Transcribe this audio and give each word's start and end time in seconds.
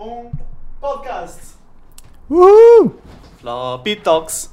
um 0.00 0.30
podcast. 0.80 1.56
Uhul! 2.30 2.94
Floppy 3.38 3.96
Talks. 3.96 4.50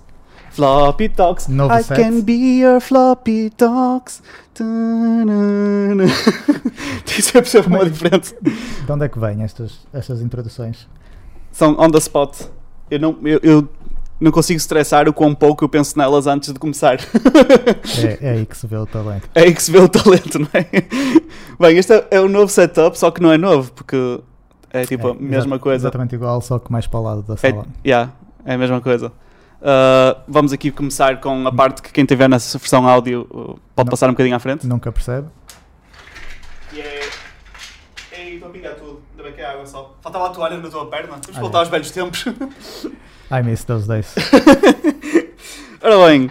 Floppy 0.51 1.09
Talks. 1.09 1.47
Novo 1.47 1.73
I 1.73 1.83
set. 1.83 1.97
can 1.97 2.21
be 2.21 2.59
your 2.59 2.81
Floppy 2.81 3.49
Talks. 3.51 4.21
Tanana. 4.53 6.03
Isso 7.07 7.37
é 7.37 7.41
perceber 7.41 7.67
uma 7.67 7.89
diferente. 7.89 8.35
De 8.41 8.91
onde 8.91 9.05
é 9.05 9.09
que 9.09 9.17
vêm 9.17 9.41
estas, 9.43 9.87
estas 9.93 10.21
introduções? 10.21 10.87
São 11.51 11.77
on 11.79 11.89
the 11.91 11.99
spot. 11.99 12.41
Eu 12.91 12.99
não, 12.99 13.17
eu, 13.23 13.39
eu 13.41 13.69
não 14.19 14.31
consigo 14.31 14.57
estressar 14.57 15.07
o 15.07 15.13
quão 15.13 15.33
pouco 15.33 15.63
eu 15.63 15.69
penso 15.69 15.97
nelas 15.97 16.27
antes 16.27 16.51
de 16.51 16.59
começar. 16.59 16.99
É, 18.03 18.17
é 18.21 18.29
aí 18.31 18.45
que 18.45 18.57
se 18.57 18.67
vê 18.67 18.75
o 18.75 18.85
talento. 18.85 19.29
É 19.33 19.43
aí 19.43 19.53
que 19.53 19.63
se 19.63 19.71
vê 19.71 19.79
o 19.79 19.87
talento, 19.87 20.39
não 20.39 20.49
é? 20.53 20.65
Bem, 21.59 21.77
este 21.77 21.93
é, 21.93 22.07
é 22.11 22.21
um 22.21 22.27
novo 22.27 22.51
setup, 22.51 22.97
só 22.97 23.11
que 23.11 23.21
não 23.21 23.31
é 23.31 23.37
novo, 23.37 23.71
porque 23.73 24.19
é 24.71 24.85
tipo 24.85 25.07
a 25.07 25.11
É, 25.11 25.13
mesma 25.15 25.55
exa- 25.55 25.63
coisa. 25.63 25.81
Exatamente 25.87 26.15
igual, 26.15 26.41
só 26.41 26.59
que 26.59 26.71
mais 26.71 26.87
para 26.87 26.99
o 26.99 27.03
lado 27.03 27.21
da 27.23 27.33
É, 27.35 27.37
sala. 27.37 27.65
yeah, 27.85 28.11
é 28.45 28.53
a 28.53 28.57
mesma 28.57 28.81
coisa. 28.81 29.11
Uh, 29.59 30.21
vamos 30.27 30.53
aqui 30.53 30.69
começar 30.71 31.19
com 31.19 31.47
a 31.47 31.51
parte 31.51 31.81
que 31.81 31.91
quem 31.91 32.05
tiver 32.05 32.29
nessa 32.29 32.57
versão 32.59 32.87
áudio 32.87 33.21
uh, 33.31 33.59
pode 33.75 33.87
Não. 33.87 33.91
passar 33.91 34.07
um 34.07 34.11
bocadinho 34.13 34.35
à 34.35 34.39
frente. 34.39 34.67
Nunca 34.67 34.91
percebe? 34.91 35.27
E 36.73 36.79
é. 36.79 37.09
Ei, 38.11 38.33
estou 38.35 38.49
a 38.49 38.51
pingar 38.51 38.75
tudo. 38.75 39.01
Ainda 39.11 39.23
bem 39.23 39.33
que 39.33 39.41
é 39.41 39.45
água 39.45 39.65
só. 39.65 39.95
Faltava 40.01 40.27
a 40.27 40.29
toalha 40.29 40.57
na 40.57 40.69
tua 40.69 40.85
perna. 40.87 41.13
Temos 41.19 41.27
que 41.35 41.39
voltar 41.39 41.59
aos 41.59 41.69
velhos 41.69 41.89
tempos. 41.89 42.25
I 43.31 43.41
miss 43.43 43.63
those 43.63 43.87
days. 43.87 44.13
Ora 45.81 46.07
bem, 46.07 46.29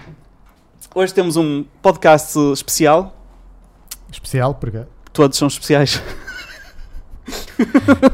hoje 0.95 1.13
temos 1.15 1.37
um 1.37 1.65
podcast 1.83 2.39
especial. 2.53 3.15
Especial, 4.11 4.55
porque 4.55 4.83
Todos 5.13 5.37
são 5.39 5.49
especiais. 5.49 6.01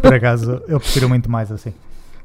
por 0.01 0.15
acaso 0.15 0.63
eu 0.69 0.79
prefiro 0.81 1.09
muito 1.09 1.31
mais 1.31 1.51
assim. 1.53 1.73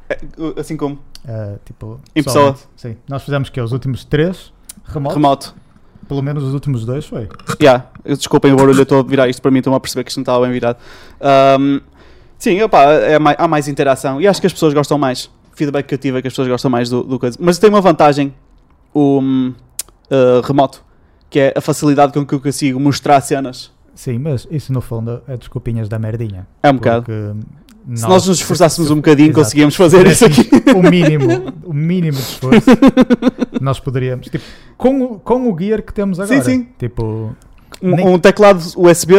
É, 0.09 0.17
Assim 0.59 0.77
como 0.77 0.99
Uh, 1.27 1.59
tipo, 1.65 1.99
Em 2.15 2.23
pessoa. 2.23 2.55
Sim. 2.77 2.95
Nós 3.09 3.21
fizemos 3.21 3.49
que 3.49 3.59
os 3.59 3.73
últimos 3.73 4.05
três 4.05 4.53
remotos, 4.85 5.15
remoto. 5.17 5.55
pelo 6.07 6.21
menos 6.21 6.41
os 6.41 6.53
últimos 6.53 6.85
dois 6.85 7.05
foi. 7.05 7.27
Yeah, 7.61 7.85
desculpem 8.05 8.53
o 8.53 8.55
barulho, 8.55 8.79
eu 8.79 8.83
estou 8.83 8.99
a 9.01 9.03
virar 9.03 9.27
isto 9.27 9.41
para 9.41 9.51
mim, 9.51 9.57
estou 9.57 9.75
a 9.75 9.79
perceber 9.79 10.05
que 10.05 10.09
isto 10.11 10.17
não 10.19 10.21
estava 10.21 10.41
bem 10.45 10.53
virado. 10.53 10.77
Um, 11.59 11.81
sim, 12.37 12.61
opá, 12.61 12.83
é 12.93 13.19
mais- 13.19 13.35
há 13.37 13.45
mais 13.45 13.67
interação 13.67 14.21
e 14.21 14.27
acho 14.27 14.39
que 14.39 14.47
as 14.47 14.53
pessoas 14.53 14.73
gostam 14.73 14.97
mais. 14.97 15.29
Feedback 15.53 15.87
que 15.87 15.95
eu 15.95 15.97
tive 15.97 16.17
é 16.19 16.21
que 16.21 16.27
as 16.29 16.33
pessoas 16.33 16.47
gostam 16.47 16.71
mais 16.71 16.89
do, 16.89 17.03
do 17.03 17.19
coisa. 17.19 17.37
Mas 17.41 17.59
tem 17.59 17.69
uma 17.69 17.81
vantagem, 17.81 18.33
o 18.93 19.19
hum, 19.19 19.53
uh, 20.09 20.39
remoto, 20.47 20.81
que 21.29 21.39
é 21.41 21.53
a 21.57 21.59
facilidade 21.59 22.13
com 22.13 22.25
que 22.25 22.33
eu 22.33 22.39
consigo 22.39 22.79
mostrar 22.79 23.19
cenas. 23.19 23.69
Sim, 23.97 24.19
mas 24.19 24.47
isso 24.51 24.71
no 24.71 24.79
fundo 24.79 25.21
é 25.27 25.35
desculpinhas 25.35 25.89
da 25.89 25.97
merdinha. 25.97 26.45
É 26.61 26.69
um 26.69 26.75
bocado. 26.75 27.05
Porque 27.05 27.95
Se 27.97 28.07
nós 28.07 28.27
nos 28.27 28.37
esforçássemos 28.39 28.91
um 28.91 28.97
bocadinho, 28.97 29.29
Exato. 29.29 29.39
conseguíamos 29.43 29.75
fazer 29.75 30.05
isso 30.05 30.23
aqui. 30.25 30.47
o 30.75 30.83
mínimo, 30.87 31.53
o 31.65 31.73
mínimo 31.73 32.15
de 32.17 32.23
esforço, 32.23 32.69
nós 33.59 33.79
poderíamos, 33.79 34.27
tipo, 34.27 34.43
com, 34.77 35.01
o- 35.01 35.19
com 35.19 35.51
o 35.51 35.57
gear 35.59 35.81
que 35.81 35.91
temos 35.93 36.19
agora. 36.19 36.41
sim. 36.43 36.67
Tipo, 36.77 37.35
Um, 37.81 37.95
Nem- 37.95 38.07
um 38.07 38.19
teclado 38.19 38.59
USB, 38.77 39.13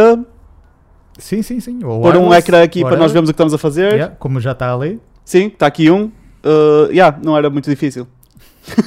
sim, 1.18 1.42
sim, 1.42 1.58
sim. 1.60 1.82
ou 1.84 2.00
pôr 2.02 2.16
um 2.16 2.32
ecrã 2.34 2.62
aqui 2.62 2.82
para 2.82 2.96
nós 2.96 3.10
vermos 3.12 3.28
o 3.30 3.32
que 3.32 3.34
estamos 3.34 3.54
a 3.54 3.58
fazer. 3.58 3.92
Yeah, 3.94 4.14
como 4.16 4.40
já 4.40 4.52
está 4.52 4.72
ali. 4.74 5.00
Sim, 5.24 5.46
está 5.48 5.66
aqui 5.66 5.90
um. 5.90 6.04
Uh, 6.44 6.90
yeah, 6.90 7.18
não 7.22 7.36
era 7.36 7.50
muito 7.50 7.68
difícil. 7.68 8.06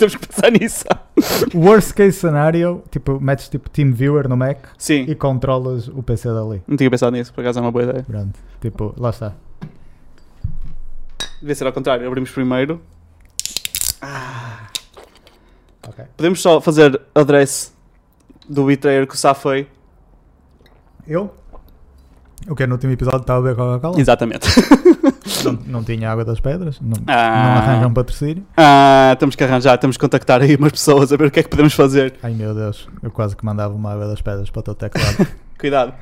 Temos 0.00 0.16
que 0.16 0.26
pensar 0.26 0.50
nisso. 0.50 0.84
Worst 1.54 1.92
case 1.92 2.12
scenario, 2.12 2.82
tipo, 2.90 3.20
metes 3.20 3.50
tipo 3.50 3.68
TeamViewer 3.68 4.30
no 4.30 4.34
Mac 4.34 4.68
Sim. 4.78 5.04
e 5.06 5.14
controlas 5.14 5.88
o 5.88 6.02
PC 6.02 6.32
dali. 6.32 6.62
Não 6.66 6.74
tinha 6.74 6.90
pensado 6.90 7.14
nisso, 7.14 7.34
por 7.34 7.42
acaso 7.42 7.58
é 7.58 7.62
uma 7.62 7.70
boa 7.70 7.84
ideia. 7.84 8.02
Pronto, 8.04 8.38
tipo, 8.62 8.94
lá 8.96 9.10
está. 9.10 9.34
Devia 11.38 11.54
ser 11.54 11.66
ao 11.66 11.72
contrário, 11.74 12.06
abrimos 12.06 12.30
primeiro. 12.30 12.80
Ok. 15.86 16.02
Podemos 16.16 16.40
só 16.40 16.62
fazer 16.62 16.98
address 17.14 17.74
do 18.48 18.64
Betrayer 18.64 19.06
que 19.06 19.14
o 19.14 19.18
Sá 19.18 19.34
foi. 19.34 19.68
Eu? 21.06 21.34
O 22.48 22.54
que 22.54 22.66
no 22.66 22.74
último 22.74 22.92
episódio 22.92 23.20
estava 23.20 23.38
a 23.38 23.42
ver 23.42 23.56
Coca-Cola? 23.56 24.00
Exatamente. 24.00 24.48
Não, 25.44 25.52
não 25.66 25.84
tinha 25.84 26.10
água 26.10 26.22
das 26.24 26.38
pedras? 26.38 26.78
Não, 26.82 26.96
Ah. 27.06 27.44
não 27.44 27.62
arranjam 27.62 27.94
patrocínio? 27.94 28.44
Ah, 28.56 29.16
temos 29.18 29.34
que 29.34 29.42
arranjar, 29.42 29.78
temos 29.78 29.96
que 29.96 30.00
contactar 30.02 30.42
aí 30.42 30.54
umas 30.56 30.72
pessoas 30.72 31.10
a 31.12 31.16
ver 31.16 31.28
o 31.28 31.30
que 31.30 31.40
é 31.40 31.42
que 31.42 31.48
podemos 31.48 31.72
fazer. 31.72 32.14
Ai 32.22 32.34
meu 32.34 32.54
Deus, 32.54 32.86
eu 33.02 33.10
quase 33.10 33.34
que 33.34 33.42
mandava 33.44 33.72
uma 33.72 33.90
água 33.92 34.06
das 34.06 34.20
pedras 34.20 34.50
para 34.50 34.60
o 34.60 34.62
teu 34.62 34.74
teclado. 34.74 35.26
Cuidado. 35.58 35.94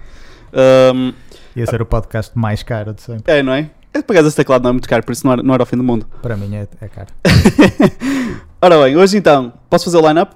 Ahm, 0.52 1.12
Ia 1.54 1.66
ser 1.66 1.80
o 1.82 1.86
podcast 1.86 2.36
mais 2.36 2.64
caro 2.64 2.92
de 2.94 3.02
sempre. 3.02 3.32
é, 3.32 3.40
não 3.42 3.52
é? 3.52 3.70
É, 3.94 3.98
acaso 3.98 4.26
esse 4.28 4.36
teclado 4.36 4.62
não 4.62 4.70
é 4.70 4.72
muito 4.72 4.88
caro, 4.88 5.04
por 5.04 5.12
isso 5.12 5.24
não 5.24 5.32
era, 5.34 5.42
não 5.42 5.54
era 5.54 5.62
o 5.62 5.66
fim 5.66 5.76
do 5.76 5.84
mundo. 5.84 6.04
Para 6.20 6.36
mim 6.36 6.56
é, 6.56 6.66
é 6.80 6.88
caro. 6.88 7.08
Ora 8.60 8.82
bem, 8.82 8.96
hoje 8.96 9.16
então, 9.18 9.52
posso 9.70 9.84
fazer 9.84 9.98
o 9.98 10.08
line-up? 10.08 10.34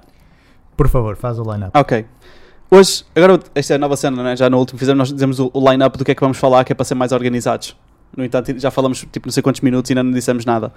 Por 0.77 0.87
favor, 0.87 1.17
faz 1.17 1.37
o 1.39 1.43
line-up. 1.43 1.71
Ok. 1.77 2.05
Hoje, 2.75 3.03
agora 3.15 3.39
esta 3.53 3.73
é 3.73 3.75
a 3.75 3.79
nova 3.79 3.95
cena, 3.95 4.23
né? 4.23 4.35
já 4.35 4.49
no 4.49 4.57
último 4.57 4.79
fizemos, 4.79 4.97
nós 4.97 5.13
dizemos 5.13 5.39
o, 5.39 5.51
o 5.53 5.69
line-up 5.71 5.95
do 5.97 6.03
que 6.03 6.11
é 6.11 6.15
que 6.15 6.21
vamos 6.21 6.37
falar, 6.37 6.63
que 6.63 6.71
é 6.71 6.75
para 6.75 6.83
ser 6.85 6.95
mais 6.95 7.11
organizados. 7.11 7.75
No 8.17 8.23
entanto, 8.25 8.57
já 8.59 8.71
falamos 8.71 9.05
tipo 9.11 9.27
não 9.27 9.31
sei 9.31 9.41
quantos 9.43 9.61
minutos 9.61 9.89
e 9.89 9.93
ainda 9.93 10.03
não 10.03 10.11
dissemos 10.11 10.43
nada. 10.45 10.71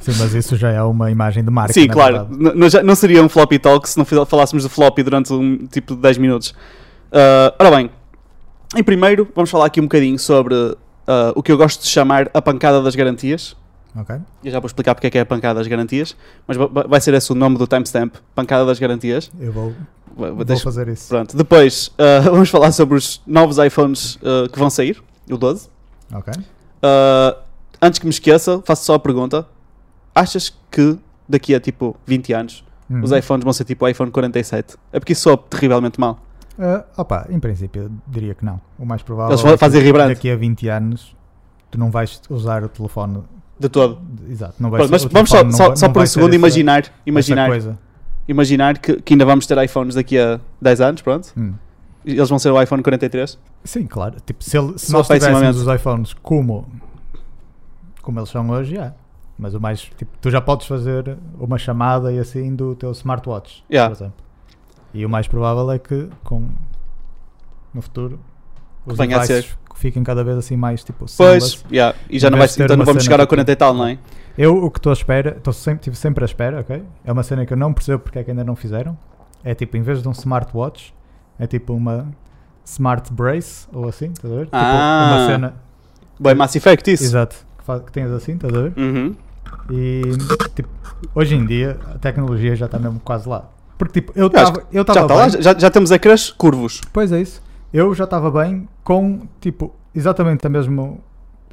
Sim, 0.00 0.12
mas 0.18 0.34
isso 0.34 0.56
já 0.56 0.70
é 0.70 0.82
uma 0.82 1.10
imagem 1.10 1.44
de 1.44 1.50
marca. 1.50 1.72
Sim, 1.72 1.86
claro. 1.88 2.28
Não, 2.84 2.94
seria 2.94 3.22
um 3.22 3.28
floppy 3.28 3.58
talk 3.58 3.88
se 3.88 3.96
não 3.98 4.04
falássemos 4.04 4.62
do 4.64 4.68
floppy 4.70 5.02
durante 5.02 5.32
um 5.32 5.66
tipo 5.66 5.94
de 5.94 6.00
10 6.02 6.18
minutos. 6.18 6.54
Ah, 7.12 7.54
ora 7.58 7.70
bem, 7.76 7.90
em 8.76 8.82
primeiro, 8.82 9.28
vamos 9.34 9.50
falar 9.50 9.66
aqui 9.66 9.80
um 9.80 9.84
bocadinho 9.84 10.18
sobre 10.18 10.54
ah, 11.06 11.32
o 11.36 11.42
que 11.42 11.50
eu 11.52 11.56
gosto 11.56 11.82
de 11.82 11.88
chamar 11.88 12.28
a 12.34 12.42
pancada 12.42 12.82
das 12.82 12.94
garantias. 12.96 13.56
Ok. 13.94 14.16
Eu 14.42 14.50
já 14.50 14.58
vou 14.58 14.66
explicar 14.66 14.94
porque 14.94 15.06
é 15.08 15.10
que 15.10 15.18
é 15.18 15.20
a 15.20 15.26
pancada 15.26 15.58
das 15.60 15.66
garantias, 15.68 16.16
mas 16.48 16.56
va- 16.56 16.66
va- 16.66 16.86
vai 16.88 17.00
ser 17.00 17.12
esse 17.14 17.30
o 17.30 17.34
nome 17.34 17.58
do 17.58 17.66
timestamp, 17.66 18.14
pancada 18.34 18.64
das 18.64 18.78
garantias. 18.78 19.30
Eu 19.38 19.52
vou, 19.52 19.74
vou 20.16 20.44
deixa- 20.44 20.62
fazer 20.64 20.88
isso. 20.88 21.08
Pronto, 21.08 21.36
depois 21.36 21.90
ah, 21.98 22.20
vamos 22.30 22.48
falar 22.50 22.72
sobre 22.72 22.96
os 22.98 23.20
novos 23.26 23.58
iPhones 23.58 24.18
ah, 24.22 24.48
que 24.50 24.58
vão 24.58 24.70
sair, 24.70 25.02
o 25.30 25.36
12. 25.36 25.68
Ok. 26.12 26.32
Ah, 26.82 27.36
antes 27.80 27.98
que 27.98 28.06
me 28.06 28.10
esqueça, 28.10 28.62
faço 28.64 28.84
só 28.84 28.94
a 28.94 28.98
pergunta: 28.98 29.46
achas 30.14 30.52
que 30.70 30.98
daqui 31.28 31.54
a 31.54 31.60
tipo 31.60 31.96
20 32.06 32.32
anos 32.32 32.64
Hum. 32.90 33.00
os 33.02 33.10
iPhones 33.12 33.42
vão 33.44 33.52
ser 33.54 33.64
tipo 33.64 33.84
o 33.86 33.88
iPhone 33.88 34.10
47? 34.10 34.76
É 34.92 34.98
porque 35.00 35.14
isso 35.14 35.22
soa 35.22 35.36
terrivelmente 35.38 35.98
mal. 35.98 36.18
Ah, 36.58 36.84
opa, 36.98 37.26
em 37.30 37.38
princípio, 37.40 37.90
diria 38.06 38.34
que 38.34 38.44
não. 38.44 38.60
O 38.78 38.84
mais 38.84 39.02
provável 39.02 39.32
Eles 39.38 39.42
é 39.62 39.70
que 39.70 39.78
rebrand. 39.78 40.08
daqui 40.08 40.30
a 40.30 40.36
20 40.36 40.68
anos 40.68 41.16
tu 41.70 41.78
não 41.78 41.90
vais 41.90 42.20
usar 42.28 42.62
o 42.62 42.68
telefone. 42.68 43.22
De 43.58 43.68
todo. 43.70 43.98
Exato, 44.28 44.54
não 44.60 44.68
vais 44.70 44.80
Pronto, 44.86 44.90
mas 44.90 45.04
vamos 45.10 45.30
só, 45.30 45.50
só, 45.50 45.74
só 45.76 45.88
por 45.88 46.02
um 46.02 46.06
segundo 46.06 46.30
essa- 46.30 46.34
imaginar, 46.36 46.80
essa 46.80 46.92
imaginar, 47.06 47.48
coisa. 47.48 47.78
Imaginar 48.28 48.78
que, 48.78 49.00
que 49.02 49.14
ainda 49.14 49.24
vamos 49.24 49.46
ter 49.46 49.56
iPhones 49.62 49.94
daqui 49.94 50.18
a 50.18 50.40
10 50.60 50.80
anos, 50.80 51.02
pronto. 51.02 51.32
Hum. 51.36 51.54
Eles 52.04 52.28
vão 52.28 52.38
ser 52.38 52.50
o 52.50 52.60
iPhone 52.60 52.82
43. 52.82 53.38
Sim, 53.64 53.86
claro. 53.86 54.16
Tipo, 54.26 54.42
se, 54.42 54.56
ele- 54.58 54.76
se 54.78 54.86
Só 54.90 54.98
nós 54.98 55.06
tivéssemos 55.06 55.56
os 55.56 55.74
iPhones 55.74 56.12
como, 56.14 56.66
como 58.02 58.18
eles 58.18 58.28
são 58.30 58.48
hoje, 58.50 58.74
já. 58.74 58.92
Mas 59.38 59.54
o 59.54 59.60
mais, 59.60 59.80
tipo, 59.82 60.10
tu 60.20 60.30
já 60.30 60.40
podes 60.40 60.66
fazer 60.66 61.16
uma 61.38 61.58
chamada 61.58 62.12
e 62.12 62.18
assim 62.18 62.54
do 62.54 62.74
teu 62.74 62.90
smartwatch, 62.92 63.64
Yeah. 63.70 63.94
por 63.94 64.02
exemplo. 64.02 64.22
E 64.94 65.06
o 65.06 65.08
mais 65.08 65.26
provável 65.26 65.70
é 65.72 65.78
que 65.78 66.08
com 66.22 66.48
no 67.72 67.80
futuro 67.80 68.20
os 68.84 68.96
venha 68.98 69.16
a 69.16 69.20
devices 69.26 69.56
fiquem 69.76 70.04
cada 70.04 70.22
vez 70.22 70.36
assim 70.36 70.54
mais 70.54 70.84
tipo 70.84 71.06
Pois, 71.16 71.64
yeah, 71.72 71.96
e 72.10 72.18
já 72.18 72.28
não, 72.30 72.36
vai, 72.38 72.46
então 72.46 72.76
não 72.76 72.84
vamos 72.84 73.02
chegar 73.02 73.18
ao 73.18 73.26
tipo- 73.26 73.30
40 73.30 73.50
e 73.52 73.56
tal, 73.56 73.72
não 73.74 73.86
é? 73.86 73.98
Eu 74.36 74.64
o 74.64 74.70
que 74.70 74.78
estou 74.78 74.90
à 74.90 74.94
espera, 74.94 75.34
estou 75.36 75.52
sempre, 75.52 75.80
estive 75.80 75.96
sempre 75.96 76.24
à 76.24 76.26
espera, 76.26 76.60
ok? 76.60 76.82
É 77.04 77.12
uma 77.12 77.22
cena 77.22 77.44
que 77.44 77.52
eu 77.52 77.56
não 77.56 77.72
percebo 77.72 78.02
porque 78.02 78.18
é 78.18 78.24
que 78.24 78.30
ainda 78.30 78.44
não 78.44 78.56
fizeram. 78.56 78.96
É 79.44 79.54
tipo, 79.54 79.76
em 79.76 79.82
vez 79.82 80.00
de 80.02 80.08
um 80.08 80.12
smartwatch, 80.12 80.94
é 81.38 81.46
tipo 81.46 81.74
uma 81.74 82.08
smart 82.64 83.12
brace 83.12 83.66
ou 83.72 83.88
assim, 83.88 84.12
estás 84.12 84.32
a 84.32 84.36
ver? 84.36 84.44
Tipo, 84.44 84.56
Ah. 84.56 85.08
uma 85.16 85.26
cena 85.26 85.54
Bem, 86.20 86.34
Mass 86.34 86.54
Effect 86.54 86.90
isso. 86.92 87.04
Exato. 87.04 87.36
Que, 87.58 87.64
faz, 87.64 87.82
que 87.82 87.92
tens 87.92 88.10
assim, 88.10 88.34
estás 88.34 88.54
a 88.54 88.62
ver? 88.62 88.72
Uhum. 88.76 89.14
E 89.70 90.02
tipo, 90.54 90.68
hoje 91.14 91.34
em 91.34 91.44
dia 91.44 91.78
a 91.94 91.98
tecnologia 91.98 92.54
já 92.54 92.66
está 92.66 92.78
mesmo 92.78 93.00
quase 93.00 93.28
lá. 93.28 93.48
Porque 93.76 94.00
tipo, 94.00 94.12
eu 94.14 94.28
estava. 94.28 94.62
Já 94.72 94.80
está 94.82 95.04
lá, 95.04 95.28
já, 95.28 95.58
já 95.58 95.70
temos 95.70 95.90
ecrãs 95.90 96.30
curvos. 96.30 96.80
Pois 96.92 97.10
é 97.10 97.20
isso. 97.20 97.42
Eu 97.72 97.92
já 97.94 98.04
estava 98.04 98.30
bem 98.30 98.68
com 98.84 99.26
tipo 99.40 99.74
exatamente 99.94 100.46
a 100.46 100.50
mesma 100.50 100.94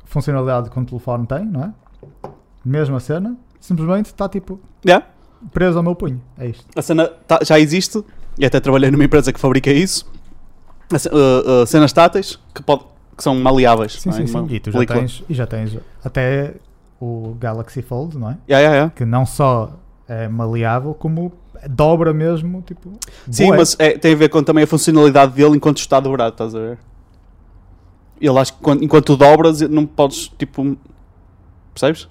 funcionalidade 0.06 0.70
que 0.70 0.80
um 0.80 0.86
telefone 0.86 1.26
tem, 1.26 1.46
não 1.46 1.64
é? 1.64 1.74
Mesma 2.64 3.00
cena, 3.00 3.38
simplesmente 3.60 4.08
está 4.08 4.28
tipo 4.28 4.60
Yeah. 4.86 5.06
preso 5.54 5.78
ao 5.78 5.84
meu 5.84 5.96
punho. 5.96 6.22
É 6.38 6.48
isto. 6.48 6.66
A 6.76 6.82
cena 6.82 7.08
tá- 7.08 7.40
já 7.44 7.60
existe, 7.60 8.04
e 8.38 8.46
até 8.46 8.60
trabalhei 8.60 8.92
numa 8.92 9.04
empresa 9.04 9.32
que 9.34 9.40
fabrica 9.40 9.72
isso. 9.72 10.10
Uh, 10.92 11.62
uh, 11.64 11.68
cenas 11.68 11.94
táteis 11.94 12.40
que, 12.54 12.64
pode, 12.64 12.84
que 13.16 13.24
são 13.24 13.36
maleáveis. 13.40 13.94
Sim, 14.02 14.10
é? 14.10 14.14
sim, 14.14 14.28
sim. 14.28 14.48
E 14.50 14.60
tu 14.60 14.72
já 14.72 14.86
tens, 14.86 15.24
e 15.30 15.34
já 15.34 15.46
tens 15.46 15.78
até 16.04 16.56
o 17.00 17.36
Galaxy 17.40 17.82
Fold, 17.82 18.18
não 18.18 18.32
é? 18.32 18.38
Yeah, 18.50 18.60
yeah, 18.60 18.76
yeah. 18.76 18.92
Que 18.96 19.06
não 19.06 19.26
só 19.26 19.72
é 20.08 20.28
maleável, 20.28 20.94
como 20.96 21.32
dobra 21.70 22.14
mesmo, 22.14 22.62
tipo. 22.64 22.92
Sim, 23.30 23.48
bué. 23.50 23.58
mas 23.58 23.76
é- 23.80 23.98
tem 23.98 24.14
a 24.14 24.18
ver 24.18 24.30
com 24.30 24.42
também 24.42 24.64
a 24.64 24.68
funcionalidade 24.68 25.34
dele 25.34 25.56
enquanto 25.58 25.78
está 25.78 26.00
dobrado, 26.00 26.32
estás 26.32 26.56
a 26.56 26.60
ver? 26.60 26.78
Ele 28.20 28.38
acho 28.40 28.54
que 28.54 28.60
quando- 28.60 28.84
enquanto 28.84 29.16
dobras, 29.16 29.62
não 29.62 29.86
podes, 29.86 30.28
tipo. 30.38 30.76
Percebes? 31.74 32.10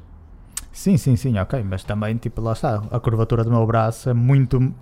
Sim, 0.79 0.97
sim, 0.97 1.17
sim, 1.17 1.37
ok. 1.37 1.61
Mas 1.69 1.83
também, 1.83 2.17
tipo, 2.17 2.41
lá 2.41 2.53
está. 2.53 2.81
A 2.93 3.01
curvatura 3.01 3.43
do 3.43 3.51
meu 3.51 3.67
braço 3.67 4.09
é 4.11 4.15
muito. 4.15 4.73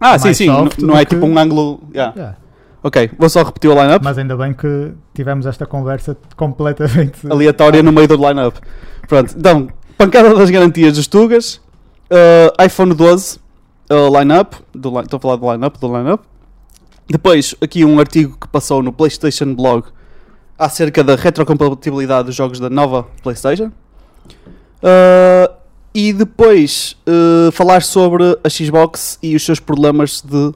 Ah, 0.00 0.18
sim, 0.18 0.24
Mais 0.28 0.36
sim. 0.38 0.46
Não, 0.46 0.66
não 0.78 0.96
é 0.96 1.04
que- 1.04 1.14
tipo 1.14 1.26
um 1.26 1.38
ângulo. 1.38 1.78
yeah. 1.94 2.14
Yeah. 2.16 2.38
Ok, 2.82 3.10
vou 3.18 3.28
só 3.28 3.42
repetir 3.42 3.68
o 3.70 3.74
line-up. 3.74 4.02
Mas 4.02 4.16
ainda 4.16 4.34
bem 4.34 4.54
que 4.54 4.92
tivemos 5.12 5.44
esta 5.44 5.66
conversa 5.66 6.16
completamente. 6.36 7.20
aleatória 7.30 7.82
no 7.82 7.92
meio 7.92 8.08
do 8.08 8.16
line-up. 8.16 8.58
Pronto, 9.06 9.34
então, 9.36 9.68
pancada 9.98 10.34
das 10.34 10.48
garantias 10.48 10.94
dos 10.96 11.06
Tugas, 11.06 11.60
uh, 12.10 12.64
iPhone 12.64 12.94
12, 12.94 13.38
uh, 13.90 14.18
line-up, 14.18 14.56
estou 14.74 15.18
a 15.18 15.20
falar 15.20 15.36
do 15.36 15.52
line-up, 15.52 15.78
do 15.78 15.94
line-up. 15.98 16.24
Depois, 17.06 17.54
aqui 17.60 17.84
um 17.84 18.00
artigo 18.00 18.38
que 18.40 18.48
passou 18.48 18.82
no 18.82 18.90
PlayStation 18.90 19.54
Blog 19.54 19.84
acerca 20.58 21.04
da 21.04 21.14
retrocompatibilidade 21.14 22.24
dos 22.24 22.34
jogos 22.34 22.58
da 22.58 22.70
nova 22.70 23.06
PlayStation. 23.22 23.70
Uh, 24.82 25.52
e 25.94 26.12
depois, 26.12 26.96
uh, 27.06 27.52
falar 27.52 27.82
sobre 27.82 28.24
a 28.42 28.48
Xbox 28.48 29.18
e 29.22 29.36
os 29.36 29.44
seus 29.44 29.60
problemas 29.60 30.22
de, 30.22 30.52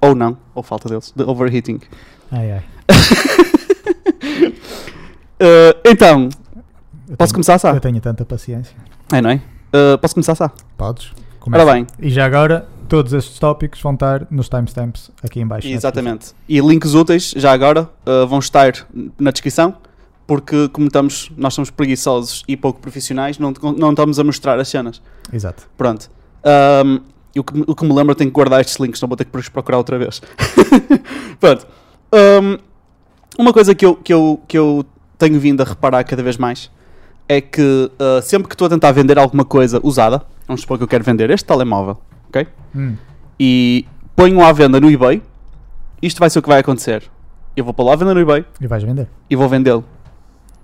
ou 0.00 0.14
não, 0.14 0.36
ou 0.54 0.62
falta 0.62 0.88
deles, 0.88 1.12
de 1.14 1.22
overheating. 1.22 1.78
Ai, 2.30 2.52
ai. 2.52 2.64
Uh, 5.40 5.78
então, 5.84 6.28
Eu 7.08 7.16
posso 7.16 7.32
tenho- 7.32 7.34
começar, 7.34 7.58
Sá? 7.58 7.70
Eu 7.74 7.80
tenho 7.80 8.00
tanta 8.00 8.24
paciência. 8.24 8.74
É, 9.12 9.20
não 9.20 9.30
é? 9.30 9.34
Uh, 9.74 9.98
posso 10.00 10.14
começar, 10.14 10.34
Sá? 10.34 10.50
Podes? 10.76 11.12
Ora 11.52 11.66
bem, 11.72 11.86
E 11.98 12.08
já 12.08 12.24
agora, 12.24 12.66
todos 12.88 13.12
estes 13.12 13.36
tópicos 13.38 13.80
vão 13.82 13.94
estar 13.94 14.26
nos 14.30 14.48
timestamps 14.48 15.10
aqui 15.24 15.40
em 15.40 15.46
baixo. 15.46 15.66
exatamente. 15.66 16.32
E 16.48 16.60
links 16.60 16.94
úteis, 16.94 17.32
já 17.36 17.52
agora, 17.52 17.90
vão 18.28 18.38
estar 18.38 18.72
na 19.18 19.32
descrição, 19.32 19.74
porque 20.26 20.68
como 20.68 20.86
estamos, 20.86 21.30
nós 21.36 21.54
somos 21.54 21.70
preguiçosos 21.70 22.42
e 22.46 22.56
pouco 22.56 22.80
profissionais, 22.80 23.38
não, 23.38 23.52
não 23.76 23.90
estamos 23.90 24.18
a 24.18 24.24
mostrar 24.24 24.58
as 24.58 24.68
cenas. 24.68 25.02
Exato. 25.32 25.68
Pronto. 25.76 26.10
Um, 26.84 27.00
o, 27.38 27.44
que, 27.44 27.64
o 27.66 27.74
que 27.74 27.84
me 27.84 27.92
lembro, 27.94 28.14
tenho 28.14 28.30
que 28.30 28.34
guardar 28.34 28.60
estes 28.60 28.76
links, 28.78 29.00
não 29.00 29.08
vou 29.08 29.16
ter 29.16 29.24
que 29.24 29.50
procurar 29.50 29.78
outra 29.78 29.98
vez. 29.98 30.22
Pronto. 31.40 31.66
Um, 32.12 32.58
uma 33.38 33.52
coisa 33.52 33.74
que 33.74 33.84
eu, 33.84 33.94
que, 33.96 34.12
eu, 34.12 34.40
que 34.46 34.58
eu 34.58 34.84
tenho 35.18 35.38
vindo 35.40 35.60
a 35.62 35.64
reparar 35.64 36.04
cada 36.04 36.22
vez 36.22 36.36
mais 36.36 36.70
é 37.28 37.40
que 37.40 37.90
uh, 37.94 38.20
sempre 38.22 38.48
que 38.48 38.54
estou 38.54 38.66
a 38.66 38.70
tentar 38.70 38.92
vender 38.92 39.18
alguma 39.18 39.44
coisa 39.44 39.80
usada, 39.82 40.22
vamos 40.46 40.60
supor 40.62 40.76
que 40.76 40.84
eu 40.84 40.88
quero 40.88 41.02
vender 41.04 41.30
este 41.30 41.46
telemóvel, 41.46 41.98
ok? 42.28 42.46
Hum, 42.74 42.96
e 43.40 43.86
ponho 44.14 44.42
à 44.44 44.52
venda 44.52 44.78
no 44.80 44.90
eBay, 44.90 45.22
isto 46.02 46.18
vai 46.18 46.28
ser 46.28 46.40
o 46.40 46.42
que 46.42 46.48
vai 46.48 46.60
acontecer. 46.60 47.04
Eu 47.56 47.64
vou 47.64 47.72
pôr 47.72 47.84
lá 47.84 47.92
à 47.92 47.96
venda 47.96 48.12
no 48.14 48.20
eBay 48.20 48.44
E 48.60 48.66
vais 48.66 48.82
vender. 48.82 49.08
e 49.30 49.36
vou 49.36 49.48
vendê-lo. 49.48 49.84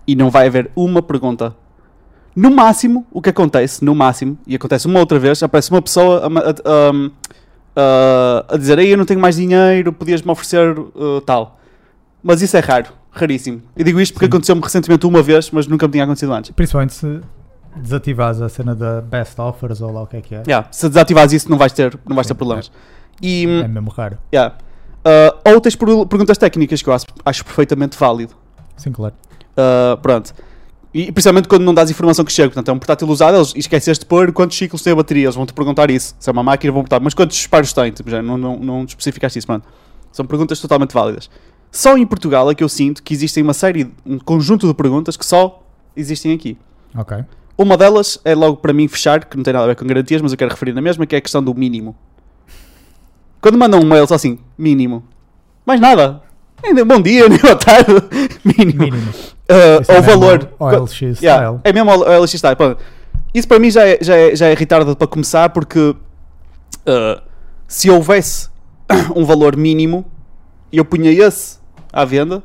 E 0.09 0.17
não 0.17 0.31
vai 0.31 0.47
haver 0.47 0.71
uma 0.75 1.03
pergunta. 1.03 1.55
No 2.35 2.51
máximo, 2.51 3.07
o 3.13 3.21
que 3.21 3.29
acontece, 3.29 3.85
no 3.85 3.95
máximo, 3.95 4.39
e 4.47 4.55
acontece 4.57 4.87
uma 4.87 4.99
outra 5.01 5.19
vez, 5.19 5.43
aparece 5.43 5.71
uma 5.71 5.83
pessoa 5.83 6.23
a, 6.25 6.27
a- 6.29 7.11
a- 7.77 8.45
a 8.55 8.57
dizer 8.57 8.79
Ei, 8.79 8.93
eu 8.93 8.97
não 8.97 9.05
tenho 9.05 9.21
mais 9.21 9.37
dinheiro, 9.37 9.93
podias-me 9.93 10.31
oferecer 10.31 10.79
uh, 10.79 11.21
tal. 11.27 11.59
Mas 12.23 12.41
isso 12.43 12.57
é 12.57 12.61
raro, 12.61 12.87
raríssimo. 13.11 13.63
Eu 13.77 13.85
digo 13.85 14.01
isto 14.01 14.15
porque 14.15 14.27
aconteceu-me 14.27 14.63
recentemente 14.63 15.07
uma 15.07 15.23
vez, 15.23 15.51
mas 15.51 15.67
nunca 15.67 15.87
me 15.87 15.93
tinha 15.93 16.05
acontecido 16.05 16.33
antes. 16.33 16.51
Principalmente 16.53 16.95
se 16.95 17.21
desativares 17.77 18.41
a 18.41 18.49
cena 18.49 18.75
da 18.75 19.01
best 19.01 19.39
offers 19.39 19.81
ou 19.81 19.93
lá 19.93 20.03
o 20.03 20.07
que 20.07 20.17
é 20.17 20.21
que 20.21 20.35
é. 20.35 20.43
Yeah, 20.47 20.67
se 20.71 20.89
desativares 20.89 21.33
isso, 21.33 21.51
não 21.51 21.59
vais 21.59 21.73
ter, 21.73 21.99
não 22.09 22.17
vais 22.17 22.27
ter 22.27 22.33
Sim, 22.35 22.39
problemas. 22.39 22.73
E, 23.23 23.45
É 23.45 23.69
mesmo 23.69 23.91
raro. 23.91 24.17
Yeah. 24.33 24.57
Uh, 25.05 25.53
ou 25.55 25.61
tens 25.61 25.77
per- 25.77 26.07
perguntas 26.07 26.39
técnicas 26.39 26.83
que 26.83 26.89
eu 26.89 26.93
acho, 26.95 27.07
acho 27.25 27.45
perfeitamente 27.45 27.97
válido. 27.99 28.35
Sim, 28.77 28.91
claro. 28.93 29.15
Uh, 29.59 29.97
pronto. 29.99 30.33
E 30.95 31.13
principalmente 31.13 31.49
quando 31.49 31.65
não 31.65 31.75
dás 31.75 31.91
informação 31.91 32.25
que 32.25 32.33
chega. 32.33 32.49
Portanto, 32.49 32.69
é 32.69 32.73
um 32.73 32.79
portátil 32.79 33.09
usado, 33.09 33.37
eles 33.37 33.53
esqueceste 33.55 34.05
de 34.05 34.09
pôr 34.09 34.33
quantos 34.33 34.57
ciclos 34.57 34.83
tem 34.83 34.93
a 34.93 34.97
bateria. 34.97 35.25
Eles 35.25 35.35
vão-te 35.35 35.53
perguntar 35.53 35.91
isso. 35.91 36.15
Se 36.19 36.31
é 36.31 36.33
uma 36.33 36.43
máquina, 36.43 36.73
vão 36.73 36.83
perguntar. 36.83 37.01
Mas 37.03 37.15
quantos 37.15 37.37
disparos 37.37 37.73
tem? 37.73 37.91
Tipo, 37.91 38.11
já 38.11 38.23
não, 38.23 38.39
não, 38.39 38.57
não 38.59 38.87
te 38.87 38.91
especificaste 38.91 39.39
isso, 39.39 39.49
mano. 39.51 39.63
São 40.11 40.25
perguntas 40.25 40.59
totalmente 40.61 40.93
válidas. 40.93 41.29
Só 41.71 41.97
em 41.97 42.07
Portugal 42.07 42.51
é 42.51 42.55
que 42.55 42.65
eu 42.65 42.69
sinto 42.69 43.03
que 43.03 43.13
existem 43.13 43.43
uma 43.43 43.53
série, 43.53 43.93
um 44.07 44.19
conjunto 44.19 44.67
de 44.67 44.73
perguntas 44.73 45.17
que 45.17 45.27
só 45.27 45.63
existem 45.95 46.33
aqui. 46.33 46.57
Ok. 46.97 47.19
Uma 47.57 47.77
delas 47.77 48.19
é 48.25 48.35
logo 48.35 48.57
para 48.59 48.73
mim 48.73 48.89
fechar, 48.89 49.25
que 49.25 49.37
não 49.37 49.45
tem 49.45 49.53
nada 49.53 49.65
a 49.65 49.69
ver 49.69 49.77
com 49.77 49.85
garantias, 49.85 50.23
mas 50.23 50.33
eu 50.33 50.39
quero 50.39 50.51
referir 50.51 50.73
na 50.73 50.81
mesma, 50.81 51.05
que 51.05 51.15
é 51.15 51.19
a 51.19 51.21
questão 51.21 51.43
do 51.43 51.55
mínimo. 51.55 51.95
Quando 53.41 53.59
mandam 53.59 53.81
um 53.81 53.85
mail 53.85 54.07
só 54.07 54.15
assim, 54.15 54.39
mínimo. 54.57 55.05
Mais 55.67 55.81
nada. 55.81 56.23
Bom 56.87 57.01
dia, 57.03 57.27
nem 57.29 57.39
boa 57.39 57.57
tarde. 57.57 57.93
Mínimo. 58.45 58.85
Mínimo. 58.85 59.13
Uh, 59.51 59.81
Isso 59.83 59.93
é 59.93 60.01
valor. 60.01 60.49
OLX 60.59 61.01
Yeah, 61.23 61.43
style. 61.45 61.61
é 61.65 61.73
mesmo 61.73 61.91
o 61.91 62.21
LX 62.23 62.33
style. 62.35 62.57
Pronto. 62.57 62.79
Isso 63.35 63.49
para 63.49 63.59
mim 63.59 63.71
já 63.71 63.87
é, 63.87 63.99
já 64.01 64.17
é, 64.17 64.37
já 64.37 64.47
é 64.47 64.55
retardado 64.55 64.97
para 64.97 65.07
começar, 65.07 65.49
porque 65.51 65.79
uh, 65.79 67.23
se 67.67 67.91
houvesse 67.91 68.49
um 69.17 69.25
valor 69.25 69.57
mínimo, 69.57 70.05
eu 70.73 70.85
punha 70.85 71.11
esse 71.11 71.59
à 71.93 72.05
venda, 72.05 72.43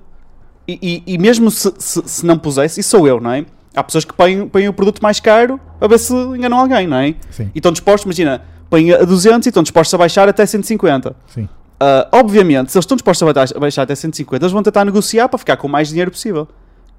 e, 0.68 0.80
e- 1.08 1.14
e 1.14 1.18
mesmo 1.18 1.52
se, 1.52 1.74
se, 1.78 2.02
se 2.06 2.26
não 2.26 2.38
pusesse, 2.38 2.80
isso 2.80 2.90
sou 2.90 3.08
eu, 3.08 3.20
não 3.20 3.32
é? 3.32 3.46
Há 3.76 3.84
pessoas 3.84 4.06
que 4.06 4.14
põem, 4.14 4.48
põem 4.48 4.68
o 4.68 4.74
produto 4.74 5.02
mais 5.02 5.20
caro 5.20 5.60
a 5.82 5.88
ver 5.88 5.98
se 5.98 6.14
enganam 6.14 6.60
alguém, 6.60 6.88
não 6.88 6.98
é? 6.98 7.16
Sim, 7.32 7.50
E 7.56 7.58
estão 7.60 7.72
dispostos, 7.72 8.06
imagina, 8.06 8.42
põem 8.70 8.94
a 8.94 9.04
200 9.04 9.46
e 9.46 9.50
estão 9.50 9.64
dispostos 9.64 9.94
a 9.94 9.98
baixar 9.98 10.30
até 10.30 10.46
150. 10.46 11.16
sim. 11.28 11.50
Uh, 11.82 12.08
obviamente, 12.14 12.72
se 12.72 12.78
eles 12.78 12.84
estão 12.86 12.96
dispostos 12.96 13.28
a 13.54 13.60
baixar 13.60 13.82
até 13.82 13.94
150, 13.94 14.46
eles 14.46 14.54
vão 14.54 14.64
tentar 14.64 14.86
negociar 14.86 15.28
para 15.28 15.38
ficar 15.38 15.58
com 15.58 15.68
o 15.68 15.70
mais 15.70 15.90
dinheiro 15.90 16.10
possível. 16.12 16.48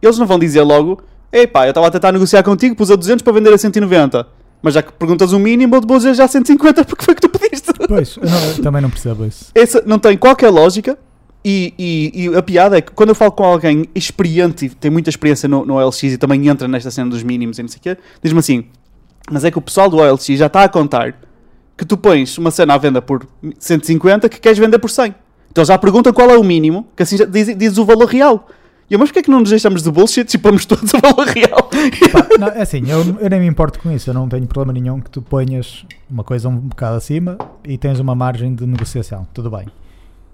Eles 0.05 0.19
não 0.19 0.27
vão 0.27 0.39
dizer 0.39 0.63
logo, 0.63 1.01
epá, 1.33 1.67
eu 1.67 1.71
estava 1.71 1.87
a 1.87 1.91
tentar 1.91 2.13
negociar 2.13 2.43
contigo, 2.43 2.75
pus 2.77 2.91
a 2.91 2.97
200 2.97 3.23
para 3.23 3.33
vender 3.33 3.53
a 3.53 3.59
190. 3.59 4.27
Mas 4.63 4.75
já 4.75 4.83
que 4.83 4.93
perguntas 4.93 5.33
o 5.33 5.39
mínimo, 5.39 5.75
eu 5.77 5.81
vou 5.87 5.97
dizer 5.99 6.15
já 6.15 6.27
150 6.27 6.85
porque 6.85 7.05
foi 7.05 7.15
que 7.15 7.21
tu 7.21 7.29
pediste. 7.29 7.71
Pois, 7.87 8.17
eu, 8.17 8.23
não- 8.29 8.63
também 8.63 8.81
não 8.83 8.89
percebo 8.91 9.25
isso. 9.27 9.47
Essa 9.55 9.83
não 9.87 9.99
tem 9.99 10.17
qualquer 10.17 10.49
lógica. 10.51 10.99
E, 11.47 11.75
e- 11.79 12.25
e 12.31 12.35
a 12.37 12.43
piada 12.43 12.79
é 12.79 12.81
que 12.81 12.91
quando 12.93 13.11
eu 13.11 13.15
falo 13.15 13.31
com 13.33 13.45
alguém 13.45 13.85
experiente 13.95 14.65
e 14.65 14.69
tem 14.71 14.91
muita 14.91 15.11
experiência 15.11 15.47
no, 15.47 15.67
no 15.67 15.75
OLX 15.75 16.03
e 16.05 16.17
também 16.17 16.49
entra 16.49 16.67
nesta 16.67 16.91
cena 16.91 17.11
dos 17.11 17.23
mínimos 17.23 17.59
e 17.59 17.63
não 17.63 17.69
sei 17.69 17.79
o 17.79 17.83
quê, 17.83 17.99
diz-me 18.23 18.39
assim: 18.39 18.65
Mas 19.31 19.45
é 19.45 19.51
que 19.51 19.59
o 19.59 19.61
pessoal 19.61 19.91
do 19.91 19.99
OLX 19.99 20.25
já 20.29 20.47
está 20.47 20.65
a 20.65 20.69
contar 20.71 21.15
que 21.77 21.85
tu 21.85 21.99
pões 21.99 22.39
uma 22.39 22.51
cena 22.51 22.73
à 22.73 22.79
venda 22.79 23.03
por 23.03 23.27
150 23.59 24.29
que 24.31 24.41
queres 24.41 24.59
vender 24.59 24.79
por 24.79 24.89
100. 24.89 25.15
Então 25.51 25.63
já 25.65 25.77
pergunta 25.77 26.13
qual 26.15 26.31
é 26.31 26.39
o 26.39 26.43
mínimo, 26.43 26.87
que 26.97 27.03
assim 27.03 27.19
já 27.19 27.27
diz, 27.27 27.55
diz 27.59 27.77
o 27.77 27.85
valor 27.85 28.07
real. 28.09 28.49
E 28.89 28.95
eu, 28.95 28.99
mas 28.99 29.09
porquê 29.09 29.21
é 29.21 29.23
que 29.23 29.31
não 29.31 29.41
nos 29.41 29.51
deixamos 29.51 29.83
de 29.83 29.91
bullshit 29.91 30.33
e 30.35 30.39
pomos 30.39 30.67
todos 30.67 30.93
o 30.93 30.99
valor 30.99 31.27
real? 31.27 31.63
Pá, 32.13 32.39
não, 32.39 32.49
é 32.49 32.63
assim, 32.63 32.83
eu, 32.87 33.19
eu 33.19 33.31
nem 33.31 33.41
me 33.41 33.47
importo 33.47 33.79
com 33.79 33.91
isso. 33.91 34.11
Eu 34.11 34.15
não 34.15 34.29
tenho 34.29 34.47
problema 34.47 34.79
nenhum 34.79 35.01
que 35.01 35.11
tu 35.11 35.23
ponhas 35.23 35.87
uma 36.11 36.23
coisa 36.23 36.49
um 36.49 36.57
bocado 36.57 36.97
acima 36.97 37.39
e 37.65 37.79
tens 37.79 37.99
uma 37.99 38.15
margem 38.15 38.55
de 38.55 38.67
negociação. 38.67 39.27
Tudo 39.33 39.51
bem. 39.51 39.67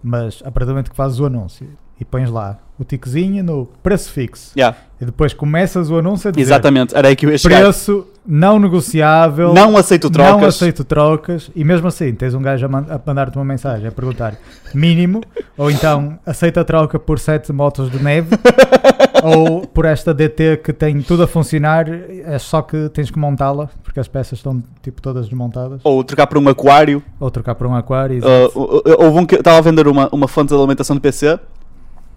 Mas 0.02 0.42
a 0.44 0.50
partir 0.50 0.66
do 0.66 0.72
momento 0.72 0.90
que 0.90 0.96
fazes 0.96 1.20
o 1.20 1.26
anúncio 1.26 1.68
e 2.00 2.04
pões 2.04 2.30
lá 2.30 2.58
o 2.80 2.84
tiquezinho 2.84 3.44
no 3.44 3.66
preço 3.82 4.10
fixo 4.10 4.52
Yeah, 4.56 4.76
e 5.00 5.04
depois 5.04 5.32
começas 5.34 5.90
o 5.90 5.98
anúncio 5.98 6.28
a 6.28 6.30
dizer 6.32 6.42
exatamente, 6.42 6.96
era 6.96 7.08
aí 7.08 7.14
que 7.16 7.26
eu 7.26 7.30
ia 7.30 7.38
chegar. 7.38 7.60
preço 7.60 8.06
não 8.26 8.58
negociável. 8.58 9.52
Não 9.54 9.76
aceito 9.76 10.08
trocas. 10.10 10.40
Não 10.40 10.46
aceito 10.48 10.84
trocas 10.84 11.50
e 11.56 11.64
mesmo 11.64 11.88
assim 11.88 12.12
tens 12.14 12.34
um 12.34 12.42
gajo 12.42 12.66
a, 12.66 12.68
man- 12.68 12.86
a 12.88 13.00
mandar-te 13.04 13.36
uma 13.36 13.44
mensagem 13.44 13.86
a 13.88 13.92
perguntar 13.92 14.34
mínimo 14.74 15.22
ou 15.56 15.70
então 15.70 16.18
aceita 16.24 16.60
a 16.60 16.64
troca 16.64 16.98
por 16.98 17.18
7 17.18 17.52
motos 17.52 17.90
de 17.90 18.00
neve 18.02 18.36
ou 19.24 19.66
por 19.66 19.84
esta 19.84 20.12
DT 20.14 20.58
que 20.58 20.72
tem 20.72 21.00
tudo 21.02 21.22
a 21.22 21.26
funcionar 21.26 21.86
é 21.88 22.38
só 22.38 22.62
que 22.62 22.88
tens 22.90 23.10
que 23.10 23.18
montá-la 23.18 23.68
porque 23.82 23.98
as 24.00 24.06
peças 24.08 24.38
estão 24.38 24.62
tipo 24.82 25.00
todas 25.02 25.26
desmontadas 25.26 25.80
Ou 25.82 26.02
trocar 26.04 26.26
por 26.26 26.38
um 26.38 26.48
aquário. 26.48 27.02
ou 27.18 27.30
trocar 27.30 27.54
por 27.54 27.66
um 27.66 27.74
aquário 27.74 28.18
Uh, 28.20 28.46
exato. 28.46 28.82
houve 29.02 29.18
um 29.18 29.26
que 29.26 29.34
estava 29.36 29.58
a 29.58 29.60
vender 29.62 29.86
uma, 29.88 30.08
uma 30.12 30.28
fonte 30.28 30.48
de 30.48 30.54
alimentação 30.54 30.94
do 30.96 31.00
PC 31.02 31.38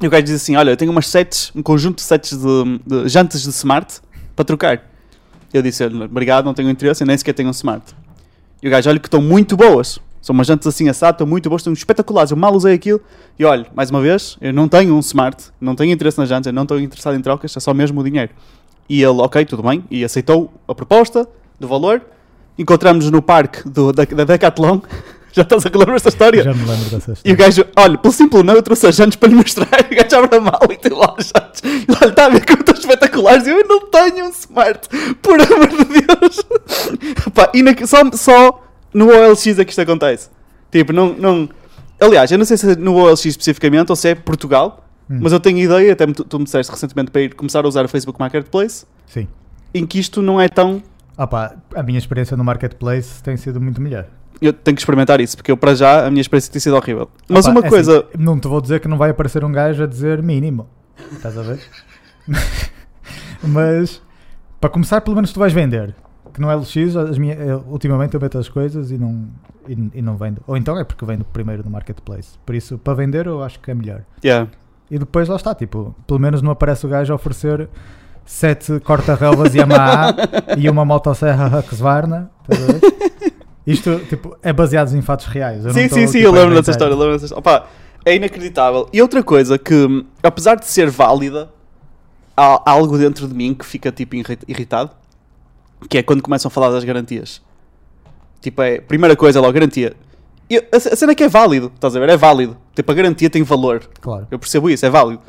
e 0.06 0.08
o 0.08 0.10
gajo 0.10 0.24
diz 0.24 0.36
assim: 0.36 0.56
Olha, 0.56 0.72
eu 0.72 0.78
tenho 0.78 0.92
umas 0.92 1.08
sets, 1.08 1.52
um 1.56 1.62
conjunto 1.62 1.98
de 1.98 2.04
sets 2.04 2.38
de, 2.38 2.80
de 2.86 3.10
jantes 3.10 3.44
de 3.44 3.50
smart 3.50 4.02
para 4.36 4.46
trocar. 4.46 4.84
Eu 5.54 5.62
disse: 5.62 5.84
Obrigado, 5.86 6.46
não 6.46 6.54
tenho 6.54 6.70
interesse, 6.70 7.06
nem 7.06 7.18
sequer 7.18 7.34
tenho 7.34 7.50
um 7.50 7.52
smart. 7.52 7.96
E 8.62 8.68
o 8.68 8.72
gajo, 8.72 8.90
olha, 8.90 9.00
que 9.00 9.08
estão 9.08 9.22
muito 9.22 9.58
boas. 9.58 10.00
São 10.22 10.34
umas 10.34 10.48
jantes 10.48 10.66
assim 10.66 10.88
assado, 10.88 11.16
estão 11.16 11.28
muito 11.28 11.50
boas, 11.50 11.62
estão 11.62 11.74
espetaculares. 11.74 12.32
Eu 12.32 12.38
mal 12.38 12.54
usei 12.54 12.74
aquilo. 12.74 13.02
E 13.38 13.44
olha, 13.44 13.66
mais 13.76 13.90
uma 13.90 14.00
vez, 14.00 14.38
eu 14.40 14.54
não 14.54 14.70
tenho 14.70 14.96
um 14.96 15.00
smart, 15.00 15.52
não 15.60 15.76
tenho 15.76 15.92
interesse 15.92 16.18
nas 16.18 16.30
jantes, 16.30 16.48
eu 16.48 16.54
não 16.54 16.64
estou 16.64 16.80
interessado 16.80 17.18
em 17.18 17.22
trocas, 17.22 17.56
é 17.58 17.60
só 17.60 17.74
mesmo 17.74 18.00
o 18.00 18.04
dinheiro. 18.04 18.32
E 18.88 19.04
ele, 19.04 19.20
ok, 19.20 19.44
tudo 19.44 19.64
bem, 19.64 19.84
e 19.92 20.04
aceitou 20.04 20.54
a 20.66 20.74
proposta 20.74 21.28
do 21.60 21.68
valor. 21.68 22.02
Encontramos-nos 22.58 23.12
no 23.12 23.22
parque 23.22 23.68
do, 23.68 23.92
da, 23.92 24.06
da 24.06 24.24
Decathlon. 24.24 24.80
Já 25.36 25.42
estás 25.42 25.66
a 25.66 25.70
lembrar 25.74 25.96
esta 25.96 26.10
história? 26.10 26.44
já 26.44 26.54
me 26.54 26.60
lembro 26.64 26.90
dessa 26.92 27.12
E 27.12 27.14
o 27.14 27.14
história 27.14 27.36
gajo, 27.36 27.66
olha, 27.76 27.98
pelo 27.98 28.14
simples 28.14 28.44
não, 28.44 28.54
eu 28.54 28.62
trouxe 28.62 28.86
as 28.88 28.96
jantes 28.96 29.16
para 29.16 29.30
lhe 29.30 29.36
mostrar. 29.36 29.68
O 29.92 29.96
gajo 29.96 30.24
abre 30.24 30.38
a 30.38 30.42
mala 30.42 30.68
e 30.72 30.78
tem 30.78 30.92
lá 30.94 31.16
as 31.18 31.26
jantes. 31.36 31.62
E 31.64 31.86
olha, 32.02 32.10
está 32.10 32.26
a 32.26 32.30
ver 32.30 32.46
como 32.46 32.60
estão 32.60 32.76
espetaculares. 32.76 33.48
E 33.48 33.50
eu 33.50 33.68
não 33.68 33.88
tenho 33.90 34.26
um 34.26 34.30
smart. 34.30 34.88
Por 35.22 35.42
amor 35.42 35.68
de 35.68 35.86
Deus. 35.86 36.42
Pá, 37.34 37.50
e 37.54 37.64
na- 37.64 37.74
só, 37.88 37.98
só 38.14 38.64
no 38.94 39.08
OLX 39.08 39.48
é 39.60 39.66
que 39.66 39.72
isto 39.72 39.82
acontece. 39.82 40.30
Tipo, 40.72 40.94
não, 40.94 41.14
não. 41.14 41.50
Aliás, 42.00 42.32
eu 42.32 42.38
não 42.38 42.46
sei 42.46 42.58
se 42.58 42.72
é 42.72 42.76
no 42.76 42.96
OLX 42.96 43.26
especificamente 43.26 43.90
ou 43.90 43.96
se 43.96 44.10
é 44.10 44.16
Portugal. 44.16 44.86
Hum. 45.10 45.20
Mas 45.22 45.32
eu 45.34 45.40
tenho 45.40 45.58
ideia, 45.58 45.94
até 45.94 46.06
me- 46.08 46.14
tu, 46.14 46.24
tu 46.24 46.38
me 46.40 46.46
disseste 46.46 46.72
recentemente 46.72 47.10
para 47.12 47.22
ir 47.22 47.34
começar 47.36 47.66
a 47.66 47.68
usar 47.68 47.84
o 47.86 47.90
Facebook 47.90 48.20
Marketplace, 48.20 48.86
Sim. 49.08 49.28
em 49.74 49.86
que 49.86 50.00
isto 50.00 50.22
não 50.22 50.40
é 50.40 50.48
tão. 50.48 50.82
Ah 51.18 51.28
pá, 51.28 51.56
a 51.76 51.84
minha 51.84 51.98
experiência 52.00 52.38
no 52.38 52.44
Marketplace 52.44 53.22
tem 53.22 53.36
sido 53.36 53.60
muito 53.60 53.82
melhor. 53.82 54.06
Eu 54.44 54.52
tenho 54.52 54.76
que 54.76 54.82
experimentar 54.82 55.22
isso, 55.22 55.38
porque 55.38 55.52
eu, 55.52 55.58
para 55.58 55.74
já, 55.74 56.06
a 56.06 56.10
minha 56.10 56.22
experiência 56.22 56.52
tem 56.52 56.60
sido 56.60 56.76
horrível. 56.76 57.10
Mas 57.30 57.46
pá, 57.46 57.52
uma 57.52 57.62
é 57.62 57.70
coisa. 57.70 58.00
assim, 58.00 58.08
não 58.18 58.38
te 58.38 58.48
vou 58.48 58.60
dizer 58.60 58.82
que 58.82 58.88
não 58.88 58.98
vai 58.98 59.10
aparecer 59.10 59.44
um 59.46 59.52
gajo 59.52 59.84
a 59.84 59.88
dizer 59.88 60.22
mínimo. 60.22 60.68
Estás 61.14 61.38
a 61.38 61.42
ver? 61.42 61.60
Mas 63.42 64.02
para 64.60 64.70
começar, 64.70 65.02
pelo 65.02 65.16
menos 65.16 65.32
tu 65.32 65.40
vais 65.40 65.54
vender. 65.54 65.96
Que 66.34 66.42
no 66.42 66.48
LX, 66.54 66.96
as 66.96 67.18
minha, 67.18 67.36
eu, 67.36 67.64
ultimamente 67.68 68.16
eu 68.16 68.20
meto 68.20 68.38
as 68.38 68.50
coisas 68.50 68.92
e 68.92 68.98
não, 68.98 69.28
e, 69.68 69.78
e 69.94 70.02
não 70.02 70.18
vendo. 70.18 70.42
Ou 70.48 70.58
então 70.58 70.78
é 70.78 70.84
porque 70.84 71.06
vendo 71.06 71.24
primeiro 71.24 71.64
no 71.64 71.70
Marketplace. 71.70 72.38
Por 72.46 72.56
isso, 72.56 72.78
para 72.78 72.96
vender, 72.96 73.28
eu 73.28 73.44
acho 73.44 73.60
que 73.60 73.72
é 73.72 73.74
melhor. 73.74 74.02
Yeah. 74.24 74.50
E 74.90 74.98
depois 74.98 75.30
lá 75.30 75.36
está, 75.36 75.54
tipo, 75.54 75.96
pelo 76.06 76.20
menos 76.20 76.42
não 76.42 76.52
aparece 76.52 76.86
o 76.86 76.90
gajo 76.90 77.14
a 77.14 77.16
oferecer 77.16 77.70
sete 78.26 78.80
corta-relvas 78.80 79.54
Yamaha 79.54 80.16
e 80.58 80.70
uma 80.70 80.86
motosserra 80.86 81.60
Husqvarna. 81.60 82.32
Isto, 83.66 84.00
tipo, 84.10 84.36
é 84.44 84.52
baseado 84.52 84.94
em 84.96 85.02
fatos 85.02 85.26
reais. 85.28 85.64
eu 85.66 85.74
Sim, 85.74 85.88
sim, 85.88 86.08
sim, 86.08 86.18
tipo, 86.20 86.26
eu 86.26 86.32
a 86.32 86.40
lembro 86.44 86.56
dessa 86.56 86.72
história. 86.72 86.96
Lembro 86.96 87.14
dessa 87.14 87.26
história. 87.26 87.40
Opa, 87.40 87.68
é 88.06 88.16
inacreditável. 88.16 88.90
E 88.92 89.02
outra 89.02 89.24
coisa 89.24 89.58
que, 89.58 90.06
apesar 90.22 90.56
de 90.56 90.66
ser 90.68 90.90
válida, 90.90 91.50
há 92.36 92.70
algo 92.70 92.98
dentro 92.98 93.28
de 93.28 93.34
mim 93.34 93.54
que 93.54 93.66
fica 93.66 93.92
tipo 93.92 94.16
irri- 94.16 94.40
irritado, 94.48 94.92
que 95.90 95.98
é 95.98 96.04
quando 96.04 96.22
começam 96.22 96.50
a 96.50 96.52
falar 96.52 96.70
das 96.72 96.84
garantias. 96.84 97.42
Tipo, 98.42 98.62
é, 98.62 98.82
primeira 98.82 99.16
coisa 99.16 99.40
logo, 99.40 99.54
garantia. 99.54 99.94
E 100.50 100.58
a, 100.58 100.64
a 100.76 100.80
cena 100.80 101.14
é 101.14 101.16
que 101.16 101.24
é 101.24 101.30
válido, 101.30 101.72
estás 101.74 101.96
a 101.96 102.00
ver? 102.00 102.10
É 102.10 102.18
válido. 102.18 102.58
Tipo, 102.76 102.92
a 102.92 102.96
garantia 102.96 103.30
tem 103.30 103.42
valor. 103.44 103.88
Claro. 104.02 104.28
Eu 104.30 104.38
percebo 104.38 104.70
isso, 104.70 104.86
é 104.86 104.90
válido. 104.90 105.22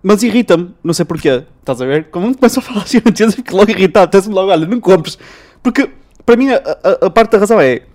Mas 0.00 0.22
irrita-me, 0.22 0.72
não 0.82 0.94
sei 0.94 1.04
porquê. 1.04 1.42
Estás 1.60 1.80
a 1.82 1.86
ver? 1.86 2.08
Quando 2.10 2.36
começam 2.36 2.62
a 2.62 2.66
falar 2.66 2.84
de 2.84 3.00
garantias, 3.00 3.30
eu 3.30 3.36
fico 3.36 3.56
logo 3.56 3.70
irritado. 3.70 4.04
Até-se-me 4.04 4.34
logo, 4.34 4.50
olha, 4.52 4.66
não 4.66 4.80
compres. 4.80 5.18
Porque, 5.62 5.90
para 6.24 6.36
mim, 6.36 6.50
a, 6.50 6.56
a- 6.56 7.06
a 7.06 7.10
parte 7.10 7.32
da 7.32 7.38
razão 7.38 7.60
é: 7.60 7.76
se 7.76 7.86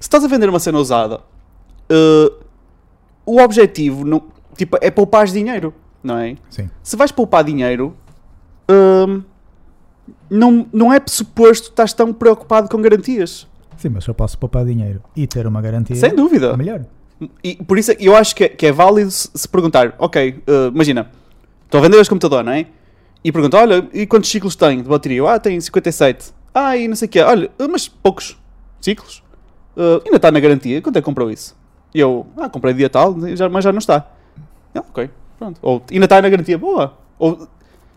estás 0.00 0.24
a 0.24 0.28
vender 0.28 0.48
uma 0.48 0.58
cena 0.60 0.78
usada, 0.78 1.20
eh, 1.88 2.32
o 3.26 3.40
objetivo 3.40 4.04
não, 4.04 4.22
tipo, 4.56 4.76
é 4.80 4.90
poupar 4.90 5.26
dinheiro, 5.26 5.74
não 6.02 6.18
é? 6.18 6.36
Sim. 6.50 6.68
Se 6.82 6.96
vais 6.96 7.10
poupar 7.12 7.44
dinheiro, 7.44 7.96
hum, 8.70 9.22
não, 10.30 10.66
não 10.72 10.92
é 10.92 11.00
suposto 11.06 11.68
estás 11.70 11.92
tão 11.92 12.12
preocupado 12.12 12.68
com 12.68 12.80
garantias. 12.80 13.46
Sim, 13.76 13.88
mas 13.90 14.04
se 14.04 14.10
eu 14.10 14.14
posso 14.14 14.38
poupar 14.38 14.64
dinheiro 14.64 15.02
e 15.16 15.26
ter 15.26 15.46
uma 15.46 15.60
garantia, 15.60 15.96
Sem 15.96 16.14
dúvida. 16.14 16.48
é 16.48 16.56
melhor. 16.56 16.82
E 17.42 17.56
por 17.56 17.78
isso 17.78 17.92
é- 17.92 17.96
eu 18.00 18.14
acho 18.16 18.34
que 18.34 18.44
é, 18.44 18.48
que 18.48 18.66
é 18.66 18.72
válido 18.72 19.10
se, 19.10 19.48
perguntar, 19.48 19.94
ok, 19.98 20.42
eh, 20.46 20.66
imagina, 20.72 21.10
estou 21.64 21.78
a 21.78 21.82
vender 21.82 21.98
este 22.00 22.08
computador, 22.10 22.42
não 22.44 22.52
é? 22.52 22.66
E 23.22 23.32
pergunta, 23.32 23.56
olha, 23.56 23.88
e 23.94 24.06
quantos 24.06 24.30
ciclos 24.30 24.54
tem 24.56 24.82
de 24.82 24.88
bateria? 24.88 25.22
Ah, 25.30 25.38
tem 25.38 25.58
57. 25.60 26.32
Ah, 26.54 26.76
e 26.76 26.86
não 26.86 26.94
sei 26.94 27.06
o 27.06 27.08
quê. 27.10 27.20
Olha, 27.20 27.50
eh, 27.58 27.68
mas 27.68 27.88
poucos 27.88 28.38
ciclos. 28.80 29.22
Eh, 29.76 30.00
ainda 30.04 30.16
está 30.16 30.30
na 30.30 30.38
garantia. 30.40 30.80
Quanto 30.80 30.96
é 30.96 31.00
que 31.00 31.04
comprou 31.04 31.30
isso? 31.30 31.56
E 31.92 32.00
eu, 32.00 32.26
ah, 32.36 32.48
comprei 32.48 32.72
dia 32.74 32.88
tal, 32.88 33.14
mas 33.50 33.64
já 33.64 33.72
não 33.72 33.78
está. 33.78 34.06
Ah, 34.74 34.80
ok, 34.80 35.10
pronto. 35.38 35.58
Ou 35.62 35.82
ainda 35.90 36.06
está 36.06 36.22
na 36.22 36.28
garantia, 36.28 36.56
boa. 36.58 36.94
Ou 37.18 37.48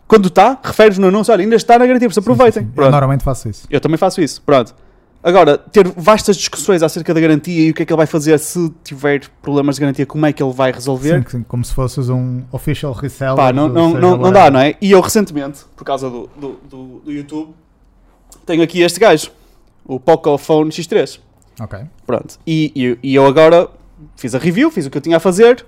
quando 0.07 0.27
está, 0.27 0.57
referes 0.63 0.97
no 0.97 1.07
anúncio, 1.07 1.33
olha, 1.33 1.43
ainda 1.43 1.55
está 1.55 1.77
na 1.77 1.85
garantia, 1.85 2.07
por 2.07 2.11
isso 2.11 2.19
aproveitem. 2.19 2.63
Sim, 2.63 2.69
sim. 2.69 2.81
Eu 2.81 2.91
normalmente 2.91 3.23
faço 3.23 3.49
isso. 3.49 3.67
Eu 3.69 3.81
também 3.81 3.97
faço 3.97 4.21
isso, 4.21 4.41
pronto. 4.41 4.73
Agora, 5.21 5.57
ter 5.57 5.85
vastas 5.97 6.37
discussões 6.37 6.81
acerca 6.83 7.13
da 7.13 7.19
garantia 7.19 7.67
e 7.67 7.71
o 7.71 7.73
que 7.73 7.83
é 7.83 7.85
que 7.85 7.91
ele 7.91 7.97
vai 7.97 8.05
fazer 8.05 8.37
se 8.39 8.71
tiver 8.83 9.27
problemas 9.41 9.75
de 9.75 9.81
garantia, 9.81 10.05
como 10.05 10.25
é 10.25 10.31
que 10.31 10.41
ele 10.41 10.53
vai 10.53 10.71
resolver, 10.71 11.23
Sim, 11.23 11.39
sim, 11.39 11.43
como 11.43 11.65
se 11.65 11.73
fosses 11.73 12.07
um 12.07 12.43
official 12.51 12.93
reseller. 12.93 13.35
pá, 13.35 13.51
não, 13.51 13.67
não, 13.67 13.93
não, 13.93 14.15
não 14.15 14.31
dá, 14.31 14.49
não 14.49 14.59
é? 14.59 14.75
E 14.79 14.91
eu 14.91 15.01
recentemente, 15.01 15.65
por 15.75 15.83
causa 15.83 16.09
do, 16.09 16.29
do, 16.39 16.59
do, 16.69 16.99
do 16.99 17.11
YouTube, 17.11 17.53
tenho 18.47 18.63
aqui 18.63 18.81
este 18.81 18.99
gajo, 18.99 19.29
o 19.85 19.99
Poco 19.99 20.35
Phone 20.37 20.71
X3. 20.71 21.19
Ok. 21.61 21.79
Pronto. 22.05 22.39
E, 22.47 22.71
e, 22.75 22.97
e 23.11 23.15
eu 23.15 23.25
agora 23.25 23.67
fiz 24.15 24.33
a 24.33 24.39
review, 24.39 24.71
fiz 24.71 24.85
o 24.85 24.89
que 24.89 24.97
eu 24.97 25.01
tinha 25.01 25.17
a 25.17 25.19
fazer 25.19 25.65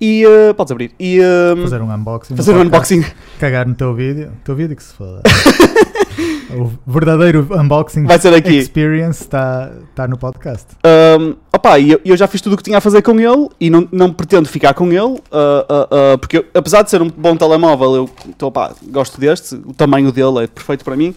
e. 0.00 0.24
eh, 0.24 0.52
podes 0.52 0.70
abrir. 0.72 0.92
E. 0.98 1.18
eh, 1.20 1.56
Fazer 1.62 1.80
um 1.82 1.92
unboxing. 1.94 2.36
fazer 2.36 2.54
um 2.54 2.60
unboxing. 2.62 3.04
Cagar 3.38 3.66
no 3.66 3.74
teu 3.74 3.94
vídeo. 3.94 4.28
O 4.40 4.44
teu 4.44 4.54
vídeo 4.56 4.74
que 4.76 4.82
se 4.82 4.92
foda. 4.94 5.22
o 6.52 6.70
verdadeiro 6.90 7.46
unboxing 7.52 8.04
Vai 8.06 8.18
ser 8.18 8.34
aqui. 8.34 8.56
experience 8.58 9.22
está 9.22 9.70
tá 9.94 10.08
no 10.08 10.18
podcast. 10.18 10.66
Um, 10.84 11.36
opa, 11.52 11.78
e 11.78 11.92
eu, 11.92 12.00
eu 12.04 12.16
já 12.16 12.26
fiz 12.26 12.40
tudo 12.40 12.54
o 12.54 12.56
que 12.56 12.62
tinha 12.64 12.78
a 12.78 12.80
fazer 12.80 13.00
com 13.02 13.18
ele 13.20 13.48
e 13.60 13.70
não, 13.70 13.86
não 13.92 14.12
pretendo 14.12 14.48
ficar 14.48 14.74
com 14.74 14.88
ele, 14.88 15.20
ah, 15.30 15.66
ah, 15.68 15.88
ah, 16.14 16.18
porque 16.18 16.38
eu- 16.38 16.46
apesar 16.54 16.82
de 16.82 16.90
ser 16.90 17.00
um 17.02 17.08
bom 17.08 17.36
telemóvel, 17.36 17.94
eu 17.94 18.10
tô, 18.36 18.48
opá, 18.48 18.72
gosto 18.90 19.20
deste, 19.20 19.54
o 19.54 19.72
tamanho 19.72 20.10
dele 20.10 20.44
é 20.44 20.46
perfeito 20.48 20.84
para 20.84 20.96
mim. 20.96 21.14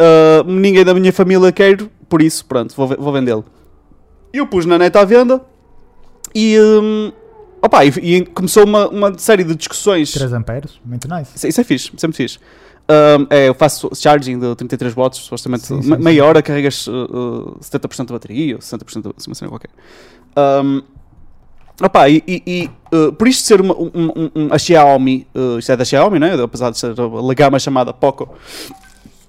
Ah, 0.00 0.44
ninguém 0.46 0.84
da 0.84 0.94
minha 0.94 1.12
família 1.12 1.50
quer, 1.52 1.76
por 2.08 2.22
isso, 2.22 2.44
pronto, 2.44 2.74
vou, 2.76 2.86
vou 2.88 3.12
vendê-lo. 3.12 3.44
Eu 4.32 4.46
pus 4.46 4.64
na 4.66 4.78
net 4.78 4.96
à 4.96 5.04
venda 5.04 5.40
e, 6.34 6.58
hum, 6.60 7.10
opa, 7.62 7.84
e, 7.84 7.88
e 7.88 8.24
começou 8.26 8.64
uma, 8.64 8.88
uma 8.88 9.18
série 9.18 9.42
de 9.44 9.54
discussões. 9.54 10.12
3 10.12 10.32
amperes, 10.32 10.78
muito 10.84 11.08
nice. 11.08 11.32
Isso, 11.34 11.46
isso 11.46 11.60
é 11.60 11.64
fixe, 11.64 11.90
sempre 11.96 12.16
fixe. 12.16 12.38
Um, 12.90 13.26
é, 13.28 13.48
eu 13.48 13.54
faço 13.54 13.90
charging 13.94 14.38
de 14.38 14.54
33 14.54 14.94
watts, 14.94 15.18
supostamente 15.20 15.66
Sim, 15.66 15.82
sim, 15.82 15.90
me- 15.90 15.96
sim. 15.96 16.02
meia 16.02 16.24
hora 16.24 16.40
carregas 16.42 16.86
uh, 16.86 16.90
uh, 16.92 17.58
70% 17.60 18.06
da 18.06 18.14
bateria 18.14 18.54
ou 18.54 18.60
60% 18.60 19.02
da 19.02 19.10
uma 19.26 19.34
cena 19.34 19.50
qualquer. 19.50 19.68
Um, 20.64 20.82
opá, 21.82 22.08
e, 22.08 22.22
e- 22.26 22.42
e, 22.46 22.70
uh, 22.96 23.12
por 23.12 23.28
isto 23.28 23.44
ser 23.44 23.60
uma, 23.60 23.74
um, 23.74 23.90
um- 23.94 24.30
um- 24.34 24.48
a 24.54 24.58
Xiaomi, 24.58 25.26
uh, 25.34 25.58
isto 25.58 25.70
é 25.72 25.76
da 25.76 25.84
Xiaomi, 25.84 26.18
né? 26.18 26.34
apesar 26.42 26.70
de 26.70 26.78
ser 26.78 26.92
a 26.92 27.34
gama 27.34 27.58
chamada 27.58 27.92
Poco, 27.92 28.30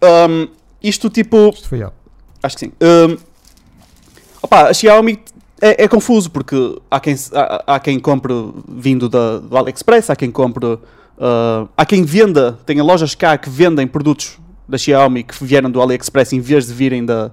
um, 0.02 0.48
isto 0.82 1.10
tipo 1.10 1.50
Isto 1.50 1.68
fui 1.68 1.84
eu. 1.84 1.92
Acho 2.42 2.56
que 2.58 2.66
sim. 2.66 2.72
Hum, 2.82 3.18
opa, 4.42 4.70
a 4.70 4.74
Xiaomi 4.74 5.20
é, 5.62 5.84
é 5.84 5.88
confuso 5.88 6.32
porque 6.32 6.80
há 6.90 7.00
quem, 7.00 7.16
há, 7.34 7.76
há 7.76 7.80
quem 7.80 8.00
compre 8.00 8.34
vindo 8.68 9.10
da, 9.10 9.40
do 9.40 9.58
AliExpress, 9.58 10.10
há 10.10 10.16
quem 10.16 10.32
compre. 10.32 10.80
ah, 11.20 11.68
há 11.76 11.86
quem 11.86 12.04
venda, 12.04 12.58
tem 12.66 12.82
lojas 12.82 13.14
cá 13.16 13.38
que 13.38 13.50
vendem 13.50 13.86
produtos 13.86 14.38
da 14.68 14.78
Xiaomi 14.78 15.24
que 15.24 15.44
vieram 15.44 15.70
do 15.70 15.82
AliExpress 15.82 16.34
em 16.34 16.40
vez 16.40 16.68
de 16.68 16.74
virem 16.74 17.06
da, 17.06 17.32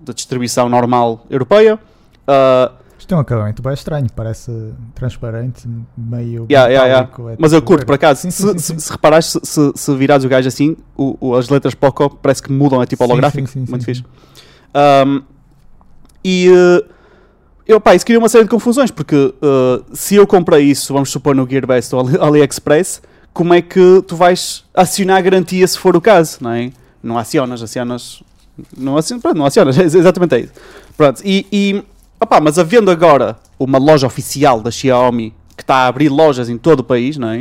da 0.00 0.12
distribuição 0.12 0.68
normal 0.68 1.26
europeia. 1.28 1.78
Ah, 2.26 2.72
Isto 2.98 3.14
é 3.14 3.16
um 3.16 3.20
acabamento 3.20 3.62
bem 3.62 3.72
estranho, 3.74 4.06
parece 4.14 4.50
transparente, 4.94 5.68
meio. 5.96 6.46
Yeah, 6.50 6.68
yeah, 6.68 6.86
yeah. 6.88 7.32
é 7.32 7.36
mas 7.38 7.52
eu 7.52 7.62
curto, 7.62 7.86
por 7.86 7.94
acaso. 7.94 8.22
Sim, 8.22 8.30
se, 8.30 8.42
sim, 8.42 8.58
se, 8.58 8.66
sim. 8.72 8.78
se 8.78 8.90
reparares, 8.90 9.36
se, 9.42 9.72
se, 9.74 9.94
virares 9.94 10.24
o 10.24 10.28
gajo 10.28 10.48
assim, 10.48 10.76
o, 10.96 11.16
o- 11.20 11.34
as 11.36 11.48
letras 11.48 11.74
Poco 11.74 12.10
parece 12.16 12.42
que 12.42 12.50
mudam, 12.52 12.82
é 12.82 12.86
tipo 12.86 13.04
holográfico. 13.04 13.46
sim, 13.48 13.64
sim, 13.64 13.70
muito 13.70 13.84
fixe. 13.84 14.04
Um, 15.06 15.22
e 16.24 16.48
eh, 16.48 16.84
eu, 17.66 17.80
pá, 17.80 17.94
isso 17.94 18.04
cria 18.04 18.18
uma 18.18 18.28
série 18.28 18.44
de 18.44 18.50
confusões, 18.50 18.90
porque 18.90 19.32
eh, 19.40 19.82
se 19.92 20.16
eu 20.16 20.26
comprei 20.26 20.64
isso, 20.64 20.92
vamos 20.92 21.10
supor, 21.10 21.34
no 21.36 21.48
Gearbest 21.48 21.92
ou 21.94 22.00
Ali- 22.00 22.18
AliExpress, 22.18 23.00
como 23.32 23.54
é 23.54 23.62
que 23.62 24.02
tu 24.08 24.16
vais 24.16 24.64
acionar 24.74 25.18
a 25.18 25.20
garantia 25.20 25.66
se 25.68 25.78
for 25.78 25.96
o 25.96 26.00
caso, 26.00 26.38
não 26.40 26.50
é? 26.50 26.72
Não 27.00 27.16
acionas, 27.16 27.62
acionas. 27.62 28.22
Não 28.76 28.96
acionas, 28.96 29.22
pronto, 29.22 29.36
não 29.38 29.44
acionas, 29.46 29.78
é 29.78 29.84
exatamente 29.84 30.34
é 30.34 30.40
isso. 30.40 30.52
Pronto, 30.96 31.22
e, 31.24 31.46
e 31.52 31.84
opá, 32.20 32.40
mas 32.40 32.58
havendo 32.58 32.90
agora 32.90 33.36
uma 33.58 33.78
loja 33.78 34.06
oficial 34.06 34.60
da 34.60 34.70
Xiaomi 34.70 35.34
que 35.56 35.62
está 35.62 35.76
a 35.76 35.86
abrir 35.88 36.08
lojas 36.08 36.48
em 36.48 36.56
todo 36.56 36.80
o 36.80 36.84
país, 36.84 37.16
não 37.16 37.28
é? 37.30 37.38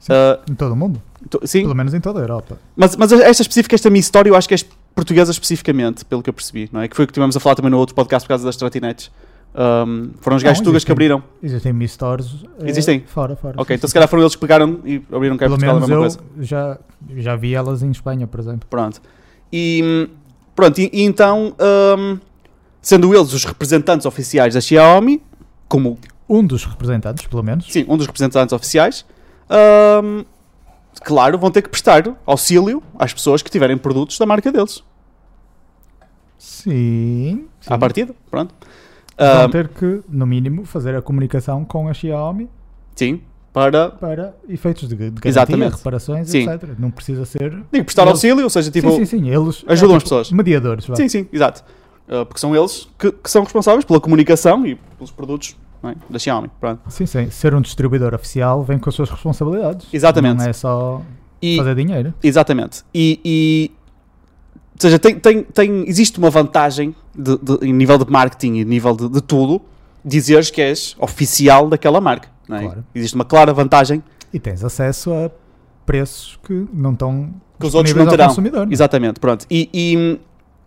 Sim. 0.00 0.12
Ah, 0.12 0.38
Em 0.50 0.54
todo 0.54 0.72
o 0.72 0.76
mundo, 0.76 1.00
sim, 1.44 1.62
pelo 1.62 1.74
menos 1.74 1.94
em 1.94 2.00
toda 2.00 2.20
a 2.20 2.22
Europa. 2.22 2.58
mas, 2.76 2.94
mas 2.96 3.10
esta 3.12 3.42
específica, 3.42 3.74
esta 3.74 3.88
minha 3.88 4.00
história, 4.00 4.28
eu 4.28 4.36
acho 4.36 4.46
que 4.46 4.54
é 4.54 4.58
portuguesa 4.94 5.30
especificamente, 5.32 6.04
pelo 6.04 6.22
que 6.22 6.28
eu 6.28 6.34
percebi, 6.34 6.68
não 6.72 6.80
é? 6.82 6.88
Que 6.88 6.94
foi 6.94 7.04
o 7.04 7.08
que 7.08 7.14
tivemos 7.14 7.34
a 7.36 7.40
falar 7.40 7.54
também 7.56 7.70
no 7.70 7.78
outro 7.78 7.94
podcast 7.94 8.26
por 8.26 8.28
causa 8.28 8.44
das 8.44 8.56
trotinetes. 8.56 9.10
Um, 9.56 10.10
foram 10.20 10.36
os 10.36 10.42
gajos 10.42 10.62
tugas 10.62 10.84
que 10.84 10.90
abriram. 10.92 11.22
Existem 11.42 11.72
Mi 11.72 11.86
Stores. 11.88 12.44
eh, 12.60 12.68
Existem? 12.68 13.04
Fora, 13.06 13.34
fora. 13.36 13.54
Ok, 13.56 13.74
sim, 13.74 13.78
então 13.78 13.88
sim. 13.88 13.90
se 13.92 13.94
calhar 13.94 14.08
foram 14.08 14.22
eles 14.24 14.34
que 14.34 14.40
pegaram 14.40 14.80
e 14.84 15.00
abriram 15.12 15.36
cá 15.36 15.46
em 15.46 15.48
Portugal 15.48 15.76
a 15.76 15.80
menos 15.80 15.88
mesma 15.88 15.94
eu 15.94 16.00
coisa. 16.00 16.18
já, 16.40 16.78
já 17.22 17.36
vi 17.36 17.54
elas 17.54 17.82
em 17.82 17.90
Espanha, 17.90 18.26
por 18.26 18.40
exemplo. 18.40 18.66
Pronto. 18.68 19.00
E, 19.52 20.08
pronto, 20.56 20.80
e, 20.80 20.90
e 20.92 21.02
então, 21.02 21.54
um, 21.98 22.18
sendo 22.84 23.14
eles 23.14 23.32
os 23.32 23.44
representantes 23.44 24.04
oficiais 24.06 24.52
da 24.54 24.60
Xiaomi, 24.60 25.22
como, 25.66 25.98
Um 26.28 26.44
dos 26.46 26.64
representantes, 26.64 27.26
pelo 27.26 27.42
menos. 27.42 27.66
sim, 27.72 27.84
um 27.88 27.96
dos 27.96 28.06
representantes 28.06 28.52
oficiais, 28.52 29.04
um, 30.02 30.24
claro, 31.02 31.38
vão 31.38 31.50
ter 31.50 31.62
que 31.62 31.68
prestar 31.70 32.04
auxílio 32.26 32.82
às 32.98 33.12
pessoas 33.12 33.42
que 33.42 33.50
tiverem 33.50 33.76
produtos 33.78 34.18
da 34.18 34.26
marca 34.26 34.52
deles. 34.52 34.82
Sim. 36.38 37.46
sim. 37.60 37.72
À 37.72 37.78
partida, 37.78 38.14
pronto. 38.30 38.54
Vão 39.18 39.46
Um, 39.46 39.50
ter 39.50 39.68
que, 39.68 40.02
no 40.08 40.26
mínimo, 40.26 40.64
fazer 40.64 40.94
a 40.96 41.00
comunicação 41.02 41.64
com 41.64 41.88
a 41.88 41.94
Xiaomi 41.94 42.50
sim, 42.96 43.22
para 43.52 43.88
para 43.90 44.34
efeitos 44.48 44.88
de, 44.88 44.96
de 44.96 45.04
garantia, 45.10 45.28
Exatamente. 45.30 45.76
reparações, 45.76 46.28
Sim. 46.28 46.48
etc. 46.50 46.70
Não 46.78 46.90
precisa 46.90 47.24
ser. 47.24 47.50
Digo, 47.72 47.84
prestar 47.84 48.02
Eles- 48.02 48.14
auxílio, 48.14 48.42
ou 48.44 48.50
seja, 48.50 48.70
tipo. 48.72 48.90
sim, 48.90 49.04
sim, 49.04 49.20
sim. 49.24 49.30
Eles 49.30 49.64
ajudam 49.68 49.94
é, 49.94 49.96
as 49.98 50.02
pessoas. 50.02 50.32
Mediadores, 50.32 50.84
vá. 50.86 50.96
Sim, 50.96 51.08
sim, 51.08 51.28
exato. 51.32 51.62
Uh, 52.08 52.26
porque 52.26 52.38
são 52.40 52.54
eles 52.54 52.88
que, 52.98 53.10
que 53.10 53.30
são 53.30 53.42
responsáveis 53.44 53.84
pela 53.84 53.98
comunicação 54.00 54.66
e 54.66 54.74
pelos 54.96 55.10
produtos 55.10 55.56
é? 55.82 55.94
da 56.10 56.18
Xiaomi. 56.18 56.50
Pronto. 56.60 56.80
Sim, 56.88 57.06
sim. 57.06 57.30
Ser 57.30 57.54
um 57.54 57.60
distribuidor 57.60 58.14
oficial 58.14 58.62
vem 58.62 58.78
com 58.78 58.88
as 58.90 58.94
suas 58.94 59.08
responsabilidades. 59.10 59.86
Exatamente. 59.92 60.38
Não 60.38 60.46
é 60.46 60.52
só 60.52 61.00
E, 61.40 61.56
fazer 61.56 61.74
dinheiro. 61.74 62.12
Exatamente. 62.22 62.82
E, 62.94 63.20
e- 63.24 63.70
ou 64.74 64.80
seja, 64.80 64.98
tem, 64.98 65.18
tem, 65.18 65.42
tem, 65.44 65.88
existe 65.88 66.18
uma 66.18 66.28
vantagem 66.30 66.94
de, 67.14 67.38
de- 67.38 67.66
em 67.66 67.72
nível 67.72 67.96
de 67.96 68.10
marketing 68.10 68.54
e 68.56 68.64
nível 68.64 68.94
de, 68.96 69.08
de 69.08 69.20
tudo, 69.22 69.62
dizeres 70.04 70.50
que 70.50 70.60
és 70.60 70.94
oficial 70.98 71.68
daquela 71.68 72.00
marca. 72.00 72.28
É? 72.50 72.60
Claro. 72.60 72.84
Existe 72.94 73.14
uma 73.14 73.24
clara 73.24 73.52
vantagem 73.54 74.02
E 74.32 74.38
tens 74.38 74.62
acesso 74.64 75.10
a 75.12 75.30
preços 75.86 76.38
que 76.44 76.66
não 76.72 76.92
estão 76.92 77.32
que 77.58 77.66
os 77.66 77.74
outros 77.74 77.94
não 77.94 78.06
terão. 78.06 78.34
não 78.36 78.62
é? 78.62 78.66
Exatamente, 78.70 79.20
pronto. 79.20 79.46
E, 79.50 79.70
e, 79.72 80.18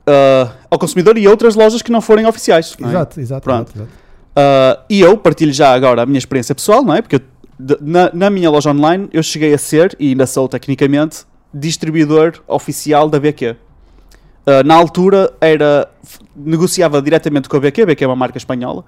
ah, 0.07 0.51
ao 0.69 0.79
consumidor 0.79 1.17
e 1.17 1.27
outras 1.27 1.55
lojas 1.55 1.81
que 1.81 1.91
não 1.91 2.01
forem 2.01 2.25
oficiais. 2.25 2.75
não 2.79 2.87
é? 2.87 2.91
Exato, 2.91 3.19
exato, 3.19 3.43
Pronto. 3.43 3.71
exato, 3.75 3.79
exato. 3.89 4.07
Uh, 4.37 4.83
e 4.89 5.01
eu 5.01 5.17
partilho 5.17 5.51
já 5.51 5.73
agora 5.73 6.03
a 6.03 6.05
minha 6.05 6.19
experiência 6.19 6.53
pessoal, 6.53 6.83
não 6.83 6.93
é? 6.93 7.01
Porque 7.01 7.15
eu, 7.15 7.21
de- 7.59 7.77
na, 7.81 8.11
na 8.13 8.29
minha 8.29 8.49
loja 8.51 8.69
online 8.69 9.09
eu 9.11 9.23
cheguei 9.23 9.51
a 9.53 9.57
ser, 9.57 9.95
e 9.99 10.09
ainda 10.09 10.27
sou 10.27 10.47
tecnicamente, 10.47 11.25
distribuidor 11.51 12.33
oficial 12.47 13.09
da 13.09 13.19
BQ. 13.19 13.51
Uh, 13.51 14.63
na 14.63 14.75
altura 14.75 15.33
era 15.41 15.89
negociava 16.35 17.01
diretamente 17.01 17.49
com 17.49 17.57
a 17.57 17.59
BQ, 17.59 17.81
a 17.81 17.85
BQ 17.87 18.03
é 18.03 18.07
uma 18.07 18.15
marca 18.15 18.37
espanhola. 18.37 18.85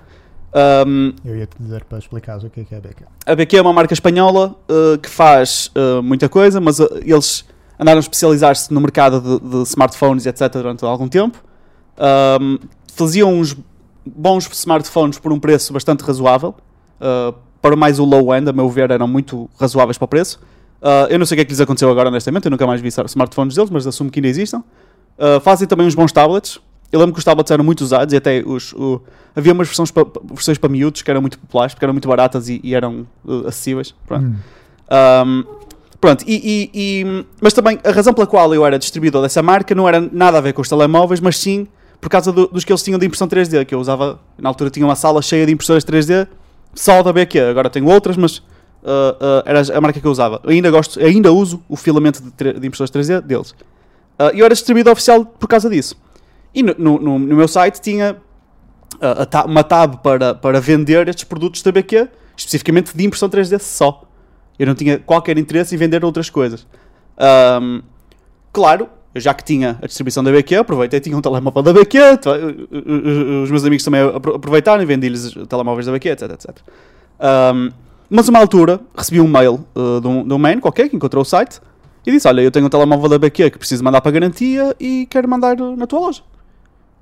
Um, 0.88 1.14
Eu 1.26 1.36
ia 1.38 1.46
te 1.48 1.56
dizer 1.60 1.84
para 1.84 1.98
explicares 1.98 2.44
o 2.44 2.50
que 2.50 2.62
é 2.62 2.64
que 2.64 2.74
é 2.76 2.80
BK. 2.80 3.04
a 3.26 3.36
BQ 3.36 3.58
é 3.58 3.62
uma 3.62 3.74
marca 3.74 3.94
espanhola 3.94 4.56
uh, 4.70 4.98
que 5.00 5.10
faz 5.10 5.72
uh, 5.76 6.02
muita 6.02 6.30
coisa, 6.30 6.60
mas 6.62 6.80
uh, 6.80 6.90
eles 7.04 7.44
andaram 7.80 7.98
a 7.98 8.02
especializar-se 8.02 8.74
no 8.74 8.82
mercado 8.82 9.22
de, 9.22 9.40
de 9.50 9.64
smartphones 9.64 10.26
etc. 10.26 10.52
durante 10.52 10.84
algum 10.84 11.08
tempo. 11.08 11.42
Um, 12.42 12.58
faziam 12.94 13.34
uns 13.34 13.56
bons 14.06 14.48
smartphones 14.52 15.18
por 15.20 15.32
um 15.32 15.40
preço 15.40 15.72
bastante 15.74 16.02
razoável. 16.04 16.56
Uh, 17.00 17.34
para 17.62 17.76
mais 17.76 18.00
o 18.00 18.06
low 18.06 18.34
end, 18.36 18.50
a 18.50 18.54
meu 18.54 18.70
ver, 18.70 18.90
eram 18.92 19.08
muito 19.08 19.50
razoáveis 19.60 19.98
para 19.98 20.06
o 20.06 20.08
preço. 20.08 20.40
Uh, 20.82 21.08
eu 21.10 21.20
não 21.20 21.26
sei 21.26 21.36
o 21.36 21.38
que 21.38 21.42
é 21.42 21.46
que 21.46 21.52
lhes 21.52 21.60
aconteceu 21.62 21.90
agora, 21.90 22.10
honestamente. 22.10 22.46
Eu 22.46 22.52
nunca 22.52 22.66
mais 22.66 22.80
vi 22.82 22.88
smartphones 22.88 23.56
deles, 23.56 23.70
mas 23.70 23.86
assumo 23.86 24.10
que 24.10 24.20
ainda 24.20 24.30
existam. 24.30 24.60
Uh, 25.18 25.40
fazem 25.42 25.68
também 25.68 25.86
uns 25.86 25.96
bons 25.96 26.12
tablets. 26.12 26.60
Eu 26.92 27.00
lembro 27.00 27.14
que 27.14 27.20
os 27.20 27.26
tablets 27.26 27.52
eram 27.52 27.64
muito 27.64 27.82
usados 27.82 28.14
e 28.14 28.18
até 28.18 28.42
os, 28.46 28.74
o- 28.74 29.02
havia 29.36 29.54
umas 29.54 29.68
versões 29.68 29.92
para, 29.92 30.06
versões 30.24 30.58
para 30.58 30.70
miúdos 30.70 31.02
que 31.02 31.12
eram 31.12 31.22
muito 31.22 31.38
populares, 31.38 31.74
porque 31.74 31.86
eram 31.86 31.94
muito 31.94 32.08
baratas 32.08 32.50
e, 32.50 32.60
e 32.64 32.74
eram 32.74 33.06
acessíveis. 33.46 33.94
Pronto. 34.08 34.26
Hum. 34.26 34.36
Um, 35.28 35.44
pronto, 36.00 36.24
e, 36.28 36.70
e- 36.74 37.02
e- 37.02 37.26
mas 37.42 37.54
também 37.54 37.80
a 37.84 37.92
razão 37.92 38.14
pela 38.14 38.26
qual 38.28 38.54
eu 38.54 38.66
era 38.66 38.78
distribuidor 38.80 39.22
dessa 39.22 39.42
marca 39.44 39.74
não 39.76 39.88
era 39.88 40.00
nada 40.12 40.38
a 40.38 40.42
ver 40.42 40.54
com 40.54 40.62
os 40.62 40.70
telemóveis, 40.70 41.20
mas 41.20 41.38
sim 41.38 41.68
por 42.02 42.10
causa 42.10 42.32
do- 42.32 42.48
dos 42.48 42.64
que 42.64 42.72
eles 42.72 42.82
tinham 42.82 42.98
de 42.98 43.06
impressão 43.06 43.28
3D, 43.28 43.66
que 43.66 43.76
eu 43.76 43.80
usava, 43.80 44.20
na 44.38 44.48
altura 44.50 44.70
tinha 44.70 44.86
uma 44.86 44.96
sala 44.96 45.22
cheia 45.22 45.46
de 45.46 45.52
impressoras 45.52 45.84
3D, 45.84 46.28
só 46.74 47.04
da 47.04 47.12
BQ, 47.12 47.40
agora 47.42 47.70
tenho 47.70 47.88
outras, 47.88 48.16
mas 48.16 48.38
uh, 48.38 48.42
uh, 48.82 49.44
era 49.46 49.62
a 49.78 49.82
marca 49.82 50.00
que 50.00 50.08
eu 50.08 50.12
usava. 50.12 50.40
Eu 50.46 50.52
ainda, 50.52 50.72
gosto, 50.72 50.98
ainda 51.04 51.32
uso 51.34 51.62
o 51.68 51.76
filamento 51.76 52.22
de, 52.22 52.54
de 52.54 52.68
impressoras 52.68 52.90
3D 52.92 53.20
deles. 53.22 53.52
Uh, 54.18 54.32
eu 54.34 54.46
era 54.46 54.54
distribuidor 54.54 54.94
oficial 54.94 55.26
por 55.26 55.48
causa 55.48 55.70
disso. 55.70 55.98
E 56.56 56.64
no, 56.64 56.74
no- 56.78 57.00
no- 57.00 57.20
meu 57.36 57.48
site 57.50 57.82
tinha 57.82 58.16
uh, 58.96 59.26
ta- 59.26 59.44
uma 59.46 59.64
tab 59.64 59.98
para, 59.98 60.34
para 60.34 60.62
vender 60.62 61.08
estes 61.10 61.26
produtos 61.26 61.62
da 61.62 61.72
BQ, 61.72 62.08
especificamente 62.38 62.96
de 62.96 63.06
impressão 63.06 63.28
3D 63.30 63.60
só. 63.60 64.04
Eu 64.60 64.68
não 64.68 64.76
tinha 64.76 65.00
qualquer 65.00 65.38
interesse 65.38 65.74
em 65.74 65.78
vender 65.78 66.04
outras 66.04 66.30
coisas. 66.30 66.68
Ahm, 67.18 67.82
claro, 68.52 68.90
eu 69.16 69.22
já 69.22 69.34
que 69.34 69.44
tinha 69.44 69.80
a 69.82 69.88
distribuição 69.88 70.24
da 70.24 70.32
BQ, 70.32 70.56
aproveitei, 70.58 71.00
tinha 71.00 71.18
um 71.18 71.22
telemóvel 71.22 71.64
da 71.64 71.74
BQ, 71.74 72.18
t- 72.18 72.30
os 73.44 73.50
meus 73.50 73.64
amigos 73.66 73.84
também 73.84 74.02
apro- 74.02 74.36
aproveitaram 74.36 74.84
e 74.84 74.86
vendi-lhes 74.86 75.34
telemóveis 75.48 75.86
da 75.86 75.92
BQ, 75.94 76.10
etc, 76.10 76.32
etc. 76.32 76.58
Ahm, 77.20 77.70
mas 78.10 78.28
uma 78.28 78.40
altura 78.40 78.80
recebi 78.96 79.22
um 79.22 79.28
mail 79.28 79.66
uh, 79.76 80.02
de, 80.02 80.08
um, 80.08 80.28
de 80.28 80.34
um 80.34 80.38
man 80.38 80.60
qualquer 80.60 80.90
que 80.90 80.96
encontrou 80.96 81.22
o 81.22 81.26
site 81.26 81.62
e 82.06 82.12
disse: 82.12 82.28
Olha, 82.28 82.42
eu 82.42 82.52
tenho 82.52 82.66
um 82.66 82.70
telemóvel 82.70 83.08
da 83.08 83.20
BQ 83.20 83.52
que 83.52 83.58
preciso 83.60 83.84
mandar 83.84 84.02
para 84.02 84.12
garantia 84.12 84.76
e 84.80 85.08
quero 85.10 85.28
mandar 85.30 85.56
na 85.58 85.86
tua 85.88 86.00
loja. 86.00 86.22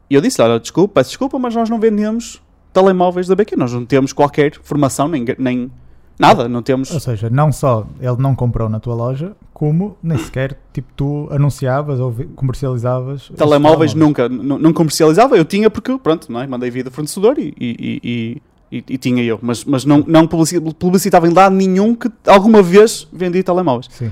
E 0.09 0.15
eu 0.15 0.21
disse: 0.21 0.41
Olha, 0.41 0.59
desculpa, 0.59 0.95
peço 0.95 1.11
desculpa, 1.11 1.39
mas 1.39 1.55
nós 1.55 1.69
não 1.69 1.79
vendemos 1.79 2.41
telemóveis 2.73 3.27
da 3.27 3.35
BQ, 3.35 3.55
nós 3.55 3.71
não 3.73 3.85
temos 3.85 4.11
qualquer 4.11 4.53
formação, 4.61 5.07
nem, 5.07 5.25
nem 5.39 5.71
nada, 6.19 6.47
não 6.49 6.61
temos. 6.61 6.91
Ou 6.91 6.99
seja, 6.99 7.29
não 7.29 7.51
só 7.51 7.85
ele 7.99 8.17
não 8.17 8.35
comprou 8.35 8.67
na 8.69 8.79
tua 8.79 8.95
loja, 8.95 9.33
como 9.53 9.97
nem 10.01 10.17
sequer 10.17 10.57
tipo, 10.73 10.87
tu 10.95 11.27
anunciavas 11.31 11.99
ou 11.99 12.13
comercializavas. 12.35 13.29
Telemóveis 13.35 13.93
nunca, 13.93 14.27
não 14.29 14.73
comercializava, 14.73 15.35
eu 15.37 15.45
tinha 15.45 15.69
porque, 15.69 15.97
pronto, 15.97 16.31
não 16.31 16.41
é? 16.41 16.47
mandei 16.47 16.69
vir 16.69 16.83
do 16.83 16.91
fornecedor 16.91 17.37
e, 17.37 17.53
e, 17.59 18.41
e, 18.71 18.83
e- 18.89 18.97
tinha 18.97 19.23
eu, 19.23 19.39
mas, 19.41 19.63
mas 19.63 19.85
não, 19.85 20.03
não 20.07 20.27
publici- 20.27 20.59
publicitava 20.59 21.27
em 21.27 21.33
lado 21.33 21.55
nenhum 21.55 21.95
que 21.95 22.09
alguma 22.25 22.61
vez 22.61 23.07
vendi 23.11 23.41
telemóveis. 23.43 23.87
Sim. 23.91 24.11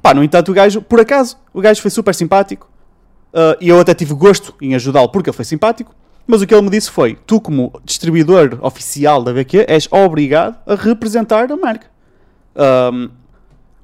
Pá, 0.00 0.12
no 0.14 0.22
entanto, 0.24 0.50
o 0.50 0.54
gajo, 0.54 0.82
por 0.82 0.98
acaso, 1.00 1.36
o 1.54 1.60
gajo 1.60 1.80
foi 1.80 1.90
super 1.90 2.14
simpático 2.14 2.68
ah, 3.32 3.56
e 3.60 3.68
eu 3.68 3.78
até 3.78 3.94
tive 3.94 4.14
gosto 4.14 4.54
em 4.60 4.74
ajudá-lo 4.74 5.08
porque 5.08 5.30
ele 5.30 5.36
foi 5.36 5.44
simpático. 5.44 5.94
Mas 6.26 6.40
o 6.40 6.46
que 6.46 6.54
ele 6.54 6.62
me 6.62 6.70
disse 6.70 6.90
foi: 6.90 7.18
tu, 7.26 7.40
como 7.40 7.72
distribuidor 7.84 8.58
oficial 8.62 9.22
da 9.22 9.32
BQ, 9.32 9.66
és 9.68 9.88
obrigado 9.90 10.56
a 10.66 10.74
representar 10.74 11.50
a 11.50 11.56
marca. 11.56 11.86
Ahm, 12.54 13.08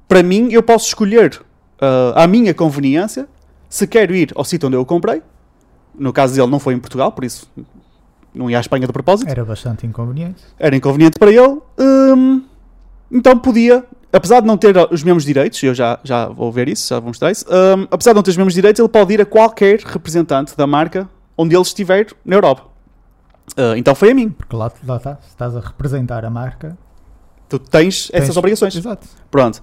para 0.07 0.23
mim, 0.23 0.49
eu 0.51 0.63
posso 0.63 0.87
escolher 0.87 1.41
ah, 1.79 2.23
à 2.23 2.27
minha 2.27 2.53
conveniência 2.53 3.27
se 3.69 3.85
quero 3.87 4.15
ir 4.15 4.31
ao 4.35 4.43
sítio 4.43 4.67
onde 4.67 4.75
eu 4.77 4.85
comprei. 4.85 5.21
No 5.97 6.13
caso 6.13 6.35
dele, 6.35 6.47
não 6.47 6.59
foi 6.59 6.73
em 6.73 6.79
Portugal, 6.79 7.11
por 7.11 7.23
isso 7.23 7.47
não 8.33 8.49
ia 8.49 8.57
à 8.57 8.61
Espanha 8.61 8.85
de 8.85 8.93
propósito 8.93 9.29
Era 9.29 9.43
bastante 9.43 9.85
inconveniente. 9.87 10.43
era 10.57 10.75
inconveniente 10.75 11.17
para 11.17 11.31
ele, 11.31 11.59
hum, 11.79 12.43
então 13.11 13.37
podia, 13.37 13.83
apesar 14.13 14.39
de 14.39 14.47
não 14.47 14.55
ter 14.55 14.75
os 14.91 15.03
mesmos 15.03 15.25
direitos, 15.25 15.61
eu 15.63 15.73
já, 15.73 15.99
já 16.03 16.27
vou 16.27 16.51
ver 16.51 16.69
isso, 16.69 16.87
já 16.89 16.99
vou 16.99 17.07
mostrar 17.07 17.31
isso, 17.31 17.43
hum, 17.49 17.87
apesar 17.89 18.11
de 18.11 18.15
não 18.15 18.23
ter 18.23 18.29
os 18.29 18.37
mesmos 18.37 18.53
direitos, 18.53 18.79
ele 18.79 18.87
pode 18.87 19.13
ir 19.13 19.21
a 19.21 19.25
qualquer 19.25 19.79
representante 19.79 20.55
da 20.55 20.67
marca 20.67 21.09
onde 21.39 21.55
ele 21.55 21.61
estiver 21.61 22.07
na 22.25 22.35
Europa. 22.35 22.63
Ah, 23.55 23.77
então 23.77 23.95
foi 23.95 24.11
a 24.11 24.13
mim. 24.13 24.29
Porque 24.29 24.55
lá, 24.55 24.69
lá 24.85 24.97
está, 24.97 25.15
se 25.21 25.29
estás 25.29 25.55
a 25.55 25.61
representar 25.61 26.25
a 26.25 26.29
marca. 26.29 26.77
Tu 27.47 27.57
tens, 27.57 28.09
essas 28.13 28.27
tens- 28.27 28.37
obrigações. 28.37 28.75
Exato. 28.75 29.07
Pronto. 29.31 29.61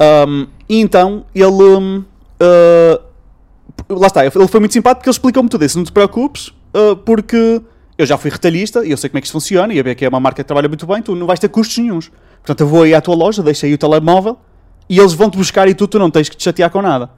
Um, 0.00 0.46
e 0.68 0.80
então 0.80 1.26
ele. 1.34 1.46
um, 1.50 1.98
uh, 2.42 3.02
lá 3.88 4.06
está, 4.06 4.24
ele 4.24 4.48
foi 4.48 4.60
muito 4.60 4.72
simpático 4.72 5.00
porque 5.00 5.08
ele 5.10 5.14
explicou-me 5.14 5.48
tudo 5.48 5.64
isso. 5.64 5.76
Não 5.76 5.84
te 5.84 5.92
preocupes, 5.92 6.48
uh, 6.48 6.96
porque 7.04 7.60
eu 7.98 8.06
já 8.06 8.16
fui 8.16 8.30
retalhista 8.30 8.84
e 8.84 8.90
eu 8.90 8.96
sei 8.96 9.10
como 9.10 9.18
é 9.18 9.20
que 9.20 9.26
isto 9.26 9.34
funciona. 9.34 9.72
E 9.74 9.78
a 9.78 9.82
BQ 9.82 10.06
é 10.06 10.08
uma 10.08 10.20
marca 10.20 10.42
que 10.42 10.46
trabalha 10.46 10.68
muito 10.68 10.86
bem, 10.86 11.02
tu 11.02 11.14
não 11.14 11.26
vais 11.26 11.38
ter 11.38 11.48
custos 11.48 11.76
nenhuns. 11.78 12.10
Portanto, 12.38 12.60
eu 12.60 12.66
vou 12.66 12.84
aí 12.84 12.94
à 12.94 13.00
tua 13.00 13.14
loja, 13.14 13.42
deixo 13.42 13.66
aí 13.66 13.74
o 13.74 13.78
telemóvel 13.78 14.38
e 14.88 14.98
eles 14.98 15.12
vão-te 15.12 15.36
buscar 15.36 15.68
e 15.68 15.74
tu, 15.74 15.86
tu 15.86 15.98
não 15.98 16.10
tens 16.10 16.28
que 16.28 16.36
te 16.36 16.42
chatear 16.42 16.70
com 16.70 16.80
nada. 16.80 17.10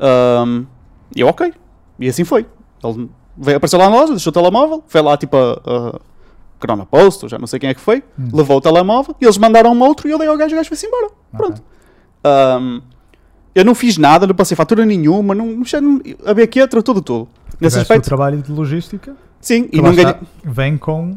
Um, 0.00 0.66
e 1.14 1.20
eu, 1.20 1.28
ok. 1.28 1.54
E 2.00 2.08
assim 2.08 2.24
foi. 2.24 2.46
Ele 2.82 3.08
veio, 3.36 3.56
apareceu 3.56 3.78
lá 3.78 3.88
na 3.88 3.96
loja, 3.96 4.12
deixou 4.12 4.30
o 4.30 4.34
telemóvel, 4.34 4.84
foi 4.86 5.00
lá 5.02 5.16
tipo 5.16 5.36
a. 5.36 5.52
a 5.66 6.00
ou 6.92 7.28
já 7.28 7.38
não 7.40 7.46
sei 7.48 7.58
quem 7.58 7.70
é 7.70 7.74
que 7.74 7.80
foi, 7.80 8.04
Hum. 8.16 8.28
levou 8.32 8.58
o 8.58 8.60
telemóvel 8.60 9.16
e 9.20 9.24
eles 9.24 9.36
mandaram 9.36 9.72
um 9.72 9.82
outro 9.82 10.06
e 10.06 10.12
eu 10.12 10.18
dei 10.18 10.28
ao 10.28 10.36
gajo 10.36 10.50
e 10.50 10.54
o 10.54 10.56
gajo 10.58 10.68
foi-se 10.68 10.86
embora. 10.86 11.08
Pronto. 11.36 11.60
Ok. 12.22 12.62
Um, 12.62 12.80
eu 13.54 13.64
não 13.64 13.74
fiz 13.74 13.98
nada, 13.98 14.26
não 14.28 14.34
passei 14.34 14.56
fatura 14.56 14.86
nenhuma, 14.86 15.34
não, 15.34 15.46
não, 15.46 16.00
a 16.24 16.32
BQ 16.32 16.68
tratou 16.68 16.94
de 16.94 17.02
tudo. 17.02 17.28
Nesse 17.60 17.78
aspecto, 17.78 18.04
o 18.04 18.08
trabalho 18.08 18.40
de 18.40 18.50
logística 18.52 19.16
sim, 19.40 19.68
e 19.72 19.80
não 19.82 19.94
ganhei. 19.94 20.14
vem 20.44 20.78
com 20.78 21.16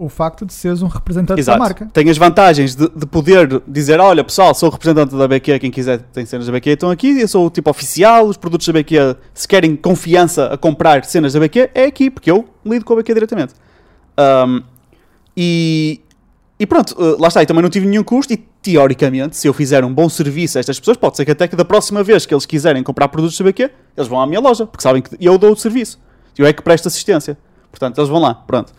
o 0.00 0.08
facto 0.08 0.46
de 0.46 0.52
seres 0.54 0.80
um 0.80 0.86
representante 0.86 1.38
Exato. 1.38 1.58
da 1.58 1.62
marca. 1.62 1.90
Tem 1.92 2.08
as 2.08 2.16
vantagens 2.16 2.74
de, 2.74 2.88
de 2.88 3.06
poder 3.06 3.62
dizer: 3.68 4.00
olha 4.00 4.24
pessoal, 4.24 4.54
sou 4.54 4.70
representante 4.70 5.14
da 5.14 5.28
BQ, 5.28 5.58
quem 5.58 5.70
quiser 5.70 5.98
tem 6.12 6.24
cenas 6.24 6.46
da 6.46 6.52
BQ, 6.52 6.70
estão 6.70 6.90
aqui, 6.90 7.20
eu 7.20 7.28
sou 7.28 7.46
o 7.46 7.50
tipo 7.50 7.68
oficial, 7.68 8.26
os 8.26 8.38
produtos 8.38 8.66
da 8.66 8.72
BQ, 8.72 9.16
se 9.34 9.46
querem 9.46 9.76
confiança 9.76 10.46
a 10.46 10.56
comprar 10.56 11.04
cenas 11.04 11.34
da 11.34 11.40
BQ, 11.40 11.70
é 11.74 11.84
aqui, 11.84 12.10
porque 12.10 12.30
eu 12.30 12.48
lido 12.64 12.84
com 12.84 12.94
a 12.94 12.96
BQ 12.96 13.12
diretamente. 13.12 13.54
Um, 14.18 14.62
e, 15.36 16.00
e 16.58 16.66
pronto, 16.66 16.94
uh, 16.98 17.20
lá 17.20 17.28
está, 17.28 17.42
e 17.42 17.46
também 17.46 17.62
não 17.62 17.70
tive 17.70 17.86
nenhum 17.86 18.02
custo, 18.02 18.32
e 18.32 18.38
teoricamente, 18.62 19.36
se 19.36 19.46
eu 19.46 19.52
fizer 19.52 19.84
um 19.84 19.92
bom 19.92 20.08
serviço 20.08 20.56
a 20.56 20.60
estas 20.60 20.80
pessoas, 20.80 20.96
pode 20.96 21.18
ser 21.18 21.26
que 21.26 21.30
até 21.30 21.46
que 21.46 21.56
da 21.56 21.64
próxima 21.64 22.02
vez 22.02 22.24
que 22.24 22.32
eles 22.32 22.46
quiserem 22.46 22.82
comprar 22.82 23.08
produtos 23.08 23.38
da 23.38 23.44
BQ, 23.44 23.70
eles 23.96 24.08
vão 24.08 24.20
à 24.20 24.26
minha 24.26 24.40
loja, 24.40 24.66
porque 24.66 24.82
sabem 24.82 25.02
que 25.02 25.14
eu 25.20 25.36
dou 25.36 25.52
o 25.52 25.56
serviço, 25.56 26.00
eu 26.38 26.46
é 26.46 26.54
que 26.54 26.62
presto 26.62 26.88
assistência. 26.88 27.36
Portanto, 27.70 27.98
eles 27.98 28.08
vão 28.08 28.20
lá, 28.20 28.34
pronto. 28.34 28.72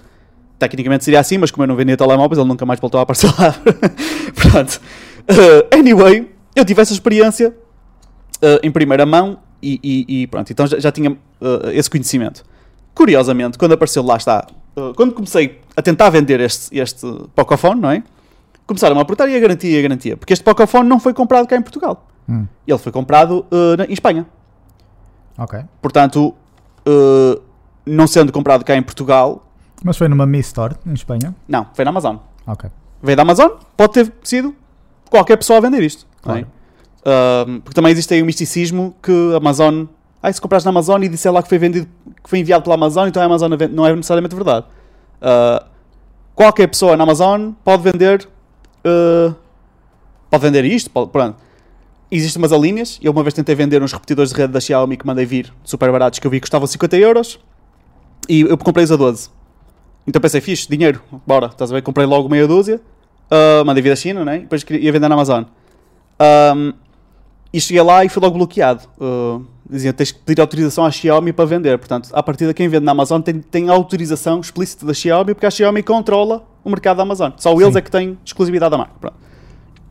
Tecnicamente 0.62 1.04
seria 1.04 1.20
assim, 1.20 1.40
mas 1.40 1.50
como 1.50 1.64
eu 1.64 1.68
não 1.68 1.76
vendia 1.76 1.98
telemóveis, 1.98 2.38
ele 2.38 2.48
nunca 2.48 2.64
mais 2.68 2.80
voltou 2.80 3.00
a 3.00 3.02
aparecer 3.02 3.28
lá. 3.40 3.56
Pronto. 4.36 4.80
Uh, 5.22 5.76
anyway, 5.76 6.32
eu 6.56 6.64
tive 6.64 6.80
essa 6.80 6.94
experiência 6.94 7.50
uh, 7.50 8.60
em 8.62 8.70
primeira 8.70 9.04
mão 9.04 9.40
e, 9.60 9.80
e- 9.84 10.22
e 10.22 10.28
pronto, 10.28 10.52
então 10.52 10.68
já, 10.68 10.78
já 10.80 10.92
tinha 10.92 11.12
uh, 11.12 11.18
esse 11.74 11.90
conhecimento. 11.90 12.44
Curiosamente, 12.94 13.58
quando 13.58 13.72
apareceu 13.72 14.04
lá 14.04 14.18
está, 14.18 14.46
quando 14.96 15.14
comecei 15.16 15.60
a 15.76 15.82
tentar 15.82 16.12
vender 16.12 16.40
este, 16.40 16.78
este 16.78 17.08
Pocophone, 17.36 17.82
não 17.82 17.90
é? 17.90 18.04
Começaram 18.68 19.00
a 19.00 19.02
apertar 19.02 19.28
e 19.30 19.36
a 19.36 19.40
garantia 19.40 19.72
e 19.76 19.80
a 19.80 19.82
garantia, 19.82 20.16
porque 20.18 20.34
este 20.34 20.44
Pocophone 20.44 20.88
não 20.88 21.00
foi 21.00 21.14
comprado 21.14 21.48
cá 21.48 21.56
em 21.58 21.62
Portugal. 21.64 22.06
Hum, 22.30 22.46
Ele 22.68 22.78
foi 22.78 22.92
comprado 22.92 23.46
na- 23.78 23.86
em 23.86 23.94
Espanha. 23.94 24.28
ok. 25.38 25.60
Portanto, 25.82 26.36
não 27.86 28.06
sendo 28.08 28.32
comprado 28.32 28.64
cá 28.64 28.76
em 28.76 28.82
Portugal, 28.84 29.44
Mas 29.84 29.98
foi 29.98 30.08
numa 30.08 30.26
Mi 30.26 30.40
Store 30.40 30.76
em 30.86 30.94
Espanha. 30.94 31.36
não, 31.48 31.68
foi 31.74 31.84
na 31.86 31.90
Amazon. 31.90 32.18
Ok. 32.48 32.70
Veio 33.02 33.16
da 33.16 33.24
Amazon, 33.24 33.52
pode 33.76 33.94
ter 33.94 34.14
sido 34.24 34.56
qualquer 35.10 35.38
pessoa 35.38 35.58
a 35.58 35.62
vender 35.62 35.82
isto. 35.84 36.06
é? 36.06 36.22
Claro. 36.22 36.48
Porque 37.64 37.74
também 37.74 37.92
existe 37.92 38.14
aí 38.14 38.22
um 38.22 38.26
misticismo 38.26 38.96
que 39.02 39.12
a 39.34 39.38
Amazon. 39.38 39.86
Ah, 40.22 40.32
se 40.32 40.40
compraste 40.40 40.66
na 40.66 40.70
Amazon 40.70 41.02
e 41.02 41.10
disser 41.10 41.32
lá 41.34 41.42
que 41.42 41.50
foi 41.50 41.58
vendido, 41.58 41.88
que 42.24 42.30
foi 42.30 42.38
enviado 42.40 42.62
pela 42.64 42.76
Amazon, 42.76 43.08
então 43.08 43.22
a 43.24 43.26
Amazon 43.26 43.52
a 43.54 43.56
vende- 43.56 43.74
não 43.74 43.88
é 43.88 43.96
necessariamente 43.96 44.36
verdade. 44.36 44.68
Ah, 45.20 45.66
qualquer 46.36 46.68
pessoa 46.68 46.96
na 46.96 47.04
Amazon 47.04 47.52
pode 47.64 47.82
vender. 47.82 48.28
ah, 48.86 49.34
pode 50.30 50.44
vender 50.44 50.64
isto, 50.66 50.92
pode, 50.92 51.10
pronto. 51.10 51.38
Existem 52.12 52.40
umas 52.42 52.52
linhas. 52.52 53.00
Eu 53.02 53.12
uma 53.14 53.24
vez 53.24 53.34
tentei 53.34 53.56
vender 53.56 53.82
uns 53.82 53.94
repetidores 53.94 54.32
de 54.32 54.38
rede 54.38 54.54
da 54.54 54.60
Xiaomi 54.60 54.96
que 54.98 55.08
mandei 55.08 55.26
vir 55.26 55.52
super 55.64 55.92
baratos 55.92 56.20
que 56.20 56.28
eu 56.28 56.30
vi 56.32 56.38
que 56.38 56.42
custavam 56.42 56.68
50 56.68 56.98
euros 56.98 57.40
e 58.30 58.42
eu 58.42 58.58
comprei-os 58.60 58.92
a 58.92 58.96
12. 58.96 59.30
Então 60.08 60.22
pensei, 60.22 60.42
fixe, 60.42 60.68
dinheiro, 60.70 61.02
bora, 61.26 61.48
estás 61.48 61.72
a 61.72 61.76
ver? 61.76 61.82
Comprei 61.82 62.06
logo 62.06 62.28
meia 62.28 62.48
dúzia, 62.48 62.82
ah, 63.30 63.64
mandei 63.66 63.82
vir 63.82 63.90
da 63.90 63.96
China, 63.96 64.26
né? 64.26 64.38
E 64.38 64.40
depois 64.42 64.66
ia 64.70 64.92
vender 64.92 65.08
na 65.08 65.16
Amazon. 65.16 65.44
Ahm, 66.20 66.74
e 67.54 67.60
cheguei 67.60 67.82
lá 67.82 68.06
e 68.06 68.10
fui 68.10 68.22
logo 68.22 68.38
bloqueado. 68.38 68.84
Uh, 68.98 69.46
dizia 69.70 69.92
tens 69.92 70.12
que 70.12 70.20
pedir 70.20 70.40
autorização 70.40 70.86
à 70.86 70.92
Xiaomi 70.92 71.34
para 71.34 71.46
vender. 71.46 71.78
Portanto, 71.78 72.10
a 72.14 72.24
partir 72.24 72.48
de 72.48 72.54
quem 72.54 72.68
vende 72.70 72.86
na 72.86 72.92
Amazon 72.92 73.22
tem, 73.22 73.40
tem 73.42 73.70
autorização 73.70 74.40
explícita 74.40 74.86
da 74.86 74.94
Xiaomi 74.94 75.34
porque 75.34 75.46
a 75.46 75.52
Xiaomi 75.52 75.84
controla 75.84 76.48
o 76.64 76.70
mercado 76.70 76.98
da 76.98 77.04
Amazon. 77.04 77.32
Só 77.38 77.52
eles 77.54 77.74
Sim. 77.74 77.80
é 77.80 77.82
que 77.82 77.92
têm 77.92 78.18
exclusividade 78.24 78.72
da 78.72 78.78
marca. 78.78 78.94
Pronto. 79.02 79.16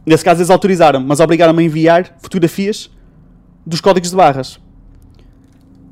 Nesse 0.06 0.24
caso, 0.24 0.40
eles 0.40 0.50
autorizaram, 0.50 1.00
mas 1.00 1.20
obrigaram-me 1.20 1.62
a 1.62 1.66
enviar 1.66 2.16
fotografias 2.18 2.90
dos 3.66 3.80
códigos 3.80 4.10
de 4.10 4.16
barras. 4.16 4.58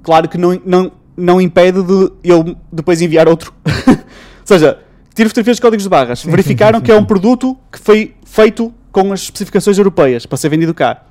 Claro 0.02 0.26
que 0.28 0.38
não, 0.38 0.58
não, 0.64 0.92
não 1.14 1.40
impede 1.40 1.82
de 1.82 2.12
eu 2.24 2.56
depois 2.72 3.02
enviar 3.02 3.28
outro. 3.28 3.52
Ou 4.50 4.58
seja, 4.58 4.78
tiro 5.14 5.28
fotografias 5.28 5.56
dos 5.56 5.60
códigos 5.60 5.82
de 5.84 5.88
barras. 5.88 6.20
Sim, 6.20 6.30
verificaram 6.30 6.78
sim, 6.78 6.80
sim, 6.80 6.86
que 6.86 6.92
é 6.92 6.94
um 6.96 7.04
produto 7.06 7.56
que 7.70 7.78
foi 7.78 8.14
feito 8.24 8.72
com 8.90 9.12
as 9.12 9.20
especificações 9.22 9.76
europeias 9.78 10.24
para 10.26 10.38
ser 10.38 10.48
vendido 10.48 10.72
cá. 10.72 11.02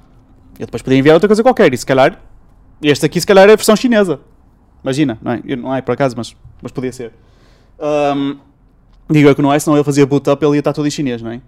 Eu 0.60 0.65
depois 0.65 0.82
podia 0.82 0.97
enviar 0.97 1.13
outra 1.15 1.28
coisa 1.28 1.43
qualquer 1.43 1.71
e 1.73 1.78
se 1.78 1.86
calhar 1.86 2.19
este 2.82 3.06
aqui 3.06 3.19
se 3.21 3.28
calhar 3.28 3.47
é 3.47 3.54
a 3.54 3.56
versão 3.56 3.76
chinesa. 3.76 4.19
Imagina, 4.84 5.17
não 5.21 5.32
é? 5.34 5.41
Eu- 5.45 5.58
Não 5.58 5.76
é 5.76 5.82
por 5.82 5.91
acaso, 5.91 6.15
mas, 6.17 6.36
mas 6.62 6.71
podia 6.71 6.91
ser. 6.91 7.12
Ahm, 7.80 8.38
digo 9.10 9.30
eu 9.30 9.36
que 9.36 9.41
não 9.41 9.54
é, 9.54 9.60
senão 9.60 9.78
ele 9.78 9.84
fazia 9.84 10.06
boot 10.06 10.28
up 10.30 10.43
ele 10.43 10.56
ia 10.56 10.60
estar 10.60 10.73
todo 10.73 10.88
em 10.88 10.91
chinês, 10.91 11.21
não 11.21 11.32
é? 11.32 11.41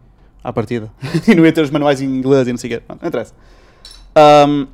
À 0.43 0.53
partida. 0.53 0.91
e 1.27 1.33
não 1.35 1.45
ia 1.45 1.51
ter 1.51 1.61
os 1.61 1.69
manuais 1.71 2.01
em 2.01 2.05
inglês 2.05 2.47
e 2.47 2.51
não 2.51 2.57
sei 2.57 2.69
o 2.69 2.73
quê. 2.75 2.83
Pronto, 2.85 3.01
não 3.01 3.07
interessa. 3.07 3.33
Ahm, 4.15 4.67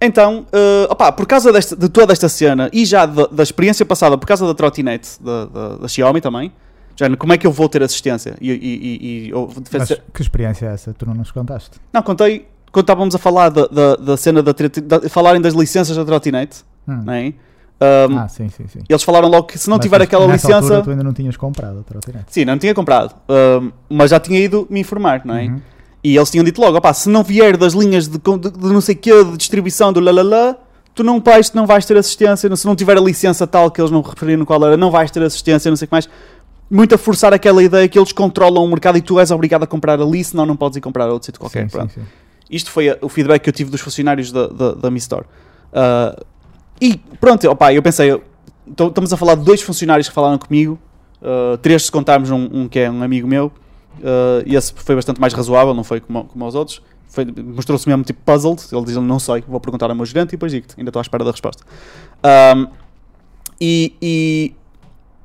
então, 0.00 0.46
opá, 0.90 1.10
por 1.12 1.26
causa 1.26 1.52
desta- 1.52 1.76
de 1.76 1.88
toda 1.88 2.12
esta 2.12 2.28
cena 2.28 2.68
e 2.72 2.84
já 2.84 3.06
da, 3.06 3.26
da 3.26 3.42
experiência 3.42 3.84
passada, 3.86 4.16
por 4.18 4.26
causa 4.26 4.46
da 4.46 4.54
trotinete 4.54 5.22
da, 5.22 5.44
da, 5.46 5.76
da 5.76 5.88
Xiaomi 5.88 6.20
também, 6.20 6.52
já 6.98 7.14
como 7.16 7.32
é 7.32 7.38
que 7.38 7.46
eu 7.46 7.52
vou 7.52 7.68
ter 7.68 7.82
assistência? 7.82 8.36
E, 8.40 8.50
e, 8.50 8.54
e, 8.54 9.28
e 9.28 9.32
Mas 9.78 9.92
que 10.14 10.22
experiência 10.22 10.66
é 10.66 10.72
essa? 10.74 10.94
Tu 10.94 11.04
não 11.06 11.14
nos 11.14 11.30
contaste? 11.30 11.78
não, 11.92 12.02
contei 12.02 12.46
quando 12.72 12.84
estávamos 12.84 13.14
a 13.14 13.18
falar 13.18 13.48
da, 13.50 13.66
da, 13.66 13.96
da 13.96 14.16
cena 14.16 14.42
da, 14.42 14.52
da 14.52 15.08
falarem 15.08 15.40
das 15.40 15.54
licenças 15.54 15.96
da 15.96 16.04
trotinete, 16.04 16.62
Hum. 16.88 17.02
não 17.04 17.12
é? 17.12 17.32
Ahm, 17.78 18.16
Ah, 18.18 18.28
sim, 18.28 18.48
sim, 18.48 18.66
sim. 18.68 18.78
Eles 18.88 19.02
falaram 19.02 19.28
logo 19.28 19.44
que 19.48 19.58
se 19.58 19.68
não 19.68 19.76
Mas 19.76 19.84
tiver 19.84 20.00
aquela 20.00 20.26
licença. 20.26 20.56
altura 20.56 20.82
tu 20.82 20.90
ainda 20.90 21.02
não 21.04 21.12
tinhas 21.12 21.36
comprado 21.36 21.80
a 21.80 21.82
trotinete. 21.82 22.24
Sim, 22.28 22.44
não 22.46 22.56
tinha 22.58 22.74
comprado, 22.74 23.14
ahm, 23.28 23.70
mas 23.88 24.10
já 24.10 24.18
tinha 24.20 24.38
ido 24.40 24.66
me 24.70 24.80
informar, 24.80 25.22
não 25.24 25.34
é? 25.36 25.44
Uhum. 25.46 25.60
E 26.08 26.16
eles 26.16 26.30
tinham 26.30 26.44
dito 26.44 26.60
logo: 26.60 26.76
opá, 26.76 26.92
se 26.94 27.08
não 27.08 27.22
vier 27.24 27.56
das 27.56 27.72
linhas 27.72 28.06
de, 28.06 28.18
de, 28.18 28.50
de 28.50 28.66
não 28.72 28.80
sei 28.80 28.94
o 28.94 28.98
quê, 28.98 29.24
de 29.24 29.36
distribuição 29.36 29.92
do 29.92 29.98
lalala, 30.00 30.56
tu 30.94 31.02
não 31.02 31.20
vais, 31.20 31.52
não 31.52 31.66
vais 31.66 31.84
ter 31.84 31.96
assistência. 31.96 32.54
Se 32.54 32.66
não 32.66 32.76
tiver 32.76 32.96
a 32.96 33.00
licença 33.00 33.46
tal 33.46 33.70
que 33.70 33.80
eles 33.80 33.90
não 33.90 34.02
referiram 34.02 34.44
qual 34.44 34.64
era, 34.64 34.76
não 34.76 34.90
vais 34.90 35.10
ter 35.10 35.22
assistência, 35.22 35.68
não 35.70 35.76
sei 35.76 35.86
o 35.86 35.88
que 35.88 35.94
mais. 35.94 36.08
Muito 36.70 36.94
a 36.94 36.98
forçar 36.98 37.32
aquela 37.34 37.62
ideia 37.62 37.88
que 37.88 37.98
eles 37.98 38.12
controlam 38.12 38.64
o 38.64 38.68
mercado 38.68 38.98
e 38.98 39.00
tu 39.00 39.18
és 39.18 39.30
obrigado 39.30 39.62
a 39.62 39.66
comprar 39.66 40.00
ali, 40.00 40.22
senão 40.22 40.44
não 40.46 40.56
podes 40.56 40.76
ir 40.76 40.80
comprar 40.80 41.04
a 41.08 41.12
outro 41.12 41.26
sítio 41.26 41.40
qualquer. 41.40 41.68
Sim, 41.70 41.80
sim, 41.80 41.88
sim. 41.94 42.00
Isto 42.50 42.70
foi 42.70 42.88
a- 42.90 42.98
o 43.02 43.08
feedback 43.08 43.42
que 43.42 43.48
eu 43.48 43.52
tive 43.52 43.70
dos 43.70 43.80
funcionários 43.80 44.30
da, 44.30 44.46
da, 44.48 44.72
da 44.74 44.90
Mi 44.90 44.98
Store. 44.98 45.24
Ah, 45.72 46.16
e 46.80 46.96
pronto, 47.20 47.48
opa, 47.50 47.72
eu 47.72 47.82
pensei, 47.82 48.12
eu- 48.12 48.22
estamos 48.68 49.12
a 49.12 49.16
falar 49.16 49.34
de 49.34 49.42
dois 49.44 49.60
funcionários 49.62 50.08
que 50.08 50.14
falaram 50.14 50.38
comigo, 50.38 50.78
ah, 51.22 51.58
três 51.62 51.84
se 51.86 51.90
contarmos 51.92 52.30
um, 52.30 52.48
um 52.52 52.68
que 52.68 52.78
é 52.80 52.90
um 52.90 53.02
amigo 53.02 53.26
meu, 53.28 53.50
e 54.44 54.54
esse 54.54 54.72
foi 54.74 54.94
bastante 54.94 55.20
mais 55.20 55.32
razoável, 55.32 55.74
não 55.74 55.84
foi 55.84 56.00
como, 56.00 56.24
como 56.24 56.46
os 56.46 56.54
outros. 56.54 56.82
Mostrou-se 57.54 57.88
mesmo 57.88 58.04
tipo 58.04 58.20
puzzled, 58.24 58.62
ele 58.70 58.84
diz, 58.84 58.96
não 58.96 59.18
sei, 59.18 59.42
vou 59.48 59.58
perguntar 59.60 59.88
ao 59.88 59.96
meu 59.96 60.04
gerente 60.04 60.30
e 60.30 60.32
depois 60.32 60.52
digo-te, 60.52 60.74
ainda 60.76 60.90
estou 60.90 61.00
à 61.00 61.02
espera 61.02 61.24
da 61.24 61.30
resposta. 61.30 61.64
Ahm, 62.22 62.66
e, 63.60 63.94
e- 64.02 64.54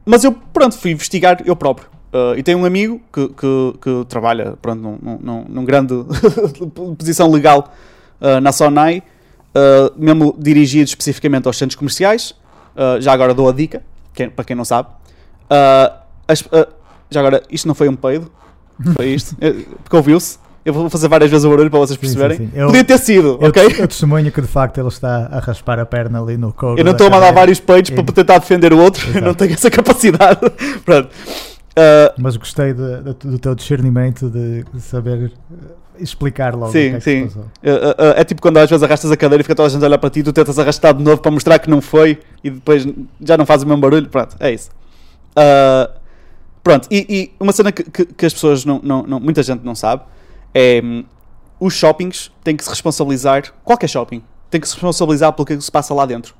mas 0.05 0.23
eu, 0.23 0.31
pronto, 0.31 0.77
fui 0.77 0.91
investigar 0.91 1.41
eu 1.45 1.55
próprio. 1.55 1.87
Uh, 2.13 2.37
e 2.37 2.43
tenho 2.43 2.57
um 2.59 2.65
amigo 2.65 2.99
que, 3.11 3.27
que, 3.29 3.73
que 3.81 4.05
trabalha 4.09 4.57
pronto, 4.61 4.81
num, 4.81 5.17
num- 5.21 5.45
num, 5.47 5.63
grande 5.65 5.93
posição 6.97 7.31
legal 7.31 7.73
uh, 8.19 8.41
na 8.41 8.51
Sonai, 8.51 9.01
uh, 9.55 9.93
mesmo 9.95 10.35
dirigido 10.37 10.85
especificamente 10.85 11.47
aos 11.47 11.57
centros 11.57 11.75
comerciais. 11.75 12.31
Uh, 12.75 12.99
já 12.99 13.13
agora 13.13 13.33
dou 13.33 13.47
a 13.47 13.53
dica, 13.53 13.81
quem- 14.13 14.29
para 14.29 14.43
quem 14.43 14.55
não 14.55 14.65
sabe. 14.65 14.89
Uh, 14.89 15.93
as- 16.27 16.41
uh, 16.41 16.67
já 17.09 17.19
agora, 17.21 17.43
isto 17.49 17.65
não 17.67 17.75
foi 17.75 17.87
um 17.87 17.95
peido, 17.95 18.29
foi 18.95 19.07
isto, 19.09 19.35
Eh, 19.41 19.53
porque 19.83 19.95
ouviu-se. 19.95 20.37
Eu 20.63 20.73
vou 20.73 20.87
fazer 20.91 21.07
várias 21.07 21.31
vezes 21.31 21.43
o 21.43 21.49
barulho 21.49 21.71
para 21.71 21.79
vocês 21.79 21.99
Sim, 21.99 22.05
sim, 22.07 22.13
perceberem. 22.17 22.37
sim. 22.49 22.51
Eu- 22.55 22.67
Podia 22.67 22.83
ter 22.83 22.97
sido, 22.99 23.39
Eu, 23.41 23.49
ok? 23.49 23.63
eu 23.79 23.87
testemunho 23.87 24.31
que 24.31 24.41
de 24.41 24.47
facto 24.47 24.77
ele 24.77 24.87
está 24.89 25.27
a 25.31 25.39
raspar 25.39 25.79
a 25.79 25.85
perna 25.87 26.21
ali 26.21 26.37
no 26.37 26.53
couro. 26.53 26.79
Eu 26.79 26.83
não 26.85 26.91
estou 26.91 27.07
a 27.07 27.09
mandar 27.09 27.31
vários 27.31 27.59
peitos 27.59 27.89
E- 27.89 27.95
para 27.95 28.03
tentar 28.13 28.37
defender 28.37 28.71
o 28.71 28.77
outro, 28.77 29.03
eu 29.05 29.09
Exato. 29.09 29.25
não 29.25 29.33
tenho 29.33 29.53
essa 29.53 29.71
capacidade. 29.71 30.39
Pronto. 30.85 31.09
Uh, 31.71 32.13
Mas 32.19 32.37
gostei 32.37 32.73
de- 32.73 33.01
de- 33.01 33.27
do 33.27 33.39
teu 33.39 33.55
discernimento 33.55 34.29
de 34.29 34.63
saber 34.81 35.31
eh, 35.51 35.55
explicar 35.99 36.53
logo 36.53 36.71
Sim, 36.71 36.91
que 36.91 36.95
é 36.97 36.99
sim. 36.99 37.23
passou. 37.25 37.45
É, 37.63 37.71
é- 37.71 38.21
é 38.21 38.23
tipo 38.23 38.39
quando 38.41 38.57
às 38.57 38.69
vezes 38.69 38.83
arrastas 38.83 39.09
a 39.09 39.17
cadeira 39.17 39.41
e 39.41 39.43
fica 39.43 39.55
toda 39.55 39.67
a 39.67 39.71
gente 39.71 39.81
a 39.83 39.87
olhar 39.87 39.97
para 39.97 40.09
ti, 40.11 40.21
tu 40.21 40.31
tentas 40.33 40.59
arrastar 40.59 40.93
de 40.93 41.01
novo 41.03 41.19
para 41.21 41.31
mostrar 41.31 41.57
que 41.57 41.69
não 41.71 41.81
foi 41.81 42.19
e 42.43 42.49
depois 42.51 42.85
já 43.19 43.35
não 43.35 43.45
faz 43.47 43.63
o 43.63 43.65
mesmo 43.65 43.81
barulho. 43.81 44.07
Pronto, 44.09 44.35
é 44.39 44.51
isso. 44.51 44.69
Ah, 45.35 45.89
pronto, 46.63 46.87
e, 46.91 47.05
e 47.09 47.31
uma 47.39 47.51
cena 47.51 47.71
que, 47.71 47.83
que- 47.83 48.05
que 48.05 48.25
as 48.25 48.33
pessoas 48.33 48.65
não, 48.65 48.79
não- 48.83 49.03
não- 49.03 49.19
muita 49.19 49.41
gente 49.43 49.63
não 49.63 49.75
sabe 49.75 50.03
é 50.53 50.81
hum, 50.83 51.03
os 51.59 51.73
shoppings 51.73 52.31
têm 52.43 52.55
que 52.57 52.63
se 52.63 52.69
responsabilizar, 52.69 53.53
qualquer 53.63 53.87
shopping, 53.87 54.21
tem 54.49 54.59
que 54.59 54.67
se 54.67 54.73
responsabilizar 54.75 55.31
pelo 55.33 55.45
que 55.45 55.59
se 55.61 55.71
passa 55.71 55.93
lá 55.93 56.05
dentro. 56.05 56.35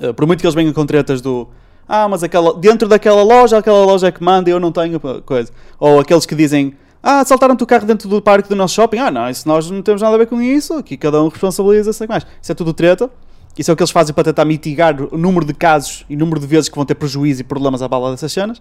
Ah, 0.00 0.12
por 0.14 0.26
muito 0.26 0.40
que 0.40 0.46
eles 0.46 0.54
venham 0.54 0.72
com 0.72 0.84
tretas 0.86 1.20
do 1.20 1.48
ah, 1.88 2.08
mas 2.08 2.22
aquela, 2.22 2.52
dentro 2.54 2.88
daquela 2.88 3.22
loja, 3.22 3.58
aquela 3.58 3.84
loja 3.84 4.08
é 4.08 4.12
que 4.12 4.22
manda 4.22 4.50
e 4.50 4.52
eu 4.52 4.58
não 4.60 4.72
tenho 4.72 4.98
coisa. 5.24 5.52
Ou 5.78 6.00
aqueles 6.00 6.26
que 6.26 6.34
dizem 6.34 6.74
ah, 7.02 7.20
assaltaram-te 7.20 7.62
o 7.62 7.66
carro 7.66 7.86
dentro 7.86 8.08
do 8.08 8.20
parque 8.20 8.48
do 8.48 8.56
nosso 8.56 8.74
shopping. 8.74 8.98
Ah, 8.98 9.10
não, 9.10 9.30
isso 9.30 9.46
nós 9.48 9.70
não 9.70 9.80
temos 9.82 10.02
nada 10.02 10.14
a 10.16 10.18
ver 10.18 10.26
com 10.26 10.42
isso. 10.42 10.74
Aqui 10.74 10.96
cada 10.96 11.22
um 11.22 11.28
responsabiliza-se. 11.28 12.06
mais. 12.08 12.26
Isso 12.42 12.50
é 12.52 12.54
tudo 12.54 12.72
treta. 12.72 13.08
Isso 13.56 13.70
é 13.70 13.74
o 13.74 13.76
que 13.76 13.82
eles 13.82 13.90
fazem 13.92 14.12
para 14.12 14.24
tentar 14.24 14.44
mitigar 14.44 15.00
o 15.00 15.16
número 15.16 15.46
de 15.46 15.54
casos 15.54 16.04
e 16.10 16.16
número 16.16 16.38
de 16.40 16.46
vezes 16.46 16.68
que 16.68 16.74
vão 16.76 16.84
ter 16.84 16.94
prejuízo 16.96 17.40
e 17.40 17.44
problemas 17.44 17.80
à 17.80 17.88
bala 17.88 18.10
dessas 18.10 18.30
cenas. 18.32 18.60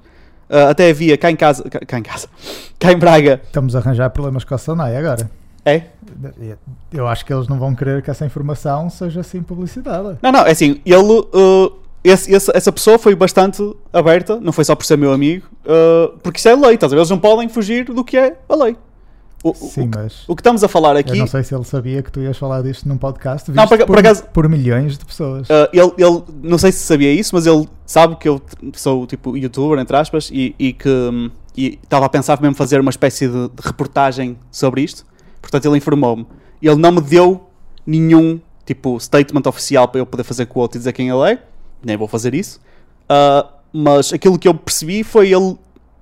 Ah, 0.50 0.70
até 0.70 0.90
havia 0.90 1.18
cá 1.18 1.32
em 1.32 1.36
casa, 1.36 1.64
cá, 1.70 1.80
cá 1.80 2.00
em 2.00 2.04
casa, 2.04 2.28
cá 2.80 2.92
em 2.92 2.98
Braga. 2.98 3.42
Estamos 3.46 3.76
a 3.76 3.80
arranjar 3.80 4.10
problemas 4.12 4.44
com 4.44 4.54
a 4.56 4.58
Sonai 4.58 4.96
agora. 4.98 5.30
É? 5.66 5.84
Eu 6.94 7.08
acho 7.08 7.26
que 7.26 7.34
eles 7.34 7.48
não 7.48 7.58
vão 7.58 7.74
querer 7.74 8.02
que 8.04 8.12
essa 8.12 8.26
informação 8.26 8.90
seja 8.90 9.22
assim 9.22 9.42
publicitada. 9.42 10.20
Não, 10.22 10.32
não, 10.32 10.42
é 10.46 10.52
assim, 10.52 10.80
ele. 10.86 11.02
uh, 11.04 11.72
esse- 12.04 12.32
esse- 12.32 12.52
essa 12.56 12.72
pessoa 12.72 13.00
foi 13.00 13.16
bastante 13.16 13.64
aberta, 13.92 14.40
não 14.40 14.54
foi 14.54 14.64
só 14.64 14.76
por 14.76 14.86
ser 14.86 14.96
meu 14.96 15.12
amigo, 15.12 15.48
uh, 15.66 16.16
porque 16.20 16.38
isso 16.38 16.48
é 16.48 16.56
lei, 16.56 16.76
estás 16.76 16.94
a 16.94 16.96
ver? 16.96 17.00
Eles 17.02 17.10
não 17.10 17.18
podem 17.18 17.50
fugir 17.50 17.86
do 17.86 18.04
que 18.04 18.16
é 18.16 18.38
a 18.48 18.56
lei. 18.56 18.78
O, 19.48 19.54
Sim, 19.54 19.82
o, 19.84 19.92
mas 19.96 20.24
o 20.28 20.36
que 20.36 20.40
estamos 20.42 20.64
a 20.64 20.68
falar 20.68 20.94
eu 20.96 21.00
aqui. 21.02 21.20
não 21.20 21.28
sei 21.28 21.44
se 21.44 21.54
ele 21.54 21.64
sabia 21.64 22.02
que 22.02 22.12
tu 22.12 22.20
ias 22.20 22.36
falar 22.36 22.64
disto 22.64 22.90
num 22.90 22.98
podcast 22.98 23.52
Não, 23.52 23.68
por- 23.68 23.78
por 23.78 23.86
por, 23.88 24.00
acaso- 24.00 24.24
por 24.34 24.50
milhões 24.50 24.98
de 24.98 25.06
pessoas. 25.06 25.48
Uh, 25.48 25.70
ele, 25.72 25.92
ele, 26.00 26.24
não 26.42 26.58
sei 26.58 26.72
se 26.72 26.80
sabia 26.80 27.14
isso, 27.14 27.36
mas 27.36 27.46
ele 27.46 27.70
sabe 27.86 28.16
que 28.16 28.28
eu 28.28 28.42
sou 28.74 29.06
tipo 29.06 29.38
youtuber, 29.38 29.78
entre 29.78 29.96
aspas, 29.96 30.32
e, 30.34 30.56
e 30.58 30.74
que 30.74 30.90
hum, 30.90 31.30
e 31.56 31.78
estava 31.84 32.08
a 32.08 32.10
pensar 32.10 32.42
mesmo 32.42 32.56
fazer 32.56 32.80
uma 32.82 32.90
espécie 32.90 33.28
de, 33.28 33.50
de 33.50 33.62
reportagem 33.64 34.36
sobre 34.50 34.82
isto. 34.82 35.06
Portanto, 35.40 35.66
ele 35.68 35.78
informou-me. 35.78 36.26
Ele 36.60 36.76
não 36.76 36.92
me 36.94 37.02
deu 37.02 37.48
nenhum 37.86 38.40
tipo 38.66 39.00
statement 39.00 39.44
oficial 39.48 39.88
para 39.88 40.00
eu 40.02 40.08
poder 40.08 40.24
fazer 40.24 40.48
quote 40.48 40.74
e 40.76 40.78
dizer 40.80 40.92
quem 40.92 41.08
ele 41.10 41.34
é, 41.34 41.40
nem 41.84 41.96
vou 41.96 42.08
fazer 42.08 42.34
isso. 42.34 42.60
Uh, 43.04 43.48
mas 43.72 44.12
aquilo 44.12 44.40
que 44.40 44.48
eu 44.48 44.56
percebi 44.56 45.04
foi 45.04 45.32
ele 45.32 45.56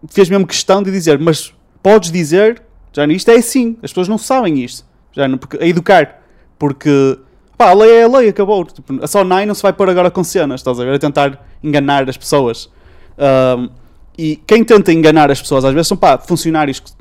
fez 0.07 0.29
mesmo 0.29 0.47
questão 0.47 0.81
de 0.81 0.89
dizer: 0.91 1.19
Mas 1.19 1.53
podes 1.83 2.09
dizer, 2.09 2.61
já 2.93 3.05
isto 3.07 3.31
é 3.31 3.35
assim, 3.35 3.77
as 3.81 3.91
pessoas 3.91 4.07
não 4.07 4.17
sabem 4.17 4.63
isto, 4.63 4.85
já 5.11 5.27
não, 5.27 5.37
porque, 5.37 5.57
a 5.57 5.67
educar, 5.67 6.21
porque 6.57 7.17
pá, 7.57 7.69
a 7.69 7.73
lei 7.73 7.91
é 7.91 8.03
a 8.03 8.07
lei, 8.07 8.29
acabou. 8.29 8.65
Tipo, 8.65 9.03
a 9.03 9.07
Sonai 9.07 9.45
não 9.45 9.55
se 9.55 9.61
vai 9.61 9.73
pôr 9.73 9.89
agora 9.89 10.11
com 10.11 10.23
cenas, 10.23 10.61
estás 10.61 10.79
a 10.79 10.83
ver? 10.83 10.95
A 10.95 10.99
tentar 10.99 11.45
enganar 11.63 12.07
as 12.09 12.17
pessoas. 12.17 12.69
Um, 13.17 13.69
e 14.17 14.35
quem 14.35 14.63
tenta 14.63 14.91
enganar 14.91 15.31
as 15.31 15.41
pessoas 15.41 15.65
às 15.65 15.73
vezes 15.73 15.87
são 15.87 15.97
pá, 15.97 16.17
funcionários 16.17 16.79
que 16.79 16.91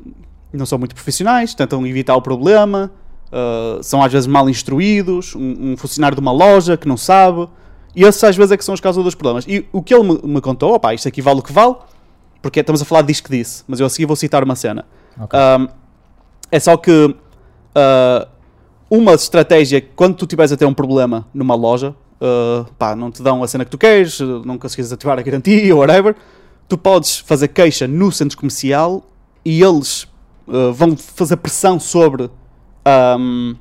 não 0.53 0.67
são 0.67 0.79
muito 0.79 0.95
profissionais, 0.95 1.55
tentam 1.55 1.87
evitar 1.87 2.15
o 2.17 2.23
problema, 2.23 2.91
uh, 3.29 3.83
são 3.83 4.03
às 4.03 4.13
vezes 4.13 4.27
mal 4.27 4.49
instruídos, 4.49 5.35
um, 5.35 5.73
um 5.73 5.77
funcionário 5.77 6.15
de 6.15 6.21
uma 6.21 6.33
loja 6.33 6.77
que 6.77 6.89
não 6.89 6.97
sabe, 6.97 7.49
e 7.95 8.05
esses 8.05 8.23
às 8.25 8.37
vezes 8.37 8.53
é 8.53 8.57
que 8.57 8.65
são 8.65 8.75
os 8.75 8.81
causadores 8.81 9.15
dos 9.15 9.15
problemas. 9.15 9.45
E 9.47 9.67
o 9.73 9.83
que 9.83 9.95
ele 9.95 10.05
me, 10.05 10.21
me 10.25 10.41
contou, 10.41 10.75
opá, 10.75 10.95
isto 10.95 11.09
aqui 11.09 11.21
vale 11.21 11.41
o 11.41 11.43
que 11.43 11.53
vale, 11.53 11.77
porque 12.41 12.61
estamos 12.61 12.83
a 12.83 12.85
falar 12.85 13.03
disto 13.03 13.25
que 13.25 13.37
disse, 13.37 13.63
mas 13.69 13.81
eu 13.81 13.87
a 13.87 13.91
seguir 13.91 14.07
vou 14.07 14.17
citar 14.17 14.43
uma 14.43 14.57
cena. 14.57 14.85
Ok. 15.19 15.39
Um, 15.39 15.82
é 16.53 16.61
só 16.61 16.77
que 16.77 16.91
uh, 16.93 18.29
uma 18.91 19.15
estratégia, 19.15 19.81
quando 19.97 20.17
tu 20.17 20.27
estiveres 20.27 20.53
a 20.53 20.57
ter 20.57 20.67
um 20.67 20.75
problema 20.75 21.27
numa 21.33 21.55
loja, 21.55 21.97
uh, 22.21 22.71
pá, 22.75 22.95
não 22.95 23.11
te 23.11 23.23
dão 23.23 23.43
a 23.43 23.49
cena 23.49 23.65
que 23.65 23.71
tu 23.71 23.79
queres, 23.79 24.21
não 24.21 24.59
consegues 24.59 24.93
ativar 24.93 25.19
a 25.19 25.23
garantia, 25.23 25.75
whatever, 25.75 26.15
tu 26.69 26.77
podes 26.77 27.19
fazer 27.19 27.49
queixa 27.49 27.89
no 27.89 28.13
centro 28.13 28.37
comercial 28.37 29.03
e 29.43 29.63
eles 29.63 30.03
uh, 30.47 30.71
vão 30.75 30.95
fazer 30.95 31.39
pressão 31.39 31.81
sobre 31.81 32.31
um, 33.19 33.57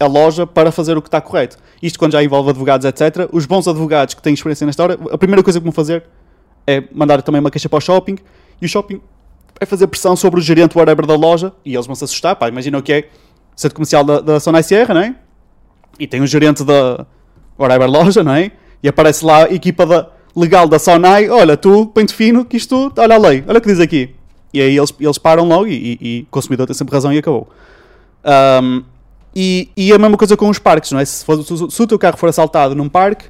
a 0.00 0.06
loja 0.06 0.46
para 0.46 0.72
fazer 0.72 0.96
o 0.96 1.02
que 1.02 1.08
está 1.08 1.20
correto. 1.20 1.58
Isto 1.82 1.98
quando 1.98 2.12
já 2.12 2.24
envolve 2.24 2.48
advogados, 2.48 2.86
etc. 2.86 3.28
Os 3.32 3.44
bons 3.44 3.68
advogados 3.68 4.14
que 4.14 4.22
têm 4.22 4.32
experiência 4.32 4.66
nesta 4.66 4.82
hora, 4.82 4.98
a 5.12 5.18
primeira 5.18 5.42
coisa 5.42 5.60
que 5.60 5.64
vão 5.64 5.72
fazer 5.72 6.04
é 6.66 6.82
mandar 6.90 7.20
também 7.20 7.40
uma 7.40 7.50
queixa 7.50 7.68
para 7.68 7.76
o 7.76 7.80
shopping 7.80 8.16
e 8.62 8.64
o 8.64 8.68
shopping 8.68 8.98
vai 9.60 9.66
fazer 9.66 9.86
pressão 9.88 10.16
sobre 10.16 10.40
o 10.40 10.42
gerente 10.42 10.76
whatever 10.76 11.04
da 11.06 11.14
loja 11.14 11.52
e 11.64 11.74
eles 11.74 11.86
vão 11.86 11.94
se 11.94 12.02
assustar. 12.02 12.34
Pá, 12.34 12.48
imagina 12.48 12.78
o 12.78 12.82
que 12.82 12.92
é 12.92 13.08
centro 13.54 13.74
comercial 13.76 14.02
da, 14.02 14.20
da 14.20 14.40
Sonai 14.40 14.62
Sierra, 14.62 14.94
não 14.94 15.02
é? 15.02 15.14
E 15.98 16.06
tem 16.06 16.22
o 16.22 16.26
gerente 16.26 16.64
da 16.64 17.06
whatever 17.58 17.88
loja, 17.90 18.24
não 18.24 18.32
é? 18.34 18.50
E 18.82 18.88
aparece 18.88 19.22
lá 19.24 19.44
a 19.44 19.52
equipa 19.52 19.84
da, 19.84 20.08
legal 20.34 20.66
da 20.66 20.78
Sonai: 20.78 21.28
olha, 21.28 21.56
tu, 21.58 21.86
pente 21.88 22.14
fino, 22.14 22.42
que 22.44 22.56
isto, 22.56 22.90
olha 22.96 23.14
a 23.14 23.18
lei, 23.18 23.44
olha 23.46 23.58
o 23.58 23.60
que 23.60 23.68
diz 23.68 23.78
aqui. 23.80 24.14
E 24.52 24.60
aí 24.60 24.76
eles, 24.78 24.92
eles 24.98 25.18
param 25.18 25.46
logo 25.46 25.66
e, 25.68 26.26
o 26.26 26.30
consumidor 26.30 26.66
tem 26.66 26.74
sempre 26.74 26.94
razão 26.94 27.12
e 27.12 27.18
acabou. 27.18 27.48
Um, 28.24 28.82
e, 29.36 29.68
e 29.76 29.92
a 29.92 29.98
mesma 29.98 30.16
coisa 30.16 30.36
com 30.36 30.48
os 30.48 30.58
parques, 30.58 30.90
não 30.90 30.98
é? 30.98 31.04
Se, 31.04 31.24
for- 31.24 31.42
se- 31.44 31.70
se 31.70 31.82
o 31.82 31.86
teu 31.86 31.98
carro 31.98 32.16
for 32.16 32.28
assaltado 32.30 32.74
num 32.74 32.88
parque, 32.88 33.26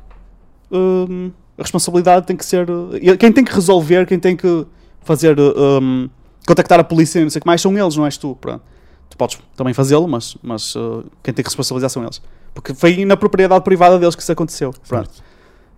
hum, 0.70 1.30
a 1.58 1.62
responsabilidade 1.62 2.24
tem 2.26 2.36
que 2.36 2.44
ser. 2.46 2.66
e 3.02 3.14
Quem 3.16 3.32
tem 3.32 3.44
que 3.44 3.52
resolver, 3.52 4.06
quem 4.06 4.18
tem 4.18 4.36
que 4.36 4.64
fazer. 5.02 5.36
hum, 5.38 6.08
contactar 6.46 6.80
a 6.80 6.84
polícia 6.84 7.20
e 7.20 7.22
não 7.22 7.30
sei 7.30 7.38
o 7.38 7.42
que 7.42 7.46
mais, 7.46 7.60
são 7.60 7.76
eles, 7.76 7.96
não 7.96 8.04
és 8.04 8.16
tu. 8.16 8.36
Pronto. 8.40 8.62
Tu 9.08 9.16
podes 9.16 9.38
também 9.56 9.74
fazê-lo, 9.74 10.06
mas, 10.06 10.36
mas 10.42 10.74
uh, 10.76 11.04
quem 11.22 11.34
tem 11.34 11.42
que 11.42 11.48
responsabilizar 11.48 11.90
são 11.90 12.02
eles. 12.02 12.22
Porque 12.54 12.74
foi 12.74 13.04
na 13.04 13.16
propriedade 13.16 13.64
privada 13.64 13.98
deles 13.98 14.14
que 14.14 14.22
isso 14.22 14.32
aconteceu. 14.32 14.72
Pronto. 14.88 15.10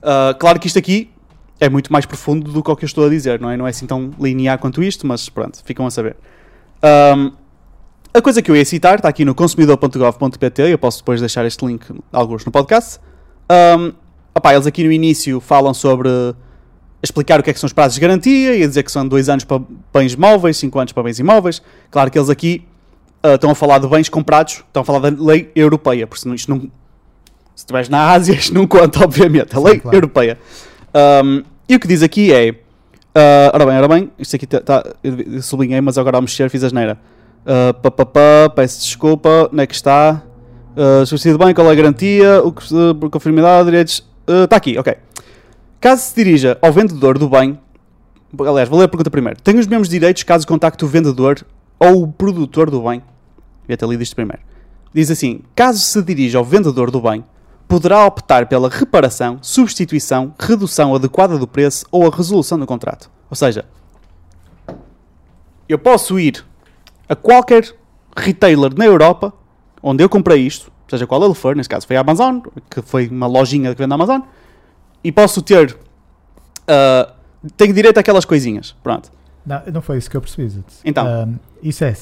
Uh, 0.02 0.36
claro 0.38 0.58
que 0.58 0.66
isto 0.66 0.78
aqui 0.78 1.10
é 1.62 1.68
muito 1.68 1.92
mais 1.92 2.04
profundo 2.04 2.50
do 2.50 2.62
que 2.62 2.70
o 2.70 2.76
que 2.76 2.84
eu 2.84 2.86
estou 2.86 3.06
a 3.06 3.08
dizer, 3.08 3.40
não 3.40 3.48
é? 3.48 3.56
Não 3.56 3.66
é 3.66 3.70
assim 3.70 3.86
tão 3.86 4.10
linear 4.18 4.58
quanto 4.58 4.82
isto, 4.82 5.06
mas 5.06 5.28
pronto, 5.28 5.62
ficam 5.64 5.86
a 5.86 5.90
saber. 5.90 6.16
Um, 7.16 7.32
a 8.12 8.20
coisa 8.20 8.42
que 8.42 8.50
eu 8.50 8.56
ia 8.56 8.64
citar 8.64 8.96
está 8.96 9.08
aqui 9.08 9.24
no 9.24 9.34
consumidor.gov.pt, 9.34 10.62
eu 10.62 10.78
posso 10.78 10.98
depois 10.98 11.20
deixar 11.20 11.46
este 11.46 11.64
link, 11.64 11.86
alguns 12.12 12.44
no 12.44 12.50
podcast. 12.50 12.98
Um, 13.78 13.92
opá, 14.34 14.52
eles 14.52 14.66
aqui 14.66 14.82
no 14.82 14.90
início 14.90 15.40
falam 15.40 15.72
sobre 15.72 16.08
explicar 17.02 17.40
o 17.40 17.42
que 17.42 17.50
é 17.50 17.52
que 17.52 17.58
são 17.58 17.66
os 17.66 17.72
prazos 17.72 17.94
de 17.94 18.00
garantia 18.00 18.54
e 18.54 18.62
a 18.62 18.66
dizer 18.66 18.82
que 18.82 18.92
são 18.92 19.06
dois 19.06 19.28
anos 19.28 19.44
para 19.44 19.60
bens 19.92 20.14
móveis, 20.14 20.56
cinco 20.56 20.78
anos 20.78 20.92
para 20.92 21.02
bens 21.02 21.18
imóveis. 21.18 21.60
Claro 21.90 22.10
que 22.10 22.18
eles 22.18 22.30
aqui 22.30 22.64
uh, 23.24 23.34
estão 23.34 23.50
a 23.50 23.54
falar 23.54 23.78
de 23.78 23.88
bens 23.88 24.08
comprados, 24.08 24.62
estão 24.66 24.82
a 24.82 24.84
falar 24.84 25.10
da 25.10 25.22
lei 25.22 25.50
europeia, 25.54 26.06
porque 26.06 26.22
senão 26.22 26.34
isto 26.34 26.48
não, 26.48 26.60
se 26.60 26.70
estiveres 27.56 27.88
na 27.88 28.10
Ásia, 28.10 28.34
isto 28.38 28.54
não 28.54 28.66
conta, 28.66 29.02
obviamente. 29.04 29.54
A 29.54 29.58
Sim, 29.58 29.64
lei 29.64 29.80
claro. 29.80 29.96
europeia. 29.96 30.38
Um, 31.24 31.42
e 31.68 31.74
o 31.74 31.80
que 31.80 31.88
diz 31.88 32.02
aqui 32.02 32.32
é. 32.32 32.54
ah, 33.14 33.50
ora 33.54 33.66
bem, 33.66 33.76
ora 33.76 33.88
bem, 33.88 34.10
isto 34.18 34.36
aqui 34.36 34.44
está. 34.44 34.84
eu 35.02 35.42
sublinhei, 35.42 35.80
mas 35.80 35.96
agora 35.96 36.18
ao 36.18 36.22
mexer 36.22 36.50
fiz 36.50 36.62
a 36.64 36.68
geneira. 36.68 36.98
Uh, 37.42 37.74
pá, 37.74 37.90
pá, 37.90 38.06
pá, 38.06 38.50
peço 38.54 38.80
desculpa, 38.80 39.48
onde 39.52 39.62
é 39.62 39.66
que 39.66 39.74
está? 39.74 40.22
Uh, 40.76 41.02
Estabelecido 41.02 41.38
bem, 41.38 41.52
qual 41.54 41.68
é 41.68 41.72
a 41.72 41.74
garantia? 41.74 42.42
O 42.44 42.52
que, 42.52 42.62
uh, 42.72 43.10
conformidade, 43.10 43.64
direitos. 43.64 44.06
Está 44.44 44.56
aqui, 44.56 44.78
ok. 44.78 44.94
Caso 45.82 46.00
se 46.00 46.14
dirija 46.14 46.56
ao 46.62 46.72
vendedor 46.72 47.18
do 47.18 47.28
bem. 47.28 47.58
Aliás, 48.38 48.68
vou 48.68 48.78
ler 48.78 48.84
a 48.84 48.88
pergunta 48.88 49.10
primeiro. 49.10 49.42
Tem 49.42 49.58
os 49.58 49.66
mesmos 49.66 49.88
direitos 49.88 50.22
caso 50.22 50.46
contacte 50.46 50.84
o 50.84 50.88
vendedor 50.88 51.44
ou 51.76 52.04
o 52.04 52.12
produtor 52.12 52.70
do 52.70 52.80
bem? 52.82 53.02
Devia 53.62 53.76
ter 53.76 53.88
lido 53.88 54.00
isto 54.00 54.14
primeiro. 54.14 54.40
Diz 54.94 55.10
assim: 55.10 55.40
caso 55.56 55.80
se 55.80 56.00
dirija 56.00 56.38
ao 56.38 56.44
vendedor 56.44 56.88
do 56.88 57.00
bem, 57.00 57.24
poderá 57.66 58.06
optar 58.06 58.46
pela 58.46 58.68
reparação, 58.68 59.40
substituição, 59.42 60.32
redução 60.38 60.94
adequada 60.94 61.36
do 61.36 61.48
preço 61.48 61.84
ou 61.90 62.06
a 62.06 62.14
resolução 62.14 62.60
do 62.60 62.66
contrato. 62.66 63.10
Ou 63.28 63.34
seja, 63.34 63.64
eu 65.68 65.80
posso 65.80 66.16
ir 66.16 66.44
a 67.08 67.16
qualquer 67.16 67.74
retailer 68.16 68.72
na 68.78 68.84
Europa 68.84 69.32
onde 69.82 70.04
eu 70.04 70.08
comprei 70.08 70.46
isto, 70.46 70.70
seja 70.86 71.08
qual 71.08 71.24
ele 71.24 71.34
for, 71.34 71.56
neste 71.56 71.70
caso 71.70 71.88
foi 71.88 71.96
a 71.96 72.02
Amazon, 72.02 72.38
que 72.70 72.80
foi 72.82 73.08
uma 73.08 73.26
lojinha 73.26 73.74
que 73.74 73.78
vende 73.80 73.92
a 73.92 73.96
Amazon, 73.96 74.20
e 75.04 75.10
posso 75.12 75.42
ter. 75.42 75.76
ah, 76.68 77.12
tenho 77.56 77.72
direito 77.74 77.98
àquelas 77.98 78.24
coisinhas. 78.24 78.74
Pronto. 78.82 79.10
Não, 79.44 79.60
não 79.74 79.82
foi 79.82 79.98
isso 79.98 80.08
que 80.10 80.16
eu 80.16 80.20
percebi. 80.20 80.62
Então. 80.84 81.06
Ahm, 81.06 81.34
isso 81.62 81.84
é, 81.84 81.92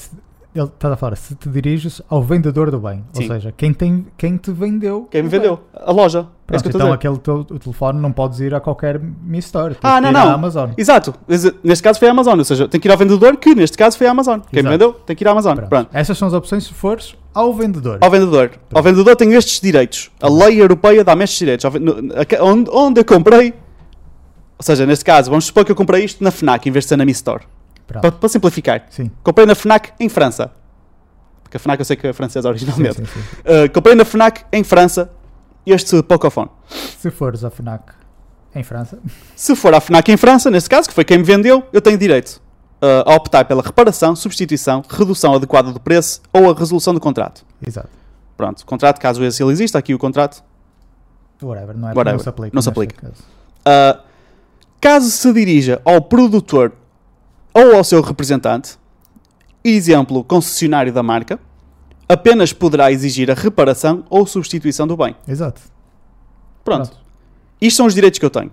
ele 0.53 0.65
está 0.65 0.93
a 0.93 0.97
falar, 0.97 1.15
se 1.15 1.33
te 1.33 1.47
diriges 1.49 2.01
ao 2.09 2.21
vendedor 2.21 2.69
do 2.69 2.79
bem, 2.79 3.03
Sim. 3.13 3.23
ou 3.23 3.27
seja, 3.29 3.53
quem, 3.55 3.73
tem, 3.73 4.05
quem 4.17 4.35
te 4.37 4.51
vendeu. 4.51 5.07
Quem 5.09 5.21
me 5.23 5.27
o 5.27 5.31
bem. 5.31 5.39
vendeu? 5.39 5.59
A 5.73 5.91
loja. 5.91 6.19
é 6.47 6.51
Pronto, 6.57 6.65
a 6.65 6.69
então 6.69 6.93
aquele 6.93 7.17
teu 7.17 7.35
o 7.37 7.57
telefone 7.57 7.99
não 7.99 8.11
podes 8.11 8.39
ir 8.41 8.53
a 8.53 8.59
qualquer 8.59 8.99
Mi 8.99 9.39
Store. 9.39 9.75
Ah, 9.81 9.99
não, 10.01 10.11
não. 10.11 10.29
Amazon. 10.33 10.71
Exato. 10.77 11.15
Ex- 11.27 11.53
Neste 11.63 11.81
caso 11.81 11.97
foi 11.97 12.09
a 12.09 12.11
Amazon. 12.11 12.37
Ou 12.37 12.43
seja, 12.45 12.67
tem 12.67 12.79
que 12.81 12.87
ir 12.87 12.91
ao 12.91 12.97
vendedor, 12.97 13.37
que 13.37 13.55
neste 13.55 13.77
caso 13.77 13.97
foi 13.97 14.05
a 14.07 14.11
Amazon. 14.11 14.39
Quem 14.41 14.61
me 14.61 14.69
Exato. 14.69 14.71
vendeu 14.71 14.93
tem 14.93 15.15
que 15.15 15.23
ir 15.23 15.27
à 15.27 15.31
Amazon. 15.31 15.55
Pronto. 15.55 15.69
Pronto. 15.69 15.89
Essas 15.93 16.17
são 16.17 16.27
as 16.27 16.33
opções 16.33 16.65
se 16.65 16.73
fores 16.73 17.15
ao 17.33 17.53
vendedor. 17.53 17.97
Ao 18.01 18.09
vendedor. 18.09 18.51
Ao 18.73 18.83
vendedor 18.83 19.15
tenho 19.15 19.33
estes 19.37 19.59
direitos. 19.59 20.11
A 20.21 20.29
lei 20.29 20.61
europeia 20.61 21.03
dá-me 21.03 21.23
estes 21.23 21.39
direitos. 21.39 21.65
Onde, 22.41 22.69
onde 22.71 22.99
eu 23.01 23.05
comprei. 23.05 23.53
Ou 24.57 24.63
seja, 24.63 24.85
neste 24.85 25.03
caso, 25.05 25.29
vamos 25.29 25.45
supor 25.45 25.65
que 25.65 25.71
eu 25.71 25.75
comprei 25.75 26.03
isto 26.03 26.23
na 26.23 26.29
FNAC 26.31 26.67
em 26.67 26.71
vez 26.71 26.85
de 26.85 26.89
ser 26.89 26.97
na 26.97 27.05
Mi 27.05 27.11
Store. 27.11 27.43
Pronto. 27.87 28.01
Para, 28.01 28.11
para 28.11 28.29
simplificar. 28.29 28.85
Sim. 28.89 29.09
Comprei 29.23 29.45
na 29.45 29.55
FNAC 29.55 29.93
em 29.99 30.07
França. 30.07 30.51
Porque 31.43 31.57
a 31.57 31.59
FNAC 31.59 31.79
eu 31.79 31.85
sei 31.85 31.95
que 31.95 32.07
é 32.07 32.13
francesa 32.13 32.43
Sim, 32.43 32.49
originalmente. 32.49 32.95
sim, 32.95 33.05
sim. 33.05 33.19
Uh, 33.41 33.71
comprei 33.73 33.95
na 33.95 34.05
FNAC 34.05 34.45
em 34.53 34.63
França 34.63 35.11
este 35.65 36.01
Pocophone. 36.03 36.49
Se 36.99 37.09
fores 37.11 37.43
à 37.43 37.49
FNAC 37.49 37.93
em 38.53 38.63
França, 38.63 38.99
Se 39.35 39.55
for 39.55 39.73
à 39.73 39.79
FNAC 39.79 40.09
em 40.09 40.17
França, 40.17 40.51
nesse 40.51 40.69
caso, 40.69 40.87
que 40.87 40.93
foi 40.93 41.03
quem 41.05 41.17
me 41.17 41.23
vendeu, 41.23 41.63
eu 41.71 41.81
tenho 41.81 41.97
direito 41.97 42.41
a 43.05 43.15
optar 43.15 43.45
pela 43.45 43.61
reparação, 43.61 44.15
substituição, 44.15 44.83
redução 44.89 45.35
adequada 45.35 45.71
do 45.71 45.79
preço 45.79 46.21
ou 46.33 46.49
a 46.49 46.53
resolução 46.53 46.93
do 46.93 46.99
contrato. 46.99 47.45
exato. 47.65 47.89
Pronto, 48.35 48.65
contrato, 48.65 48.99
caso 48.99 49.23
esse 49.23 49.43
ele 49.43 49.51
exista, 49.51 49.77
aqui 49.77 49.93
o 49.93 49.99
contrato. 49.99 50.43
Whatever, 51.43 51.77
não, 51.77 51.89
é, 51.89 51.93
Whatever, 51.93 52.13
não 52.13 52.19
se 52.19 52.29
aplica. 52.29 52.55
não 52.55 52.61
se 52.61 52.69
neste 52.69 52.81
aplica. 52.81 53.07
caso. 53.07 53.23
Uh, 53.61 54.03
caso 54.79 55.11
se 55.11 55.31
dirija 55.33 55.79
ao 55.85 56.01
produtor 56.01 56.71
ou 57.53 57.75
ao 57.75 57.83
seu 57.83 58.01
representante, 58.01 58.79
exemplo, 59.63 60.23
concessionário 60.23 60.91
da 60.91 61.03
marca, 61.03 61.39
apenas 62.09 62.51
poderá 62.51 62.91
exigir 62.91 63.29
a 63.29 63.35
reparação 63.35 64.03
ou 64.09 64.25
substituição 64.25 64.87
do 64.87 64.97
bem. 64.97 65.15
Exato. 65.27 65.61
Pronto. 66.63 66.91
Isto 67.59 67.77
são 67.77 67.85
os 67.85 67.93
direitos 67.93 68.17
que 68.19 68.25
eu 68.25 68.29
tenho. 68.29 68.51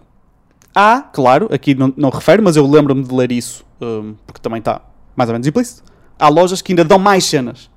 Há, 0.81 1.01
claro, 1.13 1.49
aqui 1.53 1.75
não, 1.75 1.93
não 1.97 2.09
refere, 2.09 2.41
mas 2.41 2.55
eu 2.55 2.65
lembro-me 2.65 3.03
de 3.03 3.13
ler 3.13 3.33
isso, 3.33 3.65
hum, 3.83 4.15
porque 4.25 4.41
também 4.41 4.61
está 4.61 4.81
mais 5.17 5.29
ou 5.29 5.35
menos 5.35 5.47
implícito. 5.49 5.83
Há 6.17 6.29
lojas 6.29 6.63
que 6.63 6.71
ainda 6.71 6.85
dão 6.85 7.01
mais 7.01 7.25
cenas. 7.25 7.69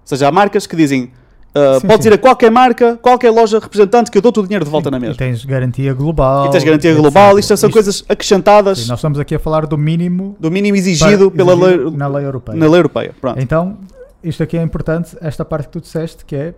Ou 0.00 0.06
seja, 0.06 0.28
há 0.28 0.32
marcas 0.32 0.66
que 0.66 0.74
dizem: 0.74 1.10
uh, 1.54 1.78
Sim, 1.80 1.86
podes 1.86 2.04
sim. 2.04 2.08
ir 2.10 2.14
a 2.14 2.18
qualquer 2.18 2.50
marca, 2.50 2.96
qualquer 3.02 3.30
loja 3.30 3.58
representante 3.58 4.10
que 4.10 4.16
eu 4.16 4.22
dou-te 4.22 4.40
o 4.40 4.42
dinheiro 4.44 4.64
de 4.64 4.70
volta 4.70 4.90
na 4.90 4.96
E 4.96 5.00
mesma. 5.00 5.16
tens 5.16 5.44
garantia 5.44 5.92
global. 5.92 6.46
E 6.46 6.50
tens 6.50 6.64
garantia 6.64 6.90
etc. 6.92 7.02
global, 7.02 7.38
isto 7.38 7.54
são 7.54 7.68
Isto- 7.68 7.74
coisas 7.76 8.04
acrescentadas 8.08 8.88
nós 8.88 8.98
estamos 8.98 9.18
aqui 9.18 9.34
a 9.34 9.38
falar 9.38 9.66
do 9.66 9.76
mínimo 9.76 10.34
do 10.40 10.50
mínimo 10.50 10.74
exigido 10.78 11.30
para- 11.30 11.44
pela 11.44 11.52
exigido 11.52 11.88
lei, 11.90 11.96
na 11.98 12.08
lei 12.08 12.24
europeia. 12.24 12.56
na 12.58 12.66
lei 12.66 12.78
europeia. 12.78 13.14
Pronto. 13.20 13.38
Então, 13.40 13.76
isto 14.24 14.42
aqui 14.42 14.56
é 14.56 14.62
importante, 14.62 15.14
esta 15.20 15.44
parte 15.44 15.66
que 15.66 15.72
tu 15.72 15.80
disseste, 15.82 16.24
que 16.24 16.34
é 16.34 16.54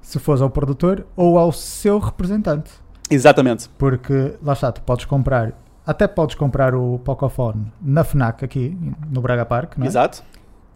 se 0.00 0.20
fores 0.20 0.40
ao 0.40 0.50
produtor 0.50 1.04
ou 1.16 1.36
ao 1.36 1.50
seu 1.50 1.98
representante. 1.98 2.70
Exatamente. 3.12 3.68
Porque, 3.78 4.34
lá 4.42 4.52
está, 4.52 4.72
tu 4.72 4.80
podes 4.82 5.04
comprar, 5.04 5.52
até 5.86 6.06
podes 6.06 6.34
comprar 6.36 6.74
o 6.74 6.98
Pocophone 7.04 7.72
na 7.80 8.04
FNAC 8.04 8.44
aqui, 8.44 8.76
no 9.10 9.20
Braga 9.20 9.44
Park, 9.44 9.76
não 9.76 9.84
é? 9.84 9.88
Exato. 9.88 10.22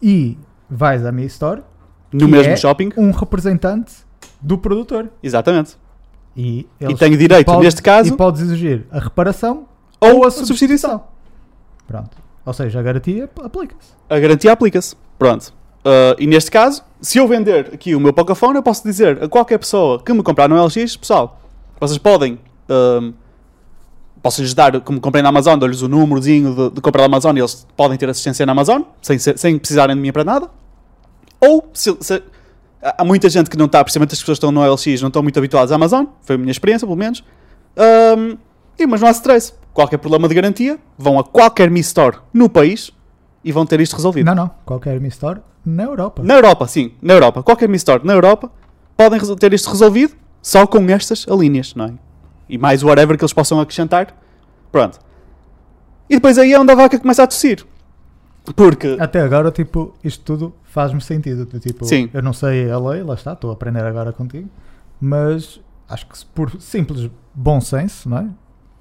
E 0.01 0.37
vais 0.69 1.05
à 1.05 1.11
Mi 1.11 1.25
Store, 1.25 1.61
No 2.11 2.27
mesmo 2.27 2.53
é 2.53 2.55
shopping. 2.57 2.91
um 2.97 3.11
representante 3.11 3.93
do 4.41 4.57
produtor. 4.57 5.09
Exatamente. 5.23 5.75
E, 6.35 6.67
E 6.79 6.95
tenho 6.95 7.17
direito, 7.17 7.59
neste 7.59 7.81
caso, 7.81 8.13
E 8.13 8.17
podes 8.17 8.41
exigir 8.41 8.85
a 8.91 8.99
reparação 8.99 9.65
ou 9.99 10.17
ou 10.17 10.23
a 10.23 10.27
a 10.27 10.31
substituição. 10.31 10.45
substituição. 10.91 11.03
Pronto. 11.87 12.17
Ou 12.45 12.53
seja, 12.53 12.79
a 12.79 12.83
garantia 12.83 13.29
aplica-se. 13.43 13.91
a 14.09 14.19
garantia 14.19 14.51
aplica-se. 14.51 14.95
Pronto. 15.17 15.53
Uh, 15.79 16.15
e 16.19 16.27
neste 16.27 16.51
caso, 16.51 16.83
se 17.01 17.17
eu 17.17 17.27
vender 17.27 17.71
aqui 17.73 17.95
o 17.95 17.99
meu 17.99 18.13
Pocophone, 18.13 18.55
eu 18.57 18.63
posso 18.63 18.83
dizer 18.83 19.23
a 19.23 19.27
qualquer 19.29 19.57
pessoa 19.57 20.01
que 20.01 20.13
me 20.13 20.21
comprar 20.21 20.47
no 20.49 20.61
LX, 20.63 20.95
pessoal, 20.97 21.39
vocês 21.79 21.97
podem. 21.97 22.39
Um, 22.69 23.13
Posso-lhes 24.21 24.53
dar, 24.53 24.81
como 24.81 24.99
comprei 24.99 25.21
na 25.21 25.29
Amazon, 25.29 25.57
dou-lhes 25.59 25.81
o 25.83 25.87
númerozinho 25.87 26.53
de, 26.53 26.69
de 26.71 26.81
comprar 26.81 27.01
na 27.03 27.05
Amazon 27.05 27.37
e 27.37 27.39
eles 27.39 27.65
podem 27.77 27.97
ter 27.97 28.09
assistência 28.09 28.45
na 28.47 28.51
Amazon, 28.51 28.81
sem, 29.01 29.17
sem 29.19 29.57
precisarem 29.59 29.95
de 29.95 30.01
mim 30.01 30.11
para 30.11 30.23
nada. 30.23 30.49
Ou, 31.39 31.69
se, 31.71 31.95
se- 32.01 32.23
há 32.81 33.05
muita 33.05 33.29
gente 33.29 33.47
que 33.49 33.55
não 33.55 33.67
está, 33.67 33.81
precisamente 33.83 34.13
as 34.13 34.19
pessoas 34.19 34.37
que 34.39 34.45
estão 34.45 34.51
no 34.51 34.69
LX, 34.73 35.01
não 35.01 35.07
estão 35.09 35.21
muito 35.21 35.37
habituadas 35.37 35.71
à 35.71 35.75
Amazon, 35.75 36.05
foi 36.23 36.35
a 36.35 36.37
minha 36.39 36.51
experiência, 36.51 36.85
pelo 36.85 36.97
menos. 36.97 37.23
Um, 38.17 38.37
e, 38.77 38.87
mas 38.87 38.99
não 38.99 39.07
há 39.07 39.11
stress. 39.11 39.53
qualquer 39.71 39.97
problema 39.97 40.27
de 40.27 40.33
garantia, 40.33 40.79
vão 40.97 41.19
a 41.19 41.23
qualquer 41.23 41.69
Mi 41.69 41.79
Store 41.81 42.17
no 42.33 42.49
país 42.49 42.91
e 43.43 43.51
vão 43.51 43.65
ter 43.67 43.79
isto 43.79 43.95
resolvido. 43.95 44.25
Não, 44.25 44.35
não. 44.35 44.51
Qualquer 44.65 44.99
Mi 44.99 45.09
Store 45.09 45.39
na 45.63 45.83
Europa. 45.83 46.23
Na 46.23 46.33
Europa, 46.33 46.67
sim, 46.67 46.91
na 47.01 47.13
Europa. 47.13 47.43
Qualquer 47.43 47.69
Mi 47.69 47.77
Store 47.77 48.03
na 48.03 48.13
Europa 48.13 48.51
podem 48.97 49.19
ter 49.37 49.53
isto 49.53 49.69
resolvido 49.69 50.13
só 50.41 50.65
com 50.65 50.79
estas 50.89 51.27
alíneas, 51.27 51.73
não 51.75 51.85
é? 51.85 51.93
E 52.49 52.57
mais 52.57 52.83
whatever 52.83 53.17
que 53.17 53.23
eles 53.23 53.33
possam 53.33 53.59
acrescentar. 53.59 54.15
Pronto. 54.71 54.99
E 56.09 56.15
depois 56.15 56.37
aí 56.37 56.53
é 56.53 56.59
onde 56.59 56.71
a 56.71 56.75
vaca 56.75 56.97
começa 56.97 57.23
a 57.23 57.27
tossir. 57.27 57.65
Porque, 58.55 58.95
Até 58.99 59.21
agora, 59.21 59.51
tipo, 59.51 59.93
isto 60.03 60.23
tudo 60.23 60.55
faz-me 60.63 61.01
sentido. 61.01 61.45
do 61.45 61.59
Tipo, 61.59 61.85
Sim. 61.85 62.09
eu 62.13 62.21
não 62.21 62.31
sei 62.31 62.69
a 62.71 62.79
lei, 62.79 63.03
lá 63.03 63.13
está, 63.13 63.33
estou 63.33 63.49
a 63.49 63.53
aprender 63.53 63.83
agora 63.83 64.13
contigo. 64.13 64.49
Mas 65.01 65.59
acho 65.89 66.07
que 66.07 66.25
por 66.33 66.61
simples 66.61 67.09
bom 67.33 67.59
senso, 67.59 68.07
não 68.09 68.17
é? 68.19 68.27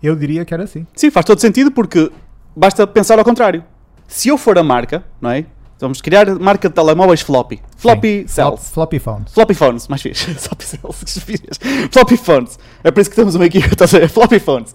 Eu 0.02 0.14
diria 0.14 0.44
que 0.44 0.54
era 0.54 0.64
assim. 0.64 0.86
sim, 0.94 1.10
faz 1.10 1.26
todo 1.26 1.40
sentido 1.40 1.70
porque 1.72 2.12
basta 2.54 2.86
pensar 2.86 3.18
ao 3.18 3.24
contrário. 3.24 3.64
Se 4.06 4.28
eu 4.28 4.38
for 4.38 4.56
a 4.56 4.62
marca, 4.62 5.04
não 5.20 5.30
é? 5.30 5.46
Vamos 5.78 6.00
criar 6.00 6.26
marca 6.38 6.68
de 6.68 6.74
telemóveis 6.74 7.20
floppy. 7.20 7.60
Floppy 7.76 8.20
Sim. 8.22 8.28
cells. 8.28 8.56
Flop- 8.70 8.72
floppy 8.74 8.98
phones. 8.98 9.32
Floppy 9.32 9.54
phones, 9.54 9.88
mais 9.88 10.00
fixe. 10.00 10.32
Floppy 10.34 10.64
cells. 10.64 11.20
Floppy 11.92 12.16
phones. 12.16 12.58
É 12.82 12.90
por 12.90 13.00
isso 13.00 13.10
que 13.10 13.16
temos 13.16 13.34
uma 13.34 13.44
equipa, 13.46 13.66
estás 13.72 13.94
a 13.94 13.98
ver? 13.98 14.08
Floppy 14.08 14.38
phones. 14.38 14.74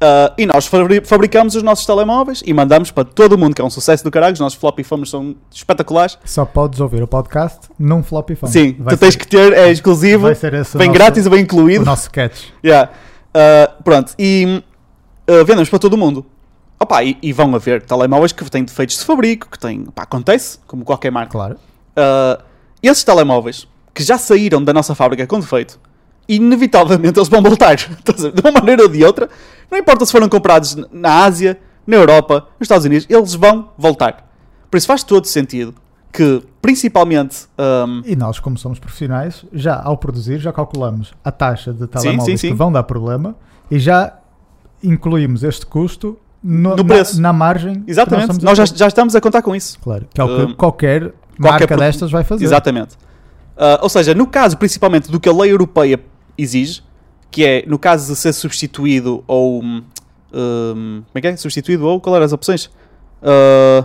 Ah, 0.00 0.32
e 0.38 0.46
nós 0.46 0.66
fabri- 0.66 1.02
fabricamos 1.04 1.54
os 1.56 1.62
nossos 1.62 1.84
telemóveis 1.84 2.42
e 2.46 2.54
mandamos 2.54 2.90
para 2.90 3.04
todo 3.04 3.32
o 3.34 3.38
mundo, 3.38 3.54
que 3.54 3.60
é 3.60 3.64
um 3.64 3.68
sucesso 3.70 4.02
do 4.04 4.10
caralho. 4.10 4.32
Os 4.34 4.40
nossos 4.40 4.58
floppy 4.58 4.82
phones 4.84 5.10
são 5.10 5.34
espetaculares. 5.50 6.16
Só 6.24 6.44
podes 6.44 6.80
ouvir 6.80 7.02
o 7.02 7.06
podcast 7.08 7.68
num 7.78 8.02
floppy 8.02 8.34
phone. 8.36 8.52
Sim, 8.52 8.76
vai 8.78 8.94
tu 8.96 9.00
tens 9.00 9.14
ser, 9.14 9.18
que 9.18 9.26
ter, 9.26 9.52
é 9.52 9.70
exclusivo, 9.70 10.22
vai 10.22 10.34
ser 10.36 10.54
esse 10.54 10.76
o 10.76 10.78
bem 10.78 10.88
nosso- 10.88 10.98
grátis 10.98 11.26
e 11.26 11.28
bem 11.28 11.40
o 11.40 11.42
incluído. 11.42 11.84
nosso 11.84 12.02
sketch. 12.04 12.44
Yeah. 12.64 12.90
Ah, 13.34 13.70
pronto, 13.84 14.14
e 14.18 14.62
ah, 15.28 15.44
vendemos 15.44 15.68
para 15.68 15.78
todo 15.80 15.94
o 15.94 15.98
mundo. 15.98 16.24
Opa, 16.82 17.04
e, 17.04 17.18
e 17.22 17.30
vão 17.30 17.54
haver 17.54 17.82
telemóveis 17.82 18.32
que 18.32 18.42
têm 18.50 18.64
defeitos 18.64 18.98
de 18.98 19.04
fabrico, 19.04 19.48
que 19.50 19.58
têm, 19.58 19.84
pá, 19.84 20.04
acontece, 20.04 20.58
como 20.66 20.82
qualquer 20.82 21.12
marca. 21.12 21.32
Claro. 21.32 21.56
Uh, 21.90 22.42
esses 22.82 23.04
telemóveis 23.04 23.68
que 23.92 24.02
já 24.02 24.16
saíram 24.16 24.64
da 24.64 24.72
nossa 24.72 24.94
fábrica 24.94 25.26
com 25.26 25.38
defeito, 25.38 25.78
inevitavelmente 26.26 27.18
eles 27.18 27.28
vão 27.28 27.42
voltar. 27.42 27.76
De 27.76 28.40
uma 28.40 28.50
maneira 28.50 28.82
ou 28.82 28.88
de 28.88 29.04
outra, 29.04 29.28
não 29.70 29.78
importa 29.78 30.06
se 30.06 30.12
foram 30.12 30.28
comprados 30.28 30.74
na 30.90 31.24
Ásia, 31.24 31.58
na 31.86 31.96
Europa, 31.96 32.46
nos 32.58 32.62
Estados 32.66 32.86
Unidos, 32.86 33.06
eles 33.10 33.34
vão 33.34 33.70
voltar. 33.76 34.30
Por 34.70 34.78
isso 34.78 34.86
faz 34.86 35.02
todo 35.02 35.26
sentido 35.26 35.74
que, 36.12 36.42
principalmente, 36.62 37.46
um, 37.58 38.02
E 38.06 38.16
nós, 38.16 38.40
como 38.40 38.56
somos 38.56 38.78
profissionais, 38.78 39.44
já 39.52 39.80
ao 39.82 39.98
produzir, 39.98 40.38
já 40.38 40.52
calculamos 40.52 41.12
a 41.22 41.30
taxa 41.30 41.72
de 41.72 41.86
telemóveis 41.86 42.40
sim, 42.40 42.46
que 42.46 42.52
sim. 42.52 42.56
vão 42.56 42.72
dar 42.72 42.84
problema 42.84 43.36
e 43.70 43.78
já 43.78 44.18
incluímos 44.82 45.42
este 45.42 45.66
custo 45.66 46.18
no, 46.42 46.70
No 46.70 46.76
na- 46.76 46.84
preço. 46.84 47.20
Na, 47.20 47.32
margem. 47.32 47.82
exatamente, 47.86 48.30
a 48.32 48.34
nós 48.42 48.56
já, 48.56 48.64
já 48.64 48.86
estamos 48.88 49.14
a 49.14 49.20
contar 49.20 49.42
com 49.42 49.54
isso. 49.54 49.78
Claro, 49.80 50.06
que 50.12 50.20
é 50.20 50.24
o 50.24 50.26
que 50.28 50.42
Um, 50.52 50.54
qualquer 50.54 51.12
marca 51.38 51.66
pro- 51.66 51.76
destas 51.76 52.10
vai 52.10 52.24
fazer. 52.24 52.44
Exatamente. 52.44 52.94
Uh, 53.56 53.76
ou 53.82 53.88
seja, 53.88 54.14
no 54.14 54.26
caso 54.26 54.56
principalmente 54.56 55.10
do 55.10 55.20
que 55.20 55.28
a 55.28 55.32
lei 55.32 55.52
europeia 55.52 56.00
exige, 56.38 56.82
que 57.30 57.44
é 57.44 57.64
no 57.66 57.78
caso 57.78 58.12
de 58.12 58.18
ser 58.18 58.32
substituído 58.32 59.22
ou. 59.26 59.62
hum, 59.62 59.82
hum, 60.32 61.02
como 61.06 61.12
é 61.16 61.20
que 61.20 61.26
é? 61.28 61.36
Substituído 61.36 61.86
ou 61.86 62.00
qual 62.00 62.16
eram 62.16 62.24
as 62.24 62.32
opções? 62.32 62.66
Uh, 63.22 63.84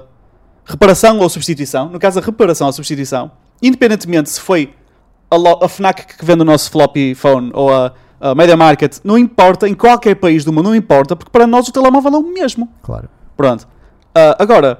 reparação 0.65 1.19
ou 1.19 1.29
substituição. 1.29 1.89
No 1.89 1.99
caso 1.99 2.19
da 2.19 2.25
reparação 2.25 2.67
ou 2.67 2.73
substituição, 2.73 3.31
independentemente 3.61 4.29
se 4.29 4.39
foi 4.39 4.73
a, 5.29 5.35
a 5.65 5.67
FNAC 5.69 6.17
que 6.17 6.23
vende 6.25 6.41
o 6.41 6.45
nosso 6.45 6.71
floppy 6.71 7.13
phone 7.13 7.51
ou 7.53 7.73
a, 7.73 7.91
a 8.19 8.33
Media 8.35 8.55
Market, 8.57 8.97
não 9.03 9.17
importa, 9.17 9.67
em 9.67 9.73
qualquer 9.73 10.15
país 10.15 10.43
do 10.45 10.51
mundo 10.53 10.65
não 10.69 10.75
importa, 10.75 11.15
porque 11.15 11.31
para 11.31 11.45
nós 11.45 11.67
o 11.67 11.71
telemóvel 11.71 12.13
é 12.13 12.17
o 12.17 12.23
mesmo. 12.33 12.69
Claro. 12.81 13.09
Pronto. 13.35 13.63
Uh, 13.63 14.35
agora, 14.39 14.79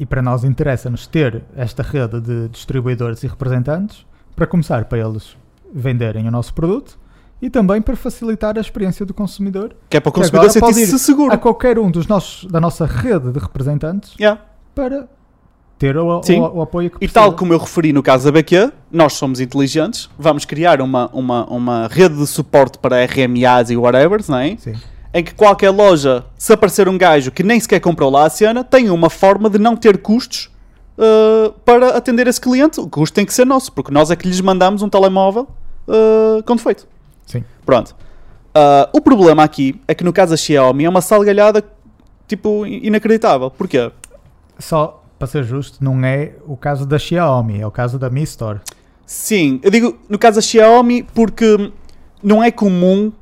E 0.00 0.06
para 0.06 0.22
nós 0.22 0.44
interessa-nos 0.44 1.06
ter 1.08 1.42
esta 1.56 1.82
rede 1.82 2.20
de 2.20 2.48
distribuidores 2.48 3.22
e 3.24 3.26
representantes 3.26 4.06
para 4.36 4.46
começar 4.46 4.84
para 4.84 4.98
eles 4.98 5.36
venderem 5.74 6.28
o 6.28 6.30
nosso 6.30 6.54
produto 6.54 6.96
e 7.42 7.50
também 7.50 7.82
para 7.82 7.96
facilitar 7.96 8.56
a 8.56 8.60
experiência 8.60 9.04
do 9.04 9.12
consumidor 9.12 9.74
que 9.90 9.96
é 9.96 10.00
para 10.00 10.10
o 10.10 10.12
consumidor 10.12 10.50
sentir-se 10.50 10.94
ir 10.94 10.98
seguro. 10.98 11.32
a 11.32 11.36
qualquer 11.36 11.78
um 11.80 11.90
dos 11.90 12.06
nossos, 12.06 12.44
da 12.50 12.60
nossa 12.60 12.86
rede 12.86 13.32
de 13.32 13.38
representantes 13.40 14.14
Yeah. 14.18 14.40
para 14.74 15.08
ter 15.78 15.96
o, 15.96 16.22
Sim. 16.22 16.40
o- 16.40 16.56
o 16.56 16.62
apoio 16.62 16.90
que 16.90 16.96
E 16.96 16.98
precisa. 17.00 17.20
tal 17.20 17.32
como 17.34 17.52
eu 17.52 17.58
referi 17.58 17.92
no 17.92 18.02
caso 18.02 18.24
da 18.24 18.32
BQ, 18.32 18.72
nós 18.90 19.12
somos 19.14 19.38
inteligentes, 19.40 20.10
vamos 20.18 20.44
criar 20.44 20.80
uma, 20.80 21.08
uma, 21.12 21.44
uma 21.46 21.88
rede 21.90 22.16
de 22.16 22.26
suporte 22.26 22.78
para 22.78 23.04
RMAs 23.04 23.70
e 23.70 23.76
whatever, 23.76 24.20
não 24.28 24.38
é? 24.38 24.56
Sim. 24.56 24.74
Em 25.14 25.22
que 25.24 25.32
qualquer 25.34 25.70
loja, 25.70 26.24
se 26.36 26.52
aparecer 26.52 26.88
um 26.88 26.98
gajo 26.98 27.30
que 27.30 27.42
nem 27.42 27.58
sequer 27.60 27.80
comprou 27.80 28.10
lá 28.10 28.26
a 28.26 28.30
cena, 28.30 28.62
tem 28.64 28.90
uma 28.90 29.08
forma 29.08 29.48
de 29.48 29.58
não 29.58 29.74
ter 29.76 29.98
custos 29.98 30.50
uh, 30.98 31.52
para 31.64 31.96
atender 31.96 32.26
esse 32.26 32.40
cliente. 32.40 32.78
O 32.80 32.88
custo 32.88 33.14
tem 33.14 33.24
que 33.24 33.32
ser 33.32 33.46
nosso, 33.46 33.72
porque 33.72 33.90
nós 33.92 34.10
é 34.10 34.16
que 34.16 34.26
lhes 34.28 34.40
mandamos 34.40 34.82
um 34.82 34.88
telemóvel 34.88 35.48
uh, 35.88 36.42
com 36.44 36.56
defeito. 36.56 36.86
Sim. 37.24 37.42
Pronto. 37.64 37.94
Uh, 38.54 38.88
o 38.92 39.00
problema 39.00 39.44
aqui 39.44 39.80
é 39.86 39.94
que 39.94 40.02
no 40.04 40.12
caso 40.12 40.30
da 40.32 40.36
Xiaomi 40.36 40.84
é 40.84 40.88
uma 40.88 41.00
salgalhada 41.00 41.64
tipo 42.26 42.66
inacreditável. 42.66 43.50
Porquê? 43.50 43.90
Só 44.58 45.02
para 45.18 45.26
ser 45.26 45.44
justo, 45.44 45.82
não 45.82 46.04
é 46.04 46.34
o 46.46 46.56
caso 46.56 46.86
da 46.86 46.98
Xiaomi, 46.98 47.60
é 47.60 47.66
o 47.66 47.70
caso 47.70 47.98
da 47.98 48.08
Mi 48.08 48.22
Store. 48.22 48.60
Sim, 49.04 49.58
eu 49.62 49.70
digo 49.70 49.98
no 50.08 50.18
caso 50.18 50.36
da 50.36 50.42
Xiaomi 50.42 51.02
porque 51.02 51.72
não 52.22 52.42
é 52.42 52.50
comum, 52.50 53.12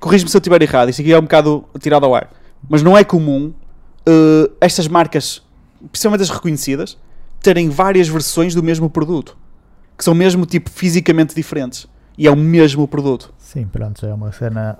corrijo-me 0.00 0.30
se 0.30 0.36
eu 0.36 0.40
estiver 0.40 0.62
errado, 0.62 0.88
isto 0.88 1.00
aqui 1.00 1.12
é 1.12 1.18
um 1.18 1.22
bocado 1.22 1.64
tirado 1.78 2.04
ao 2.04 2.14
ar, 2.14 2.30
mas 2.68 2.82
não 2.82 2.96
é 2.96 3.04
comum 3.04 3.52
eh, 4.06 4.50
estas 4.60 4.88
marcas, 4.88 5.42
principalmente 5.90 6.22
as 6.22 6.30
reconhecidas, 6.30 6.98
terem 7.40 7.68
várias 7.68 8.08
versões 8.08 8.54
do 8.54 8.62
mesmo 8.62 8.88
produto, 8.88 9.36
que 9.96 10.04
são 10.04 10.14
mesmo 10.14 10.46
tipo 10.46 10.70
fisicamente 10.70 11.34
diferentes 11.34 11.86
e 12.16 12.26
é 12.26 12.30
o 12.30 12.36
mesmo 12.36 12.86
produto. 12.86 13.32
Sim, 13.38 13.66
pronto, 13.66 14.04
é 14.04 14.12
uma 14.12 14.32
cena, 14.32 14.78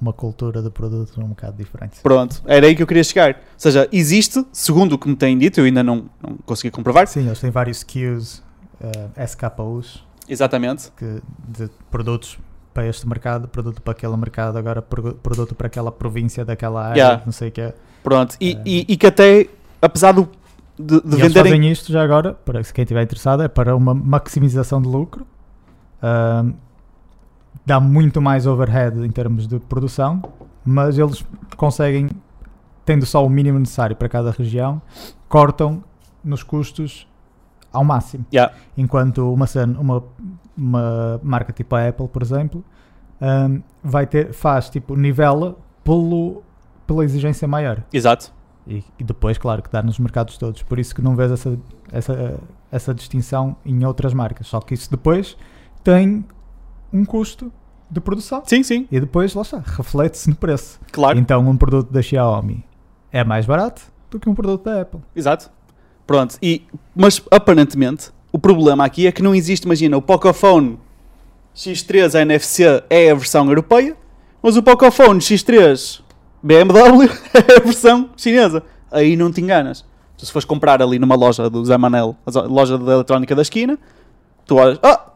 uma 0.00 0.12
cultura 0.12 0.62
de 0.62 0.70
produtos 0.70 1.16
um 1.18 1.28
bocado 1.28 1.56
diferente. 1.56 2.00
Pronto, 2.02 2.42
era 2.46 2.66
aí 2.66 2.74
que 2.74 2.82
eu 2.82 2.86
queria 2.86 3.04
chegar. 3.04 3.30
Ou 3.34 3.40
seja, 3.58 3.88
existe, 3.92 4.44
segundo 4.52 4.94
o 4.94 4.98
que 4.98 5.08
me 5.08 5.16
têm 5.16 5.36
dito, 5.36 5.60
eu 5.60 5.64
ainda 5.64 5.82
não, 5.82 6.08
não 6.22 6.36
consegui 6.46 6.70
comprovar, 6.70 7.06
Sim, 7.06 7.26
eles 7.26 7.38
têm 7.40 7.50
vários 7.50 7.78
SKUs, 7.78 8.42
eh, 8.80 9.24
SKUs, 9.26 10.02
exatamente, 10.28 10.90
que, 10.96 11.20
de 11.48 11.68
produtos 11.90 12.38
para 12.72 12.86
este 12.86 13.06
mercado, 13.06 13.48
produto 13.48 13.82
para 13.82 13.92
aquele 13.92 14.16
mercado, 14.16 14.56
agora 14.56 14.80
pro- 14.80 15.14
produto 15.14 15.54
para 15.54 15.66
aquela 15.66 15.90
província 15.92 16.44
daquela 16.44 16.84
área, 16.86 17.00
Yeah. 17.00 17.22
não 17.26 17.32
sei 17.32 17.48
o 17.48 17.52
que 17.52 17.60
é. 17.60 17.74
pronto, 18.02 18.36
e, 18.40 18.52
Eh. 18.52 18.62
e, 18.64 18.86
e 18.90 18.96
que 18.96 19.06
até, 19.06 19.48
apesar 19.82 20.12
do, 20.12 20.28
de, 20.78 21.00
de 21.02 21.16
venderem... 21.16 21.52
fazem 21.52 21.70
isto 21.70 21.92
já 21.92 22.02
agora, 22.02 22.32
para 22.32 22.62
quem 22.62 22.82
estiver 22.84 23.02
interessado, 23.02 23.42
é 23.42 23.48
para 23.48 23.76
uma 23.76 23.92
maximização 23.92 24.80
de 24.80 24.88
lucro. 24.88 25.26
Ahm, 26.02 26.52
dá 27.70 27.78
muito 27.78 28.20
mais 28.20 28.48
overhead 28.48 28.98
em 29.06 29.10
termos 29.10 29.46
de 29.46 29.60
produção, 29.60 30.20
mas 30.64 30.98
eles 30.98 31.24
conseguem, 31.56 32.10
tendo 32.84 33.06
só 33.06 33.24
o 33.24 33.30
mínimo 33.30 33.60
necessário 33.60 33.94
para 33.94 34.08
cada 34.08 34.32
região, 34.32 34.82
cortam 35.28 35.84
nos 36.24 36.42
custos 36.42 37.06
ao 37.72 37.84
máximo. 37.84 38.26
Yeah. 38.34 38.52
Enquanto 38.76 39.32
uma, 39.32 39.46
uma, 39.78 40.02
uma 40.58 41.20
marca 41.22 41.52
tipo 41.52 41.76
a 41.76 41.86
Apple, 41.86 42.08
por 42.08 42.22
exemplo, 42.22 42.64
ahm, 43.20 43.60
vai 43.84 44.04
ter, 44.04 44.32
faz 44.32 44.68
tipo 44.68 44.96
nivela 44.96 45.56
pelo, 45.84 46.42
pela 46.88 47.04
exigência 47.04 47.46
maior. 47.46 47.84
Exato. 47.92 48.32
E, 48.66 48.82
e 48.98 49.04
depois, 49.04 49.38
claro, 49.38 49.62
que 49.62 49.70
dá 49.70 49.80
nos 49.80 49.96
mercados 50.00 50.36
todos. 50.36 50.60
Por 50.64 50.80
isso 50.80 50.92
que 50.92 51.00
não 51.00 51.14
vês 51.14 51.30
essa, 51.30 51.56
essa, 51.92 52.40
essa 52.72 52.92
distinção 52.92 53.54
em 53.64 53.84
outras 53.84 54.12
marcas. 54.12 54.48
Só 54.48 54.60
que 54.60 54.74
isso 54.74 54.90
depois 54.90 55.36
tem 55.84 56.24
um 56.92 57.04
custo 57.04 57.52
de 57.90 58.00
produção. 58.00 58.42
Sim, 58.46 58.62
sim, 58.62 58.86
E 58.90 59.00
depois, 59.00 59.34
lá 59.34 59.42
está, 59.42 59.62
reflete-se 59.64 60.28
no 60.30 60.36
preço. 60.36 60.78
claro. 60.92 61.18
Então, 61.18 61.46
um 61.48 61.56
produto 61.56 61.90
da 61.92 62.00
Xiaomi 62.00 62.64
é 63.10 63.24
mais 63.24 63.46
barato 63.46 63.82
do 64.10 64.18
que 64.18 64.28
um 64.28 64.34
produto 64.34 64.64
da 64.64 64.82
Apple. 64.82 65.00
Exato. 65.14 65.50
Pronto. 66.06 66.36
E, 66.42 66.62
mas 66.94 67.22
aparentemente 67.30 68.10
o 68.32 68.38
problema 68.38 68.84
aqui 68.84 69.06
é 69.06 69.12
que 69.12 69.22
não 69.22 69.34
existe, 69.34 69.64
imagina, 69.64 69.96
o 69.96 70.02
Pocophone 70.02 70.78
X3 71.54 72.20
NFC 72.20 72.82
é 72.88 73.10
a 73.10 73.14
versão 73.14 73.48
europeia, 73.48 73.96
mas 74.42 74.56
o 74.56 74.62
Pocophone 74.62 75.20
X3 75.20 76.00
BMW 76.42 77.08
é 77.34 77.56
a 77.58 77.60
versão 77.60 78.10
chinesa. 78.16 78.62
Aí 78.90 79.16
não 79.16 79.30
te 79.30 79.40
enganas. 79.40 79.84
Tu 80.16 80.26
se 80.26 80.32
fores 80.32 80.44
comprar 80.44 80.82
ali 80.82 80.98
numa 80.98 81.14
loja 81.14 81.48
do 81.48 81.64
Zé 81.64 81.78
Manel, 81.78 82.16
loja 82.48 82.76
da 82.76 82.92
eletrónica 82.92 83.34
da 83.34 83.42
esquina, 83.42 83.78
tu 84.44 84.56
olhas, 84.56 84.78
ah, 84.82 85.12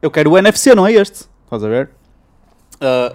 eu 0.00 0.10
quero 0.10 0.30
o 0.32 0.38
NFC, 0.38 0.74
não 0.74 0.86
é 0.86 0.92
este. 0.92 1.24
Estás 1.46 1.64
a 1.64 1.68
ver? 1.68 1.90
Ah, 2.80 3.14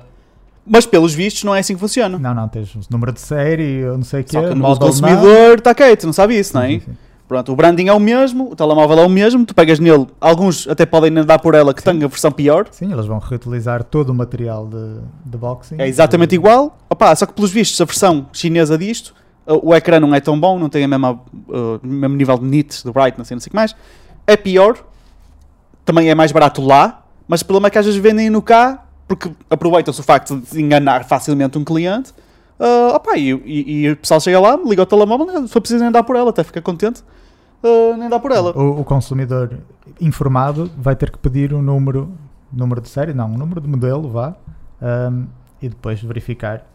mas 0.65 0.85
pelos 0.85 1.13
vistos 1.13 1.43
não 1.43 1.55
é 1.55 1.59
assim 1.59 1.73
que 1.73 1.79
funciona. 1.79 2.17
Não, 2.17 2.33
não, 2.33 2.47
tens 2.47 2.73
o 2.75 2.79
número 2.89 3.11
de 3.11 3.19
série, 3.19 3.79
eu 3.79 3.97
não 3.97 4.03
sei 4.03 4.21
o 4.21 4.23
que 4.23 4.31
Só 4.31 4.41
que 4.41 4.53
o 4.53 4.55
model 4.55 4.87
consumidor 4.87 5.57
está 5.57 5.73
quieto, 5.73 6.05
não 6.05 6.13
sabe 6.13 6.37
isso, 6.37 6.55
não 6.55 6.63
é? 6.63 6.69
Sim, 6.69 6.79
sim. 6.79 6.97
Pronto, 7.27 7.51
o 7.53 7.55
branding 7.55 7.87
é 7.87 7.93
o 7.93 7.99
mesmo, 7.99 8.51
o 8.51 8.55
telemóvel 8.57 8.99
é 8.99 9.05
o 9.05 9.09
mesmo, 9.09 9.45
tu 9.45 9.55
pegas 9.55 9.79
nele, 9.79 10.05
alguns 10.19 10.67
até 10.67 10.85
podem 10.85 11.17
andar 11.17 11.39
por 11.39 11.55
ela 11.55 11.73
que 11.73 11.81
tem 11.81 12.03
a 12.03 12.07
versão 12.07 12.29
pior, 12.29 12.67
Sim, 12.71 12.91
eles 12.91 13.05
vão 13.05 13.19
reutilizar 13.19 13.85
todo 13.85 14.09
o 14.09 14.13
material 14.13 14.67
de, 14.67 14.99
de 15.25 15.37
boxing. 15.37 15.75
é 15.77 15.87
exatamente 15.87 16.35
igual, 16.35 16.77
Opa, 16.89 17.15
só 17.15 17.25
que 17.25 17.31
pelos 17.31 17.49
vistos 17.49 17.79
a 17.79 17.85
versão 17.85 18.27
chinesa 18.33 18.77
disto, 18.77 19.15
o 19.45 19.73
ecrã 19.73 19.97
não 19.97 20.13
é 20.13 20.19
tão 20.19 20.37
bom, 20.37 20.59
não 20.59 20.67
tem 20.67 20.85
uh, 20.85 21.19
o 21.81 21.87
mesmo 21.87 22.17
nível 22.17 22.37
de 22.37 22.45
nits, 22.45 22.83
de 22.83 22.91
brightness 22.91 23.31
e 23.31 23.33
não 23.33 23.39
sei 23.39 23.47
o 23.47 23.51
que 23.51 23.55
mais, 23.55 23.77
é 24.27 24.35
pior, 24.35 24.77
também 25.85 26.09
é 26.09 26.15
mais 26.15 26.33
barato 26.33 26.61
lá, 26.61 27.00
mas 27.31 27.39
o 27.39 27.45
problema 27.45 27.67
é 27.67 27.71
que 27.71 27.77
às 27.77 27.85
vezes 27.85 27.97
vendem 28.01 28.29
no 28.29 28.41
cá, 28.41 28.83
porque 29.07 29.31
aproveitam-se 29.49 30.01
o 30.01 30.03
facto 30.03 30.37
de 30.37 30.61
enganar 30.61 31.05
facilmente 31.05 31.57
um 31.57 31.63
cliente, 31.63 32.11
uh, 32.59 32.93
opa, 32.93 33.15
e, 33.15 33.31
e- 33.31 33.85
e 33.85 33.91
o 33.91 33.95
pessoal 33.95 34.19
chega 34.19 34.37
lá, 34.37 34.57
liga 34.65 34.81
o 34.81 34.85
telemóvel, 34.85 35.47
se 35.47 35.53
for 35.53 35.61
preciso 35.61 35.81
nem 35.81 35.89
dá 35.93 36.03
por 36.03 36.17
ela, 36.17 36.31
até 36.31 36.43
fica 36.43 36.61
contente, 36.61 37.01
uh, 37.63 37.95
nem 37.97 38.09
dá 38.09 38.19
por 38.19 38.31
ela. 38.33 38.51
O, 38.51 38.81
o 38.81 38.83
consumidor 38.83 39.59
informado 40.01 40.69
vai 40.77 40.93
ter 40.93 41.09
que 41.09 41.17
pedir 41.17 41.53
um 41.53 41.61
número, 41.61 42.11
número 42.51 42.81
de 42.81 42.89
série, 42.89 43.13
não, 43.13 43.27
um 43.27 43.37
número 43.37 43.61
de 43.61 43.67
modelo, 43.69 44.09
vá, 44.09 44.35
ahm, 44.81 45.23
e 45.61 45.69
depois 45.69 46.01
verificar. 46.03 46.65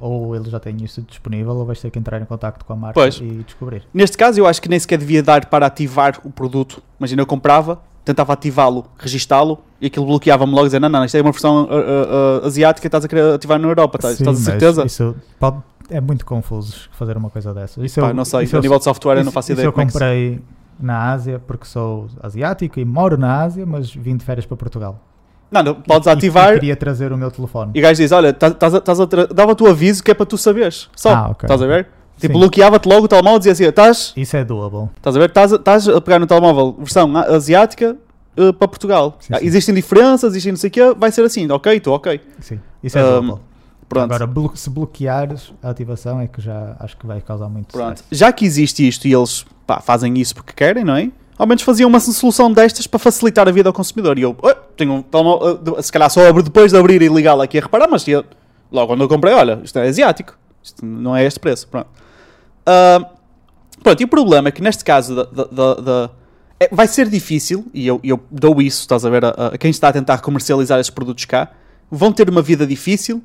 Ou 0.00 0.34
ele 0.34 0.48
já 0.48 0.58
tem 0.58 0.74
isso 0.82 1.02
disponível, 1.02 1.52
ou 1.56 1.66
vais 1.66 1.78
ter 1.78 1.90
que 1.90 1.98
entrar 1.98 2.18
em 2.22 2.24
contato 2.24 2.64
com 2.64 2.72
a 2.72 2.76
marca 2.76 2.94
Pois. 2.94 3.16
e 3.20 3.42
descobrir. 3.44 3.82
Neste 3.92 4.16
caso, 4.16 4.40
eu 4.40 4.46
acho 4.46 4.62
que 4.62 4.68
nem 4.68 4.78
sequer 4.78 4.96
devia 4.96 5.22
dar 5.22 5.44
para 5.46 5.66
ativar 5.66 6.20
o 6.24 6.30
produto. 6.30 6.82
Imagina, 6.98 7.20
eu 7.20 7.26
comprava, 7.26 7.78
tentava 8.04 8.32
ativá-lo, 8.32 8.84
registá-lo 8.98 9.58
e 9.80 9.86
aquilo 9.86 10.06
bloqueava-me 10.06 10.52
logo, 10.52 10.66
dizendo: 10.66 10.82
Não, 10.82 10.88
não, 10.90 11.04
isto 11.04 11.16
é 11.16 11.22
uma 11.22 11.32
versão 11.32 11.64
uh, 11.64 11.66
uh, 11.66 12.42
uh, 12.42 12.46
asiática, 12.46 12.86
estás 12.86 13.04
a 13.04 13.08
querer 13.08 13.34
ativar 13.34 13.58
na 13.58 13.68
Europa, 13.68 13.96
estás, 13.98 14.16
Sim, 14.16 14.22
estás 14.24 14.40
a 14.40 14.50
certeza? 14.50 14.84
Isso 14.84 15.14
pode- 15.38 15.58
é 15.90 16.00
muito 16.00 16.24
confuso 16.24 16.88
fazer 16.92 17.16
uma 17.16 17.30
coisa 17.30 17.52
dessas. 17.54 17.82
Isso 17.84 18.00
Pá, 18.00 18.08
eu- 18.08 18.14
não 18.14 18.24
sei, 18.24 18.44
isso 18.44 18.56
a 18.56 18.58
eu- 18.58 18.62
nível 18.62 18.78
de 18.78 18.84
software 18.84 19.12
eu 19.14 19.16
não 19.18 19.22
isso- 19.24 19.30
faço 19.32 19.46
isso 19.48 19.52
ideia 19.60 19.66
eu 19.68 19.72
como 19.72 19.82
é 19.88 19.90
comprei 19.90 20.40
na 20.80 21.12
Ásia 21.12 21.38
porque 21.46 21.64
sou 21.66 22.08
asiático 22.22 22.80
e 22.80 22.84
moro 22.84 23.16
na 23.16 23.42
Ásia, 23.42 23.64
mas 23.66 23.94
vim 23.94 24.16
de 24.16 24.24
férias 24.24 24.44
para 24.46 24.56
Portugal. 24.56 24.98
Não, 25.50 25.62
não, 25.62 25.74
podes 25.76 26.06
E- 26.06 26.10
ativar 26.10 26.50
E 26.50 26.54
queria 26.54 26.74
trazer 26.74 27.12
o 27.12 27.16
meu 27.18 27.30
telefone. 27.30 27.70
e 27.74 27.78
o 27.78 27.82
gajo 27.82 28.00
diz: 28.02 28.10
Olha, 28.12 28.30
estás- 28.30 28.54
estás 28.74 29.00
a- 29.00 29.04
a 29.04 29.26
dava-te 29.32 29.62
o 29.62 29.66
aviso 29.68 30.02
que 30.02 30.10
é 30.10 30.14
para 30.14 30.26
tu 30.26 30.36
saberes. 30.36 30.88
Só, 30.96 31.14
Ah, 31.14 31.28
ok. 31.28 31.46
estás 31.46 31.62
a 31.62 31.66
ver? 31.66 31.86
Tipo, 32.18 32.38
bloqueava-te 32.38 32.88
logo 32.88 33.04
o 33.04 33.08
telemóvel 33.08 33.36
e 33.36 33.38
dizia 33.40 33.52
assim: 33.52 33.64
Estás 33.64 34.12
Isso 34.16 34.36
é 34.36 34.44
doable. 34.44 34.88
estás 34.96 35.16
a 35.16 35.18
ver? 35.18 35.26
Estás 35.28 35.88
a- 35.88 36.00
pegar 36.00 36.18
no 36.18 36.26
telemóvel 36.26 36.74
versão 36.78 37.16
a- 37.16 37.22
asiática 37.34 37.96
uh, 38.38 38.52
para 38.52 38.68
Portugal. 38.68 39.16
Sim, 39.20 39.34
Ah, 39.34 39.38
sim. 39.40 39.46
Existem 39.46 39.74
diferenças, 39.74 40.32
existem 40.32 40.52
não 40.52 40.58
sei 40.58 40.68
o 40.68 40.70
quê, 40.70 40.94
vai 40.96 41.10
ser 41.10 41.22
assim, 41.24 41.50
ok, 41.50 41.74
estou 41.76 41.94
ok. 41.94 42.20
Sim, 42.40 42.60
isso 42.82 42.96
é 42.98 43.02
doable. 43.02 43.40
Pronto. 43.88 44.12
Agora, 44.14 44.30
se 44.54 44.70
bloqueares 44.70 45.52
a 45.62 45.68
ativação 45.70 46.20
é 46.20 46.26
que 46.26 46.40
já 46.40 46.74
acho 46.80 46.96
que 46.96 47.06
vai 47.06 47.20
causar 47.20 47.48
muito 47.48 47.68
Pronto. 47.72 47.96
stress. 47.98 48.08
Já 48.18 48.32
que 48.32 48.44
existe 48.44 48.86
isto 48.88 49.06
e 49.06 49.12
eles 49.12 49.44
pá, 49.66 49.80
fazem 49.80 50.16
isso 50.18 50.34
porque 50.34 50.52
querem, 50.54 50.84
não 50.84 50.96
é? 50.96 51.10
Ao 51.36 51.46
menos 51.46 51.62
faziam 51.62 51.88
uma 51.88 52.00
solução 52.00 52.50
destas 52.52 52.86
para 52.86 52.98
facilitar 52.98 53.46
a 53.48 53.50
vida 53.52 53.68
ao 53.68 53.72
consumidor. 53.72 54.18
E 54.18 54.22
eu, 54.22 54.36
"Ah, 54.44 54.54
tenho 54.76 54.92
um 54.92 55.02
telemóvel, 55.02 55.74
ah, 55.76 55.82
se 55.82 55.90
calhar 55.92 56.08
só 56.08 56.26
abro 56.26 56.42
depois 56.42 56.72
de 56.72 56.78
abrir 56.78 57.02
e 57.02 57.08
ligá-lo 57.08 57.42
aqui 57.42 57.58
a 57.58 57.62
reparar, 57.62 57.88
mas 57.90 58.06
eu, 58.08 58.24
logo 58.72 58.86
quando 58.86 59.02
eu 59.02 59.08
comprei, 59.08 59.34
olha, 59.34 59.60
isto 59.64 59.78
é 59.78 59.86
asiático. 59.88 60.36
Isto 60.62 60.84
não 60.86 61.14
é 61.14 61.24
este 61.24 61.38
preço. 61.38 61.68
Pronto. 61.68 61.88
Ah, 62.66 63.10
pronto, 63.82 64.00
e 64.00 64.04
o 64.04 64.08
problema 64.08 64.48
é 64.48 64.52
que 64.52 64.62
neste 64.62 64.84
caso 64.84 65.14
da, 65.14 66.10
é- 66.60 66.68
vai 66.72 66.86
ser 66.86 67.08
difícil, 67.08 67.66
e 67.74 67.86
eu, 67.86 68.00
eu 68.02 68.20
dou 68.30 68.60
isso, 68.62 68.80
estás 68.80 69.04
a 69.04 69.10
ver, 69.10 69.24
a, 69.24 69.28
a 69.54 69.58
quem 69.58 69.70
está 69.70 69.88
a 69.88 69.92
tentar 69.92 70.18
comercializar 70.18 70.78
esses 70.80 70.90
produtos 70.90 71.24
cá, 71.24 71.50
vão 71.90 72.12
ter 72.12 72.28
uma 72.30 72.42
vida 72.42 72.66
difícil 72.66 73.22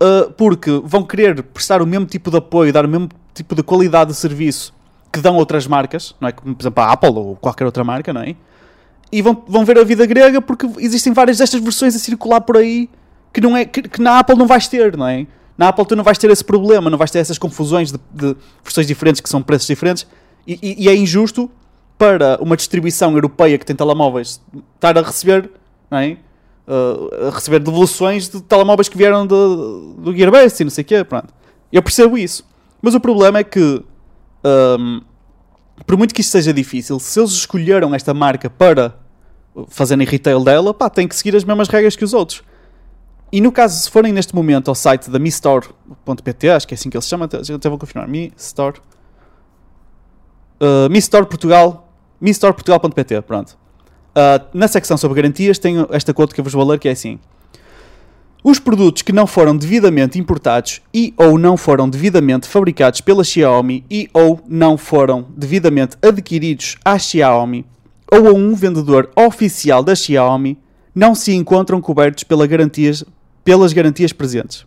Uh, 0.00 0.30
porque 0.34 0.70
vão 0.84 1.02
querer 1.02 1.42
prestar 1.42 1.82
o 1.82 1.86
mesmo 1.86 2.06
tipo 2.06 2.30
de 2.30 2.36
apoio, 2.36 2.72
dar 2.72 2.84
o 2.84 2.88
mesmo 2.88 3.08
tipo 3.34 3.52
de 3.56 3.64
qualidade 3.64 4.12
de 4.12 4.16
serviço 4.16 4.72
que 5.12 5.18
dão 5.20 5.34
outras 5.34 5.66
marcas, 5.66 6.14
não 6.20 6.28
é? 6.28 6.32
Como, 6.32 6.54
por 6.54 6.62
exemplo, 6.62 6.84
a 6.84 6.92
Apple 6.92 7.10
ou 7.10 7.34
qualquer 7.34 7.64
outra 7.64 7.82
marca, 7.82 8.12
não 8.12 8.20
é? 8.20 8.36
E 9.10 9.20
vão, 9.20 9.42
vão 9.48 9.64
ver 9.64 9.76
a 9.76 9.82
vida 9.82 10.06
grega 10.06 10.40
porque 10.40 10.70
existem 10.78 11.12
várias 11.12 11.38
destas 11.38 11.60
versões 11.60 11.96
a 11.96 11.98
circular 11.98 12.40
por 12.42 12.58
aí 12.58 12.88
que, 13.32 13.40
não 13.40 13.56
é, 13.56 13.64
que, 13.64 13.82
que 13.82 14.00
na 14.00 14.20
Apple 14.20 14.36
não 14.36 14.46
vais 14.46 14.68
ter, 14.68 14.96
não 14.96 15.08
é? 15.08 15.26
Na 15.58 15.68
Apple 15.68 15.84
tu 15.84 15.96
não 15.96 16.04
vais 16.04 16.16
ter 16.16 16.30
esse 16.30 16.44
problema, 16.44 16.88
não 16.88 16.96
vais 16.96 17.10
ter 17.10 17.18
essas 17.18 17.36
confusões 17.36 17.90
de, 17.92 17.98
de 18.14 18.36
versões 18.62 18.86
diferentes 18.86 19.20
que 19.20 19.28
são 19.28 19.42
preços 19.42 19.66
diferentes 19.66 20.06
e, 20.46 20.58
e- 20.62 20.84
e 20.84 20.88
é 20.88 20.94
injusto 20.94 21.50
para 21.98 22.38
uma 22.40 22.56
distribuição 22.56 23.12
europeia 23.12 23.58
que 23.58 23.66
tem 23.66 23.74
telemóveis 23.74 24.40
estar 24.76 24.96
a 24.96 25.02
receber, 25.02 25.50
não 25.90 25.98
é? 25.98 26.16
Uh, 26.68 27.26
a 27.28 27.30
receber 27.30 27.58
devoluções 27.58 28.28
de 28.28 28.40
telemóveis 28.42 28.88
que 28.88 28.96
vieram 28.96 29.26
do, 29.26 29.94
do 29.98 30.16
Gearbest 30.16 30.60
e 30.60 30.64
não 30.64 30.70
sei 30.70 30.82
o 30.82 30.84
quê, 30.84 31.02
pronto. 31.02 31.34
Eu 31.72 31.82
percebo 31.82 32.16
isso. 32.16 32.44
Mas 32.80 32.94
o 32.94 33.00
problema 33.00 33.38
é 33.40 33.44
que, 33.44 33.82
um, 34.78 35.00
por 35.86 35.96
muito 35.96 36.14
que 36.14 36.20
isto 36.20 36.30
seja 36.30 36.52
difícil, 36.52 37.00
se 37.00 37.18
eles 37.18 37.32
escolheram 37.32 37.92
esta 37.94 38.14
marca 38.14 38.48
para 38.48 38.94
fazerem 39.68 40.06
retail 40.06 40.44
dela, 40.44 40.72
pá, 40.72 40.88
tem 40.88 41.08
que 41.08 41.16
seguir 41.16 41.34
as 41.34 41.42
mesmas 41.42 41.68
regras 41.68 41.96
que 41.96 42.04
os 42.04 42.12
outros. 42.14 42.42
E 43.30 43.40
no 43.40 43.52
caso, 43.52 43.78
se 43.78 43.90
forem 43.90 44.12
neste 44.12 44.34
momento 44.34 44.68
ao 44.68 44.74
site 44.74 45.10
da 45.10 45.18
mistore.pt, 45.18 46.48
acho 46.50 46.66
que 46.66 46.74
é 46.74 46.76
assim 46.76 46.88
que 46.88 46.96
eles 46.96 47.04
se 47.04 47.10
chama, 47.10 47.26
até 47.26 47.68
vou 47.68 47.78
confirmar, 47.78 48.08
mistore, 48.08 48.80
uh, 50.60 50.88
mistore 50.90 51.26
Portugal, 51.26 51.92
mistoreportugal.pt, 52.20 53.22
pronto. 53.22 53.58
Uh, 54.10 54.44
na 54.52 54.66
secção 54.66 54.96
sobre 54.96 55.16
garantias 55.20 55.58
tenho 55.58 55.86
esta 55.90 56.14
quote 56.14 56.34
que 56.34 56.40
eu 56.40 56.44
vos 56.44 56.52
vou 56.52 56.66
ler 56.66 56.78
que 56.78 56.88
é 56.88 56.92
assim. 56.92 57.18
Os 58.42 58.58
produtos 58.58 59.02
que 59.02 59.12
não 59.12 59.26
foram 59.26 59.56
devidamente 59.56 60.18
importados 60.18 60.80
e 60.94 61.12
ou 61.16 61.36
não 61.36 61.56
foram 61.56 61.88
devidamente 61.88 62.48
fabricados 62.48 63.00
pela 63.00 63.22
Xiaomi 63.22 63.84
e 63.90 64.08
ou 64.14 64.40
não 64.48 64.78
foram 64.78 65.26
devidamente 65.36 65.96
adquiridos 66.00 66.76
à 66.84 66.98
Xiaomi 66.98 67.66
ou 68.10 68.28
a 68.28 68.32
um 68.32 68.54
vendedor 68.54 69.10
oficial 69.16 69.82
da 69.82 69.94
Xiaomi 69.94 70.56
não 70.94 71.14
se 71.14 71.32
encontram 71.34 71.80
cobertos 71.80 72.24
pela 72.24 72.46
garantias, 72.46 73.04
pelas 73.48 73.72
garantias 73.72 74.12
presentes. 74.12 74.66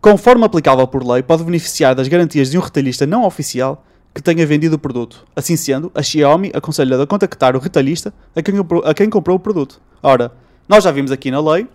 Conforme 0.00 0.44
aplicável 0.44 0.86
por 0.86 1.04
lei, 1.04 1.24
pode 1.24 1.42
beneficiar 1.42 1.92
das 1.92 2.06
garantias 2.06 2.48
de 2.48 2.56
um 2.56 2.60
retalhista 2.60 3.04
não 3.04 3.24
oficial 3.24 3.84
que 4.14 4.22
tenha 4.22 4.46
vendido 4.46 4.76
o 4.76 4.78
produto. 4.78 5.26
Assim 5.34 5.56
sendo, 5.56 5.90
a 5.92 6.00
Xiaomi 6.04 6.52
aconselha 6.54 7.02
a 7.02 7.04
contactar 7.04 7.56
o 7.56 7.58
retalhista 7.58 8.14
a 8.36 8.40
quem, 8.40 8.56
comprou- 8.56 8.84
a 8.86 8.94
quem 8.94 9.10
comprou 9.10 9.36
o 9.36 9.40
produto. 9.40 9.80
Ora, 10.00 10.30
nós 10.68 10.84
já 10.84 10.92
vimos 10.92 11.10
aqui 11.10 11.32
na 11.32 11.40
lei 11.40 11.66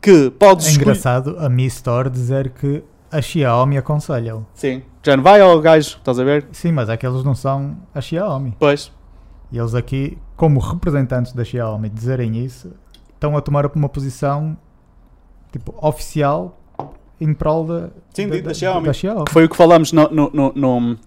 que 0.00 0.30
podes 0.30 0.68
É 0.68 0.72
engraçado 0.74 1.34
a 1.40 1.48
Mi 1.48 1.66
Store 1.66 2.08
dizer 2.08 2.50
que 2.50 2.84
a 3.10 3.20
Xiaomi 3.20 3.76
aconselha-o. 3.76 4.46
Sim. 4.54 4.82
Já 5.02 5.16
não 5.16 5.24
vai 5.24 5.40
ao 5.40 5.60
gajo, 5.60 5.96
estás 5.98 6.20
a 6.20 6.22
ver? 6.22 6.46
Sim, 6.52 6.70
mas 6.70 6.88
é 6.88 6.96
que 6.96 7.04
eles 7.04 7.24
não 7.24 7.34
são 7.34 7.76
a 7.92 8.00
Xiaomi. 8.00 8.54
Pois. 8.60 8.92
E 9.50 9.58
eles 9.58 9.74
aqui, 9.74 10.16
como 10.36 10.60
representantes 10.60 11.32
da 11.32 11.42
Xiaomi, 11.42 11.88
dizerem 11.88 12.36
isso, 12.44 12.70
estão 13.12 13.36
a 13.36 13.40
tomar 13.40 13.66
uma 13.74 13.88
posição 13.88 14.56
tipo 15.52 15.74
oficial 15.80 16.58
em 17.20 17.34
prol 17.34 17.64
da, 17.66 17.90
Sim, 18.14 18.28
da- 18.28 18.40
da 18.40 18.54
Xiaomi. 18.54 18.86
da 18.86 18.92
Xiaomi. 18.92 19.24
Que 19.24 19.32
foi 19.32 19.44
o 19.44 19.48
que 19.48 19.56
falámos 19.56 19.92
no, 19.92 20.08
no, 20.08 20.52
no, 20.54 20.98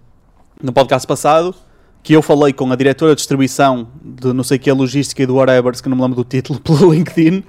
no, 0.62 0.72
podcast 0.72 1.06
passado, 1.06 1.54
que 2.02 2.12
eu 2.12 2.22
falei 2.22 2.52
com 2.52 2.70
a 2.70 2.76
diretora 2.76 3.12
de 3.12 3.16
distribuição 3.16 3.88
de 4.02 4.32
não 4.32 4.44
sei 4.44 4.58
que 4.58 4.70
a 4.70 4.74
logística 4.74 5.22
e 5.22 5.26
do 5.26 5.34
whatever, 5.36 5.72
que 5.80 5.88
não 5.88 5.96
me 5.96 6.02
lembro 6.02 6.16
do 6.16 6.24
título, 6.24 6.60
pelo 6.62 6.92
LinkedIn, 6.92 7.42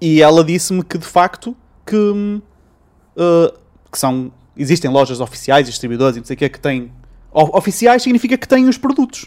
e 0.00 0.22
ela 0.22 0.44
disse-me 0.44 0.84
que 0.84 0.96
de 0.96 1.06
facto 1.06 1.56
que, 1.84 1.96
uh, 1.96 3.58
que 3.90 3.98
são, 3.98 4.30
existem 4.56 4.90
lojas 4.90 5.20
oficiais, 5.20 5.66
distribuidores 5.66 6.16
e 6.16 6.20
não 6.20 6.26
sei 6.26 6.34
o 6.34 6.38
que 6.38 6.48
que 6.48 6.60
têm. 6.60 6.92
Oficiais 7.32 8.02
significa 8.02 8.38
que 8.38 8.46
têm 8.46 8.68
os 8.68 8.78
produtos. 8.78 9.26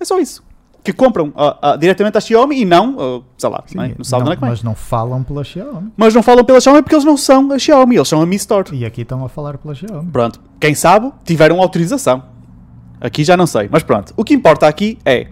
É 0.00 0.04
só 0.04 0.18
isso. 0.18 0.42
Que 0.84 0.92
compram 0.92 1.32
ah, 1.36 1.58
ah, 1.60 1.76
diretamente 1.76 2.16
à 2.16 2.20
Xiaomi 2.20 2.60
e 2.60 2.64
não, 2.64 2.96
ah, 2.98 3.20
sei 3.36 3.50
lá, 3.50 3.62
Sim, 3.66 3.76
não, 3.76 3.84
é? 3.84 3.94
não 3.98 4.04
sabe 4.04 4.24
não, 4.24 4.32
onde 4.32 4.44
é 4.44 4.48
mas 4.48 4.62
não 4.62 4.74
falam 4.74 5.22
pela 5.22 5.44
Xiaomi. 5.44 5.92
Mas 5.96 6.14
não 6.14 6.22
falam 6.22 6.44
pela 6.44 6.60
Xiaomi 6.60 6.82
porque 6.82 6.94
eles 6.94 7.04
não 7.04 7.16
são 7.16 7.52
a 7.52 7.58
Xiaomi, 7.58 7.96
eles 7.96 8.08
são 8.08 8.22
a 8.22 8.26
Mi 8.26 8.36
Store. 8.36 8.74
E 8.74 8.84
aqui 8.86 9.02
estão 9.02 9.24
a 9.24 9.28
falar 9.28 9.58
pela 9.58 9.74
Xiaomi. 9.74 10.10
Pronto, 10.10 10.40
quem 10.60 10.74
sabe 10.74 11.12
tiveram 11.24 11.60
autorização. 11.60 12.22
Aqui 13.00 13.22
já 13.22 13.36
não 13.36 13.46
sei, 13.46 13.68
mas 13.70 13.82
pronto. 13.82 14.12
O 14.16 14.24
que 14.24 14.34
importa 14.34 14.66
aqui 14.66 14.98
é. 15.04 15.26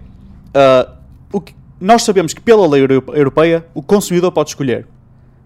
o 1.32 1.40
que- 1.40 1.54
nós 1.80 2.02
sabemos 2.02 2.32
que 2.32 2.40
pela 2.40 2.66
lei 2.66 2.82
euro- 2.82 3.04
europeia 3.12 3.66
o 3.74 3.82
consumidor 3.82 4.32
pode 4.32 4.50
escolher 4.50 4.86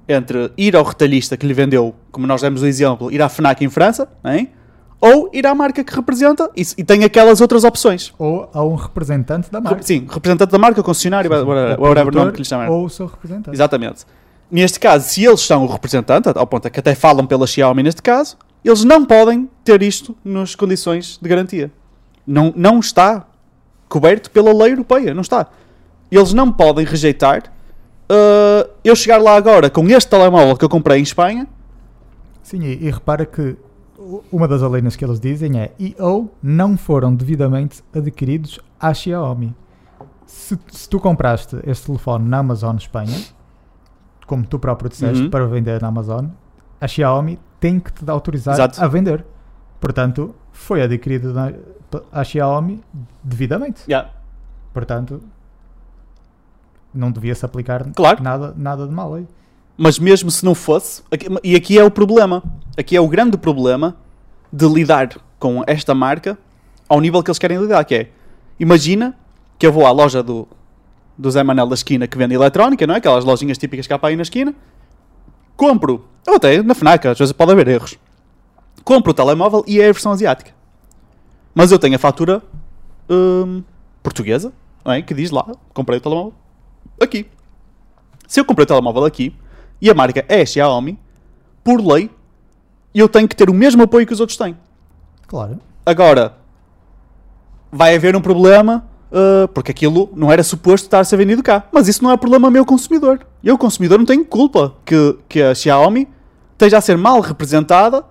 entre 0.08 0.50
ir 0.56 0.74
ao 0.76 0.82
retalhista 0.84 1.36
que 1.36 1.46
lhe 1.46 1.52
vendeu, 1.54 1.94
como 2.10 2.26
nós 2.26 2.40
demos 2.42 2.62
o 2.62 2.66
exemplo, 2.66 3.12
ir 3.12 3.22
à 3.22 3.28
Fnac 3.28 3.64
em 3.64 3.68
França, 3.68 4.08
hein? 4.24 4.50
Ou 5.00 5.30
ir 5.32 5.46
à 5.46 5.54
marca 5.54 5.82
que 5.82 5.94
representa 5.94 6.50
e, 6.56 6.60
s- 6.60 6.74
e 6.76 6.84
tem 6.84 7.04
aquelas 7.04 7.40
outras 7.40 7.64
opções. 7.64 8.12
Ou 8.18 8.50
a 8.52 8.62
um 8.62 8.74
representante 8.74 9.50
da 9.50 9.60
marca. 9.60 9.82
Sim, 9.82 10.06
representante 10.08 10.50
da 10.52 10.58
marca, 10.58 10.82
concessionário, 10.82 11.30
whatever, 11.30 11.80
whatever 11.80 12.14
nome 12.14 12.32
que 12.32 12.38
lhe 12.38 12.44
chamar. 12.44 12.70
Ou 12.70 12.84
o 12.84 12.90
seu 12.90 13.06
representante. 13.06 13.54
Exatamente. 13.54 14.04
Neste 14.50 14.78
caso, 14.80 15.08
se 15.08 15.24
eles 15.24 15.40
são 15.40 15.64
o 15.64 15.66
representante, 15.68 16.28
ao 16.34 16.46
ponto 16.46 16.66
é 16.66 16.70
que 16.70 16.80
até 16.80 16.94
falam 16.94 17.24
pela 17.26 17.46
Xiaomi 17.46 17.82
neste 17.84 18.02
caso, 18.02 18.36
eles 18.64 18.84
não 18.84 19.04
podem 19.04 19.48
ter 19.64 19.80
isto 19.82 20.14
nas 20.24 20.54
condições 20.54 21.18
de 21.22 21.28
garantia. 21.28 21.70
Não, 22.26 22.52
não 22.56 22.78
está 22.80 23.26
coberto 23.88 24.30
pela 24.30 24.52
lei 24.52 24.72
europeia, 24.72 25.14
não 25.14 25.22
está. 25.22 25.46
Eles 26.10 26.32
não 26.34 26.50
podem 26.52 26.84
rejeitar 26.84 27.44
uh, 28.10 28.68
eu 28.84 28.94
chegar 28.96 29.18
lá 29.18 29.36
agora 29.36 29.70
com 29.70 29.88
este 29.88 30.10
telemóvel 30.10 30.56
que 30.56 30.64
eu 30.64 30.68
comprei 30.68 30.98
em 30.98 31.02
Espanha, 31.02 31.46
Sim, 32.42 32.62
e, 32.64 32.86
e 32.86 32.90
repara 32.90 33.24
que 33.24 33.56
uma 34.32 34.46
das 34.48 34.62
alíneas 34.62 34.96
que 34.96 35.04
eles 35.04 35.18
dizem 35.20 35.58
é 35.60 35.72
e 35.78 35.94
ou 35.98 36.34
não 36.42 36.76
foram 36.76 37.14
devidamente 37.14 37.82
adquiridos 37.94 38.58
à 38.78 38.92
Xiaomi. 38.94 39.54
Se, 40.26 40.58
se 40.68 40.88
tu 40.88 41.00
compraste 41.00 41.56
este 41.66 41.86
telefone 41.86 42.28
na 42.28 42.38
Amazon 42.38 42.76
Espanha, 42.76 43.18
como 44.26 44.46
tu 44.46 44.58
próprio 44.58 44.88
disseste, 44.88 45.24
Uhum. 45.24 45.30
para 45.30 45.46
vender 45.46 45.80
na 45.82 45.88
Amazon, 45.88 46.26
a 46.80 46.86
Xiaomi 46.86 47.38
tem 47.58 47.80
que 47.80 47.92
te 47.92 48.08
autorizar 48.10 48.54
Exato. 48.54 48.82
a 48.82 48.86
vender. 48.86 49.24
Portanto, 49.80 50.34
foi 50.52 50.82
adquirido 50.82 51.32
na, 51.34 51.52
à 52.12 52.22
Xiaomi 52.22 52.80
devidamente. 53.24 53.82
Yeah. 53.88 54.10
Portanto, 54.72 55.20
não 56.94 57.10
devia-se 57.10 57.44
aplicar 57.44 57.84
Claro. 57.94 58.22
nada, 58.22 58.54
nada 58.56 58.86
de 58.86 58.92
mal 58.92 59.14
aí. 59.14 59.26
Mas 59.82 59.98
mesmo 59.98 60.30
se 60.30 60.44
não 60.44 60.54
fosse, 60.54 61.02
aqui- 61.10 61.26
e 61.42 61.56
aqui 61.56 61.78
é 61.78 61.82
o 61.82 61.90
problema, 61.90 62.42
aqui 62.76 62.94
é 62.94 63.00
o 63.00 63.08
grande 63.08 63.38
problema 63.38 63.96
de 64.52 64.68
lidar 64.68 65.08
com 65.38 65.64
esta 65.66 65.94
marca 65.94 66.36
ao 66.86 67.00
nível 67.00 67.22
que 67.22 67.30
eles 67.30 67.38
querem 67.38 67.58
lidar, 67.58 67.82
que 67.86 67.94
é, 67.94 68.10
imagina 68.58 69.16
que 69.58 69.66
eu 69.66 69.72
vou 69.72 69.86
à 69.86 69.90
loja 69.90 70.22
do, 70.22 70.46
do 71.16 71.30
Zé 71.30 71.42
Manel 71.42 71.66
da 71.66 71.72
esquina 71.72 72.06
que 72.06 72.18
vende 72.18 72.34
eletrónica, 72.34 72.86
não 72.86 72.94
é? 72.94 72.98
Aquelas 72.98 73.24
lojinhas 73.24 73.56
típicas 73.56 73.86
que 73.86 73.92
há 73.94 73.98
para 73.98 74.10
aí 74.10 74.16
na 74.16 74.22
esquina, 74.22 74.54
compro, 75.56 76.04
ou 76.28 76.34
até 76.34 76.62
na 76.62 76.74
FNAC, 76.74 77.06
às 77.08 77.18
vezes 77.18 77.32
pode 77.32 77.50
haver 77.52 77.66
erros, 77.68 77.96
compro 78.84 79.12
o 79.12 79.14
telemóvel 79.14 79.64
e 79.66 79.80
é 79.80 79.84
a 79.88 79.92
versão 79.92 80.12
asiática. 80.12 80.50
Mas 81.54 81.72
eu 81.72 81.78
tenho 81.78 81.94
a 81.94 81.98
fatura 81.98 82.42
hum, 83.08 83.62
portuguesa, 84.02 84.52
é? 84.84 85.00
Que 85.00 85.14
diz 85.14 85.30
lá, 85.30 85.46
comprei 85.72 85.96
o 85.96 86.02
telemóvel 86.02 86.34
aqui. 87.00 87.26
Se 88.28 88.38
eu 88.38 88.44
comprei 88.44 88.64
o 88.64 88.66
telemóvel 88.66 89.06
aqui 89.06 89.34
e 89.80 89.90
a 89.90 89.94
marca 89.94 90.24
é 90.28 90.44
Xiaomi, 90.44 90.98
por 91.64 91.80
lei, 91.80 92.10
eu 92.94 93.08
tenho 93.08 93.28
que 93.28 93.36
ter 93.36 93.48
o 93.48 93.54
mesmo 93.54 93.82
apoio 93.82 94.06
que 94.06 94.12
os 94.12 94.20
outros 94.20 94.36
têm. 94.36 94.56
Claro. 95.26 95.58
Agora, 95.86 96.34
vai 97.70 97.94
haver 97.94 98.16
um 98.16 98.20
problema 98.20 98.84
uh, 99.12 99.48
porque 99.48 99.70
aquilo 99.70 100.10
não 100.14 100.30
era 100.32 100.42
suposto 100.42 100.86
estar 100.86 101.00
a 101.00 101.04
ser 101.04 101.16
vendido 101.16 101.42
cá. 101.42 101.64
Mas 101.72 101.88
isso 101.88 102.02
não 102.02 102.10
é 102.10 102.16
problema 102.16 102.50
meu 102.50 102.64
consumidor. 102.64 103.20
Eu, 103.42 103.56
consumidor, 103.56 103.98
não 103.98 104.04
tenho 104.06 104.24
culpa 104.24 104.74
que, 104.84 105.16
que 105.28 105.42
a 105.42 105.54
Xiaomi 105.54 106.08
esteja 106.52 106.78
a 106.78 106.80
ser 106.80 106.96
mal 106.98 107.20
representada 107.20 108.04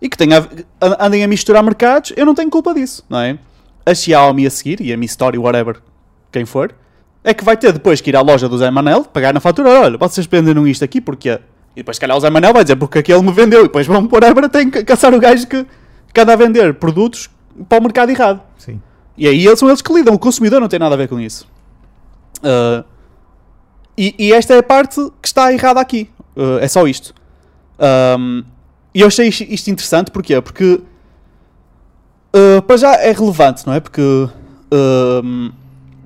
e 0.00 0.08
que 0.08 0.16
tenha, 0.16 0.38
a- 0.80 1.06
andem 1.06 1.22
a 1.22 1.28
misturar 1.28 1.62
mercados. 1.62 2.12
Eu 2.16 2.24
não 2.26 2.34
tenho 2.34 2.50
culpa 2.50 2.72
disso, 2.74 3.04
não 3.08 3.18
é? 3.18 3.38
A 3.86 3.94
Xiaomi 3.94 4.46
a 4.46 4.50
seguir, 4.50 4.80
e 4.80 4.92
a 4.92 4.96
Mi 4.96 5.04
Story, 5.06 5.36
whatever, 5.38 5.76
quem 6.32 6.44
for, 6.46 6.74
é 7.24 7.32
que 7.32 7.42
vai 7.42 7.56
ter 7.56 7.72
depois 7.72 8.00
que 8.00 8.10
ir 8.10 8.16
à 8.16 8.20
loja 8.20 8.48
do 8.48 8.58
Zé 8.58 8.70
Manel, 8.70 9.04
pagar 9.04 9.32
na 9.32 9.40
fatura, 9.40 9.70
olha, 9.70 9.98
vocês 9.98 10.26
venderam 10.26 10.66
isto 10.66 10.84
aqui 10.84 11.00
porque... 11.00 11.40
E 11.74 11.80
depois, 11.80 11.96
se 11.96 12.00
calhar, 12.00 12.16
o 12.16 12.20
Zé 12.20 12.30
Manel 12.30 12.52
vai 12.52 12.62
dizer 12.62 12.76
porque 12.76 12.98
aquele 12.98 13.20
me 13.20 13.32
vendeu. 13.32 13.60
E 13.60 13.62
depois 13.64 13.84
vão 13.86 14.06
pôr 14.06 14.24
a 14.24 14.48
tem 14.48 14.70
que 14.70 14.84
caçar 14.84 15.12
o 15.12 15.18
gajo 15.18 15.44
que, 15.48 15.66
que 16.12 16.20
anda 16.20 16.34
a 16.34 16.36
vender 16.36 16.74
produtos 16.74 17.28
para 17.68 17.78
o 17.78 17.82
mercado 17.82 18.10
errado. 18.10 18.40
Sim. 18.56 18.80
E 19.16 19.26
aí 19.26 19.44
eles 19.44 19.58
são 19.58 19.68
eles 19.68 19.82
que 19.82 19.92
lidam, 19.92 20.14
o 20.14 20.18
consumidor 20.18 20.60
não 20.60 20.68
tem 20.68 20.78
nada 20.78 20.94
a 20.94 20.98
ver 20.98 21.08
com 21.08 21.18
isso. 21.18 21.48
Ah, 22.42 22.84
e, 23.96 24.14
e 24.18 24.32
esta 24.32 24.54
é 24.54 24.58
a 24.58 24.62
parte 24.62 25.00
que 25.22 25.28
está 25.28 25.52
errada 25.52 25.80
aqui. 25.80 26.10
Ah, 26.36 26.58
é 26.60 26.68
só 26.68 26.86
isto. 26.86 27.14
Ahm, 27.78 28.42
e 28.94 29.00
eu 29.00 29.08
achei 29.08 29.28
isto 29.28 29.68
interessante 29.68 30.12
porquê? 30.12 30.40
porque 30.40 30.80
ah, 32.32 32.62
para 32.62 32.76
já 32.76 32.94
é 32.94 33.12
relevante, 33.12 33.66
não 33.66 33.74
é? 33.74 33.80
Porque 33.80 34.28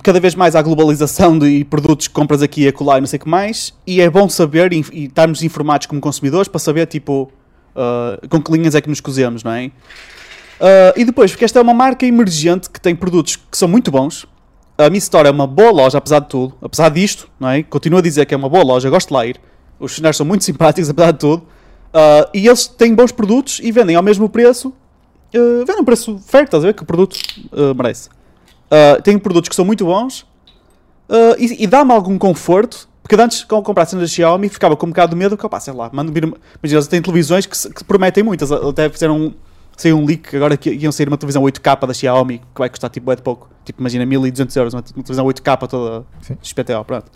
cada 0.03 0.21
vez 0.21 0.35
mais 0.35 0.55
há 0.55 0.63
globalização 0.63 1.39
de 1.39 1.65
produtos 1.65 2.09
que 2.09 2.15
compras 2.15 2.43
aqui 2.43 2.63
e 2.63 2.69
acolá 2.69 2.99
e 2.99 3.01
não 3.01 3.07
sei 3.07 3.19
o 3.19 3.21
que 3.21 3.29
mais, 3.29 3.75
e 3.87 4.01
é 4.01 4.09
bom 4.09 4.29
saber 4.29 4.73
e, 4.73 4.85
e 4.93 5.05
estarmos 5.05 5.43
informados 5.43 5.87
como 5.87 6.01
consumidores 6.01 6.49
para 6.49 6.59
saber 6.59 6.87
tipo 6.87 7.31
ah, 7.79 8.19
com 8.29 8.43
que 8.43 8.51
linhas 8.51 8.75
é 8.75 8.81
que 8.81 8.89
nos 8.89 9.01
cozemos, 9.01 9.45
não 9.45 9.53
é? 9.53 9.67
Uh, 9.67 10.91
e 10.97 11.05
depois, 11.05 11.31
porque 11.31 11.45
esta 11.45 11.61
é 11.61 11.63
uma 11.63 11.73
marca 11.73 12.05
emergente 12.05 12.69
que 12.69 12.81
tem 12.81 12.97
produtos 12.97 13.37
que 13.37 13.57
são 13.57 13.69
muito 13.69 13.93
bons. 13.93 14.27
A 14.77 14.91
Mi 14.91 14.99
Store 14.99 15.29
é 15.29 15.31
uma 15.31 15.47
boa 15.47 15.71
loja, 15.71 15.99
apesar 15.99 16.19
de 16.19 16.29
tudo. 16.29 16.55
Apesar 16.61 16.89
disto, 16.89 17.31
não 17.39 17.49
é? 17.49 17.63
Continuo 17.63 18.01
a 18.01 18.03
dizer 18.03 18.27
que 18.27 18.35
é 18.35 18.37
uma 18.37 18.49
boa 18.49 18.65
loja, 18.65 18.91
gosto 18.91 19.09
de 19.09 19.15
lá 19.15 19.25
ir. 19.25 19.41
Os 19.79 19.93
funcionários 19.93 20.17
são 20.17 20.27
muito 20.27 20.43
simpáticos, 20.45 20.91
apesar 20.91 21.13
de 21.13 21.19
tudo. 21.21 21.43
Uh, 21.95 22.29
e 22.35 22.49
eles 22.49 22.67
têm 22.67 22.93
bons 22.93 23.13
produtos 23.13 23.61
e 23.63 23.71
vendem 23.71 23.95
ao 23.95 24.03
mesmo 24.03 24.29
preço. 24.29 24.71
Uh, 25.33 25.65
vendem 25.65 25.83
um 25.83 25.85
preço 25.85 26.19
fair, 26.27 26.45
estás 26.45 26.65
a 26.65 26.67
ver? 26.67 26.75
Que 26.75 26.83
o 26.83 26.87
produto 26.87 27.17
uh, 27.53 27.73
merece. 27.77 28.09
Uh, 28.71 29.01
têm 29.03 29.19
produtos 29.19 29.49
que 29.49 29.55
são 29.57 29.65
muito 29.65 29.85
bons 29.87 30.21
uh, 31.09 31.35
e, 31.39 31.65
e 31.65 31.67
dá-me 31.67 31.93
algum 31.93 32.19
conforto. 32.19 32.89
Porque 33.03 33.15
antes, 33.21 33.43
quando 33.45 33.63
comprasse 33.65 33.97
na 33.97 34.07
Xiaomi, 34.07 34.51
ficava 34.51 34.77
com 34.77 34.85
um 34.85 34.91
bocado 34.91 35.11
de 35.15 35.17
medo 35.17 35.35
que, 35.37 35.47
opá, 35.47 35.59
sei 35.59 35.73
lá, 35.73 35.89
mando 35.93 36.13
vir. 36.13 36.31
Mas 36.61 36.71
eles 36.71 36.87
têm 36.87 37.01
televisões 37.01 37.47
que, 37.47 37.57
se- 37.57 37.73
que 37.73 37.83
prometem 37.83 38.23
muitas. 38.23 38.53
Até 38.53 38.91
fizeram 38.91 39.17
um, 39.19 39.35
saiu 39.75 39.97
um 39.97 40.05
leak 40.05 40.37
agora 40.37 40.55
que 40.59 40.71
iam 40.71 40.93
sair 40.93 41.09
uma 41.09 41.17
televisão 41.17 41.43
8K 41.43 41.87
da 41.87 41.95
Xiaomi 41.95 42.39
que 42.41 42.59
vai 42.59 42.69
custar 42.69 42.91
tipo 42.91 43.11
é 43.11 43.17
de 43.17 43.23
pouco. 43.23 43.49
Tipo, 43.65 43.81
imagina 43.81 44.05
1200 44.05 44.55
euros, 44.57 44.75
uma, 44.75 44.81
uma 44.95 45.03
televisão 45.03 45.25
8K 45.25 45.67
toda 45.69 46.05
Sim. 46.21 46.37
XPTO, 46.43 46.85
pronto. 46.85 47.07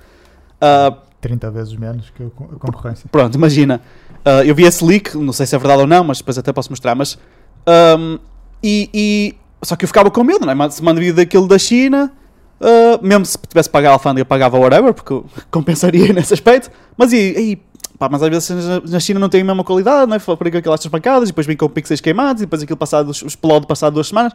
Ah, 0.58 0.96
30 1.20 1.50
vezes 1.50 1.74
menos 1.76 2.08
que 2.08 2.22
a 2.22 2.30
con- 2.30 2.48
a 2.56 2.58
concorrência. 2.58 3.06
pronto, 3.12 3.34
imagina. 3.34 3.82
Ah, 4.24 4.42
eu 4.44 4.54
vi 4.54 4.64
esse 4.64 4.82
leak, 4.82 5.14
não 5.18 5.32
sei 5.34 5.44
se 5.44 5.54
é 5.54 5.58
verdade 5.58 5.82
ou 5.82 5.86
não, 5.86 6.02
mas 6.04 6.18
depois 6.18 6.38
até 6.38 6.52
posso 6.54 6.70
mostrar, 6.70 6.94
mas 6.94 7.18
ahm, 7.66 8.16
e, 8.62 8.88
e- 8.94 9.34
só 9.62 9.76
que 9.76 9.84
eu 9.84 9.88
ficava 9.88 10.10
com 10.10 10.24
medo, 10.24 10.44
não 10.44 10.64
é? 10.64 10.70
Se 10.70 10.82
manda 10.82 11.00
vir 11.00 11.12
daquilo 11.12 11.46
da 11.46 11.58
China, 11.58 12.12
ah, 12.60 12.98
mesmo 13.02 13.26
se 13.26 13.36
tivesse 13.48 13.68
pagar 13.68 13.90
a 13.90 13.92
alfândega, 13.94 14.24
pagava 14.24 14.58
whatever, 14.58 14.94
porque 14.94 15.20
compensaria 15.50 16.10
nesse 16.14 16.32
aspecto. 16.32 16.70
Mas 16.96 17.12
e, 17.12 17.16
e 17.18 17.62
pá, 17.98 18.08
mas 18.08 18.22
às 18.22 18.28
vezes 18.28 18.50
na- 18.66 18.80
na 18.80 19.00
China 19.00 19.18
não 19.18 19.28
tem 19.28 19.40
a 19.40 19.44
mesma 19.44 19.64
qualidade, 19.64 20.08
não 20.08 20.16
é? 20.16 20.18
Por 20.18 20.46
aquelas 20.46 20.86
pancadas, 20.86 21.28
depois 21.28 21.46
vem 21.46 21.56
com 21.56 21.68
pixels 21.68 22.00
queimados, 22.00 22.42
e 22.42 22.46
depois 22.46 22.62
aquilo 22.62 22.76
passado, 22.76 23.10
explode 23.10 23.66
passado 23.66 23.94
duas 23.94 24.08
semanas. 24.08 24.32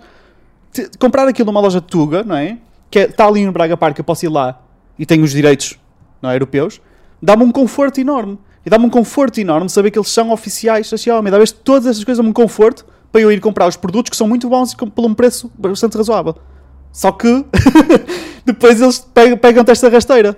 Comprar 0.99 1.28
aquilo 1.28 1.47
numa 1.47 1.61
loja 1.61 1.80
de 1.82 1.88
Tuga, 1.88 2.23
não 2.23 2.36
é? 2.36 2.57
Que 2.91 2.99
está 2.99 3.25
ali 3.25 3.45
no 3.45 3.51
Braga 3.51 3.75
Park, 3.75 3.97
eu 3.97 4.03
posso 4.03 4.25
ir 4.25 4.30
lá 4.30 4.59
e 4.99 5.05
tenho 5.05 5.23
os 5.23 5.32
direitos 5.32 5.78
não 6.21 6.30
é, 6.30 6.36
europeus, 6.36 6.82
dá-me 7.21 7.43
um 7.43 7.51
conforto 7.51 7.99
enorme. 7.99 8.38
E 8.65 8.69
dá-me 8.69 8.86
um 8.86 8.89
conforto 8.89 9.39
enorme 9.39 9.69
saber 9.69 9.91
que 9.91 9.97
eles 9.97 10.09
são 10.09 10.32
oficiais 10.32 10.89
da 10.89 10.97
Xiaomi. 10.97 11.32
Dá-me 11.32 11.45
todas 11.47 11.86
essas 11.86 12.03
coisas 12.03 12.17
dão-me 12.17 12.32
um 12.32 12.34
conforto 12.34 12.86
para 13.18 13.22
eu 13.24 13.32
ir 13.32 13.41
comprar 13.41 13.68
os 13.68 13.76
produtos 13.76 14.11
que 14.11 14.15
são 14.15 14.28
muito 14.28 14.47
bons 14.47 14.74
e 14.74 14.76
por 14.78 15.03
um 15.05 15.13
preço 15.15 15.51
bastante 15.57 15.97
razoável. 15.97 16.36
Só 16.91 17.11
que 17.11 17.45
depois 18.45 18.80
eles 18.80 18.99
pegam- 18.99 19.38
pegam-te 19.38 19.72
esta 19.72 19.89
rasteira. 19.89 20.38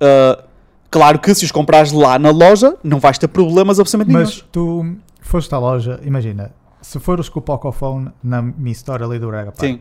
Ah, 0.00 0.44
claro 0.90 1.18
que 1.18 1.34
se 1.34 1.44
os 1.44 1.50
comprares 1.50 1.90
lá 1.92 2.18
na 2.20 2.30
loja, 2.30 2.76
não 2.84 3.00
vais 3.00 3.18
ter 3.18 3.26
problemas 3.28 3.80
absolutamente 3.80 4.12
Mas 4.12 4.30
nenhum. 4.30 4.44
tu 4.52 4.96
foste 5.20 5.52
à 5.54 5.58
loja, 5.58 6.00
imagina, 6.04 6.52
se 6.80 6.98
fores 7.00 7.28
com 7.28 7.40
o 7.40 7.42
Pocophone 7.42 8.10
na 8.22 8.40
Mi 8.40 8.70
Store 8.70 9.02
ali 9.02 9.18
do 9.18 9.26
Braga 9.26 9.50
Park, 9.52 9.60
Sim. 9.60 9.80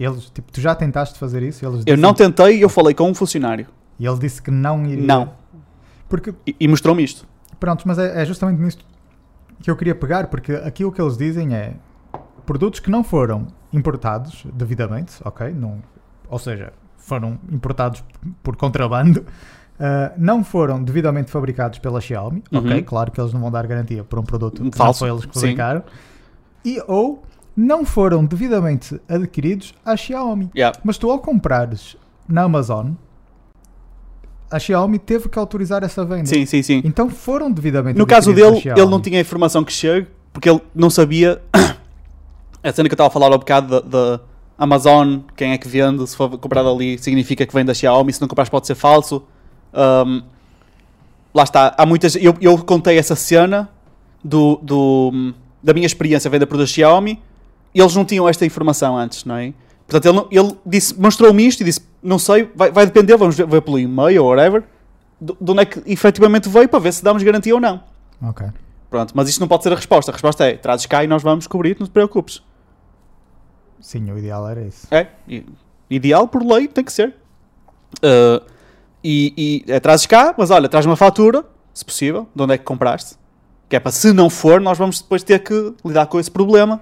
eles, 0.00 0.30
tipo, 0.30 0.50
tu 0.50 0.60
já 0.60 0.74
tentaste 0.74 1.18
fazer 1.18 1.42
isso? 1.42 1.64
Eles 1.64 1.82
Eu 1.86 1.96
não 1.98 2.14
tentei, 2.14 2.62
eu 2.64 2.68
falei 2.70 2.94
com 2.94 3.08
um 3.10 3.14
funcionário. 3.14 3.66
E 3.98 4.06
ele 4.06 4.18
disse 4.18 4.40
que 4.42 4.50
não 4.50 4.86
iria. 4.86 5.06
Não. 5.06 5.30
Porque, 6.08 6.34
E, 6.46 6.56
e 6.58 6.66
mostrou-me 6.68 7.04
isto. 7.04 7.26
pronto, 7.60 7.84
mas 7.86 7.98
é, 7.98 8.22
é 8.22 8.24
justamente 8.24 8.60
nisto 8.60 8.82
que 9.62 9.70
eu 9.70 9.76
queria 9.76 9.94
pegar, 9.94 10.26
porque 10.26 10.52
aqui 10.52 10.84
o 10.84 10.90
que 10.90 11.00
eles 11.00 11.16
dizem 11.16 11.54
é 11.54 11.74
produtos 12.44 12.80
que 12.80 12.90
não 12.90 13.04
foram 13.04 13.46
importados 13.72 14.44
devidamente, 14.52 15.14
ok? 15.24 15.52
Não, 15.52 15.82
ou 16.28 16.38
seja, 16.38 16.72
foram 16.96 17.38
importados 17.50 18.04
por 18.42 18.56
contrabando, 18.56 19.24
ah, 19.78 20.12
não 20.18 20.42
foram 20.42 20.82
devidamente 20.82 21.30
fabricados 21.30 21.78
pela 21.78 22.00
Xiaomi, 22.00 22.42
ok? 22.52 22.72
Uhum. 22.72 22.82
Claro 22.82 23.10
que 23.12 23.20
eles 23.20 23.32
não 23.32 23.40
vão 23.40 23.50
dar 23.50 23.66
garantia 23.66 24.04
por 24.04 24.18
um 24.18 24.24
produto 24.24 24.58
que 24.58 24.64
não 24.64 24.72
Falso, 24.72 25.00
foi 25.00 25.10
eles 25.10 25.24
que 25.24 25.34
sim. 25.34 25.40
fabricaram. 25.40 25.82
E 26.64 26.82
ou 26.86 27.22
não 27.56 27.84
foram 27.84 28.24
devidamente 28.24 29.00
adquiridos 29.08 29.74
à 29.84 29.96
Xiaomi. 29.96 30.50
Yeah. 30.54 30.78
Mas 30.84 30.98
tu 30.98 31.10
ao 31.10 31.18
comprares 31.18 31.96
na 32.28 32.42
Amazon, 32.42 32.92
a 34.52 34.58
Xiaomi 34.58 34.98
teve 34.98 35.28
que 35.28 35.38
autorizar 35.38 35.82
essa 35.82 36.04
venda. 36.04 36.26
Sim, 36.26 36.44
sim, 36.46 36.62
sim. 36.62 36.82
Então 36.84 37.08
foram 37.10 37.50
devidamente 37.50 37.98
No 37.98 38.06
caso 38.06 38.32
dele, 38.32 38.62
ele 38.64 38.86
não 38.86 39.00
tinha 39.00 39.18
a 39.18 39.20
informação 39.20 39.64
que 39.64 39.72
chega, 39.72 40.06
porque 40.32 40.48
ele 40.48 40.60
não 40.74 40.90
sabia. 40.90 41.40
a 42.62 42.72
cena 42.72 42.88
que 42.88 42.92
eu 42.92 42.94
estava 42.94 43.08
a 43.08 43.10
falar 43.10 43.26
há 43.26 43.38
bocado 43.38 43.80
da, 43.82 44.20
Amazon, 44.58 45.18
quem 45.34 45.52
é 45.52 45.58
que 45.58 45.66
vende, 45.66 46.06
se 46.06 46.16
for 46.16 46.28
comprado 46.38 46.68
ali, 46.68 46.96
significa 46.98 47.44
que 47.44 47.52
vem 47.52 47.64
da 47.64 47.74
Xiaomi, 47.74 48.12
se 48.12 48.20
não 48.20 48.28
comprares 48.28 48.48
pode 48.48 48.66
ser 48.66 48.74
falso. 48.76 49.24
Um, 49.74 50.22
lá 51.34 51.42
está, 51.42 51.74
há 51.76 51.84
muitas. 51.84 52.14
Eu, 52.14 52.36
eu 52.40 52.56
contei 52.58 52.96
essa 52.98 53.16
cena 53.16 53.68
do, 54.22 54.60
do- 54.62 55.34
da 55.62 55.72
minha 55.72 55.86
experiência 55.86 56.28
a 56.28 56.30
vender 56.30 56.46
produtos 56.46 56.72
Xiaomi 56.72 57.20
e 57.74 57.80
eles 57.80 57.96
não 57.96 58.04
tinham 58.04 58.28
esta 58.28 58.44
informação 58.46 58.96
antes, 58.96 59.24
não 59.24 59.36
é? 59.36 59.52
Portanto, 59.92 60.06
ele, 60.06 60.16
não- 60.40 60.46
ele 60.48 60.58
disse, 60.64 60.98
mostrou-me 60.98 61.46
isto 61.46 61.60
e 61.60 61.64
disse: 61.64 61.80
Não 62.02 62.18
sei, 62.18 62.50
vai, 62.54 62.70
vai 62.70 62.86
depender, 62.86 63.16
vamos 63.16 63.36
ver, 63.36 63.46
ver 63.46 63.60
pelo 63.62 63.78
e-mail 63.78 64.24
ou 64.24 64.30
whatever, 64.30 64.64
de, 65.20 65.34
de 65.40 65.50
onde 65.50 65.60
é 65.62 65.64
que 65.66 65.82
efetivamente 65.86 66.48
veio 66.48 66.68
para 66.68 66.78
ver 66.78 66.92
se 66.92 67.02
damos 67.04 67.22
garantia 67.22 67.54
ou 67.54 67.60
não. 67.60 67.82
Ok. 68.22 68.46
Pronto, 68.90 69.12
mas 69.16 69.28
isto 69.28 69.40
não 69.40 69.48
pode 69.48 69.62
ser 69.62 69.72
a 69.72 69.76
resposta. 69.76 70.10
A 70.10 70.14
resposta 70.14 70.44
é: 70.46 70.56
trazes 70.56 70.86
cá 70.86 71.02
e 71.04 71.06
nós 71.06 71.22
vamos 71.22 71.46
cobrir, 71.46 71.76
não 71.78 71.86
te 71.86 71.90
preocupes. 71.92 72.42
Sim, 73.80 74.10
o 74.12 74.18
ideal 74.18 74.48
era 74.48 74.62
isso. 74.62 74.86
É, 74.90 75.08
ideal 75.90 76.28
por 76.28 76.42
lei 76.44 76.68
tem 76.68 76.84
que 76.84 76.92
ser. 76.92 77.14
Uh, 77.98 78.44
e 79.02 79.64
e 79.66 79.72
é, 79.72 79.80
trazes 79.80 80.06
cá, 80.06 80.34
mas 80.38 80.50
olha, 80.50 80.68
traz 80.68 80.86
uma 80.86 80.96
fatura, 80.96 81.44
se 81.74 81.84
possível, 81.84 82.28
de 82.34 82.42
onde 82.42 82.54
é 82.54 82.58
que 82.58 82.64
compraste. 82.64 83.16
Que 83.68 83.76
é 83.76 83.80
para 83.80 83.90
se 83.90 84.12
não 84.12 84.30
for, 84.30 84.60
nós 84.60 84.78
vamos 84.78 85.00
depois 85.00 85.22
ter 85.22 85.38
que 85.40 85.74
lidar 85.84 86.06
com 86.06 86.20
esse 86.20 86.30
problema. 86.30 86.80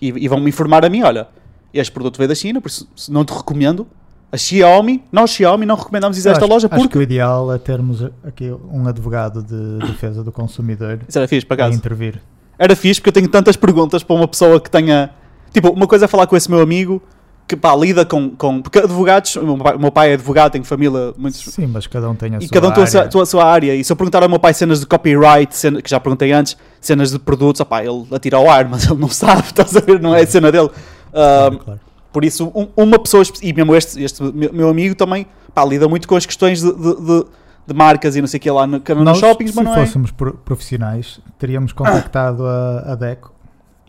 E, 0.00 0.08
e 0.08 0.28
vão-me 0.28 0.48
informar 0.48 0.84
a 0.84 0.88
mim: 0.88 1.02
olha, 1.02 1.28
este 1.72 1.92
produto 1.92 2.16
veio 2.18 2.28
da 2.28 2.34
China, 2.34 2.60
por 2.60 2.68
isso 2.68 2.86
não 3.08 3.24
te 3.24 3.32
recomendo. 3.32 3.86
A 4.32 4.36
Xiaomi, 4.36 5.02
nós 5.10 5.30
Xiaomi 5.30 5.66
não 5.66 5.74
recomendamos 5.74 6.16
ir 6.16 6.28
a 6.28 6.32
esta 6.32 6.44
acho, 6.44 6.52
loja 6.52 6.68
acho 6.70 6.76
porque... 6.76 6.92
que 6.92 6.98
o 6.98 7.02
ideal 7.02 7.52
é 7.52 7.58
termos 7.58 8.04
aqui 8.24 8.48
um 8.72 8.86
advogado 8.86 9.42
de 9.42 9.78
defesa 9.88 10.22
do 10.22 10.30
consumidor 10.30 11.00
Isso 11.08 11.18
era 11.18 11.26
fixe, 11.26 11.44
por 11.44 11.54
a 11.54 11.64
acaso. 11.64 11.76
intervir. 11.76 12.22
Era 12.56 12.76
fixe 12.76 13.00
porque 13.00 13.08
eu 13.08 13.12
tenho 13.12 13.28
tantas 13.28 13.56
perguntas 13.56 14.04
para 14.04 14.14
uma 14.14 14.28
pessoa 14.28 14.60
que 14.60 14.70
tenha... 14.70 15.10
Tipo, 15.52 15.70
uma 15.70 15.86
coisa 15.88 16.04
é 16.04 16.08
falar 16.08 16.28
com 16.28 16.36
esse 16.36 16.48
meu 16.48 16.60
amigo 16.60 17.02
que, 17.48 17.56
pá, 17.56 17.74
lida 17.74 18.04
com... 18.04 18.30
com 18.30 18.62
porque 18.62 18.78
advogados... 18.78 19.34
O 19.34 19.42
meu 19.44 19.56
pai, 19.58 19.74
o 19.74 19.80
meu 19.80 19.90
pai 19.90 20.10
é 20.10 20.14
advogado, 20.14 20.52
tenho 20.52 20.62
família... 20.64 21.12
Muitos, 21.18 21.40
Sim, 21.52 21.66
mas 21.66 21.88
cada 21.88 22.08
um 22.08 22.14
tem 22.14 22.32
a 22.36 22.38
e 22.38 22.42
sua 22.42 22.50
cada 22.50 22.68
um 22.68 22.70
tem 22.72 22.84
a 22.84 22.86
sua, 22.86 23.00
área. 23.00 23.10
tem 23.10 23.20
a 23.20 23.26
sua 23.26 23.44
área. 23.44 23.74
E 23.74 23.82
se 23.82 23.90
eu 23.92 23.96
perguntar 23.96 24.22
ao 24.22 24.28
meu 24.28 24.38
pai 24.38 24.54
cenas 24.54 24.78
de 24.78 24.86
copyright, 24.86 25.56
cena- 25.56 25.82
que 25.82 25.90
já 25.90 25.98
perguntei 25.98 26.30
antes, 26.30 26.56
cenas 26.80 27.10
de 27.10 27.18
produtos, 27.18 27.60
opá, 27.60 27.82
ele 27.84 28.06
atira 28.12 28.36
ao 28.36 28.48
ar, 28.48 28.68
mas 28.68 28.84
ele 28.88 29.00
não 29.00 29.08
sabe, 29.10 29.42
estás 29.46 29.76
a 29.76 29.80
ver? 29.80 30.00
Não 30.00 30.14
é 30.14 30.22
a 30.22 30.26
cena 30.26 30.52
dele. 30.52 30.70
Claro, 31.12 31.56
Ah, 31.60 31.64
claro. 31.64 31.80
por 32.12 32.24
isso, 32.24 32.50
um- 32.54 32.68
uma 32.76 32.98
pessoa, 32.98 33.22
e 33.42 33.52
mesmo 33.52 33.74
este, 33.74 34.02
este 34.02 34.22
meu, 34.22 34.68
amigo 34.68 34.94
também, 34.94 35.26
pá, 35.54 35.64
lida 35.64 35.88
muito 35.88 36.06
com 36.08 36.16
as 36.16 36.24
questões 36.26 36.60
de, 36.60 36.72
de, 36.72 36.94
de- 37.00 37.24
de 37.66 37.74
marcas 37.74 38.16
e 38.16 38.20
não 38.20 38.26
sei 38.28 38.38
o 38.38 38.40
que 38.40 38.50
lá 38.50 38.66
no, 38.66 38.78
nos 38.78 39.04
Nós, 39.04 39.18
shoppings, 39.18 39.52
se 39.54 39.60
é. 39.60 39.74
fôssemos 39.74 40.10
pro- 40.10 40.34
profissionais, 40.34 41.20
teríamos 41.38 41.72
contactado 41.72 42.44
a, 42.46 42.92
a 42.92 42.94
DECO 42.94 43.32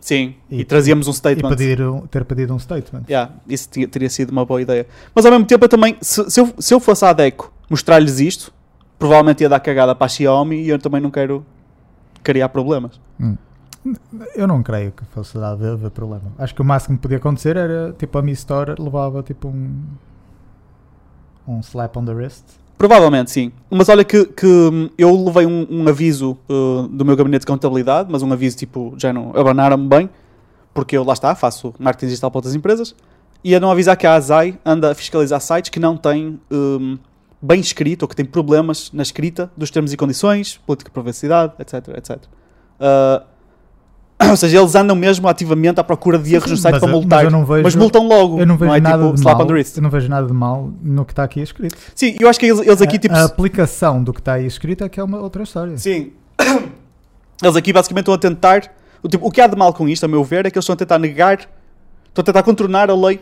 Sim, 0.00 0.34
e, 0.50 0.60
E- 0.60 0.64
trazíamos 0.64 1.06
um 1.06 1.10
e 1.10 1.14
statement. 1.14 1.48
pedir 1.48 1.80
um- 1.80 2.00
ter 2.08 2.24
pedido 2.24 2.52
um 2.54 2.58
statement. 2.58 3.02
Yeah, 3.08 3.30
isso 3.48 3.68
tinha- 3.70 3.86
teria 3.86 4.10
sido 4.10 4.30
uma 4.30 4.44
boa 4.44 4.60
ideia. 4.60 4.86
Mas 5.14 5.24
ao 5.24 5.30
mesmo 5.32 5.46
tempo, 5.46 5.64
eu 5.64 5.68
também, 5.68 5.96
se, 6.00 6.28
se, 6.28 6.40
eu, 6.40 6.52
se 6.58 6.74
eu 6.74 6.80
fosse 6.80 7.04
à 7.04 7.12
Deco 7.12 7.52
mostrar-lhes 7.70 8.18
isto, 8.18 8.52
provavelmente 8.98 9.42
ia 9.42 9.48
dar 9.48 9.60
cagada 9.60 9.94
para 9.94 10.06
a 10.06 10.08
Xiaomi 10.08 10.62
e 10.62 10.68
eu 10.68 10.78
também 10.78 11.00
não 11.00 11.10
quero 11.10 11.44
criar 12.22 12.48
problemas. 12.48 13.00
Hum. 13.20 13.36
Eu 14.34 14.46
não 14.46 14.62
creio 14.62 14.92
que 14.92 15.04
fosse 15.06 15.38
dar 15.38 15.52
haver, 15.52 15.90
problema. 15.90 16.32
Acho 16.38 16.54
que 16.54 16.62
o 16.62 16.64
máximo 16.64 16.96
que 16.96 17.02
podia 17.02 17.18
acontecer 17.18 17.56
era 17.56 17.92
tipo 17.98 18.16
a 18.18 18.22
Mi 18.22 18.32
Store 18.32 18.74
levava 18.78 19.22
tipo 19.22 19.48
um 19.48 19.82
um 21.46 21.60
slap 21.60 21.96
on 21.96 22.04
the 22.04 22.12
wrist. 22.12 22.44
Provavelmente 22.78 23.30
sim. 23.30 23.52
Mas 23.70 23.88
olha 23.88 24.04
que, 24.04 24.24
que 24.24 24.46
hum, 24.46 24.90
eu 24.98 25.24
levei 25.24 25.46
um, 25.46 25.66
um 25.70 25.88
aviso 25.88 26.36
uh, 26.48 26.88
do 26.88 27.04
meu 27.04 27.16
gabinete 27.16 27.42
de 27.42 27.46
contabilidade, 27.46 28.08
mas 28.10 28.22
um 28.22 28.32
aviso 28.32 28.56
tipo, 28.56 28.94
já 28.96 29.12
não 29.12 29.30
abanaram-me 29.36 29.88
bem, 29.88 30.10
porque 30.74 30.96
eu 30.96 31.04
lá 31.04 31.12
está, 31.12 31.34
faço 31.34 31.74
marketing 31.78 32.06
digital 32.06 32.30
para 32.30 32.38
outras 32.38 32.54
empresas, 32.54 32.94
e 33.44 33.54
a 33.54 33.60
não 33.60 33.70
avisar 33.70 33.96
que 33.96 34.06
a 34.06 34.14
ASAI 34.14 34.58
anda 34.64 34.90
a 34.90 34.94
fiscalizar 34.94 35.40
sites 35.40 35.70
que 35.70 35.78
não 35.78 35.96
têm 35.96 36.40
hum, 36.50 36.98
bem 37.40 37.60
escrito 37.60 38.02
ou 38.02 38.08
que 38.08 38.16
têm 38.16 38.24
problemas 38.24 38.90
na 38.92 39.02
escrita 39.02 39.50
dos 39.56 39.70
termos 39.70 39.92
e 39.92 39.96
condições, 39.96 40.58
política 40.66 40.90
de 40.90 40.94
privacidade, 40.94 41.52
etc, 41.58 41.88
etc. 41.96 42.16
Uh, 42.80 43.24
ou 44.30 44.36
seja, 44.36 44.58
eles 44.58 44.74
andam 44.74 44.94
mesmo 44.96 45.28
ativamente 45.28 45.80
à 45.80 45.84
procura 45.84 46.18
de 46.18 46.34
erros 46.34 46.50
no 46.50 46.56
site 46.56 46.72
mas, 46.74 46.80
para 46.82 46.90
multar. 46.92 47.24
mas 47.24 47.32
não 47.32 47.44
vejo, 47.44 47.62
Mas 47.62 47.74
multam 47.74 48.06
logo. 48.06 48.38
eu 48.40 48.46
não 48.46 48.56
vejo 48.56 48.72
é 48.74 48.80
nada 48.80 49.02
tipo 49.02 49.14
de 49.14 49.20
slap 49.20 49.34
mal. 49.36 49.44
on 49.44 49.46
the 49.48 49.52
wrist. 49.52 49.76
Eu 49.76 49.82
não 49.82 49.90
vejo 49.90 50.08
nada 50.08 50.26
de 50.26 50.32
mal 50.32 50.70
no 50.82 51.04
que 51.04 51.12
está 51.12 51.24
aqui 51.24 51.40
escrito. 51.40 51.76
Sim, 51.94 52.16
eu 52.20 52.28
acho 52.28 52.38
que 52.38 52.46
eles, 52.46 52.60
eles 52.60 52.82
aqui 52.82 52.96
a, 52.96 52.98
tipo. 52.98 53.14
a 53.14 53.24
aplicação 53.24 54.02
do 54.02 54.12
que 54.12 54.20
está 54.20 54.34
aí 54.34 54.46
escrito 54.46 54.84
é 54.84 54.88
que 54.88 54.98
é 55.00 55.04
uma 55.04 55.18
outra 55.18 55.42
história. 55.42 55.76
Sim. 55.78 56.12
Eles 57.42 57.56
aqui 57.56 57.72
basicamente 57.72 58.02
estão 58.02 58.14
a 58.14 58.18
tentar. 58.18 58.62
O, 59.02 59.08
tipo, 59.08 59.26
o 59.26 59.30
que 59.30 59.40
há 59.40 59.48
de 59.48 59.56
mal 59.56 59.74
com 59.74 59.88
isto, 59.88 60.04
a 60.04 60.08
meu 60.08 60.22
ver, 60.22 60.46
é 60.46 60.50
que 60.50 60.56
eles 60.56 60.62
estão 60.64 60.74
a 60.74 60.76
tentar 60.76 60.96
negar. 60.98 61.40
Estão 62.08 62.22
a 62.22 62.24
tentar 62.24 62.42
contornar 62.44 62.88
a 62.88 62.94
lei. 62.94 63.20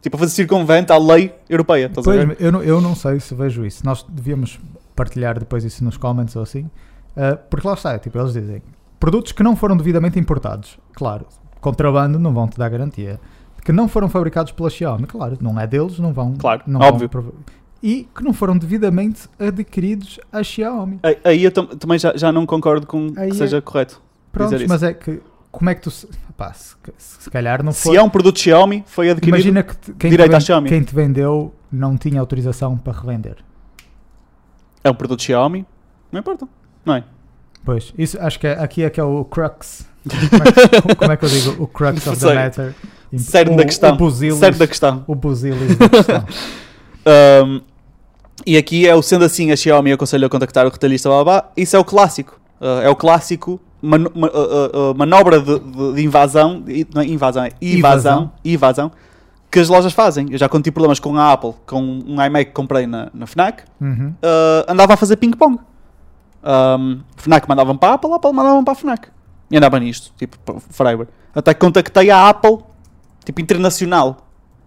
Tipo, 0.00 0.16
a 0.16 0.20
fazer 0.20 0.30
circunvento 0.32 0.92
à 0.92 0.98
lei 0.98 1.34
europeia. 1.48 1.86
Estás 1.86 2.06
a 2.06 2.10
Pois, 2.10 2.24
ver? 2.28 2.36
eu, 2.38 2.52
não, 2.52 2.62
eu 2.62 2.80
não 2.80 2.94
sei 2.94 3.18
se 3.18 3.34
vejo 3.34 3.66
isso. 3.66 3.84
Nós 3.84 4.04
devíamos 4.08 4.60
partilhar 4.94 5.38
depois 5.40 5.64
isso 5.64 5.82
nos 5.84 5.96
comments 5.96 6.36
ou 6.36 6.42
assim. 6.42 6.70
Uh, 7.16 7.36
porque 7.50 7.66
lá 7.66 7.74
está, 7.74 7.98
tipo, 7.98 8.16
eles 8.16 8.32
dizem 8.32 8.62
produtos 9.00 9.32
que 9.32 9.42
não 9.42 9.56
foram 9.56 9.76
devidamente 9.76 10.18
importados. 10.18 10.78
Claro, 10.92 11.26
contrabando 11.60 12.18
não 12.18 12.32
vão 12.32 12.46
te 12.46 12.56
dar 12.56 12.68
garantia. 12.68 13.18
Que 13.64 13.72
não 13.72 13.88
foram 13.88 14.08
fabricados 14.08 14.52
pela 14.52 14.70
Xiaomi, 14.70 15.06
claro, 15.06 15.36
não 15.40 15.58
é 15.58 15.66
deles, 15.66 15.98
não 15.98 16.12
vão. 16.12 16.34
Claro, 16.34 16.62
não 16.66 16.80
óbvio. 16.80 17.10
Vão, 17.12 17.32
e 17.82 18.06
que 18.14 18.22
não 18.22 18.32
foram 18.32 18.56
devidamente 18.56 19.28
adquiridos 19.38 20.18
a 20.32 20.42
Xiaomi. 20.42 21.00
Aí- 21.02 21.18
Aí 21.24 21.44
eu 21.44 21.50
tam- 21.50 21.66
também 21.66 21.98
já, 21.98 22.14
já 22.16 22.30
não 22.32 22.46
concordo 22.46 22.86
com 22.86 23.08
Aí 23.16 23.28
que 23.30 23.34
é- 23.34 23.38
seja 23.38 23.60
correto. 23.60 24.00
Pronto, 24.32 24.54
mas 24.68 24.82
é 24.82 24.94
que 24.94 25.20
como 25.50 25.68
é 25.68 25.74
que 25.74 25.80
tu. 25.82 25.90
se- 25.90 26.08
Pá, 26.36 26.52
se, 26.54 26.74
se 26.96 27.28
calhar 27.30 27.62
não 27.62 27.72
Se 27.72 27.82
foi. 27.82 27.96
é 27.96 28.02
um 28.02 28.08
produto 28.08 28.38
Xiaomi, 28.38 28.82
foi 28.86 29.10
adquirido. 29.10 29.34
Imagina 29.36 29.62
que 29.62 29.76
te- 29.76 29.92
quem, 29.92 30.08
te 30.08 30.12
direito 30.14 30.30
à 30.34 30.38
ven- 30.38 30.44
Xiaomi. 30.46 30.68
quem 30.70 30.82
te 30.82 30.94
vendeu 30.94 31.54
não 31.70 31.98
tinha 31.98 32.18
autorização 32.18 32.78
para 32.78 32.98
revender. 32.98 33.36
É 34.82 34.90
um 34.90 34.94
produto 34.94 35.22
Xiaomi, 35.22 35.66
não 36.10 36.20
importa. 36.20 36.48
Não 36.84 36.94
é? 36.94 37.04
Pois, 37.64 37.92
isso 37.98 38.18
acho 38.20 38.38
que 38.40 38.46
é, 38.46 38.52
aqui 38.52 38.82
é 38.82 38.90
que 38.90 38.98
é 39.00 39.04
o 39.04 39.24
crux. 39.24 39.86
Como 40.08 40.42
é, 40.42 40.52
que- 40.52 40.94
como 40.96 41.12
é 41.12 41.16
que 41.16 41.24
eu 41.24 41.28
digo? 41.28 41.62
O 41.62 41.66
crux 41.66 42.06
of 42.06 42.18
the 42.18 42.34
matter. 42.34 42.74
Cerne 43.18 43.54
o, 43.54 43.56
da 43.56 43.64
questão. 43.64 43.92
O 43.94 43.96
buzilis, 43.96 44.38
Certo 44.38 44.58
da 44.58 44.66
questão. 44.66 45.04
o 45.06 45.14
buzilis 45.14 45.76
da 45.76 45.88
questão. 45.88 46.24
Um, 47.44 47.60
e 48.46 48.56
aqui 48.56 48.86
é 48.88 48.94
o 48.94 49.02
sendo 49.02 49.24
assim, 49.24 49.50
a 49.52 49.56
Xiaomi 49.56 49.92
aconselho 49.92 50.26
a 50.26 50.30
contactar 50.30 50.66
o 50.66 50.70
retalhista, 50.70 51.08
blá, 51.08 51.24
blá, 51.24 51.40
blá. 51.42 51.50
Isso 51.56 51.76
é 51.76 51.78
o 51.78 51.84
clássico. 51.84 52.40
Uh, 52.60 52.82
é 52.82 52.88
o 52.88 52.96
clássico 52.96 53.60
mano- 53.82 54.10
ma- 54.14 54.28
uh, 54.28 54.30
uh, 54.30 54.90
uh, 54.90 54.94
manobra 54.96 55.40
de, 55.40 55.58
de- 55.58 55.92
de 55.94 56.04
invasão, 56.04 56.62
não 56.94 57.02
é 57.02 57.06
invasão, 57.06 57.44
é 57.44 57.50
invasão, 57.60 58.32
invasão, 58.44 58.92
que 59.50 59.58
as 59.58 59.68
lojas 59.68 59.92
fazem. 59.92 60.28
Eu 60.30 60.38
já 60.38 60.48
quando 60.48 60.64
tive 60.64 60.74
problemas 60.74 60.98
com 61.00 61.16
a 61.16 61.32
Apple, 61.32 61.52
com 61.66 61.82
um 61.82 62.22
iMac 62.24 62.46
que 62.46 62.52
comprei 62.52 62.86
na, 62.86 63.08
na 63.12 63.26
FNAC, 63.26 63.62
Uhum. 63.80 64.14
uh, 64.22 64.64
andava 64.72 64.94
a 64.94 64.96
fazer 64.96 65.16
ping-pong. 65.16 65.58
Um, 66.42 67.00
FNAC 67.16 67.48
mandavam 67.48 67.76
para 67.76 67.90
a 67.90 67.94
Apple, 67.94 68.12
a 68.12 68.16
Apple 68.16 68.32
mandavam 68.32 68.64
para 68.64 68.72
a 68.72 68.76
FNAC. 68.76 69.08
E 69.50 69.56
andava 69.56 69.78
nisto, 69.78 70.12
tipo, 70.16 70.38
forever. 70.70 71.08
Até 71.34 71.52
que 71.54 71.60
contactei 71.60 72.10
a 72.10 72.28
Apple, 72.28 72.58
tipo, 73.24 73.40
internacional. 73.40 74.26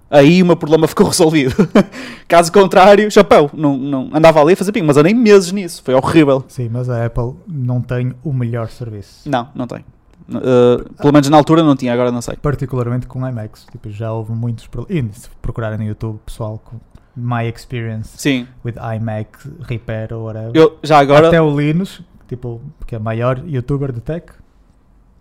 Aí 0.10 0.44
o 0.44 0.46
meu 0.46 0.56
problema 0.56 0.86
ficou 0.90 1.08
resolvido. 1.08 1.56
Caso 2.28 2.52
contrário, 2.52 3.10
chapéu, 3.10 3.50
não, 3.54 3.78
não, 3.78 4.10
andava 4.14 4.42
ali 4.42 4.54
a 4.54 4.56
fazer 4.58 4.72
ping, 4.72 4.84
mas 4.84 4.98
andei 4.98 5.14
meses 5.14 5.52
nisso, 5.52 5.82
foi 5.84 5.94
horrível. 5.94 6.44
Sim, 6.48 6.70
mas 6.72 6.90
a 6.90 7.06
Apple 7.06 7.34
não 7.48 7.82
tem 7.82 8.14
o 8.24 8.32
melhor 8.32 8.70
serviço. 8.70 9.28
Não, 9.28 9.48
não 9.56 9.66
tem. 9.66 9.84
Uh, 10.30 10.94
pelo 10.94 11.12
menos 11.12 11.30
na 11.30 11.36
altura 11.36 11.64
não 11.64 11.76
tinha, 11.76 11.92
agora 11.94 12.12
não 12.12 12.22
sei. 12.22 12.38
Particularmente 12.38 13.08
com 13.08 13.28
iMacs. 13.28 13.66
Tipo, 13.72 13.90
já 13.90 14.12
houve 14.14 14.32
muitos 14.32 14.68
problemas. 14.68 15.18
E 15.18 15.20
se 15.22 15.30
procurarem 15.42 15.78
no 15.78 15.84
YouTube, 15.84 16.20
pessoal, 16.26 16.62
com 16.64 16.78
My 17.16 17.48
Experience 17.48 18.12
Sim, 18.18 18.48
with 18.66 18.76
iMac 18.78 19.28
Repair 19.62 20.14
ou 20.14 20.26
whatever. 20.26 20.52
eu 20.54 20.78
já 20.84 20.98
agora. 21.00 21.28
Até 21.28 21.42
o 21.42 21.56
Linus, 21.60 22.02
tipo, 22.28 22.62
que 22.88 22.96
é 22.96 22.98
o 22.98 23.02
maior 23.02 23.42
youtuber 23.46 23.92
de 23.92 24.02
tech, 24.02 24.26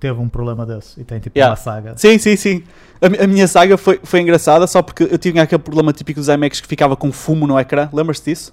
teve 0.01 0.19
um 0.19 0.29
problema 0.29 0.65
desse 0.67 1.01
e 1.01 1.05
tem 1.05 1.21
tipo 1.21 1.39
Yeah. 1.39 1.53
uma 1.53 1.57
saga. 1.57 1.95
Sim, 1.97 2.19
sim, 2.19 2.35
sim. 2.37 2.65
A, 3.01 3.25
a 3.25 3.27
minha 3.27 3.47
saga 3.47 3.77
foi, 3.77 4.01
foi 4.03 4.21
engraçada 4.21 4.67
só 4.67 4.83
porque 4.83 5.05
eu 5.05 5.19
tinha 5.19 5.43
aquele 5.43 5.63
problema 5.63 5.93
típico 5.93 6.19
dos 6.19 6.29
iMacs 6.29 6.61
que 6.61 6.67
ficava 6.67 6.97
com 6.97 7.13
fumo 7.13 7.47
no 7.47 7.59
ecrã. 7.59 7.89
Lembras-te 7.93 8.31
disso? 8.31 8.53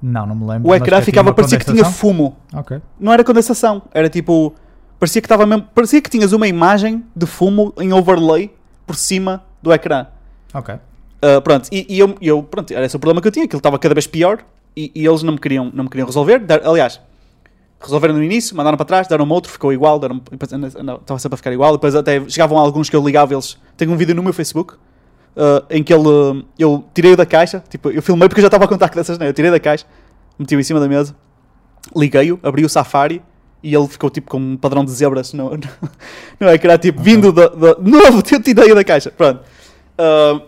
Não, 0.00 0.26
não 0.26 0.34
me 0.34 0.46
lembro. 0.46 0.68
O 0.70 0.74
ecrã 0.74 0.98
que 1.00 1.06
ficava, 1.06 1.28
uma 1.30 1.34
parecia 1.34 1.58
que 1.58 1.64
tinha 1.64 1.84
fumo. 1.84 2.36
Ok. 2.52 2.80
Não 3.00 3.12
era 3.12 3.24
condensação, 3.24 3.82
era 3.92 4.08
tipo. 4.08 4.54
Parecia 4.98 5.20
que 5.20 5.26
estava 5.26 5.44
mesmo. 5.44 5.64
Parecia 5.74 6.00
que 6.00 6.08
tinhas 6.08 6.32
uma 6.32 6.46
imagem 6.46 7.04
de 7.16 7.26
fumo 7.26 7.72
em 7.78 7.92
overlay 7.92 8.54
por 8.86 8.96
cima 8.96 9.42
do 9.62 9.72
ecrã. 9.72 10.06
Ok. 10.52 10.76
Uh, 11.24 11.40
pronto, 11.40 11.68
e, 11.72 11.86
e 11.88 11.98
eu, 11.98 12.14
eu, 12.20 12.42
pronto, 12.42 12.70
era 12.74 12.84
esse 12.84 12.94
o 12.94 12.98
problema 12.98 13.22
que 13.22 13.28
eu 13.28 13.32
tinha, 13.32 13.48
que 13.48 13.54
ele 13.54 13.60
estava 13.60 13.78
cada 13.78 13.94
vez 13.94 14.06
pior 14.06 14.44
e, 14.76 14.92
e 14.94 15.06
eles 15.06 15.22
não 15.22 15.32
me 15.32 15.38
queriam, 15.38 15.70
não 15.72 15.84
me 15.84 15.90
queriam 15.90 16.04
resolver. 16.04 16.40
Dar- 16.40 16.60
aliás, 16.66 17.00
resolveram 17.80 18.14
no 18.14 18.22
início, 18.22 18.54
mandaram 18.54 18.76
para 18.76 18.84
trás, 18.84 19.08
deram-me 19.08 19.32
outro, 19.32 19.50
ficou 19.50 19.72
igual, 19.72 19.98
deram 19.98 20.20
estava 20.30 21.18
sempre 21.18 21.34
a 21.34 21.36
ficar 21.38 21.52
igual. 21.52 21.72
Depois 21.72 21.94
até 21.94 22.20
chegavam 22.28 22.58
alguns 22.58 22.90
que 22.90 22.96
eu 22.96 23.02
ligava, 23.02 23.32
eles. 23.32 23.56
Tenho 23.74 23.92
um 23.92 23.96
vídeo 23.96 24.14
no 24.14 24.22
meu 24.22 24.34
Facebook 24.34 24.74
uh, 24.74 25.64
em 25.70 25.82
que 25.82 25.94
ele, 25.94 26.44
eu 26.58 26.84
tirei-o 26.92 27.16
da 27.16 27.24
caixa, 27.24 27.64
tipo, 27.70 27.90
eu 27.90 28.02
filmei 28.02 28.28
porque 28.28 28.40
eu 28.40 28.42
já 28.42 28.48
estava 28.48 28.64
a 28.64 28.68
contar 28.68 28.90
com 28.90 28.96
dessas, 28.96 29.18
né? 29.18 29.28
Eu 29.28 29.32
tirei 29.32 29.50
da 29.50 29.60
caixa, 29.60 29.86
meti-o 30.38 30.60
em 30.60 30.62
cima 30.62 30.78
da 30.78 30.88
mesa, 30.88 31.16
liguei-o, 31.96 32.38
abri 32.42 32.64
o 32.64 32.68
Safari. 32.68 33.22
E 33.62 33.74
ele 33.74 33.88
ficou 33.88 34.10
tipo 34.10 34.30
com 34.30 34.36
um 34.36 34.56
padrão 34.58 34.84
de 34.84 34.90
zebras 34.90 35.32
no, 35.32 35.52
no, 35.52 35.58
no 36.38 36.48
ecrã, 36.50 36.76
tipo, 36.76 37.00
vindo 37.00 37.32
da, 37.32 37.48
da. 37.48 37.76
Novo, 37.80 38.18
eu 38.30 38.42
tirei 38.42 38.74
da 38.74 38.84
caixa. 38.84 39.10
Pronto. 39.10 39.40
Uh, 39.98 40.42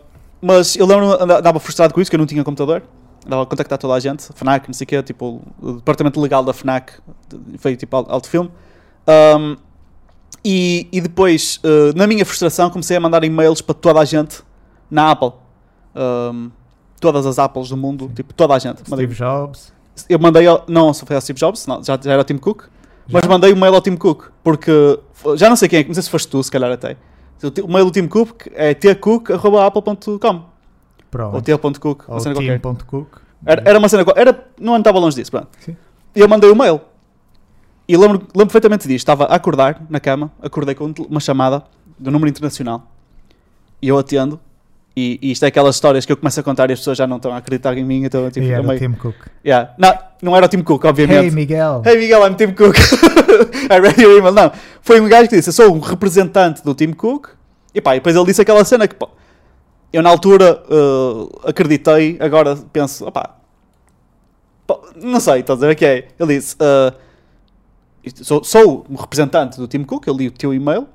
mas 0.46 0.76
eu 0.76 0.86
lembro, 0.86 1.20
anda- 1.22 1.38
andava 1.38 1.58
frustrado 1.60 1.92
com 1.92 2.00
isso, 2.00 2.10
que 2.10 2.14
eu 2.16 2.18
não 2.18 2.26
tinha 2.26 2.42
computador. 2.44 2.82
Andava 3.26 3.42
a 3.42 3.46
contactar 3.46 3.76
toda 3.78 3.94
a 3.94 3.98
gente, 4.00 4.22
FNAC, 4.34 4.68
não 4.68 4.74
sei 4.74 4.84
o 4.84 4.88
quê, 4.88 5.02
tipo, 5.02 5.42
o 5.60 5.72
departamento 5.74 6.20
legal 6.20 6.44
da 6.44 6.52
FNAC 6.52 6.92
veio 7.60 7.76
tipo 7.76 7.96
al- 7.96 8.06
alto 8.08 8.28
filme. 8.28 8.50
Um, 9.08 9.56
e, 10.44 10.86
e 10.92 11.00
depois, 11.00 11.58
uh, 11.64 11.96
na 11.96 12.06
minha 12.06 12.24
frustração, 12.24 12.70
comecei 12.70 12.96
a 12.96 13.00
mandar 13.00 13.24
e-mails 13.24 13.60
para 13.60 13.74
toda 13.74 13.98
a 14.00 14.04
gente 14.04 14.42
na 14.90 15.10
Apple. 15.10 15.32
Um, 15.94 16.50
todas 17.00 17.26
as 17.26 17.38
Apples 17.38 17.68
do 17.68 17.76
mundo, 17.76 18.10
tipo, 18.14 18.32
toda 18.32 18.54
a 18.54 18.58
gente. 18.58 18.82
Mandei- 18.88 19.06
Steve 19.06 19.14
Jobs. 19.18 19.72
eu 20.08 20.18
mandei, 20.20 20.46
ao- 20.46 20.64
não 20.68 20.94
só 20.94 21.04
foi 21.04 21.16
ao 21.16 21.22
Steve 21.22 21.38
Jobs, 21.38 21.66
não, 21.66 21.82
já, 21.82 21.98
já 22.00 22.12
era 22.12 22.20
o 22.22 22.24
Tim 22.24 22.36
Cook, 22.38 22.62
Já? 22.62 22.68
mas 23.10 23.26
mandei 23.26 23.52
o 23.52 23.56
mail 23.56 23.74
ao 23.74 23.80
Tim 23.80 23.96
Cook, 23.96 24.26
porque 24.44 25.00
já 25.36 25.48
não 25.48 25.56
sei 25.56 25.68
quem 25.68 25.80
é, 25.80 25.84
não 25.84 25.94
sei 25.94 26.02
se 26.04 26.10
foste 26.10 26.28
tu, 26.28 26.40
se 26.42 26.50
calhar 26.50 26.70
até. 26.70 26.96
O 27.62 27.68
mail 27.68 27.84
do 27.84 27.90
Tim 27.90 28.06
Cook 28.08 28.46
é 28.54 28.74
tcook.apple.com 28.74 30.56
Pronto. 31.10 31.34
ou 31.34 31.40
t.cook, 31.42 32.04
Ou. 32.08 32.20
Era, 33.44 33.62
era 33.64 33.78
uma 33.78 33.88
cena 33.88 34.04
era 34.16 34.48
Não 34.60 34.76
estava 34.76 34.98
longe 34.98 35.16
disso, 35.16 35.30
pronto. 35.30 35.48
Sim. 35.60 35.76
E 36.14 36.20
eu 36.20 36.28
mandei 36.28 36.50
o 36.50 36.56
mail. 36.56 36.80
E 37.88 37.96
lembro, 37.96 38.18
lembro 38.34 38.46
perfeitamente 38.46 38.88
disto. 38.88 39.04
Estava 39.04 39.24
a 39.24 39.34
acordar 39.34 39.84
na 39.88 40.00
cama, 40.00 40.32
acordei 40.42 40.74
com 40.74 40.92
uma 41.08 41.20
chamada 41.20 41.62
do 41.98 42.10
número 42.10 42.28
internacional. 42.28 42.90
E 43.80 43.88
eu 43.88 43.98
atendo. 43.98 44.40
E, 44.98 45.18
e 45.20 45.30
isto 45.32 45.44
é 45.44 45.48
aquelas 45.48 45.74
histórias 45.74 46.06
que 46.06 46.12
eu 46.12 46.16
começo 46.16 46.40
a 46.40 46.42
contar 46.42 46.70
e 46.70 46.72
as 46.72 46.78
pessoas 46.78 46.96
já 46.96 47.06
não 47.06 47.16
estão 47.16 47.30
a 47.30 47.36
acreditar 47.36 47.76
em 47.76 47.84
mim. 47.84 48.04
Então, 48.04 48.30
tipo, 48.30 48.46
e 48.46 48.50
era 48.50 48.62
o 48.62 48.66
meio- 48.66 48.78
Tim 48.80 48.92
Cook. 48.92 49.14
Yeah. 49.44 49.74
Não, 49.76 49.94
não 50.22 50.36
era 50.36 50.46
o 50.46 50.48
Tim 50.48 50.62
Cook, 50.62 50.84
obviamente. 50.86 51.26
Hey, 51.26 51.30
Miguel. 51.30 51.82
Hey 51.84 51.98
Miguel, 51.98 52.26
I'm 52.26 52.34
Tim 52.34 52.52
Cook. 52.54 52.76
I 53.70 53.78
read 53.78 54.00
your 54.00 54.16
email. 54.18 54.32
Não, 54.32 54.50
foi 54.80 54.98
um 54.98 55.06
gajo 55.08 55.28
que 55.28 55.36
disse: 55.36 55.50
Eu 55.50 55.52
sou 55.52 55.74
um 55.74 55.80
representante 55.80 56.64
do 56.64 56.74
Tim 56.74 56.92
Cook. 56.92 57.28
E 57.74 57.80
pá, 57.82 57.94
e 57.94 57.98
depois 57.98 58.16
ele 58.16 58.24
disse 58.24 58.40
aquela 58.40 58.64
cena 58.64 58.88
que 58.88 58.94
pá, 58.94 59.06
eu 59.92 60.02
na 60.02 60.08
altura 60.08 60.62
uh, 60.70 61.46
acreditei, 61.46 62.16
agora 62.18 62.56
penso: 62.72 63.06
opá, 63.06 63.36
pá, 64.66 64.78
não 64.96 65.20
sei, 65.20 65.40
estás 65.40 65.62
a 65.62 65.66
ver 65.66 65.74
o 65.74 65.76
que 65.76 65.84
é? 65.84 66.08
Ele 66.18 66.38
disse: 66.38 66.56
uh, 66.56 66.94
sou, 68.24 68.42
sou 68.42 68.86
um 68.88 68.94
representante 68.94 69.58
do 69.58 69.68
Tim 69.68 69.84
Cook, 69.84 70.06
eu 70.06 70.14
li 70.16 70.28
o 70.28 70.30
teu 70.30 70.54
e-mail 70.54 70.86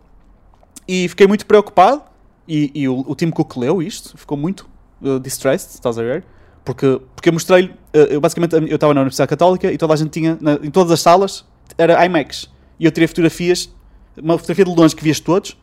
e 0.87 1.07
fiquei 1.07 1.27
muito 1.27 1.45
preocupado. 1.45 2.01
E, 2.47 2.71
e 2.73 2.87
o, 2.87 3.03
o 3.07 3.15
Tim 3.15 3.29
Cook 3.29 3.55
leu 3.57 3.81
isto, 3.81 4.17
ficou 4.17 4.37
muito 4.37 4.67
uh, 5.01 5.19
distressed, 5.19 5.71
estás 5.75 5.97
a 5.97 6.01
ver? 6.01 6.23
Porque, 6.65 6.99
porque 7.15 7.29
eu 7.29 7.33
mostrei-lhe, 7.33 7.69
uh, 7.69 7.97
eu 8.09 8.19
basicamente 8.21 8.53
eu 8.55 8.75
estava 8.75 8.93
na 8.93 9.01
Universidade 9.01 9.29
Católica 9.29 9.71
e 9.71 9.77
toda 9.77 9.93
a 9.93 9.95
gente 9.95 10.09
tinha, 10.11 10.37
na- 10.41 10.59
em 10.61 10.69
todas 10.71 10.91
as 10.91 10.99
salas, 11.01 11.45
era 11.77 12.03
IMAX. 12.05 12.49
E 12.79 12.85
eu 12.85 12.91
tirei 12.91 13.07
fotografias, 13.07 13.69
uma 14.21 14.37
fotografia 14.37 14.65
de 14.65 14.75
longe 14.75 14.95
que 14.95 15.03
vias 15.03 15.19
todos. 15.19 15.57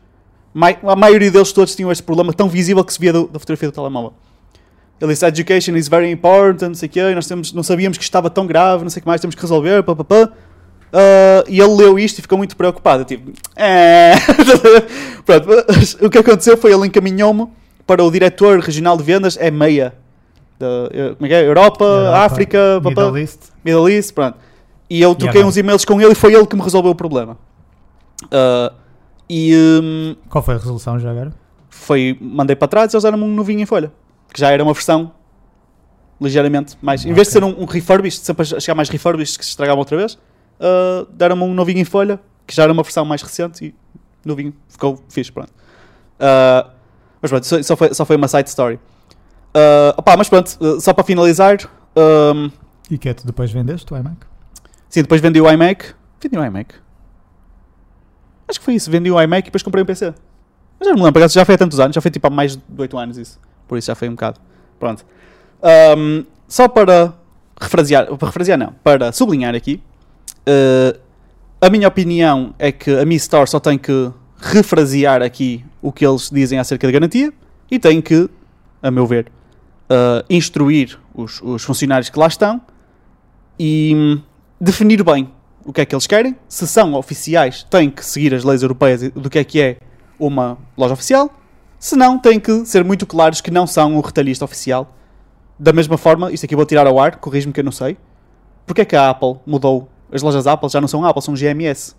Mai- 0.53 0.79
a 0.83 0.95
maioria 0.95 1.29
deles 1.29 1.51
todos 1.51 1.75
tinham 1.75 1.91
este 1.91 2.01
problema 2.03 2.33
tão 2.33 2.49
visível 2.49 2.83
que 2.83 2.91
se 2.93 2.99
via 2.99 3.13
do- 3.13 3.27
da 3.27 3.39
fotografia 3.39 3.69
do 3.69 3.73
telemóvel. 3.73 4.13
Ele 4.99 5.11
disse: 5.13 5.25
Education 5.25 5.75
is 5.77 5.87
very 5.87 6.09
important, 6.11 6.67
não 6.69 6.75
sei 6.75 6.87
o 6.87 6.91
quê, 6.91 7.15
nós 7.15 7.27
temos, 7.27 7.53
não 7.53 7.63
sabíamos 7.63 7.97
que 7.97 8.03
estava 8.03 8.29
tão 8.29 8.45
grave, 8.47 8.83
não 8.83 8.89
sei 8.89 8.99
o 8.99 9.03
que 9.03 9.07
mais, 9.07 9.21
temos 9.21 9.35
que 9.35 9.41
resolver, 9.41 9.83
pá, 9.83 9.95
pá, 9.95 10.03
pá. 10.03 10.31
Ah, 10.91 11.43
e 11.47 11.59
ele 11.59 11.73
leu 11.75 11.99
isto 11.99 12.19
e 12.19 12.21
ficou 12.21 12.37
muito 12.37 12.55
preocupado. 12.55 13.05
Tipo, 13.05 13.31
é. 13.55 14.13
Pronto, 15.25 15.49
o 16.01 16.09
que 16.09 16.17
aconteceu 16.17 16.57
foi 16.57 16.73
ele 16.73 16.87
encaminhou-me 16.87 17.47
para 17.85 18.03
o 18.03 18.11
diretor 18.11 18.59
regional 18.59 18.97
de 18.97 19.03
vendas, 19.03 19.37
é 19.39 19.49
meia. 19.49 19.93
Da, 20.59 20.67
eh, 20.91 21.13
como 21.15 21.25
é 21.25 21.29
que 21.29 21.33
é? 21.33 21.45
Europa, 21.45 21.85
Europa, 21.85 22.17
África, 22.17 22.81
Middle 22.83 23.17
East. 23.17 23.39
Middle 23.63 23.89
East, 23.89 24.13
pronto. 24.13 24.37
E 24.89 25.01
eu 25.01 25.15
troquei 25.15 25.43
uns 25.43 25.55
e-mails 25.57 25.85
com 25.85 26.01
ele 26.01 26.11
e 26.11 26.15
foi 26.15 26.33
ele 26.33 26.45
que 26.45 26.55
me 26.55 26.61
resolveu 26.61 26.91
o 26.91 26.95
problema. 26.95 27.37
Ah, 28.31 28.73
e 29.29 29.55
hum, 29.55 30.15
Qual 30.29 30.43
foi 30.43 30.55
a 30.55 30.57
resolução 30.57 30.99
já 30.99 31.11
agora? 31.11 31.31
foi, 31.69 32.17
mandei 32.19 32.55
para 32.55 32.67
trás 32.67 32.93
e 32.93 32.95
eles 32.95 33.03
deram-me 33.03 33.23
um 33.23 33.33
novinho 33.33 33.61
em 33.61 33.65
folha. 33.65 33.91
Que 34.31 34.39
já 34.39 34.51
era 34.51 34.63
uma 34.63 34.73
versão 34.73 35.11
ligeiramente 36.21 36.77
mais. 36.81 37.05
Em 37.05 37.13
vez 37.13 37.27
de 37.27 37.33
ser 37.33 37.43
um, 37.43 37.61
um 37.61 37.65
refurbished, 37.65 38.23
sempre 38.23 38.43
a 38.43 38.59
chegar 38.59 38.75
mais 38.75 38.89
refurbished 38.89 39.39
que 39.39 39.45
se 39.45 39.51
estragavam 39.51 39.79
outra 39.79 39.97
vez, 39.97 40.17
ah, 40.59 41.05
deram-me 41.11 41.43
um 41.43 41.53
novinho 41.53 41.79
em 41.79 41.85
folha, 41.85 42.19
que 42.45 42.55
já 42.55 42.63
era 42.63 42.71
uma 42.73 42.83
versão 42.83 43.05
mais 43.05 43.21
recente 43.21 43.65
e 43.65 43.75
novinho, 44.27 44.53
ficou 44.67 45.01
fixe, 45.09 45.31
pronto. 45.31 45.51
Ah, 46.19 46.69
mas 47.21 47.31
pronto, 47.31 47.45
só, 47.45 47.61
só 47.61 47.75
foi, 47.77 47.93
só 47.93 48.05
foi 48.05 48.15
uma 48.15 48.27
side 48.27 48.49
story. 48.49 48.79
Ah, 49.53 49.93
opá, 49.97 50.15
mas 50.17 50.29
pronto, 50.29 50.57
só 50.81 50.93
para 50.93 51.03
finalizar, 51.03 51.57
hum, 51.95 52.49
E 52.89 52.97
que 52.97 53.09
é 53.09 53.13
tu 53.13 53.25
depois 53.25 53.51
vendeste 53.51 53.93
o 53.93 53.97
iMac? 53.97 54.17
sim, 54.89 55.01
depois 55.01 55.21
vendi 55.21 55.39
o 55.39 55.49
iMac. 55.51 55.93
Vendi 56.21 56.37
o 56.37 56.43
iMac. 56.43 56.75
Acho 58.47 58.59
que 58.59 58.65
foi 58.65 58.73
isso, 58.73 58.89
vendi 58.89 59.11
o 59.11 59.21
iMac 59.21 59.41
e 59.41 59.45
depois 59.45 59.61
comprei 59.61 59.83
um 59.83 59.85
PC. 59.85 60.13
Mas 60.79 60.87
já 60.87 60.93
não 60.93 60.99
me 60.99 61.05
lembro, 61.05 61.27
já 61.27 61.45
foi 61.45 61.55
há 61.55 61.57
tantos 61.57 61.79
anos, 61.79 61.93
já 61.93 62.01
foi 62.01 62.09
tipo 62.09 62.25
há 62.25 62.29
mais 62.29 62.55
de 62.55 62.63
8 62.77 62.97
anos 62.97 63.17
isso. 63.17 63.39
Por 63.67 63.77
isso 63.77 63.87
já 63.87 63.95
foi 63.95 64.07
um 64.09 64.13
bocado. 64.13 64.39
Pronto. 64.79 65.05
Ahm, 65.61 66.23
só 66.47 66.67
para 66.67 67.13
refrasear, 67.61 68.07
para 68.17 68.27
refrasear 68.27 68.57
não, 68.57 68.73
para 68.83 69.11
sublinhar 69.11 69.53
aqui, 69.53 69.83
eh, 70.49 70.99
a 71.61 71.69
minha 71.69 71.87
opinião 71.87 72.55
é 72.57 72.71
que 72.71 72.89
a 72.89 73.05
Mi 73.05 73.15
Store 73.15 73.47
só 73.47 73.59
tem 73.59 73.77
que 73.77 74.11
refrasear 74.37 75.21
aqui 75.21 75.63
o 75.79 75.91
que 75.91 76.03
eles 76.03 76.29
dizem 76.31 76.57
acerca 76.57 76.87
da 76.87 76.91
garantia 76.91 77.31
e 77.69 77.77
tem 77.77 78.01
que, 78.01 78.27
a 78.81 78.89
meu 78.89 79.05
ver, 79.05 79.31
eh, 79.87 80.25
instruir 80.27 80.97
os, 81.13 81.39
os 81.43 81.63
funcionários 81.63 82.09
que 82.09 82.17
lá 82.17 82.25
estão 82.25 82.59
e 83.59 83.93
hum, 83.95 84.21
definir 84.59 85.03
bem 85.03 85.29
o 85.63 85.71
que 85.71 85.81
é 85.81 85.85
que 85.85 85.93
eles 85.93 86.07
querem. 86.07 86.35
Se 86.47 86.67
são 86.67 86.95
oficiais, 86.95 87.61
têm 87.69 87.91
que 87.91 88.03
seguir 88.03 88.33
as 88.33 88.43
leis 88.43 88.63
europeias 88.63 89.11
do 89.11 89.29
que 89.29 89.37
é 89.37 89.43
que 89.43 89.61
é 89.61 89.77
uma 90.17 90.57
loja 90.75 90.95
oficial. 90.95 91.31
Se 91.77 91.95
não, 91.95 92.17
têm 92.17 92.39
que 92.39 92.65
ser 92.65 92.83
muito 92.83 93.05
claros 93.05 93.39
que 93.39 93.51
não 93.51 93.67
são 93.67 93.95
um 93.95 94.01
retalhista 94.01 94.43
oficial. 94.43 94.95
Da 95.59 95.71
mesma 95.71 95.97
forma, 95.97 96.31
isto 96.31 96.45
aqui 96.45 96.55
vou 96.55 96.65
tirar 96.65 96.87
ao 96.87 96.99
ar, 96.99 97.17
corrijo-me 97.17 97.53
que 97.53 97.59
eu 97.59 97.63
não 97.63 97.71
sei. 97.71 97.97
Porque 98.65 98.81
é 98.81 98.85
que 98.85 98.95
a 98.95 99.09
Apple 99.09 99.35
mudou? 99.45 99.89
As 100.11 100.21
lojas 100.21 100.47
Apple 100.47 100.69
já 100.69 100.81
não 100.81 100.87
são 100.87 101.05
Apple, 101.05 101.21
são 101.21 101.33
GMS. 101.33 101.95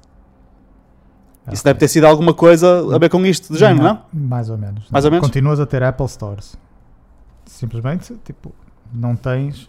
Isso 1.52 1.64
deve 1.64 1.78
ter 1.78 1.88
sido 1.88 2.04
alguma 2.04 2.32
coisa 2.34 2.94
a 2.94 2.98
ver 2.98 3.08
com 3.08 3.24
isto, 3.26 3.52
do 3.52 3.58
género, 3.58 3.82
não? 3.82 4.02
Mais 4.12 4.50
ou 4.50 4.58
menos. 4.58 4.84
Mais 4.90 5.04
ou 5.04 5.10
menos? 5.10 5.26
Continuas 5.26 5.58
a 5.58 5.66
ter 5.66 5.82
Apple 5.82 6.08
Stores. 6.08 6.56
Simplesmente, 7.46 8.14
tipo, 8.24 8.52
não 8.92 9.16
tens. 9.16 9.68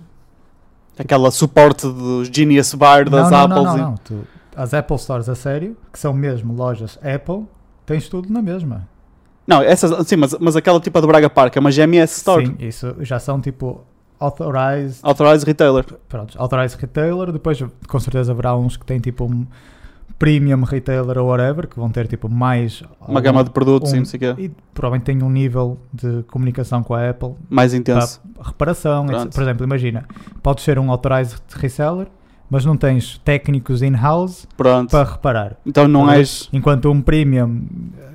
Aquela 0.99 1.31
suporte 1.31 1.87
dos 1.87 2.27
Genius 2.27 2.73
Bar 2.73 3.09
das 3.09 3.31
não, 3.31 3.47
não, 3.47 3.57
Apples. 3.57 3.63
não, 3.63 3.75
e- 3.77 3.79
não, 3.81 3.89
não. 3.91 3.97
Tu, 3.97 4.27
as 4.55 4.73
Apple 4.73 4.97
Stores 4.99 5.29
a 5.29 5.35
sério, 5.35 5.75
que 5.91 5.97
são 5.97 6.13
mesmo 6.13 6.53
lojas 6.53 6.99
Apple, 7.01 7.45
tens 7.85 8.07
tudo 8.09 8.31
na 8.31 8.41
mesma. 8.41 8.87
Não, 9.47 9.61
essas, 9.61 10.07
sim, 10.07 10.17
mas, 10.17 10.35
mas 10.39 10.55
aquela 10.55 10.79
tipo 10.79 10.99
de 11.01 11.07
Braga 11.07 11.29
Park 11.29 11.55
é 11.55 11.59
uma 11.59 11.71
GMS 11.71 12.17
Store. 12.17 12.45
Sim, 12.45 12.55
isso 12.59 12.95
já 12.99 13.17
são 13.19 13.41
tipo 13.41 13.81
authorized, 14.21 14.99
Authorized 15.03 15.45
Retailer. 15.45 15.85
pronto, 16.07 16.39
authorized 16.41 16.79
retailer. 16.79 17.31
Depois, 17.31 17.61
com 17.87 17.99
certeza, 17.99 18.31
haverá 18.31 18.55
uns 18.55 18.77
que 18.77 18.85
têm 18.85 18.99
tipo 18.99 19.25
um 19.25 19.45
premium 20.19 20.61
retailer 20.63 21.17
ou 21.17 21.27
whatever, 21.29 21.67
que 21.67 21.75
vão 21.75 21.89
ter 21.89 22.07
tipo 22.07 22.29
mais. 22.29 22.83
Uma 23.07 23.19
gama 23.21 23.43
de 23.43 23.49
produtos 23.49 23.91
e 23.91 23.95
um- 23.95 23.99
não 23.99 24.05
sei 24.05 24.17
o 24.17 24.35
quê. 24.35 24.41
E 24.43 24.51
provavelmente 24.73 25.05
têm 25.05 25.23
um 25.23 25.29
nível 25.29 25.79
de 25.91 26.23
comunicação 26.23 26.83
com 26.83 26.93
a 26.93 27.09
Apple 27.09 27.33
Mais 27.49 27.73
intenso. 27.73 28.21
para 28.35 28.47
reparação. 28.47 29.05
etc. 29.11 29.33
Por 29.33 29.41
exemplo, 29.41 29.63
imagina, 29.65 30.05
podes 30.43 30.63
ser 30.63 30.77
um 30.77 30.91
authorized 30.91 31.39
reseller, 31.55 32.07
mas 32.49 32.63
não 32.65 32.77
tens 32.77 33.17
técnicos 33.25 33.81
in-house 33.81 34.47
para 34.55 35.03
reparar. 35.03 35.55
Então 35.65 35.87
não 35.87 36.05
bem? 36.05 36.17
és. 36.17 36.47
Enquanto 36.53 36.91
um 36.91 37.01
premium 37.01 37.63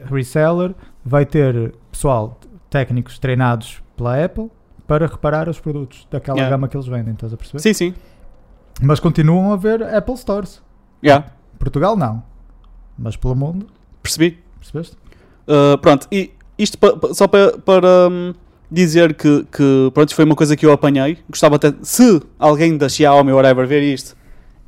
reseller 0.09 0.75
vai 1.05 1.27
ter 1.27 1.75
pessoal, 1.91 2.39
técnicos 2.71 3.19
treinados 3.19 3.83
pela 3.97 4.23
Apple 4.25 4.49
para 4.87 5.07
reparar 5.07 5.49
os 5.49 5.59
produtos 5.59 6.07
daquela 6.11 6.39
Yeah. 6.39 6.51
gama 6.57 6.69
que 6.69 6.77
eles 6.77 6.87
vendem, 6.87 7.13
estás 7.15 7.33
a 7.33 7.37
perceber? 7.37 7.61
Sim, 7.61 7.73
sim. 7.75 7.95
Mas 8.81 9.01
continuam 9.01 9.51
a 9.51 9.55
haver 9.55 9.83
Apple 9.83 10.17
Stores. 10.17 10.63
Yeah, 11.05 11.27
Portugal 11.59 11.97
não. 11.97 12.23
Mas 12.99 13.17
pelo 13.17 13.35
mundo, 13.35 13.67
percebi. 14.03 14.39
percebeste? 14.59 14.97
Uh, 15.47 15.79
pronto, 15.79 16.07
e 16.11 16.33
isto 16.59 16.79
pa- 16.79 16.97
pa- 16.97 17.13
só 17.15 17.27
para, 17.29 17.57
para 17.59 18.09
hum, 18.11 18.33
dizer 18.71 19.15
que, 19.15 19.45
que 19.45 19.91
pronto, 19.95 20.15
foi 20.15 20.25
uma 20.25 20.35
coisa 20.35 20.57
que 20.57 20.65
eu 20.67 20.73
apanhei. 20.73 21.19
Gostava 21.29 21.57
até, 21.57 21.73
se 21.83 22.21
alguém 22.39 22.77
da 22.77 22.89
Xiaomi 22.89 23.31
ou 23.31 23.37
whatever 23.37 23.67
ver 23.67 23.83
isto 23.83 24.17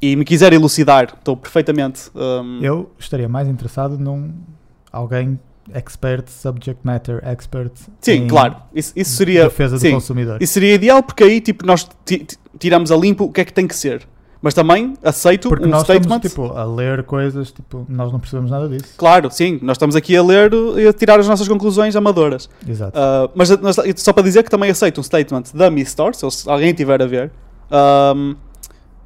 e 0.00 0.14
me 0.16 0.24
quiser 0.24 0.52
elucidar, 0.52 1.14
estou 1.18 1.36
perfeitamente. 1.36 2.10
hum, 2.14 2.60
Eu 2.62 2.90
estaria 2.98 3.28
mais 3.28 3.48
interessado 3.48 3.98
num 3.98 4.32
alguém 4.92 5.38
expert, 5.74 6.28
subject 6.30 6.80
matter 6.84 7.20
expert. 7.24 7.72
sim, 8.00 8.26
claro. 8.26 8.56
Isso, 8.74 8.92
isso 8.96 9.12
seria. 9.16 9.44
defesa 9.44 9.76
do 9.76 9.80
sim, 9.80 9.92
consumidor. 9.92 10.38
isso 10.42 10.52
seria 10.54 10.74
ideal 10.74 11.02
porque 11.02 11.22
aí 11.24 11.40
tipo, 11.40 11.66
nós 11.66 11.88
ti- 12.04 12.18
ti- 12.24 12.38
tiramos 12.58 12.90
a 12.92 12.96
limpo 12.96 13.24
o 13.24 13.32
que 13.32 13.40
é 13.40 13.44
que 13.44 13.52
tem 13.52 13.66
que 13.66 13.74
ser. 13.76 14.06
Mas 14.40 14.54
também 14.54 14.94
aceito 15.02 15.48
Porque 15.48 15.66
um 15.66 15.68
nós 15.68 15.82
statement. 15.82 16.24
estamos 16.24 16.30
tipo, 16.30 16.56
a 16.56 16.64
ler 16.64 17.02
coisas, 17.02 17.50
tipo, 17.50 17.84
nós 17.88 18.12
não 18.12 18.20
percebemos 18.20 18.48
nada 18.52 18.68
disso. 18.68 18.94
Claro, 18.96 19.28
sim, 19.32 19.58
nós 19.60 19.74
estamos 19.74 19.96
aqui 19.96 20.16
a 20.16 20.22
ler 20.22 20.52
e 20.76 20.86
a 20.86 20.92
tirar 20.92 21.18
as 21.18 21.26
nossas 21.26 21.48
conclusões 21.48 21.96
amadoras. 21.96 22.48
Exato. 22.68 22.96
Uh, 22.96 23.28
mas, 23.34 23.48
só 23.96 24.12
para 24.12 24.22
dizer 24.22 24.44
que 24.44 24.50
também 24.50 24.70
aceito 24.70 25.00
um 25.00 25.02
statement 25.02 25.42
da 25.52 25.68
Mi 25.72 25.80
Store, 25.82 26.14
se 26.14 26.24
alguém 26.48 26.72
tiver 26.72 27.02
a 27.02 27.06
ver, 27.06 27.32
um, 28.14 28.36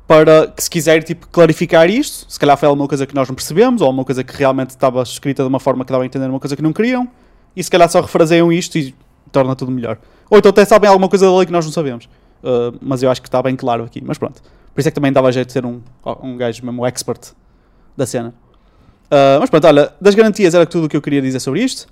para 0.06 0.48
que 0.48 0.62
se 0.62 0.68
quiser 0.68 1.02
tipo, 1.02 1.26
clarificar 1.28 1.88
isto, 1.88 2.30
se 2.30 2.38
calhar 2.38 2.56
foi 2.56 2.68
alguma 2.68 2.86
coisa 2.88 3.06
que 3.06 3.14
nós 3.14 3.28
não 3.28 3.34
percebemos, 3.34 3.80
ou 3.80 3.86
alguma 3.86 4.04
coisa 4.04 4.22
que 4.22 4.36
realmente 4.36 4.70
estava 4.70 5.02
escrita 5.02 5.42
de 5.42 5.48
uma 5.48 5.60
forma 5.60 5.84
que 5.84 5.92
dava 5.92 6.04
a 6.04 6.06
entender 6.06 6.26
uma 6.26 6.40
coisa 6.40 6.56
que 6.56 6.62
não 6.62 6.72
queriam, 6.72 7.08
e 7.56 7.62
se 7.62 7.70
calhar 7.70 7.88
só 7.88 8.00
refraseiam 8.00 8.52
isto 8.52 8.76
e 8.76 8.94
torna 9.30 9.54
tudo 9.56 9.70
melhor. 9.70 9.98
Ou 10.30 10.38
então 10.38 10.50
até 10.50 10.64
sabem 10.64 10.88
alguma 10.88 11.08
coisa 11.08 11.26
da 11.26 11.36
lei 11.36 11.46
que 11.46 11.52
nós 11.52 11.64
não 11.64 11.72
sabemos. 11.72 12.06
Uh, 12.42 12.76
mas 12.80 13.02
eu 13.02 13.10
acho 13.10 13.20
que 13.22 13.28
está 13.28 13.42
bem 13.42 13.54
claro 13.54 13.84
aqui. 13.84 14.02
Mas 14.04 14.18
pronto. 14.18 14.42
Por 14.74 14.80
isso 14.80 14.88
é 14.88 14.90
que 14.90 14.94
também 14.94 15.12
dava 15.12 15.30
jeito 15.30 15.48
de 15.48 15.54
ter 15.54 15.66
um, 15.66 15.80
um 16.22 16.36
gajo 16.36 16.64
mesmo 16.64 16.86
expert 16.86 17.32
da 17.96 18.06
cena. 18.06 18.34
Uh, 19.06 19.38
mas 19.40 19.50
pronto, 19.50 19.66
olha, 19.66 19.92
das 20.00 20.14
garantias 20.14 20.54
era 20.54 20.64
tudo 20.64 20.86
o 20.86 20.88
que 20.88 20.96
eu 20.96 21.02
queria 21.02 21.20
dizer 21.20 21.40
sobre 21.40 21.62
isto. 21.62 21.86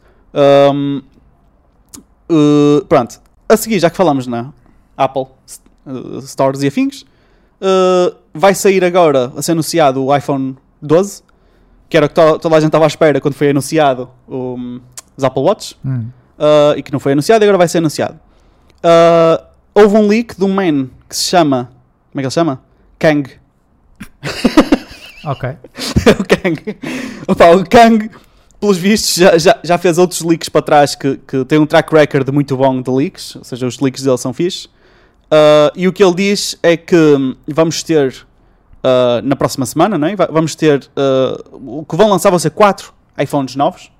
Um, 0.72 1.02
uh, 2.30 2.84
pronto, 2.86 3.20
a 3.46 3.56
seguir, 3.56 3.78
já 3.78 3.90
que 3.90 3.96
falamos 3.96 4.26
na 4.26 4.52
Apple 4.96 5.26
uh, 5.86 6.22
Stores 6.22 6.62
e 6.62 6.68
afins, 6.68 7.04
uh, 7.60 8.16
vai 8.34 8.54
sair 8.54 8.84
agora 8.84 9.32
a 9.36 9.42
ser 9.42 9.52
anunciado 9.52 10.04
o 10.04 10.16
iPhone 10.16 10.56
12, 10.80 11.22
que 11.88 11.96
era 11.96 12.06
o 12.06 12.08
que 12.08 12.14
to- 12.14 12.38
toda 12.38 12.56
a 12.56 12.60
gente 12.60 12.68
estava 12.68 12.84
à 12.84 12.88
espera 12.88 13.20
quando 13.20 13.34
foi 13.34 13.50
anunciado 13.50 14.08
o- 14.28 14.80
os 15.16 15.24
Apple 15.24 15.42
Watch, 15.42 15.76
Hum. 15.84 16.06
uh, 16.38 16.76
e 16.78 16.82
que 16.82 16.92
não 16.92 17.00
foi 17.00 17.12
anunciado, 17.12 17.42
e 17.42 17.46
agora 17.46 17.58
vai 17.58 17.68
ser 17.68 17.78
anunciado. 17.78 18.18
Uh, 18.84 19.44
houve 19.74 19.96
um 19.96 20.06
leak 20.06 20.36
de 20.36 20.44
um 20.44 20.52
man 20.52 20.88
que 21.08 21.16
se 21.16 21.24
chama. 21.24 21.70
Como 22.10 22.20
é 22.20 22.22
que 22.22 22.26
ele 22.26 22.30
se 22.30 22.34
chama? 22.34 22.60
Kang. 22.98 23.30
Ok. 25.24 25.48
o 26.18 26.24
Kang. 26.24 26.76
Opa, 27.28 27.50
o 27.50 27.64
Kang 27.68 28.10
pelos 28.58 28.76
vistos, 28.76 29.14
já, 29.14 29.38
já, 29.38 29.58
já 29.64 29.78
fez 29.78 29.96
outros 29.96 30.20
leaks 30.20 30.48
para 30.50 30.60
trás 30.60 30.94
que, 30.94 31.16
que 31.26 31.44
tem 31.46 31.58
um 31.58 31.64
track 31.66 31.90
record 31.94 32.28
muito 32.30 32.54
bom 32.58 32.82
de 32.82 32.90
leaks, 32.90 33.36
ou 33.36 33.44
seja, 33.44 33.66
os 33.66 33.78
leaks 33.80 34.02
dele 34.02 34.18
são 34.18 34.32
fixe. 34.34 34.68
Uh, 35.30 35.70
e 35.76 35.86
o 35.86 35.92
que 35.92 36.02
ele 36.02 36.14
diz 36.14 36.58
é 36.62 36.76
que 36.76 37.36
vamos 37.46 37.82
ter 37.84 38.26
uh, 38.82 39.22
na 39.22 39.36
próxima 39.36 39.64
semana, 39.64 39.96
não 39.96 40.08
é? 40.08 40.16
Va- 40.16 40.28
vamos 40.30 40.54
ter 40.56 40.90
uh, 40.96 41.80
o 41.80 41.84
que 41.84 41.94
vão 41.96 42.08
lançar 42.10 42.30
vão 42.30 42.38
ser 42.38 42.50
4 42.50 42.92
iPhones 43.18 43.54
novos, 43.54 43.92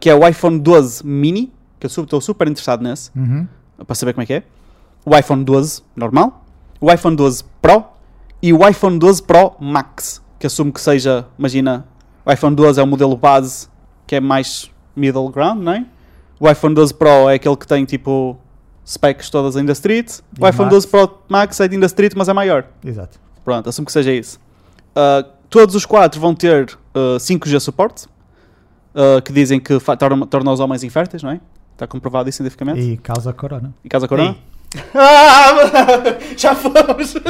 que 0.00 0.10
é 0.10 0.14
o 0.14 0.26
iPhone 0.26 0.58
12 0.58 1.06
mini, 1.06 1.52
que 1.78 1.86
eu 1.86 1.88
estou 1.88 2.20
super 2.20 2.48
interessado 2.48 2.82
nesse, 2.82 3.10
Uhum. 3.16 3.46
para 3.86 3.94
saber 3.94 4.12
como 4.12 4.22
é 4.22 4.26
que 4.26 4.32
é. 4.34 4.42
O 5.04 5.16
iPhone 5.16 5.44
12 5.44 5.82
normal, 5.96 6.44
o 6.80 6.90
iPhone 6.92 7.14
12 7.16 7.44
Pro 7.60 7.84
e 8.42 8.52
o 8.52 8.66
iPhone 8.68 8.98
12 8.98 9.22
Pro 9.22 9.52
Max, 9.60 10.22
que 10.38 10.46
assumo 10.46 10.72
que 10.72 10.80
seja, 10.80 11.26
imagina, 11.38 11.86
o 12.24 12.32
iPhone 12.32 12.54
12 12.56 12.80
é 12.80 12.82
o 12.82 12.86
modelo 12.86 13.16
base 13.16 13.68
que 14.06 14.16
é 14.16 14.20
mais 14.20 14.70
middle 14.96 15.28
ground, 15.30 15.62
não 15.62 15.72
é? 15.72 15.86
O 16.40 16.50
iPhone 16.50 16.74
12 16.74 16.92
Pro 16.94 17.28
é 17.30 17.34
aquele 17.34 17.56
que 17.56 17.66
tem 17.66 17.84
tipo 17.84 18.36
specs 18.86 19.30
todas 19.30 19.56
ainda 19.56 19.72
street. 19.72 20.18
E 20.38 20.42
O 20.42 20.48
iPhone 20.48 20.70
Max? 20.70 20.84
12 20.84 20.88
Pro 20.88 21.18
Max 21.28 21.60
é 21.60 21.64
ainda 21.64 21.86
street, 21.86 22.12
mas 22.16 22.28
é 22.28 22.32
maior. 22.32 22.64
Exato. 22.84 23.18
Pronto, 23.44 23.68
assumo 23.68 23.86
que 23.86 23.92
seja 23.92 24.12
isso. 24.12 24.38
Uh, 24.96 25.28
todos 25.48 25.74
os 25.74 25.84
quatro 25.86 26.20
vão 26.20 26.34
ter 26.34 26.78
uh, 26.94 27.16
5G 27.18 27.60
suporte, 27.60 28.06
uh, 28.94 29.20
que 29.22 29.32
dizem 29.32 29.58
que 29.60 29.78
torna, 29.98 30.26
torna 30.26 30.52
os 30.52 30.60
homens 30.60 30.82
inférteis, 30.84 31.22
não 31.22 31.30
é? 31.30 31.40
Está 31.72 31.86
comprovado 31.86 32.28
isso 32.28 32.36
cientificamente. 32.36 32.80
E 32.80 32.96
causa 32.96 33.32
corona. 33.32 33.74
E 33.84 33.88
caso 33.88 34.04
a 34.04 34.08
corona? 34.08 34.36
Ah, 34.94 35.50
já 36.36 36.54
fomos! 36.54 37.14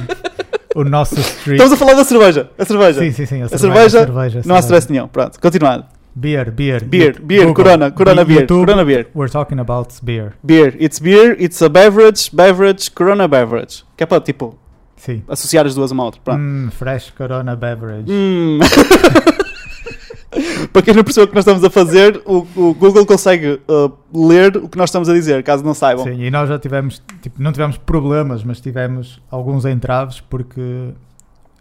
O 0.75 0.85
nosso 0.85 1.21
street. 1.21 1.61
Estamos 1.61 1.73
a 1.75 1.77
falar 1.77 1.93
da 1.93 2.03
cerveja. 2.03 2.51
A 2.59 2.65
cerveja. 2.65 3.01
Sim, 3.01 3.13
sim, 3.13 3.27
sim. 3.27 3.43
A, 3.43 3.45
A 3.45 3.49
cerveja, 3.49 3.59
cerveja, 3.59 3.99
a 3.99 4.05
cerveja, 4.07 4.43
Não 4.47 4.55
há 4.55 4.61
stress 4.61 4.91
nenhum. 4.91 5.07
Pronto, 5.07 5.39
continuando. 5.39 5.85
Beer, 6.15 6.51
beer. 6.51 6.85
Beer, 6.85 7.19
beer, 7.23 7.47
Google. 7.47 7.55
corona, 7.55 7.91
corona 7.91 8.23
Be- 8.25 8.29
beer, 8.35 8.41
YouTube, 8.43 8.67
corona 8.67 8.85
beer. 8.85 9.07
We're 9.15 9.31
talking 9.33 9.59
about 9.59 9.89
beer. 10.03 10.35
Beer, 10.45 10.77
it's 10.79 10.99
beer, 11.01 11.37
it's 11.43 11.63
a 11.63 11.69
beverage, 11.69 12.31
beverage, 12.35 12.91
corona 12.91 13.27
beverage. 13.27 13.83
Que 13.97 14.05
é 14.05 14.07
para, 14.07 14.21
tipo, 14.21 14.59
Sim. 14.97 15.23
associar 15.27 15.67
as 15.67 15.75
duas 15.75 15.91
uma 15.91 16.03
à 16.03 16.07
outra. 16.07 16.21
Pronto. 16.23 16.41
Hum, 16.41 16.69
fresh 16.71 17.11
corona 17.11 17.57
beverage. 17.57 18.13
Hum. 18.13 18.59
para 20.73 20.83
quem 20.83 20.95
não 20.95 21.05
percebeu 21.05 21.25
o 21.25 21.29
que 21.29 21.35
nós 21.35 21.43
estamos 21.43 21.65
a 21.65 21.71
fazer, 21.71 22.21
o, 22.25 22.47
o 22.57 22.75
Google 22.75 23.05
consegue 23.05 23.61
uh, 23.69 23.93
ler 24.15 24.57
o 24.57 24.69
que 24.69 24.79
nós 24.79 24.89
estamos 24.91 25.09
a 25.09 25.13
dizer, 25.13 25.43
caso 25.43 25.65
não 25.65 25.75
saibam. 25.75 26.05
Sim, 26.05 26.23
e 26.23 26.31
nós 26.31 26.49
já 26.49 26.59
tivemos, 26.59 27.03
tipo, 27.21 27.43
não 27.43 27.53
tivemos 27.53 27.77
problemas, 27.77 28.43
mas 28.45 28.61
tivemos 28.61 29.21
alguns 29.31 29.65
entraves 29.65 30.21
porque 30.21 30.91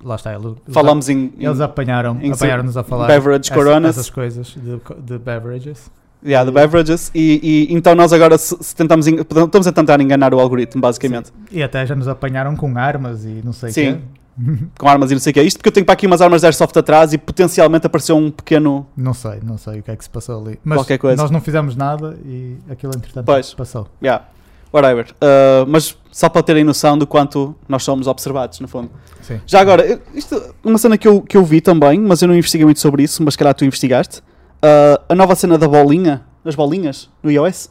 lá 0.04 0.16
está, 0.16 0.34
eles, 0.34 0.54
Falamos 0.70 1.10
em, 1.10 1.32
eles 1.40 1.60
apanharam, 1.60 2.20
apanharam-nos 2.34 2.76
a 2.78 2.84
falar 2.84 3.08
beverage 3.08 3.50
essa- 3.52 3.54
coronas. 3.54 3.98
essas 3.98 4.10
coisas 4.10 4.48
de, 4.56 4.80
de 5.04 5.18
beverages. 5.20 5.92
yeah, 6.24 6.46
the 6.50 6.52
beverages 6.54 7.12
e, 7.16 7.68
e 7.70 7.74
então 7.74 7.96
nós 7.96 8.12
agora 8.14 8.38
se, 8.38 8.56
se 8.62 8.76
tentamos 8.76 9.08
en- 9.08 9.20
estamos 9.22 9.68
a 9.68 9.72
tentar 9.72 10.00
enganar 10.02 10.34
o 10.34 10.40
algoritmo, 10.40 10.82
basicamente. 10.82 11.28
Sim. 11.28 11.34
E 11.52 11.64
até 11.64 11.86
já 11.86 11.96
nos 11.96 12.08
apanharam 12.08 12.56
com 12.56 12.78
armas 12.78 13.26
e 13.26 13.42
não 13.44 13.54
sei 13.54 13.70
o 13.72 13.74
quê. 13.74 13.98
com 14.80 14.88
armas 14.88 15.12
e 15.12 15.14
não 15.14 15.20
sei 15.20 15.32
o 15.32 15.34
que 15.34 15.40
é 15.40 15.44
isto, 15.44 15.58
porque 15.58 15.70
eu 15.70 15.74
tenho 15.74 15.86
para 15.86 15.94
aqui 15.94 16.08
umas 16.08 16.22
armas 16.22 16.42
de 16.42 16.48
airsoft 16.48 16.76
atrás 16.78 17.12
e 17.14 17.18
potencialmente 17.18 17.86
apareceu 17.86 18.16
um 18.16 18.32
pequeno. 18.32 18.88
Não 18.96 19.14
sei, 19.14 19.40
não 19.44 19.58
sei 19.58 19.80
o 19.80 19.84
que 19.84 19.92
é 19.92 19.96
que 19.96 20.04
se 20.04 20.10
passou 20.10 20.42
ali. 20.42 20.58
Mas 20.64 20.78
Qualquer 20.80 20.98
coisa. 20.98 21.22
nós 21.22 21.30
não 21.30 21.42
fizemos 21.42 21.76
nada 21.76 22.18
e 22.26 22.56
aquilo 22.70 22.94
entretanto 22.96 23.26
Pois. 23.26 23.54
passou. 23.54 23.88
Yeah, 24.02 24.26
whatever. 24.74 25.08
Uh, 25.14 25.66
mas 25.68 25.98
só 26.12 26.30
para 26.30 26.44
terem 26.44 26.64
noção 26.64 26.98
do 26.98 27.06
quanto 27.08 27.56
nós 27.68 27.84
somos 27.84 28.08
observados, 28.08 28.60
no 28.60 28.68
fundo. 28.68 28.90
Sim. 29.22 29.40
Já 29.46 29.62
agora, 29.62 29.86
eu- 29.86 30.02
isto 30.14 30.56
uma 30.64 30.78
cena 30.78 30.98
que 30.98 31.08
eu, 31.08 31.22
que 31.22 31.38
eu 31.38 31.44
vi 31.44 31.62
também, 31.62 32.00
mas 32.00 32.22
eu 32.22 32.28
não 32.28 32.36
investiguei 32.36 32.66
muito 32.66 32.80
sobre 32.80 33.04
isso, 33.04 33.24
mas 33.24 33.36
calhar 33.36 33.54
tu 33.54 33.64
investigaste. 33.66 34.20
Uh, 34.20 35.02
a 35.10 35.16
nova 35.16 35.36
cena 35.36 35.58
da 35.58 35.68
bolinha, 35.68 36.24
das 36.44 36.56
bolinhas 36.56 37.10
no 37.24 37.32
iOS, 37.32 37.70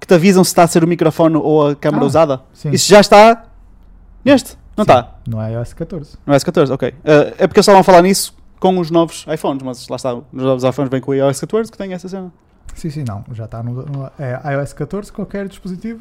que 0.00 0.06
te 0.06 0.14
avisam 0.14 0.44
se 0.44 0.50
está 0.50 0.62
a 0.62 0.66
ser 0.66 0.84
o 0.84 0.86
microfone 0.86 1.36
ou 1.36 1.68
a 1.68 1.74
câmera 1.74 2.04
Ah, 2.04 2.06
usada. 2.06 2.40
Sim. 2.52 2.70
Isso 2.70 2.88
já 2.88 3.00
está 3.00 3.44
neste, 4.24 4.56
não 4.76 4.82
está? 4.82 5.14
No 5.26 5.40
iOS 5.46 5.72
14. 5.72 6.16
No 6.26 6.32
iOS 6.34 6.44
14, 6.44 6.72
ok. 6.72 6.88
Uh, 6.90 6.92
é 7.38 7.46
porque 7.46 7.58
eles 7.58 7.64
estavam 7.64 7.80
a 7.80 7.84
falar 7.84 8.02
nisso 8.02 8.34
com 8.60 8.78
os 8.78 8.90
novos 8.90 9.26
iPhones, 9.32 9.62
mas 9.62 9.88
lá 9.88 9.96
está, 9.96 10.14
os 10.14 10.24
novos 10.32 10.64
iPhones 10.64 10.90
vêm 10.90 11.00
com 11.00 11.10
o 11.10 11.14
iOS 11.14 11.40
14 11.40 11.70
que 11.72 11.78
tem 11.78 11.92
essa 11.92 12.08
cena. 12.08 12.32
Sim, 12.74 12.90
sim, 12.90 13.04
não. 13.06 13.24
Já 13.32 13.44
está 13.44 13.62
no, 13.62 13.72
no 13.84 14.10
é, 14.18 14.40
iOS 14.54 14.72
14, 14.72 15.12
qualquer 15.12 15.48
dispositivo. 15.48 16.00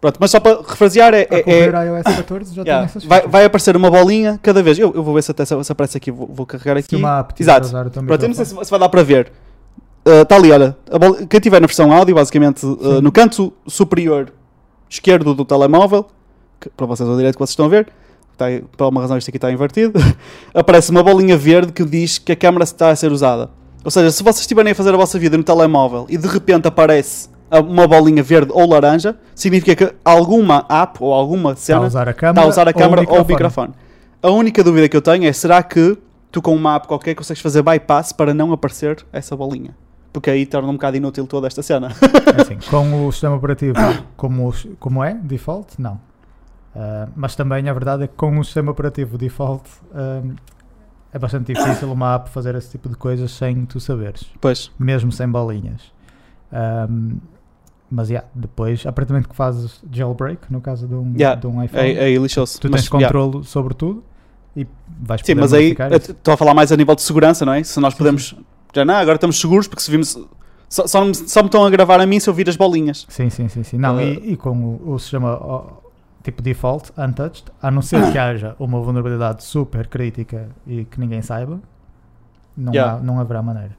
Pronto, 0.00 0.18
mas 0.20 0.30
só 0.30 0.38
para 0.40 0.60
refrasear, 0.60 1.14
é, 1.14 1.26
é- 1.30 1.50
é- 1.50 1.86
iOS 1.86 2.16
14 2.16 2.54
já 2.54 2.62
tem 2.64 2.70
yeah, 2.70 2.84
essas 2.84 3.04
vai, 3.04 3.26
vai 3.26 3.44
aparecer 3.44 3.76
uma 3.76 3.90
bolinha 3.90 4.38
cada 4.42 4.62
vez. 4.62 4.78
Eu, 4.78 4.92
eu 4.94 5.02
vou 5.02 5.14
ver 5.14 5.22
se 5.22 5.30
até 5.30 5.44
se, 5.44 5.64
se 5.64 5.72
aparece 5.72 5.96
aqui, 5.96 6.10
vou, 6.10 6.26
vou 6.26 6.46
carregar 6.46 6.76
aqui. 6.76 6.96
Uma 6.96 7.26
Exato. 7.38 7.68
Pronto, 7.70 8.22
eu 8.22 8.28
não 8.28 8.34
sei 8.34 8.44
se, 8.44 8.64
se 8.64 8.70
vai 8.70 8.80
dar 8.80 8.88
para 8.88 9.02
ver. 9.02 9.32
Está 10.04 10.36
ali, 10.36 10.52
olha. 10.52 10.76
a 10.90 10.98
bol- 10.98 11.26
quem 11.26 11.40
tiver 11.40 11.60
na 11.60 11.66
versão 11.66 11.92
áudio, 11.92 12.14
basicamente, 12.14 12.64
uh, 12.64 13.00
no 13.02 13.10
canto 13.10 13.52
superior 13.66 14.32
esquerdo 14.88 15.34
do 15.34 15.44
telemóvel, 15.44 16.06
que, 16.60 16.68
para 16.70 16.86
vocês 16.86 17.08
ao 17.08 17.16
direito 17.16 17.34
que 17.34 17.40
vocês 17.40 17.50
estão 17.50 17.66
a 17.66 17.68
ver, 17.68 17.88
está 18.32 18.46
por 18.76 18.84
alguma 18.84 19.00
razão 19.00 19.18
isto 19.18 19.28
aqui 19.28 19.36
está 19.36 19.50
invertido, 19.50 19.98
aparece 20.54 20.92
uma 20.92 21.02
bolinha 21.02 21.36
verde 21.36 21.72
que 21.72 21.84
diz 21.84 22.18
que 22.18 22.30
a 22.30 22.36
câmera 22.36 22.62
está 22.62 22.90
a 22.90 22.96
ser 22.96 23.10
usada. 23.10 23.50
Ou 23.86 23.90
seja, 23.92 24.10
se 24.10 24.20
vocês 24.20 24.40
estiverem 24.40 24.72
a 24.72 24.74
fazer 24.74 24.92
a 24.92 24.96
vossa 24.96 25.16
vida 25.16 25.36
no 25.36 25.44
telemóvel 25.44 26.06
e 26.08 26.18
de 26.18 26.26
repente 26.26 26.66
aparece 26.66 27.28
uma 27.48 27.86
bolinha 27.86 28.20
verde 28.20 28.50
ou 28.52 28.68
laranja, 28.68 29.16
significa 29.32 29.76
que 29.76 29.94
alguma 30.04 30.66
app 30.68 30.98
ou 31.00 31.14
alguma 31.14 31.52
Está 31.52 31.74
a 31.74 31.76
cena 31.76 31.86
usar 31.86 32.08
a 32.08 32.12
câmera, 32.12 32.44
a 32.44 32.48
usar 32.48 32.68
a 32.68 32.72
câmera 32.72 33.02
ou 33.02 33.06
o 33.06 33.24
microfone. 33.24 33.68
microfone. 33.68 33.74
A 34.20 34.28
única 34.28 34.64
dúvida 34.64 34.88
que 34.88 34.96
eu 34.96 35.00
tenho 35.00 35.24
é: 35.24 35.32
será 35.32 35.62
que 35.62 35.96
tu 36.32 36.42
com 36.42 36.52
uma 36.52 36.74
app 36.74 36.88
qualquer 36.88 37.14
consegues 37.14 37.40
fazer 37.40 37.62
bypass 37.62 38.12
para 38.12 38.34
não 38.34 38.52
aparecer 38.52 39.06
essa 39.12 39.36
bolinha? 39.36 39.70
Porque 40.12 40.30
aí 40.30 40.46
torna 40.46 40.68
um 40.68 40.72
bocado 40.72 40.96
inútil 40.96 41.24
toda 41.24 41.46
esta 41.46 41.62
cena. 41.62 41.92
É 42.36 42.42
assim, 42.42 42.58
com 42.68 43.06
o 43.06 43.12
sistema 43.12 43.36
operativo 43.36 43.78
como, 44.16 44.52
como 44.80 45.04
é, 45.04 45.14
default, 45.14 45.80
não. 45.80 46.00
Ah, 46.74 47.06
mas 47.14 47.36
também 47.36 47.68
a 47.68 47.72
verdade 47.72 48.02
é 48.02 48.06
que 48.08 48.14
com 48.14 48.36
o 48.36 48.44
sistema 48.44 48.72
operativo 48.72 49.16
default 49.16 49.62
ah, 49.94 50.22
é 51.16 51.18
bastante 51.18 51.54
difícil 51.54 51.90
uma 51.90 52.14
app 52.16 52.28
fazer 52.28 52.54
esse 52.54 52.70
tipo 52.72 52.90
de 52.90 52.94
coisas 52.96 53.30
sem 53.30 53.64
tu 53.64 53.80
saberes, 53.80 54.26
Pois, 54.38 54.70
mesmo 54.78 55.10
sem 55.10 55.26
bolinhas. 55.26 55.80
Ah, 56.52 56.86
mas 57.90 58.10
yeah, 58.10 58.28
depois, 58.34 58.84
aparentemente 58.84 59.26
que 59.28 59.34
fazes 59.34 59.80
jailbreak, 59.90 60.52
no 60.52 60.60
caso 60.60 60.86
de 60.86 60.94
um, 60.94 61.14
Yeah, 61.16 61.40
de 61.40 61.46
um 61.46 61.62
iPhone, 61.62 61.82
aí, 61.82 61.98
aí 61.98 62.18
lixou-se. 62.18 62.60
tu 62.60 62.68
Mas, 62.70 62.82
tens 62.82 62.90
yeah. 62.92 63.06
controle 63.18 63.44
sobre 63.46 63.72
tudo 63.74 64.04
e 64.54 64.66
vais 65.00 65.22
Sim, 65.24 65.34
mas 65.36 65.52
aí 65.54 65.74
estou 65.92 66.34
a 66.34 66.36
falar 66.36 66.52
mais 66.52 66.70
a 66.70 66.76
nível 66.76 66.94
de 66.94 67.02
segurança, 67.02 67.46
não 67.46 67.52
é? 67.54 67.62
Se 67.62 67.78
nós 67.80 67.94
Sim, 67.94 67.98
podemos. 67.98 68.34
Já 68.74 68.84
não, 68.84 68.94
agora 68.96 69.16
estamos 69.16 69.40
seguros 69.40 69.66
porque 69.68 69.82
se 69.82 69.90
vimos. 69.90 70.18
Só, 70.68 70.86
só, 70.86 71.04
me, 71.04 71.14
só 71.14 71.40
me 71.42 71.46
estão 71.46 71.64
a 71.64 71.70
gravar 71.70 72.00
a 72.00 72.06
mim 72.06 72.18
se 72.20 72.28
eu 72.28 72.34
vir 72.34 72.48
as 72.48 72.56
bolinhas. 72.56 73.06
Sim, 73.08 73.30
sim, 73.30 73.48
sim. 73.48 73.62
sim. 73.62 73.78
Não, 73.78 73.96
Ah. 73.96 74.02
e, 74.02 74.32
e 74.32 74.36
com 74.36 74.50
o, 74.50 74.92
o 74.94 74.98
sistema 74.98 75.38
ó, 75.40 75.64
tipo 76.26 76.42
default, 76.42 76.92
untouched, 76.98 77.44
a 77.62 77.70
não 77.70 77.80
ser 77.82 78.10
que 78.12 78.18
haja 78.18 78.54
uma 78.58 78.80
vulnerabilidade 78.80 79.44
super 79.44 79.86
crítica 79.86 80.48
e 80.66 80.84
que 80.84 80.98
ninguém 81.00 81.22
saiba, 81.22 81.60
não, 82.56 82.72
Yeah. 82.74 82.94
há, 82.96 83.00
não 83.00 83.20
haverá 83.20 83.40
maneira. 83.42 83.70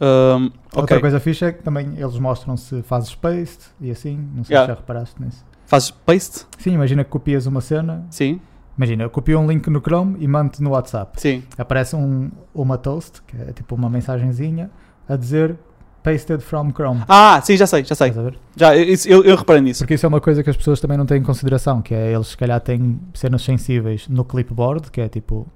Um, 0.00 0.44
Outra 0.72 0.94
ok. 0.96 1.00
coisa 1.00 1.18
fixa 1.18 1.46
é 1.46 1.52
que 1.52 1.62
também 1.62 1.94
eles 1.96 2.16
mostram 2.18 2.56
se 2.56 2.82
fazes 2.82 3.14
paste 3.16 3.66
e 3.80 3.90
assim, 3.90 4.16
não 4.34 4.44
sei 4.44 4.54
Yeah. 4.54 4.72
se 4.72 4.76
já 4.76 4.80
reparaste 4.80 5.20
nisso. 5.22 5.44
Fazes 5.66 5.90
paste? 5.90 6.46
Sim, 6.58 6.72
imagina 6.72 7.02
que 7.04 7.10
copias 7.10 7.46
uma 7.46 7.60
cena, 7.60 8.06
Sim, 8.10 8.40
imagina, 8.76 9.02
eu 9.02 9.10
copio 9.10 9.38
um 9.40 9.46
link 9.48 9.68
no 9.68 9.80
Chrome 9.80 10.16
e 10.20 10.28
mando 10.28 10.52
no 10.60 10.70
WhatsApp. 10.70 11.20
sim. 11.20 11.42
Aparece 11.58 11.96
um, 11.96 12.30
uma 12.54 12.78
toast, 12.78 13.20
que 13.22 13.36
é 13.36 13.52
tipo 13.52 13.74
uma 13.74 13.90
mensagenzinha, 13.90 14.70
a 15.08 15.16
dizer 15.16 15.56
pasted 16.02 16.40
from 16.42 16.70
Chrome. 16.72 17.02
Ah, 17.08 17.40
sim, 17.42 17.56
já 17.56 17.66
sei, 17.66 17.84
já 17.84 17.94
sei. 17.94 18.12
Já, 18.56 18.76
eu, 18.76 18.84
isso- 18.84 19.08
eu, 19.08 19.22
eu 19.24 19.36
reparei 19.36 19.62
nisso. 19.62 19.80
Porque 19.80 19.94
isso 19.94 20.06
é 20.06 20.08
uma 20.08 20.20
coisa 20.20 20.42
que 20.42 20.50
as 20.50 20.56
pessoas 20.56 20.80
também 20.80 20.96
não 20.96 21.06
têm 21.06 21.18
em 21.18 21.22
consideração, 21.22 21.80
que 21.82 21.94
é 21.94 22.12
eles 22.12 22.28
se 22.28 22.36
calhar 22.36 22.60
têm 22.60 22.98
cenas 23.14 23.42
sensíveis 23.42 24.06
no 24.08 24.24
clipboard, 24.24 24.90
que 24.90 25.00
é 25.00 25.08
tipo, 25.08 25.46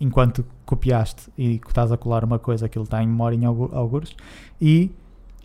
enquanto 0.00 0.44
copiaste 0.64 1.30
e 1.38 1.60
estás 1.66 1.90
a 1.92 1.96
colar 1.96 2.24
uma 2.24 2.38
coisa, 2.38 2.66
aquilo 2.66 2.84
está 2.84 3.02
em 3.02 3.06
memória 3.06 3.36
em 3.36 3.44
algu- 3.44 3.70
algures, 3.72 4.14
e, 4.60 4.90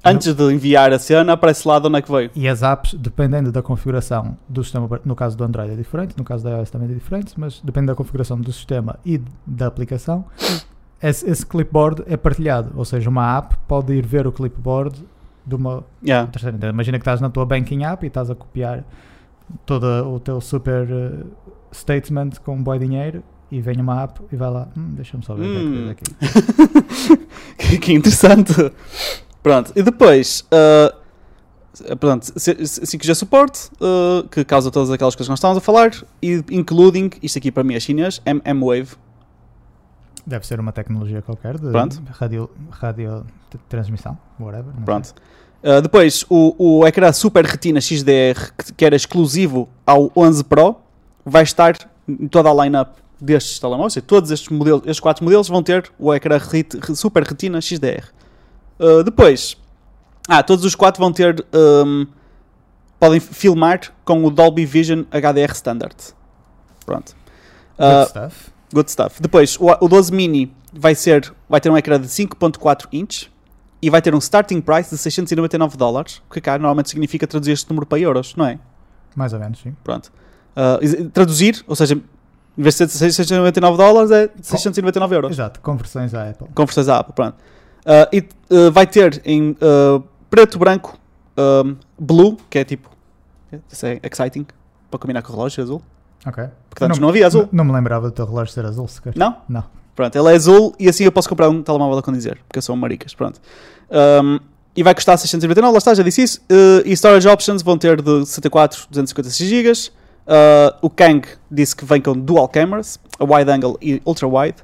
Antes 0.04 0.34
de 0.34 0.44
enviar 0.52 0.92
a 0.92 0.98
cena, 0.98 1.34
aparece 1.34 1.68
lá 1.68 1.78
de 1.78 1.86
onde 1.86 2.00
é 2.00 2.02
que 2.02 2.12
veio. 2.12 2.32
e 2.36 2.48
as 2.50 2.64
apps, 2.64 2.96
dependendo 2.96 3.52
da 3.52 3.62
configuração 3.62 4.36
do 4.50 4.64
sistema, 4.64 5.00
no 5.06 5.16
caso 5.16 5.38
do 5.38 5.44
Android 5.44 5.72
é 5.74 5.76
diferente, 5.76 6.16
no 6.18 6.24
caso 6.24 6.44
da 6.44 6.58
iOS 6.58 6.72
também 6.72 6.90
é 6.90 6.94
diferente, 6.96 7.36
mas 7.38 7.62
depende 7.64 7.86
da 7.86 7.94
configuração 7.94 8.42
do 8.42 8.52
sistema 8.52 8.98
e 9.06 9.22
da 9.46 9.68
aplicação, 9.68 10.26
esse, 11.02 11.30
esse 11.30 11.46
clipboard 11.46 12.04
é 12.08 12.16
partilhado, 12.18 12.72
ou 12.76 12.86
seja, 12.86 13.10
uma 13.10 13.38
app 13.38 13.56
pode 13.68 13.94
ir 13.94 14.06
ver 14.06 14.28
o 14.28 14.32
clipboard 14.32 15.04
de 15.46 15.56
uma 15.56 15.84
Yeah. 16.06 16.30
terceira. 16.32 16.56
Então, 16.56 16.70
imagina 16.70 16.98
que 16.98 17.02
estás 17.02 17.20
na 17.20 17.30
tua 17.30 17.46
banking 17.46 17.84
app 17.84 18.06
e 18.06 18.08
estás 18.08 18.30
a 18.30 18.36
copiar 18.36 18.84
todo 19.66 19.86
o 20.14 20.20
teu 20.20 20.40
super 20.40 20.88
eh, 20.90 21.24
statement 21.74 22.32
com 22.44 22.56
um 22.56 22.64
boi 22.64 22.78
dinheiro 22.80 23.24
e 23.52 23.60
vem 23.60 23.80
uma 23.82 24.04
app 24.04 24.22
e 24.32 24.36
vai 24.36 24.50
lá, 24.50 24.68
"Hum, 24.78 24.92
deixa-me 24.96 25.26
só 25.26 25.34
ver 25.36 25.44
o 25.46 25.50
que 25.52 25.58
é 25.58 25.62
que 25.62 25.68
Hum. 25.68 25.90
aqui. 27.18 27.18
que, 27.58 27.78
que 27.80 27.94
interessante. 27.94 28.54
Pronto, 29.44 29.72
e 29.76 29.82
depois, 29.82 30.46
ah, 30.52 30.94
pronto, 32.00 32.26
C- 32.40 32.66
C- 32.66 32.86
5G 32.86 33.16
suporte, 33.16 33.70
ah, 33.82 34.24
que 34.30 34.46
causa 34.46 34.70
todas 34.72 34.90
aquelas 34.92 35.16
coisas 35.16 35.28
que 35.28 35.32
nós 35.32 35.40
estávamos 35.40 35.58
a 35.62 35.66
falar, 35.66 35.92
e 36.22 36.44
including, 36.52 37.10
isto 37.24 37.38
aqui 37.40 37.52
para 37.52 37.64
mim 37.64 37.74
é 37.74 37.80
chinês, 37.80 38.22
M- 38.26 38.42
M-Wave. 38.46 38.90
Deve 40.32 40.48
ser 40.48 40.60
uma 40.60 40.72
tecnologia 40.72 41.22
qualquer 41.22 41.58
de 41.60 41.70
Pronto. 41.72 42.02
radio, 42.14 42.50
radio 42.72 43.26
transmissão, 43.70 44.18
whatever. 44.40 44.74
Pronto. 44.86 45.14
Uh, 45.64 45.82
depois, 45.82 46.26
o, 46.30 46.80
o 46.80 46.88
ecrã 46.88 47.12
Super 47.12 47.46
Retina 47.46 47.80
XDR, 47.80 48.52
que, 48.58 48.74
que 48.74 48.86
era 48.86 48.96
exclusivo 48.96 49.70
ao 49.86 50.12
11 50.16 50.44
Pro, 50.46 50.78
vai 51.26 51.44
estar 51.44 51.76
em 52.08 52.28
toda 52.28 52.50
a 52.50 52.64
line-up 52.66 52.94
destes 53.20 53.60
telemóveis. 53.60 53.86
Ou 53.86 53.90
seja, 54.02 54.06
Todos 54.08 54.32
estes, 54.32 54.50
modelos, 54.50 54.82
estes 54.84 55.00
quatro 55.00 55.24
modelos 55.24 55.48
vão 55.48 55.62
ter 55.62 55.92
o 56.00 56.14
ecrã 56.14 56.38
ret- 56.38 56.80
Super 56.96 57.24
Retina 57.24 57.60
XDR. 57.62 58.06
Uh, 58.80 59.04
depois, 59.04 59.56
ah, 60.28 60.42
todos 60.42 60.66
os 60.66 60.74
quatro 60.74 61.00
vão 61.00 61.12
ter. 61.12 61.46
um, 61.54 62.08
podem 63.00 63.20
filmar 63.20 63.82
com 64.06 64.24
o 64.26 64.32
Dolby 64.32 64.66
Vision 64.66 65.04
HDR 65.12 65.52
Standard. 65.54 65.96
Pronto. 66.86 67.10
sei. 67.78 67.88
Good 67.88 68.04
Uh, 68.06 68.10
stuff. 68.10 68.51
Good 68.74 68.92
stuff. 68.92 69.22
Depois, 69.22 69.58
o, 69.60 69.68
o 69.82 69.88
12 69.88 70.14
mini 70.14 70.54
vai, 70.74 70.96
ser, 70.96 71.34
vai 71.50 71.60
ter 71.60 71.70
um 71.70 71.78
ecrã 71.78 72.00
de 72.00 72.08
5.4 72.08 72.88
inch 72.92 73.30
e 73.82 73.90
vai 73.90 74.02
ter 74.02 74.14
um 74.14 74.20
starting 74.20 74.62
price 74.62 74.90
de 74.90 74.98
699 74.98 75.76
dólares, 75.76 76.22
o 76.30 76.34
que 76.34 76.40
cá 76.40 76.58
normalmente 76.58 76.90
significa 76.90 77.26
traduzir 77.26 77.54
este 77.54 77.70
número 77.70 77.86
para 77.86 78.00
euros, 78.00 78.36
não 78.36 78.46
é? 78.46 78.60
Mais 79.16 79.34
ou 79.34 79.40
menos, 79.40 79.60
sim. 79.60 79.76
Pronto. 79.84 80.12
Uh, 80.56 81.10
traduzir, 81.10 81.64
ou 81.68 81.76
seja, 81.76 81.96
em 81.96 82.62
vez 82.62 82.76
de 82.76 82.88
ser 82.88 83.12
699 83.12 83.78
dólares, 83.78 84.12
é 84.12 84.30
699 84.42 85.16
euros. 85.16 85.32
Exato, 85.32 85.60
conversões 85.62 86.14
à 86.14 86.30
Apple. 86.30 86.48
Conversões 86.54 86.88
à 86.88 87.00
Apple, 87.00 87.14
pronto. 87.14 87.36
Uh, 87.36 88.16
e 88.16 88.20
uh, 88.56 88.72
vai 88.72 88.86
ter 88.86 89.22
em 89.26 89.56
preto, 90.30 90.60
branco, 90.60 90.98
um, 91.38 91.76
blue, 92.00 92.38
que 92.50 92.60
é 92.60 92.64
tipo, 92.64 92.90
isso 93.70 93.86
é 93.86 94.00
exciting, 94.04 94.46
para 94.90 95.00
combinar 95.00 95.22
com 95.22 95.34
o 95.34 95.36
relógio 95.36 95.64
azul, 95.64 95.82
Ok. 96.26 96.44
porque 96.70 96.84
antes 96.84 97.00
não, 97.00 97.10
havia 97.10 97.26
azul. 97.26 97.50
Não, 97.52 97.64
não 97.64 97.66
me 97.66 97.72
lembrava 97.74 98.10
do 98.10 98.14
teu 98.14 98.26
relógio 98.26 98.54
ser 98.54 98.66
azul 98.66 98.88
sequer. 98.88 99.14
Não? 99.16 99.38
Não. 99.50 99.64
Pronto, 99.96 100.16
ele 100.16 100.32
é 100.32 100.36
azul 100.36 100.74
e 100.80 100.88
assim 100.88 101.04
eu 101.04 101.12
posso 101.12 101.28
comprar 101.28 101.50
um 101.50 101.62
telemóvel 101.62 101.98
a 101.98 102.04
condizer, 102.04 102.40
porque 102.48 102.60
eu 102.60 102.62
sou 102.62 102.76
um 102.76 102.80
maricas, 102.80 103.14
pronto. 103.14 103.42
Um, 104.24 104.40
e 104.76 104.84
vai 104.84 104.96
custar 104.96 105.18
699, 105.18 105.72
lá 105.72 105.78
está, 105.78 105.94
já 105.94 106.04
disse 106.04 106.24
isso. 106.24 106.42
Uh, 106.50 106.82
e 106.86 106.94
storage 106.94 107.28
options 107.28 107.62
vão 107.62 107.78
ter 107.78 108.02
de 108.02 108.26
64, 108.26 108.88
256 108.90 109.50
GB. 109.50 109.92
Uh, 110.22 110.78
o 110.82 110.90
Kang 110.90 111.28
disse 111.50 111.76
que 111.76 111.84
vem 111.84 112.00
com 112.00 112.14
dual 112.14 112.48
cameras, 112.48 113.00
a 113.20 113.26
wide 113.26 113.52
angle 113.52 113.78
e 113.82 114.02
ultra 114.06 114.28
wide. 114.28 114.58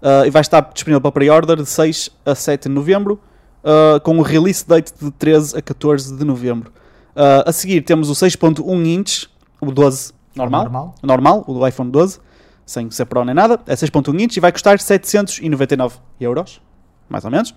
Uh, 0.00 0.26
e 0.26 0.30
vai 0.30 0.42
estar 0.42 0.60
disponível 0.72 1.00
para 1.00 1.10
pre-order 1.10 1.56
de 1.56 1.66
6 1.66 2.10
a 2.24 2.34
7 2.34 2.68
de 2.68 2.74
novembro, 2.74 3.20
uh, 3.64 3.98
com 4.00 4.16
o 4.16 4.22
release 4.22 4.66
date 4.66 4.92
de 5.00 5.10
13 5.10 5.58
a 5.58 5.62
14 5.62 6.16
de 6.16 6.24
novembro. 6.24 6.70
Uh, 7.16 7.42
a 7.46 7.52
seguir 7.52 7.80
temos 7.82 8.08
o 8.08 8.12
6.1 8.12 8.86
inch, 8.86 9.28
o 9.60 9.72
12 9.72 10.12
normal 10.38 10.62
Normal. 10.64 10.94
normal, 11.02 11.44
o 11.46 11.54
do 11.54 11.66
iPhone 11.66 11.90
12, 11.90 12.20
sem 12.64 12.90
ser 12.90 13.04
Pro 13.06 13.24
nem 13.24 13.34
nada, 13.34 13.60
é 13.66 13.74
6.1 13.74 14.20
inch 14.20 14.36
e 14.36 14.40
vai 14.40 14.52
custar 14.52 14.78
799 14.78 15.96
euros, 16.20 16.60
mais 17.08 17.24
ou 17.24 17.30
menos. 17.30 17.54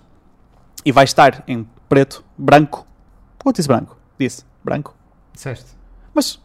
E 0.84 0.90
vai 0.92 1.04
estar 1.04 1.44
em 1.46 1.66
preto, 1.88 2.24
branco. 2.36 2.86
Quanto 3.38 3.56
disse 3.56 3.68
branco? 3.68 3.96
Disse 4.18 4.44
branco. 4.64 4.94
Disseste. 5.32 5.70
Mas 6.14 6.40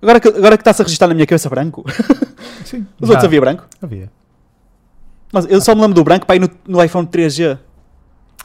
agora 0.00 0.20
que, 0.20 0.28
agora 0.28 0.56
que 0.56 0.62
está-se 0.62 0.82
a 0.82 0.84
registrar 0.84 1.08
na 1.08 1.14
minha 1.14 1.26
cabeça 1.26 1.48
branco, 1.48 1.84
Sim. 2.64 2.86
os 3.00 3.08
já 3.08 3.14
outros 3.14 3.24
havia 3.24 3.40
branco. 3.40 3.66
Havia. 3.82 4.10
Mas 5.32 5.46
eu 5.50 5.60
só 5.60 5.74
me 5.74 5.80
lembro 5.80 5.94
do 5.94 6.04
branco 6.04 6.26
para 6.26 6.36
ir 6.36 6.40
no, 6.40 6.50
no 6.66 6.82
iPhone 6.82 7.06
3G. 7.06 7.58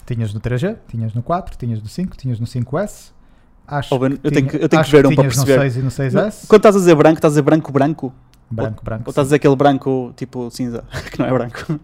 Tinhas 0.05 0.33
no 0.33 0.39
3G, 0.41 0.77
tinhas 0.87 1.13
no 1.13 1.21
4, 1.21 1.57
tinhas 1.57 1.81
no 1.81 1.87
5, 1.87 2.17
tinhas 2.17 2.39
no 2.39 2.45
5S. 2.45 3.11
Acho 3.71 3.97
Ben, 3.97 4.11
eu 4.11 4.17
que 4.17 4.31
tenho 4.31 4.61
eu 4.61 4.69
tenho 4.69 4.83
que 4.83 4.91
ver 4.91 5.07
um 5.07 5.15
para 5.15 5.23
perceber. 5.23 5.55
no 5.55 5.61
6 5.61 5.77
e 5.77 5.79
no 5.79 5.89
6S. 5.89 6.47
Quando 6.47 6.59
estás 6.59 6.75
a 6.75 6.79
dizer 6.79 6.95
branco, 6.95 7.17
estás 7.17 7.31
a 7.31 7.35
dizer 7.35 7.41
branco, 7.41 7.71
branco? 7.71 8.13
Branco, 8.49 8.83
branco. 8.83 9.03
Ou 9.05 9.11
estás 9.11 9.19
a 9.19 9.27
dizer 9.27 9.35
aquele 9.37 9.55
branco 9.55 10.13
tipo 10.17 10.51
cinza, 10.51 10.83
que 11.09 11.17
não 11.17 11.25
é 11.25 11.31
branco? 11.31 11.79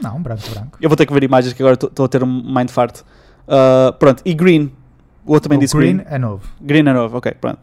Não, 0.00 0.22
branco, 0.22 0.42
branco. 0.48 0.78
Eu 0.80 0.88
vou 0.88 0.96
ter 0.96 1.06
que 1.06 1.12
ver 1.12 1.24
imagens 1.24 1.52
que 1.52 1.62
agora 1.62 1.74
estou 1.74 2.04
a 2.04 2.08
ter 2.08 2.22
um 2.22 2.54
mindfart. 2.54 3.00
Uh, 3.00 3.92
pronto, 3.98 4.22
e 4.24 4.32
green. 4.32 4.72
O 5.26 5.32
outro 5.32 5.48
também 5.48 5.58
o 5.58 5.60
disse 5.60 5.76
green 5.76 5.96
green. 5.96 6.06
é 6.08 6.18
novo. 6.18 6.42
Green 6.60 6.88
é 6.88 6.92
novo, 6.92 7.16
ok, 7.18 7.32
pronto. 7.40 7.58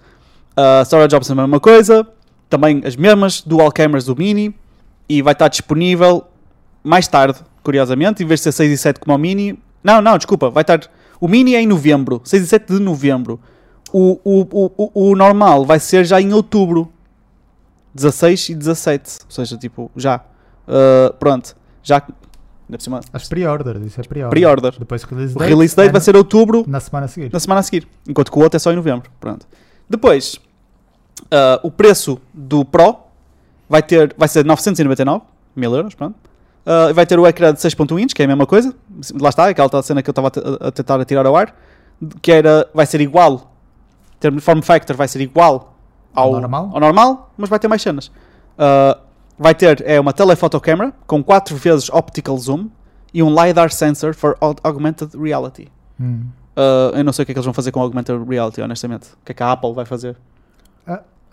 Uh, 0.57 0.83
storage 0.83 1.15
options 1.15 1.31
a 1.31 1.41
mesma 1.41 1.59
coisa. 1.59 2.05
Também 2.49 2.81
as 2.85 2.95
mesmas, 2.95 3.41
dual 3.41 3.71
cameras 3.71 4.05
do 4.05 4.15
Mini. 4.15 4.53
E 5.07 5.21
vai 5.21 5.33
estar 5.33 5.47
disponível 5.47 6.25
mais 6.83 7.07
tarde, 7.07 7.39
curiosamente, 7.63 8.23
em 8.23 8.25
vez 8.25 8.39
de 8.39 8.45
ser 8.45 8.51
6 8.51 8.71
e 8.71 8.77
7 8.77 8.99
como 8.99 9.15
o 9.15 9.17
Mini. 9.19 9.57
Não, 9.83 10.01
não, 10.01 10.17
desculpa, 10.17 10.49
vai 10.49 10.61
estar. 10.61 10.81
O 11.19 11.27
Mini 11.27 11.55
é 11.55 11.61
em 11.61 11.67
novembro, 11.67 12.21
6 12.23 12.43
e 12.43 12.47
7 12.47 12.73
de 12.73 12.79
novembro. 12.79 13.39
O, 13.93 14.19
o, 14.23 14.41
o, 14.51 14.71
o, 14.77 15.09
o 15.11 15.15
normal 15.15 15.65
vai 15.65 15.79
ser 15.79 16.05
já 16.05 16.21
em 16.21 16.33
outubro, 16.33 16.91
16 17.93 18.49
e 18.49 18.55
17. 18.55 19.19
Ou 19.25 19.31
seja, 19.31 19.57
tipo, 19.57 19.91
já. 19.95 20.21
Uh, 20.67 21.13
pronto, 21.15 21.55
já. 21.83 22.01
As 23.11 23.27
pre-orders, 23.27 23.85
isso 23.85 23.99
é 23.99 24.03
pre-order. 24.03 24.29
Pre-order. 24.29 24.79
Depois 24.79 25.03
o 25.03 25.07
release 25.07 25.35
O 25.35 25.39
date, 25.39 25.49
release 25.49 25.75
date 25.75 25.89
é 25.89 25.91
vai 25.91 25.99
no- 25.99 26.05
ser 26.05 26.15
outubro 26.15 26.63
na 26.65 26.79
semana 26.79 27.05
a 27.05 27.09
seguir. 27.09 27.29
na 27.33 27.39
semana 27.39 27.59
a 27.59 27.63
seguir, 27.63 27.85
enquanto 28.07 28.31
que 28.31 28.39
o 28.39 28.41
outro 28.41 28.55
é 28.55 28.59
só 28.59 28.71
em 28.71 28.77
novembro. 28.77 29.11
Pronto. 29.19 29.45
Depois, 29.89 30.39
ah, 31.29 31.59
o 31.63 31.69
preço 31.69 32.17
do 32.33 32.63
Pro 32.63 32.95
vai, 33.67 33.83
ter, 33.83 34.15
vai 34.17 34.29
ser 34.29 34.45
999 34.45 35.21
mil 35.53 35.75
euros. 35.75 35.93
Pronto. 35.95 36.15
Ah, 36.65 36.93
vai 36.93 37.05
ter 37.05 37.19
o 37.19 37.27
ecrã 37.27 37.53
de 37.53 37.59
6.1 37.59 37.99
inch, 37.99 38.13
que 38.15 38.21
é 38.21 38.25
a 38.25 38.27
mesma 38.29 38.45
coisa. 38.45 38.73
Lá 39.19 39.27
está, 39.27 39.49
aquela 39.49 39.83
cena 39.83 40.01
que 40.01 40.09
eu 40.09 40.13
estava 40.13 40.29
a, 40.63 40.67
a 40.67 40.71
tentar 40.71 41.03
tirar 41.03 41.25
ao 41.25 41.35
ar. 41.35 41.53
Que 42.21 42.31
era, 42.31 42.69
vai 42.73 42.85
ser 42.85 43.01
igual, 43.01 43.50
em 44.21 44.29
termos 44.29 44.41
de 44.41 44.45
form 44.45 44.61
factor, 44.61 44.95
vai 44.95 45.07
ser 45.07 45.19
igual 45.21 45.73
ao, 46.13 46.35
Ao 46.35 46.39
normal? 46.41 46.69
ao 46.73 46.79
normal, 46.79 47.31
mas 47.35 47.49
vai 47.49 47.57
ter 47.57 47.67
mais 47.67 47.81
cenas. 47.81 48.11
Ah, 48.57 48.99
vai 49.39 49.55
ter 49.55 49.81
é 49.83 49.99
uma 49.99 50.13
telephoto 50.13 50.59
camera 50.61 50.93
com 51.07 51.23
4 51.23 51.55
vezes 51.55 51.89
optical 51.89 52.37
zoom 52.37 52.69
e 53.11 53.23
um 53.23 53.29
LiDAR 53.33 53.71
sensor 53.71 54.13
for 54.13 54.37
aug- 54.39 54.59
augmented 54.63 55.17
reality. 55.17 55.69
Hum. 55.99 56.25
Uh, 56.55 56.97
eu 56.97 57.03
não 57.03 57.11
sei 57.11 57.23
o 57.23 57.25
que 57.25 57.31
é 57.31 57.33
que 57.33 57.39
eles 57.39 57.45
vão 57.45 57.53
fazer 57.53 57.71
com 57.71 57.81
augmented 57.81 58.23
reality, 58.29 58.61
honestamente. 58.61 59.07
O 59.13 59.25
que 59.25 59.31
é 59.31 59.35
que 59.35 59.41
a 59.41 59.51
Apple 59.53 59.73
vai 59.73 59.85
fazer? 59.85 60.15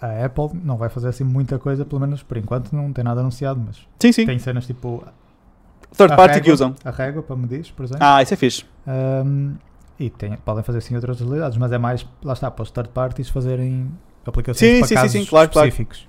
A 0.01 0.25
Apple 0.25 0.51
não 0.65 0.77
vai 0.77 0.89
fazer 0.89 1.09
assim 1.09 1.25
muita 1.25 1.59
coisa, 1.59 1.85
pelo 1.85 2.01
menos 2.01 2.23
por 2.23 2.37
enquanto 2.37 2.73
não 2.73 2.93
tem 2.93 3.03
nada 3.03 3.21
anunciado, 3.21 3.61
mas 3.67 3.79
Sim, 3.99 4.13
sim. 4.13 4.25
tem 4.27 4.39
cenas 4.39 4.65
tipo 4.65 5.03
Third 5.97 6.13
a 6.13 6.17
party 6.17 6.41
que 6.41 6.53
usam. 6.53 6.73
a 6.85 6.91
régua 6.93 7.21
para 7.21 7.35
medir, 7.35 7.67
por 7.77 7.83
exemplo. 7.85 8.03
Ah, 8.07 8.23
isso 8.23 8.33
é 8.33 8.37
fixe. 8.37 8.65
Um, 8.87 9.55
e 9.99 10.11
tem- 10.11 10.37
podem 10.45 10.63
fazer 10.63 10.81
sim 10.81 10.95
outras 10.95 11.21
utilidades, 11.21 11.57
mas 11.59 11.73
é 11.73 11.79
mais, 11.79 12.07
lá 12.23 12.33
está, 12.33 12.51
para 12.51 12.63
os 12.63 12.71
third 12.71 12.91
parties 12.91 13.29
fazerem 13.29 13.91
aplicações 14.25 14.59
Sim, 14.59 14.79
para 14.81 14.87
sim, 14.89 14.89
sim, 14.89 14.95
casos 14.95 15.13
sim, 15.13 15.25
claro, 15.25 15.51
claro. 15.51 15.69
específicos. 15.69 16.07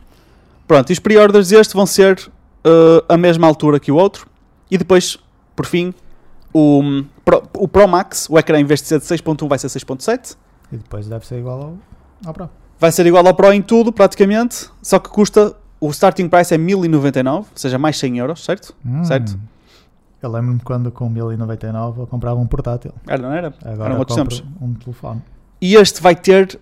Pronto, 0.68 0.90
e 0.90 0.94
os 0.94 1.00
pre-orders 1.00 1.50
deste 1.50 1.74
vão 1.74 1.86
ser 1.86 2.20
uh, 2.66 3.04
a 3.08 3.18
mesma 3.18 3.48
altura 3.48 3.80
que 3.80 3.92
o 3.92 3.96
outro. 3.96 4.28
E 4.70 4.78
depois, 4.78 5.18
por 5.56 5.66
fim, 5.66 5.94
o, 6.54 6.80
um, 6.80 7.06
Pro, 7.26 7.44
o 7.58 7.68
Pro 7.68 7.88
Max, 7.88 8.28
o 8.30 8.38
ecrã 8.38 8.60
em 8.60 8.66
vez 8.66 8.82
de 8.82 8.88
ser 8.88 9.00
de 9.00 9.06
6.1 9.06 9.48
vai 9.48 9.58
ser 9.58 9.68
6.7. 9.68 10.36
E 10.72 10.78
depois 10.78 11.08
deve 11.08 11.26
ser 11.26 11.40
igual 11.40 11.62
ao, 11.62 11.78
ao 12.26 12.34
Pro. 12.34 12.50
Vai 12.80 12.92
ser 12.92 13.06
igual 13.08 13.26
ao 13.26 13.34
Pro 13.34 13.52
em 13.52 13.62
tudo, 13.62 13.92
praticamente. 13.92 14.70
Só 14.82 15.00
que 15.00 15.10
custa, 15.10 15.56
o 15.80 15.90
starting 15.90 16.30
price 16.30 16.54
é 16.54 16.58
1099, 16.58 17.38
ou 17.40 17.46
seja, 17.56 17.80
mais 17.80 17.98
100 17.98 18.20
euros, 18.20 18.44
certo? 18.46 18.76
Hum. 18.86 19.04
Certo. 19.04 19.40
Eu 20.22 20.32
lembro-me 20.32 20.60
quando 20.60 20.92
com 20.92 21.10
1099 21.10 22.02
eu 22.02 22.08
comprava 22.08 22.40
um 22.40 22.46
portátil. 22.48 22.92
Era, 23.08 23.22
não 23.22 23.32
era? 23.32 23.54
Agora 23.64 23.90
Eram 23.92 24.00
outros 24.00 24.18
tempos. 24.18 24.44
um 24.62 24.74
telefone. 24.74 25.22
E 25.62 25.76
este 25.76 26.02
vai 26.02 26.16
ter 26.16 26.60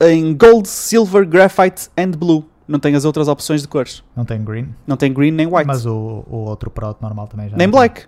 em 0.00 0.34
Gold, 0.36 0.66
Silver, 0.68 1.26
Graphite 1.26 1.88
and 1.98 2.12
Blue. 2.12 2.44
Não 2.66 2.78
tem 2.78 2.94
as 2.94 3.04
outras 3.04 3.28
opções 3.28 3.60
de 3.60 3.68
cores. 3.68 4.02
Não 4.16 4.24
tem 4.24 4.42
green, 4.42 4.74
Não 4.86 4.96
tem 4.96 5.12
green 5.12 5.30
nem 5.32 5.46
white. 5.46 5.66
mas 5.66 5.84
o, 5.84 6.24
o 6.30 6.36
outro 6.46 6.70
Pro 6.70 6.96
normal 7.00 7.26
também 7.26 7.48
já 7.50 7.56
nem 7.58 7.66
não 7.66 7.72
tem. 7.72 7.78
black. 7.80 8.06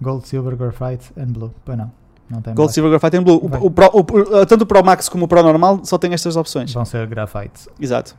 Gold, 0.00 0.26
Silver, 0.26 0.56
Graphite 0.56 1.12
and 1.18 1.26
Blue. 1.26 1.52
Pois 1.64 1.76
não, 1.76 1.92
não 2.30 2.40
tem 2.40 2.54
Gold, 2.54 2.68
black. 2.68 2.72
Silver, 2.72 2.90
Graphite 2.98 3.16
and 3.18 3.22
Blue. 3.24 3.36
O, 3.36 3.66
o 3.66 3.70
Pro- 3.70 3.90
o- 3.92 4.40
uh, 4.40 4.46
tanto 4.46 4.62
o 4.62 4.66
Pro 4.66 4.82
Max 4.82 5.08
como 5.08 5.26
o 5.26 5.28
Pro 5.28 5.42
normal 5.42 5.80
só 5.84 5.98
tem 5.98 6.14
estas 6.14 6.34
opções. 6.36 6.72
Vão 6.72 6.84
ser 6.86 7.06
Graphite. 7.06 7.68
Exato. 7.78 8.16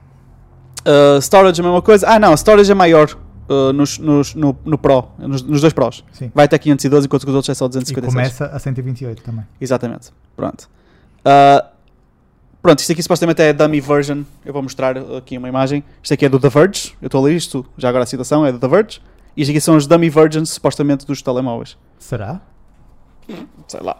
Uh, 0.81 1.19
storage 1.21 1.59
a 1.59 1.63
mesma 1.63 1.81
coisa. 1.81 2.07
Ah, 2.07 2.19
não, 2.19 2.33
storage 2.35 2.71
é 2.71 2.75
maior 2.75 3.17
uh, 3.51 3.73
nos, 3.73 3.97
nos- 3.99 4.33
no, 4.35 4.57
no 4.65 4.77
Pro, 4.77 5.07
nos, 5.17 5.41
nos 5.43 5.61
dois 5.61 5.73
Pros. 5.73 6.03
Sim. 6.11 6.31
Vai 6.33 6.45
até 6.45 6.57
512, 6.57 7.05
enquanto 7.05 7.23
que 7.23 7.29
os 7.29 7.35
outros 7.35 7.49
é 7.49 7.53
só 7.53 7.65
E 7.65 7.69
256. 7.69 8.13
começa 8.13 8.45
a 8.55 8.59
128 8.59 9.21
também. 9.23 9.45
Exatamente. 9.59 10.11
Pronto. 10.35 10.69
Uh, 11.25 11.65
pronto, 12.61 12.79
isto 12.79 12.91
aqui 12.91 13.03
supostamente 13.03 13.41
é 13.41 13.49
a 13.49 13.53
dummy 13.53 13.79
version. 13.81 14.23
Eu 14.45 14.53
vou 14.53 14.61
mostrar 14.63 14.97
aqui 15.17 15.37
uma 15.37 15.47
imagem. 15.49 15.83
Isto 16.01 16.13
aqui 16.13 16.25
é 16.25 16.29
do 16.29 16.39
The 16.39 16.49
Verge. 16.49 16.93
Eu 17.01 17.07
estou 17.07 17.21
a 17.21 17.25
ler 17.27 17.35
isto, 17.35 17.65
já 17.77 17.89
agora 17.89 18.03
a 18.03 18.07
citação 18.07 18.45
é 18.45 18.51
do 18.51 18.59
The 18.59 18.67
Verge. 18.67 19.01
E 19.35 19.41
isto 19.41 19.51
aqui 19.51 19.61
são 19.61 19.75
os 19.77 19.87
dummy 19.87 20.09
versions, 20.09 20.49
supostamente, 20.49 21.05
dos 21.05 21.21
telemóveis. 21.21 21.77
Será? 21.99 22.41
Sei 23.67 23.79
lá. 23.81 23.95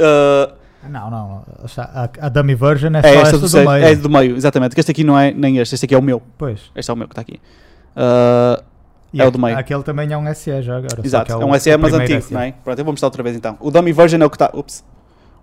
Uh, 0.00 0.54
Não, 0.88 1.10
não. 1.10 1.44
A, 1.78 2.08
a 2.26 2.28
dummy 2.28 2.54
version 2.54 2.90
é, 2.94 2.98
é 2.98 3.02
só 3.02 3.08
esta 3.08 3.20
esta 3.36 3.38
do, 3.38 3.48
do, 3.48 3.70
meio. 3.70 3.84
é 3.84 3.94
do 3.96 4.10
meio, 4.10 4.36
exatamente. 4.36 4.74
Que 4.74 4.80
este 4.80 4.90
aqui 4.90 5.04
não 5.04 5.18
é 5.18 5.32
nem 5.32 5.58
este, 5.58 5.74
este 5.74 5.84
aqui 5.86 5.94
é 5.94 5.98
o 5.98 6.02
meu. 6.02 6.22
Pois. 6.38 6.60
Este 6.74 6.90
é 6.90 6.94
o 6.94 6.96
meu 6.96 7.08
que 7.08 7.12
está 7.12 7.22
aqui. 7.22 7.40
Uh, 7.96 8.62
É 9.12 9.26
o 9.26 9.30
do 9.30 9.38
meio. 9.38 9.56
Aquele 9.58 9.82
também 9.82 10.12
é 10.12 10.16
um 10.18 10.34
SE 10.34 10.62
já 10.62 10.76
agora. 10.76 10.96
só 10.96 11.02
exato, 11.02 11.32
é, 11.32 11.36
o- 11.36 11.46
um 11.48 11.58
SE 11.58 11.76
mais 11.76 11.94
antigo, 11.94 12.22
SE. 12.22 12.34
não 12.34 12.40
é? 12.40 12.52
Pronto, 12.52 12.78
eu 12.78 12.84
vou 12.84 12.92
mostrar 12.92 13.06
outra 13.08 13.22
vez 13.22 13.36
então. 13.36 13.56
O 13.60 13.70
dummy 13.70 13.92
version 13.92 14.20
é 14.20 14.24
o 14.26 14.30
que 14.30 14.36
está. 14.36 14.50
Ups. 14.52 14.84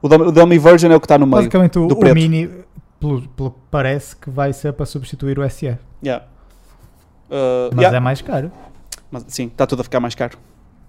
O 0.01 0.09
dummy, 0.09 0.25
o 0.25 0.31
dummy 0.31 0.57
version 0.59 0.91
é 0.91 0.95
o 0.95 0.99
que 0.99 1.05
está 1.05 1.17
no 1.17 1.25
meio. 1.25 1.37
Basicamente 1.37 1.79
o, 1.79 1.87
o. 1.87 2.13
Mini, 2.13 2.49
pelo, 2.99 3.21
pelo 3.29 3.51
que 3.51 3.57
parece 3.71 4.15
que 4.15 4.29
vai 4.29 4.51
ser 4.53 4.73
para 4.73 4.85
substituir 4.85 5.39
o 5.39 5.49
SE. 5.49 5.77
Yeah. 6.03 6.25
Uh, 7.29 7.69
Mas 7.73 7.79
yeah, 7.79 7.97
é 7.97 7.99
mais 7.99 8.21
caro. 8.21 8.51
mas, 9.09 9.23
sim, 9.27 9.47
está 9.47 9.65
tudo 9.65 9.79
a 9.79 9.83
ficar 9.83 9.99
mais 9.99 10.13
caro. 10.15 10.37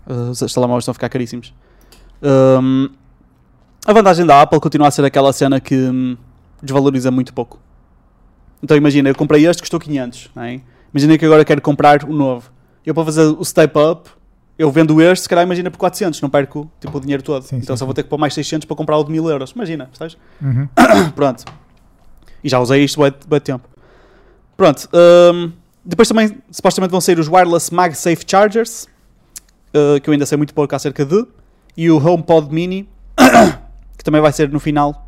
Uh, 0.07 0.31
os 0.31 0.53
telemóveis 0.53 0.83
estão 0.83 0.91
a 0.91 0.95
ficar 0.95 1.09
caríssimos. 1.09 1.55
Um, 2.23 2.89
a 3.85 3.93
vantagem 3.93 4.25
da 4.25 4.43
Apple 4.43 4.61
continua 4.61 4.89
a 4.89 4.91
ser 4.91 5.05
aquela 5.05 5.33
cena 5.33 5.61
que 5.61 5.75
hum, 5.75 6.17
desvaloriza 6.63 7.11
muito 7.11 7.33
pouco. 7.33 7.59
Então 8.63 8.77
imagina, 8.77 9.09
eu 9.09 9.15
comprei 9.15 9.47
este, 9.47 9.61
custou 9.61 9.81
500, 9.81 10.31
não 10.35 10.43
é? 10.45 10.61
Imagina 10.93 11.19
que 11.19 11.25
agora 11.25 11.45
quero 11.45 11.61
comprar 11.61 12.05
o 12.05 12.13
novo. 12.13 12.51
Eu 12.85 12.95
para 12.95 13.05
fazer 13.05 13.23
o 13.23 13.45
step 13.45 13.77
up, 13.79 14.11
eu 14.59 14.71
vendo 14.71 15.01
este, 15.01 15.23
se 15.23 15.29
calhar 15.29 15.45
imagina 15.45 15.71
por 15.71 15.79
400, 15.79 16.21
não 16.21 16.31
perco 16.31 16.71
tipo, 16.81 16.97
o 16.97 17.01
dinheiro 17.01 17.23
todo. 17.23 17.43
Sim, 17.43 17.57
então 17.57 17.75
sim, 17.75 17.79
só 17.79 17.85
vou 17.85 17.93
sim. 17.93 17.97
ter 17.97 18.03
que 18.05 18.09
pôr 18.09 18.19
mais 18.19 18.35
600 18.35 18.67
para 18.67 18.77
comprar 18.77 18.99
o 18.99 19.05
de 19.05 19.11
1000 19.11 19.31
euros. 19.31 19.51
Imagina, 19.51 19.87
percebes? 19.87 20.17
Uhum. 20.41 20.69
Pronto. 21.17 21.45
E 22.45 22.49
já 22.49 22.61
usei 22.61 22.85
isto 22.85 22.99
bué, 22.99 23.13
bué 23.27 23.41
tempo. 23.41 23.69
Pronto. 24.57 24.89
hum, 25.35 25.53
depois 25.85 26.07
também, 26.07 26.39
supostamente, 26.51 26.91
vão 26.93 27.01
sair 27.01 27.19
os 27.19 27.29
Wireless 27.29 27.75
MagSafe 27.75 28.25
Chargers, 28.27 28.87
uh, 29.75 30.01
que 30.01 30.09
eu 30.09 30.13
ainda 30.13 30.27
sei 30.27 30.39
muito 30.39 30.55
pouco 30.55 30.75
acerca 30.77 31.05
de, 31.05 31.27
e 31.77 31.91
o 31.91 31.97
HomePod 31.97 32.53
Mini, 32.55 32.89
que 34.03 34.05
também 34.05 34.21
vai 34.21 34.33
ser 34.33 34.49
no 34.49 34.59
final, 34.59 35.07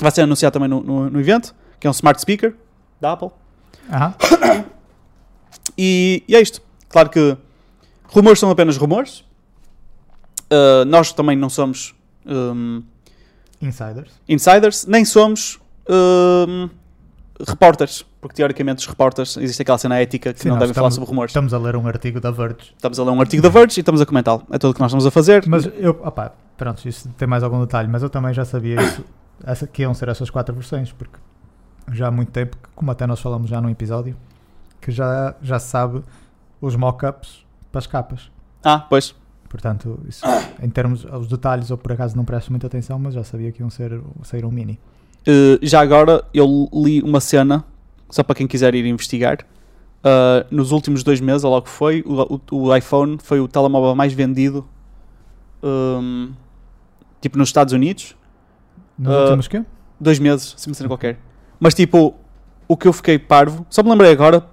vai 0.00 0.12
ser 0.12 0.22
anunciado 0.22 0.52
também 0.52 0.68
no, 0.68 0.80
no, 0.80 1.10
no 1.10 1.20
evento, 1.20 1.52
que 1.80 1.86
é 1.88 1.90
um 1.90 1.92
Smart 1.92 2.20
Speaker 2.20 2.54
da 3.00 3.12
Apple. 3.12 3.30
E, 5.76 6.22
e 6.28 6.36
é 6.36 6.40
isto. 6.40 6.62
Claro 6.88 7.10
que 7.10 7.36
rumores 8.04 8.38
são 8.38 8.48
apenas 8.48 8.76
rumores. 8.76 9.24
Uh, 10.52 10.84
nós 10.86 11.12
também 11.12 11.36
não 11.36 11.50
somos 11.50 11.92
hum, 12.24 12.84
Insiders. 13.60 14.12
insiders, 14.28 14.86
nem 14.86 15.04
somos 15.04 15.58
hum, 15.88 16.68
repórteres, 17.48 18.06
porque 18.20 18.34
teoricamente 18.36 18.78
os 18.80 18.86
repórteres 18.86 19.36
existe 19.36 19.62
aquela 19.62 19.78
cena 19.78 19.98
ética 19.98 20.32
que 20.34 20.40
Sim, 20.40 20.50
não 20.50 20.58
devem 20.58 20.74
falar 20.74 20.88
estamos- 20.88 20.94
sobre 20.96 21.08
rumores. 21.10 21.30
Estamos 21.30 21.54
a 21.54 21.58
ler 21.58 21.76
um 21.76 21.86
artigo 21.86 22.20
da 22.20 22.30
Verge. 22.30 22.72
Estamos 22.76 22.98
a 22.98 23.04
ler 23.04 23.10
um 23.10 23.20
artigo 23.20 23.42
da 23.42 23.48
Verge 23.48 23.78
e 23.78 23.80
estamos 23.80 24.00
a 24.00 24.06
comentá-lo. 24.06 24.42
É 24.50 24.58
tudo 24.58 24.70
o 24.72 24.74
que 24.74 24.80
nós 24.80 24.90
estamos 24.90 25.06
a 25.06 25.10
fazer. 25.10 25.44
Mas 25.46 25.66
eu, 25.78 25.92
opá, 26.04 26.32
pronto, 26.56 26.86
isso 26.86 27.08
tem 27.16 27.26
mais 27.26 27.42
algum 27.42 27.60
detalhe, 27.60 27.88
mas 27.88 28.02
eu 28.02 28.10
também 28.10 28.34
já 28.34 28.44
sabia 28.44 28.80
isso, 28.82 29.04
essa, 29.44 29.66
que 29.66 29.82
iam 29.82 29.94
ser 29.94 30.08
essas 30.08 30.28
quatro 30.28 30.54
versões, 30.54 30.92
porque 30.92 31.18
já 31.92 32.08
há 32.08 32.10
muito 32.10 32.30
tempo, 32.30 32.56
como 32.74 32.90
até 32.90 33.06
nós 33.06 33.20
falamos 33.20 33.48
já 33.48 33.60
num 33.60 33.70
episódio, 33.70 34.14
que 34.80 34.90
já, 34.92 35.34
já 35.42 35.58
se 35.58 35.68
sabe 35.68 36.02
os 36.60 36.76
mock-ups 36.76 37.44
para 37.72 37.78
as 37.78 37.86
capas. 37.86 38.30
Ah, 38.62 38.80
pois. 38.88 39.14
Portanto, 39.48 39.98
isso, 40.06 40.24
em 40.62 40.68
termos 40.70 41.04
aos 41.10 41.26
detalhes, 41.26 41.70
eu 41.70 41.78
por 41.78 41.90
acaso 41.92 42.16
não 42.16 42.24
presto 42.24 42.50
muita 42.50 42.66
atenção, 42.68 42.98
mas 42.98 43.14
já 43.14 43.24
sabia 43.24 43.50
que 43.50 43.60
iam 43.60 43.70
ser, 43.70 44.00
sair 44.22 44.44
um 44.44 44.50
mini. 44.50 44.78
Uh, 45.26 45.58
já 45.60 45.80
agora 45.80 46.22
eu 46.32 46.68
li 46.72 47.02
uma 47.02 47.18
cena, 47.20 47.64
só 48.10 48.22
para 48.22 48.34
quem 48.34 48.46
quiser 48.46 48.74
ir 48.74 48.84
investigar. 48.86 49.38
Uh, 50.02 50.44
nos 50.50 50.72
últimos 50.72 51.02
dois 51.02 51.20
meses, 51.20 51.44
ou 51.44 51.50
logo 51.50 51.66
que 51.66 51.70
foi, 51.72 52.02
o, 52.06 52.40
o- 52.50 52.66
o 52.68 52.76
iPhone 52.76 53.18
foi 53.22 53.38
o 53.40 53.46
telemóvel 53.46 53.94
mais 53.94 54.12
vendido, 54.12 54.66
hum, 55.62 56.32
tipo 57.20 57.38
nos 57.38 57.48
Estados 57.48 57.72
Unidos. 57.72 58.16
Nos 58.98 59.12
Ah, 59.14 59.20
últimos 59.24 59.48
quê? 59.48 59.62
dois 59.98 60.18
meses, 60.18 60.54
se 60.56 60.68
me 60.68 60.74
cena 60.74 60.88
qualquer. 60.88 61.18
Mas 61.58 61.74
tipo, 61.74 62.14
o 62.66 62.76
que 62.76 62.88
eu 62.88 62.92
fiquei 62.92 63.18
parvo, 63.18 63.66
só 63.70 63.82
me 63.82 63.90
lembrei 63.90 64.10
agora, 64.12 64.44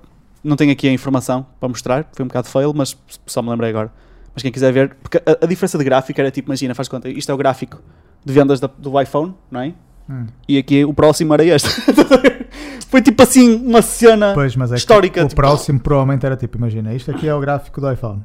não 0.44 0.56
tenho 0.56 0.72
aqui 0.72 0.88
a 0.88 0.92
informação 0.92 1.46
para 1.60 1.70
mostrar, 1.70 2.06
foi 2.14 2.24
um 2.24 2.28
bocado 2.28 2.48
fail, 2.48 2.74
mas 2.74 2.98
só 3.26 3.42
me 3.42 3.50
lembrei 3.50 3.70
agora. 3.70 3.92
Mas 4.34 4.44
quem 4.44 4.52
quiser 4.52 4.72
ver, 4.72 4.96
porque 5.02 5.18
a, 5.18 5.44
a 5.44 5.48
diferença 5.48 5.78
de 5.78 5.84
gráfico 5.84 6.20
era 6.20 6.30
tipo, 6.30 6.50
imagina, 6.50 6.76
faz 6.76 6.88
conta, 6.88 7.10
isto 7.10 7.30
é 7.32 7.34
o 7.34 7.38
gráfico 7.38 7.82
de 8.24 8.34
vendas 8.34 8.60
da- 8.60 8.70
do 8.78 9.02
iPhone, 9.02 9.34
não 9.50 9.62
é? 9.62 9.74
Hum. 10.10 10.28
E 10.48 10.58
aqui 10.58 10.86
o 10.86 10.94
próximo 10.94 11.34
era 11.34 11.44
este. 11.46 11.70
foi 12.90 13.02
tipo 13.02 13.22
assim, 13.24 13.56
uma 13.56 13.82
cena. 13.82 14.34
Pois, 14.34 14.56
mas 14.56 14.72
é 14.72 14.76
Histórica, 14.76 15.22
o 15.24 15.28
tipo- 15.28 15.36
próximo 15.36 15.80
provavelmente 15.80 16.26
era 16.26 16.36
tipo, 16.36 16.58
imagina, 16.58 16.94
isto 16.94 17.12
aqui 17.12 17.28
é 17.28 17.34
o 17.34 17.40
gráfico 17.40 17.80
do 17.82 17.92
iPhone, 17.92 18.24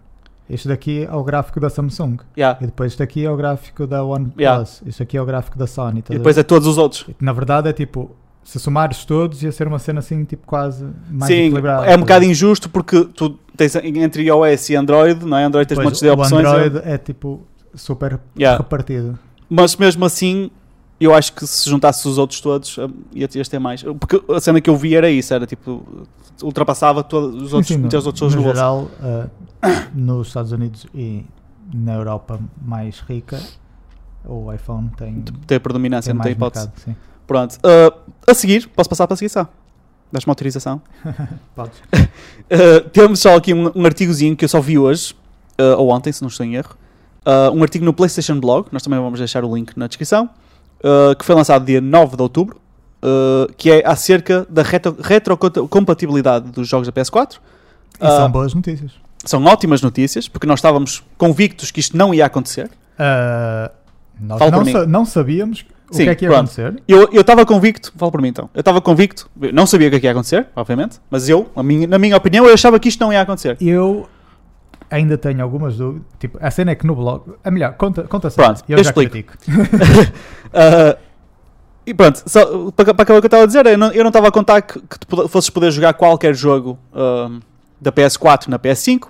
isto 0.50 0.68
daqui 0.68 1.04
é 1.08 1.14
o 1.14 1.22
gráfico 1.24 1.58
da 1.60 1.70
Samsung, 1.70 2.18
Yeah. 2.36 2.58
e 2.62 2.66
depois 2.66 2.92
isto 2.92 3.02
aqui 3.02 3.24
é 3.24 3.30
o 3.30 3.36
gráfico 3.36 3.86
da 3.86 4.04
OnePlus, 4.04 4.38
Yeah. 4.38 4.64
isto 4.86 5.02
aqui 5.02 5.16
é 5.16 5.22
o 5.22 5.24
gráfico 5.26 5.58
da 5.58 5.66
Sony. 5.66 6.04
E 6.10 6.14
depois 6.14 6.36
é 6.36 6.42
todos 6.42 6.66
os 6.68 6.78
outros. 6.78 7.06
Na 7.20 7.32
verdade 7.32 7.68
é 7.68 7.72
tipo, 7.72 8.10
se 8.44 8.58
somares 8.58 9.04
todos 9.04 9.42
ia 9.42 9.52
ser 9.52 9.66
uma 9.68 9.78
cena 9.78 10.00
assim, 10.00 10.24
tipo 10.24 10.46
quase 10.46 10.84
mais 11.10 11.26
Sim, 11.32 11.44
equilibrada. 11.46 11.86
é 11.86 11.96
um 11.96 12.00
bocado 12.00 12.24
injusto 12.24 12.68
porque 12.68 13.04
tu 13.14 13.38
tens 13.56 13.74
entre 13.76 14.24
iOS 14.24 14.70
e 14.70 14.76
Android, 14.76 15.24
não 15.24 15.36
é? 15.36 15.44
Android 15.44 15.66
tens 15.68 15.76
Pois, 15.76 15.84
montes 15.86 16.00
de 16.00 16.08
o 16.08 16.12
opções. 16.14 16.44
Android 16.46 16.80
é 16.84 16.98
tipo 16.98 17.40
super 17.74 18.18
Yeah. 18.36 18.58
repartido. 18.58 19.16
Mas 19.48 19.76
mesmo 19.76 20.04
assim, 20.04 20.50
eu 21.04 21.14
acho 21.14 21.32
que 21.32 21.46
se 21.46 21.68
juntasse 21.68 22.06
os 22.06 22.18
outros 22.18 22.40
todos, 22.40 22.76
hum, 22.78 22.90
ia 23.14 23.28
ter 23.28 23.58
mais. 23.58 23.82
Porque 23.82 24.22
a 24.32 24.40
cena 24.40 24.60
que 24.60 24.68
eu 24.68 24.76
vi 24.76 24.94
era 24.94 25.10
isso, 25.10 25.32
era 25.32 25.46
tipo, 25.46 26.06
ultrapassava 26.42 27.02
todos 27.02 27.42
os 27.42 27.52
outros, 27.52 27.68
Sim, 27.68 27.74
sim, 27.74 27.80
meter 27.80 27.96
os 27.96 28.06
outros 28.06 28.34
no 28.34 28.42
no 28.42 28.48
geral, 28.48 28.88
uh, 29.00 29.30
nos 29.94 30.28
Estados 30.28 30.52
Unidos 30.52 30.86
e 30.94 31.24
na 31.72 31.94
Europa 31.94 32.38
mais 32.60 33.00
rica, 33.00 33.40
o 34.24 34.52
iPhone 34.52 34.90
tem, 34.96 35.22
Ter 35.46 35.60
predominância, 35.60 36.10
tem 36.10 36.16
não 36.16 36.22
tem 36.22 36.32
hipótese. 36.32 36.68
mercado. 36.76 36.96
Pronto. 37.26 37.54
Uh, 37.56 38.12
a 38.26 38.34
seguir, 38.34 38.68
posso 38.68 38.88
passar 38.88 39.06
para 39.06 39.14
a 39.14 39.16
seguição? 39.16 39.48
Dás-me 40.10 40.30
autorização? 40.30 40.82
Podes. 41.54 41.78
Uh, 41.78 42.88
temos 42.92 43.20
só 43.20 43.36
aqui 43.36 43.54
um, 43.54 43.70
um 43.74 43.84
artigozinho 43.86 44.36
que 44.36 44.44
eu 44.44 44.48
só 44.48 44.60
vi 44.60 44.78
hoje, 44.78 45.14
uh, 45.58 45.78
ou 45.78 45.90
ontem, 45.90 46.12
se 46.12 46.22
não 46.22 46.28
estou 46.28 46.44
em 46.44 46.54
erro. 46.56 46.76
Um 47.54 47.62
artigo 47.62 47.84
no 47.84 47.92
PlayStation 47.92 48.40
Blog, 48.40 48.66
nós 48.72 48.82
também 48.82 48.98
vamos 48.98 49.20
deixar 49.20 49.44
o 49.44 49.54
link 49.54 49.76
na 49.76 49.86
descrição, 49.86 50.28
uh, 50.82 51.16
que 51.16 51.24
foi 51.24 51.34
lançado 51.34 51.64
dia 51.64 51.80
9 51.80 52.16
de 52.16 52.22
outubro, 52.22 52.60
uh, 53.02 53.52
que 53.56 53.70
é 53.70 53.86
acerca 53.86 54.46
da 54.48 54.62
retro- 54.62 54.96
retrocompatibilidade 55.00 56.50
dos 56.50 56.68
jogos 56.68 56.86
da 56.88 56.92
PS4. 56.92 57.36
E 58.00 58.06
são 58.06 58.30
boas 58.30 58.54
notícias. 58.54 58.92
são 59.24 59.44
ótimas 59.44 59.82
notícias, 59.82 60.28
porque 60.28 60.46
nós 60.46 60.58
estávamos 60.58 61.02
convictos 61.16 61.70
que 61.70 61.80
isto 61.80 61.96
não 61.96 62.12
ia 62.12 62.26
acontecer. 62.26 62.66
Uh, 62.98 63.70
nós 64.20 64.50
não, 64.50 64.64
sa- 64.64 64.86
não 64.86 65.04
sabíamos 65.04 65.64
o 65.90 65.94
Sim, 65.94 66.04
que 66.04 66.10
é 66.10 66.14
que 66.14 66.24
ia 66.24 66.28
pronto. 66.30 66.40
acontecer. 66.46 66.82
Eu 66.88 67.08
eu 67.12 67.20
estava 67.20 67.44
convicto, 67.44 67.92
fala 67.96 68.10
por 68.10 68.20
mim 68.22 68.28
então, 68.28 68.48
eu 68.54 68.60
estava 68.60 68.80
convicto, 68.80 69.28
não 69.52 69.66
sabia 69.66 69.88
o 69.88 69.90
que, 69.90 69.96
é 69.96 70.00
que 70.00 70.06
ia 70.06 70.12
acontecer, 70.12 70.46
obviamente, 70.56 70.98
mas 71.10 71.28
eu, 71.28 71.50
minha- 71.62 71.86
na 71.86 71.98
minha 71.98 72.16
opinião, 72.16 72.46
eu 72.46 72.54
achava 72.54 72.78
que 72.80 72.88
isto 72.88 73.00
não 73.00 73.12
ia 73.12 73.20
acontecer. 73.20 73.56
Eu 73.60 74.08
ainda 74.92 75.18
tenho 75.18 75.42
algumas 75.42 75.76
dúvidas. 75.76 76.06
Tipo, 76.18 76.38
a 76.40 76.50
cena 76.50 76.70
é 76.72 76.74
que 76.74 76.86
no 76.86 76.94
blog. 76.94 77.22
É 77.42 77.50
melhor, 77.50 77.72
conta, 77.74 78.02
conta 78.04 78.30
só. 78.30 78.42
Pronto, 78.44 78.62
eu, 78.68 78.78
eu 78.78 78.84
já 78.84 78.90
explico. 78.90 79.34
Ah, 80.54 80.96
e 81.86 81.94
pronto, 81.94 82.22
só, 82.26 82.70
para, 82.72 82.94
para 82.94 83.02
acabar 83.02 83.18
o 83.18 83.20
que 83.22 83.26
eu 83.26 83.28
estava 83.28 83.42
a 83.42 83.46
dizer, 83.46 83.66
eu 83.66 83.78
não 83.78 83.90
eu 83.90 84.04
não 84.04 84.10
estava 84.10 84.28
a 84.28 84.30
contar 84.30 84.60
que, 84.62 84.78
que 84.80 84.98
tu 85.00 85.28
fosses 85.28 85.50
poder 85.50 85.70
jogar 85.72 85.94
qualquer 85.94 86.34
jogo 86.34 86.78
ahm, 86.94 87.40
da 87.80 87.90
PS4 87.90 88.48
na 88.48 88.58
PS5 88.58 89.08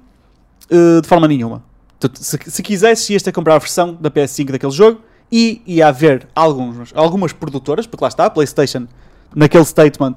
eh, 0.70 1.00
de 1.02 1.06
forma 1.08 1.26
nenhuma. 1.28 1.62
Tu- 2.00 2.10
se, 2.14 2.38
se 2.46 2.62
quisesses, 2.62 3.10
ias 3.10 3.22
ter 3.22 3.30
que 3.30 3.34
comprar 3.34 3.56
a 3.56 3.58
versão 3.58 3.94
da 4.00 4.10
PS5 4.10 4.52
daquele 4.52 4.72
jogo 4.72 5.00
e 5.30 5.60
ia 5.66 5.88
haver 5.88 6.26
alguns, 6.34 6.92
algumas 6.94 7.32
produtoras, 7.32 7.86
porque 7.86 8.04
lá 8.04 8.08
está, 8.08 8.24
a 8.26 8.30
PlayStation, 8.30 8.86
naquele 9.34 9.64
statement, 9.64 10.14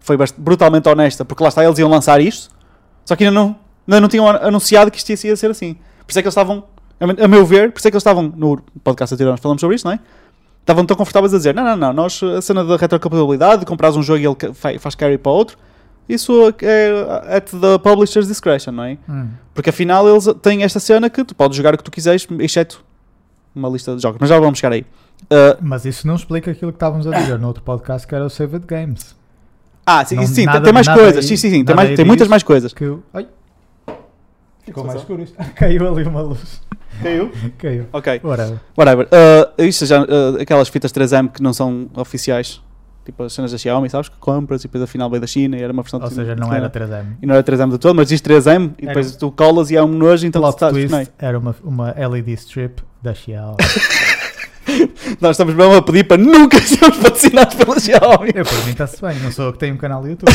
foi 0.00 0.16
brutalmente 0.38 0.88
honesta, 0.88 1.24
porque 1.24 1.42
lá 1.42 1.48
está, 1.50 1.64
eles 1.64 1.78
iam 1.78 1.90
lançar 1.90 2.20
isto, 2.20 2.50
só 3.04 3.16
que 3.16 3.24
ainda 3.24 3.34
não, 3.34 3.56
ainda 3.88 4.00
não 4.00 4.08
tinham 4.08 4.28
anunciado 4.28 4.90
que 4.90 4.98
isto 4.98 5.10
ia 5.10 5.36
ser 5.36 5.50
assim. 5.50 5.74
Por 6.06 6.10
isso 6.10 6.18
é 6.18 6.22
que 6.22 6.26
eles 6.28 6.32
estavam, 6.32 6.64
a 7.00 7.06
me- 7.06 7.16
a 7.22 7.26
meu 7.28 7.44
ver, 7.44 7.72
por 7.72 7.78
isso 7.78 7.88
é 7.88 7.90
que 7.90 7.96
eles 7.96 8.02
estavam 8.02 8.32
no 8.36 8.60
podcast 8.84 9.14
anterior, 9.14 9.32
nós 9.32 9.40
falamos 9.40 9.60
sobre 9.60 9.76
isso, 9.76 9.86
não 9.86 9.92
é? 9.94 10.00
estavam 10.60 10.84
tão 10.84 10.94
confortáveis 10.96 11.32
a 11.32 11.38
dizer: 11.38 11.54
não, 11.54 11.64
não, 11.64 11.76
não, 11.76 11.92
nós, 11.94 12.22
a 12.22 12.42
cena 12.42 12.62
da 12.62 12.76
retrocompatibilidade, 12.76 13.60
de 13.60 13.66
comprares 13.66 13.96
um 13.96 14.02
jogo 14.02 14.18
e 14.20 14.26
ele 14.26 14.78
faz 14.78 14.94
carry 14.94 15.16
para 15.16 15.32
outro, 15.32 15.56
isso 16.06 16.54
é 16.62 17.36
at 17.36 17.50
the 17.50 17.78
publisher's 17.82 18.28
discretion, 18.28 18.72
não 18.72 18.84
é? 18.84 18.98
Hum. 19.08 19.28
Porque 19.54 19.70
afinal 19.70 20.06
eles 20.08 20.26
têm 20.42 20.62
esta 20.62 20.78
cena 20.78 21.08
que 21.08 21.24
tu 21.24 21.34
podes 21.34 21.56
jogar 21.56 21.74
o 21.74 21.78
que 21.78 21.84
tu 21.84 21.90
quiseres, 21.90 22.26
exceto 22.40 22.84
uma 23.54 23.68
lista 23.70 23.96
de 23.96 24.02
jogos. 24.02 24.18
Mas 24.20 24.28
já 24.28 24.38
vamos 24.38 24.58
chegar 24.58 24.72
aí. 24.74 24.82
Uh, 25.22 25.56
Mas 25.60 25.84
isso 25.86 26.06
não 26.06 26.14
explica 26.16 26.50
aquilo 26.50 26.70
que 26.70 26.76
estávamos 26.76 27.06
a 27.06 27.10
dizer 27.18 27.38
no 27.38 27.48
outro 27.48 27.62
podcast 27.62 28.06
que 28.06 28.14
era 28.14 28.24
o 28.24 28.30
Saved 28.30 28.64
Games. 28.66 29.16
ah, 29.86 30.04
sim, 30.04 30.16
Não- 30.16 30.26
sim, 30.26 30.34
tem- 30.34 30.46
nada- 30.46 30.60
tem 30.62 30.72
mais 30.72 30.86
coisas. 30.86 31.16
aí- 31.16 31.22
sim, 31.22 31.36
sim, 31.36 31.50
sim, 31.50 31.64
tem, 31.64 31.74
mais, 31.74 31.96
tem 31.96 32.04
muitas 32.04 32.28
mais 32.28 32.42
coisas. 32.42 32.72
Que 32.74 32.84
eu... 32.84 33.02
Ai, 33.12 33.26
ficou 34.68 34.84
mais 34.84 35.00
escuro 35.00 35.22
isto. 35.22 35.36
Caiu 35.54 35.88
ali 35.94 36.04
uma 36.04 36.20
luz. 36.22 36.60
Caiu? 37.02 37.30
Caiu. 37.58 37.86
Ok, 37.92 38.20
Whatever. 38.24 38.58
whatever. 38.76 39.06
Uh, 39.06 39.62
isto 39.62 39.84
já, 39.86 40.02
uh, 40.02 40.40
aquelas 40.40 40.68
fitas 40.68 40.92
3M 40.92 41.28
que 41.30 41.42
não 41.42 41.52
são 41.52 41.88
oficiais, 41.94 42.60
tipo 43.04 43.22
as 43.22 43.32
cenas 43.32 43.52
da 43.52 43.58
Xiaomi, 43.58 43.88
sabes? 43.90 44.08
Que 44.08 44.16
compras 44.18 44.62
e 44.62 44.64
depois 44.68 44.82
afinal 44.82 45.08
veio 45.08 45.20
da 45.20 45.26
China 45.26 45.56
e 45.56 45.62
era 45.62 45.72
uma 45.72 45.82
versão 45.82 46.00
Ou 46.00 46.08
de- 46.08 46.14
seja, 46.14 46.34
não 46.34 46.48
de- 46.50 46.56
era 46.56 46.68
3M. 46.70 47.04
E 47.22 47.26
não 47.26 47.34
era 47.34 47.42
3M 47.44 47.70
de 47.70 47.78
todo, 47.78 47.94
mas 47.94 48.08
diz 48.08 48.20
3M 48.20 48.72
e 48.78 48.86
depois 48.86 49.14
tu 49.16 49.30
colas 49.30 49.70
e 49.70 49.76
é 49.76 49.82
um 49.82 49.88
nojo, 49.88 50.26
então 50.26 50.40
tu 50.40 50.44
Plot 50.44 50.54
estás. 50.56 50.72
twist 50.72 50.90
não 50.90 51.06
era 51.18 51.38
uma, 51.38 51.54
uma 51.62 51.94
LED 52.08 52.32
strip 52.34 52.82
da 53.02 53.14
Xiaomi. 53.14 53.56
Nós 55.20 55.30
estamos 55.32 55.54
mesmo 55.54 55.74
a 55.76 55.82
pedir 55.82 56.04
para 56.04 56.18
nunca 56.20 56.60
sermos 56.60 56.98
patrocinados 56.98 57.54
pela 57.54 57.80
Xiaomi. 57.80 58.30
eu, 58.34 58.44
por 58.44 58.64
mim 58.66 58.70
está-se 58.72 59.00
bem, 59.00 59.18
não 59.20 59.32
sou 59.32 59.46
eu 59.46 59.52
que 59.52 59.58
tenho 59.58 59.74
um 59.74 59.78
canal 59.78 60.02
do 60.02 60.08
YouTube. 60.08 60.30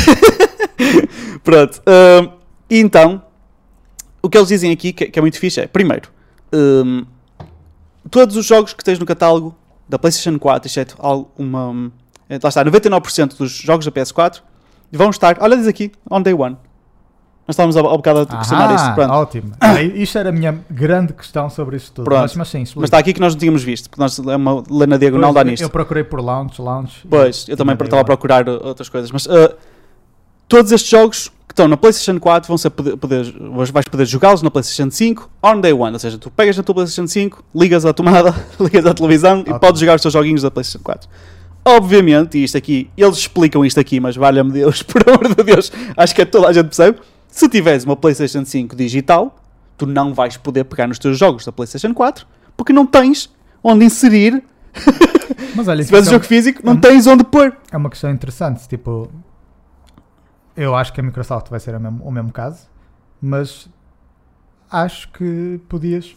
Pronto. 1.44 1.82
e 2.70 2.80
então, 2.80 3.22
o 4.24 4.30
que 4.30 4.38
eles 4.38 4.48
dizem 4.48 4.72
aqui, 4.72 4.92
que, 4.94 5.06
que 5.08 5.20
é 5.20 5.22
muito 5.22 5.38
fixe, 5.38 5.60
é: 5.62 5.68
primeiro, 5.68 6.10
hum, 6.54 7.06
todos 8.10 8.36
os 8.38 8.46
jogos 8.46 8.74
que 8.74 8.84
tens 8.84 8.98
no 8.98 9.06
catálogo 9.06 9.56
da 9.88 10.00
PlayStation 10.00 10.40
4, 10.40 10.68
exceto 10.68 10.96
uma. 11.38 11.92
é, 12.30 12.40
lá 12.42 12.50
está, 12.50 12.64
99% 12.66 13.38
dos 13.38 13.52
jogos 13.52 13.86
da 13.86 13.92
PS4 13.92 14.42
vão 14.92 15.10
estar, 15.10 15.38
olha, 15.42 15.58
diz 15.58 15.68
aqui, 15.68 15.92
on 16.10 16.22
day 16.22 16.34
one. 16.34 16.56
Nós 17.46 17.56
estávamos 17.56 17.76
há 17.76 17.82
há 17.82 17.84
bocado 17.84 18.20
a 18.22 18.26
questionar 18.26 18.70
Ah, 18.72 18.76
isto. 18.76 18.94
Pronto. 18.96 19.12
ótimo. 19.12 19.52
Isto 19.96 20.18
era 20.18 20.30
a 20.30 20.32
minha 20.32 20.64
grande 20.70 21.12
questão 21.12 21.50
sobre 21.50 21.76
isto 21.76 21.92
tudo. 21.92 22.06
Pronto. 22.06 22.22
Mas, 22.22 22.36
mas 22.38 22.48
sim, 22.48 22.62
explica. 22.62 22.80
Mas 22.80 22.88
está 22.88 22.98
aqui 23.00 23.12
que 23.12 23.20
nós 23.20 23.34
não 23.34 23.40
tínhamos 23.40 23.62
visto, 23.62 23.90
porque 23.90 24.02
nós, 24.02 24.18
é 24.18 24.36
uma 24.38 24.64
lena 24.72 24.98
diagonal 24.98 25.34
Pois, 25.34 25.44
dá 25.44 25.50
eu- 25.50 25.52
nisto. 25.52 25.64
Eu 25.64 25.70
procurei 25.70 26.06
por 26.06 26.22
launch, 26.22 26.62
launch. 26.62 27.06
Pois, 27.10 27.46
eu 27.50 27.58
também 27.58 27.74
estava 27.76 28.02
a 28.02 28.06
procurar 28.06 28.48
outras 28.48 28.88
coisas. 28.88 29.12
Mas 29.12 29.26
uh, 29.26 29.54
todos 30.48 30.72
estes 30.72 30.90
jogos 30.90 31.34
que 31.54 31.62
estão 31.62 31.68
na 31.68 31.78
PlayStation 31.78 32.20
4 32.20 32.48
vão 32.48 32.58
ser 32.58 32.72
poder, 32.72 32.98
poder- 32.98 33.32
vais 33.72 33.86
poder 33.88 34.06
jogá-los 34.06 34.42
na 34.42 34.50
PlayStation 34.50 34.90
5 34.90 35.30
on 35.44 35.62
day 35.62 35.72
one. 35.72 35.94
Ou 35.94 36.00
seja, 36.00 36.18
tu 36.18 36.32
pegas 36.32 36.58
na 36.58 36.64
tua 36.64 36.74
PlayStation 36.74 37.08
5, 37.08 37.44
ligas 37.56 37.86
à 37.86 37.94
tomada, 37.94 38.34
ligas 38.60 38.86
à 38.88 38.94
televisão 38.94 39.38
e 39.38 39.42
Ótimo. 39.42 39.60
podes 39.60 39.80
jogar 39.80 39.96
os 39.96 40.02
teus 40.02 40.14
joguinhos 40.14 40.42
da 40.42 40.50
PlayStation 40.50 40.84
4. 40.84 41.08
Obviamente, 41.66 42.38
e 42.40 42.44
isto 42.44 42.58
aqui, 42.58 42.90
eles 42.98 43.18
explicam 43.18 43.64
isto 43.64 43.80
aqui, 43.80 44.00
mas 44.00 44.16
valha-me 44.16 44.52
Deus, 44.52 44.82
por 44.84 45.08
amor 45.08 45.34
de 45.34 45.44
Deus, 45.44 45.72
acho 45.96 46.14
que 46.16 46.26
toda 46.26 46.48
a 46.48 46.54
gente 46.54 46.66
percebe. 46.66 47.00
Se 47.30 47.48
tiveres 47.48 47.84
uma 47.84 47.96
PlayStation 47.96 48.44
5 48.44 48.76
digital, 48.76 49.36
tu 49.78 49.86
não 49.86 50.14
vais 50.14 50.36
poder 50.38 50.64
pegar 50.66 50.88
nos 50.88 50.98
teus 51.00 51.18
jogos 51.18 51.46
da 51.46 51.52
PlayStation 51.52 51.94
4 51.94 52.26
porque 52.58 52.74
não 52.74 52.86
tens 52.86 53.30
onde 53.64 53.86
inserir. 53.86 54.44
Mas 55.56 55.68
olha, 55.68 55.84
Se 55.84 55.88
tiveres 55.90 56.08
é, 56.08 56.10
o 56.10 56.14
jogo 56.14 56.26
físico, 56.26 56.62
não 56.64 56.74
Hum. 56.74 56.80
tens 56.82 57.06
onde 57.08 57.24
pôr. 57.24 57.56
é 57.72 57.78
uma 57.78 57.90
questão 57.92 58.10
interessante. 58.12 58.68
Tipo, 58.68 59.10
eu 60.56 60.76
acho 60.76 60.94
que 60.94 61.00
a 61.00 61.04
Microsoft 61.04 61.50
vai 61.50 61.60
ser 61.60 61.76
o 61.76 61.80
mesmo, 61.80 62.04
o 62.04 62.12
mesmo 62.12 62.32
caso, 62.32 62.68
mas 63.22 63.68
acho 64.72 65.08
que 65.12 65.60
podias 65.70 66.16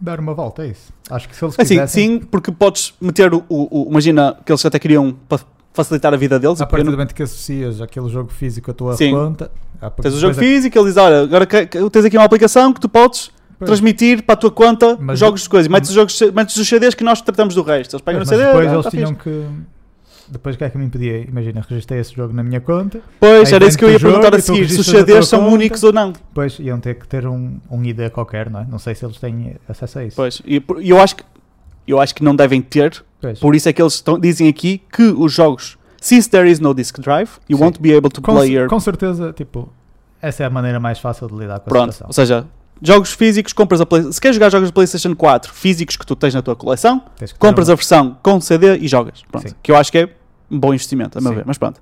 dar 0.00 0.20
uma 0.20 0.32
volta 0.34 0.62
a 0.62 0.66
isso. 0.66 0.92
Acho 1.10 1.28
que 1.28 1.34
se 1.36 1.44
eles 1.44 1.54
Assim, 1.58 1.74
quisessem, 1.74 2.20
sim, 2.20 2.26
porque 2.26 2.52
podes 2.52 2.94
meter 3.00 3.32
o, 3.34 3.44
o- 3.48 3.86
Imagina 3.90 4.36
que 4.44 4.52
eles 4.52 4.64
até 4.64 4.78
queriam 4.78 5.12
para 5.28 5.40
facilitar 5.72 6.12
a 6.14 6.16
vida 6.16 6.38
deles. 6.38 6.60
a 6.60 6.66
partir 6.66 6.84
do 6.84 6.90
momento 6.92 7.14
que 7.14 7.22
associas 7.22 7.80
aquele 7.80 8.08
jogo 8.08 8.30
físico 8.30 8.70
à 8.70 8.74
tua 8.74 8.96
Sim. 8.96 9.10
conta, 9.12 9.50
ah, 9.80 9.90
Tens 9.90 10.14
o 10.14 10.18
jogo 10.20 10.32
é- 10.32 10.38
físico, 10.38 10.78
ele 10.78 10.86
diz: 10.86 10.96
Olha, 10.96 11.22
agora 11.22 11.46
que- 11.46 11.66
que- 11.66 11.90
tens 11.90 12.04
aqui 12.04 12.16
uma 12.16 12.24
aplicação 12.26 12.72
que 12.72 12.80
tu 12.80 12.88
podes 12.88 13.30
pois, 13.58 13.68
transmitir 13.68 14.22
para 14.24 14.34
a 14.34 14.36
tua 14.36 14.50
conta 14.52 14.96
Mas- 15.00 15.18
jogos 15.18 15.42
de 15.42 15.48
coisas. 15.48 15.68
Metes 15.68 15.90
os, 15.90 15.94
jogos, 15.96 16.20
metes 16.32 16.56
os 16.56 16.68
CDs 16.68 16.94
que 16.94 17.02
nós 17.04 17.20
tratamos 17.20 17.54
do 17.56 17.62
resto. 17.62 17.94
Eles 17.96 18.02
pegam 18.02 18.20
mas 18.20 18.28
CD. 18.28 18.44
depois 18.44 18.68
ah, 18.68 18.72
eles 18.74 18.84
tá 18.84 18.90
tinham 18.90 19.08
fixe. 19.14 19.22
que. 19.22 19.46
Depois 20.30 20.54
o 20.54 20.58
que 20.58 20.64
é 20.64 20.70
que 20.70 20.76
me 20.78 20.84
impedia? 20.84 21.20
Imagina, 21.22 21.64
registrei 21.68 22.00
esse 22.00 22.14
jogo 22.14 22.32
na 22.34 22.42
minha 22.42 22.60
conta, 22.60 23.00
Pois, 23.18 23.52
era 23.52 23.66
isso 23.66 23.78
que 23.78 23.84
eu 23.84 23.90
ia 23.90 23.98
perguntar 24.00 24.28
a 24.28 24.38
tu 24.38 24.42
seguir: 24.42 24.68
se 24.68 24.80
os 24.80 24.88
a 24.88 24.92
CDs 24.98 25.26
são 25.28 25.40
conta. 25.40 25.52
únicos 25.54 25.82
ou 25.82 25.92
não. 25.92 26.12
depois 26.12 26.58
iam 26.58 26.78
ter 26.80 26.94
que 26.96 27.08
ter 27.08 27.26
um, 27.26 27.58
um 27.70 27.82
ID 27.84 28.10
qualquer, 28.10 28.50
não 28.50 28.60
é? 28.60 28.66
Não 28.70 28.78
sei 28.78 28.94
se 28.94 29.04
eles 29.04 29.16
têm 29.18 29.56
acesso 29.68 29.98
a 30.00 30.04
isso. 30.04 30.16
Pois, 30.16 30.42
e 30.44 30.62
eu 30.88 31.00
acho 31.00 31.16
que. 31.16 31.24
Eu 31.86 31.98
acho 31.98 32.14
que 32.14 32.22
não 32.22 32.36
devem 32.36 32.60
ter, 32.60 33.02
Pois. 33.20 33.38
por 33.40 33.54
isso 33.56 33.66
é 33.68 33.72
que 33.72 33.80
eles 33.80 33.94
estão- 33.94 34.18
dizem 34.20 34.46
aqui 34.46 34.82
que 34.92 35.04
os 35.04 35.32
jogos, 35.32 35.78
since 35.98 36.28
there 36.28 36.50
is 36.50 36.60
no 36.60 36.74
disk 36.74 36.98
drive, 37.00 37.30
you 37.48 37.56
Sim. 37.56 37.64
won't 37.64 37.80
be 37.80 37.94
able 37.96 38.10
to 38.10 38.20
com, 38.20 38.34
play 38.34 38.54
your 38.54 38.68
com 38.68 38.78
certeza, 38.78 39.32
tipo, 39.32 39.72
essa 40.20 40.42
é 40.42 40.46
a 40.46 40.50
maneira 40.50 40.78
mais 40.78 40.98
fácil 40.98 41.26
de 41.28 41.34
lidar 41.34 41.60
com 41.60 41.70
a 41.70 41.72
Pronto, 41.72 41.92
situação. 41.92 42.06
ou 42.08 42.12
seja, 42.12 42.46
jogos 42.82 43.12
físicos, 43.14 43.54
compras 43.54 43.80
a 43.80 43.86
Play... 43.86 44.12
se 44.12 44.20
queres 44.20 44.34
jogar 44.36 44.50
jogos 44.50 44.68
de 44.68 44.72
PlayStation 44.74 45.16
4 45.16 45.50
físicos 45.54 45.96
que 45.96 46.04
tu 46.04 46.14
tens 46.14 46.34
na 46.34 46.42
tua 46.42 46.54
coleção, 46.54 47.02
compras 47.38 47.68
uma- 47.68 47.72
a 47.72 47.76
versão 47.76 48.18
com 48.22 48.38
CD 48.38 48.76
e 48.76 48.86
jogas. 48.86 49.22
Pronto, 49.32 49.48
Sim. 49.48 49.54
que 49.62 49.72
eu 49.72 49.76
acho 49.76 49.90
que 49.90 49.96
é 49.98 50.08
um 50.50 50.58
bom 50.58 50.72
investimento, 50.74 51.18
a 51.18 51.20
meu 51.20 51.30
Sim. 51.32 51.36
ver, 51.38 51.44
mas 51.46 51.58
pronto. 51.58 51.80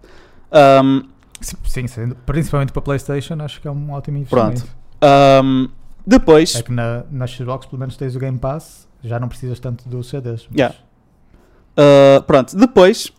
Ahm, 0.52 1.02
Sim, 1.40 1.86
principalmente 2.24 2.72
para 2.72 2.80
PlayStation, 2.82 3.36
acho 3.40 3.60
que 3.60 3.68
é 3.68 3.70
um 3.70 3.90
ótimo 3.92 4.18
investimento. 4.18 4.62
Pronto. 4.62 4.76
ahm, 5.02 5.66
depois, 6.06 6.54
É 6.56 6.62
que 6.62 6.72
na, 6.72 7.04
na 7.10 7.26
Xbox, 7.26 7.66
pelo 7.66 7.78
menos, 7.80 7.96
tens 7.96 8.16
o 8.16 8.18
Game 8.18 8.38
Pass, 8.38 8.86
já 9.04 9.18
não 9.20 9.28
precisas 9.28 9.58
tanto 9.60 9.88
dos 9.88 10.08
CDs. 10.08 10.46
mas- 10.48 10.56
Yeah. 10.58 10.74
ah, 11.76 12.22
pronto, 12.26 12.56
depois 12.56 13.12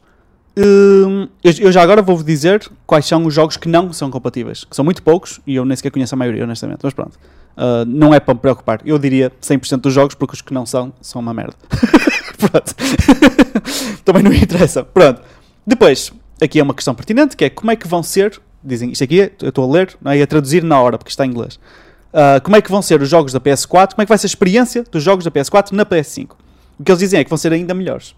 hum, 0.58 1.28
eu, 1.44 1.54
eu 1.60 1.72
já 1.72 1.82
agora 1.84 2.02
vou-vos 2.02 2.26
dizer 2.26 2.68
quais 2.86 3.06
são 3.06 3.26
os 3.26 3.34
jogos 3.34 3.58
que 3.58 3.70
não 3.70 3.94
são 3.94 4.10
compatíveis, 4.10 4.64
que 4.64 4.76
são 4.76 4.84
muito 4.84 5.04
poucos 5.04 5.40
e 5.46 5.56
eu 5.56 5.64
nem 5.66 5.76
sequer 5.76 5.92
conheço 5.92 6.16
a 6.16 6.18
maioria, 6.18 6.44
honestamente, 6.44 6.80
mas 6.84 6.94
pronto. 6.94 7.20
Ah, 7.56 7.84
não 7.88 8.14
é 8.14 8.20
para 8.20 8.34
me 8.34 8.40
preocupar. 8.40 8.82
Eu 8.86 8.98
diria 8.98 9.32
100% 9.42 9.78
dos 9.82 9.94
jogos, 9.94 10.16
porque 10.16 10.34
os 10.36 10.42
que 10.42 10.54
não 10.54 10.66
são, 10.66 10.94
são 11.02 11.22
uma 11.22 11.34
merda. 11.34 11.56
Pronto. 12.38 12.76
Também 14.06 14.22
não 14.24 14.32
interessa. 14.32 14.84
Pronto. 14.84 15.22
Depois, 15.68 16.12
aqui 16.42 16.60
é 16.60 16.64
uma 16.64 16.74
questão 16.74 16.96
pertinente, 16.96 17.36
que 17.36 17.44
é 17.46 17.50
como 17.50 17.70
é 17.72 17.76
que 17.76 17.88
vão 17.88 18.02
ser, 18.02 18.42
dizem, 18.64 18.92
isto 18.92 19.04
aqui 19.04 19.22
é, 19.22 19.32
eu 19.42 19.50
estou 19.50 19.70
a 19.70 19.74
ler, 19.74 19.98
não 20.02 20.12
é? 20.12 20.18
E 20.18 20.22
a 20.22 20.28
traduzir 20.28 20.64
na 20.64 20.80
hora, 20.82 20.98
porque 20.98 21.10
está 21.12 21.26
em 21.26 21.30
inglês. 21.30 21.60
Ah, 22.14 22.40
como 22.42 22.56
é 22.56 22.62
que 22.62 22.72
vão 22.72 22.82
ser 22.82 23.02
os 23.02 23.10
jogos 23.10 23.34
da 23.34 23.40
PS4, 23.42 23.92
como 23.92 24.02
é 24.02 24.06
que 24.06 24.10
vai 24.10 24.18
ser 24.18 24.28
a 24.28 24.30
experiência 24.30 24.84
dos 24.90 25.04
jogos 25.04 25.26
da 25.26 25.32
PS4 25.32 25.74
na 25.74 25.86
PS5. 25.86 26.32
O 26.80 26.84
que 26.84 26.92
eles 26.92 27.00
dizem 27.00 27.20
é 27.20 27.24
que 27.24 27.30
vão 27.30 27.38
ser 27.38 27.52
ainda 27.52 27.74
melhores. 27.74 28.16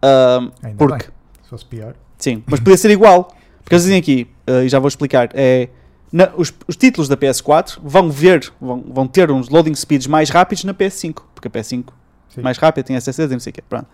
Ah, 0.00 0.38
Ainda 0.62 0.76
porque, 0.78 1.04
bem. 1.04 1.12
Se 1.42 1.50
fosse 1.50 1.64
pior. 1.66 1.94
sim, 2.18 2.42
mas 2.46 2.58
podia 2.60 2.76
ser 2.76 2.90
igual. 2.90 3.32
Porque 3.68 3.74
eles 3.74 3.82
dizem 3.84 3.98
aqui, 3.98 4.26
ah, 4.46 4.62
e 4.64 4.68
já 4.70 4.78
vou 4.78 4.88
explicar, 4.88 5.28
é, 5.34 5.68
na- 6.10 6.30
os, 6.38 6.54
os 6.66 6.74
títulos 6.74 7.06
da 7.06 7.18
PS4 7.18 7.78
vão 7.82 8.10
ver, 8.10 8.50
vão, 8.58 8.82
vão 8.88 9.06
ter 9.06 9.30
uns 9.30 9.50
loading 9.50 9.74
speeds 9.74 10.06
mais 10.06 10.30
rápidos 10.30 10.64
na 10.64 10.72
PS5, 10.72 11.16
porque 11.34 11.48
a 11.48 11.50
PS5 11.50 11.84
Sim. 12.30 12.40
mais 12.40 12.56
rápida, 12.56 12.82
tem 12.86 12.96
SSDs 12.96 13.30
e 13.30 13.34
não 13.34 13.40
sei 13.40 13.50
o 13.50 13.54
quê. 13.54 13.62
Pronto. 13.68 13.86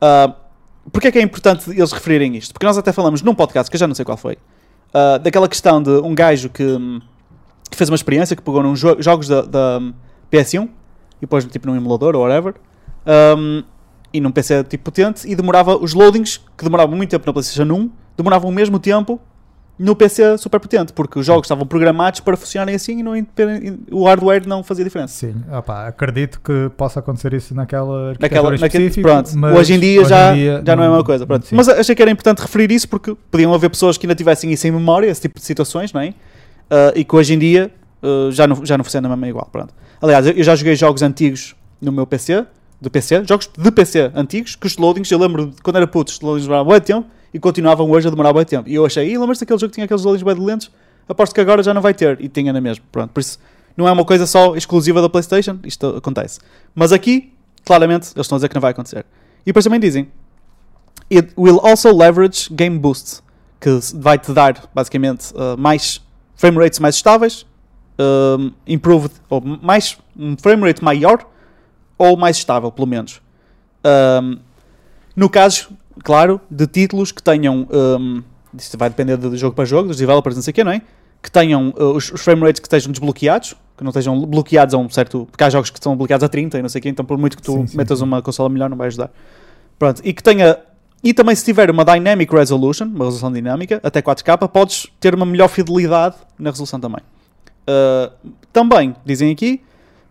Ah, 0.00 0.34
Porquê 0.92 1.08
é 1.08 1.12
que 1.12 1.18
é 1.18 1.22
importante 1.22 1.70
eles 1.70 1.92
referirem 1.92 2.36
isto? 2.36 2.52
Porque 2.52 2.66
nós 2.66 2.76
até 2.78 2.92
falamos 2.92 3.22
num 3.22 3.34
podcast, 3.34 3.70
que 3.70 3.76
eu 3.76 3.78
já 3.80 3.86
não 3.86 3.94
sei 3.94 4.04
qual 4.04 4.16
foi, 4.16 4.38
ah, 4.94 5.18
daquela 5.18 5.48
questão 5.48 5.82
de 5.82 5.90
um 5.90 6.14
gajo 6.14 6.48
que, 6.48 6.62
hum, 6.64 7.00
que 7.70 7.76
fez 7.76 7.88
uma 7.90 7.96
experiência, 7.96 8.34
que 8.34 8.42
pegou 8.42 8.62
nos 8.62 8.80
jo- 8.80 8.96
jogos 9.00 9.28
da, 9.28 9.42
da, 9.42 9.78
hum, 9.80 9.92
PS1 10.30 10.68
e 11.20 11.26
pôs 11.26 11.44
tipo 11.44 11.66
num 11.68 11.76
emulador 11.76 12.16
ou 12.16 12.22
whatever, 12.22 12.54
hum, 13.36 13.62
e 14.12 14.20
num 14.20 14.30
PC 14.32 14.64
tipo 14.64 14.84
potente, 14.84 15.28
e 15.30 15.34
demorava 15.36 15.76
os 15.76 15.94
loadings, 15.94 16.38
que 16.56 16.64
demoravam 16.64 16.96
muito 16.96 17.10
tempo 17.10 17.24
na 17.26 17.32
PlayStation 17.32 17.72
1, 17.72 17.90
demoravam 18.16 18.50
o 18.50 18.52
mesmo 18.52 18.78
tempo 18.78 19.20
no 19.80 19.96
PC 19.96 20.36
super 20.36 20.60
potente, 20.60 20.92
porque 20.92 21.18
os 21.18 21.24
jogos 21.24 21.46
estavam 21.46 21.66
programados 21.66 22.20
para 22.20 22.36
funcionarem 22.36 22.74
assim 22.74 22.98
e 22.98 23.02
não, 23.02 23.12
o 23.90 24.04
hardware 24.04 24.46
não 24.46 24.62
fazia 24.62 24.84
diferença. 24.84 25.14
Sim, 25.14 25.34
opá, 25.50 25.88
acredito 25.88 26.38
que 26.38 26.70
possa 26.76 27.00
acontecer 27.00 27.32
isso 27.32 27.54
naquela 27.54 28.12
Naquela, 28.20 28.50
naquele, 28.58 28.90
pronto, 28.90 29.30
mas 29.38 29.56
hoje 29.56 29.72
em 29.72 29.80
dia, 29.80 30.00
hoje 30.02 30.10
já, 30.10 30.32
em 30.32 30.34
dia 30.34 30.62
já 30.66 30.76
não 30.76 30.82
é 30.82 30.86
a 30.86 30.90
mesma 30.90 31.04
coisa. 31.04 31.26
Pronto. 31.26 31.46
sim. 31.46 31.56
Mas 31.56 31.66
achei 31.66 31.94
que 31.94 32.02
era 32.02 32.10
importante 32.10 32.40
referir 32.40 32.70
isso 32.70 32.86
porque 32.86 33.16
podiam 33.30 33.54
haver 33.54 33.70
pessoas 33.70 33.96
que 33.96 34.04
ainda 34.04 34.14
tivessem 34.14 34.52
isso 34.52 34.66
em 34.66 34.70
memória, 34.70 35.06
esse 35.06 35.22
tipo 35.22 35.40
de 35.40 35.46
situações, 35.46 35.94
não 35.94 36.02
é? 36.02 36.12
Ah, 36.68 36.92
e 36.94 37.02
que 37.02 37.16
hoje 37.16 37.32
em 37.32 37.38
dia 37.38 37.70
ah, 38.02 38.28
já, 38.30 38.46
não, 38.46 38.62
já 38.66 38.76
não 38.76 38.84
funciona 38.84 39.08
mesmo 39.08 39.24
igual. 39.24 39.48
Pronto. 39.50 39.72
Aliás, 40.02 40.26
eu 40.26 40.44
já 40.44 40.54
joguei 40.54 40.76
jogos 40.76 41.00
antigos 41.00 41.56
no 41.80 41.90
meu 41.90 42.06
PC, 42.06 42.44
do 42.78 42.90
PC, 42.90 43.24
jogos 43.26 43.48
de 43.56 43.70
PC 43.70 44.10
antigos, 44.14 44.56
que 44.56 44.66
os 44.66 44.76
loadings, 44.76 45.10
eu 45.10 45.18
lembro 45.18 45.46
de 45.46 45.62
quando 45.62 45.76
era 45.76 45.86
puto, 45.86 46.12
os 46.12 46.20
loadings 46.20 46.46
muito 46.46 46.84
tempo 46.84 47.06
e 47.32 47.38
continuavam 47.38 47.90
hoje 47.90 48.08
a 48.08 48.10
demorar 48.10 48.32
muito 48.32 48.48
tempo. 48.48 48.68
E 48.68 48.74
eu 48.74 48.84
achei, 48.84 49.10
e 49.10 49.18
lembras-te 49.18 49.40
daquele 49.40 49.58
jogo 49.58 49.70
que 49.70 49.74
tinha 49.74 49.84
aqueles 49.84 50.04
loadings 50.04 50.22
bem 50.22 50.44
lentos? 50.44 50.70
Aposto 51.08 51.34
que 51.34 51.40
agora 51.40 51.62
já 51.62 51.74
não 51.74 51.80
vai 51.80 51.94
ter. 51.94 52.20
E 52.20 52.28
tinha 52.28 52.52
na 52.52 52.60
mesma. 52.60 52.84
Pronto, 52.90 53.10
por 53.10 53.20
isso 53.20 53.38
não 53.76 53.88
é 53.88 53.92
uma 53.92 54.04
coisa 54.04 54.26
só 54.26 54.54
exclusiva 54.56 55.00
da 55.00 55.08
PlayStation, 55.08 55.58
isto 55.64 55.96
acontece. 55.96 56.40
Mas 56.74 56.92
aqui, 56.92 57.32
claramente, 57.64 58.12
eles 58.14 58.26
estão 58.26 58.36
a 58.36 58.38
dizer 58.38 58.48
que 58.48 58.54
não 58.54 58.60
vai 58.60 58.72
acontecer. 58.72 59.04
E 59.42 59.46
depois 59.46 59.64
também 59.64 59.80
dizem: 59.80 60.08
It 61.12 61.32
will 61.36 61.60
also 61.64 61.96
leverage 61.96 62.48
game 62.52 62.78
boost, 62.78 63.22
que 63.60 63.78
vai-te 63.94 64.32
dar 64.32 64.68
basicamente 64.74 65.32
uh, 65.32 65.56
mais 65.58 66.00
frame 66.36 66.58
rates 66.58 66.78
mais 66.78 66.94
estáveis, 66.94 67.46
um, 67.98 68.52
improved, 68.66 69.12
ou 69.28 69.40
mais, 69.40 69.98
um 70.16 70.36
frame 70.36 70.62
rate 70.62 70.82
maior 70.82 71.26
ou 71.98 72.16
mais 72.16 72.38
estável, 72.38 72.72
pelo 72.72 72.86
menos. 72.86 73.20
Um, 73.84 74.38
no 75.14 75.28
caso, 75.28 75.68
claro, 76.02 76.40
de 76.50 76.66
títulos 76.66 77.12
que 77.12 77.22
tenham. 77.22 77.66
Um, 77.70 78.22
isto 78.56 78.76
vai 78.76 78.88
depender 78.88 79.16
de 79.16 79.36
jogo 79.36 79.54
para 79.54 79.64
jogo, 79.64 79.88
dos 79.88 79.96
developers, 79.96 80.34
não 80.36 80.42
sei 80.42 80.50
o 80.50 80.54
quê, 80.54 80.64
não 80.64 80.72
é? 80.72 80.82
Que 81.22 81.30
tenham 81.30 81.72
uh, 81.78 81.92
os, 81.94 82.10
os 82.10 82.20
frame 82.20 82.42
rates 82.42 82.58
que 82.58 82.66
estejam 82.66 82.90
desbloqueados, 82.90 83.54
que 83.76 83.84
não 83.84 83.90
estejam 83.90 84.18
bloqueados 84.26 84.74
a 84.74 84.78
um 84.78 84.88
certo. 84.90 85.28
Porque 85.30 85.44
há 85.44 85.50
jogos 85.50 85.70
que 85.70 85.78
estão 85.78 85.96
bloqueados 85.96 86.24
a 86.24 86.28
30 86.28 86.58
e 86.58 86.62
não 86.62 86.68
sei 86.68 86.80
o 86.80 86.82
quê, 86.82 86.88
então 86.88 87.04
por 87.04 87.16
muito 87.16 87.36
que 87.36 87.42
tu 87.42 87.52
Sim, 87.52 87.66
sim, 87.68 87.76
metas 87.76 87.98
sim. 87.98 88.04
uma 88.04 88.20
consola 88.20 88.48
melhor, 88.48 88.68
não 88.68 88.76
vai 88.76 88.88
ajudar. 88.88 89.10
Pronto, 89.78 90.00
e 90.04 90.12
que 90.12 90.22
tenha. 90.22 90.58
E 91.02 91.14
também, 91.14 91.34
se 91.34 91.44
tiver 91.44 91.70
uma 91.70 91.84
Dynamic 91.84 92.34
Resolution, 92.34 92.84
uma 92.84 93.06
resolução 93.06 93.32
dinâmica, 93.32 93.80
até 93.82 94.02
4K, 94.02 94.48
podes 94.48 94.86
ter 94.98 95.14
uma 95.14 95.24
melhor 95.24 95.48
fidelidade 95.48 96.16
na 96.38 96.50
resolução 96.50 96.78
também. 96.78 97.00
Uh, 97.62 98.12
também, 98.52 98.94
dizem 99.06 99.30
aqui, 99.30 99.62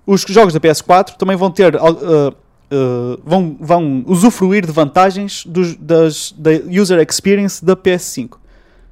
os 0.07 0.21
jogos 0.21 0.53
da 0.53 0.59
PS4 0.59 1.15
também 1.17 1.35
vão 1.35 1.51
ter. 1.51 1.75
uh, 1.75 2.33
uh, 2.71 3.21
vão, 3.23 3.57
vão 3.59 4.03
usufruir 4.07 4.65
de 4.65 4.71
vantagens 4.71 5.45
dos, 5.45 5.75
das, 5.75 6.33
da 6.37 6.51
user 6.69 6.99
experience 7.07 7.63
da 7.63 7.75
PS5. 7.75 8.37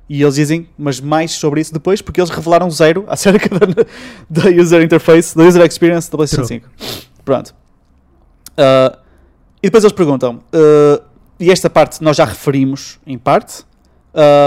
E 0.10 0.22
eles 0.22 0.36
dizem, 0.36 0.70
mas 0.78 1.02
mais 1.02 1.34
sobre 1.34 1.60
isso 1.60 1.74
depois, 1.74 2.02
porque 2.02 2.20
eles 2.20 2.30
revelaram 2.30 2.70
zero 2.72 3.04
acerca 3.10 3.49
da, 3.49 3.86
da 4.30 4.49
user 4.49 4.82
interface, 4.82 5.36
da 5.36 5.44
user 5.44 5.66
experience 5.66 6.10
da 6.10 6.18
PlayStation 6.18 6.48
True. 6.48 6.62
5. 6.62 7.24
Pronto. 7.26 7.56
Uh, 8.54 8.98
e 9.62 9.68
depois 9.68 9.84
eles 9.84 9.94
perguntam, 9.94 10.36
uh, 10.54 11.04
e 11.40 11.52
esta 11.52 11.70
parte 11.70 12.02
nós 12.04 12.16
já 12.16 12.26
referimos 12.26 12.99
em 13.06 13.18
parte, 13.18 13.64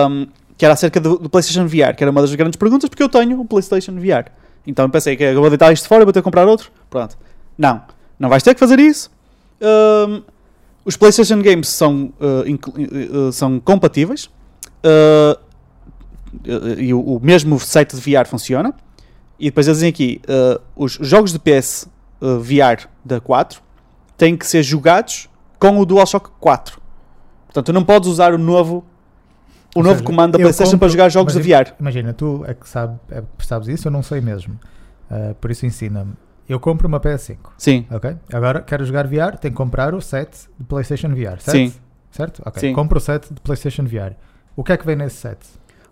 um, 0.09 0.27
que 0.57 0.65
era 0.65 0.74
acerca 0.74 1.01
do, 1.01 1.19
do 1.19 1.28
PlayStation 1.28 1.66
VR, 1.66 1.94
que 1.97 2.02
era 2.02 2.11
uma 2.11 2.20
das 2.20 2.35
grandes 2.35 2.57
perguntas, 2.57 2.89
porque 2.89 3.02
eu 3.02 3.09
tenho 3.09 3.40
um 3.40 3.47
PlayStation 3.47 3.94
VR. 3.94 4.31
Então 4.66 4.85
eu 4.85 4.90
pensei 4.90 5.16
que 5.16 5.23
eu 5.23 5.40
vou 5.40 5.48
deitar 5.48 5.73
isto 5.73 5.89
fora 5.89 6.02
e 6.02 6.05
vou 6.05 6.12
ter 6.12 6.20
que 6.20 6.24
comprar 6.24 6.47
outro. 6.47 6.70
Pronto. 6.89 7.16
Não, 7.57 7.82
não 8.19 8.28
vais 8.28 8.43
ter 8.43 8.55
que 8.55 8.61
fazer 8.61 8.78
isso. 8.78 9.11
Um, 9.61 10.23
os 10.85 10.97
PlayStation 10.97 11.41
Games 11.43 11.69
são, 11.69 12.12
uh, 12.20 12.51
uh, 12.51 13.28
uh, 13.28 13.32
são 13.32 13.61
compatíveis. 13.61 14.27
Uh, 14.85 15.39
eh, 16.45 16.82
e 16.85 16.95
o, 16.95 17.01
o 17.01 17.20
mesmo 17.20 17.59
site 17.59 17.97
de 17.97 18.01
VR 18.01 18.27
funciona. 18.27 18.74
E 19.39 19.47
depois 19.47 19.66
eles 19.66 19.78
dizem 19.78 19.91
aqui: 19.91 20.20
eh, 20.28 20.61
os 20.77 20.93
jogos 21.01 21.32
de 21.32 21.39
PS 21.39 21.89
VR 22.20 22.87
da 23.05 23.20
4 23.20 23.62
têm 24.16 24.37
que 24.37 24.47
ser 24.47 24.62
jogados 24.62 25.28
com 25.59 25.78
o 25.78 25.87
DualShock 25.87 26.31
4. 26.39 26.81
Portanto, 27.47 27.66
tu 27.66 27.73
não 27.73 27.82
podes 27.85 28.09
usar 28.09 28.35
o 28.35 28.39
novo, 28.39 28.85
o 29.74 29.82
novo 29.82 29.95
seja, 29.97 30.05
comando 30.05 30.32
da 30.32 30.39
PlayStation 30.39 30.73
compro- 30.73 30.78
para 30.81 30.89
jogar 30.89 31.09
jogos 31.09 31.32
de 31.32 31.41
imagina- 31.41 31.65
VR. 31.65 31.74
Imagina, 31.81 32.12
tu 32.12 32.45
é 32.47 32.55
que 32.55 32.69
sabe, 32.69 32.99
é 33.11 33.23
que 33.39 33.47
sabes 33.47 33.69
isso, 33.69 33.89
eu 33.89 33.93
não 33.93 34.03
sei 34.03 34.20
mesmo. 34.20 34.59
Ah, 35.11 35.35
por 35.41 35.51
isso 35.51 35.66
ensina-me. 35.66 36.12
Eu 36.51 36.59
compro 36.59 36.89
uma 36.89 36.98
PS5, 36.98 37.36
Sim, 37.56 37.86
ok? 37.90 38.16
Agora 38.32 38.60
quero 38.60 38.85
jogar 38.85 39.06
VR, 39.06 39.36
tenho 39.40 39.52
que 39.52 39.56
comprar 39.56 39.94
o 39.94 40.01
set 40.01 40.48
de 40.59 40.64
PlayStation 40.64 41.09
VR, 41.10 41.39
certo? 41.40 41.51
Sim. 41.52 41.72
Certo? 42.10 42.43
Ok. 42.44 42.60
Sim. 42.60 42.72
Compro 42.74 42.98
o 42.98 43.01
set 43.01 43.32
de 43.32 43.40
PlayStation 43.40 43.85
VR. 43.85 44.14
O 44.56 44.64
que 44.64 44.72
é 44.72 44.77
que 44.77 44.85
vem 44.85 44.97
nesse 44.97 45.16
set? 45.16 45.39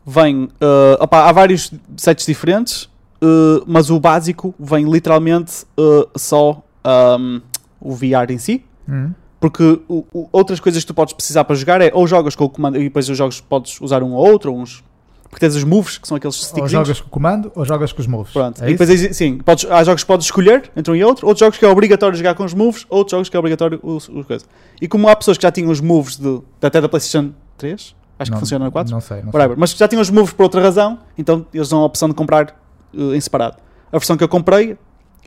vem. 0.04 0.48
eh, 0.60 0.98
opá, 1.00 1.28
há 1.28 1.32
vários 1.32 1.70
sets 1.96 2.24
diferentes, 2.26 2.90
eh, 3.22 3.62
mas 3.66 3.88
o 3.90 4.00
básico 4.00 4.54
vem 4.58 4.90
literalmente 4.90 5.64
eh, 5.78 6.08
só 6.16 6.62
ahm, 6.82 7.40
o 7.80 7.94
VR 7.94 8.30
em 8.30 8.38
si. 8.38 8.64
Hum? 8.88 9.12
Porque 9.38 9.80
o- 9.86 10.04
o- 10.12 10.28
outras 10.32 10.58
coisas 10.58 10.82
que 10.82 10.88
tu 10.88 10.94
podes 10.94 11.14
precisar 11.14 11.44
para 11.44 11.54
jogar 11.54 11.80
é 11.80 11.90
ou 11.94 12.06
jogas 12.06 12.34
com 12.34 12.44
o 12.44 12.48
comando 12.50 12.78
e 12.78 12.84
depois 12.84 13.08
os 13.08 13.16
jogos 13.16 13.40
podes 13.40 13.80
usar 13.80 14.02
um 14.02 14.12
ou 14.14 14.26
outro, 14.28 14.50
ou 14.52 14.58
uns. 14.58 14.82
Porque 15.30 15.40
tens 15.44 15.54
os 15.54 15.64
moves, 15.64 15.98
que 15.98 16.08
são 16.08 16.16
aqueles 16.16 16.36
Ou 16.40 16.42
sticks. 16.48 16.70
jogas 16.70 17.00
com 17.00 17.06
o 17.06 17.10
comando 17.10 17.52
ou 17.54 17.64
jogas 17.64 17.92
com 17.92 18.00
os 18.00 18.06
moves. 18.06 18.32
Pronto. 18.32 18.62
É 18.64 18.68
e 18.68 18.72
depois, 18.72 18.88
isso? 18.88 19.12
sim, 19.12 19.38
podes, 19.38 19.70
há 19.70 19.84
jogos 19.84 20.02
que 20.02 20.06
podes 20.06 20.26
escolher 20.26 20.70
entre 20.74 20.90
um 20.90 20.96
e 20.96 21.04
outro, 21.04 21.26
outros 21.26 21.40
jogos 21.40 21.58
que 21.58 21.64
é 21.64 21.68
obrigatório 21.68 22.16
jogar 22.16 22.34
com 22.34 22.44
os 22.44 22.54
moves, 22.54 22.86
outros 22.88 23.10
jogos 23.10 23.28
que 23.28 23.36
é 23.36 23.38
obrigatório 23.38 23.78
os, 23.82 24.08
os 24.08 24.24
coisas. 24.26 24.48
E 24.80 24.88
como 24.88 25.06
há 25.08 25.14
pessoas 25.14 25.36
que 25.36 25.42
já 25.42 25.50
tinham 25.52 25.70
os 25.70 25.80
moves 25.82 26.16
de, 26.16 26.40
até 26.62 26.80
da 26.80 26.88
PlayStation 26.88 27.32
3, 27.58 27.94
acho 28.18 28.30
Não- 28.30 28.36
que 28.38 28.40
funciona 28.40 28.64
na 28.64 28.70
4, 28.70 28.90
Não 28.92 29.00
sei, 29.02 29.20
não 29.22 29.30
whatever, 29.32 29.58
mas 29.58 29.72
que 29.74 29.78
já 29.78 29.86
tinham 29.86 30.00
os 30.00 30.08
moves 30.10 30.32
por 30.32 30.44
outra 30.44 30.62
razão, 30.62 30.98
então 31.18 31.44
eles 31.52 31.68
dão 31.68 31.80
a 31.80 31.84
opção 31.84 32.08
de 32.08 32.14
comprar 32.14 32.56
eh, 32.96 33.14
em 33.16 33.20
separado. 33.20 33.56
A 33.92 33.98
versão 33.98 34.16
que 34.16 34.24
eu 34.24 34.28
comprei, 34.28 34.78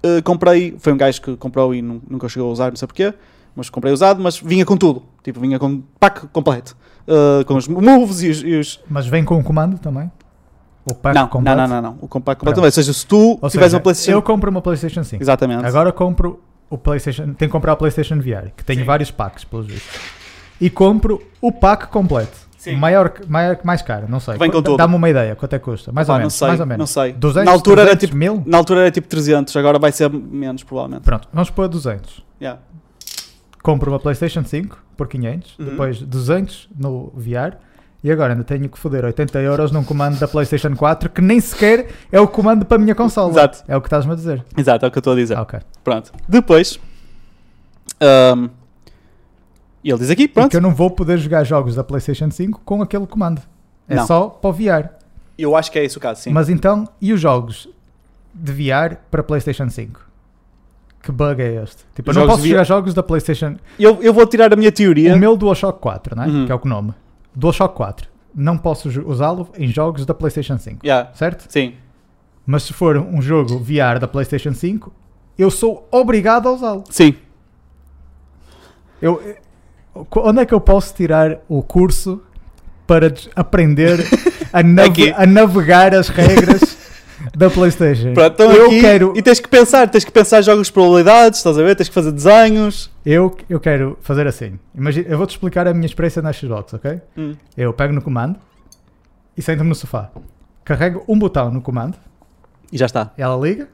eh, 0.01 0.21
comprei, 0.23 0.75
foi 0.79 0.93
um 0.93 0.97
gajo 0.97 1.21
que 1.21 1.35
comprou 1.37 1.75
e 1.75 1.81
nu- 1.83 2.01
nunca 2.09 2.27
chegou 2.27 2.49
a 2.49 2.51
usar, 2.51 2.69
não 2.71 2.75
sei 2.75 2.87
porquê, 2.87 3.13
mas 3.55 3.69
comprei 3.69 3.93
usado, 3.93 4.19
mas 4.21 4.39
vinha 4.39 4.65
com 4.65 4.75
tudo, 4.75 5.03
tipo, 5.23 5.39
vinha 5.39 5.59
com 5.59 5.81
pack 5.99 6.25
completo, 6.33 6.75
eh, 7.07 7.43
com 7.45 7.55
os 7.55 7.67
moves 7.67 8.21
e 8.21 8.29
os. 8.29 8.43
e 8.43 8.55
os-. 8.59 8.79
Mas 8.89 9.05
vem 9.07 9.23
com 9.23 9.37
o 9.39 9.43
comando 9.43 9.77
também? 9.77 10.11
O 10.83 10.95
pack 10.95 11.13
Não, 11.15 11.21
não, 11.23 11.29
completo? 11.29 11.57
não, 11.57 11.67
não, 11.67 11.81
não, 11.81 11.97
o 12.01 12.07
compact 12.07 12.39
completo, 12.39 12.55
Pronto. 12.55 12.65
ou 12.65 12.71
seja, 12.71 12.91
se 12.91 13.05
tu 13.05 13.37
Ou 13.39 13.49
tiveres 13.49 13.53
seja, 13.71 13.77
uma 13.77 13.81
PlayStation. 13.81 14.11
eu 14.17 14.21
compro 14.21 14.49
uma 14.49 14.61
PlayStation 14.61 15.03
5. 15.03 15.21
Exatamente. 15.21 15.63
Agora 15.65 15.91
compro 15.91 16.41
o 16.71 16.77
PlayStation. 16.77 17.23
Tenho 17.25 17.35
que 17.37 17.47
comprar 17.49 17.73
o 17.73 17.77
PlayStation 17.77 18.15
VR, 18.19 18.49
que 18.57 18.63
tem 18.65 18.77
Sim. 18.79 18.83
vários 18.83 19.11
packs, 19.11 19.43
pelos 19.43 19.67
vistos. 19.67 19.99
E 20.59 20.69
compro 20.71 21.21
o 21.39 21.51
pack 21.51 21.87
completo. 21.87 22.35
Sim. 22.57 22.75
Maior, 22.77 23.11
maior, 23.27 23.57
mais 23.63 23.81
caro, 23.81 24.05
não 24.09 24.19
sei. 24.19 24.37
Vem 24.37 24.49
com 24.51 24.61
tudo. 24.61 24.77
Dá-me 24.77 24.95
uma 24.95 25.09
ideia, 25.09 25.35
quanto 25.35 25.53
é 25.55 25.59
que 25.59 25.65
custa? 25.65 25.91
Mais 25.91 26.07
ou 26.09 26.13
não 26.13 26.19
menos. 26.19 26.33
sei, 26.35 26.47
mais 26.47 26.59
ou 26.59 26.65
menos. 26.65 26.79
não 26.79 26.87
sei. 26.87 27.13
200, 27.13 27.45
Na 27.45 27.51
altura 27.51 27.81
era 27.81 27.89
300 27.95 28.07
tipo- 28.09 28.17
mil? 28.17 28.43
Na 28.45 28.57
altura 28.57 28.79
era 28.81 28.91
tipo 28.91 29.07
300, 29.07 29.55
agora 29.57 29.77
vai 29.79 29.91
ser 29.91 30.09
menos, 30.11 30.63
provavelmente. 30.63 31.03
Pronto, 31.03 31.27
vamos 31.33 31.49
pôr 31.49 31.67
200. 31.67 32.23
Yeah. 32.41 32.59
Compro 33.63 33.91
uma 33.91 33.99
PlayStation 33.99 34.43
5 34.43 34.77
por 34.97 35.07
500, 35.07 35.57
Uhum. 35.59 35.65
depois 35.65 36.01
200 36.01 36.69
no 36.77 37.11
VR. 37.15 37.57
E 38.03 38.11
agora 38.11 38.33
ainda 38.33 38.43
tenho 38.43 38.67
que 38.67 38.79
foder 38.79 39.05
80 39.05 39.37
euros 39.39 39.71
num 39.71 39.83
comando 39.83 40.17
da 40.19 40.27
PlayStation 40.27 40.75
4 40.75 41.07
que 41.09 41.21
nem 41.21 41.39
sequer 41.39 41.87
é 42.11 42.19
o 42.19 42.27
comando 42.27 42.65
para 42.65 42.77
a 42.77 42.79
minha 42.79 42.95
consola. 42.95 43.29
Exato. 43.31 43.63
É 43.67 43.77
o 43.77 43.81
que 43.81 43.85
estás-me 43.87 44.11
a 44.11 44.15
dizer. 44.15 44.43
Exato, 44.57 44.83
é 44.85 44.87
o 44.87 44.91
que 44.91 44.97
eu 44.97 45.01
estou 45.01 45.13
a 45.13 45.15
dizer. 45.15 45.37
Ok. 45.37 45.59
Pronto. 45.83 46.11
Depois. 46.27 46.79
e 49.83 49.89
ele 49.89 49.99
diz 49.99 50.09
aqui, 50.09 50.27
pronto. 50.27 50.45
Porque 50.45 50.57
eu 50.57 50.61
não 50.61 50.73
vou 50.73 50.89
poder 50.89 51.17
jogar 51.19 51.43
jogos 51.43 51.75
da 51.75 51.83
PlayStation 51.83 52.29
5 52.31 52.61
com 52.65 52.81
aquele 52.81 53.05
comando. 53.05 53.41
É 53.87 53.95
Não. 53.95 54.07
só 54.07 54.27
para 54.29 54.49
o 54.49 54.53
VR. 54.53 54.89
Eu 55.37 55.55
acho 55.55 55.71
que 55.71 55.79
é 55.79 55.83
esse 55.85 55.97
o 55.97 56.01
caso, 56.01 56.21
sim. 56.21 56.31
Mas 56.31 56.49
então, 56.49 56.87
e 56.99 57.11
os 57.13 57.19
jogos 57.21 57.67
de 58.33 58.51
VR 58.51 58.95
para 59.09 59.21
PlayStation 59.23 59.69
5? 59.69 60.01
Que 61.03 61.11
bug 61.11 61.41
é 61.41 61.63
este? 61.63 61.83
Tipo, 61.95 62.11
eu 62.11 62.13
não 62.13 62.27
posso 62.27 62.43
de 62.43 62.49
jogar 62.49 62.63
jogos 62.63 62.93
da 62.93 63.01
PlayStation. 63.01 63.55
Eu, 63.79 64.01
eu 64.03 64.13
vou 64.13 64.25
tirar 64.27 64.53
a 64.53 64.55
minha 64.55 64.71
teoria. 64.71 65.15
O 65.15 65.17
meu 65.17 65.35
DualShock 65.35 65.79
4, 65.79 66.15
né? 66.15 66.27
Uhum. 66.27 66.45
que 66.45 66.51
é 66.51 66.55
o 66.55 66.61
nome. 66.65 66.93
DualShock 67.35 67.75
4. 67.75 68.07
Não 68.35 68.57
posso 68.57 68.87
usá-lo 69.09 69.49
em 69.57 69.67
jogos 69.67 70.05
da 70.05 70.13
PlayStation 70.13 70.57
5. 70.57 70.85
Yeah, 70.85 71.09
Certo? 71.13 71.45
sim. 71.49 71.73
Mas 72.45 72.63
se 72.63 72.73
for 72.73 72.97
um 72.97 73.21
jogo 73.21 73.59
VR 73.59 73.99
da 73.99 74.07
PlayStation 74.07 74.53
5, 74.53 74.91
eu 75.37 75.49
sou 75.51 75.87
obrigado 75.91 76.47
a 76.47 76.51
usá-lo. 76.53 76.83
Sim. 76.89 77.15
Eu, 79.01 79.21
eu- 79.95 80.07
onde 80.17 80.41
é 80.41 80.45
que 80.45 80.53
eu 80.53 80.61
posso 80.61 80.93
tirar 80.93 81.39
o 81.49 81.61
curso 81.61 82.21
para 82.87 83.13
aprender 83.35 83.99
a, 84.53 84.61
nave- 84.63 85.09
Aqui. 85.09 85.13
a 85.15 85.25
navegar 85.25 85.93
as 85.95 86.09
regras 86.09 86.77
da 87.35 87.49
PlayStation? 87.49 88.13
Pronto, 88.13 88.33
então 88.33 88.51
eu 88.51 88.65
aqui- 88.67 88.81
quero, 88.81 89.13
E 89.15 89.21
tens 89.21 89.39
que 89.39 89.47
pensar, 89.47 89.89
tens 89.89 90.03
que 90.03 90.11
pensar 90.11 90.41
jogos 90.41 90.67
de 90.67 90.73
probabilidades, 90.73 91.39
estás 91.39 91.57
a 91.57 91.61
ver? 91.63 91.75
Tens 91.75 91.89
que 91.89 91.95
fazer 91.95 92.11
desenhos. 92.11 92.89
eu, 93.05 93.35
eu 93.49 93.59
quero 93.59 93.97
fazer 94.01 94.27
assim. 94.27 94.59
Imagina, 94.75 95.07
eu 95.09 95.17
vou-te 95.17 95.31
explicar 95.31 95.67
a 95.67 95.73
minha 95.73 95.85
experiência 95.85 96.21
na 96.21 96.31
Xbox, 96.33 96.73
ok? 96.73 96.99
Hum. 97.17 97.35
Eu 97.57 97.73
pego 97.73 97.93
no 97.93 98.01
comando 98.01 98.37
e 99.37 99.41
sento-me 99.41 99.69
no 99.69 99.75
sofá. 99.75 100.09
Carrego 100.63 101.03
um 101.07 101.17
botão 101.17 101.51
no 101.51 101.61
comando, 101.61 101.97
E 102.71 102.77
já 102.77 102.85
está. 102.85 103.11
ela 103.17 103.35
liga 103.35 103.67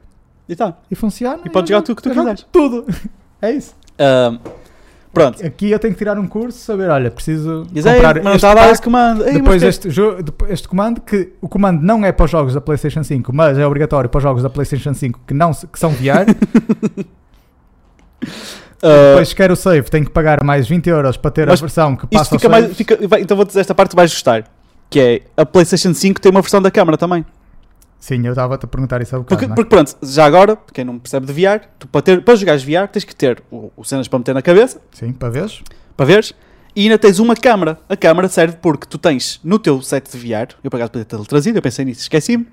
E 0.48 0.56
tá. 0.56 0.74
e 0.90 0.94
funciona. 0.94 1.42
E 1.44 1.50
podes 1.50 1.70
eu 1.70 1.76
jogar 1.76 1.84
tudo 1.86 1.92
o 1.92 1.96
que 1.96 2.02
tu 2.02 2.10
quiseres. 2.10 2.46
Tudo. 2.52 2.86
É 3.40 3.52
isso. 3.52 3.72
Ahm, 3.98 4.38
pronto. 5.12 5.44
Aqui 5.44 5.70
eu 5.70 5.78
tenho 5.78 5.92
que 5.94 5.98
tirar 5.98 6.18
um 6.18 6.26
curso, 6.26 6.58
saber, 6.58 6.88
olha, 6.90 7.10
preciso 7.10 7.66
Diz 7.70 7.84
comprar 7.84 8.14
mas 8.16 8.24
não 8.24 8.32
este 8.34 8.46
pack, 8.54 8.70
esse 8.72 8.82
comando. 8.82 9.24
Ei, 9.26 9.32
Depois 9.34 9.62
mas 9.62 9.78
que- 9.78 9.88
este, 9.88 10.00
este 10.48 10.68
comando, 10.68 11.00
que 11.00 11.32
o 11.40 11.48
comando 11.48 11.82
não 11.82 12.04
é 12.04 12.12
para 12.12 12.24
os 12.24 12.30
jogos 12.30 12.54
da 12.54 12.60
PlayStation 12.60 13.02
5, 13.02 13.34
mas 13.34 13.58
é 13.58 13.66
obrigatório 13.66 14.08
para 14.10 14.18
os 14.18 14.22
jogos 14.22 14.42
da 14.42 14.50
PlayStation 14.50 14.94
5 14.94 15.20
que, 15.26 15.34
não, 15.34 15.52
que 15.52 15.78
são 15.78 15.90
VR. 15.90 16.26
Ah, 18.80 19.10
depois, 19.10 19.28
se 19.30 19.34
quer 19.34 19.50
o 19.50 19.56
save, 19.56 19.90
tem 19.90 20.04
que 20.04 20.10
pagar 20.10 20.44
mais 20.44 20.68
20 20.68 20.86
euros 20.88 21.16
para 21.16 21.30
ter 21.32 21.48
Mas 21.48 21.58
a 21.58 21.62
versão 21.62 21.96
que 21.96 22.06
passa 22.06 22.30
fica 22.36 22.48
mais. 22.48 22.76
Fica, 22.76 22.96
vai- 23.08 23.22
então 23.22 23.36
vou 23.36 23.44
dizer 23.44 23.60
esta 23.60 23.74
parte 23.74 23.90
que 23.90 23.96
vais 23.96 24.12
gostar. 24.12 24.44
Que 24.88 25.00
é 25.00 25.22
a 25.36 25.44
PlayStation 25.44 25.92
5 25.92 26.20
tem 26.20 26.30
uma 26.30 26.40
versão 26.40 26.62
da 26.62 26.70
câmara 26.70 26.96
também. 26.96 27.24
Sim, 28.00 28.24
eu 28.24 28.30
estava-te 28.32 28.64
a 28.64 28.68
perguntar 28.68 29.02
isso 29.02 29.14
há 29.16 29.18
bocado. 29.18 29.38
Porque, 29.40 29.52
é? 29.52 29.54
porque 29.54 29.68
pronto, 29.70 29.96
já 30.02 30.24
agora, 30.24 30.56
quem 30.72 30.84
não 30.84 30.98
percebe 30.98 31.26
de 31.26 31.32
VR, 31.32 31.60
tu 31.78 31.88
para, 31.88 32.00
ter, 32.02 32.22
para 32.22 32.36
jogares 32.36 32.62
VR 32.62 32.86
tens 32.92 33.04
que 33.04 33.14
ter 33.14 33.42
o, 33.50 33.72
o 33.76 33.84
cenas 33.84 34.06
para 34.06 34.18
meter 34.20 34.34
na 34.34 34.42
cabeça, 34.42 34.80
Sim, 34.92 35.12
para 35.12 35.28
veres? 35.30 35.62
para 35.96 36.06
veres, 36.06 36.32
e 36.76 36.82
ainda 36.84 36.96
tens 36.98 37.18
uma 37.18 37.34
câmara. 37.34 37.78
A 37.88 37.96
câmara 37.96 38.28
serve 38.28 38.56
porque 38.62 38.86
tu 38.86 38.98
tens 38.98 39.40
no 39.42 39.58
teu 39.58 39.82
set 39.82 40.10
de 40.10 40.16
VR, 40.18 40.54
eu 40.62 40.70
acaso 40.72 40.90
podia 40.92 41.04
ter 41.04 41.18
trazido, 41.26 41.58
eu 41.58 41.62
pensei 41.62 41.84
nisso, 41.84 42.02
esqueci-me. 42.02 42.46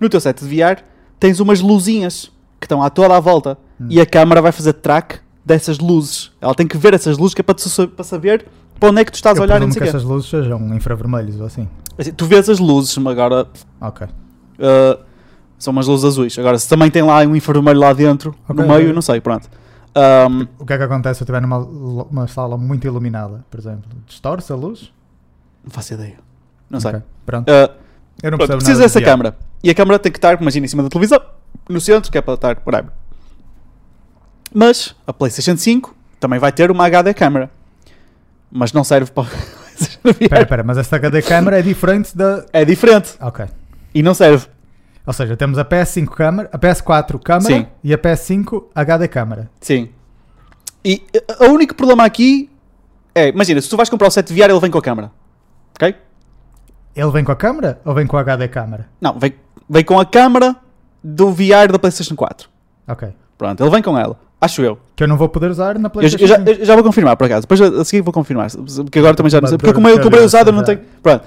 No 0.00 0.08
teu 0.08 0.20
set 0.20 0.44
de 0.44 0.48
VR 0.56 0.82
tens 1.20 1.38
umas 1.38 1.60
luzinhas 1.60 2.32
que 2.58 2.64
estão 2.66 2.82
à 2.82 2.90
toda 2.90 3.16
à 3.16 3.20
volta 3.20 3.56
Hum. 3.80 3.86
e 3.88 3.98
a 4.00 4.04
câmara 4.04 4.42
vai 4.42 4.52
fazer 4.52 4.74
track 4.74 5.20
dessas 5.42 5.78
luzes. 5.78 6.30
Ela 6.40 6.54
tem 6.54 6.66
que 6.66 6.76
ver 6.76 6.92
essas 6.92 7.16
luzes 7.16 7.32
que 7.34 7.40
é 7.40 7.44
para, 7.44 7.56
sa- 7.56 7.86
para 7.86 8.04
saber 8.04 8.44
para 8.78 8.90
onde 8.90 9.00
é 9.00 9.04
que 9.06 9.10
tu 9.12 9.14
estás 9.14 9.36
Eu 9.38 9.42
a 9.42 9.46
olhar 9.46 9.56
e 9.56 9.60
não 9.64 9.70
sei 9.72 9.80
que 9.80 9.84
quê. 9.84 9.88
essas 9.88 10.02
luzes 10.04 10.28
sejam 10.28 10.74
infravermelhos 10.74 11.40
ou 11.40 11.46
assim. 11.46 11.66
Assim, 11.96 12.12
Tu 12.12 12.26
vês 12.26 12.48
as 12.50 12.58
luzes, 12.58 12.98
agora 12.98 13.46
Ok. 13.80 14.06
Uh, 14.60 15.02
são 15.58 15.72
umas 15.72 15.86
luzes 15.86 16.04
azuis. 16.04 16.38
Agora, 16.38 16.58
se 16.58 16.68
também 16.68 16.90
tem 16.90 17.02
lá 17.02 17.18
um 17.20 17.36
infravermelho 17.36 17.80
lá 17.80 17.92
dentro, 17.92 18.34
Ok, 18.48 18.64
no 18.64 18.72
meio, 18.72 18.94
não 18.94 19.02
sei, 19.02 19.20
pronto. 19.20 19.48
Um, 19.94 20.46
O 20.58 20.64
que 20.64 20.72
é 20.72 20.78
que 20.78 20.84
acontece 20.84 21.18
se 21.18 21.22
eu 21.22 21.24
estiver 21.24 21.40
numa 21.42 21.58
uma 21.58 22.26
sala 22.28 22.56
muito 22.56 22.86
iluminada, 22.86 23.44
por 23.50 23.58
exemplo? 23.58 23.84
Distorce 24.06 24.52
a 24.52 24.56
luz? 24.56 24.92
não 25.62 25.70
faço 25.70 25.92
ideia. 25.94 26.16
Não 26.70 26.80
sei. 26.80 26.90
Ok, 26.90 27.02
Pronto. 27.26 27.50
Uh, 27.50 27.70
Eu 28.22 28.30
não 28.30 28.38
pronto, 28.38 28.56
precisa 28.56 28.80
dessa 28.82 28.98
de 28.98 29.04
câmara. 29.04 29.36
E 29.62 29.68
a 29.68 29.74
câmara 29.74 29.98
tem 29.98 30.10
que 30.10 30.18
estar, 30.18 30.40
imagina, 30.40 30.64
em 30.64 30.68
cima 30.68 30.82
da 30.82 30.88
televisão, 30.88 31.20
no 31.68 31.80
centro, 31.80 32.10
que 32.10 32.16
é 32.16 32.22
para 32.22 32.34
estar 32.34 32.56
por 32.56 32.74
aí. 32.74 32.84
Mas 34.54 34.94
a 35.06 35.12
PlayStation 35.12 35.56
5 35.56 35.94
também 36.18 36.38
vai 36.38 36.52
ter 36.52 36.70
uma 36.70 36.86
HD 36.86 37.12
câmara. 37.12 37.50
Mas 38.50 38.72
não 38.72 38.82
serve 38.84 39.10
para. 39.10 39.28
Espera, 40.20 40.42
espera, 40.42 40.62
mas 40.62 40.76
esta 40.76 40.96
HD 40.96 41.22
câmara 41.22 41.58
é 41.58 41.62
diferente 41.62 42.14
da. 42.16 42.44
é 42.52 42.64
diferente. 42.64 43.14
Ok. 43.20 43.46
E 43.94 44.02
não 44.02 44.14
serve. 44.14 44.46
Ou 45.06 45.12
seja, 45.12 45.36
temos 45.36 45.58
a 45.58 45.64
PS5 45.64 46.06
câmara, 46.08 46.48
a 46.52 46.58
PS4 46.58 47.18
câmara 47.18 47.54
Sim. 47.54 47.66
e 47.82 47.92
a 47.92 47.98
PS5 47.98 48.64
HD 48.74 49.08
câmara. 49.08 49.50
Sim. 49.60 49.88
E 50.84 51.02
o 51.40 51.46
único 51.46 51.74
problema 51.74 52.04
aqui 52.04 52.50
é, 53.14 53.28
imagina, 53.28 53.60
se 53.60 53.68
tu 53.68 53.76
vais 53.76 53.88
comprar 53.88 54.08
o 54.08 54.10
set 54.10 54.32
VR, 54.32 54.50
ele 54.50 54.60
vem 54.60 54.70
com 54.70 54.78
a 54.78 54.82
câmara. 54.82 55.10
Ok? 55.74 55.94
Ele 56.94 57.10
vem 57.10 57.24
com 57.24 57.32
a 57.32 57.36
câmara 57.36 57.80
ou 57.84 57.94
vem 57.94 58.06
com 58.06 58.16
a 58.16 58.20
HD 58.20 58.48
câmara? 58.48 58.88
Não, 59.00 59.18
vem, 59.18 59.34
vem 59.68 59.84
com 59.84 59.98
a 59.98 60.04
câmara 60.04 60.56
do 61.02 61.32
VR 61.32 61.70
da 61.70 61.78
PlayStation 61.78 62.14
4. 62.14 62.48
Ok. 62.86 63.08
Pronto, 63.36 63.62
ele 63.62 63.70
vem 63.70 63.82
com 63.82 63.98
ela. 63.98 64.18
Acho 64.40 64.62
eu. 64.62 64.78
Que 64.96 65.04
eu 65.04 65.08
não 65.08 65.16
vou 65.16 65.28
poder 65.28 65.50
usar 65.50 65.78
na 65.78 65.90
PlayStation 65.90 66.24
eu 66.24 66.28
já, 66.28 66.38
5. 66.38 66.50
eu 66.50 66.64
já 66.64 66.74
vou 66.74 66.84
confirmar, 66.84 67.16
por 67.16 67.24
acaso. 67.24 67.42
Depois 67.42 67.60
a 67.60 67.84
seguir 67.84 68.02
vou 68.02 68.12
confirmar. 68.12 68.50
Porque 68.50 68.98
agora 68.98 69.14
também 69.14 69.30
já 69.30 69.40
não 69.40 69.48
sei. 69.48 69.58
Porque 69.58 69.72
como 69.74 69.88
eu 69.88 70.00
comprei 70.00 70.24
usado, 70.24 70.48
eu 70.48 70.52
não 70.52 70.62
tenho. 70.62 70.80
Pronto. 71.02 71.24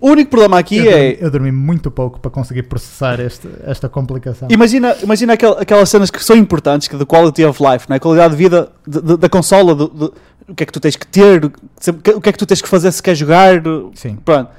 O 0.00 0.08
único 0.10 0.30
problema 0.30 0.58
aqui 0.58 0.78
eu, 0.78 0.90
é. 0.90 0.90
dormi, 1.12 1.18
eu 1.20 1.30
dormi 1.30 1.52
muito 1.52 1.90
pouco 1.90 2.18
para 2.20 2.30
conseguir 2.30 2.62
processar 2.64 3.20
este, 3.20 3.46
esta 3.64 3.88
complicação. 3.88 4.48
Imagina, 4.50 4.96
imagina 5.02 5.34
aquel- 5.34 5.58
aquelas 5.58 5.88
cenas 5.90 6.10
que 6.10 6.22
são 6.24 6.34
importantes, 6.36 6.88
que 6.88 6.96
da 6.96 7.04
quality 7.04 7.44
of 7.44 7.62
life, 7.62 7.86
não 7.88 7.94
é? 7.94 7.96
a 7.98 8.00
qualidade 8.00 8.30
de 8.30 8.36
vida 8.42 8.70
de- 8.86 9.02
de- 9.02 9.16
da 9.18 9.28
consola, 9.28 9.74
do- 9.74 9.88
do- 9.88 10.14
o 10.48 10.54
que 10.54 10.62
é 10.62 10.66
que 10.66 10.72
tu 10.72 10.80
tens 10.80 10.96
que 10.96 11.06
ter, 11.06 11.44
o 11.44 11.50
que 12.20 12.28
é 12.28 12.32
que 12.32 12.38
tu 12.38 12.46
tens 12.46 12.62
que 12.62 12.68
fazer 12.68 12.90
se 12.92 13.02
queres 13.02 13.18
jogar, 13.18 13.60
Sim. 13.94 14.16
pronto. 14.24 14.50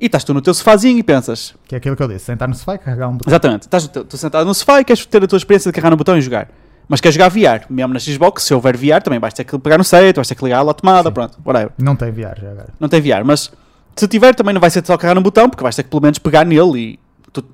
E 0.00 0.06
estás 0.06 0.22
tu 0.24 0.32
no 0.34 0.40
teu 0.40 0.52
sofazinho 0.54 0.98
e 0.98 1.02
pensas, 1.02 1.54
Que 1.66 1.74
é 1.74 1.78
aquilo 1.78 1.94
que 1.96 2.02
eu 2.02 2.08
disse, 2.08 2.24
sentar 2.24 2.48
no 2.48 2.54
sofá 2.54 2.74
e 2.74 2.78
carregar 2.78 3.08
um 3.08 3.12
botão. 3.16 3.30
Exatamente. 3.30 3.62
Estás 3.62 3.86
teu- 3.88 4.04
tu 4.04 4.16
sentado 4.16 4.46
no 4.46 4.54
sofá 4.54 4.80
e 4.80 4.84
queres 4.84 5.04
ter 5.06 5.22
a 5.22 5.26
tua 5.26 5.36
experiência 5.36 5.70
de 5.70 5.74
carregar 5.74 5.90
no 5.90 5.96
botão 5.96 6.16
e 6.16 6.20
jogar. 6.20 6.48
Mas 6.88 7.00
queres 7.00 7.14
jogar 7.14 7.28
VR. 7.28 7.66
Mesmo 7.70 7.92
na 7.94 8.00
Xbox, 8.00 8.42
se 8.44 8.54
houver 8.54 8.76
VR, 8.76 9.02
também 9.02 9.18
vais 9.20 9.34
ter 9.34 9.44
que 9.44 9.58
pegar 9.58 9.76
no 9.78 9.84
set, 9.84 10.14
vais 10.16 10.26
ter 10.26 10.34
que 10.34 10.44
ligar 10.44 10.66
a 10.66 10.72
tomada, 10.74 11.08
Sim. 11.08 11.14
pronto, 11.14 11.38
whatever. 11.44 11.70
Não 11.78 11.94
tem 11.96 12.10
VR 12.10 12.40
já 12.40 12.50
agora. 12.50 12.68
Não 12.80 12.88
tem 12.88 13.00
VR, 13.00 13.24
mas 13.24 13.50
se 13.98 14.08
tiver 14.08 14.34
também 14.34 14.54
não 14.54 14.60
vai 14.60 14.70
ser 14.70 14.84
só 14.86 14.96
carregar 14.96 15.14
no 15.14 15.22
botão, 15.22 15.48
porque 15.48 15.62
vais 15.62 15.74
ter 15.76 15.82
que 15.82 15.90
pelo 15.90 16.02
menos 16.02 16.18
pegar 16.18 16.44
nele 16.44 16.78
e... 16.78 16.98
tu- 17.32 17.44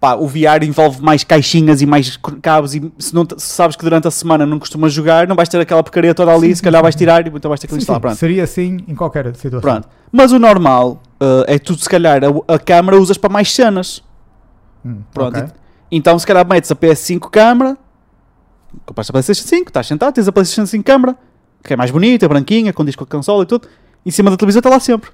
pá, 0.00 0.14
o 0.14 0.26
VR 0.26 0.62
envolve 0.64 1.00
mais 1.00 1.22
caixinhas 1.22 1.80
e 1.80 1.86
mais 1.86 2.16
cabos 2.42 2.74
e 2.74 2.92
se, 2.98 3.14
não, 3.14 3.24
se 3.36 3.46
sabes 3.54 3.76
que 3.76 3.84
durante 3.84 4.08
a 4.08 4.10
semana 4.10 4.44
não 4.44 4.58
costumas 4.58 4.92
jogar, 4.92 5.28
não 5.28 5.36
vais 5.36 5.48
ter 5.48 5.60
aquela 5.60 5.82
porcaria 5.82 6.12
toda 6.14 6.34
ali, 6.34 6.48
Sim, 6.48 6.54
se 6.56 6.62
calhar 6.62 6.82
vais 6.82 6.94
tirar 6.96 7.24
e 7.26 7.30
então 7.30 7.48
vais 7.48 7.60
ter 7.60 7.66
que 7.68 7.74
Sim, 7.74 7.78
instalar, 7.78 7.98
sim, 7.98 8.02
pronto. 8.02 8.16
Seria 8.16 8.42
assim 8.44 8.78
em 8.88 8.94
qualquer 8.96 9.26
situação. 9.36 9.60
Pronto. 9.60 9.88
Mas 10.10 10.32
o 10.32 10.38
normal 10.40 11.00
eh, 11.20 11.54
é 11.54 11.58
tu, 11.58 11.74
se 11.76 11.88
calhar, 11.88 12.20
a, 12.24 12.54
a 12.54 12.58
câmara 12.58 12.98
usas 13.00 13.16
para 13.16 13.30
mais 13.32 13.52
cenas. 13.54 14.02
Hum, 14.84 15.02
Pronto, 15.14 15.38
ok. 15.38 15.50
Então, 15.90 16.18
se 16.18 16.26
calhar, 16.26 16.44
metes 16.48 16.70
a 16.72 16.74
PS5 16.74 17.30
câmara, 17.30 17.76
compraste 18.86 19.10
a 19.10 19.12
PlayStation 19.12 19.46
5, 19.46 19.68
estás 19.68 19.86
sentado, 19.86 20.14
tens 20.14 20.26
a 20.26 20.32
PlayStation 20.32 20.66
5 20.66 20.82
câmara, 20.84 21.16
que 21.62 21.74
é 21.74 21.76
mais 21.76 21.90
bonita, 21.90 22.26
branquinha, 22.28 22.72
com 22.72 22.84
disco 22.84 23.04
de 23.04 23.10
console 23.10 23.42
e 23.42 23.46
tudo, 23.46 23.68
em 24.04 24.10
cima 24.10 24.30
da 24.30 24.36
televisão 24.36 24.58
está 24.60 24.70
lá 24.70 24.80
sempre. 24.80 25.10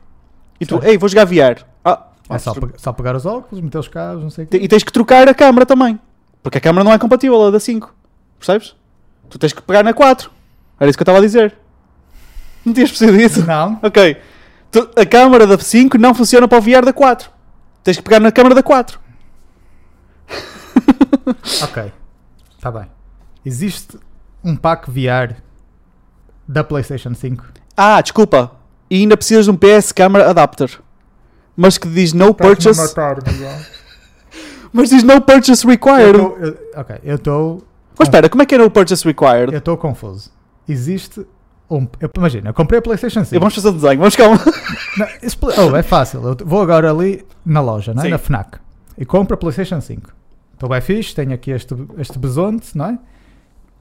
E 0.61 0.67
tu, 0.67 0.81
ei, 0.83 0.99
vou 0.99 1.09
jogar 1.09 1.25
VR. 1.25 1.65
Ah, 1.85 2.07
É 2.31 2.39
só, 2.39 2.53
pe- 2.53 2.73
só 2.77 2.93
pegar 2.93 3.15
os 3.17 3.25
óculos, 3.25 3.63
meter 3.63 3.79
os 3.79 3.89
cabos, 3.89 4.23
não 4.23 4.31
sei 4.31 4.45
o 4.45 4.49
quê. 4.49 4.59
E 4.59 4.69
tens 4.69 4.83
que 4.83 4.93
trocar 4.93 5.29
a 5.29 5.35
câmara 5.35 5.65
também, 5.65 5.99
porque 6.43 6.59
a 6.59 6.61
câmara 6.61 6.85
não 6.85 6.93
é 6.93 6.99
compatível 6.99 7.47
a 7.47 7.51
da 7.51 7.61
5, 7.61 7.95
percebes? 8.39 8.75
Tu 9.31 9.39
tens 9.39 9.53
que 9.53 9.63
pegar 9.63 9.83
na 9.83 9.93
4. 9.95 10.31
Era 10.81 10.89
isso 10.91 10.97
que 10.99 11.03
eu 11.03 11.05
estava 11.05 11.19
a 11.19 11.23
dizer. 11.23 11.55
Não 12.65 12.73
tinhas 12.75 12.91
percebido 12.91 13.21
isso? 13.21 13.47
Não, 13.47 13.79
Ok. 13.83 14.17
Tu- 14.71 14.91
a 14.97 15.07
câmara 15.07 15.47
da 15.47 15.59
5 15.59 15.97
não 15.97 16.15
funciona 16.15 16.47
para 16.49 16.59
o 16.59 16.61
VR 16.61 16.85
da 16.85 16.93
4. 16.93 17.31
Tens 17.83 17.97
que 17.97 18.03
pegar 18.03 18.21
na 18.21 18.31
câmara 18.33 18.55
da 18.55 18.63
4. 18.63 18.99
ok. 21.63 21.93
Está 22.57 22.71
bem. 22.71 22.87
Existe 23.45 23.99
um 24.45 24.57
pack 24.57 24.91
VR 24.91 25.37
da 26.47 26.63
PlayStation 26.65 27.15
5. 27.15 27.45
Ah, 27.77 28.01
desculpa. 28.01 28.53
E 28.91 28.97
ainda 28.97 29.17
precisas 29.17 29.45
de 29.47 29.51
um 29.51 29.57
PS 29.57 29.93
Camera 29.93 30.29
Adapter. 30.31 30.71
Mas 31.57 31.77
que 31.77 31.89
diz 31.89 32.13
no 32.13 32.33
purchase. 32.35 32.81
Mas 34.73 34.91
diz 34.91 35.03
no 35.03 35.21
purchase 35.21 35.67
required. 35.67 36.19
Eu 36.19 36.31
tô- 36.31 36.37
eu- 36.39 36.59
ok, 36.77 36.97
eu 37.03 37.17
estou. 37.17 37.65
Mas 37.99 38.09
espera, 38.09 38.29
como 38.29 38.43
é 38.43 38.47
que 38.47 38.55
é 38.55 38.59
no 38.59 38.71
purchase 38.71 39.05
required? 39.05 39.53
Eu 39.53 39.59
estou 39.59 39.77
confuso. 39.77 40.31
Existe 40.69 41.27
um. 41.71 41.87
eu- 42.01 42.11
imagina, 42.17 42.51
eu 42.51 42.55
comprei 42.55 42.79
a 42.79 42.83
PlayStation 42.83 43.25
5. 43.25 43.41
Vamos 43.41 43.55
fazer 43.55 43.69
um 43.71 43.73
desenho, 43.73 43.99
vamos 43.99 44.15
calma. 44.17 44.39
Não, 44.97 45.07
expli- 45.23 45.55
oh, 45.59 45.75
é 45.77 45.83
fácil. 45.83 46.23
Eu 46.23 46.37
vou 46.47 46.63
agora 46.63 46.91
ali 46.91 47.25
na 47.45 47.61
loja, 47.61 47.93
não 47.95 48.03
é? 48.05 48.09
Na 48.11 48.19
FNAC, 48.19 48.59
e 48.97 49.05
compro 49.05 49.35
a 49.35 49.37
PlayStation 49.37 49.81
5. 49.81 50.13
Estou 50.55 50.69
bem 50.69 50.81
fixe, 50.81 51.15
tenho 51.15 51.33
aqui 51.33 51.51
este, 51.51 51.75
este 51.99 52.19
besonte, 52.19 52.77
não 52.77 52.87
é? 52.87 52.99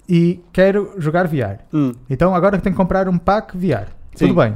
E 0.10 0.42
quero 0.54 0.94
jogar 0.98 1.28
VR. 1.28 1.60
Hum, 1.74 1.94
Então 2.10 2.34
agora 2.34 2.58
tenho 2.60 2.74
que 2.74 2.78
comprar 2.78 3.10
um 3.10 3.18
pack 3.18 3.58
VR. 3.58 3.88
Sim. 4.16 4.28
Tudo 4.30 4.36
bem. 4.36 4.56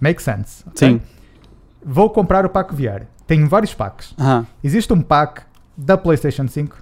Make 0.00 0.22
sense. 0.22 0.62
ok? 0.66 0.74
sim. 0.76 1.00
Vou 1.84 2.10
comprar 2.10 2.44
o 2.44 2.48
pack 2.48 2.74
VR. 2.74 3.04
Tenho 3.26 3.48
vários 3.48 3.72
packs. 3.72 4.12
Aham. 4.18 4.46
Existe 4.62 4.92
um 4.92 5.00
pack 5.00 5.42
da 5.76 5.96
PlayStation 5.96 6.48
5? 6.48 6.76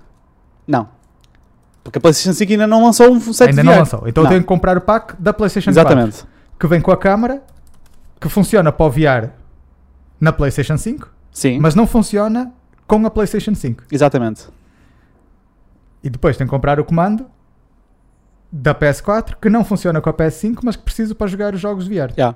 Não. 0.66 0.89
Porque 1.82 1.99
a 1.99 2.01
PlayStation 2.01 2.32
5 2.35 2.53
ainda 2.53 2.66
não 2.66 2.82
lançou 2.85 3.11
um 3.12 3.20
set 3.32 3.51
Ainda 3.51 3.62
VR. 3.62 3.66
não 3.66 3.78
lançou. 3.78 4.09
Então 4.09 4.23
Não. 4.24 4.31
tenho 4.31 4.41
que 4.41 4.47
comprar 4.47 4.78
o 4.78 4.81
pack 4.81 5.15
da 5.20 5.32
PlayStation 5.35 5.73
4. 5.74 5.93
Exatamente. 5.93 6.24
Que 6.59 6.66
vem 6.66 6.81
com 6.81 6.91
a 6.91 6.97
câmera, 6.97 7.43
que 8.19 8.28
funciona 8.31 8.73
para 8.73 8.86
o 8.86 8.91
VR 8.91 9.28
na 10.19 10.32
PlayStation 10.32 10.78
5, 10.78 11.11
Sim. 11.31 11.59
mas 11.61 11.74
não 11.74 11.86
funciona 11.86 12.51
com 12.86 13.05
a 13.05 13.11
PlayStation 13.11 13.55
5. 13.55 13.85
Exatamente. 13.93 14.49
E 16.03 16.09
depois 16.09 16.36
tenho 16.36 16.49
que 16.49 16.55
comprar 16.55 16.81
o 16.81 16.85
comando 16.85 17.27
da 18.51 18.74
PS4, 18.74 19.36
que 19.41 19.51
não 19.51 19.65
funciona 19.65 20.01
com 20.01 20.09
a 20.09 20.12
PS5, 20.15 20.61
mas 20.62 20.77
que 20.77 20.82
preciso 20.82 21.15
para 21.15 21.27
jogar 21.27 21.55
os 21.55 21.61
jogos 21.61 21.86
de 21.89 21.95
VR. 21.99 22.12
Já. 22.16 22.35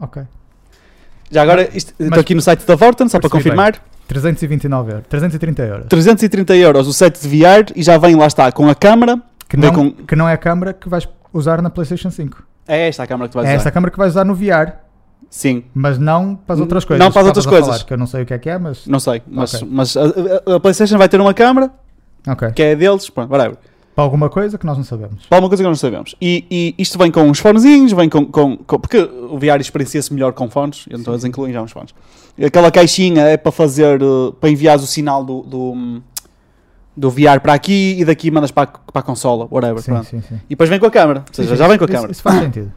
Ok. 0.00 0.22
Já 1.30 1.42
agora, 1.42 1.68
estou 1.74 2.20
aqui 2.20 2.34
no 2.34 2.40
site 2.42 2.64
da 2.66 2.74
Vorten, 2.76 3.08
só 3.08 3.18
para 3.18 3.30
confirmar. 3.30 3.74
329 4.06 4.92
euros. 4.92 5.06
330 5.08 5.62
euros. 5.62 5.86
330 5.88 6.56
euros 6.56 6.86
o 6.86 6.92
set 6.92 7.18
de 7.20 7.26
VR 7.28 7.72
e 7.74 7.82
já 7.82 7.96
vem 7.96 8.14
lá 8.14 8.26
está 8.26 8.52
com 8.52 8.68
a 8.68 8.74
câmara. 8.74 9.18
Que 9.48 9.56
não, 9.56 9.72
com- 9.72 9.90
que 9.92 10.14
não 10.16 10.28
é 10.28 10.34
a 10.34 10.36
câmera 10.36 10.72
que 10.74 10.88
vais 10.88 11.08
usar 11.32 11.62
na 11.62 11.70
PlayStation 11.70 12.10
5. 12.10 12.42
É 12.68 12.88
esta 12.88 13.02
a 13.02 13.06
câmara 13.06 13.28
que 13.28 13.34
vais 13.34 13.46
É 13.46 13.50
usar. 13.52 13.56
esta 13.58 13.70
câmera 13.70 13.90
que 13.90 13.98
vais 13.98 14.12
usar 14.12 14.24
no 14.24 14.34
VR, 14.34 14.72
Sim. 15.30 15.64
mas 15.74 15.98
não 15.98 16.34
para 16.36 16.54
as 16.54 16.60
outras 16.60 16.84
coisas. 16.84 17.04
não 17.04 17.10
para 17.12 17.22
as 17.22 17.26
outras 17.28 17.46
a 17.46 17.48
coisas. 17.48 17.66
falar, 17.68 17.84
que 17.84 17.92
eu 17.92 17.98
não 17.98 18.06
sei 18.06 18.22
o 18.22 18.26
que 18.26 18.34
é 18.34 18.38
que 18.38 18.50
é, 18.50 18.58
mas. 18.58 18.86
Não 18.86 19.00
sei, 19.00 19.22
mas, 19.26 19.54
Ok. 19.54 19.68
mas 19.70 19.96
a, 19.96 20.02
a- 20.02 20.56
a 20.56 20.60
PlayStation 20.60 20.98
vai 20.98 21.08
ter 21.08 21.20
uma 21.20 21.34
câmara 21.34 21.70
Ok. 22.28 22.50
que 22.52 22.62
é 22.62 22.74
deles, 22.76 23.08
pronto, 23.10 23.30
whatever. 23.30 23.56
Para 23.94 24.04
alguma 24.04 24.28
coisa 24.28 24.58
que 24.58 24.66
nós 24.66 24.76
não 24.76 24.84
sabemos. 24.84 25.24
Para 25.26 25.38
alguma 25.38 25.48
coisa 25.48 25.62
que 25.62 25.68
nós 25.68 25.80
não 25.80 25.88
sabemos. 25.90 26.16
E, 26.20 26.44
e 26.50 26.74
isto 26.82 26.98
vem 26.98 27.10
com 27.12 27.22
uns 27.22 27.38
fonezinhos, 27.38 27.92
vem 27.92 28.08
com, 28.08 28.26
com, 28.26 28.56
com- 28.56 28.78
Porque 28.80 28.98
o 28.98 29.38
VR 29.38 29.60
experiencia-se 29.60 30.12
melhor 30.12 30.32
com 30.32 30.50
fones, 30.50 30.84
estou 30.90 31.14
a 31.14 31.28
incluir 31.28 31.52
já 31.52 31.62
uns 31.62 31.70
fones. 31.70 31.94
Aquela 32.44 32.70
caixinha 32.72 33.22
é 33.22 33.36
para 33.36 33.52
fazer. 33.52 34.02
eh, 34.02 34.32
para 34.40 34.50
enviar 34.50 34.76
o 34.78 34.80
sinal 34.80 35.24
do, 35.24 35.42
do, 35.42 36.02
do 36.96 37.10
VR 37.10 37.38
para 37.40 37.54
aqui 37.54 37.96
e 38.00 38.04
daqui 38.04 38.30
mandas 38.32 38.50
para, 38.50 38.64
a- 38.64 38.92
para 38.92 39.00
a 39.00 39.02
consola, 39.02 39.46
whatever. 39.50 39.80
Sim, 39.80 40.02
sim, 40.02 40.20
sim. 40.22 40.34
E 40.46 40.50
depois 40.50 40.68
vem 40.68 40.80
com 40.80 40.86
a 40.86 40.90
câmera, 40.90 41.20
ou 41.28 41.34
seja, 41.34 41.54
já 41.54 41.68
vem 41.68 41.78
com 41.78 41.84
a 41.84 41.86
isso- 41.86 41.92
câmera. 41.94 42.12
Isso 42.12 42.22
faz 42.22 42.38
sentido. 42.40 42.72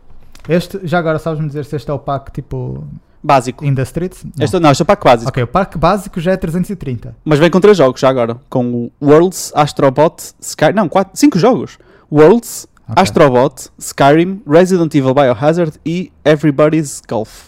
Este, 0.48 0.80
já 0.84 1.00
agora 1.00 1.18
sabes-me 1.20 1.48
dizer 1.48 1.66
se 1.66 1.76
este 1.76 1.90
é 1.90 1.94
o 1.94 2.00
pack 2.00 2.32
tipo 2.32 2.84
Básico. 3.24 3.66
in 3.66 3.74
the 3.76 3.82
streets? 3.84 4.24
Não. 4.24 4.32
Este, 4.44 4.60
não, 4.60 4.72
este 4.72 4.82
é 4.82 4.84
o 4.84 4.86
pack 4.86 5.04
básico. 5.04 5.30
Ok, 5.30 5.44
o 5.44 5.48
pack 5.48 5.78
básico 5.78 6.20
já 6.20 6.32
é 6.32 6.38
330. 6.38 7.16
Mas 7.26 7.40
vem 7.40 7.50
com 7.50 7.60
três 7.60 7.76
jogos 7.78 8.00
já 8.00 8.10
agora. 8.10 8.38
Com 8.50 8.66
o 8.74 8.92
Worlds, 9.06 9.52
Astrobot, 9.56 10.34
Sky. 10.40 10.72
Não, 10.74 10.88
quatro, 10.88 11.18
cinco 11.18 11.38
jogos. 11.40 11.78
Worlds, 12.12 12.68
Ok. 12.90 13.02
Astrobot, 13.04 13.70
Skyrim, 13.78 14.42
Resident 14.48 14.94
Evil 14.96 15.14
Biohazard 15.14 15.74
e 15.86 16.10
Everybody's 16.24 17.02
Golf. 17.08 17.48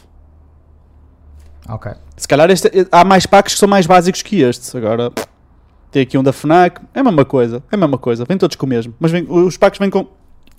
Ok. 1.68 1.92
Se 2.18 2.28
calhar 2.28 2.50
este, 2.50 2.70
há 2.92 3.04
mais 3.06 3.26
packs 3.26 3.54
que 3.54 3.60
são 3.60 3.70
mais 3.70 3.86
básicos 3.86 4.22
que 4.22 4.42
este. 4.42 4.76
Agora 4.76 5.12
tem 5.92 6.02
aqui 6.02 6.18
um 6.18 6.24
da 6.24 6.34
Fnac. 6.34 6.82
É 6.94 7.00
a 7.00 7.04
mesma 7.04 7.24
coisa. 7.24 7.64
É 7.72 7.76
a 7.76 7.78
mesma 7.78 7.98
coisa. 7.98 8.26
Vem 8.26 8.38
todos 8.38 8.56
com 8.58 8.66
o 8.66 8.70
mesmo. 8.70 8.94
Mas 9.00 9.12
vem- 9.12 9.26
os 9.30 9.56
packs 9.56 9.80
vêm 9.80 9.90
com, 9.90 10.00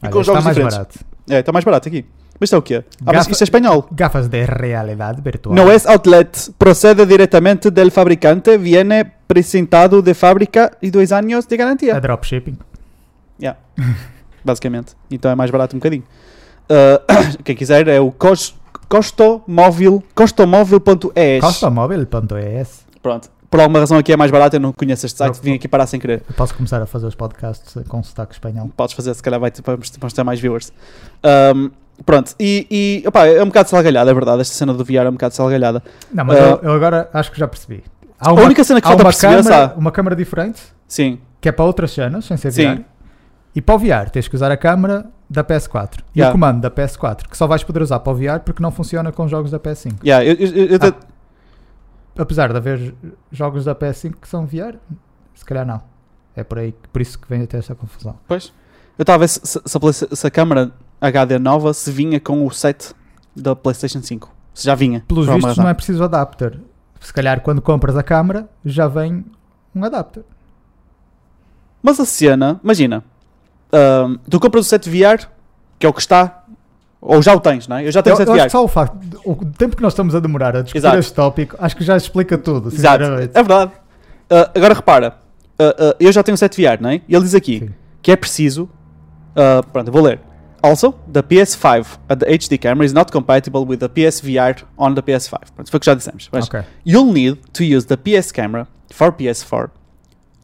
Olha, 0.03 0.11
com 0.13 0.23
jogos 0.23 0.45
mais 0.45 0.57
diferentes. 0.57 0.77
barato. 0.79 0.99
É, 1.29 1.41
está 1.41 1.53
mais 1.53 1.65
barato 1.65 1.89
aqui. 1.89 2.07
Mas 2.41 2.47
isto 2.49 2.55
é 2.57 2.59
o 2.59 2.63
quê? 2.63 2.85
Ah, 3.01 3.03
mas 3.05 3.17
Gafa- 3.17 3.31
isto 3.33 3.43
é 3.43 3.45
espanhol. 3.45 3.87
Gafas 3.93 4.27
de 4.29 4.45
realidade 4.47 5.21
virtual. 5.21 5.55
No 5.55 5.71
es 5.71 5.85
outlet, 5.87 6.51
procede 6.57 7.05
directamente 7.07 7.71
del 7.71 7.91
fabricante, 7.91 8.57
viene 8.57 9.05
presentado 9.27 10.01
de 10.01 10.15
fábrica 10.15 10.73
y 10.81 10.91
dos 10.91 11.13
años 11.13 11.47
de 11.47 11.55
É 11.55 11.59
garantía. 11.59 12.01
dropshipping. 12.01 12.57
Yeah. 13.39 13.59
Basicamente. 14.43 14.95
Então 15.11 15.31
é 15.31 15.35
mais 15.35 15.51
barato 15.51 15.77
um 15.77 15.79
bocadinho. 15.79 16.03
Uh, 16.71 17.43
quem 17.45 17.55
quiser 17.55 17.87
é 17.89 18.01
o 18.01 18.11
cos, 18.11 18.55
costomóvel, 18.89 20.03
costomóvel.es. 20.15 21.41
Costomóvel.es. 21.43 22.87
Pronto. 23.03 23.29
Por 23.51 23.59
alguma 23.61 23.81
razão 23.81 23.99
aqui 23.99 24.13
é 24.13 24.17
mais 24.17 24.31
barato, 24.31 24.55
eu 24.55 24.61
não 24.61 24.73
conheço 24.73 25.05
este 25.07 25.19
site, 25.19 25.41
vim 25.43 25.55
aqui 25.55 25.67
parar 25.67 25.85
sem 25.89 25.99
querer. 25.99 26.23
Eu 26.29 26.35
posso 26.37 26.55
começar 26.55 26.81
a 26.81 26.87
fazer 26.87 27.07
os 27.09 27.17
podcasts 27.17 27.77
com 27.89 28.01
sotaque 28.01 28.33
espanhol. 28.33 28.71
Podes 28.77 28.95
fazer, 28.95 29.13
se 29.13 29.21
calhar 29.23 29.41
vai 29.41 29.51
ter, 29.51 29.61
vamos 29.63 29.91
vamos 29.99 30.13
ter 30.13 30.23
mais 30.23 30.39
viewers. 30.39 30.73
Um, 31.57 31.71
pronto, 32.05 32.35
e, 32.39 32.67
e 33.03 33.09
opá, 33.09 33.27
é 33.27 33.43
um 33.43 33.47
bocado 33.47 33.69
salgalhada, 33.69 34.11
é 34.11 34.15
verdade. 34.15 34.41
Esta 34.41 34.55
cena 34.55 34.73
do 34.75 34.85
VR 34.85 34.97
é 35.07 35.09
um 35.09 35.13
bocado 35.13 35.35
salgalhada. 35.35 35.83
Não, 36.13 36.25
mas 36.25 36.39
Ah. 36.39 36.41
eu, 36.43 36.59
eu 36.63 36.73
agora 36.73 37.09
acho 37.13 37.31
que 37.33 37.39
já 37.39 37.47
percebi. 37.49 37.83
Há 38.19 38.31
A 38.31 38.33
única 38.35 38.63
cena 38.65 38.81
que 38.81 38.87
falta 38.87 39.03
uma 39.03 39.11
perceber, 39.11 39.43
câmara, 39.43 39.75
uma 39.77 39.91
câmara 39.93 40.17
diferente 40.17 40.61
Sim, 40.87 41.19
que 41.41 41.49
é 41.49 41.53
para 41.53 41.65
outras 41.65 41.91
cenas, 41.93 42.25
sem 42.27 42.37
ser 42.37 42.51
Sim. 42.53 42.75
VR. 42.77 42.81
E 43.55 43.61
para 43.63 43.75
o 43.75 43.79
VR 43.79 44.11
tens 44.13 44.29
que 44.29 44.35
usar 44.37 44.51
a 44.53 44.57
câmara 44.57 45.07
da 45.29 45.43
PS4 45.43 46.01
e 46.15 46.19
Yeah. 46.21 46.31
o 46.31 46.33
comando 46.33 46.61
da 46.61 46.71
PS4, 46.71 47.29
que 47.29 47.37
só 47.37 47.47
vais 47.47 47.63
poder 47.65 47.83
usar 47.83 47.99
para 48.01 48.13
o 48.13 48.17
VR 48.17 48.41
porque 48.45 48.63
não 48.63 48.71
funciona 48.71 49.11
com 49.11 49.27
jogos 49.27 49.51
da 49.51 49.59
PS5. 49.59 49.95
yeah, 50.05 50.25
eu, 50.25 50.35
eu- 50.35 50.67
eu- 50.67 50.79
Ah. 50.83 50.95
Apesar 52.23 52.51
de 52.51 52.57
haver 52.59 52.95
jogos 53.33 53.65
da 53.65 53.75
PS5 53.75 54.17
que 54.21 54.29
são 54.29 54.45
VR, 54.47 54.75
se 55.35 55.45
calhar 55.45 55.65
não. 55.67 55.81
É 56.37 56.45
por 56.45 56.59
aí, 56.59 56.75
por 56.93 57.01
isso 57.01 57.19
que 57.19 57.27
vem 57.29 57.43
até 57.43 57.59
esta 57.59 57.75
confusão. 57.75 58.17
Pois. 58.29 58.53
Eu 58.99 59.03
estava 59.03 59.17
a 59.17 59.19
ver 59.21 59.29
se, 59.29 59.41
se, 59.43 59.61
se 59.65 59.77
a 59.77 59.81
Play- 59.81 59.93
se 59.93 60.27
a 60.27 60.31
câmara 60.31 60.71
HD 61.01 61.39
nova 61.39 61.73
se 61.73 61.91
vinha 61.91 62.21
com 62.21 62.47
o 62.47 62.51
set 62.51 62.93
da 63.35 63.57
PlayStation 63.57 64.03
5. 64.03 64.31
Se 64.55 64.67
já 64.67 64.75
vinha. 64.75 65.05
Pelos 65.09 65.27
vistos 65.27 65.57
não 65.57 65.69
é 65.69 65.75
preciso 65.75 66.03
adapter. 66.05 66.59
Se 67.01 67.13
calhar 67.13 67.41
quando 67.41 67.63
compras 67.63 67.97
a 67.97 68.03
câmara 68.03 68.49
já 68.65 68.87
vem 68.87 69.25
um 69.75 69.85
adapter. 69.85 70.23
Mas 71.83 71.99
a 71.99 72.05
cena, 72.05 72.61
imagina, 72.63 73.03
ahm, 73.73 74.17
tu 74.29 74.39
compras 74.39 74.67
o 74.67 74.69
set 74.69 74.89
VR, 74.89 75.27
que 75.79 75.87
é 75.87 75.89
o 75.89 75.93
que 75.95 76.01
está, 76.01 76.45
ou 77.01 77.23
já 77.23 77.35
o 77.35 77.41
tens, 77.41 77.67
não 77.67 77.79
é? 77.79 77.87
Eu 77.87 77.93
já 77.93 78.03
tenho 78.03 78.13
Eu, 78.13 78.17
o 78.17 78.19
set 78.19 78.27
eu 78.29 78.35
acho 78.35 78.43
VR. 78.43 78.47
que 78.47 78.53
só 78.53 78.63
o 78.65 78.69
facto, 78.69 78.99
o 79.25 79.35
tempo 79.47 79.77
que 79.77 79.83
nós 79.83 79.93
estamos 79.93 80.15
a 80.15 80.21
demorar 80.21 80.55
a 80.55 80.61
discutir 80.61 80.79
Exato. 80.85 80.99
este 80.99 81.15
tópico, 81.15 81.57
acho 81.59 81.75
que 81.75 81.83
já 81.85 81.97
explica 81.97 82.37
tudo. 82.37 82.69
Exato, 82.69 83.03
é 83.05 83.29
verdade. 83.29 83.73
Ah, 84.29 84.51
agora 84.55 84.75
repara, 84.75 85.17
ah, 85.59 85.97
eu 85.99 86.13
já 86.13 86.23
tenho 86.23 86.35
o 86.35 86.39
set 86.39 86.55
VR, 86.61 86.79
não 86.83 86.91
é? 86.91 87.01
E 87.09 87.15
ele 87.15 87.25
diz 87.25 87.35
aqui 87.35 87.61
Sim. 87.61 87.71
que 88.03 88.13
é 88.13 88.17
preciso, 88.17 88.69
pronto, 89.73 89.89
eu 89.89 89.93
vou 89.93 90.03
ler. 90.03 90.21
Also, 90.63 90.93
the 91.11 91.23
PS5 91.23 91.99
uh, 92.09 92.15
the 92.15 92.27
HD 92.27 92.61
camera 92.61 92.85
is 92.85 92.93
not 92.93 93.11
compatible 93.11 93.65
with 93.65 93.79
the 93.79 93.89
PSVR 93.89 94.63
on 94.77 94.95
the 94.95 95.03
PS5. 95.03 95.53
Pronto, 95.55 95.71
foi 95.71 95.79
o 95.79 95.81
que 95.81 95.87
já 95.87 95.95
dissemos. 95.95 96.29
Mas 96.33 96.47
Ok. 96.47 96.63
You'll 96.85 97.13
need 97.13 97.39
to 97.53 97.65
use 97.65 97.87
the 97.87 97.97
PS 97.97 98.33
camera 98.33 98.67
for 98.93 99.13
PS4 99.13 99.71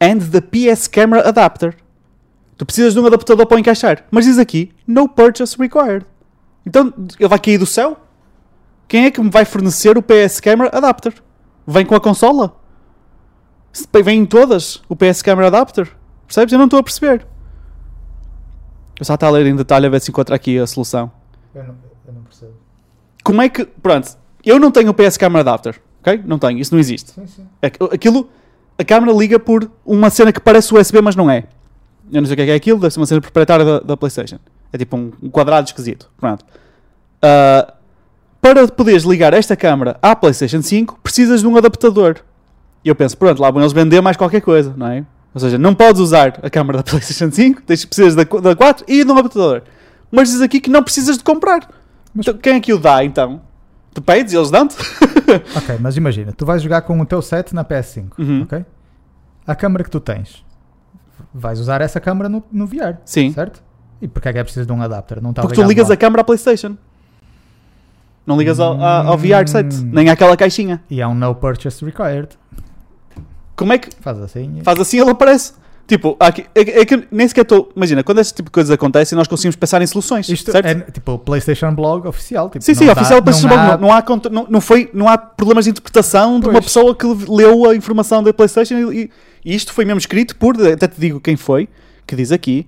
and 0.01 0.21
the 0.31 0.41
PS 0.41 0.89
camera 0.89 1.27
adapter. 1.29 1.75
Tu 2.57 2.65
precisas 2.65 2.95
de 2.95 3.01
um 3.01 3.07
adaptador 3.07 3.47
para 3.47 3.61
encaixar. 3.61 4.05
Mas 4.11 4.25
diz 4.25 4.39
aqui, 4.39 4.73
no 4.87 5.09
purchase 5.09 5.57
required. 5.59 6.07
Então, 6.65 6.93
ele 7.19 7.29
vai 7.29 7.39
cair 7.39 7.59
do 7.59 7.67
céu? 7.67 7.97
Quem 8.89 9.05
é 9.05 9.11
que 9.11 9.21
me 9.21 9.31
vai 9.31 9.45
fornecer 9.45 9.99
o 9.99 10.03
PS 10.03 10.41
camera 10.41 10.71
adapter? 10.77 11.15
Vem 11.67 11.85
com 11.85 11.95
a 11.95 12.01
consola? 12.01 12.57
Vem 14.03 14.21
em 14.21 14.27
todas 14.27 14.83
o 14.89 14.97
PS 14.97 15.21
camera 15.23 15.49
adapter? 15.49 15.91
Percebes? 16.27 16.53
Eu 16.53 16.59
não 16.59 16.67
estou 16.67 16.81
a 16.81 16.83
perceber. 16.83 17.27
Eu 18.99 19.05
só 19.05 19.15
estou 19.15 19.29
a 19.29 19.33
ler 19.33 19.47
em 19.47 19.55
detalhe 19.57 19.87
a 19.87 19.89
ver 19.89 20.01
se 20.01 20.11
encontro 20.11 20.35
aqui 20.35 20.59
a 20.59 20.67
solução. 20.67 21.11
Eu 21.55 21.65
não, 21.65 21.75
eu 22.09 22.15
não 22.15 22.23
percebo. 22.23 22.53
Como 23.23 23.43
é 23.43 23.49
que. 23.49 23.65
Pronto, 23.65 24.17
eu 24.45 24.59
não 24.59 24.71
tenho 24.71 24.91
o 24.91 24.95
PS 24.95 25.17
camera 25.17 25.41
adapter. 25.41 25.81
Ok? 26.01 26.23
Não 26.25 26.39
tenho, 26.39 26.59
isso 26.59 26.73
não 26.73 26.79
existe. 26.81 27.11
Sim, 27.13 27.27
sim. 27.27 27.47
Aqu- 27.61 27.93
Aquilo, 27.93 28.29
a 28.79 28.85
câmera 28.85 29.13
liga 29.13 29.39
por 29.39 29.71
uma 29.85 30.09
cena 30.11 30.33
que 30.33 30.41
parece 30.41 30.73
USB, 30.75 31.01
mas 31.03 31.17
não 31.17 31.31
é. 31.31 31.45
Eu 32.13 32.21
não 32.23 32.27
sei 32.27 32.35
o 32.35 32.37
que 32.37 32.43
é, 32.43 32.47
que 32.47 32.53
é 32.53 32.55
aquilo, 32.55 32.79
deve 32.79 32.95
ser 32.95 33.01
uma 33.01 33.07
cena 33.07 33.21
proprietária 33.21 33.65
da, 33.65 33.81
da 33.81 33.97
PlayStation. 33.97 34.39
É 34.73 34.79
tipo 34.79 34.97
um, 34.97 35.13
um 35.23 35.29
quadrado 35.29 35.67
esquisito. 35.67 36.09
Pronto. 36.19 36.45
Ah, 37.21 37.75
para 38.41 38.69
poderes 38.69 39.03
ligar 39.03 39.35
esta 39.35 39.57
câmera 39.57 39.99
à 40.01 40.15
PlayStation 40.15 40.63
5, 40.63 41.01
precisas 41.03 41.41
de 41.41 41.47
um 41.49 41.57
adaptador. 41.57 42.17
E 42.85 42.89
eu 42.89 42.95
penso, 42.95 43.19
pronto, 43.19 43.43
lá 43.43 43.51
vão 43.51 43.61
eles 43.61 43.73
vender 43.73 44.01
mais 44.01 44.17
qualquer 44.17 44.41
coisa, 44.41 44.73
não 44.77 44.87
é? 44.87 45.05
Ou 45.37 45.41
seja, 45.41 45.59
não 45.59 45.75
podes 45.75 46.01
usar 46.01 46.41
a 46.43 46.49
câmera 46.49 46.79
da 46.79 46.83
PlayStation 46.83 47.31
5, 47.31 47.61
tens- 47.61 47.85
precisas 47.85 48.15
da, 48.15 48.23
da 48.25 48.57
4 48.57 48.87
e 48.89 49.05
de 49.05 49.13
um 49.13 49.19
adaptador. 49.19 49.61
Mas 50.11 50.31
diz 50.31 50.41
aqui 50.41 50.61
que 50.61 50.71
não 50.71 50.83
precisas 50.83 51.19
de 51.19 51.23
comprar. 51.23 51.69
Mas- 52.15 52.27
Então, 52.27 52.41
quem 52.41 52.55
é 52.55 52.61
que 52.61 52.73
o 52.73 52.79
dá 52.79 53.05
então? 53.05 53.43
Tu 53.93 54.01
pedes 54.01 54.33
e 54.33 54.37
eles 54.37 54.51
dão-te? 54.51 54.75
Ok, 55.55 55.77
mas 55.81 55.95
imagina, 55.97 56.33
tu 56.33 56.47
vais 56.47 56.63
jogar 56.63 56.81
com 56.83 56.99
o 57.01 57.05
teu 57.05 57.21
set 57.21 57.53
na 57.55 57.65
PS5, 57.65 58.13
Uhum. 58.19 58.43
ok? 58.45 58.65
A 59.47 59.55
câmera 59.55 59.85
que 59.85 59.91
tu 59.91 59.99
tens, 60.01 60.43
vais 61.35 61.61
usar 61.61 61.81
essa 61.83 62.01
câmera 62.01 62.29
no, 62.31 62.43
no 62.51 62.65
VR, 62.67 62.97
Sim. 63.05 63.33
certo? 63.33 63.63
E 64.01 64.07
porquê 64.09 64.29
é 64.31 64.33
que 64.33 64.39
é 64.39 64.45
preciso 64.45 64.65
de 64.67 64.73
um 64.73 64.81
adapter? 64.81 65.21
Não 65.21 65.31
está 65.31 65.43
Porque 65.43 65.61
tu 65.61 65.67
ligas 65.69 65.89
lá. 65.89 65.95
a 65.95 65.97
câmera 65.99 66.23
à 66.23 66.25
PlayStation. 66.25 66.77
Não 68.27 68.39
ligas 68.39 68.59
ao, 68.59 68.81
a- 68.81 69.03
ao 69.07 69.19
VR 69.19 69.47
set, 69.47 69.67
Hum. 69.75 69.91
nem 69.93 70.09
àquela 70.11 70.37
caixinha. 70.37 70.83
E 70.89 71.03
há 71.03 71.09
um 71.09 71.15
no 71.15 71.35
purchase 71.35 71.85
required. 71.85 72.29
Como 73.57 73.73
é 73.73 73.79
que 73.79 73.89
Faz 74.01 74.19
assim. 74.21 74.59
e- 74.61 74.65
faz 74.65 74.79
assim 74.79 75.01
ele 75.01 75.11
aparece? 75.11 75.53
Tipo, 75.89 76.17
aqui, 76.19 76.45
é, 76.53 76.81
é 76.81 76.85
que 76.85 77.07
nem 77.13 77.29
sequer 77.29 77.43
estou. 77.43 77.71
Imagina, 77.77 78.03
quando 78.03 78.19
este 78.19 78.35
tipo 78.35 78.47
de 78.49 78.53
coisas 78.53 78.73
acontecem, 78.73 79.17
nós 79.17 79.29
conseguimos 79.29 79.55
pensar 79.55 79.81
em 79.81 79.87
soluções. 79.87 80.29
Isto 80.29 80.51
certo? 80.51 80.67
é 80.67 80.75
tipo 80.91 81.13
o 81.13 81.19
PlayStation 81.19 81.73
Blog 81.77 82.09
oficial. 82.09 82.51
Tipo, 82.51 82.65
sim, 82.65 82.75
sim, 82.75 82.87
não 82.87 82.93
oficial 82.93 83.21
dá- 83.21 83.23
PlayStation 83.23 83.49
não 83.57 83.57
Blog, 83.57 83.73
há- 83.75 83.79
não, 83.79 83.89
não 83.89 83.95
há, 83.95 84.31
não, 84.31 84.47
não 84.51 84.61
foi, 84.61 84.91
não 84.93 85.09
há 85.09 85.17
problemas 85.17 85.65
de 85.65 85.71
interpretação 85.71 86.41
de 86.41 86.47
uma 86.47 86.55
Pois. 86.55 86.65
pessoa 86.65 86.93
que 86.95 87.07
leu 87.29 87.71
a 87.71 87.77
informação 87.77 88.21
da 88.23 88.33
PlayStation 88.35 88.75
e, 88.93 89.11
e- 89.45 89.55
isto 89.55 89.73
foi 89.73 89.85
mesmo 89.85 89.99
escrito 89.99 90.35
por, 90.35 90.61
até 90.61 90.89
te 90.89 91.01
digo 91.01 91.21
quem 91.21 91.37
foi, 91.37 91.69
que 92.05 92.17
diz 92.17 92.33
aqui. 92.33 92.67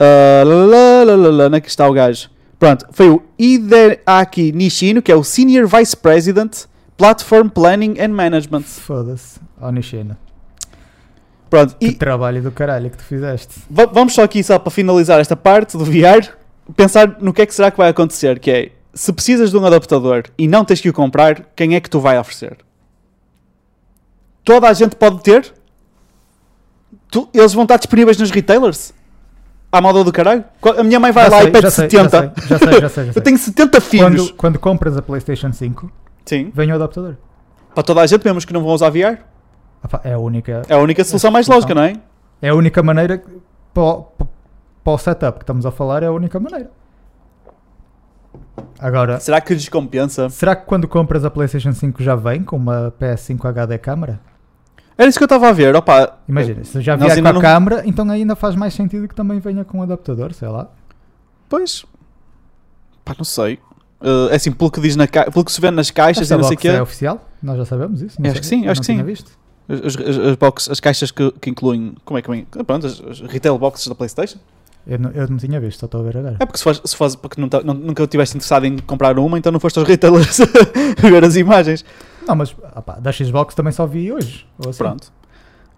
onde 0.00 1.56
é 1.56 1.60
que 1.60 1.68
está 1.68 1.88
o 1.88 1.92
gajo? 1.92 2.28
Pronto, 2.58 2.86
foi 2.90 3.08
o 3.10 3.22
Hideaki 3.38 4.50
Nishino, 4.52 5.02
que 5.02 5.12
é 5.12 5.14
o 5.14 5.22
Senior 5.22 5.68
Vice 5.68 5.96
President 5.96 6.64
Platform 6.96 7.48
Planning 7.48 7.96
and 8.00 8.08
Management. 8.08 8.62
Foda-se. 8.62 9.38
Oh, 9.60 9.70
Nishino. 9.70 10.16
Pronto, 11.48 11.76
Que 11.76 11.86
e 11.86 11.92
trabalho 11.94 12.42
do 12.42 12.50
caralho 12.50 12.90
que 12.90 12.96
tu 12.96 13.04
fizeste. 13.04 13.54
va- 13.70 13.86
vamos 13.86 14.14
só 14.14 14.24
aqui, 14.24 14.42
só 14.42 14.58
para 14.58 14.70
finalizar 14.70 15.20
esta 15.20 15.36
parte 15.36 15.76
do 15.76 15.84
VR, 15.84 16.28
pensar 16.76 17.16
no 17.20 17.32
que 17.32 17.42
é 17.42 17.46
que 17.46 17.54
será 17.54 17.70
que 17.70 17.76
vai 17.76 17.88
acontecer, 17.88 18.38
que 18.40 18.50
é, 18.50 18.72
se 18.92 19.12
precisas 19.12 19.50
de 19.50 19.56
um 19.56 19.64
adaptador 19.64 20.24
e 20.36 20.48
não 20.48 20.64
tens 20.64 20.80
que 20.80 20.88
o 20.88 20.92
comprar, 20.92 21.42
quem 21.54 21.74
é 21.76 21.80
que 21.80 21.88
tu 21.88 22.00
vai 22.00 22.18
oferecer? 22.18 22.56
Toda 24.44 24.68
a 24.68 24.72
gente 24.72 24.96
pode 24.96 25.22
ter? 25.22 25.52
Tu- 27.10 27.28
eles 27.32 27.52
vão 27.52 27.62
estar 27.64 27.76
disponíveis 27.76 28.16
nos 28.18 28.30
retailers? 28.30 28.92
À 29.70 29.80
moda 29.80 30.02
do 30.04 30.12
caralho? 30.12 30.44
A 30.78 30.82
minha 30.82 30.98
mãe 31.00 31.12
vai 31.12 31.24
Já 31.24 31.30
lá 31.30 31.38
sei, 31.40 31.48
e 31.48 31.52
pede 31.52 31.62
já 31.64 31.70
sei, 31.70 31.90
70. 31.90 32.32
Já 32.48 32.58
sei, 32.58 32.58
já 32.58 32.58
sei, 32.58 32.58
já 32.58 32.68
sei. 32.68 32.80
já 32.80 32.88
sei. 33.12 33.20
Eu 33.20 33.22
tenho 33.22 33.38
70 33.38 33.80
filhos. 33.80 34.22
quando, 34.30 34.34
quando 34.34 34.58
compras 34.58 34.96
a 34.96 35.02
PlayStation 35.02 35.52
5, 35.52 35.90
Sim. 36.24 36.50
vem 36.54 36.70
o 36.72 36.74
adaptador. 36.76 37.16
Para 37.74 37.82
toda 37.82 38.00
a 38.00 38.06
gente, 38.06 38.24
mesmo 38.24 38.40
que 38.46 38.52
não 38.52 38.62
vão 38.62 38.72
usar 38.72 38.90
VR. 38.90 39.18
É 40.04 40.12
a 40.14 40.18
única, 40.18 40.62
É 40.68 40.74
a 40.74 40.78
única 40.78 41.04
solução 41.04 41.30
mais 41.30 41.46
lógica, 41.46 41.74
não 41.74 41.82
é? 41.82 41.94
é 42.42 42.48
a 42.48 42.54
única 42.54 42.82
maneira 42.82 43.18
que- 43.18 43.30
para, 43.72 43.82
o- 43.82 44.02
para- 44.82 44.92
o 44.92 44.98
setup 44.98 45.38
que 45.38 45.42
estamos 45.44 45.64
a 45.66 45.70
falar 45.70 46.02
é 46.02 46.06
a 46.06 46.12
única 46.12 46.38
maneira. 46.40 46.70
Agora, 48.78 49.18
Será 49.20 49.40
que 49.40 49.54
lhes 49.54 49.68
compensa? 49.68 50.28
será 50.28 50.54
que 50.54 50.66
quando 50.66 50.86
compras 50.86 51.24
a 51.24 51.30
PlayStation 51.30 51.72
5 51.72 52.02
já 52.02 52.14
vem 52.14 52.42
com 52.42 52.56
uma 52.56 52.92
PS5 53.00 53.44
HD 53.48 53.78
câmara? 53.78 54.20
Era 54.98 55.08
isso 55.08 55.18
que 55.18 55.24
eu 55.24 55.26
estava 55.26 55.48
a 55.48 55.52
ver. 55.52 55.74
Opa, 55.76 56.18
Imagina, 56.28 56.64
se 56.64 56.80
já 56.80 56.96
vier 56.96 57.20
com 57.22 57.28
a 57.28 57.32
não- 57.32 57.40
câmara, 57.40 57.82
então 57.86 58.08
ainda 58.10 58.34
faz 58.34 58.54
mais 58.54 58.74
sentido 58.74 59.06
que 59.08 59.14
também 59.14 59.38
venha 59.40 59.64
com 59.64 59.78
um 59.78 59.82
adaptador, 59.82 60.32
sei 60.32 60.48
lá. 60.48 60.68
Pois. 61.48 61.84
Pá, 63.04 63.14
não 63.16 63.24
sei. 63.24 63.58
Uh, 64.00 64.28
é 64.30 64.36
assim, 64.36 64.52
pelo 64.52 64.70
que, 64.70 64.80
diz 64.80 64.94
na 64.96 65.06
ca... 65.06 65.30
pelo 65.30 65.44
que 65.44 65.52
se 65.52 65.60
vê 65.60 65.70
nas 65.70 65.90
caixas 65.90 66.30
e 66.30 66.34
não 66.34 66.42
sei 66.42 66.48
o 66.48 66.50
box 66.56 66.62
quê. 66.62 66.68
é 66.68 66.82
oficial? 66.82 67.26
Nós 67.42 67.56
já 67.58 67.64
sabemos 67.64 68.02
isso? 68.02 68.18
Acho 68.26 68.40
que 68.40 68.46
sim, 68.46 68.64
eu 68.66 68.70
acho 68.72 68.80
não 68.80 68.86
que 68.86 68.92
sim. 68.94 69.02
visto. 69.02 69.30
As, 69.68 69.96
as, 69.96 70.18
as 70.18 70.36
box- 70.36 70.70
as 70.70 70.80
caixas 70.80 71.10
que, 71.10 71.30
que 71.32 71.50
incluem. 71.50 71.94
Como 72.04 72.18
é 72.18 72.22
que 72.22 72.30
vem? 72.30 72.44
Pronto, 72.44 72.86
as, 72.86 73.00
as 73.00 73.20
retail 73.22 73.58
boxes 73.58 73.86
da 73.88 73.94
PlayStation. 73.94 74.38
Eu 74.86 75.00
não, 75.00 75.10
eu 75.10 75.26
não 75.28 75.36
tinha 75.36 75.58
visto, 75.58 75.80
só 75.80 75.86
estou 75.86 76.00
a 76.00 76.04
ver 76.04 76.16
agora. 76.18 76.36
É 76.38 76.46
porque 76.46 76.58
se 76.58 76.64
faz, 76.64 76.80
se 76.84 76.96
faz 76.96 77.16
porque 77.16 77.40
não 77.40 77.48
não- 77.64 77.74
nunca 77.74 78.04
estiveste 78.04 78.36
interessado 78.36 78.64
em 78.66 78.78
comprar 78.78 79.18
uma, 79.18 79.36
então 79.36 79.50
não 79.50 79.58
foste 79.58 79.78
aos 79.80 79.88
retailers 79.88 80.38
ver 81.02 81.24
as 81.24 81.34
imagens. 81.34 81.84
Não, 82.28 82.36
mas 82.36 82.54
opá, 82.76 82.94
da 83.00 83.10
Xbox 83.10 83.54
também 83.54 83.72
só 83.72 83.84
vi 83.86 84.12
hoje. 84.12 84.46
assim. 84.70 84.78
Pronto. 84.78 85.12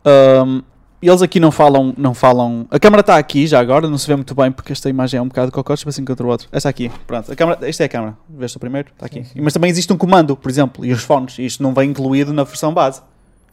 Um, 0.04 0.62
eles 1.00 1.22
aqui 1.22 1.38
não 1.40 1.50
falam, 1.52 1.94
não 1.96 2.12
falam. 2.12 2.66
A 2.70 2.78
câmera 2.78 3.00
está 3.00 3.16
aqui 3.16 3.46
já 3.46 3.60
agora, 3.60 3.88
não 3.88 3.96
se 3.96 4.06
vê 4.06 4.16
muito 4.16 4.34
bem 4.34 4.50
porque 4.50 4.72
esta 4.72 4.90
imagem 4.90 5.18
é 5.18 5.22
um 5.22 5.28
bocado 5.28 5.52
ver 5.86 5.92
se 5.92 6.00
encontro 6.02 6.26
outro. 6.28 6.48
Esta 6.52 6.68
aqui, 6.68 6.90
pronto. 7.06 7.30
A 7.32 7.36
câmera, 7.36 7.68
esta 7.68 7.84
é 7.84 7.86
a 7.86 7.88
câmera. 7.88 8.18
Veste 8.28 8.56
o 8.56 8.60
primeiro? 8.60 8.88
Está 8.92 9.06
aqui. 9.06 9.22
Sim, 9.24 9.30
sim. 9.34 9.40
Mas 9.40 9.52
também 9.52 9.70
existe 9.70 9.92
um 9.92 9.96
comando, 9.96 10.36
por 10.36 10.50
exemplo, 10.50 10.84
e 10.84 10.92
os 10.92 11.02
fones. 11.02 11.38
E 11.38 11.46
isto 11.46 11.62
não 11.62 11.72
vem 11.72 11.90
incluído 11.90 12.32
na 12.32 12.42
versão 12.44 12.74
base. 12.74 13.00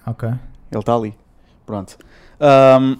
Ok. 0.06 0.30
Ele 0.30 0.80
está 0.80 0.96
ali. 0.96 1.14
Pronto. 1.66 1.98
Um, 2.40 2.98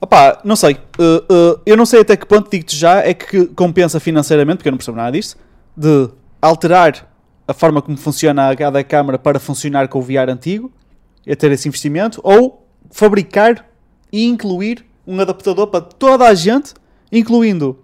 opá, 0.00 0.40
não 0.44 0.56
sei. 0.56 0.74
Uh, 0.98 1.32
uh, 1.32 1.60
eu 1.66 1.76
não 1.76 1.86
sei 1.86 2.00
até 2.00 2.16
que 2.16 2.26
ponto, 2.26 2.50
digo-te 2.50 2.76
já, 2.76 3.00
é 3.00 3.14
que 3.14 3.46
compensa 3.46 3.98
financeiramente, 3.98 4.58
porque 4.58 4.68
eu 4.68 4.72
não 4.72 4.78
percebo 4.78 4.96
nada 4.96 5.12
disto, 5.12 5.36
de 5.76 6.08
alterar 6.40 7.08
a 7.46 7.52
forma 7.52 7.82
como 7.82 7.96
funciona 7.96 8.50
a 8.50 8.56
cada 8.56 8.82
câmara 8.84 9.18
para 9.18 9.40
funcionar 9.40 9.88
com 9.88 9.98
o 9.98 10.02
VR 10.02 10.30
antigo, 10.30 10.70
e 11.26 11.32
a 11.32 11.36
ter 11.36 11.50
esse 11.50 11.66
investimento, 11.68 12.20
ou 12.22 12.66
fabricar 12.90 13.66
e 14.12 14.26
incluir 14.26 14.84
um 15.06 15.20
adaptador 15.20 15.66
para 15.66 15.80
toda 15.80 16.26
a 16.26 16.34
gente, 16.34 16.74
incluindo 17.10 17.78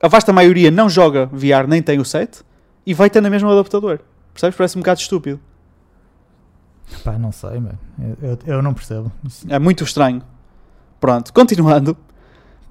a 0.00 0.08
vasta 0.08 0.32
maioria 0.32 0.70
não 0.70 0.88
joga 0.88 1.26
VR 1.32 1.66
nem 1.66 1.82
tem 1.82 1.98
o 1.98 2.04
set, 2.04 2.42
e 2.84 2.92
vai 2.92 3.08
ter 3.08 3.20
na 3.20 3.30
mesma 3.30 3.50
adaptador. 3.50 4.00
Percebes? 4.32 4.56
Parece 4.56 4.76
um 4.76 4.80
bocado 4.80 5.00
estúpido. 5.00 5.40
Pá, 7.04 7.18
não 7.18 7.32
sei, 7.32 7.60
mano. 7.60 7.78
Eu, 8.22 8.38
eu, 8.46 8.62
não 8.62 8.72
percebo. 8.72 9.10
É 9.48 9.58
muito 9.58 9.84
estranho. 9.84 10.22
Pronto, 11.00 11.32
continuando. 11.32 11.96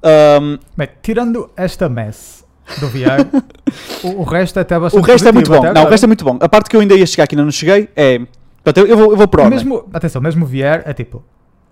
Um, 0.03 0.57
Bem, 0.77 0.89
tirando 1.01 1.49
esta 1.55 1.89
mess 1.89 2.45
do 2.79 2.87
VR, 2.87 3.25
o, 4.03 4.21
o 4.21 4.23
resto 4.23 4.59
é 4.59 4.61
até 4.61 4.79
bastante 4.79 5.01
o 5.01 5.05
resto 5.05 5.27
é 5.27 5.31
muito 5.31 5.49
bom. 5.49 5.61
Não, 5.73 5.83
o 5.83 5.89
resto 5.89 6.03
é 6.03 6.07
muito 6.07 6.23
bom. 6.23 6.37
A 6.39 6.49
parte 6.49 6.69
que 6.69 6.75
eu 6.75 6.81
ainda 6.81 6.95
ia 6.95 7.05
chegar 7.05 7.25
aqui, 7.25 7.35
ainda 7.35 7.43
não 7.43 7.51
cheguei, 7.51 7.89
é. 7.95 8.19
Portanto, 8.63 8.77
eu, 8.77 8.87
eu 8.87 8.97
vou, 8.97 9.11
eu 9.11 9.17
vou 9.17 9.27
ordem. 9.27 9.49
mesmo, 9.49 9.87
atenção, 9.93 10.21
mesmo 10.21 10.45
VR 10.45 10.81
é 10.85 10.93
tipo 10.93 11.23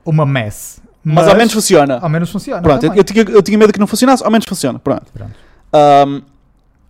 uma 0.05 0.25
mess. 0.25 0.81
mas, 1.03 1.27
ao 1.27 1.35
menos 1.35 1.53
funciona. 1.53 1.99
ao 1.99 2.09
menos 2.09 2.29
funciona. 2.29 2.61
Pronto, 2.61 2.85
eu, 2.85 2.93
eu 2.93 3.03
tinha, 3.03 3.23
eu 3.23 3.41
tinha 3.41 3.57
medo 3.57 3.73
que 3.73 3.79
não 3.79 3.87
funcionasse, 3.87 4.23
ao 4.23 4.31
menos 4.31 4.45
funciona. 4.47 4.77
Pronto. 4.77 5.11
Pronto. 5.13 5.33
Um, 5.73 6.21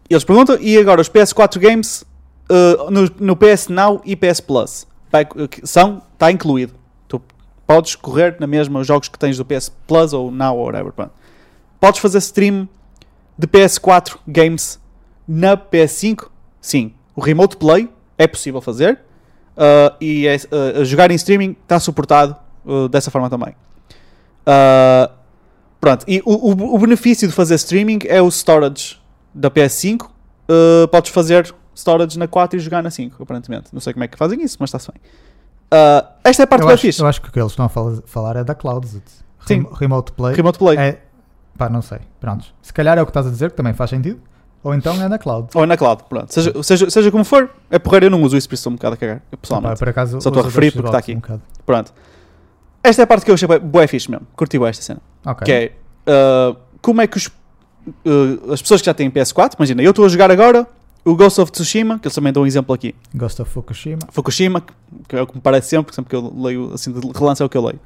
eles 0.09 0.23
perguntam, 0.23 0.57
e 0.59 0.77
agora 0.77 1.01
os 1.01 1.09
PS4 1.09 1.57
games 1.59 2.03
uh, 2.49 2.91
no, 2.91 3.09
no 3.19 3.35
PS 3.35 3.69
Now 3.69 4.01
e 4.05 4.15
PS 4.15 4.41
Plus? 4.41 4.87
Vai- 5.13 5.27
são, 5.63 6.01
está 6.13 6.31
incluído. 6.31 6.73
Tu 7.07 7.21
podes 7.67 7.95
correr 7.95 8.35
na 8.39 8.47
mesma 8.47 8.79
os 8.79 8.87
jogos 8.87 9.07
que 9.07 9.17
tens 9.19 9.37
do 9.37 9.45
PS 9.45 9.69
Plus 9.87 10.11
ou 10.11 10.31
Now 10.31 10.57
ou 10.57 10.65
whatever. 10.65 10.91
Pronto. 10.91 11.11
Podes 11.79 11.99
fazer 12.01 12.17
stream 12.17 12.67
de 13.37 13.47
PS4 13.47 14.17
games 14.27 14.79
na 15.27 15.55
PS5? 15.55 16.27
Sim. 16.59 16.93
O 17.15 17.21
Remote 17.21 17.57
Play 17.57 17.89
é 18.17 18.25
possível 18.27 18.59
fazer. 18.59 18.99
uh, 19.55 19.95
e 20.01 20.25
é, 20.27 20.35
uh, 20.35 20.83
jogar 20.83 21.11
em 21.11 21.15
streaming 21.15 21.55
está 21.61 21.79
suportado 21.79 22.35
uh, 22.65 22.89
dessa 22.89 23.11
forma 23.11 23.29
também. 23.29 23.53
Pronto, 25.79 26.05
e 26.07 26.21
o, 26.25 26.49
o- 26.51 26.75
o 26.75 26.79
benefício 26.79 27.27
de 27.27 27.33
fazer 27.33 27.55
streaming 27.55 27.99
é 28.05 28.21
o 28.21 28.27
storage 28.29 28.97
da 29.33 29.51
PS5. 29.51 30.05
Uh, 30.49 30.87
podes 30.89 31.11
fazer 31.11 31.53
storage 31.75 32.17
na 32.19 32.27
4 32.27 32.57
e 32.57 32.61
jogar 32.61 32.81
na 32.83 32.89
5, 32.89 33.21
aparentemente. 33.23 33.69
Não 33.73 33.79
sei 33.81 33.93
como 33.93 34.03
é 34.03 34.07
que 34.07 34.17
fazem 34.17 34.41
isso, 34.43 34.57
mas 34.59 34.69
está-se 34.69 34.89
bem. 34.91 35.01
Uh, 35.73 36.07
esta 36.23 36.43
é 36.43 36.45
a 36.45 36.47
parte 36.47 36.63
eu, 36.63 36.69
acho, 36.69 36.81
fixe. 36.81 37.01
eu 37.01 37.07
acho 37.07 37.21
que 37.21 37.29
o 37.29 37.31
que 37.31 37.39
eles 37.39 37.51
estão 37.51 37.65
a 37.65 37.69
fal- 37.69 38.01
falar 38.05 38.35
é 38.35 38.43
da 38.43 38.53
Cloud. 38.53 38.87
Sim. 39.45 39.65
Remote 39.73 40.11
Play. 40.13 40.35
Remote 40.35 40.59
Play. 40.59 40.77
É, 40.77 41.01
Pá, 41.57 41.69
não 41.69 41.81
sei. 41.81 41.99
Pronto. 42.19 42.45
Se 42.61 42.71
calhar 42.73 42.97
é 42.97 43.01
o 43.01 43.05
que 43.05 43.09
estás 43.11 43.27
a 43.27 43.29
dizer, 43.29 43.51
que 43.51 43.57
também 43.57 43.73
faz 43.73 43.89
sentido. 43.89 44.19
Ou 44.63 44.73
então 44.73 44.93
é 45.01 45.09
na 45.09 45.17
cloud. 45.19 45.49
Ou 45.53 45.63
é 45.63 45.65
na 45.65 45.75
cloud, 45.75 46.03
pronto. 46.07 46.33
Seja, 46.33 46.63
seja, 46.63 46.89
seja 46.89 47.11
como 47.11 47.25
for, 47.25 47.49
é 47.69 47.77
porreiro, 47.77 48.05
eu 48.05 48.09
não 48.09 48.21
uso 48.23 48.37
isso, 48.37 48.47
por 48.47 48.53
isso 48.55 48.61
estou 48.61 48.71
um 48.71 48.75
bocado 48.77 48.93
a 48.93 48.97
cagar, 48.97 49.21
pessoalmente. 49.41 49.77
por 49.77 49.89
acaso, 49.89 50.21
Só 50.21 50.29
estou 50.29 50.41
a 50.41 50.45
referir 50.45 50.71
porque 50.71 50.87
está 50.87 50.99
aqui. 50.99 51.15
um. 51.15 51.39
Pronto. 51.65 51.93
Esta 52.81 53.01
é 53.01 53.03
a 53.03 53.07
parte 53.07 53.25
que 53.25 53.31
eu 53.31 53.35
achei 53.35 53.47
bué- 53.47 53.59
bué 53.59 53.87
fixe 53.87 54.09
mesmo. 54.09 54.25
Curti 54.37 54.57
bué 54.57 54.69
esta 54.69 54.81
cena. 54.83 55.01
Ok. 55.25 55.45
Que 55.45 55.51
é, 55.51 55.71
uh, 56.51 56.55
como 56.81 57.01
é 57.01 57.07
que 57.07 57.17
os, 57.17 57.27
uh, 57.27 58.51
as 58.53 58.61
pessoas 58.61 58.81
que 58.81 58.85
já 58.85 58.93
têm 58.93 59.11
PS4, 59.11 59.55
imagina, 59.57 59.81
eu 59.83 59.89
estou 59.89 60.05
a 60.05 60.07
jogar 60.09 60.31
agora 60.31 60.65
o 61.05 61.15
Ghost 61.15 61.39
of 61.41 61.51
Tsushima, 61.51 61.99
que 61.99 62.07
eles 62.07 62.15
também 62.15 62.31
dão 62.31 62.43
um 62.43 62.47
exemplo 62.47 62.73
aqui. 62.73 62.95
Ghost 63.13 63.41
of 63.41 63.51
Fukushima. 63.51 63.99
Fukushima, 64.11 64.63
que- 65.07 65.15
é 65.15 65.21
o 65.21 65.27
que 65.27 65.35
me 65.35 65.41
parece 65.41 65.69
sempre, 65.69 65.93
sempre 65.93 66.09
que 66.09 66.15
eu 66.15 66.33
leio 66.35 66.71
assim 66.73 66.91
de 66.91 66.99
relance 67.17 67.41
é 67.41 67.45
o 67.45 67.49
que 67.49 67.57
eu 67.57 67.65
leio. 67.65 67.79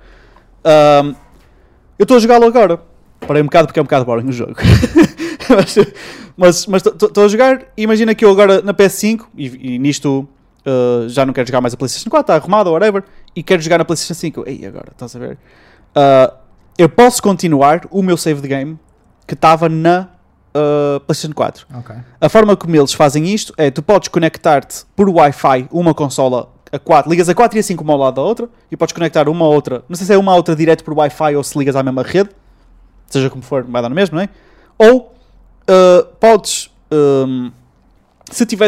Um, 0.66 1.16
eu 1.98 2.04
estou 2.04 2.18
a 2.18 2.20
jogá-lo 2.20 2.46
agora. 2.46 2.80
Parei 3.22 3.42
um 3.42 3.46
bocado 3.46 3.68
porque 3.68 3.80
é 3.80 3.82
um 3.82 3.86
bocado 3.86 4.06
boring 4.06 4.30
o 4.30 4.32
jogo. 4.32 4.54
mas 6.38 6.68
estou 6.68 7.24
a 7.24 7.28
jogar 7.28 7.62
e 7.76 7.82
imagina 7.82 8.14
que 8.14 8.24
eu 8.24 8.30
agora 8.30 8.62
na 8.62 8.74
PS5 8.74 9.26
e, 9.36 9.76
e 9.76 9.80
nisto 9.80 10.28
uh, 10.66 11.10
já 11.10 11.26
não 11.26 11.34
quero 11.34 11.48
jogar 11.48 11.62
mais 11.62 11.74
a 11.74 11.78
PlayStation 11.78 12.10
4, 12.10 12.22
está 12.22 12.36
arrumado 12.36 12.68
ou 12.68 12.74
whatever, 12.74 13.04
e 13.36 13.42
quero 13.42 13.62
jogar 13.62 13.80
na 13.80 13.86
PlayStation 13.86 14.14
5. 14.14 14.44
Ei, 14.46 14.66
agora, 14.66 14.90
estás 14.92 15.16
a 15.16 15.20
ver? 15.20 15.38
Uh, 15.96 16.38
eu 16.78 16.88
posso 16.88 17.24
continuar 17.24 17.82
o 17.90 18.04
meu 18.04 18.18
save 18.18 18.42
de 18.42 18.48
game 18.48 18.78
que 19.26 19.34
estava 19.34 19.68
na 19.68 20.10
uh, 20.58 21.00
PlayStation 21.02 21.34
4. 21.34 21.68
Ok. 21.76 21.96
A 22.20 22.30
forma 22.30 22.56
como 22.56 22.76
eles 22.76 22.94
fazem 22.94 23.26
isto 23.26 23.54
é 23.58 23.70
tu 23.70 23.84
podes 23.84 24.08
conectar-te 24.08 24.86
por 24.96 25.10
Wi-Fi 25.10 25.68
uma 25.72 25.94
consola 25.94 26.50
a 26.72 26.80
4, 26.80 27.10
ligas 27.10 27.30
a 27.30 27.36
4 27.36 27.58
e 27.58 27.60
a 27.60 27.64
5 27.64 27.84
uma 27.84 27.94
ao 27.94 28.00
lado 28.00 28.16
da 28.16 28.22
outra 28.22 28.50
e 28.70 28.76
podes 28.76 28.94
conectar 28.94 29.30
uma 29.30 29.46
a 29.46 29.48
outra, 29.48 29.84
não 29.88 29.96
sei 29.96 30.06
se 30.06 30.14
é 30.14 30.18
uma 30.18 30.32
a 30.32 30.36
outra 30.36 30.56
direto 30.56 30.84
por 30.84 30.94
Wi-Fi 30.94 31.36
ou 31.36 31.44
se 31.44 31.58
ligas 31.58 31.76
à 31.76 31.84
mesma 31.84 32.04
rede, 32.04 32.30
seja 33.08 33.30
como 33.30 33.42
for, 33.42 33.64
vai 33.64 33.82
dar 33.82 33.90
no 33.90 33.96
mesmo, 33.96 34.18
não 34.18 34.24
é? 34.24 34.30
Ou 34.78 35.16
uh, 35.70 36.06
podes, 36.20 36.70
um, 36.92 37.52
se 38.30 38.46
tiver 38.46 38.68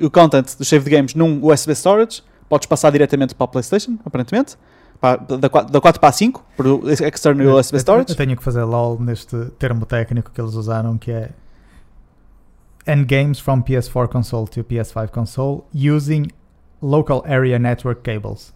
o 0.00 0.10
content 0.10 0.56
dos 0.56 0.68
save 0.68 0.88
games 0.88 1.14
num 1.14 1.44
USB 1.44 1.74
storage, 1.74 2.22
podes 2.48 2.66
passar 2.66 2.90
diretamente 2.90 3.34
para 3.34 3.44
a 3.44 3.48
PlayStation, 3.48 3.98
aparentemente, 4.04 4.56
para- 5.00 5.16
da 5.36 5.48
4, 5.48 5.72
da 5.72 5.80
4 5.80 6.00
para 6.00 6.08
a 6.08 6.12
5, 6.12 6.44
por 6.56 6.66
external 6.90 7.46
Eu- 7.46 7.54
USB 7.56 7.78
storage. 7.78 8.10
Eu 8.10 8.16
tenho 8.16 8.36
que 8.36 8.42
fazer 8.42 8.62
LOL 8.64 8.98
neste 9.00 9.36
termo 9.58 9.86
técnico 9.86 10.30
que 10.30 10.40
eles 10.40 10.54
usaram, 10.54 10.96
que 10.98 11.10
é 11.12 11.30
Endgames 12.86 13.38
from 13.38 13.60
PS4 13.62 14.08
console 14.08 14.48
to 14.48 14.64
PS5 14.64 15.08
console 15.10 15.62
using 15.74 16.26
local 16.80 17.22
area 17.26 17.58
network 17.58 18.00
cables. 18.02 18.52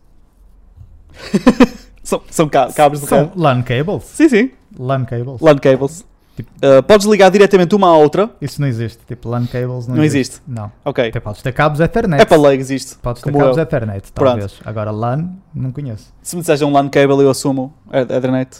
São, 2.02 2.20
são 2.30 2.48
ca- 2.48 2.72
cabos 2.72 3.00
de 3.00 3.06
São. 3.06 3.30
LAN 3.36 3.62
cables. 3.62 4.02
Sim, 4.04 4.28
sim. 4.28 4.50
LAN 4.76 5.04
cables. 5.04 5.40
LAN 5.40 5.56
cables. 5.58 6.04
Tipo- 6.42 6.66
Uh, 6.78 6.82
podes 6.82 7.06
ligar 7.06 7.30
diretamente 7.30 7.74
uma 7.74 7.88
à 7.88 7.96
outra. 7.96 8.30
Isso 8.40 8.60
não 8.60 8.68
existe. 8.68 8.98
Tipo, 9.06 9.28
LAN 9.28 9.46
cables 9.46 9.86
não, 9.86 9.96
Não 9.96 10.04
existe. 10.04 10.40
Não. 10.46 10.70
Ok. 10.84 11.08
Até 11.08 11.20
podes 11.20 11.42
ter 11.42 11.52
cabos 11.52 11.80
Ethernet. 11.80 12.20
É 12.22 12.24
para 12.24 12.36
lag 12.36 12.56
existe. 12.58 12.96
Podes 12.96 13.22
ter 13.22 13.30
como 13.30 13.42
cabos 13.42 13.56
eu. 13.56 13.62
Ethernet, 13.62 14.12
Pronto. 14.12 14.28
talvez. 14.30 14.60
Agora 14.64 14.90
LAN, 14.90 15.30
não 15.54 15.70
conheço. 15.72 16.12
Se 16.22 16.36
me 16.36 16.42
disseres 16.42 16.62
um 16.62 16.72
LAN 16.72 16.88
cable, 16.88 17.22
eu 17.22 17.30
assumo 17.30 17.72
a 17.90 18.00
Ethernet. 18.00 18.58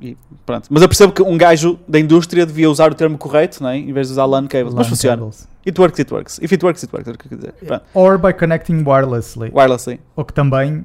E 0.00 0.16
pronto. 0.44 0.66
Mas 0.70 0.82
eu 0.82 0.88
percebo 0.88 1.12
que 1.12 1.22
um 1.22 1.38
gajo 1.38 1.78
da 1.86 2.00
indústria 2.00 2.44
devia 2.44 2.68
usar 2.68 2.90
o 2.90 2.94
termo 2.96 3.16
correto, 3.16 3.62
não 3.62 3.70
é? 3.70 3.76
em 3.76 3.92
vez 3.92 4.08
de 4.08 4.12
usar 4.14 4.24
LAN 4.24 4.46
cables. 4.48 4.74
Mas 4.74 4.86
LAN 4.86 4.90
funciona. 4.90 5.16
cables. 5.16 5.48
It 5.66 5.80
works, 5.80 5.98
it 6.00 6.12
works. 6.12 6.38
If 6.42 6.52
it 6.52 6.64
works, 6.64 6.82
it 6.82 6.92
works. 6.94 7.08
É 7.08 7.12
o 7.12 7.16
que 7.18 7.32
eu 7.32 7.38
dizer. 7.38 7.52
Pronto. 7.64 7.84
Or 7.94 8.18
by 8.18 8.32
connecting 8.32 8.82
wirelessly. 8.84 9.50
Wirelessly. 9.54 10.00
O 10.16 10.24
que 10.24 10.32
também 10.32 10.84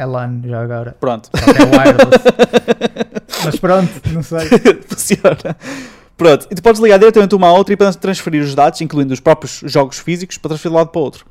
é 0.00 0.06
LAN 0.06 0.40
já 0.44 0.62
agora. 0.62 0.96
Pronto. 0.98 1.28
Só 1.34 1.52
que 1.52 1.62
é 1.62 1.64
wireless. 1.64 2.24
Mas 3.44 3.56
pronto, 3.56 3.90
não 4.12 4.22
sei. 4.22 4.48
Funciona. 4.86 5.56
Pronto. 6.16 6.46
E 6.50 6.54
tu 6.54 6.62
podes 6.62 6.80
ligar 6.80 6.98
diretamente 6.98 7.34
uma 7.34 7.48
à 7.48 7.52
outra 7.52 7.74
e 7.74 7.76
transferir 7.76 8.42
os 8.42 8.54
dados, 8.54 8.80
incluindo 8.80 9.12
os 9.12 9.20
próprios 9.20 9.62
jogos 9.64 9.98
físicos, 9.98 10.36
para 10.38 10.50
transferir 10.50 10.70
de 10.70 10.76
um 10.76 10.78
lado 10.78 10.90
para 10.90 11.00
o 11.00 11.02
outro. 11.02 11.26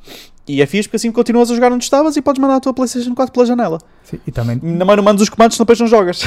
E 0.48 0.62
é 0.62 0.66
fixe 0.66 0.88
porque 0.88 0.96
assim 0.96 1.12
continuas 1.12 1.52
a 1.52 1.56
jogar 1.56 1.72
onde 1.72 1.84
estavas 1.84 2.16
e 2.16 2.22
podes 2.22 2.42
mandar 2.42 2.56
a 2.56 2.60
tua 2.60 2.74
PlayStation 2.74 3.14
4 3.14 3.32
pela 3.32 3.46
janela. 3.46 3.80
Sim, 4.04 4.20
e, 4.26 4.32
também, 4.32 4.60
Na 4.64 4.84
mão 4.84 4.96
não 4.96 5.04
mandas 5.04 5.22
os 5.22 5.30
comandos, 5.30 5.56
senão 5.56 5.66
depois 5.66 5.80
não 5.80 5.88
jogas. 5.88 6.22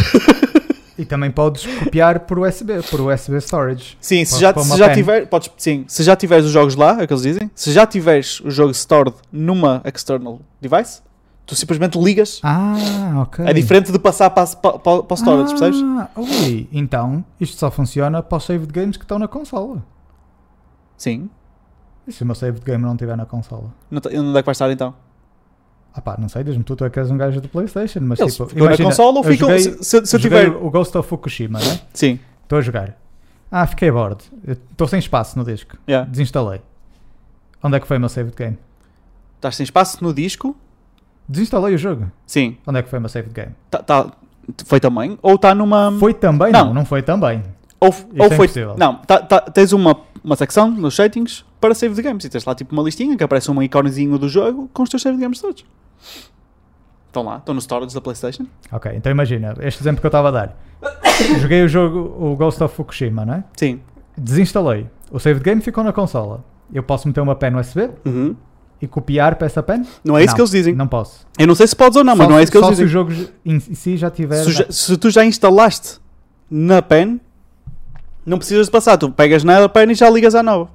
e 0.96 1.04
também 1.04 1.30
podes 1.30 1.66
copiar 1.66 2.20
por 2.20 2.38
USB, 2.38 2.82
por 2.88 3.00
USB 3.00 3.40
storage. 3.40 3.96
Sim, 4.00 4.24
se 4.24 4.38
já, 4.38 4.54
se 4.56 4.78
já 4.78 4.86
pen. 4.86 4.94
tiver, 4.94 5.26
podes, 5.26 5.50
sim, 5.56 5.84
se 5.88 6.04
já 6.04 6.14
tiveres 6.14 6.44
os 6.44 6.52
jogos 6.52 6.76
lá, 6.76 7.00
é 7.00 7.04
o 7.04 7.06
que 7.08 7.12
eles 7.12 7.22
dizem, 7.22 7.50
se 7.54 7.72
já 7.72 7.84
tiveres 7.84 8.38
o 8.40 8.50
jogo 8.50 8.70
stored 8.70 9.16
numa 9.32 9.82
external 9.84 10.40
device, 10.60 11.00
tu 11.46 11.54
simplesmente 11.56 11.98
ligas. 11.98 12.40
Ah, 12.42 13.22
ok. 13.22 13.44
É 13.46 13.52
diferente 13.52 13.90
de 13.92 13.98
passar 13.98 14.30
para, 14.30 14.46
para, 14.56 14.78
para, 14.78 15.02
para 15.02 15.14
o 15.14 15.16
storage, 15.16 15.50
percebes? 15.50 15.80
Ah, 15.82 16.08
ui, 16.16 16.68
então 16.72 17.24
isto 17.40 17.56
só 17.58 17.70
funciona 17.70 18.22
para 18.22 18.38
os 18.38 18.44
save 18.44 18.66
de 18.66 18.72
games 18.72 18.96
que 18.96 19.04
estão 19.04 19.18
na 19.18 19.28
consola. 19.28 19.82
Sim. 20.96 21.28
E 22.06 22.12
se 22.12 22.22
o 22.22 22.26
meu 22.26 22.34
save 22.34 22.58
de 22.58 22.64
game 22.64 22.82
não 22.82 22.92
estiver 22.92 23.16
na 23.16 23.26
consola? 23.26 23.72
Não, 23.90 24.00
onde 24.04 24.38
é 24.38 24.42
que 24.42 24.46
vai 24.46 24.52
estar 24.52 24.70
então? 24.70 24.94
Ah 25.94 26.00
pá, 26.00 26.16
não 26.18 26.28
sei, 26.28 26.42
diz-me 26.42 26.64
tu, 26.64 26.74
tu 26.74 26.84
é 26.84 26.90
que 26.90 26.98
és 26.98 27.10
um 27.10 27.18
gajo 27.18 27.40
do 27.40 27.48
Playstation, 27.48 28.00
mas 28.00 28.18
Eles 28.18 28.32
tipo, 28.34 28.48
ficam 28.48 28.66
na 28.66 28.76
consola 28.78 29.18
ou 29.18 29.24
ficam. 29.24 29.48
joguei- 29.50 29.60
se, 29.82 30.06
se, 30.06 30.16
eu 30.16 30.20
tiver. 30.20 30.48
o 30.48 30.70
Ghost 30.70 30.96
of 30.96 31.06
Fukushima, 31.08 31.58
né? 31.58 31.80
Sim, 31.92 32.18
Estou 32.42 32.58
a 32.58 32.62
jogar. 32.62 32.98
Ah, 33.50 33.66
fiquei 33.66 33.90
bored. 33.90 34.22
Eu 34.44 34.54
Estou 34.54 34.88
sem 34.88 34.98
espaço 34.98 35.38
no 35.38 35.44
disco. 35.44 35.76
yeah. 35.88 36.08
Desinstalei. 36.08 36.62
Onde 37.62 37.76
é 37.76 37.80
que 37.80 37.86
foi 37.86 37.98
o 37.98 38.00
meu 38.00 38.08
save 38.08 38.30
de 38.30 38.36
game? 38.36 38.58
estás 39.36 39.56
sem 39.56 39.64
espaço 39.64 40.02
no 40.02 40.14
disco. 40.14 40.56
Desinstalei 41.28 41.74
o 41.74 41.78
jogo. 41.78 42.10
Sim, 42.26 42.56
Onde 42.66 42.78
é 42.78 42.82
que 42.82 42.88
foi 42.90 42.98
o 42.98 43.02
meu 43.02 43.08
save 43.08 43.28
de 43.28 43.34
game? 43.34 43.52
tá, 43.70 43.78
tá- 43.82 44.10
foi 44.66 44.80
também. 44.80 45.18
Ou 45.22 45.36
está 45.36 45.54
numa. 45.54 45.92
Foi 45.98 46.12
também? 46.12 46.52
Não. 46.52 46.66
Não, 46.66 46.74
não 46.74 46.84
foi 46.84 47.02
também. 47.02 47.42
Ou, 47.80 47.88
Isso 47.88 48.06
ou 48.18 48.26
é 48.26 48.30
foi. 48.30 48.46
impossível. 48.46 48.74
Não, 48.78 48.96
tá, 48.96 49.18
tá- 49.20 49.40
tens 49.40 49.72
uma, 49.72 49.96
uma 50.22 50.36
secção 50.36 50.70
nos 50.70 50.94
settings 50.96 51.44
para 51.60 51.74
save 51.74 51.94
de 51.94 52.02
games. 52.02 52.24
E 52.24 52.28
tens 52.28 52.44
lá 52.44 52.54
tipo 52.54 52.72
uma 52.72 52.82
listinha 52.82 53.16
que 53.16 53.22
aparece 53.24 53.50
um 53.50 53.62
iconezinho 53.62 54.18
do 54.18 54.28
jogo 54.28 54.68
com 54.72 54.82
os 54.82 54.88
teus 54.90 55.02
save 55.02 55.16
de 55.16 55.22
games 55.22 55.40
todos. 55.40 55.64
Estão 57.06 57.22
lá, 57.24 57.36
estão 57.36 57.54
no 57.54 57.60
storage 57.60 57.94
da 57.94 58.00
PlayStation. 58.00 58.46
Ok, 58.70 58.90
então 58.94 59.12
imagina, 59.12 59.54
este 59.60 59.82
exemplo 59.82 60.00
que 60.00 60.06
eu 60.06 60.08
estava 60.08 60.28
a 60.28 60.30
dar. 60.30 60.56
Joguei 61.40 61.62
o 61.62 61.68
jogo, 61.68 61.98
o 62.18 62.34
Ghost 62.36 62.62
of 62.62 62.74
Fukushima, 62.74 63.24
não 63.24 63.34
é? 63.34 63.44
Sim. 63.56 63.80
Desinstalei. 64.16 64.86
O 65.10 65.18
save 65.20 65.38
de 65.40 65.44
game 65.44 65.60
ficou 65.60 65.84
na 65.84 65.92
consola. 65.92 66.42
Eu 66.72 66.82
posso 66.82 67.06
meter 67.06 67.20
uma 67.20 67.34
pen 67.34 67.54
USB 67.56 67.90
e 68.82 68.86
copiar 68.88 69.36
para 69.36 69.46
essa 69.46 69.62
pen? 69.62 69.82
Não 70.04 70.18
é 70.18 70.24
isso 70.24 70.34
que 70.34 70.40
eles 70.40 70.50
dizem. 70.50 70.74
Não 70.74 70.88
posso. 70.88 71.24
Eu 71.38 71.46
não 71.46 71.54
sei 71.54 71.66
se 71.68 71.74
podes 71.76 71.96
ou 71.96 72.02
não, 72.04 72.14
mas 72.16 72.26
Só 72.26 72.30
não 72.32 72.38
é 72.38 72.42
isso 72.42 72.50
que 72.52 72.58
eles 72.58 72.66
só 72.66 72.74
se 72.74 72.82
dizem. 72.82 72.86
o 72.86 72.88
jogo 72.90 73.12
em 73.46 73.60
si 73.60 73.96
já 73.96 74.10
tiver. 74.10 74.42
Se, 74.42 74.50
já- 74.52 74.66
se 74.68 74.96
tu 74.96 75.08
já 75.08 75.24
instalaste 75.24 76.00
na 76.50 76.82
pen, 76.82 77.20
não 78.26 78.36
precisas 78.38 78.66
de 78.66 78.72
passar. 78.72 78.96
Tu 78.98 79.08
pegas 79.10 79.44
na 79.44 79.68
pen 79.68 79.90
e 79.90 79.94
já 79.94 80.10
ligas 80.10 80.34
à 80.34 80.42
nova. 80.42 80.68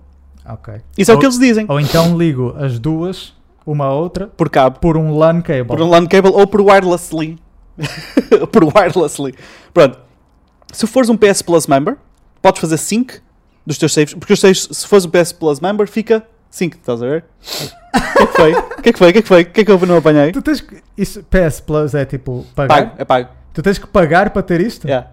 Ok. 0.49 0.75
Isso 0.97 1.11
é 1.11 1.13
o 1.13 1.17
Ou- 1.17 1.19
que 1.19 1.25
eles 1.25 1.37
dizem. 1.37 1.65
Ou 1.67 1.79
então 1.79 2.17
ligo 2.17 2.55
as 2.57 2.79
duas, 2.79 3.33
uma 3.65 3.85
à 3.85 3.93
outra, 3.93 4.27
Por 4.27 4.49
cabo. 4.49 4.79
por 4.79 4.95
um 4.95 5.17
LAN 5.17 5.41
cable. 5.41 5.65
Por 5.65 5.81
um 5.81 5.89
LAN 5.89 6.07
cable 6.07 6.31
ou 6.31 6.47
por 6.47 6.61
wirelessly. 6.61 7.37
por 8.51 8.63
wirelessly. 8.63 9.35
Pronto. 9.73 9.99
Se 10.71 10.87
fores 10.87 11.09
um 11.09 11.17
PS 11.17 11.41
Plus 11.41 11.67
member, 11.67 11.97
podes 12.41 12.61
fazer 12.61 12.77
sync 12.77 13.15
dos 13.65 13.77
teus 13.77 13.93
saves. 13.93 14.13
Porque 14.13 14.31
os 14.33 14.39
saves, 14.39 14.67
se 14.71 14.87
fores 14.87 15.03
um 15.05 15.09
PS 15.09 15.33
Plus 15.33 15.59
member, 15.59 15.87
fica 15.89 16.25
sync. 16.49 16.77
Estás 16.77 17.03
a 17.03 17.05
ver? 17.05 17.25
O 18.17 18.23
que 18.23 18.23
é 18.23 18.27
que 18.27 18.33
foi? 18.37 18.53
O 18.53 18.81
que 18.83 18.89
é 18.89 18.93
que 18.93 18.97
foi? 18.99 19.09
O 19.09 19.13
que 19.13 19.19
é 19.19 19.21
que 19.21 19.27
foi? 19.27 19.41
O 19.41 19.45
que 19.51 19.61
é 19.61 19.65
que 19.65 19.71
eu 19.71 19.79
não 19.87 19.97
apanhei? 19.97 20.31
Tu 20.31 20.41
tens 20.41 20.61
que. 20.61 20.81
Isso, 20.97 21.23
PS 21.23 21.59
Plus 21.61 21.93
é 21.93 22.05
tipo 22.05 22.45
pagar? 22.55 22.75
Pago, 22.75 22.91
é 22.97 23.05
pago. 23.05 23.29
Tu 23.53 23.61
tens 23.61 23.77
que 23.77 23.87
pagar 23.87 24.29
para 24.31 24.41
ter 24.43 24.61
isto? 24.61 24.87
Yeah. 24.87 25.07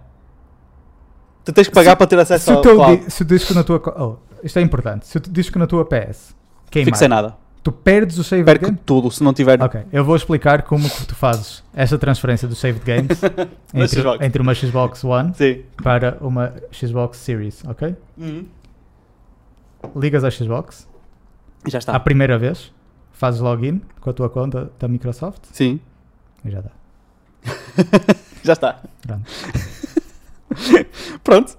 Tu 1.44 1.52
tens 1.52 1.68
que 1.68 1.74
pagar 1.74 1.92
Se- 1.92 1.96
para 1.96 2.06
ter 2.06 2.18
acesso 2.18 2.44
Se 2.44 2.50
ao 2.52 2.60
teu 2.62 2.76
cloud. 2.76 3.04
di- 3.04 3.10
se 3.10 3.22
o 3.22 3.24
disco 3.24 3.52
na 3.54 3.62
tua. 3.64 3.82
Oh, 3.98 4.16
isto 4.42 4.58
é 4.58 4.62
importante. 4.62 5.06
Se 5.06 5.16
o 5.18 5.20
disco 5.20 5.58
na 5.58 5.66
tua 5.66 5.84
PS 5.84 6.34
queimar, 6.70 6.86
Fico 6.86 6.96
sem 6.98 7.08
nada. 7.08 7.36
tu 7.62 7.70
perdes 7.72 8.16
o 8.18 8.24
save 8.24 8.44
Perco 8.44 8.64
game? 8.66 8.78
tudo 8.84 9.10
se 9.10 9.22
não 9.22 9.32
tiver. 9.34 9.60
Ok, 9.62 9.82
eu 9.92 10.04
vou 10.04 10.16
explicar 10.16 10.62
como 10.62 10.88
que 10.88 11.06
tu 11.06 11.14
fazes 11.14 11.62
essa 11.74 11.98
transferência 11.98 12.46
do 12.48 12.54
save 12.54 12.80
games 12.80 13.20
entre, 13.74 14.24
entre 14.26 14.42
uma 14.42 14.54
Xbox 14.54 15.02
One 15.04 15.32
Sim. 15.34 15.62
para 15.82 16.16
uma 16.20 16.52
Xbox 16.72 17.18
Series, 17.18 17.62
ok? 17.66 17.94
Uhum. 18.16 18.46
Ligas 19.96 20.24
a 20.24 20.30
Xbox 20.30 20.88
já 21.70 21.78
está. 21.78 21.94
à 21.94 22.00
primeira 22.00 22.38
vez, 22.38 22.72
fazes 23.12 23.40
login 23.40 23.80
com 24.00 24.10
a 24.10 24.12
tua 24.12 24.28
conta 24.30 24.70
da 24.78 24.88
Microsoft 24.88 25.42
Sim. 25.52 25.80
e 26.44 26.50
já 26.50 26.60
dá. 26.60 26.70
Já 28.44 28.52
está. 28.52 28.78
Pronto. 29.00 29.24
Pronto. 31.24 31.56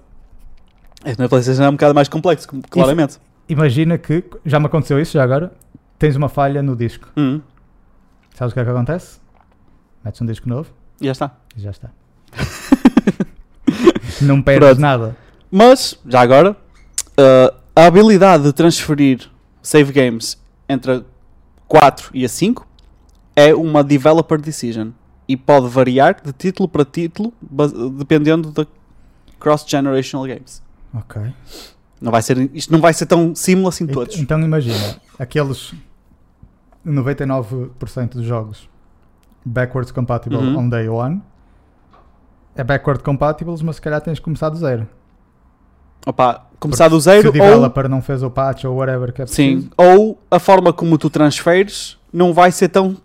Este 1.04 1.18
na 1.20 1.28
PlayStation 1.28 1.62
é 1.64 1.68
um 1.68 1.72
bocado 1.72 1.94
mais 1.94 2.08
complexo, 2.08 2.46
claramente. 2.70 3.18
Imagina 3.48 3.98
que, 3.98 4.22
já 4.44 4.58
me 4.60 4.66
aconteceu 4.66 5.00
isso 5.00 5.12
já 5.14 5.22
agora, 5.24 5.52
tens 5.98 6.14
uma 6.16 6.28
falha 6.28 6.62
no 6.62 6.74
disco. 6.76 7.08
Uhum. 7.16 7.40
Sabes 8.34 8.52
o 8.52 8.54
que 8.54 8.60
é 8.60 8.64
que 8.64 8.70
acontece? 8.70 9.18
Metes 10.04 10.20
um 10.20 10.26
disco 10.26 10.48
novo 10.48 10.70
E 11.00 11.06
já 11.06 11.12
está. 11.12 11.30
e 11.56 11.60
já 11.60 11.70
está. 11.70 11.90
Não 14.22 14.40
perdes 14.42 14.68
Pronto. 14.68 14.80
nada. 14.80 15.16
Mas, 15.50 15.98
já 16.06 16.20
agora, 16.20 16.52
uh, 16.52 17.56
a 17.74 17.86
habilidade 17.86 18.44
de 18.44 18.52
transferir 18.52 19.28
save 19.66 19.90
games 19.92 20.40
entre 20.68 20.92
a 20.92 21.02
4 21.66 22.10
e 22.14 22.24
a 22.24 22.28
5 22.28 22.64
é 23.34 23.52
uma 23.52 23.82
developer 23.82 24.40
decision 24.40 24.90
e 25.28 25.36
pode 25.36 25.66
variar 25.68 26.20
de 26.24 26.32
título 26.32 26.68
para 26.68 26.84
título 26.84 27.32
dependendo 27.98 28.52
da 28.52 28.64
cross-generational 29.40 30.24
games. 30.26 30.62
Ok. 30.94 31.20
Não 32.00 32.12
vai 32.12 32.22
ser, 32.22 32.48
isto 32.54 32.72
não 32.72 32.80
vai 32.80 32.92
ser 32.94 33.06
tão 33.06 33.34
símil 33.34 33.66
assim 33.66 33.86
todos. 33.88 34.16
Então 34.18 34.38
imagina, 34.40 35.00
aqueles 35.18 35.74
99% 36.86 38.08
dos 38.10 38.24
jogos 38.24 38.68
backwards 39.44 39.90
compatible 39.90 40.38
Uhum. 40.38 40.58
on 40.58 40.68
day 40.68 40.88
one 40.88 41.20
é 42.54 42.62
backward 42.62 43.02
compatible, 43.02 43.54
mas 43.64 43.76
se 43.76 43.82
calhar 43.82 44.00
tens 44.00 44.14
de 44.14 44.20
começar 44.22 44.48
do 44.48 44.56
zero. 44.56 44.88
Opa, 46.06 46.45
começar 46.58 46.88
do 46.88 46.98
Se 47.00 47.04
zero 47.04 47.22
o 47.22 47.26
ou, 47.26 47.32
developer 47.32 47.88
não 47.88 48.00
fez 48.02 48.22
o 48.22 48.30
patch 48.30 48.64
ou 48.64 48.76
whatever 48.76 49.12
que 49.12 49.22
é 49.22 49.24
preciso. 49.24 49.62
sim, 49.62 49.70
ou 49.76 50.18
a 50.30 50.38
forma 50.38 50.72
como 50.72 50.96
tu 50.98 51.10
transferes 51.10 51.96
não 52.12 52.32
vai 52.32 52.50
ser 52.50 52.68
tão 52.68 52.96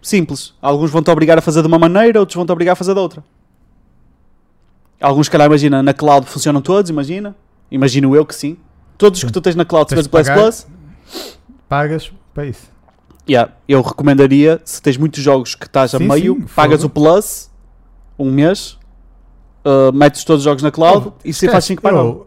simples. 0.00 0.54
Alguns 0.60 0.90
vão-te 0.90 1.10
obrigar 1.10 1.38
a 1.38 1.40
fazer 1.40 1.62
de 1.62 1.68
uma 1.68 1.78
maneira, 1.78 2.18
outros 2.20 2.36
vão-te 2.36 2.50
obrigar 2.52 2.72
a 2.72 2.76
fazer 2.76 2.94
de 2.94 3.00
outra. 3.00 3.22
Alguns, 5.00 5.26
se 5.26 5.30
calhar, 5.30 5.46
imagina, 5.48 5.82
na 5.82 5.92
cloud 5.92 6.26
funcionam 6.26 6.60
todos, 6.60 6.88
imagina. 6.90 7.34
Imagino 7.70 8.14
eu 8.14 8.24
que 8.24 8.34
sim. 8.34 8.56
Todos 8.96 9.18
os 9.18 9.20
Sim. 9.22 9.26
que 9.26 9.32
tu 9.32 9.40
tens 9.40 9.56
na 9.56 9.64
cloud, 9.64 9.88
se 9.88 9.96
Tens 9.96 10.04
de 10.04 10.08
Plus. 10.10 10.28
Plus, 10.28 10.66
Pagas 11.68 12.12
para 12.32 12.46
isso. 12.46 12.70
Yeah, 13.28 13.52
eu 13.68 13.80
recomendaria, 13.82 14.60
se 14.64 14.80
tens 14.82 14.96
muitos 14.96 15.22
jogos 15.22 15.54
que 15.54 15.64
estás 15.66 15.94
a 15.94 15.98
Sim, 15.98 16.06
meio, 16.06 16.34
sim, 16.34 16.46
pagas 16.54 16.84
o 16.84 16.88
Plus, 16.88 17.50
um 18.18 18.30
mês, 18.30 18.78
uh, 19.64 19.92
metes 19.92 20.24
todos 20.24 20.40
os 20.40 20.44
jogos 20.44 20.62
na 20.62 20.70
cloud 20.70 21.08
Oh, 21.08 21.12
e 21.24 21.32
se 21.32 21.48
faz 21.48 21.64
5 21.64 21.80
para 21.82 21.96
eu, 21.96 22.26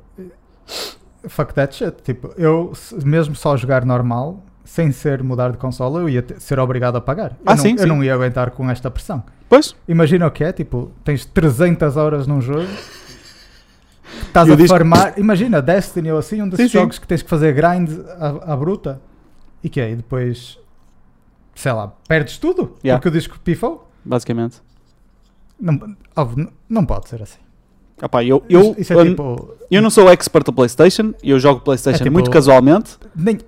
Fuck 1.27 1.53
that 1.53 1.75
shit. 1.75 2.01
Tipo, 2.03 2.33
eu, 2.37 2.71
mesmo 3.03 3.35
só 3.35 3.55
jogar 3.57 3.83
normal, 3.85 4.43
sem 4.63 4.91
ser 4.91 5.23
mudar 5.23 5.51
de 5.51 5.57
consola, 5.57 6.01
eu 6.01 6.09
ia 6.09 6.21
te- 6.21 6.39
ser 6.39 6.59
obrigado 6.59 6.95
a 6.97 7.01
pagar. 7.01 7.31
Eu, 7.31 7.37
Ah, 7.45 7.55
não, 7.55 7.63
sim, 7.63 7.71
eu 7.73 7.79
sim. 7.79 7.85
não 7.85 8.03
ia 8.03 8.13
aguentar 8.13 8.51
com 8.51 8.69
esta 8.69 8.89
pressão. 8.91 9.23
Pois, 9.49 9.75
Imagina 9.87 10.27
o 10.27 10.31
que 10.31 10.43
é, 10.43 10.51
tipo, 10.51 10.91
tens 11.03 11.25
300 11.25 11.97
horas 11.97 12.27
num 12.27 12.41
jogo, 12.41 12.67
estás 14.27 14.49
a 14.49 14.67
farmar, 14.67 15.13
imagina 15.17 15.61
Destiny 15.61 16.11
ou 16.11 16.17
assim, 16.17 16.41
um 16.41 16.49
desses 16.49 16.71
Sim, 16.71 16.79
jogos 16.79 16.99
que 16.99 17.07
tens 17.07 17.21
que 17.21 17.29
fazer 17.29 17.53
grind 17.53 17.89
à, 18.19 18.53
à 18.53 18.55
bruta, 18.57 19.01
e 19.63 19.69
que 19.69 19.79
é, 19.79 19.91
e 19.91 19.95
depois, 19.95 20.59
sei 21.55 21.71
lá, 21.71 21.93
perdes 22.07 22.37
tudo, 22.37 22.75
Yeah. 22.83 22.99
porque 22.99 23.09
o 23.09 23.11
disco 23.11 23.39
pifou. 23.39 23.89
basicamente. 24.03 24.61
Não, 25.59 25.95
óbvio, 26.15 26.51
não 26.67 26.85
pode 26.85 27.07
ser 27.09 27.21
assim. 27.21 27.39
Opá, 28.01 28.23
eu, 28.23 28.43
eu, 28.49 28.75
Isso 28.77 28.91
é 28.93 28.95
eu, 28.97 29.05
tipo, 29.09 29.55
eu 29.71 29.81
não 29.81 29.89
sou 29.89 30.09
expert 30.11 30.45
da 30.45 30.51
PlayStation, 30.51 31.13
eu 31.23 31.39
jogo 31.39 31.61
PlayStation 31.61 31.95
É 32.01 32.03
tipo- 32.03 32.11
muito 32.13 32.29
casualmente, 32.29 32.97
nem, 33.15 33.39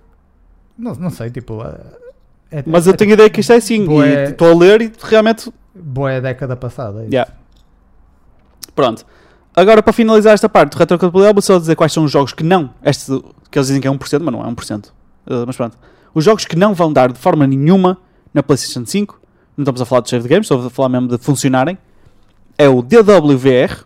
não, 0.77 0.93
não 0.95 1.09
sei, 1.09 1.29
tipo, 1.29 1.61
é- 1.63 2.59
é, 2.59 2.63
mas 2.65 2.87
é 2.87 2.91
eu 2.91 2.93
tenho 2.95 3.11
a 3.11 3.13
ideia 3.15 3.29
que 3.29 3.41
isto 3.41 3.51
é 3.51 3.57
assim, 3.57 3.85
Bué- 3.85 4.27
e 4.27 4.29
estou 4.31 4.49
a 4.51 4.55
ler 4.55 4.81
e 4.81 4.91
realmente, 5.03 5.51
boa 5.75 6.11
é 6.11 6.17
a 6.17 6.21
década 6.21 6.55
passada. 6.55 6.99
é 6.99 7.03
isso. 7.03 7.13
Yeah. 7.13 7.31
pronto. 8.73 9.05
Agora, 9.55 9.81
para 9.81 9.91
finalizar 9.91 10.33
esta 10.33 10.47
parte 10.47 10.73
do 10.73 10.77
retrocompatibilidade, 10.77 11.33
vou 11.33 11.41
só 11.41 11.57
dizer 11.57 11.75
quais 11.75 11.91
são 11.91 12.03
os 12.03 12.11
jogos 12.11 12.31
que 12.31 12.43
não, 12.43 12.69
este, 12.83 13.07
que 13.49 13.57
eles 13.57 13.67
dizem 13.67 13.81
que 13.81 13.87
é 13.87 13.91
1%, 13.91 14.23
mas 14.23 14.33
não 14.33 14.45
é 14.45 14.47
1%, 14.47 14.93
Uh, 15.25 15.43
mas 15.45 15.57
pronto. 15.57 15.77
Os 16.13 16.23
jogos 16.23 16.45
que 16.45 16.55
não 16.55 16.73
vão 16.73 16.93
dar 16.93 17.11
de 17.11 17.19
forma 17.19 17.45
nenhuma 17.45 17.97
na 18.33 18.41
PlayStation 18.41 18.85
5, 18.85 19.19
não 19.57 19.63
estamos 19.63 19.81
a 19.81 19.85
falar 19.85 20.01
de 20.01 20.09
save 20.09 20.23
de 20.23 20.29
games, 20.29 20.45
estou 20.45 20.65
a 20.65 20.69
falar 20.69 20.87
mesmo 20.89 21.07
de 21.09 21.17
funcionarem, 21.17 21.77
é 22.57 22.69
o 22.69 22.81
DWVR, 22.81 23.83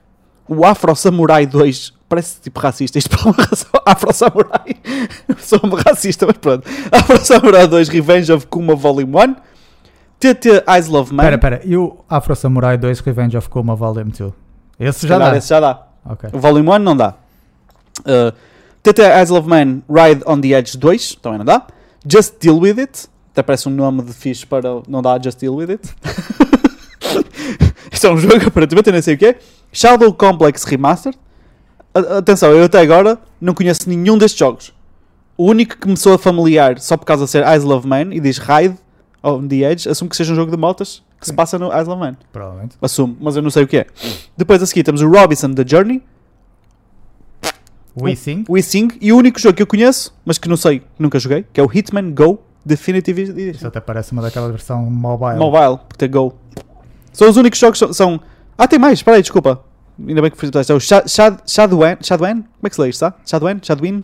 o 0.53 0.65
Afro 0.65 0.93
Samurai 0.95 1.45
2, 1.45 1.93
parece 2.09 2.41
tipo 2.41 2.59
racista, 2.59 2.97
isto 2.99 3.09
por 3.09 3.27
uma 3.27 3.35
razão, 3.45 3.69
Afro 3.85 4.11
Samurai, 4.13 4.75
sou-me 5.39 5.81
racista, 5.81 6.25
mas 6.25 6.35
pronto, 6.37 6.67
Afro 6.91 7.17
Samurai 7.23 7.65
2 7.67 7.87
Revenge 7.87 8.33
of 8.33 8.47
Kuma 8.47 8.75
Volume 8.75 9.15
1, 9.15 9.35
TT 10.19 10.65
Eyes 10.67 10.87
Love 10.87 11.13
Man, 11.13 11.23
Pera, 11.23 11.37
pera, 11.37 11.61
e 11.63 11.77
o 11.77 12.03
Afro 12.09 12.35
Samurai 12.35 12.77
2 12.77 12.99
Revenge 12.99 13.37
of 13.37 13.47
Kuma 13.47 13.75
Volume 13.77 14.11
2? 14.11 14.33
Esse 14.77 14.99
Se 14.99 15.07
já 15.07 15.15
calhar 15.15 15.31
dá. 15.31 15.37
esse 15.37 15.47
já 15.47 15.59
dá. 15.61 15.87
Ok. 16.05 16.29
O 16.33 16.39
Volume 16.39 16.67
1 16.69 16.79
não 16.79 16.97
dá. 16.97 17.13
Uh, 18.01 18.35
TT 18.83 18.99
Eyes 19.03 19.29
Love 19.29 19.47
Man 19.47 19.81
Ride 19.89 20.23
on 20.25 20.41
the 20.41 20.49
Edge 20.49 20.77
2 20.77 21.15
também 21.21 21.37
não 21.37 21.45
dá. 21.45 21.65
Just 22.05 22.33
Deal 22.41 22.57
With 22.57 22.79
It. 22.79 23.07
Até 23.31 23.41
parece 23.43 23.69
um 23.69 23.71
nome 23.71 24.01
de 24.01 24.11
fixe 24.11 24.45
para 24.45 24.81
não 24.87 25.01
dá 25.01 25.17
Just 25.23 25.39
Deal 25.39 25.53
With 25.55 25.69
It. 25.71 25.89
Isto 27.91 28.07
é 28.07 28.11
um 28.11 28.17
jogo, 28.17 28.47
aparentemente, 28.47 28.89
eu 28.89 28.93
nem 28.93 29.01
sei 29.01 29.13
o 29.13 29.17
que 29.17 29.25
é. 29.27 29.39
Shadow 29.71 30.13
Complex 30.13 30.63
Remastered. 30.63 31.17
A- 31.93 32.17
Atenção, 32.19 32.51
eu 32.51 32.63
até 32.65 32.79
agora 32.79 33.17
não 33.39 33.53
conheço 33.53 33.87
nenhum 33.89 34.17
destes 34.17 34.39
jogos. 34.39 34.73
O 35.37 35.45
único 35.45 35.77
que 35.77 35.87
me 35.87 35.97
soa 35.97 36.17
familiar, 36.17 36.79
só 36.79 36.95
por 36.97 37.05
causa 37.05 37.25
de 37.25 37.31
ser 37.31 37.45
Eyes 37.47 37.63
Love 37.63 37.87
Man 37.87 38.13
e 38.13 38.19
diz 38.19 38.37
Ride 38.37 38.75
on 39.23 39.47
the 39.47 39.57
Edge, 39.71 39.89
assumo 39.89 40.09
que 40.09 40.15
seja 40.15 40.33
um 40.33 40.35
jogo 40.35 40.51
de 40.51 40.57
motas 40.57 41.01
que 41.19 41.25
se 41.25 41.31
Sim. 41.31 41.35
passa 41.35 41.57
no 41.59 41.71
Eyes 41.73 41.87
Love 41.87 41.99
Man. 41.99 42.15
Provavelmente. 42.31 42.75
Assumo, 42.81 43.15
mas 43.19 43.35
eu 43.35 43.41
não 43.41 43.49
sei 43.49 43.63
o 43.63 43.67
que 43.67 43.77
é. 43.77 43.85
Depois 44.37 44.61
a 44.61 44.65
seguir 44.65 44.83
temos 44.83 45.01
o 45.01 45.09
Robinson 45.09 45.53
The 45.53 45.63
Journey, 45.67 46.01
We 47.99 48.15
Sing. 48.15 48.45
o 48.47 48.61
Sing 48.61 48.87
e 49.01 49.11
o 49.11 49.17
único 49.17 49.39
jogo 49.39 49.55
que 49.55 49.61
eu 49.61 49.67
conheço, 49.67 50.13
mas 50.25 50.37
que 50.37 50.47
não 50.47 50.55
sei, 50.55 50.81
nunca 50.97 51.19
joguei, 51.19 51.45
que 51.51 51.59
é 51.59 51.63
o 51.63 51.69
Hitman 51.71 52.11
Go 52.13 52.39
Definitive 52.65 53.21
Isso 53.23 53.31
Edition. 53.33 53.67
até 53.67 53.79
parece 53.81 54.11
uma 54.13 54.21
daquela 54.21 54.47
versão 54.49 54.83
mobile. 54.89 55.37
Mobile, 55.37 55.77
porque 55.89 55.97
tem 55.97 56.09
Go. 56.09 56.33
São 57.11 57.29
os 57.29 57.35
únicos 57.35 57.59
jogos 57.59 57.79
que 57.79 57.85
são, 57.85 57.93
são- 57.93 58.21
Ah, 58.63 58.67
tem 58.67 58.77
mais, 58.77 58.99
espera 58.99 59.17
aí, 59.17 59.23
desculpa. 59.23 59.63
Ainda 60.07 60.21
bem 60.21 60.29
que 60.29 60.37
fiz 60.37 60.51
é 60.69 60.73
o 60.75 60.79
Sha- 60.79 61.07
Shad, 61.07 61.39
Shadwen, 61.47 61.97
Shadwen? 61.99 62.43
Como 62.43 62.47
é 62.63 62.69
que 62.69 62.75
se 62.75 62.81
lê 62.83 62.89
isto, 62.89 62.99
tá? 62.99 63.15
Shadwen? 63.25 63.59
Shadwin? 63.59 64.03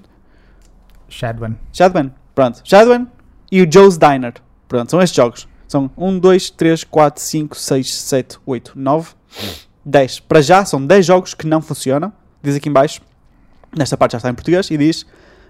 Shadwen. 1.07 1.55
Shadwen, 1.71 2.11
pronto. 2.33 2.61
Shadwen 2.63 3.07
e 3.51 3.61
o 3.61 3.71
Joe's 3.71 3.99
Diner. 3.99 4.33
Pronto, 4.67 4.89
são 4.89 4.99
estes 4.99 5.15
jogos. 5.15 5.47
São 5.67 5.91
1, 5.95 6.17
2, 6.17 6.49
3, 6.49 6.83
4, 6.85 7.21
5, 7.21 7.55
6, 7.55 7.93
7, 8.01 8.39
8, 8.47 8.71
9, 8.75 9.09
10. 9.85 10.21
Para 10.21 10.41
já 10.41 10.65
são 10.65 10.83
10 10.83 11.05
jogos 11.05 11.35
que 11.35 11.45
não 11.45 11.61
funcionam. 11.61 12.11
Diz 12.41 12.55
aqui 12.55 12.67
em 12.67 12.73
baixo, 12.73 12.99
nesta 13.77 13.95
parte 13.95 14.13
já 14.13 14.17
está 14.17 14.31
em 14.31 14.33
português, 14.33 14.71
e 14.71 14.77
diz 14.79 15.05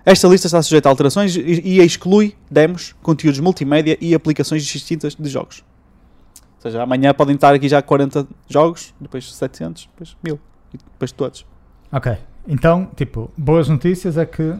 esta 0.05 0.27
lista 0.27 0.47
está 0.47 0.61
sujeita 0.61 0.89
a 0.89 0.91
alterações 0.91 1.33
e, 1.33 1.39
e 1.39 1.79
exclui 1.79 2.35
demos, 2.51 2.93
conteúdos 3.01 3.39
multimédia 3.39 3.97
e 4.01 4.13
aplicações 4.13 4.65
distintas 4.65 5.15
de 5.15 5.29
jogos. 5.29 5.63
Ou 6.57 6.61
seja, 6.61 6.81
amanhã 6.83 7.13
podem 7.13 7.35
estar 7.35 7.53
aqui 7.53 7.69
já 7.69 7.81
40 7.81 8.27
jogos, 8.49 8.93
depois 8.99 9.31
700, 9.33 9.87
depois 9.93 10.17
1000, 10.23 10.39
e 10.73 10.77
depois 10.77 11.11
todos. 11.11 11.45
Ok. 11.91 12.13
Então, 12.47 12.89
tipo, 12.95 13.29
boas 13.37 13.69
notícias 13.69 14.17
é 14.17 14.25
que 14.25 14.53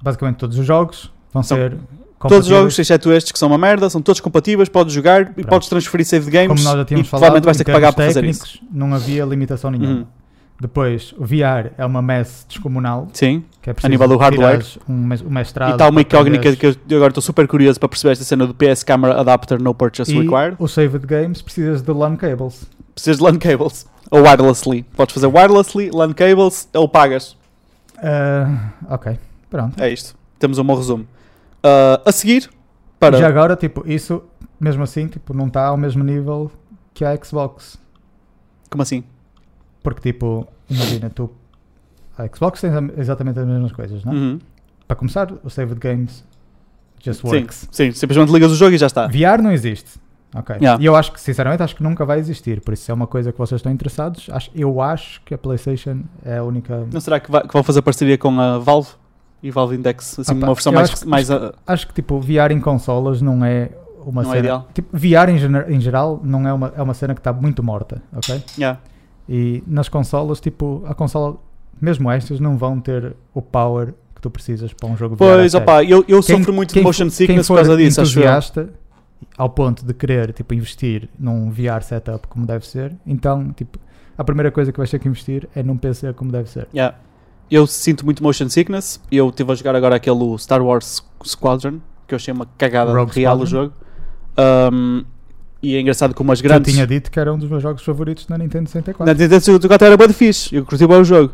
basicamente 0.00 0.36
todos 0.36 0.58
os 0.58 0.66
jogos 0.66 1.10
vão 1.32 1.42
São- 1.42 1.56
ser 1.56 1.76
Todos 2.20 2.38
os 2.40 2.46
jogos, 2.46 2.78
exceto 2.78 3.10
estes 3.10 3.32
que 3.32 3.38
são 3.38 3.48
uma 3.48 3.58
merda, 3.58 3.90
são 3.90 4.00
todos 4.00 4.20
compatíveis, 4.20 4.68
podes 4.68 4.94
jogar 4.94 5.22
e 5.22 5.24
Pronto. 5.34 5.48
podes 5.48 5.68
transferir 5.68 6.06
save 6.06 6.30
games 6.30 6.48
Como 6.48 6.62
nós 6.62 6.76
já 6.76 6.82
e 6.82 6.84
tínhamos 6.84 7.08
provavelmente 7.08 7.42
falado, 7.42 7.44
vais 7.46 7.56
em 7.56 7.58
ter 7.58 7.64
que 7.64 7.72
pagar 7.72 7.92
termos 7.92 8.12
para 8.14 8.14
fazer 8.14 8.24
isso. 8.30 8.40
técnicos, 8.44 8.68
não 8.72 8.94
havia 8.94 9.24
limitação 9.24 9.70
nenhuma. 9.72 9.90
Uhum. 10.00 10.06
Depois, 10.62 11.12
o 11.18 11.24
VR 11.24 11.72
é 11.76 11.84
uma 11.84 12.00
mess 12.00 12.46
descomunal, 12.48 13.08
Sim, 13.12 13.44
que 13.60 13.68
é 13.68 13.72
preciso 13.72 13.90
nível 13.90 14.06
do 14.06 14.16
hardware. 14.16 14.64
Um, 14.88 15.08
um 15.26 15.30
mestrado. 15.30 15.70
e 15.70 15.72
está 15.72 15.88
uma 15.88 16.00
incógnita 16.00 16.54
que 16.54 16.66
eu 16.66 16.76
agora 16.98 17.10
estou 17.10 17.20
super 17.20 17.48
curioso 17.48 17.80
para 17.80 17.88
perceber 17.88 18.12
esta 18.12 18.24
cena 18.24 18.46
do 18.46 18.54
PS 18.54 18.84
Camera 18.84 19.20
Adapter 19.20 19.60
No 19.60 19.74
Purchase 19.74 20.14
E 20.14 20.20
Required. 20.20 20.54
o 20.60 20.68
Saved 20.68 21.04
Games 21.04 21.42
precisas 21.42 21.82
de 21.82 21.90
LAN 21.92 22.14
cables. 22.14 22.64
Precisas 22.94 23.16
de 23.16 23.24
LAN 23.24 23.40
cables 23.40 23.86
ou 24.08 24.22
wirelessly. 24.22 24.84
Podes 24.94 25.14
fazer 25.14 25.26
wirelessly, 25.26 25.90
LAN 25.92 26.12
cables 26.12 26.68
ou 26.74 26.88
pagas. 26.88 27.36
Ah, 27.98 28.70
ok, 28.88 29.18
pronto. 29.50 29.82
É 29.82 29.92
isto. 29.92 30.14
Temos 30.38 30.58
um 30.58 30.64
bom 30.64 30.76
resumo. 30.76 31.04
Ah, 31.60 32.00
a 32.06 32.12
seguir, 32.12 32.48
para. 33.00 33.16
E 33.16 33.20
já 33.20 33.26
agora, 33.26 33.56
tipo, 33.56 33.82
isso, 33.84 34.22
mesmo 34.60 34.84
assim, 34.84 35.08
tipo, 35.08 35.34
não 35.34 35.48
está 35.48 35.66
ao 35.66 35.76
mesmo 35.76 36.04
nível 36.04 36.52
que 36.94 37.04
a 37.04 37.16
Xbox. 37.16 37.80
Como 38.70 38.80
assim? 38.80 39.02
Porque, 39.82 40.12
tipo, 40.12 40.46
imagina, 40.74 41.10
tu... 41.10 41.30
A 42.18 42.26
Xbox 42.28 42.60
tem 42.60 42.70
exatamente 42.98 43.38
as 43.38 43.46
mesmas 43.46 43.72
coisas, 43.72 44.04
não 44.04 44.12
é? 44.12 44.16
Uhum. 44.16 44.38
Para 44.86 44.96
começar, 44.96 45.32
o 45.42 45.48
Saved 45.48 45.78
Games 45.80 46.24
just 47.02 47.20
Sim, 47.22 47.26
works. 47.28 47.68
sim, 47.70 47.90
simplesmente 47.92 48.30
ligas 48.32 48.52
o 48.52 48.54
jogo 48.54 48.74
e 48.74 48.78
já 48.78 48.86
está. 48.86 49.06
VR 49.06 49.40
não 49.42 49.50
existe. 49.50 49.98
Ok. 50.34 50.56
Yeah. 50.56 50.82
E 50.82 50.86
eu 50.86 50.94
acho 50.96 51.12
que, 51.12 51.20
sinceramente, 51.20 51.62
acho 51.62 51.74
que 51.76 51.82
nunca 51.82 52.04
vai 52.04 52.18
existir. 52.18 52.60
Por 52.60 52.72
isso, 52.74 52.84
se 52.84 52.90
é 52.90 52.94
uma 52.94 53.06
coisa 53.06 53.32
que 53.32 53.38
vocês 53.38 53.58
estão 53.58 53.70
interessados, 53.72 54.28
acho, 54.30 54.50
eu 54.54 54.80
acho 54.80 55.20
que 55.24 55.34
a 55.34 55.38
PlayStation 55.38 56.02
é 56.24 56.38
a 56.38 56.42
única. 56.44 56.86
Não 56.92 57.00
será 57.00 57.18
que, 57.20 57.30
vai, 57.30 57.42
que 57.46 57.52
vão 57.52 57.62
fazer 57.62 57.82
parceria 57.82 58.16
com 58.16 58.38
a 58.40 58.58
Valve 58.58 58.90
e 59.42 59.50
Valve 59.50 59.76
Index? 59.76 60.18
Assim, 60.20 60.32
Opa, 60.36 60.46
uma 60.46 60.54
versão 60.54 60.72
mais. 60.72 60.90
acho 60.90 61.02
que- 61.02 61.08
mais 61.08 61.30
ah, 61.30 61.54
Acho 61.66 61.86
que, 61.86 61.94
tipo, 61.94 62.18
VR 62.20 62.50
em 62.52 62.60
consolas 62.60 63.20
não 63.20 63.44
é 63.44 63.70
uma 64.06 64.22
Não 64.22 64.30
é 64.30 64.34
cena. 64.36 64.38
ideal. 64.38 64.68
Tipo, 64.74 64.96
VR 64.96 65.28
em, 65.30 65.74
em 65.76 65.80
geral 65.80 66.20
não 66.24 66.46
é 66.48 66.52
uma, 66.52 66.72
é 66.76 66.82
uma 66.82 66.94
cena 66.94 67.14
que 67.14 67.20
está 67.20 67.32
muito 67.32 67.62
morta, 67.62 68.02
ok? 68.14 68.42
yeah. 68.58 68.78
E 69.28 69.62
nas 69.66 69.88
consolas, 69.88 70.40
tipo, 70.40 70.82
a 70.86 70.94
consola, 70.94 71.36
mesmo 71.80 72.10
estas, 72.10 72.40
não 72.40 72.56
vão 72.56 72.80
ter 72.80 73.14
o 73.32 73.40
power 73.40 73.94
que 74.14 74.20
tu 74.20 74.30
precisas 74.30 74.72
para 74.72 74.88
um 74.88 74.96
jogo 74.96 75.16
Pois, 75.16 75.54
opa, 75.54 75.82
eu, 75.84 76.04
eu 76.08 76.22
Quem- 76.22 76.38
sofro 76.38 76.52
muito 76.52 76.74
de 76.74 76.80
motion 76.80 77.08
sickness 77.10 77.46
por 77.46 77.56
causa 77.56 77.76
disso, 77.76 78.00
acho 78.00 78.18
eu. 78.18 78.22
entusiasta 78.22 78.68
ao 79.38 79.48
ponto 79.48 79.84
de 79.84 79.94
querer 79.94 80.32
tipo, 80.32 80.52
investir 80.54 81.08
num 81.18 81.50
VR 81.50 81.82
setup 81.82 82.26
como 82.28 82.44
deve 82.44 82.66
ser, 82.66 82.94
então 83.06 83.52
tipo, 83.52 83.78
a 84.18 84.24
primeira 84.24 84.50
coisa 84.50 84.72
que 84.72 84.78
vais 84.78 84.90
ter 84.90 84.98
que 84.98 85.08
investir 85.08 85.48
é 85.54 85.62
num 85.62 85.76
PC 85.76 86.12
como 86.12 86.30
deve 86.32 86.48
ser. 86.50 86.66
Yeah. 86.74 86.96
Eu 87.50 87.66
sinto 87.66 88.04
muito 88.04 88.22
motion 88.22 88.48
sickness. 88.48 89.00
Eu 89.10 89.28
estive 89.28 89.52
a 89.52 89.54
jogar 89.54 89.76
agora 89.76 89.96
aquele 89.96 90.38
Star 90.38 90.62
Wars 90.62 91.02
Squadron, 91.24 91.80
que 92.06 92.14
eu 92.14 92.16
achei 92.16 92.32
uma 92.32 92.46
cagada 92.58 92.92
Rogue 92.92 93.12
real 93.14 93.38
o 93.38 93.46
Squadron? 93.46 93.70
jogo. 93.70 93.74
Um, 94.72 95.04
e 95.62 95.76
é 95.76 95.80
engraçado 95.80 96.14
como 96.14 96.32
as 96.32 96.40
Que 96.40 96.46
Eu 96.46 96.50
grandes. 96.50 96.72
tinha 96.74 96.86
dito 96.86 97.10
que 97.10 97.18
era 97.20 97.32
um 97.32 97.38
dos 97.38 97.48
meus 97.48 97.62
jogos 97.62 97.82
favoritos 97.82 98.26
na 98.28 98.36
Nintendo 98.38 98.68
64. 98.68 99.04
Na 99.06 99.12
Nintendo 99.12 99.40
64 99.40 99.86
era 99.86 99.96
bem 99.96 100.08
fixe, 100.12 100.54
eu 100.54 100.64
curti 100.64 100.86
bem 100.86 100.96
o 101.00 101.04
jogo. 101.04 101.32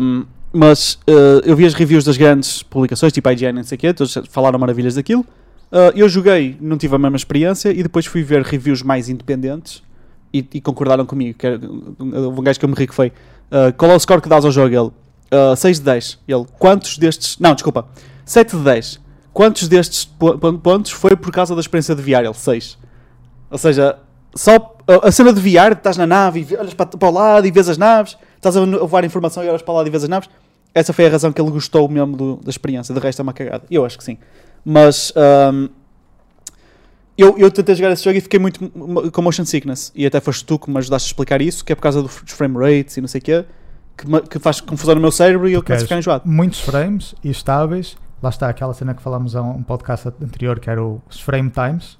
Um, 0.00 0.24
mas 0.52 0.94
uh, 1.08 1.40
eu 1.44 1.56
vi 1.56 1.66
as 1.66 1.74
reviews 1.74 2.04
das 2.04 2.16
grandes 2.16 2.62
publicações, 2.62 3.12
tipo 3.12 3.28
IGN, 3.30 3.52
não 3.56 3.64
sei 3.64 3.76
o 3.76 3.78
quê, 3.78 3.92
todos 3.92 4.16
falaram 4.30 4.58
maravilhas 4.58 4.94
daquilo. 4.94 5.22
Uh, 5.72 5.90
eu 5.96 6.08
joguei, 6.08 6.56
não 6.60 6.78
tive 6.78 6.94
a 6.94 6.98
mesma 6.98 7.16
experiência 7.16 7.70
e 7.70 7.82
depois 7.82 8.06
fui 8.06 8.22
ver 8.22 8.42
reviews 8.42 8.80
mais 8.82 9.08
independentes 9.08 9.82
e, 10.32 10.46
e 10.54 10.60
concordaram 10.60 11.04
comigo. 11.04 11.36
Que 11.36 11.46
era, 11.46 11.60
um 11.98 12.40
gajo 12.42 12.58
que 12.60 12.64
eu 12.64 12.68
me 12.68 12.74
ri 12.76 12.86
que 12.86 12.94
foi: 12.94 13.08
uh, 13.08 13.72
Qual 13.76 13.90
é 13.90 13.94
o 13.96 13.98
score 13.98 14.20
que 14.22 14.28
dás 14.28 14.44
ao 14.44 14.52
jogo? 14.52 14.68
Ele: 14.68 14.90
uh, 15.52 15.56
6 15.56 15.78
de 15.80 15.84
10. 15.84 16.18
Ele: 16.28 16.44
Quantos 16.58 16.96
destes. 16.98 17.36
Não, 17.40 17.52
desculpa, 17.54 17.86
7 18.24 18.56
de 18.56 18.62
10. 18.62 19.00
Quantos 19.32 19.66
destes 19.66 20.04
po- 20.04 20.38
pon- 20.38 20.56
pontos 20.58 20.92
foi 20.92 21.16
por 21.16 21.32
causa 21.32 21.54
da 21.56 21.60
experiência 21.60 21.96
de 21.96 22.02
VR? 22.02 22.24
Ele: 22.24 22.34
6. 22.34 22.78
Ou 23.54 23.58
seja, 23.58 23.96
só 24.34 24.76
a, 25.04 25.12
cena 25.12 25.32
de 25.32 25.40
VR, 25.40 25.74
estás 25.74 25.96
na 25.96 26.08
nave 26.08 26.44
e 26.50 26.56
olhas 26.56 26.74
para, 26.74 26.86
para 26.86 27.08
o 27.08 27.12
lado 27.12 27.46
e 27.46 27.52
vês 27.52 27.68
as 27.68 27.78
naves, 27.78 28.18
estás 28.34 28.56
a 28.56 28.60
voar 28.66 29.04
informação 29.04 29.44
e 29.44 29.48
olhas 29.48 29.62
para 29.62 29.72
o 29.72 29.76
lado 29.76 29.86
e 29.86 29.90
vês 29.90 30.02
as 30.02 30.08
naves. 30.08 30.28
Essa 30.74 30.92
foi 30.92 31.06
a 31.06 31.08
razão 31.08 31.32
que 31.32 31.40
ele 31.40 31.52
gostou 31.52 31.88
mesmo 31.88 32.16
do- 32.16 32.36
da 32.42 32.50
experiência. 32.50 32.92
De 32.92 32.98
resto 32.98 33.20
é 33.20 33.22
uma 33.22 33.32
cagada. 33.32 33.62
Eu 33.70 33.84
acho 33.84 33.96
que 33.96 34.02
sim. 34.02 34.18
Mas 34.64 35.12
ahm, 35.14 35.68
eu, 37.16 37.38
eu 37.38 37.48
tentei 37.48 37.76
jogar 37.76 37.92
esse 37.92 38.02
jogo 38.02 38.18
e 38.18 38.20
fiquei 38.20 38.40
muito 38.40 38.58
com 39.12 39.22
motion 39.22 39.44
sickness. 39.44 39.92
E 39.94 40.04
até 40.04 40.20
foste 40.20 40.44
tu 40.44 40.58
que 40.58 40.68
me 40.68 40.78
ajudaste 40.78 41.06
a 41.06 41.10
explicar 41.10 41.40
isso, 41.40 41.64
que 41.64 41.72
é 41.72 41.76
por 41.76 41.82
causa 41.82 42.02
dos 42.02 42.12
frame 42.32 42.56
rates 42.58 42.96
e 42.96 43.00
não 43.00 43.06
sei 43.06 43.20
o 43.20 43.22
quê, 43.24 43.44
que, 43.96 44.10
me- 44.10 44.22
que 44.22 44.40
faz 44.40 44.60
confusão 44.60 44.96
no 44.96 45.00
meu 45.00 45.12
cérebro 45.12 45.48
e 45.48 45.52
eu 45.52 45.62
começo 45.62 45.84
a 45.84 45.86
ficar 45.86 45.98
enjoado. 45.98 46.24
Muitos 46.28 46.58
frames 46.58 47.14
e 47.22 47.30
estáveis. 47.30 47.96
Lá 48.20 48.30
está 48.30 48.48
aquela 48.48 48.74
cena 48.74 48.94
que 48.94 49.02
falámos 49.02 49.36
a 49.36 49.42
um 49.42 49.62
podcast 49.62 50.08
anterior, 50.20 50.58
que 50.58 50.68
era 50.68 50.82
os 50.82 51.20
frame 51.20 51.50
times. 51.50 51.96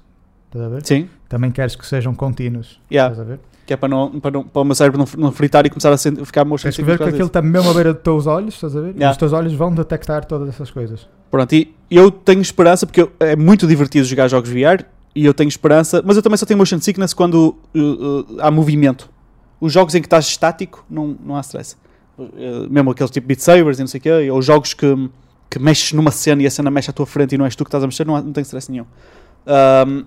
Estás 0.55 0.65
a 0.65 0.69
ver? 0.75 0.85
Sim, 0.85 1.09
Também 1.27 1.51
queres 1.51 1.75
que 1.75 1.85
sejam 1.85 2.13
contínuos. 2.15 2.79
yeah. 2.91 3.11
Estás 3.11 3.27
a 3.27 3.31
ver? 3.31 3.39
que 3.65 3.73
é 3.73 3.77
para, 3.77 3.89
não, 3.89 4.19
para, 4.19 4.29
não, 4.29 4.43
para 4.43 4.61
o 4.61 4.63
meu 4.63 4.75
cérebro 4.75 4.99
não, 4.99 5.07
não 5.17 5.31
fritar 5.31 5.65
e 5.65 5.71
começar 5.71 5.91
a 5.91 5.97
sen- 5.97 6.23
ficar 6.23 6.45
motion 6.45 6.65
Tens 6.65 6.75
que 6.75 6.81
sickness. 6.83 6.99
ver 6.99 7.03
que 7.03 7.09
aquilo 7.09 7.25
está 7.25 7.41
mesmo 7.41 7.71
à 7.71 7.73
beira 7.73 7.93
dos 7.95 8.03
teus 8.03 8.27
olhos, 8.27 8.53
estás 8.53 8.75
a 8.77 8.79
ver? 8.81 8.89
E 8.89 8.97
Yeah. 8.97 9.09
os 9.11 9.17
teus 9.17 9.33
olhos 9.33 9.53
vão 9.53 9.73
detectar 9.73 10.23
todas 10.25 10.47
essas 10.49 10.69
coisas. 10.69 11.07
Pronto, 11.31 11.51
e 11.51 11.73
eu 11.89 12.11
tenho 12.11 12.41
esperança, 12.43 12.85
porque 12.85 13.01
eu- 13.01 13.11
é 13.19 13.35
muito 13.35 13.65
divertido 13.65 14.05
jogar 14.05 14.27
jogos 14.27 14.51
VR, 14.51 14.85
e 15.15 15.25
eu 15.25 15.33
tenho 15.33 15.47
esperança, 15.47 16.03
mas 16.05 16.15
eu 16.15 16.21
também 16.21 16.37
só 16.37 16.45
tenho 16.45 16.59
motion 16.59 16.79
sickness 16.79 17.11
quando 17.15 17.55
uh, 17.75 17.79
uh, 17.79 18.37
há 18.39 18.51
movimento. 18.51 19.09
Os 19.59 19.73
jogos 19.73 19.95
em 19.95 19.99
que 19.99 20.05
estás 20.05 20.27
estático, 20.27 20.85
não, 20.87 21.17
não 21.25 21.35
há 21.35 21.39
stress. 21.41 21.75
Uh, 22.19 22.69
mesmo 22.69 22.91
aqueles 22.91 23.09
tipo 23.09 23.25
Beat 23.25 23.39
Sabers 23.39 23.79
e 23.79 23.81
não 23.81 23.87
sei 23.87 23.97
o 23.97 24.01
quê, 24.03 24.29
ou 24.29 24.43
jogos 24.43 24.75
que, 24.75 25.09
que 25.49 25.57
mexes 25.57 25.91
numa 25.91 26.11
cena 26.11 26.43
e 26.43 26.45
a 26.45 26.51
cena 26.51 26.69
mexe 26.69 26.91
à 26.91 26.93
tua 26.93 27.07
frente 27.07 27.33
e 27.33 27.37
não 27.39 27.45
és 27.45 27.55
tu 27.55 27.63
que 27.63 27.69
estás 27.69 27.83
a 27.83 27.87
mexer, 27.87 28.05
não, 28.05 28.15
há- 28.15 28.21
não 28.21 28.31
tenho 28.31 28.43
stress 28.43 28.71
nenhum. 28.71 28.85
Um, 29.47 30.05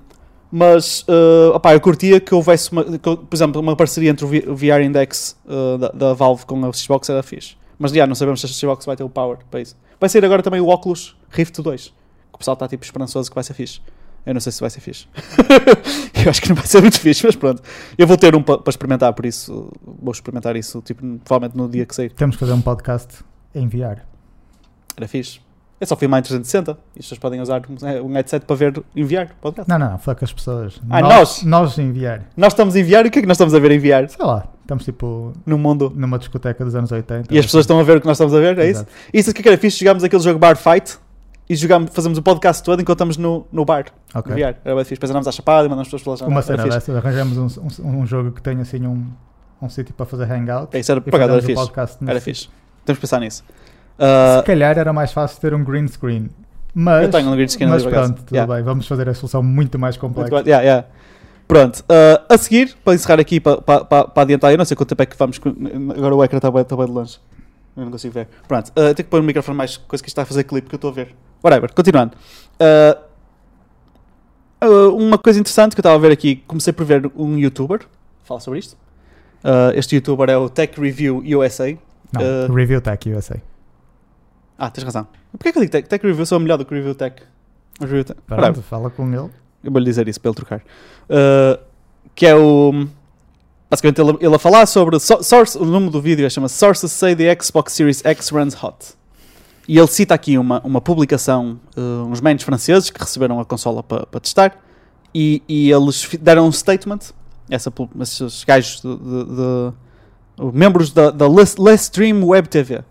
mas, 0.50 1.02
uh, 1.02 1.54
opá, 1.54 1.74
eu 1.74 1.80
curtia 1.80 2.20
que 2.20 2.34
houvesse, 2.34 2.72
uma, 2.72 2.84
que, 2.84 2.98
por 2.98 3.28
exemplo, 3.34 3.60
uma 3.60 3.76
parceria 3.76 4.10
entre 4.10 4.24
o 4.24 4.56
VR 4.56 4.80
Index 4.82 5.36
uh, 5.44 5.78
da, 5.78 5.88
da 5.88 6.14
Valve 6.14 6.46
com 6.46 6.64
a 6.64 6.72
Xbox 6.72 7.08
era 7.08 7.22
fixe. 7.22 7.56
Mas 7.78 7.92
já, 7.92 8.06
não 8.06 8.14
sabemos 8.14 8.40
se 8.40 8.46
a 8.46 8.48
Xbox 8.48 8.86
vai 8.86 8.96
ter 8.96 9.04
o 9.04 9.08
power 9.08 9.38
para 9.50 9.60
isso. 9.60 9.76
Vai 10.00 10.08
sair 10.08 10.24
agora 10.24 10.42
também 10.42 10.60
o 10.60 10.68
Oculus 10.68 11.16
Rift 11.30 11.60
2. 11.60 11.86
Que 11.86 11.92
o 12.32 12.38
pessoal 12.38 12.54
está 12.54 12.66
tipo 12.66 12.84
esperançoso 12.84 13.30
que 13.30 13.34
vai 13.34 13.44
ser 13.44 13.54
fixe. 13.54 13.80
Eu 14.26 14.34
não 14.34 14.40
sei 14.40 14.52
se 14.52 14.60
vai 14.60 14.70
ser 14.70 14.80
fixe. 14.80 15.06
eu 16.24 16.28
acho 16.28 16.42
que 16.42 16.48
não 16.48 16.56
vai 16.56 16.66
ser 16.66 16.80
muito 16.80 16.98
fixe, 16.98 17.24
mas 17.24 17.36
pronto. 17.36 17.62
Eu 17.96 18.06
vou 18.06 18.16
ter 18.16 18.34
um 18.34 18.42
para 18.42 18.60
experimentar, 18.68 19.12
por 19.12 19.24
isso 19.24 19.70
vou 19.82 20.12
experimentar 20.12 20.56
isso, 20.56 20.82
tipo, 20.82 21.00
provavelmente 21.24 21.56
no 21.56 21.68
dia 21.68 21.86
que 21.86 21.94
sair. 21.94 22.10
Temos 22.12 22.36
que 22.36 22.40
fazer 22.40 22.52
um 22.52 22.60
podcast 22.60 23.24
em 23.54 23.68
VR. 23.68 24.02
Era 24.96 25.08
fixe. 25.08 25.40
Eu 25.80 25.86
só 25.86 25.94
fui 25.94 26.08
mais 26.08 26.22
360 26.26 26.72
e 26.72 26.98
as 26.98 27.04
pessoas 27.04 27.18
podem 27.20 27.40
usar 27.40 27.62
um- 27.70 28.06
um 28.06 28.12
headset 28.14 28.44
para 28.44 28.56
ver 28.56 28.82
em 28.96 29.04
VR 29.04 29.28
podcast. 29.40 29.70
Não, 29.70 29.78
não, 29.78 29.90
não, 29.92 29.98
fuck 29.98 30.24
as 30.24 30.32
pessoas. 30.32 30.80
Ah, 30.90 31.00
nós, 31.00 31.44
nós 31.44 31.78
em 31.78 31.92
VR. 31.92 32.22
Nós 32.36 32.52
estamos 32.52 32.74
em 32.74 32.82
VR 32.82 33.04
e 33.04 33.08
o 33.08 33.10
que 33.10 33.20
é 33.20 33.22
que 33.22 33.28
nós 33.28 33.36
estamos 33.36 33.54
a 33.54 33.58
ver 33.60 33.70
em 33.70 33.78
VR? 33.78 34.08
Sei 34.08 34.24
lá, 34.26 34.48
estamos 34.62 34.84
tipo 34.84 35.32
No 35.46 35.56
mundo. 35.56 35.92
numa 35.94 36.18
discoteca 36.18 36.64
dos 36.64 36.74
anos 36.74 36.90
80. 36.90 37.32
E 37.32 37.38
as 37.38 37.44
pessoas 37.46 37.62
estão 37.62 37.78
a 37.78 37.82
ver 37.84 37.98
o 37.98 38.00
que 38.00 38.06
nós 38.08 38.16
estamos 38.16 38.34
a 38.34 38.40
ver, 38.40 38.58
é 38.58 38.64
isso? 38.70 38.80
Exato. 38.80 38.90
Isso 39.14 39.30
é 39.30 39.32
que 39.32 39.48
era 39.48 39.56
fixe, 39.56 39.78
jogámos 39.78 40.02
aquele 40.02 40.22
jogo 40.22 40.36
Bar 40.38 40.56
Fight 40.56 40.98
e 41.48 41.54
jogámos, 41.54 41.90
fazemos 41.94 42.18
o 42.18 42.22
podcast 42.22 42.60
todo 42.62 42.80
enquanto 42.82 42.96
estamos 42.96 43.16
no, 43.16 43.46
no 43.52 43.64
bar, 43.64 43.84
Ok. 44.14 44.34
VR. 44.34 44.56
Era 44.64 44.74
bem 44.74 44.84
fixe, 44.84 44.94
depois 44.96 45.10
andámos 45.10 45.28
à 45.28 45.32
chapada 45.32 45.66
e 45.66 45.68
mandamos 45.70 45.86
as 45.86 46.00
pessoas 46.02 46.18
pelas 46.18 46.20
Uma 46.32 46.42
janelas. 46.42 46.64
cena 46.64 46.74
dessas, 46.74 46.96
arranjamos 46.96 47.56
um, 47.56 47.86
um, 47.86 47.98
um 48.00 48.06
jogo 48.06 48.32
que 48.32 48.42
tenha 48.42 48.60
assim 48.62 48.84
um, 48.84 49.06
um 49.62 49.68
sítio 49.68 49.94
para 49.94 50.04
fazer 50.06 50.24
hangout. 50.24 50.76
É 50.76 50.80
isso, 50.80 50.90
era 50.90 51.00
pagado, 51.00 51.34
era 51.34 51.42
fixe. 51.42 51.70
Era 52.04 52.20
fixe. 52.20 52.48
Temos 52.84 52.98
que 52.98 53.00
pensar 53.02 53.20
nisso. 53.20 53.44
Ah, 53.98 54.38
Se 54.40 54.46
calhar 54.46 54.78
era 54.78 54.92
mais 54.92 55.12
fácil 55.12 55.40
ter 55.40 55.52
um 55.54 55.64
green 55.64 55.86
screen. 55.88 56.28
Mas, 56.74 57.04
Eu 57.04 57.10
tenho 57.10 57.28
um 57.28 57.32
green 57.34 57.48
screen 57.48 57.68
mas 57.68 57.84
pronto, 57.84 58.22
tudo 58.22 58.34
Yeah. 58.34 58.54
bem. 58.54 58.62
Vamos 58.62 58.86
fazer 58.86 59.08
a 59.08 59.14
solução 59.14 59.42
muito 59.42 59.78
mais 59.78 59.96
muito 59.96 60.14
complexa. 60.14 60.42
bem. 60.42 60.52
Yeah, 60.52 60.62
yeah. 60.64 60.86
Pronto, 61.48 61.82
ah, 61.88 62.22
a 62.34 62.36
seguir, 62.38 62.76
para 62.84 62.94
encerrar 62.94 63.18
aqui, 63.20 63.40
para, 63.40 63.60
para, 63.60 63.84
para, 63.84 64.22
adiantar, 64.22 64.52
eu 64.52 64.58
não 64.58 64.64
sei 64.64 64.76
quanto 64.76 64.90
tempo 64.90 65.02
é 65.02 65.06
que 65.06 65.16
vamos. 65.16 65.40
Agora 65.96 66.14
o 66.14 66.22
ecrã 66.22 66.36
está 66.36 66.50
bem, 66.50 66.60
está 66.62 66.76
bem 66.76 66.86
de 66.86 66.92
longe. 66.92 67.18
Eu 67.76 67.84
não 67.84 67.90
consigo 67.90 68.12
ver. 68.14 68.28
Pronto, 68.46 68.70
ah, 68.76 68.80
tenho 68.80 68.94
que 68.96 69.04
pôr 69.04 69.20
o 69.20 69.22
microfone 69.22 69.56
mais 69.56 69.76
coisa 69.76 70.02
que 70.02 70.08
isto 70.08 70.14
está 70.14 70.22
a 70.22 70.26
fazer 70.26 70.44
clipe 70.44 70.68
que 70.68 70.74
eu 70.74 70.78
estou 70.78 70.90
a 70.90 70.94
ver. 70.94 71.14
Whatever, 71.42 71.72
continuando. 71.72 72.12
Ah, 72.60 72.98
uma 74.92 75.16
coisa 75.18 75.38
interessante 75.40 75.74
que 75.74 75.78
eu 75.80 75.82
estava 75.82 75.94
a 75.96 75.98
ver 75.98 76.12
aqui, 76.12 76.36
comecei 76.46 76.72
por 76.72 76.84
ver 76.84 77.10
um 77.16 77.38
youtuber 77.38 77.80
falar 78.24 78.40
sobre 78.40 78.58
isto. 78.58 78.76
Ah, 79.42 79.72
este 79.74 79.94
youtuber 79.96 80.28
é 80.28 80.36
o 80.36 80.48
Tech 80.48 80.78
Review 80.80 81.22
USA. 81.38 81.76
Não, 82.12 82.20
Uh, 82.22 82.52
Review 82.52 82.80
Tech 82.80 83.08
USA. 83.10 83.36
Ah, 84.58 84.68
tens 84.70 84.82
razão. 84.84 85.06
Porquê 85.32 85.52
que 85.52 85.58
eu 85.58 85.62
digo 85.62 85.70
Tech, 85.72 85.88
tech 85.88 86.04
Review? 86.04 86.26
Sou 86.26 86.40
melhor 86.40 86.56
do 86.58 86.64
que 86.64 86.74
Review 86.74 86.94
Tech. 86.94 87.22
Review 87.80 88.04
Tech. 88.04 88.18
Pronto, 88.26 88.60
fala 88.62 88.90
com 88.90 89.06
ele. 89.08 89.30
Eu 89.62 89.70
vou-lhe 89.70 89.84
dizer 89.84 90.08
isso 90.08 90.20
para 90.20 90.30
ele 90.30 90.36
trocar. 90.36 90.58
Uh, 91.08 91.58
que 92.14 92.26
é 92.26 92.34
o. 92.34 92.86
Basicamente, 93.70 94.00
ele, 94.00 94.16
ele 94.20 94.34
a 94.34 94.38
falar 94.38 94.66
sobre. 94.66 94.98
so- 94.98 95.22
source, 95.22 95.56
o 95.56 95.64
nome 95.64 95.90
do 95.90 96.00
vídeo 96.00 96.28
chama 96.30 96.48
Sources 96.48 96.90
Say 96.90 97.14
the 97.14 97.36
Xbox 97.40 97.72
Series 97.72 98.02
X 98.04 98.30
Runs 98.30 98.54
Hot. 98.62 98.94
E 99.68 99.78
ele 99.78 99.86
cita 99.86 100.14
aqui 100.14 100.38
uma, 100.38 100.60
uma 100.64 100.80
publicação, 100.80 101.60
uh, 101.76 102.06
uns 102.06 102.20
meninos 102.20 102.42
franceses 102.42 102.88
que 102.90 102.98
receberam 102.98 103.38
a 103.38 103.44
consola 103.44 103.82
para 103.82 104.06
para 104.06 104.20
testar. 104.20 104.56
E, 105.14 105.42
e 105.48 105.70
eles 105.70 106.08
deram 106.20 106.46
um 106.48 106.52
statement. 106.52 106.98
Essa, 107.50 107.72
esses 108.00 108.44
gajos 108.44 108.80
de. 108.80 108.96
de- 108.96 109.24
de- 109.24 109.72
os 110.40 110.52
membros 110.54 110.92
da, 110.92 111.10
da 111.10 111.26
Le, 111.26 111.42
Le 111.58 111.74
Stream 111.74 112.24
Web 112.24 112.48
TV. 112.48 112.82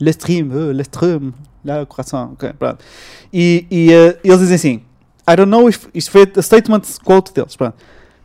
Le 0.00 0.10
Stream, 0.12 0.50
uh, 0.50 0.72
Le 0.72 0.82
Stream, 0.82 1.32
lá, 1.64 1.84
coração, 1.86 2.32
ok, 2.32 2.52
pronto. 2.54 2.82
E, 3.32 3.66
e 3.70 3.88
uh, 3.90 4.18
eles 4.24 4.38
dizem 4.40 4.54
assim: 4.56 4.82
I 5.28 5.36
don't 5.36 5.50
know 5.50 5.68
if. 5.68 5.88
Isto 5.94 6.10
foi 6.10 6.32
a 6.36 6.42
statement 6.42 6.82
quote 7.04 7.32
deles. 7.34 7.54
Pronto. 7.56 7.76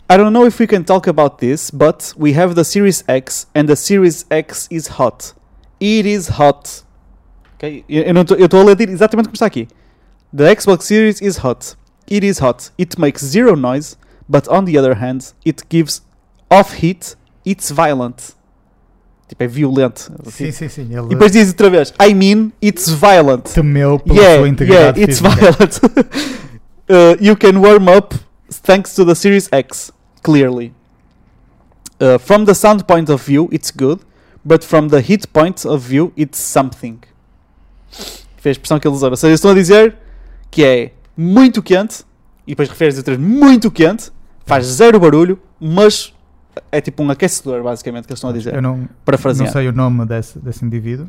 I 0.09 0.17
don't 0.17 0.31
know 0.31 0.45
if 0.47 0.59
we 0.59 0.67
can 0.67 0.83
talk 0.83 1.07
about 1.09 1.37
this, 1.39 1.71
but 1.71 2.13
we 2.17 2.31
have 2.39 2.53
the 2.55 2.63
Series 2.63 3.03
X 3.07 3.47
and 3.55 3.65
the 3.65 3.75
Series 3.75 4.25
X 4.29 4.67
is 4.71 4.87
hot. 4.99 5.33
It 5.81 6.07
is 6.07 6.29
hot. 6.39 6.83
Ok? 7.55 7.83
Eu 7.89 8.03
eu 8.03 8.13
não 8.13 8.23
tô- 8.23 8.35
eu 8.35 8.45
estou 8.45 8.61
a 8.61 8.63
ler 8.63 8.79
exatamente 8.89 9.25
como 9.27 9.35
está 9.35 9.47
aqui. 9.47 9.67
The 10.35 10.55
Xbox 10.59 10.85
Series 10.85 11.21
is 11.21 11.37
hot. 11.43 11.75
It 12.09 12.25
is 12.25 12.39
hot. 12.39 12.71
It 12.79 12.99
makes 12.99 13.23
zero 13.25 13.55
noise, 13.55 13.97
but 14.29 14.47
on 14.47 14.65
the 14.65 14.77
other 14.79 14.95
hand, 15.01 15.33
it 15.45 15.63
gives 15.69 16.03
off 16.51 16.75
heat. 16.81 17.17
It's 17.45 17.71
violent. 17.71 18.35
Tipo, 19.27 19.43
é 19.43 19.47
violento. 19.47 20.11
Sim, 20.31 20.51
sim, 20.51 20.69
sim. 20.69 20.81
Ele 20.91 21.05
E 21.07 21.09
depois 21.09 21.31
diz 21.31 21.47
outra 21.49 21.69
vez: 21.69 21.93
I 22.01 22.13
mean, 22.13 22.51
it's 22.61 22.89
violent. 22.89 23.43
temeu 23.53 23.99
pela 23.99 24.15
Yeah, 24.15 24.35
sua 24.35 24.41
yeah, 24.41 24.49
integridade 24.49 25.01
it's 25.01 25.19
física. 25.19 25.35
violent. 25.51 25.79
uh, 26.89 27.17
you 27.19 27.35
can 27.35 27.57
warm 27.59 27.87
up 27.87 28.13
thanks 28.63 28.93
to 28.95 29.03
the 29.05 29.15
Series 29.15 29.49
X, 29.51 29.91
clearly. 30.21 30.73
Uh, 31.99 32.19
from 32.19 32.45
the 32.45 32.53
sound 32.53 32.83
point 32.85 33.09
of 33.11 33.25
view, 33.25 33.49
it's 33.51 33.71
good, 33.71 33.99
but 34.43 34.63
from 34.63 34.89
the 34.89 35.01
heat 35.01 35.27
point 35.33 35.65
of 35.65 35.81
view, 35.87 36.11
it's 36.15 36.37
something. 36.39 36.99
Foi 38.37 38.49
a 38.49 38.51
expressão 38.51 38.79
que 38.79 38.87
ele 38.87 38.95
usou. 38.95 39.09
Ou 39.09 39.15
seja, 39.15 39.29
eles 39.31 39.39
estão 39.39 39.51
a 39.51 39.55
dizer 39.55 39.95
que 40.51 40.63
é 40.63 40.91
muito 41.17 41.63
quente, 41.63 42.03
e 42.45 42.51
depois 42.51 42.69
refere-se 42.69 42.99
a 42.99 43.03
ter 43.03 43.17
muito 43.17 43.71
quente, 43.71 44.11
faz 44.45 44.65
zero 44.65 44.99
barulho, 44.99 45.39
mas 45.59 46.13
é 46.71 46.81
tipo 46.81 47.03
um 47.03 47.09
aquecedor, 47.09 47.63
basicamente, 47.63 48.05
que 48.05 48.11
eles 48.11 48.19
estão 48.19 48.29
a 48.29 48.33
dizer. 48.33 48.53
Eu 48.53 48.61
não, 48.61 48.87
não 49.07 49.47
sei 49.47 49.67
o 49.67 49.71
nome 49.71 50.05
desse, 50.05 50.39
desse 50.39 50.63
indivíduo, 50.65 51.07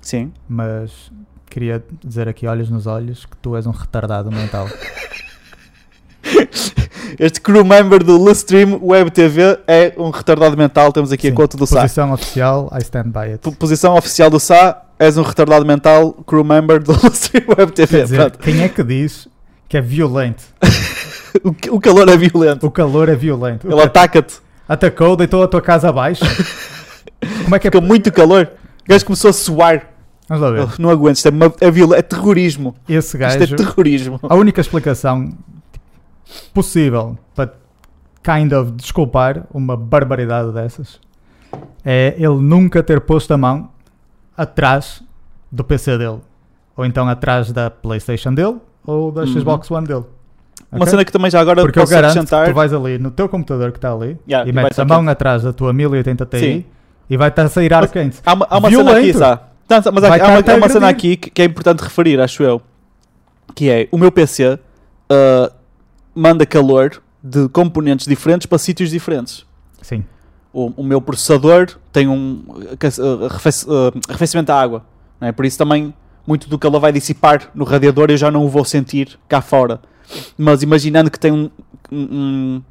Sim. 0.00 0.32
mas 0.48 1.10
queria 1.48 1.84
dizer 2.02 2.28
aqui, 2.28 2.46
olhos 2.46 2.70
nos 2.70 2.86
olhos, 2.86 3.26
que 3.26 3.36
tu 3.36 3.56
és 3.56 3.66
um 3.66 3.70
retardado 3.70 4.30
mental. 4.30 4.66
Este 7.18 7.40
crew 7.40 7.64
member 7.64 8.02
do 8.02 8.16
Lustream 8.16 8.80
Web 8.82 9.10
TV 9.10 9.58
é 9.66 9.92
um 9.98 10.08
retardado 10.10 10.56
mental. 10.56 10.90
Temos 10.92 11.12
aqui 11.12 11.26
Sim, 11.28 11.34
a 11.34 11.36
conta 11.36 11.56
do 11.58 11.66
SA. 11.66 11.82
Posição 11.82 12.12
oficial, 12.12 12.72
I 12.72 12.82
stand 12.82 13.10
by 13.10 13.32
it. 13.32 13.50
Posição 13.56 13.94
oficial 13.96 14.30
do 14.30 14.40
SA, 14.40 14.82
és 14.98 15.18
um 15.18 15.22
retardado 15.22 15.66
mental, 15.66 16.12
crew 16.26 16.42
member 16.42 16.82
do 16.82 16.92
Lustream 17.04 17.44
Web 17.58 17.72
TV. 17.72 18.02
Dizer, 18.02 18.30
quem 18.38 18.62
é 18.62 18.68
que 18.68 18.82
diz 18.82 19.28
que 19.68 19.76
é 19.76 19.80
violento? 19.80 20.42
O 21.70 21.80
calor 21.80 22.10
é 22.10 22.16
violento. 22.16 22.66
O 22.66 22.70
calor 22.70 23.08
é 23.08 23.14
violento. 23.14 23.66
Ele 23.66 23.80
ataca-te. 23.80 24.41
Atacou, 24.68 25.16
deitou 25.16 25.42
a 25.42 25.48
tua 25.48 25.60
casa 25.60 25.88
abaixo. 25.88 26.24
Como 27.44 27.54
é 27.54 27.58
que 27.58 27.68
é? 27.68 27.70
Fica 27.70 27.80
muito 27.80 28.10
calor. 28.12 28.50
O 28.84 28.88
gajo 28.88 29.04
começou 29.04 29.30
a 29.30 29.32
suar. 29.32 29.88
Vamos 30.28 30.42
lá 30.42 30.50
ver. 30.50 30.62
Oh, 30.62 30.82
não 30.82 30.90
aguento. 30.90 31.16
Isto 31.16 31.28
é, 31.28 31.30
uma- 31.30 31.52
é, 31.60 31.70
viol- 31.70 31.94
é 31.94 32.02
terrorismo. 32.02 32.74
Esse 32.88 33.08
Isto 33.16 33.18
gajo, 33.18 33.54
é 33.54 33.56
terrorismo. 33.56 34.20
a 34.22 34.34
única 34.34 34.60
explicação 34.60 35.32
possível 36.54 37.18
para 37.34 37.52
kind 38.22 38.52
of 38.52 38.70
desculpar 38.72 39.44
uma 39.52 39.76
barbaridade 39.76 40.52
dessas 40.52 41.00
é 41.84 42.14
ele 42.16 42.36
nunca 42.40 42.82
ter 42.82 43.00
posto 43.00 43.32
a 43.34 43.36
mão 43.36 43.68
atrás 44.36 45.02
do 45.50 45.62
PC 45.64 45.98
dele. 45.98 46.20
Ou 46.76 46.86
então 46.86 47.08
atrás 47.08 47.52
da 47.52 47.68
PlayStation 47.70 48.32
dele 48.32 48.56
ou 48.86 49.12
da 49.12 49.22
Uhum. 49.22 49.26
Xbox 49.26 49.70
One 49.70 49.86
dele. 49.86 50.04
Uma 50.72 50.86
cena 50.86 51.04
que 51.04 51.12
também 51.12 51.30
já 51.30 51.38
agora 51.40 51.60
Porque 51.62 51.78
eu 51.78 51.82
posso 51.82 51.92
garanto 51.92 52.12
que 52.14 52.18
acrescentar. 52.18 52.48
tu 52.48 52.54
vais 52.54 52.72
ali 52.72 52.98
no 52.98 53.10
teu 53.10 53.28
computador 53.28 53.72
que 53.72 53.78
está 53.78 53.92
ali 53.92 54.16
Yeah, 54.26 54.48
e 54.48 54.50
e 54.50 54.54
metes 54.54 54.78
a 54.78 54.84
mão 54.84 55.06
atrás 55.08 55.42
da 55.42 55.52
tua 55.52 55.72
1080 55.72 56.24
Ti 56.26 56.38
Sim. 56.38 56.64
e 57.10 57.16
vai 57.16 57.28
estar 57.28 57.42
a 57.44 57.48
sair 57.48 57.72
ar 57.74 57.86
quente. 57.88 58.18
Há 58.24 58.32
uma, 58.32 58.46
há 58.48 58.58
uma 58.58 58.70
cena 58.70 58.82
Violento. 58.84 59.08
aqui, 59.10 59.18
sabe? 59.18 59.40
Tanto- 59.68 59.92
mas 59.92 60.04
há, 60.04 60.08
Vai 60.08 60.20
há 60.20 60.24
uma, 60.28 60.38
há 60.52 60.56
uma 60.56 60.68
cena 60.70 60.88
aqui 60.88 61.16
que, 61.16 61.30
que 61.30 61.42
é 61.42 61.44
importante 61.44 61.80
referir, 61.80 62.18
acho 62.20 62.42
eu. 62.42 62.62
Que 63.54 63.68
é 63.68 63.88
o 63.92 63.98
meu 63.98 64.10
PC 64.10 64.54
uh, 64.54 65.52
manda 66.14 66.46
calor 66.46 67.02
de 67.22 67.48
componentes 67.50 68.06
diferentes 68.06 68.46
para 68.46 68.56
sítios 68.58 68.90
diferentes. 68.90 69.44
Sim. 69.82 70.04
O, 70.52 70.72
o 70.78 70.82
meu 70.84 71.00
processador 71.02 71.68
tem 71.92 72.08
um 72.08 72.42
aquece- 72.72 73.00
uh, 73.00 73.26
uh, 73.26 73.92
arrefecimento 74.08 74.46
da 74.46 74.58
água, 74.60 74.84
não 75.20 75.28
é? 75.28 75.32
por 75.32 75.44
isso 75.44 75.56
também 75.58 75.92
muito 76.26 76.48
do 76.48 76.58
calor 76.58 76.80
vai 76.80 76.92
dissipar 76.92 77.50
no 77.54 77.64
radiador 77.64 78.10
e 78.10 78.14
eu 78.14 78.16
já 78.16 78.30
não 78.30 78.44
o 78.44 78.48
vou 78.48 78.64
sentir 78.64 79.18
cá 79.28 79.40
fora. 79.42 79.80
Mas 80.36 80.62
imaginando 80.62 81.10
que 81.10 81.18
tem 81.18 81.32
um, 81.32 81.50
um- 81.90 81.98
um, 82.12 82.62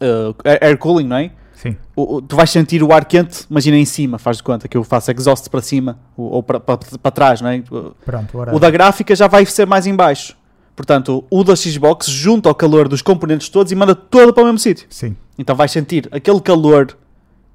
uh, 0.00 0.34
air 0.60 0.76
cooling, 0.78 1.06
não 1.06 1.16
é? 1.16 1.30
Sim. 1.54 1.76
o- 1.94 2.16
o- 2.16 2.22
tu 2.22 2.34
vais 2.34 2.50
sentir 2.50 2.82
o 2.82 2.92
ar 2.92 3.04
quente, 3.04 3.46
imagina 3.48 3.76
em 3.76 3.84
cima, 3.84 4.18
faz 4.18 4.38
de 4.38 4.42
conta 4.42 4.66
que 4.66 4.76
eu 4.76 4.82
faço 4.82 5.12
exhaust 5.12 5.48
para 5.48 5.60
cima 5.62 5.96
ou, 6.16 6.32
ou 6.32 6.42
para, 6.42 6.58
para, 6.58 6.76
para 7.00 7.10
trás, 7.12 7.40
não 7.40 7.50
é? 7.50 7.62
O- 7.70 7.94
Pronto, 8.04 8.36
O 8.52 8.58
da 8.58 8.68
gráfica 8.68 9.14
já 9.14 9.28
vai 9.28 9.46
ser 9.46 9.64
mais 9.66 9.86
em 9.86 9.94
baixo. 9.94 10.36
Portanto, 10.74 11.22
o 11.30 11.44
da 11.44 11.54
Xbox 11.54 12.06
junta 12.08 12.48
ao 12.48 12.54
calor 12.54 12.88
dos 12.88 13.00
componentes 13.02 13.48
todos 13.48 13.70
e 13.70 13.76
manda 13.76 13.94
todo 13.94 14.32
para 14.32 14.42
o 14.42 14.46
mesmo 14.46 14.58
sítio. 14.58 14.86
Sim. 14.90 15.14
Então 15.38 15.54
vais 15.54 15.70
sentir 15.70 16.08
aquele 16.10 16.40
calor 16.40 16.96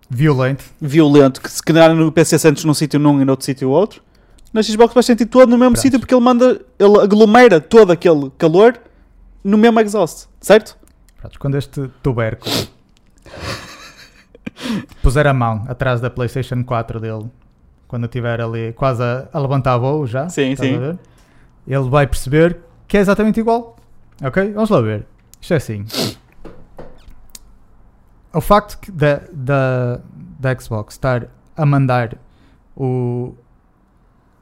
Violento. 0.09 0.63
violento 0.79 1.41
que 1.41 1.51
se 1.51 1.61
calhar 1.61 1.93
no 1.93 2.09
PC 2.11 2.39
sentes 2.39 2.63
num 2.63 2.73
sítio 2.73 2.97
num 2.99 3.19
e 3.21 3.25
no 3.25 3.31
outro 3.33 3.45
sítio 3.45 3.69
outro. 3.69 4.01
Na 4.53 4.63
Xbox 4.63 4.93
vais 4.93 5.05
sentir 5.05 5.25
todo 5.25 5.49
no 5.49 5.57
mesmo 5.57 5.73
Pronto. 5.73 5.81
sítio 5.81 5.99
porque 5.99 6.13
ele 6.15 6.23
manda, 6.23 6.61
ele 6.79 6.97
aglomera 7.01 7.59
todo 7.59 7.91
aquele 7.91 8.31
calor 8.37 8.79
no 9.47 9.57
mesmo 9.57 9.79
exhaust, 9.79 10.27
certo? 10.41 10.77
Pronto, 11.15 11.39
quando 11.39 11.57
este 11.57 11.87
tubérculo 12.03 12.53
puser 15.01 15.25
a 15.25 15.33
mão 15.33 15.63
atrás 15.69 16.01
da 16.01 16.09
PlayStation 16.09 16.63
4 16.63 16.99
dele, 16.99 17.29
quando 17.87 18.05
estiver 18.05 18.41
ali 18.41 18.73
quase 18.73 19.01
a, 19.01 19.29
a 19.31 19.39
levantar 19.39 19.77
voo 19.77 20.05
já, 20.05 20.27
Sim, 20.27 20.53
sim. 20.55 20.77
ver? 20.77 20.99
ele 21.65 21.89
vai 21.89 22.05
perceber 22.05 22.59
que 22.87 22.97
é 22.97 22.99
exatamente 22.99 23.39
igual. 23.39 23.77
Ok? 24.21 24.51
Vamos 24.51 24.69
lá 24.69 24.81
ver. 24.81 25.05
Isto 25.39 25.53
é 25.53 25.57
assim. 25.57 25.85
O 28.33 28.41
facto 28.41 28.91
da, 28.91 29.21
da 30.39 30.59
Xbox 30.59 30.95
estar 30.95 31.27
a 31.55 31.65
mandar 31.65 32.17
o 32.75 33.33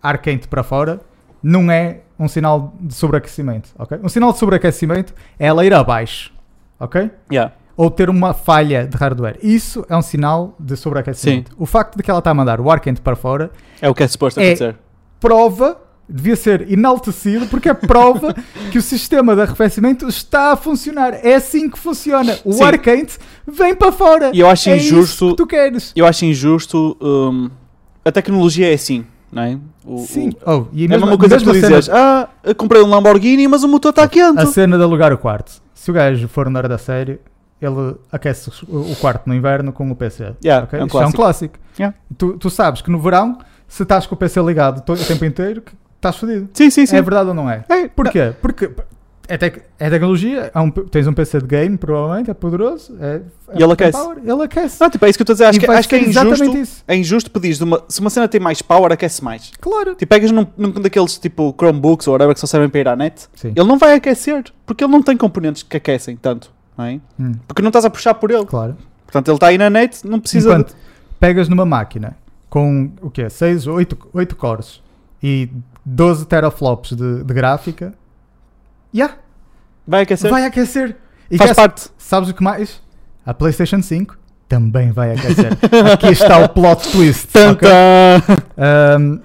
ar 0.02 0.18
quente 0.18 0.48
para 0.48 0.64
fora 0.64 1.00
não 1.48 1.70
é 1.72 2.00
um 2.18 2.28
sinal 2.28 2.74
de 2.82 2.94
sobreaquecimento. 2.96 3.70
ok? 3.78 4.00
Um 4.04 4.10
sinal 4.10 4.32
de 4.34 4.40
sobreaquecimento 4.40 5.14
é 5.38 5.46
ela 5.48 5.64
ir 5.66 5.74
abaixo. 5.74 6.34
Ok? 6.80 7.10
Yeah. 7.32 7.54
ou 7.78 7.92
ter 7.92 8.10
uma 8.10 8.34
falha 8.34 8.88
de 8.88 8.96
hardware. 8.98 9.38
Isso 9.44 9.86
é 9.90 9.96
um 9.98 10.02
sinal 10.02 10.56
de 10.60 10.76
sobreaquecimento. 10.78 11.52
O 11.58 11.66
facto 11.66 11.98
de 11.98 12.04
que 12.04 12.10
ela 12.10 12.20
está 12.20 12.32
a 12.32 12.34
mandar 12.34 12.60
o 12.62 12.72
ar 12.72 12.80
quente 12.80 13.02
para 13.02 13.16
fora 13.18 13.52
É 13.82 13.90
o 13.90 13.94
que 13.94 14.02
é 14.04 14.08
suposto 14.08 14.40
É- 14.40 14.44
acontecer. 14.48 14.76
prova, 15.20 15.78
devia 16.08 16.36
ser 16.38 16.72
enaltecido, 16.72 17.48
porque 17.48 17.68
é 17.70 17.74
prova 17.74 18.34
que 18.72 18.78
o 18.78 18.82
sistema 18.82 19.36
de 19.36 19.42
arrefecimento 19.42 20.08
está 20.08 20.54
a 20.54 20.56
funcionar. 20.56 21.14
É 21.26 21.36
assim 21.36 21.70
que 21.70 21.78
funciona. 21.78 22.38
O 22.46 22.54
Sim. 22.54 22.64
ar 22.64 22.78
quente 22.78 23.18
vem 23.46 23.76
para 23.76 23.92
fora. 23.92 24.32
E 24.34 24.40
eu 24.40 24.50
acho 24.50 24.70
é 24.70 24.78
injusto- 24.78 25.30
que 25.32 25.36
tu 25.36 25.48
queres. 25.48 25.92
Eu 25.96 26.06
acho 26.06 26.24
injusto. 26.26 26.98
hum, 27.02 27.50
a 28.06 28.12
tecnologia 28.12 28.72
é 28.72 28.74
assim, 28.74 29.06
não 29.36 29.44
é? 29.44 29.60
O- 29.86 29.98
Sim. 30.00 30.30
o- 30.46 30.52
Oh, 30.52 30.66
e 30.74 30.84
é 30.84 30.86
a 30.88 30.90
mesma 30.90 31.18
coisa 31.18 31.38
que 31.38 31.44
tu 31.44 31.54
cena- 31.54 31.68
dizes: 31.68 31.90
Ah, 31.90 32.30
comprei 32.58 32.82
um 32.82 32.88
Lamborghini, 32.88 33.48
mas 33.48 33.64
o 33.64 33.68
motor 33.68 33.90
está 33.90 34.08
quente. 34.08 34.40
A 34.40 34.46
cena 34.48 34.78
de 34.78 34.84
alugar 34.84 35.14
o 35.14 35.18
quarto. 35.18 35.62
Se 35.74 35.92
o 35.92 35.94
gajo 35.94 36.28
for 36.28 36.50
na 36.50 36.60
hora 36.60 36.70
da 36.70 36.78
série, 36.78 37.20
ele 37.62 37.96
aquece 38.12 38.50
o 38.68 38.96
quarto 39.00 39.28
no 39.28 39.36
inverno 39.36 39.72
com 39.72 39.90
o 39.92 39.96
PC. 39.96 40.34
Yeah, 40.44 40.66
ok? 40.66 40.80
é 40.80 40.84
um 40.84 40.88
Isto 40.88 41.00
é 41.02 41.06
um 41.08 41.12
clássico. 41.12 41.60
Yeah. 41.78 41.96
Tu, 42.18 42.38
tu 42.38 42.50
sabes 42.50 42.82
que 42.82 42.90
no 42.90 43.00
verão, 43.00 43.38
se 43.68 43.84
estás 43.84 44.08
com 44.08 44.16
o 44.16 44.18
PC 44.18 44.42
ligado 44.42 44.80
o 44.80 44.96
tempo 44.98 45.26
inteiro, 45.26 45.62
estás 45.96 46.16
fodido. 46.16 46.50
Sim, 46.54 46.70
sim, 46.70 46.86
sim. 46.86 46.96
É 46.96 47.02
verdade 47.02 47.30
ou 47.30 47.36
não 47.36 47.50
é? 47.50 47.64
É, 47.70 47.88
Porquê? 47.88 48.34
Porque 48.42 48.72
é, 49.28 49.38
tec- 49.38 49.64
é 49.80 49.90
tecnologia, 49.90 50.52
é 50.54 50.60
um 50.60 50.70
tens 50.72 51.08
um 51.08 51.14
PC 51.14 51.40
de 51.42 51.48
game, 51.48 51.78
provavelmente, 51.78 52.30
é 52.30 52.34
poderoso. 52.34 52.96
É, 53.00 53.22
é 53.50 53.60
E 53.60 53.64
ele 53.64 53.74
aquece. 53.74 53.92
power, 53.98 54.18
ele 54.24 54.44
aquece. 54.44 54.80
Não, 54.82 54.90
tipo, 54.90 55.06
é 55.06 55.10
isso 55.10 55.18
que 55.18 55.22
eu 55.22 55.34
estou 55.34 55.34
a 55.34 55.36
dizer. 55.36 55.46
Acho 55.46 55.60
que, 55.60 55.66
acho 55.72 55.90
que 55.90 55.96
é 55.96 56.00
injusto. 56.04 56.58
isso. 56.58 56.84
É 56.88 56.96
injusto 56.96 57.32
pedir 57.32 57.62
uma. 57.64 57.84
Se 57.88 58.00
uma 58.02 58.10
cena 58.10 58.28
tem 58.28 58.40
mais 58.40 58.62
power, 58.62 58.92
aquece 58.92 59.24
mais. 59.24 59.52
Claro. 59.60 59.96
Tipo, 59.96 60.10
pegas 60.10 60.32
num, 60.32 60.46
num 60.58 60.72
daqueles 60.72 61.18
tipo 61.18 61.54
Chromebooks 61.58 62.08
ou 62.08 62.14
whatever 62.14 62.34
que 62.34 62.40
só 62.40 62.48
servem 62.48 62.70
para 62.70 62.80
ir 62.80 62.88
à 62.88 62.96
net, 62.96 63.28
Sim. 63.36 63.54
ele 63.56 63.68
não 63.68 63.78
vai 63.78 63.94
aquecer. 63.96 64.44
Porque 64.66 64.84
ele 64.84 64.92
não 64.92 65.02
tem 65.02 65.16
componentes 65.18 65.64
que 65.64 65.78
aquecem 65.78 66.16
tanto. 66.16 66.52
Não 66.78 66.86
é? 66.86 67.00
Hum, 67.20 67.32
Porque 67.48 67.62
não 67.62 67.70
estás 67.70 67.86
a 67.86 67.90
puxar 67.90 68.14
por 68.16 68.32
ele. 68.32 68.46
claro. 68.46 68.76
Portanto, 69.06 69.28
ele 69.30 69.36
está 69.38 69.48
aí 69.48 69.58
na 69.58 69.70
net, 69.70 70.06
não 70.06 70.20
precisa. 70.20 70.50
de- 70.50 70.56
Enquanto 70.56 70.76
pegas 71.20 71.48
numa 71.48 71.66
máquina 71.66 72.18
com 72.50 72.92
o 73.02 73.10
quê? 73.10 73.30
6 73.30 73.66
ou 73.68 73.76
8, 73.76 73.98
8 74.14 74.36
cores 74.36 74.82
e 75.24 75.50
12 75.86 76.26
teraflops 76.26 76.92
de, 76.96 77.24
de 77.24 77.34
gráfica, 77.34 77.94
yeah, 78.96 79.16
Vai 79.88 80.02
aquecer. 80.04 80.30
vai 80.32 80.46
aquecer. 80.46 80.96
E 81.30 81.38
Faz 81.38 81.54
parte. 81.54 81.90
sabes 81.98 82.30
o 82.30 82.34
que 82.34 82.44
mais? 82.44 82.82
A 83.26 83.34
PlayStation 83.34 83.82
5 83.82 84.18
também 84.48 84.92
vai 84.92 85.12
aquecer. 85.14 85.52
Aqui 85.94 86.08
está 86.10 86.40
o 86.40 86.50
plot 86.50 86.92
twist. 86.92 87.30
ok? 87.38 87.68
Tantã. 87.70 89.00
Um, 89.00 89.20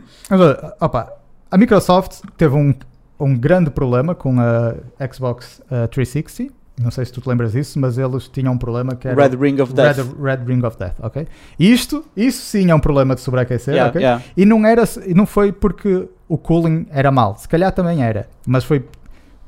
opa, 0.81 1.13
a 1.51 1.59
Microsoft 1.59 2.21
teve 2.37 2.55
um, 2.55 2.75
um 3.19 3.37
grande 3.37 3.71
problema 3.71 4.15
com 4.15 4.37
a 4.41 4.75
Xbox 5.13 5.61
uh, 5.71 5.87
360. 5.89 6.53
Não 6.83 6.91
sei 6.91 7.05
se 7.05 7.13
tu 7.13 7.21
te 7.21 7.29
lembras 7.29 7.53
disso, 7.53 7.79
mas 7.79 7.99
eles 7.99 8.27
tinham 8.29 8.55
um 8.55 8.59
problema 8.59 8.95
que 8.97 9.07
era 9.07 9.23
Red 9.29 9.37
Ring 9.37 9.61
of 9.61 9.75
Death. 9.75 9.97
Red, 9.99 10.05
Red 10.23 10.45
Ring 10.47 10.65
of 10.65 10.79
Death, 10.79 10.95
ok? 11.01 11.27
E 11.59 11.71
isto, 11.71 12.03
isso 12.17 12.41
sim 12.43 12.71
é 12.71 12.75
um 12.75 12.81
problema 12.81 13.15
de 13.15 13.21
sobreaquecer, 13.21 13.75
Yeah, 13.75 13.91
ok? 13.91 14.01
yeah. 14.01 14.25
E 14.35 14.47
não 14.47 14.65
era, 14.65 14.85
e 15.07 15.13
não 15.13 15.27
foi 15.27 15.53
porque 15.53 16.09
o 16.27 16.39
cooling 16.39 16.87
era 16.91 17.11
mal, 17.11 17.37
se 17.37 17.47
calhar 17.47 17.71
também 17.73 18.03
era, 18.03 18.27
mas 18.47 18.65
foi 18.65 18.83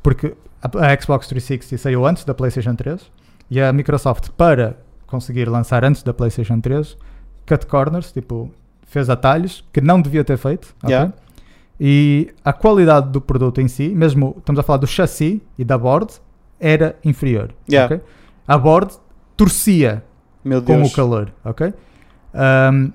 porque 0.03 0.35
a, 0.63 0.93
a 0.93 1.01
Xbox 1.01 1.27
360 1.29 1.79
saiu 1.79 2.07
antes 2.07 2.25
da 2.25 2.35
PlayStation 2.35 2.75
3 2.75 3.11
e 3.51 3.61
a 3.61 3.73
Microsoft 3.73 4.31
para 4.31 4.77
conseguir 5.07 5.49
lançar 5.49 5.85
antes 5.85 6.03
da 6.03 6.13
PlayStation 6.15 6.61
3 6.61 6.97
cut 7.47 7.67
corners, 7.67 8.13
tipo 8.13 8.51
fez 8.87 9.09
atalhos 9.09 9.65
que 9.73 9.81
não 9.81 10.01
devia 10.01 10.23
ter 10.25 10.37
feito? 10.37 10.75
Yeah. 10.85 11.13
E 11.81 12.33
a 12.45 12.53
qualidade 12.53 13.11
do 13.11 13.21
produto 13.21 13.61
em 13.61 13.67
si, 13.69 13.89
mesmo 13.89 14.37
estamos 14.39 14.59
a 14.59 14.63
falar 14.63 14.79
do 14.79 14.87
chassi 14.87 15.43
e 15.59 15.65
da 15.65 15.77
board, 15.79 16.13
era 16.61 16.97
inferior, 17.05 17.51
Yeah. 17.69 17.95
ok? 17.95 18.05
A 18.47 18.59
board 18.59 18.95
torcia 19.37 20.05
com 20.67 20.83
o 20.83 20.91
calor, 20.93 21.33
ok? 21.45 21.73
Um, 22.35 22.93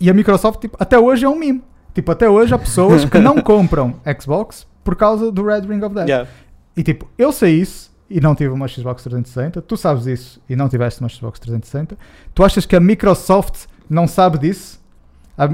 e 0.00 0.08
a 0.10 0.14
Microsoft, 0.14 0.60
tipo, 0.60 0.76
até 0.80 0.98
hoje 0.98 1.24
é 1.24 1.28
um 1.28 1.36
meme. 1.38 1.62
Tipo, 1.92 2.12
até 2.12 2.28
hoje 2.28 2.54
há 2.54 2.58
pessoas 2.58 3.04
que 3.04 3.18
não 3.18 3.40
compram 3.42 3.94
Xbox 4.20 4.66
por 4.84 4.94
causa 4.94 5.32
do 5.32 5.42
Red 5.44 5.62
Ring 5.62 5.82
of 5.82 5.94
Death. 5.94 6.08
Yeah. 6.08 6.28
E 6.76 6.82
tipo, 6.82 7.08
eu 7.18 7.32
sei 7.32 7.54
isso 7.60 7.90
e 8.10 8.20
não 8.20 8.34
tive 8.34 8.50
uma 8.52 8.68
Xbox 8.68 9.02
360. 9.02 9.62
Tu 9.62 9.76
sabes 9.76 10.06
isso 10.06 10.40
e 10.48 10.54
não 10.54 10.68
tiveste 10.68 11.00
uma 11.00 11.08
Xbox 11.08 11.40
360. 11.40 11.96
Tu 12.34 12.44
achas 12.44 12.66
que 12.66 12.76
a 12.76 12.80
Microsoft 12.80 13.64
não 13.88 14.06
sabe 14.06 14.38
disso? 14.38 14.78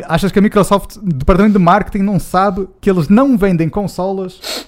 Achas 0.09 0.31
que 0.31 0.39
a 0.39 0.43
Microsoft, 0.43 0.97
o 0.97 1.01
departamento 1.07 1.55
de 1.59 1.65
marketing, 1.65 2.03
não 2.05 2.19
sabe 2.19 2.69
que 2.81 2.91
eles 2.91 3.09
não 3.09 3.39
vendem 3.39 3.69
consolas 3.69 4.67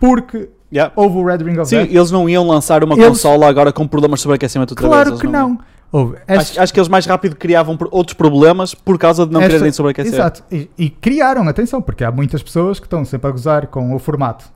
porque 0.00 0.48
Yeah. 0.72 0.90
houve 0.96 1.18
o 1.18 1.24
Red 1.26 1.38
Ring 1.44 1.58
of 1.58 1.68
Sim, 1.68 1.76
Death? 1.76 1.90
eles 1.94 2.10
não 2.10 2.26
iam 2.28 2.46
lançar 2.48 2.82
uma 2.82 2.94
Eles- 2.94 3.06
consola 3.06 3.46
agora 3.46 3.70
com 3.72 3.86
problemas 3.86 4.20
de 4.20 4.22
sobreaquecimento 4.22 4.72
outra 4.72 4.88
Claro 4.88 5.10
vez. 5.10 5.20
que 5.20 5.26
eles 5.26 5.32
não. 5.38 5.58
Houve. 5.92 6.16
Acho, 6.26 6.58
acho 6.60 6.72
que 6.72 6.80
eles 6.80 6.88
mais 6.88 7.04
rápido 7.04 7.36
criavam 7.36 7.76
outros 7.90 8.14
problemas 8.16 8.74
por 8.74 8.98
causa 8.98 9.26
de 9.26 9.32
não 9.32 9.40
Esta- 9.40 9.52
quererem 9.52 9.72
sobreaquecer. 9.72 10.14
Exato. 10.14 10.42
E, 10.50 10.70
e 10.78 10.88
criaram, 10.88 11.46
atenção, 11.46 11.82
porque 11.82 12.02
há 12.02 12.10
muitas 12.10 12.42
pessoas 12.42 12.80
que 12.80 12.86
estão 12.86 13.04
sempre 13.04 13.28
a 13.28 13.30
gozar 13.30 13.66
com 13.66 13.94
o 13.94 13.98
formato 13.98 14.46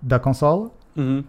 da 0.00 0.18
consola 0.20 0.70
Uhum. 0.96 1.24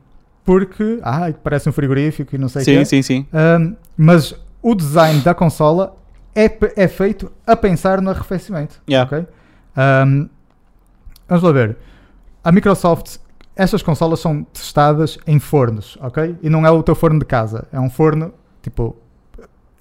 porque 0.46 1.00
ah, 1.02 1.32
parece 1.44 1.68
um 1.68 1.72
frigorífico 1.72 2.36
e 2.36 2.38
não 2.38 2.48
sei 2.48 2.62
o 2.62 2.66
Sim, 2.66 2.78
quê. 2.78 2.86
sim, 2.86 3.02
sim. 3.02 3.28
Um, 3.34 3.76
mas 3.98 4.36
o 4.62 4.76
design 4.76 5.20
da 5.22 5.34
consola 5.34 5.96
é, 6.36 6.46
é 6.76 6.88
feito 6.88 7.32
a 7.48 7.56
pensar 7.56 8.02
no 8.02 8.10
arrefecimento. 8.12 8.80
Yeah. 8.90 9.08
ok? 9.18 9.28
Um, 10.08 10.30
vamos 11.28 11.44
lá 11.44 11.52
ver. 11.52 11.78
A 12.44 12.52
Microsoft, 12.52 13.18
estas 13.56 13.82
consolas 13.82 14.20
são 14.20 14.44
testadas 14.44 15.18
em 15.26 15.40
fornos, 15.40 15.98
ok? 16.02 16.36
E 16.42 16.50
não 16.50 16.66
é 16.66 16.72
o 16.72 16.82
teu 16.84 16.94
forno 16.96 17.20
de 17.20 17.26
casa, 17.26 17.68
é 17.72 17.80
um 17.80 17.90
forno 17.90 18.32
tipo 18.62 18.96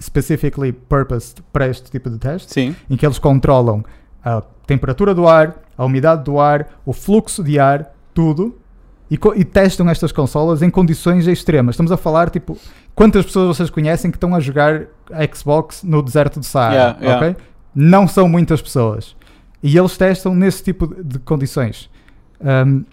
specifically 0.01 0.71
purposed 0.71 1.41
para 1.51 1.67
este 1.67 1.89
tipo 1.91 2.09
de 2.09 2.17
teste 2.17 2.53
Sim. 2.53 2.75
em 2.89 2.95
que 2.95 3.05
eles 3.05 3.19
controlam 3.19 3.83
a 4.23 4.41
temperatura 4.65 5.13
do 5.13 5.27
ar, 5.27 5.55
a 5.77 5.85
umidade 5.85 6.23
do 6.23 6.39
ar, 6.39 6.67
o 6.85 6.93
fluxo 6.93 7.43
de 7.43 7.59
ar, 7.59 7.91
tudo, 8.13 8.57
e, 9.09 9.17
e 9.35 9.43
testam 9.43 9.89
estas 9.89 10.11
consolas 10.11 10.61
em 10.61 10.69
condições 10.69 11.25
extremas. 11.27 11.73
Estamos 11.73 11.91
a 11.91 11.97
falar, 11.97 12.29
tipo, 12.29 12.57
quantas 12.93 13.25
pessoas 13.25 13.57
vocês 13.57 13.69
conhecem 13.69 14.11
que 14.11 14.17
estão 14.17 14.35
a 14.35 14.39
jogar 14.39 14.83
a 15.11 15.35
Xbox 15.35 15.83
no 15.83 16.01
deserto 16.01 16.39
do 16.39 16.45
Saara, 16.45 16.73
Yeah, 16.75 16.99
yeah. 17.01 17.27
ok? 17.27 17.43
não 17.73 18.07
são 18.07 18.27
muitas 18.29 18.61
pessoas. 18.61 19.15
E 19.63 19.77
eles 19.77 19.97
testam 19.97 20.33
nesse 20.35 20.63
tipo 20.63 20.87
de- 20.87 21.03
de 21.03 21.19
condições. 21.19 21.89
Um, 22.39 22.83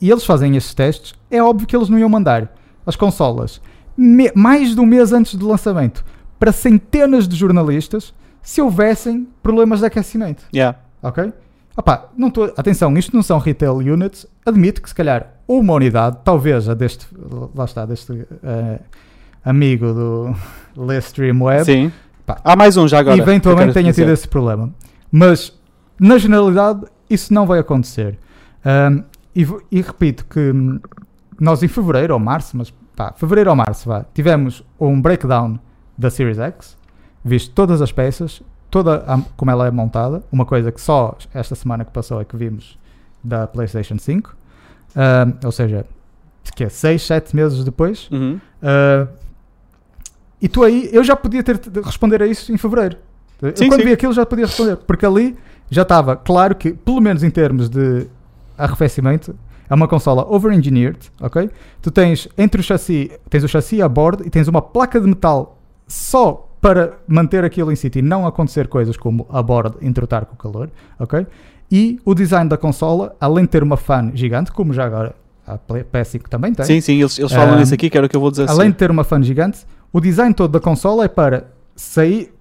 e 0.00 0.10
eles 0.10 0.24
fazem 0.24 0.56
esses 0.56 0.72
testes. 0.74 1.14
É 1.30 1.42
óbvio 1.42 1.66
que 1.66 1.74
eles 1.76 1.88
não 1.88 1.98
iam 1.98 2.08
mandar 2.08 2.54
as 2.86 2.96
consolas 2.96 3.60
me- 3.96 4.32
mais 4.34 4.74
de 4.74 4.80
um 4.80 4.86
mês 4.86 5.12
antes 5.12 5.34
do 5.34 5.46
lançamento 5.48 6.04
para 6.38 6.52
centenas 6.52 7.26
de 7.26 7.36
jornalistas 7.36 8.14
se 8.42 8.60
houvessem 8.62 9.26
problemas 9.42 9.80
de 9.80 9.86
aquecimento. 9.86 10.44
Yeah. 10.54 10.78
Ok? 11.02 11.32
Opá, 11.76 12.08
não 12.16 12.30
tô, 12.30 12.44
atenção, 12.56 12.96
isto 12.96 13.14
não 13.14 13.22
são 13.22 13.38
retail 13.38 13.74
units. 13.74 14.26
Admito 14.44 14.80
que 14.80 14.88
se 14.88 14.94
calhar 14.94 15.34
uma 15.46 15.74
unidade, 15.74 16.18
talvez 16.24 16.68
a 16.68 16.74
deste, 16.74 17.06
lá 17.54 17.64
está, 17.64 17.84
deste 17.84 18.26
eh, 18.42 18.78
amigo 19.44 19.92
do 19.92 20.34
Lestream 20.76 21.42
Web, 21.42 21.64
Sim. 21.64 21.92
Pá. 22.24 22.40
Há 22.42 22.56
mais 22.56 22.76
um 22.76 22.88
já 22.88 22.98
agora. 22.98 23.16
eventualmente 23.16 23.72
tenha 23.72 23.92
tido 23.92 24.10
esse 24.10 24.26
problema. 24.26 24.74
Mas, 25.12 25.52
na 26.00 26.18
generalidade, 26.18 26.80
isso 27.08 27.32
não 27.32 27.46
vai 27.46 27.60
acontecer. 27.60 28.18
Ahm, 28.64 29.04
e, 29.34 29.46
e 29.70 29.80
repito 29.80 30.24
que 30.24 30.40
hum, 30.40 30.80
nós 31.38 31.62
em 31.62 31.68
fevereiro 31.68 32.14
ou 32.14 32.18
março, 32.18 32.56
mas 32.56 32.72
pá, 32.96 33.12
fevereiro 33.16 33.50
ou 33.50 33.56
março, 33.56 33.88
vá, 33.88 34.04
tivemos 34.12 34.64
um 34.80 35.00
breakdown 35.00 35.58
da 35.96 36.10
Series 36.10 36.38
X, 36.38 36.76
visto 37.24 37.52
todas 37.54 37.80
as 37.82 37.90
peças, 37.92 38.42
toda 38.70 38.96
a- 39.06 39.20
como 39.36 39.50
ela 39.50 39.66
é 39.66 39.70
montada, 39.70 40.22
uma 40.30 40.44
coisa 40.44 40.70
que 40.72 40.80
só 40.80 41.16
esta 41.32 41.54
semana 41.54 41.84
que 41.84 41.90
passou 41.92 42.20
é 42.20 42.24
que 42.24 42.36
vimos 42.36 42.78
da 43.22 43.46
PlayStation 43.46 43.98
5, 43.98 44.36
Ahm, 44.94 45.34
ou 45.44 45.52
seja, 45.52 45.84
que 46.54 46.64
é 46.64 46.68
6, 46.70 47.02
7 47.02 47.36
meses 47.36 47.62
depois. 47.64 48.08
Uhum. 48.10 48.40
Uh, 48.62 49.08
e 50.40 50.48
tu 50.48 50.62
aí, 50.62 50.88
eu 50.92 51.02
já 51.04 51.14
podia 51.16 51.42
ter 51.42 51.58
de 51.58 51.80
responder 51.80 52.22
a 52.22 52.26
isso 52.26 52.52
em 52.52 52.56
fevereiro. 52.56 52.96
Eu 53.42 53.54
Sim, 53.54 53.68
quando 53.68 53.80
sim. 53.80 53.86
vi 53.86 53.92
aquilo 53.92 54.12
já 54.14 54.24
podia 54.24 54.46
responder, 54.46 54.76
porque 54.76 55.04
ali 55.04 55.36
já 55.70 55.82
estava 55.82 56.16
claro 56.16 56.54
que, 56.54 56.72
pelo 56.72 57.00
menos 57.00 57.22
em 57.22 57.30
termos 57.30 57.68
de 57.68 58.06
arrefecimento, 58.56 59.36
é 59.68 59.74
uma 59.74 59.88
consola 59.88 60.24
over-engineered, 60.32 61.10
ok? 61.20 61.50
Tu 61.82 61.90
tens 61.90 62.28
entre 62.38 62.60
o 62.60 62.64
chassi, 62.64 63.10
tens 63.28 63.44
o 63.44 63.48
chassi 63.48 63.82
a 63.82 63.88
bordo 63.88 64.24
e 64.26 64.30
tens 64.30 64.48
uma 64.48 64.62
placa 64.62 65.00
de 65.00 65.06
metal 65.06 65.55
só 65.86 66.48
para 66.60 66.98
manter 67.06 67.44
aquilo 67.44 67.70
em 67.70 67.76
sítio 67.76 68.00
e 68.00 68.02
não 68.02 68.26
acontecer 68.26 68.66
coisas 68.68 68.96
como 68.96 69.26
a 69.30 69.42
bordo 69.42 69.78
entrotar 69.82 70.26
com 70.26 70.34
o 70.34 70.36
calor, 70.36 70.70
ok? 70.98 71.26
E 71.70 72.00
o 72.04 72.14
design 72.14 72.48
da 72.48 72.56
consola, 72.56 73.14
além 73.20 73.44
de 73.44 73.50
ter 73.50 73.62
uma 73.62 73.76
fan 73.76 74.10
gigante, 74.14 74.50
como 74.52 74.72
já 74.72 74.84
agora 74.84 75.14
a 75.46 75.58
Play- 75.58 75.84
PS5 75.84 76.22
também 76.28 76.52
tem, 76.52 76.64
Sim, 76.66 76.80
sim, 76.80 76.98
eles, 77.00 77.18
eles 77.18 77.32
falam 77.32 77.54
Ah, 77.54 77.58
nisso 77.58 77.72
aqui, 77.74 77.88
que 77.88 77.96
era 77.96 78.06
o 78.06 78.10
que 78.10 78.16
eu 78.16 78.20
vou 78.20 78.30
dizer. 78.30 78.48
além 78.50 78.66
sim. 78.68 78.72
de 78.72 78.78
ter 78.78 78.90
uma 78.90 79.04
fan 79.04 79.22
gigante, 79.22 79.64
o 79.92 80.00
design 80.00 80.34
todo 80.34 80.50
da 80.52 80.60
consola 80.60 81.04
é 81.04 81.08
para 81.08 81.46
sair, 81.76 82.32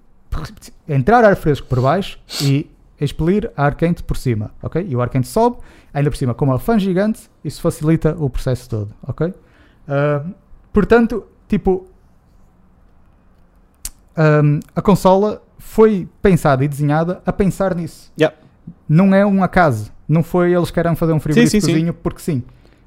entrar 0.87 1.23
ar 1.23 1.35
fresco 1.35 1.67
por 1.67 1.81
baixo 1.81 2.19
e 2.41 2.69
expelir 2.99 3.51
ar 3.55 3.75
quente 3.75 4.01
por 4.03 4.17
cima, 4.17 4.51
ok? 4.63 4.85
E 4.87 4.95
o 4.95 5.01
ar 5.01 5.09
quente 5.09 5.27
sobe, 5.27 5.57
ainda 5.93 6.09
por 6.09 6.17
cima, 6.17 6.33
com 6.33 6.45
uma 6.45 6.57
fan 6.59 6.79
gigante, 6.79 7.29
isso 7.43 7.61
facilita 7.61 8.15
o 8.17 8.29
processo 8.29 8.69
todo, 8.69 8.89
ok? 9.07 9.33
Ah, 9.87 10.23
portanto, 10.73 11.25
tipo, 11.47 11.85
ahm, 14.17 14.59
a 14.75 14.81
consola 14.81 15.41
foi 15.57 16.07
pensada 16.21 16.63
e 16.63 16.67
desenhada 16.67 17.21
a 17.25 17.33
pensar 17.33 17.75
nisso. 17.75 18.11
Yeah. 18.19 18.35
Não 18.87 19.13
é 19.13 19.25
um 19.25 19.43
acaso. 19.43 19.91
Não 20.07 20.23
foi 20.23 20.53
eles 20.53 20.71
querem 20.71 20.95
fazer 20.95 21.13
um 21.13 21.19
frigoríficozinho 21.19 21.93
porque 21.93 22.19
sim. 22.21 22.43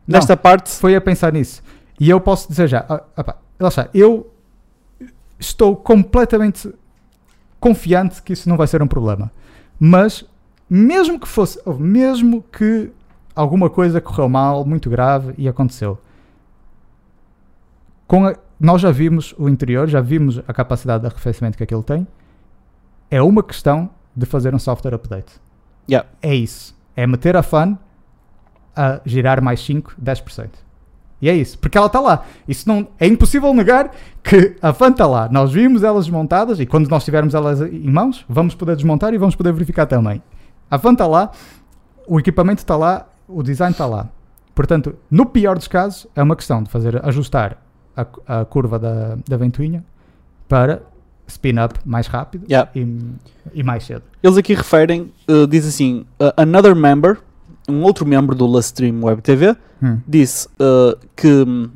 Não 0.06 0.18
Nesta 0.18 0.36
parte, 0.36 0.70
foi 0.70 0.94
a 0.94 1.00
pensar 1.00 1.32
nisso. 1.32 1.62
E 2.00 2.09
eu 2.09 2.20
posso 2.20 2.48
dizer 2.48 2.68
já, 2.68 2.86
ah, 2.88 3.02
ah 3.16 3.24
pá, 3.24 3.36
lá 3.59 3.68
está, 3.68 3.88
eu 3.92 4.32
estou 5.38 5.76
completamente 5.76 6.72
confiante 7.60 8.22
que 8.22 8.32
isso 8.32 8.48
não 8.48 8.56
vai 8.56 8.66
ser 8.66 8.80
um 8.82 8.86
problema. 8.86 9.30
Mas, 9.78 10.24
mesmo 10.70 11.18
que 11.18 11.28
fosse, 11.28 11.60
mesmo 11.78 12.42
que 12.52 12.90
alguma 13.34 13.68
coisa 13.68 14.00
correu 14.00 14.28
mal, 14.28 14.64
muito 14.64 14.88
grave 14.88 15.34
e 15.36 15.48
aconteceu, 15.48 15.98
com 18.06 18.26
a- 18.26 18.36
nós 18.60 18.80
já 18.80 18.90
vimos 18.90 19.35
o 19.39 19.48
interior, 19.48 19.89
já 19.89 20.01
vimos 20.01 20.40
a 20.47 20.52
capacidade 20.52 21.02
de 21.02 21.06
arrefecimento 21.06 21.56
que 21.56 21.62
aquilo 21.62 21.82
tem. 21.82 22.06
É 23.10 23.22
uma 23.22 23.43
questão 23.43 23.90
de 24.14 24.26
fazer 24.26 24.55
um 24.55 24.59
software 24.59 24.94
update. 24.94 25.32
Yeah. 25.89 26.09
É 26.20 26.35
isso. 26.35 26.76
É 26.97 27.06
meter 27.06 27.36
a 27.36 27.43
fan 27.43 27.78
a 28.74 29.01
girar 29.05 29.43
mais 29.43 29.60
5, 29.64 29.94
10%. 30.02 30.51
E 31.20 31.28
é 31.28 31.35
isso, 31.35 31.59
porque 31.59 31.76
ela 31.76 31.89
está 31.89 31.98
lá. 31.98 32.24
Isso 32.47 32.68
não 32.68 32.86
é 32.98 33.06
impossível 33.06 33.52
negar 33.52 33.90
que 34.22 34.56
a 34.62 34.72
fan 34.72 34.90
está 34.90 35.06
lá. 35.06 35.28
Nós 35.28 35.52
vimos 35.52 35.82
elas 35.82 36.05
desmontadas 36.05 36.60
e 36.60 36.66
quando 36.66 36.89
nós 36.89 37.05
tivermos 37.05 37.35
elas 37.35 37.60
em 37.60 37.90
mãos, 37.90 38.24
vamos 38.28 38.55
poder 38.55 38.76
desmontar 38.76 39.12
e 39.12 39.18
vamos 39.18 39.35
poder 39.35 39.52
verificar 39.52 39.86
também. 39.86 40.22
A 40.70 40.78
fan 40.78 40.93
está 40.93 41.06
lá, 41.06 41.32
o 42.06 42.20
equipamento 42.20 42.60
está 42.60 42.76
lá, 42.76 43.09
o 43.26 43.43
design 43.43 43.72
está 43.72 43.86
lá. 43.86 44.09
Portanto, 44.55 44.97
no 45.10 45.26
pior 45.26 45.56
dos 45.56 45.66
casos, 45.66 46.06
é 46.14 46.22
uma 46.22 46.36
questão 46.36 46.62
de 46.62 46.70
fazer 46.70 47.05
ajustar 47.05 47.56
a, 48.26 48.40
a 48.40 48.44
curva 48.44 48.78
da, 48.78 49.18
da 49.28 49.36
ventoinha 49.36 49.84
para 50.48 50.82
spin 51.26 51.58
up 51.62 51.78
mais 51.84 52.06
rápido 52.06 52.46
Yeah. 52.48 52.70
e, 52.74 52.86
e 53.52 53.62
mais 53.62 53.84
cedo. 53.84 54.02
eles 54.22 54.36
aqui 54.38 54.54
referem, 54.54 55.12
uh, 55.28 55.46
diz 55.46 55.66
assim, 55.66 56.06
uh, 56.20 56.32
another 56.36 56.74
member, 56.74 57.18
um 57.68 57.82
outro 57.82 58.06
membro 58.06 58.34
do 58.34 58.46
Lustream 58.46 59.02
Web 59.04 59.20
TV, 59.22 59.56
Hum. 59.82 60.00
disse 60.08 60.48
uh, 60.58 60.98
que 61.14 61.28
hum, 61.46 61.70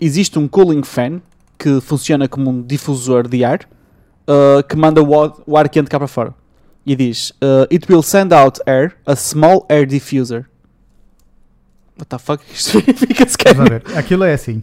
existe 0.00 0.38
um 0.38 0.46
cooling 0.48 0.82
fan 0.82 1.22
que 1.58 1.80
funciona 1.80 2.28
como 2.28 2.50
um 2.50 2.60
difusor 2.62 3.26
de 3.28 3.44
ar 3.44 3.60
que 4.68 4.76
manda 4.76 5.00
o, 5.02 5.22
ar- 5.22 5.32
o 5.46 5.56
ar 5.56 5.68
quente 5.68 5.88
cá 5.88 5.98
para 5.98 6.08
fora. 6.08 6.34
E 6.84 6.94
diz: 6.96 7.32
It 7.72 7.90
will 7.90 8.02
send 8.02 8.32
out 8.34 8.60
air, 8.66 8.94
a 9.06 9.14
small 9.16 9.64
air 9.68 9.86
diffuser. 9.86 10.46
What 11.96 12.08
the 12.10 12.18
fuck? 12.18 12.42
Isto 12.52 12.70
significa 12.80 13.26
se 13.28 13.36
Vamos 13.54 13.60
a 13.60 13.68
ver. 13.78 13.82
Aquilo 13.96 14.24
é 14.24 14.34
assim. 14.34 14.62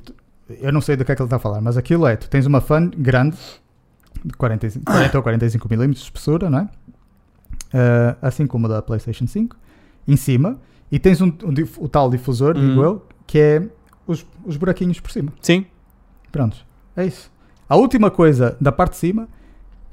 Eu 0.62 0.72
não 0.72 0.82
sei 0.82 0.96
do 0.96 1.04
que 1.06 1.12
é 1.12 1.16
que 1.16 1.22
ele 1.22 1.28
está 1.28 1.36
a 1.38 1.40
falar, 1.40 1.62
mas 1.62 1.78
aquilo 1.78 2.06
é: 2.08 2.16
tu 2.16 2.30
tens 2.30 2.46
uma 2.46 2.62
fan 2.62 2.90
grande, 2.98 3.38
de 4.24 4.34
45, 4.34 4.86
40 4.86 5.18
ou 5.18 5.24
45 5.24 5.68
mm 5.74 5.92
de 5.92 5.98
espessura, 6.00 6.50
não 6.50 6.60
é? 6.60 6.70
Ah, 7.74 8.18
assim 8.22 8.46
como 8.46 8.68
a 8.68 8.70
da 8.70 8.82
PlayStation 8.82 9.26
5, 9.28 9.56
em 10.08 10.16
cima, 10.16 10.60
e 10.92 11.00
tens 11.00 11.22
um, 11.22 11.28
um 11.44 11.54
dif- 11.54 11.78
o 11.80 11.88
tal 11.90 12.10
difusor, 12.10 12.54
digo 12.54 12.80
Uhum. 12.80 12.84
eu, 12.84 13.06
que 13.26 13.40
é 13.40 13.64
os, 14.06 14.26
os 14.46 14.58
buraquinhos 14.58 15.00
por 15.00 15.12
cima. 15.12 15.32
Sim, 15.42 15.66
Pronto, 16.32 16.66
é 16.98 17.06
isso. 17.06 17.32
A 17.70 17.76
última 17.76 18.10
coisa 18.10 18.58
da 18.60 18.72
parte 18.72 18.94
de 18.94 18.98
cima 18.98 19.28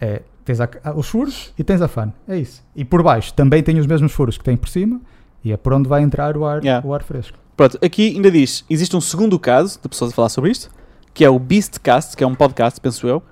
é 0.00 0.22
tens 0.42 0.58
a- 0.58 0.68
a- 0.82 0.92
os 0.94 1.06
furos 1.06 1.52
e 1.58 1.62
tens 1.62 1.82
a 1.82 1.88
fan. 1.88 2.12
É 2.26 2.36
isso. 2.38 2.62
E 2.74 2.82
por 2.84 3.02
baixo 3.02 3.34
também 3.34 3.62
tem 3.62 3.78
os 3.78 3.86
mesmos 3.86 4.10
furos 4.12 4.38
que 4.38 4.44
tem 4.44 4.56
por 4.56 4.68
cima 4.70 5.00
e 5.44 5.52
é 5.52 5.56
por 5.58 5.74
onde 5.74 5.86
vai 5.88 6.02
entrar 6.02 6.36
o 6.38 6.46
ar, 6.46 6.64
Yeah. 6.64 6.86
o 6.86 6.94
ar 6.94 7.02
fresco. 7.02 7.36
Pronto, 7.60 7.76
aqui 7.84 8.14
ainda 8.16 8.30
diz: 8.30 8.64
existe 8.70 8.96
um 8.96 9.02
segundo 9.02 9.38
caso 9.38 9.78
de 9.82 9.86
pessoas 9.86 10.12
a 10.12 10.14
falar 10.14 10.30
sobre 10.30 10.50
isto, 10.50 10.70
que 11.12 11.22
é 11.22 11.28
o 11.28 11.38
Beastcast, 11.38 12.16
que 12.16 12.24
é 12.24 12.26
um 12.26 12.34
podcast, 12.34 12.80
penso 12.80 13.06
eu. 13.06 13.22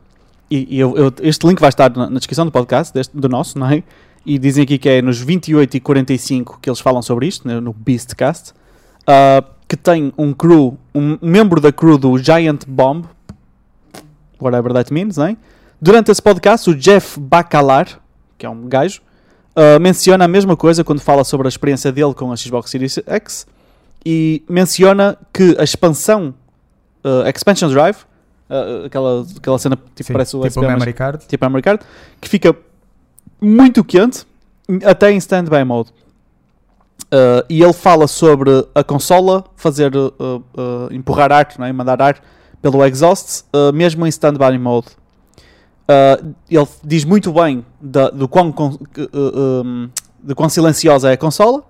E, 0.50 0.76
e 0.76 0.78
eu- 0.78 0.94
eu- 0.98 1.10
este 1.22 1.46
link 1.46 1.58
vai 1.58 1.70
estar 1.70 1.88
na, 1.96 2.10
na 2.10 2.18
descrição 2.18 2.44
do 2.44 2.52
podcast, 2.52 2.92
deste- 2.92 3.16
do 3.16 3.26
nosso, 3.26 3.58
não 3.58 3.66
é? 3.70 3.82
E 4.26 4.38
dizem 4.38 4.64
aqui 4.64 4.76
que 4.76 4.86
é 4.86 5.00
nos 5.00 5.18
28 5.18 5.78
e 5.78 5.80
45 5.80 6.58
que 6.60 6.68
eles 6.68 6.78
falam 6.78 7.00
sobre 7.00 7.26
isto, 7.26 7.48
né, 7.48 7.58
no 7.58 7.72
Beastcast. 7.72 8.52
ah, 9.06 9.42
que 9.66 9.78
tem 9.78 10.12
um 10.18 10.34
crew, 10.34 10.76
um 10.94 11.16
membro 11.22 11.58
da 11.58 11.72
crew 11.72 11.96
do 11.96 12.18
Giant 12.18 12.66
Bomb, 12.68 13.06
whatever 14.38 14.74
that 14.74 14.92
means, 14.92 15.16
é? 15.16 15.38
Durante 15.80 16.10
esse 16.10 16.20
podcast, 16.20 16.68
o 16.68 16.74
Jeff 16.74 17.18
Bacalar, 17.18 17.98
que 18.36 18.44
é 18.44 18.50
um 18.50 18.68
gajo, 18.68 19.00
ah, 19.56 19.78
menciona 19.78 20.26
a 20.26 20.28
mesma 20.28 20.54
coisa 20.54 20.84
quando 20.84 21.00
fala 21.00 21.24
sobre 21.24 21.46
a 21.46 21.50
experiência 21.50 21.90
dele 21.90 22.12
com 22.12 22.30
a 22.30 22.36
Xbox 22.36 22.70
Series 22.70 22.98
X 23.06 23.46
e 24.10 24.42
menciona 24.48 25.18
que 25.34 25.54
a 25.58 25.62
expansão 25.62 26.34
uh, 27.04 27.28
Expansion 27.28 27.68
Drive, 27.68 27.98
uh, 28.48 28.86
aquela, 28.86 29.26
aquela 29.36 29.58
cena 29.58 29.76
tipo 29.94 30.06
Sim, 30.06 30.12
parece 30.14 30.34
o 30.34 30.40
tipo 30.40 30.60
USB, 30.60 30.66
memory 30.66 30.92
card. 30.94 31.26
tipo 31.26 31.44
memory 31.44 31.62
card, 31.62 31.84
que 32.18 32.26
fica 32.26 32.56
muito 33.38 33.84
quente 33.84 34.26
até 34.82 35.12
em 35.12 35.18
standby 35.18 35.62
mode. 35.62 35.90
Uh, 37.12 37.44
e 37.50 37.62
ele 37.62 37.74
fala 37.74 38.08
sobre 38.08 38.66
a 38.74 38.82
consola 38.82 39.44
fazer 39.56 39.94
uh, 39.94 40.10
uh, 40.18 40.42
empurrar 40.90 41.30
ar, 41.30 41.46
não 41.58 41.66
é? 41.66 41.72
mandar 41.72 42.00
ar 42.00 42.18
pelo 42.62 42.82
exhaust, 42.86 43.44
mesmo 43.74 44.06
em 44.06 44.08
standby 44.08 44.56
mode. 44.56 44.88
Ele 46.50 46.66
diz 46.82 47.04
muito 47.04 47.30
bem 47.30 47.64
da, 47.78 48.08
do 48.08 48.26
quão, 48.26 48.48
um, 48.48 49.88
de 50.22 50.34
quão 50.34 50.48
silenciosa 50.48 51.10
é 51.10 51.12
a 51.12 51.16
consola, 51.16 51.62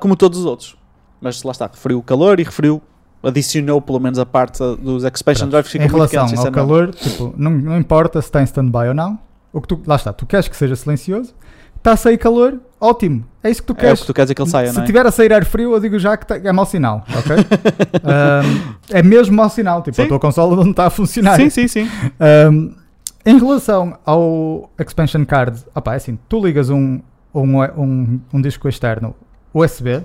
como 0.00 0.16
todos 0.16 0.40
os 0.40 0.44
outros. 0.44 0.77
Mas 1.20 1.42
lá 1.42 1.52
está, 1.52 1.66
referiu 1.66 1.98
o 1.98 2.02
calor 2.02 2.38
e 2.40 2.44
referiu, 2.44 2.80
adicionou 3.22 3.80
pelo 3.82 3.98
menos 3.98 4.18
a 4.18 4.26
parte 4.26 4.58
dos 4.80 5.04
expansion 5.04 5.48
drives 5.48 5.72
que 5.72 5.78
em 5.78 5.86
relação 5.86 6.26
ao 6.36 6.52
calor, 6.52 6.94
tipo, 6.94 7.34
não, 7.36 7.50
não 7.50 7.78
importa 7.78 8.20
se 8.22 8.28
está 8.28 8.40
em 8.40 8.44
standby 8.44 8.88
ou 8.88 8.94
não. 8.94 9.18
O 9.52 9.60
que 9.60 9.68
tu, 9.68 9.80
lá 9.86 9.96
está, 9.96 10.12
tu 10.12 10.26
queres 10.26 10.46
que 10.46 10.56
seja 10.56 10.76
silencioso, 10.76 11.34
está 11.76 11.92
a 11.92 11.96
sair 11.96 12.18
calor, 12.18 12.60
ótimo. 12.80 13.24
É 13.42 13.50
isso 13.50 13.62
que 13.62 13.66
tu 13.66 13.72
É 13.72 13.76
o 13.76 13.80
queres. 13.80 14.00
que 14.00 14.06
tu 14.06 14.14
queres 14.14 14.30
é 14.30 14.34
que 14.34 14.42
ele 14.42 14.50
saia, 14.50 14.68
se 14.70 14.76
não 14.76 14.82
é? 14.82 14.86
tiver 14.86 15.06
a 15.06 15.10
sair 15.10 15.32
ar 15.32 15.44
frio, 15.44 15.72
eu 15.74 15.80
digo 15.80 15.98
já 15.98 16.16
que 16.16 16.26
tá- 16.26 16.36
é 16.36 16.52
mau 16.52 16.66
sinal, 16.66 17.04
ok? 17.08 17.36
Ahm, 18.04 18.74
é 18.90 19.02
mesmo 19.02 19.34
mau 19.36 19.48
sinal, 19.48 19.82
tipo, 19.82 19.96
Sim. 19.96 20.02
a 20.02 20.08
tua 20.08 20.20
consola 20.20 20.54
não 20.56 20.70
está 20.70 20.86
a 20.86 20.90
funcionar. 20.90 21.36
Sim, 21.36 21.50
sim, 21.50 21.66
sim. 21.66 21.88
Ahm, 22.20 22.72
Em 23.26 23.38
relação 23.38 23.98
ao 24.06 24.70
expansion 24.78 25.24
card, 25.24 25.58
opá, 25.74 25.94
é 25.94 25.96
assim, 25.96 26.18
tu 26.28 26.44
ligas 26.44 26.70
um, 26.70 27.00
um, 27.34 27.60
um, 27.62 28.20
um 28.32 28.40
disco 28.40 28.68
externo 28.68 29.14
USB, 29.52 30.02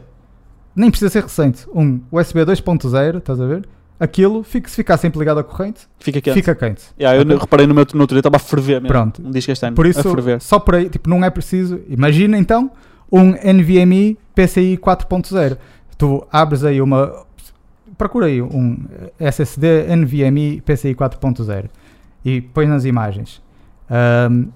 nem 0.76 0.90
precisa 0.90 1.10
ser 1.10 1.24
recente, 1.24 1.66
um 1.74 2.00
USB 2.12 2.40
2.0, 2.46 3.18
estás 3.18 3.40
a 3.40 3.46
ver? 3.46 3.68
Aquilo, 4.00 4.44
fica, 4.44 4.68
se 4.68 4.76
ficar 4.76 4.98
sempre 4.98 5.20
ligado 5.20 5.40
à 5.40 5.44
corrente, 5.44 5.88
Fica 6.00 6.20
quente. 6.20 6.34
fica 6.34 6.54
quente. 6.56 6.84
Yeah, 7.00 7.18
eu 7.18 7.24
Ok? 7.26 7.38
reparei 7.38 7.68
no 7.68 7.74
meu 7.74 7.86
no 7.94 8.02
outro 8.02 8.16
dia, 8.16 8.20
estava 8.20 8.36
a 8.36 8.40
ferver 8.40 8.82
mesmo. 8.82 8.88
Pronto. 8.88 9.22
Um 9.26 9.32
disco 9.32 9.52
externo. 9.52 9.76
Por 9.76 9.86
a 9.86 9.90
isso, 9.90 10.02
ferver. 10.04 10.42
só 10.42 10.60
por 10.60 10.76
aí, 10.76 10.90
tipo, 10.90 11.10
não 11.10 11.24
é 11.24 11.30
preciso. 11.30 11.80
Imagina 11.88 12.38
então 12.38 12.72
um 13.12 13.30
NVMe 13.32 14.18
PCI 14.36 14.78
4.0. 14.78 15.58
Tu 15.98 16.28
abres 16.32 16.64
aí 16.66 16.82
uma. 16.82 17.24
Procura 17.98 18.26
aí 18.26 18.42
um 18.42 18.80
SSD 19.20 19.86
NVMe 19.96 20.60
PCI 20.62 20.96
4.0 20.96 21.66
e 22.26 22.42
põe 22.42 22.66
nas 22.66 22.84
imagens. 22.86 23.42
Ahm, 23.90 24.48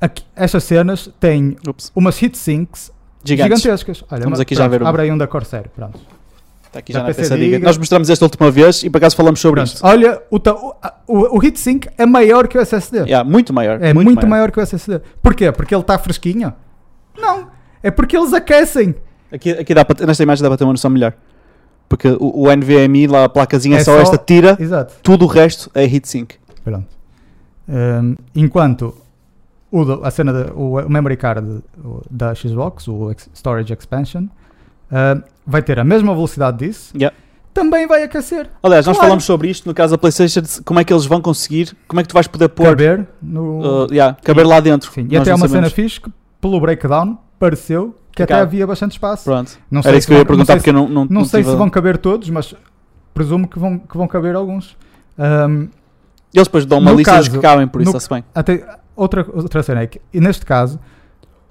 aqui- 0.00 0.24
estas 0.36 0.64
cenas 0.64 1.10
têm 1.18 1.56
Ups. 1.68 1.90
umas 1.94 2.22
heatsinks 2.22 2.92
Gigantes. 3.24 3.62
gigantescas. 3.62 4.04
Olha, 4.10 4.22
Vamos 4.24 4.40
aqui 4.40 4.54
já 4.54 4.68
ver 4.68 4.82
uma. 4.82 4.90
Abre 4.90 5.02
aí 5.02 5.10
um 5.12 5.18
da 5.18 5.26
Corsair. 5.26 5.68
Pronto. 5.74 5.98
Está 6.66 6.80
aqui 6.80 6.92
Da 6.92 6.98
já 6.98 7.02
na 7.02 7.08
PC 7.08 7.22
PC 7.22 7.34
Diga. 7.36 7.56
Diga. 7.56 7.66
Nós 7.66 7.78
mostramos 7.78 8.10
esta 8.10 8.24
última 8.24 8.50
vez 8.50 8.82
e 8.82 8.90
por 8.90 8.98
acaso 8.98 9.16
falamos 9.16 9.40
sobre 9.40 9.60
Pronto. 9.60 9.74
isto. 9.74 9.86
Olha, 9.86 10.20
o, 10.30 10.36
o, 11.06 11.38
o, 11.38 11.44
heatsink 11.44 11.88
é 11.96 12.04
maior 12.04 12.48
que 12.48 12.58
o 12.58 12.60
SSD. 12.60 12.98
Yeah, 12.98 13.28
muito 13.28 13.52
maior. 13.52 13.82
É 13.82 13.94
muito, 13.94 14.26
maior. 14.26 14.50
que 14.50 14.58
o 14.58 14.62
SSD. 14.62 15.00
Porquê? 15.22 15.50
Porque 15.52 15.74
ele 15.74 15.82
está 15.82 15.98
fresquinho? 15.98 16.52
Não. 17.16 17.48
É 17.82 17.90
porque 17.90 18.16
eles 18.16 18.32
aquecem. 18.32 18.94
Aqui, 19.32 19.50
aqui 19.52 19.74
dá 19.74 19.84
para, 19.84 20.06
nesta 20.06 20.22
imagem 20.22 20.42
dá 20.42 20.48
para 20.48 20.58
ter 20.58 20.64
uma 20.64 20.72
noção 20.72 20.90
melhor. 20.90 21.14
Porque 21.88 22.08
o, 22.08 22.46
o 22.46 22.56
NVMe, 22.56 23.06
lá 23.06 23.24
a 23.24 23.28
placazinha, 23.28 23.76
É 23.78 23.84
só, 23.84 23.94
só- 23.96 24.02
esta 24.02 24.18
tira, 24.18 24.56
Exato. 24.58 24.94
tudo 25.02 25.24
o 25.26 25.28
resto 25.28 25.70
é 25.74 25.84
heatsink. 25.84 26.36
Pronto. 26.64 26.86
Hum, 27.68 28.16
enquanto 28.34 28.94
o, 29.76 29.84
do- 29.84 30.04
a 30.04 30.10
cena 30.10 30.32
da, 30.32 30.52
o, 30.54 30.88
memory 30.88 31.16
card 31.16 31.62
da 32.10 32.34
Xbox, 32.34 32.86
o 32.88 33.10
Storage 33.34 33.72
Expansion, 33.72 34.22
hum, 34.24 35.22
vai 35.46 35.62
ter 35.62 35.78
a 35.78 35.84
mesma 35.84 36.14
velocidade 36.14 36.58
disso, 36.66 36.92
Yeah. 36.96 37.16
também 37.52 37.86
vai 37.86 38.02
aquecer. 38.04 38.48
Aliás, 38.62 38.86
nós 38.86 38.94
Claro. 38.96 39.06
falamos 39.08 39.24
sobre 39.24 39.48
isto 39.48 39.66
no 39.68 39.74
caso 39.74 39.92
da 39.94 39.98
PlayStation, 39.98 40.42
como 40.64 40.78
é 40.80 40.84
que 40.84 40.92
eles 40.92 41.06
vão 41.06 41.20
conseguir, 41.20 41.76
como 41.88 42.00
é 42.00 42.02
que 42.02 42.08
tu 42.08 42.12
vais 42.14 42.26
poder 42.28 42.48
pôr, 42.50 42.66
Caber 42.66 43.06
no. 43.22 43.84
uh, 43.84 43.92
yeah, 43.92 44.16
caber 44.22 44.46
lá 44.46 44.60
dentro. 44.60 44.90
Sim. 44.92 45.02
E 45.10 45.14
Nós 45.14 45.22
até 45.22 45.30
há 45.32 45.34
uma 45.36 45.48
cena 45.48 45.68
fixe 45.70 46.00
que, 46.00 46.10
pelo 46.40 46.60
breakdown, 46.60 47.18
pareceu 47.38 47.96
que 48.12 48.22
até 48.22 48.34
havia 48.34 48.64
bastante 48.66 48.92
espaço. 48.92 49.24
Pronto. 49.24 49.58
Não 49.70 49.80
Era 49.84 49.96
isso 49.96 50.02
se 50.02 50.06
que 50.06 50.12
eu 50.12 50.16
ia 50.18 50.20
não 50.20 50.26
perguntar 50.26 50.52
sei 50.52 50.56
porque 50.60 50.70
eu 50.70 50.74
não, 50.74 50.88
não, 50.88 51.06
Não, 51.10 51.24
sei 51.24 51.40
tive 51.40 51.50
se 51.52 51.56
vão 51.56 51.68
caber 51.68 51.98
todos, 51.98 52.30
mas 52.30 52.54
presumo 53.12 53.48
que 53.48 53.58
vão, 53.58 53.76
que 53.78 53.96
vão 53.96 54.06
caber 54.06 54.36
alguns. 54.36 54.76
Hum, 55.18 55.68
Eles 56.32 56.46
depois 56.46 56.64
dão 56.64 56.78
uma 56.78 56.92
lista 56.92 57.12
caso- 57.12 57.30
que 57.30 57.38
cabem, 57.38 57.66
por 57.66 57.80
isso 57.82 57.90
está-se 57.90 58.08
bem. 58.08 58.24
Até, 58.34 58.64
outra, 58.96 59.26
outra 59.32 59.62
cena 59.62 59.82
é 59.82 59.86
que, 59.86 60.00
e 60.12 60.20
neste 60.20 60.44
caso, 60.46 60.78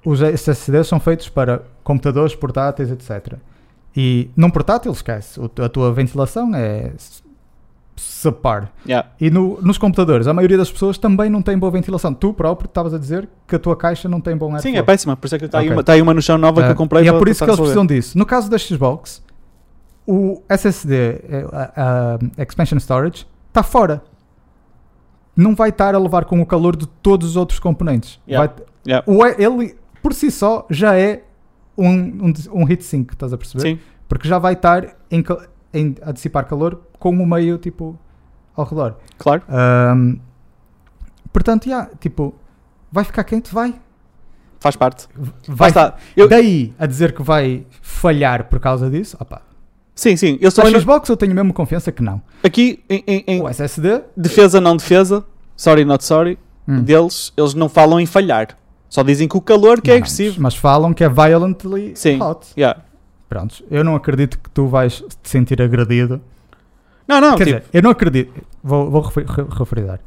os 0.04 0.20
SSDs 0.20 0.86
são 0.86 1.00
feitos 1.00 1.28
para 1.28 1.62
computadores, 1.82 2.34
portáteis, 2.34 2.90
etc. 2.90 3.34
E 3.96 4.30
num 4.36 4.50
portátil, 4.50 4.90
esquece, 4.92 5.40
a 5.62 5.68
tua 5.68 5.92
ventilação 5.92 6.54
é 6.54 6.92
s- 6.96 7.22
subpar. 7.96 8.72
Yeah. 8.86 9.08
E 9.20 9.30
no- 9.30 9.60
nos 9.62 9.78
computadores, 9.78 10.26
a 10.26 10.32
maioria 10.34 10.56
das 10.58 10.70
pessoas 10.70 10.98
também 10.98 11.30
não 11.30 11.40
tem 11.40 11.56
boa 11.56 11.70
ventilação. 11.70 12.12
Tu 12.12 12.34
próprio 12.34 12.66
estavas 12.66 12.92
a 12.92 12.98
dizer 12.98 13.28
que 13.46 13.54
a 13.54 13.58
tua 13.58 13.76
caixa 13.76 14.08
não 14.08 14.20
tem 14.20 14.36
bom 14.36 14.46
airflow. 14.52 14.72
Sim, 14.72 14.76
é 14.78 14.82
péssima, 14.82 15.16
por 15.16 15.26
isso 15.26 15.36
é 15.36 15.38
que 15.38 15.44
está 15.44 15.58
aí, 15.60 15.66
Ok. 15.66 15.76
uma- 15.76 15.80
está 15.80 15.92
aí 15.92 16.02
uma 16.02 16.12
no 16.12 16.20
chão 16.20 16.36
nova 16.36 16.60
que 16.60 16.66
Ah, 16.68 16.70
eu 16.72 16.74
comprei 16.76 17.04
e 17.04 17.08
é 17.08 17.12
por 17.12 17.28
isso 17.28 17.44
que 17.44 17.50
eles 17.50 17.60
precisam 17.60 17.86
disso. 17.86 18.18
No 18.18 18.26
caso 18.26 18.50
da 18.50 18.58
Xbox, 18.58 19.22
o 20.06 20.42
SSD, 20.48 20.94
eh, 21.28 21.46
a, 21.52 22.18
a 22.38 22.42
Expansion 22.42 22.78
Storage, 22.78 23.26
está 23.48 23.62
fora. 23.62 24.02
Não 25.36 25.54
vai 25.54 25.70
estar 25.70 25.94
a 25.94 25.98
levar 25.98 26.24
com 26.26 26.40
o 26.40 26.46
calor 26.46 26.76
de 26.76 26.86
todos 26.86 27.30
os 27.30 27.36
outros 27.36 27.58
componentes. 27.58 28.20
Yeah. 28.28 28.46
Vai- 28.54 28.64
Yeah. 28.86 29.04
o, 29.10 29.24
ele, 29.26 29.74
por 30.02 30.12
si 30.12 30.30
só, 30.30 30.66
já 30.68 30.94
é 30.94 31.24
um, 31.76 31.88
um, 31.90 32.32
um 32.52 32.68
heatsink, 32.68 33.14
estás 33.14 33.32
a 33.32 33.38
perceber? 33.38 33.62
Sim, 33.62 33.78
Porque 34.06 34.28
já 34.28 34.38
vai 34.38 34.52
estar 34.52 34.94
em 35.10 35.24
em- 35.72 35.96
a 36.02 36.12
dissipar 36.12 36.44
calor 36.46 36.82
com 36.98 37.10
o 37.10 37.26
meio, 37.26 37.56
tipo, 37.58 37.98
ao 38.54 38.64
redor. 38.66 38.96
claro. 39.18 39.42
Ahm, 39.48 40.16
portanto, 41.32 41.66
yeah, 41.66 41.90
tipo, 41.98 42.34
vai 42.92 43.02
ficar 43.04 43.24
quente? 43.24 43.52
Vai. 43.52 43.74
Faz 44.60 44.76
parte. 44.76 45.08
vai. 45.48 45.70
Eu- 46.16 46.28
Daí 46.28 46.72
a 46.78 46.86
dizer 46.86 47.12
que 47.14 47.22
vai 47.22 47.66
falhar 47.82 48.44
por 48.44 48.60
causa 48.60 48.88
disso, 48.90 49.16
opá. 49.20 49.42
Sim, 49.94 50.16
sim. 50.16 50.38
Eu 50.40 50.48
A 50.48 50.52
também 50.52 50.72
não- 50.72 50.80
Xbox 50.80 51.08
eu 51.08 51.16
tenho 51.16 51.34
mesmo 51.34 51.52
confiança 51.52 51.92
que 51.92 52.02
não. 52.02 52.20
aqui 52.42 52.82
em, 52.90 53.04
em- 53.06 53.24
em 53.26 53.40
O 53.42 53.48
SSD, 53.48 54.02
defesa 54.16 54.60
não 54.60 54.76
defesa, 54.76 55.24
sorry 55.56 55.84
not 55.84 56.04
sorry, 56.04 56.38
hum, 56.66 56.82
deles, 56.82 57.32
eles 57.36 57.54
não 57.54 57.68
falam 57.68 58.00
em 58.00 58.06
falhar. 58.06 58.48
Só 58.88 59.02
dizem 59.02 59.26
que 59.28 59.36
o 59.36 59.40
calor 59.40 59.80
que 59.80 59.90
é 59.90 59.94
não, 59.94 59.98
agressivo. 59.98 60.40
Mas 60.40 60.54
falam 60.54 60.92
que 60.92 61.02
é 61.04 61.08
violently 61.08 61.92
Sim. 61.96 62.20
hot. 62.22 62.46
Yeah. 62.56 62.80
Prontos, 63.28 63.62
eu 63.70 63.82
não 63.84 63.94
acredito 63.96 64.38
que 64.38 64.48
tu 64.50 64.66
vais 64.66 65.02
te 65.22 65.28
sentir 65.28 65.60
agredido. 65.60 66.20
Não, 67.06 67.20
não, 67.20 67.36
Quer 67.36 67.44
tipo, 67.46 67.58
dizer, 67.58 67.70
eu 67.72 67.82
não 67.82 67.90
acredito, 67.90 68.32
vou, 68.62 68.90
vou 68.90 69.00
refer- 69.02 69.26
re- 69.26 69.46
referir. 69.58 70.00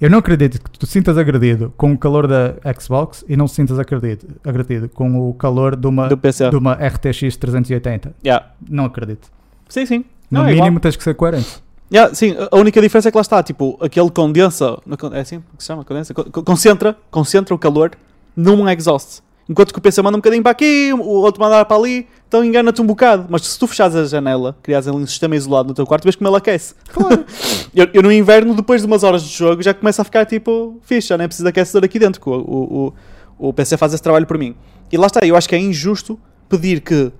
Eu 0.00 0.08
não 0.08 0.18
acredito 0.18 0.60
que 0.62 0.78
tu 0.78 0.86
sintas 0.86 1.18
agredido 1.18 1.72
com 1.76 1.92
o 1.92 1.98
calor 1.98 2.26
da 2.26 2.54
Xbox 2.80 3.22
e 3.28 3.36
não 3.36 3.46
sintas 3.46 3.78
agredido, 3.78 4.26
agredido 4.44 4.88
com 4.88 5.28
o 5.28 5.34
calor 5.34 5.76
de 5.76 5.86
uma, 5.86 6.08
do 6.08 6.16
PC. 6.16 6.48
de 6.48 6.56
uma 6.56 6.72
RTX 6.74 7.36
380. 7.36 8.14
Yeah. 8.24 8.46
Não 8.68 8.86
acredito. 8.86 9.28
Sim, 9.68 9.84
sim. 9.84 10.04
No 10.30 10.38
Não, 10.40 10.44
é 10.46 10.50
mínimo 10.52 10.66
igual. 10.68 10.80
tens 10.80 10.96
que 10.96 11.02
ser 11.02 11.14
coerente. 11.14 11.62
Yeah, 11.92 12.14
sim, 12.14 12.34
a 12.50 12.56
única 12.56 12.80
diferença 12.80 13.08
é 13.08 13.10
que 13.10 13.16
lá 13.18 13.20
está, 13.22 13.42
tipo, 13.42 13.76
aquele 13.82 14.10
condensa, 14.10 14.78
é 15.12 15.20
assim 15.20 15.40
que 15.40 15.62
se 15.62 15.66
chama? 15.66 15.84
Condensa? 15.84 16.14
Co- 16.14 16.24
co- 16.24 16.42
Concentra, 16.44 16.96
concentra 17.10 17.52
o 17.54 17.58
calor 17.58 17.90
num 18.36 18.66
exhaust. 18.70 19.22
Enquanto 19.48 19.72
que 19.72 19.78
o 19.78 19.82
PC 19.82 20.00
manda 20.02 20.16
um 20.16 20.20
bocadinho 20.20 20.42
para 20.42 20.52
aqui, 20.52 20.92
o 20.92 21.00
outro 21.02 21.40
manda 21.42 21.64
para 21.64 21.76
ali, 21.76 22.06
então 22.28 22.44
engana-te 22.44 22.80
um 22.80 22.86
bocado. 22.86 23.26
Mas 23.28 23.44
se 23.46 23.58
tu 23.58 23.66
fechares 23.66 23.96
a 23.96 24.04
janela, 24.04 24.56
criares 24.62 24.86
ali 24.86 24.96
um 24.96 25.06
sistema 25.06 25.34
isolado 25.34 25.68
no 25.70 25.74
teu 25.74 25.84
quarto, 25.86 26.04
vês 26.04 26.14
como 26.14 26.28
ele 26.30 26.36
aquece. 26.36 26.74
Claro. 26.92 27.24
Eu, 27.74 27.88
eu 27.94 28.02
no 28.02 28.10
inverno, 28.12 28.52
depois 28.54 28.80
de 28.80 28.86
umas 28.88 29.04
horas 29.04 29.22
de 29.22 29.28
jogo, 29.36 29.62
já 29.62 29.72
começa 29.72 30.02
a 30.02 30.04
ficar 30.04 30.26
tipo 30.26 30.78
fixe, 30.82 31.06
já 31.08 31.16
nem 31.16 31.28
preciso 31.28 31.46
aquecedor 31.48 31.84
aqui 31.84 32.00
dentro, 32.00 32.20
que 32.20 32.28
o, 32.28 32.32
o, 32.32 32.92
o, 33.38 33.48
o 33.48 33.52
PC 33.52 33.76
faz 33.76 33.94
esse 33.94 34.02
trabalho 34.02 34.26
por 34.26 34.36
mim. 34.36 34.56
E 34.90 34.96
lá 34.96 35.06
está, 35.06 35.24
eu 35.24 35.36
acho 35.36 35.48
que 35.48 35.54
é 35.54 35.58
injusto 35.58 36.18
pedir 36.48 36.80
que, 36.80 37.12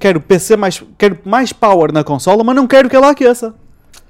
quero 0.00 0.20
PC 0.20 0.56
mais, 0.56 0.82
quero 0.98 1.16
mais 1.24 1.52
power 1.52 1.92
na 1.92 2.02
consola, 2.02 2.42
mas 2.42 2.56
não 2.56 2.66
quero 2.66 2.88
que 2.88 2.96
ela 2.96 3.10
aqueça. 3.10 3.54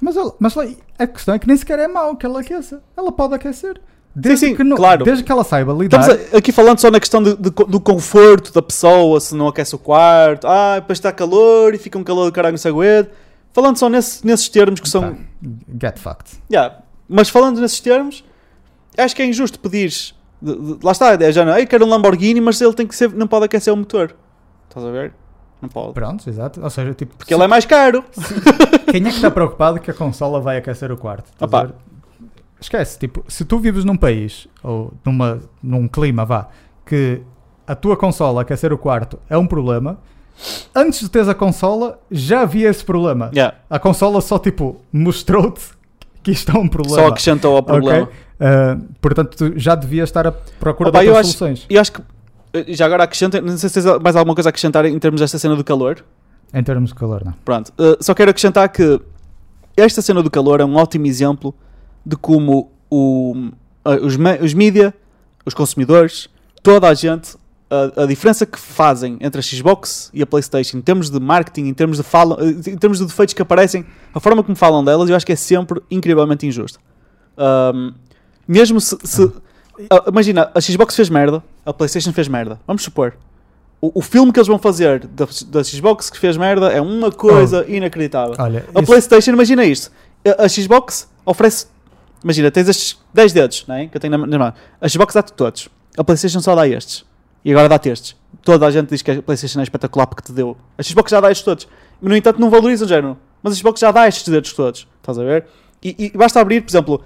Mas, 0.00 0.16
ela- 0.16 0.34
mas 0.38 0.54
a 0.98 1.06
questão 1.06 1.34
é 1.34 1.38
que 1.38 1.46
nem 1.46 1.56
sequer 1.56 1.78
é 1.80 1.86
mau 1.88 2.16
que 2.16 2.24
ela 2.24 2.40
aqueça. 2.40 2.82
Ela 2.96 3.12
pode 3.12 3.34
aquecer. 3.34 3.78
Desde, 4.20 4.46
sim, 4.46 4.54
que, 4.56 4.64
não- 4.64 4.76
claro. 4.76 5.04
desde 5.04 5.22
que 5.22 5.30
ela 5.30 5.44
saiba 5.44 5.72
lidar. 5.72 6.00
Estamos 6.00 6.34
aqui 6.34 6.50
falando 6.52 6.78
só 6.80 6.90
na 6.90 6.98
questão 7.00 7.22
de- 7.22 7.36
de 7.36 7.50
do 7.50 7.80
conforto 7.80 8.52
da 8.52 8.60
pessoa, 8.62 9.20
se 9.20 9.34
não 9.34 9.48
aquece 9.48 9.74
o 9.74 9.78
quarto, 9.78 10.46
ah, 10.46 10.76
depois 10.80 10.98
está 10.98 11.12
calor 11.12 11.74
e 11.74 11.78
fica 11.78 11.98
um 11.98 12.04
calor 12.04 12.26
do 12.26 12.32
caralho 12.32 12.52
no 12.52 12.58
saguedo. 12.58 13.08
Falando 13.52 13.76
só 13.78 13.88
nesse- 13.88 14.26
nesses 14.26 14.48
termos 14.48 14.80
que 14.80 14.88
são. 14.88 15.18
Get 15.80 15.98
fucked. 15.98 16.32
Yeah, 16.50 16.78
mas 17.08 17.28
falando 17.28 17.60
nesses 17.60 17.80
termos, 17.80 18.24
acho 18.96 19.14
que 19.16 19.22
é 19.22 19.26
injusto 19.26 19.58
de- 19.68 20.78
lá 20.82 20.92
está, 20.92 21.14
é 21.14 21.32
já 21.32 21.44
não, 21.44 21.58
eu 21.58 21.66
quero 21.66 21.84
um 21.84 21.88
Lamborghini, 21.88 22.40
mas 22.40 22.60
ele 22.60 22.72
tem 22.74 22.86
que 22.86 22.94
ser, 22.94 23.12
não 23.12 23.26
pode 23.26 23.46
aquecer 23.46 23.72
o 23.72 23.76
motor. 23.76 24.14
Estás 24.68 24.84
a 24.86 24.90
ver? 24.90 25.12
Não 25.60 25.68
pode. 25.68 25.92
Pronto, 25.92 26.28
exato. 26.28 26.60
Ou 26.62 26.70
seja, 26.70 26.94
tipo, 26.94 27.16
Porque 27.16 27.34
ele 27.34 27.42
é 27.42 27.48
mais 27.48 27.64
caro. 27.64 28.04
quem 28.92 29.00
é 29.00 29.10
que 29.10 29.16
está 29.16 29.30
preocupado 29.30 29.80
que 29.80 29.90
a 29.90 29.94
consola 29.94 30.40
vai 30.40 30.56
aquecer 30.58 30.92
o 30.92 30.96
quarto? 30.96 31.32
Opa. 31.40 31.72
Esquece, 32.60 32.98
tipo, 32.98 33.24
se 33.28 33.44
tu 33.44 33.58
vives 33.58 33.84
num 33.84 33.96
país 33.96 34.48
ou 34.62 34.92
numa, 35.04 35.40
num 35.62 35.86
clima, 35.86 36.24
vá, 36.24 36.48
que 36.84 37.20
a 37.66 37.74
tua 37.74 37.96
consola 37.96 38.42
aquecer 38.42 38.72
o 38.72 38.78
quarto 38.78 39.18
é 39.30 39.36
um 39.38 39.46
problema, 39.46 39.98
antes 40.74 41.00
de 41.00 41.08
teres 41.08 41.28
a 41.28 41.34
consola 41.34 42.00
já 42.10 42.40
havia 42.40 42.68
esse 42.68 42.84
problema. 42.84 43.30
Yeah, 43.34 43.56
A 43.70 43.78
consola 43.78 44.20
só, 44.20 44.38
tipo, 44.38 44.80
mostrou-te 44.92 45.62
que 46.22 46.32
isto 46.32 46.50
é 46.56 46.58
um 46.58 46.66
problema. 46.68 46.96
só 46.98 47.06
acrescentou 47.08 47.56
ao 47.56 47.62
problema. 47.62 48.04
Ok? 48.04 48.14
Uh, 48.40 48.88
portanto, 49.00 49.36
tu 49.36 49.58
já 49.58 49.74
devias 49.74 50.08
estar 50.08 50.26
à 50.26 50.32
procura 50.32 50.90
Opa, 50.90 51.00
de 51.00 51.06
eu 51.06 51.10
outras 51.12 51.28
acho- 51.28 51.38
soluções. 51.38 51.66
E 51.70 51.78
acho 51.78 51.92
que. 51.92 52.02
eh, 52.54 52.64
Já 52.68 52.86
agora 52.86 53.04
acrescenta, 53.04 53.40
não 53.40 53.56
sei 53.56 53.68
se 53.68 53.80
tens 53.82 54.00
mais 54.02 54.14
alguma 54.16 54.34
coisa 54.34 54.48
a 54.48 54.50
acrescentar 54.50 54.84
em 54.84 54.98
termos 54.98 55.20
desta 55.20 55.38
cena 55.38 55.54
do 55.56 55.62
calor. 55.64 56.04
Em 56.52 56.62
termos 56.62 56.90
de 56.90 56.96
calor, 56.96 57.22
não. 57.24 57.32
Pronto, 57.44 57.68
uh, 57.78 57.96
só 58.02 58.14
quero 58.14 58.30
acrescentar 58.30 58.68
que 58.68 59.00
esta 59.76 60.00
cena 60.02 60.22
do 60.22 60.30
calor 60.30 60.60
é 60.60 60.64
um 60.64 60.76
ótimo 60.76 61.06
exemplo 61.06 61.54
de 62.08 62.16
como 62.16 62.70
o, 62.90 63.34
os, 63.84 64.16
os 64.42 64.54
mídia, 64.54 64.94
os 65.44 65.52
consumidores, 65.52 66.28
toda 66.62 66.88
a 66.88 66.94
gente, 66.94 67.36
a, 67.70 68.04
a 68.04 68.06
diferença 68.06 68.46
que 68.46 68.58
fazem 68.58 69.18
entre 69.20 69.38
a 69.40 69.42
Xbox 69.42 70.10
e 70.14 70.22
a 70.22 70.26
PlayStation 70.26 70.78
em 70.78 70.80
termos 70.80 71.10
de 71.10 71.20
marketing, 71.20 71.66
em 71.68 71.74
termos 71.74 71.98
de 71.98 72.02
fala, 72.02 72.38
em 72.42 72.76
termos 72.78 72.98
de 72.98 73.04
defeitos 73.04 73.34
que 73.34 73.42
aparecem, 73.42 73.84
a 74.14 74.20
forma 74.20 74.42
como 74.42 74.56
falam 74.56 74.82
delas, 74.82 75.10
eu 75.10 75.16
acho 75.16 75.26
que 75.26 75.32
é 75.32 75.36
sempre 75.36 75.82
incrivelmente 75.90 76.46
injusta. 76.46 76.78
Um, 77.36 77.92
mesmo 78.46 78.80
se. 78.80 78.96
se- 79.04 79.22
uh, 79.22 79.34
imagina, 80.08 80.50
a 80.54 80.60
Xbox 80.60 80.96
fez 80.96 81.10
merda, 81.10 81.42
a 81.66 81.72
PlayStation 81.74 82.12
fez 82.12 82.26
merda. 82.26 82.58
Vamos 82.66 82.82
supor. 82.82 83.14
O, 83.80 84.00
o 84.00 84.02
filme 84.02 84.32
que 84.32 84.38
eles 84.40 84.48
vão 84.48 84.58
fazer 84.58 85.06
da, 85.06 85.26
da 85.48 85.62
Xbox 85.62 86.08
que 86.10 86.18
fez 86.18 86.36
merda 86.36 86.72
é 86.72 86.80
uma 86.80 87.12
coisa 87.12 87.64
inacreditável. 87.68 88.34
Olha, 88.38 88.64
A 88.74 88.80
isso- 88.80 88.86
PlayStation, 88.86 89.30
imagina 89.32 89.64
isto: 89.64 89.92
a, 90.26 90.44
a 90.44 90.48
Xbox 90.48 91.06
oferece 91.24 91.66
imagina, 92.22 92.50
tens 92.50 92.68
estes 92.68 92.98
10 93.14 93.32
dedos, 93.32 93.64
não 93.66 93.74
é? 93.76 93.86
Que 93.86 93.96
eu 93.96 94.00
tenho 94.00 94.18
na, 94.18 94.38
mão. 94.38 94.52
A 94.80 94.88
Xbox 94.88 95.14
dá-te 95.14 95.32
todos. 95.32 95.68
A 95.96 96.04
PlayStation 96.04 96.40
só 96.40 96.54
dá 96.54 96.66
estes. 96.66 97.04
E 97.44 97.50
agora 97.52 97.68
dá-te 97.68 97.88
estes. 97.88 98.16
Toda 98.42 98.66
a 98.66 98.70
gente 98.70 98.88
diz 98.90 99.02
que 99.02 99.10
a 99.10 99.22
PlayStation 99.22 99.60
é 99.60 99.62
espetacular 99.62 100.06
porque 100.06 100.22
te 100.22 100.32
deu. 100.32 100.56
A 100.76 100.82
Xbox 100.82 101.10
já 101.10 101.20
dá 101.20 101.30
estes 101.30 101.44
todos. 101.44 101.68
No 102.00 102.14
entanto, 102.16 102.40
não 102.40 102.50
valoriza 102.50 102.84
o 102.84 102.88
género. 102.88 103.16
Mas 103.42 103.54
a 103.54 103.56
Xbox 103.56 103.80
já 103.80 103.90
dá 103.90 104.06
estes 104.08 104.28
dedos 104.28 104.52
todos. 104.52 104.86
Estás 105.00 105.18
a 105.18 105.22
ver? 105.24 105.46
E, 105.82 105.94
e 105.98 106.10
basta 106.16 106.40
abrir, 106.40 106.60
por 106.62 106.70
exemplo, 106.70 107.04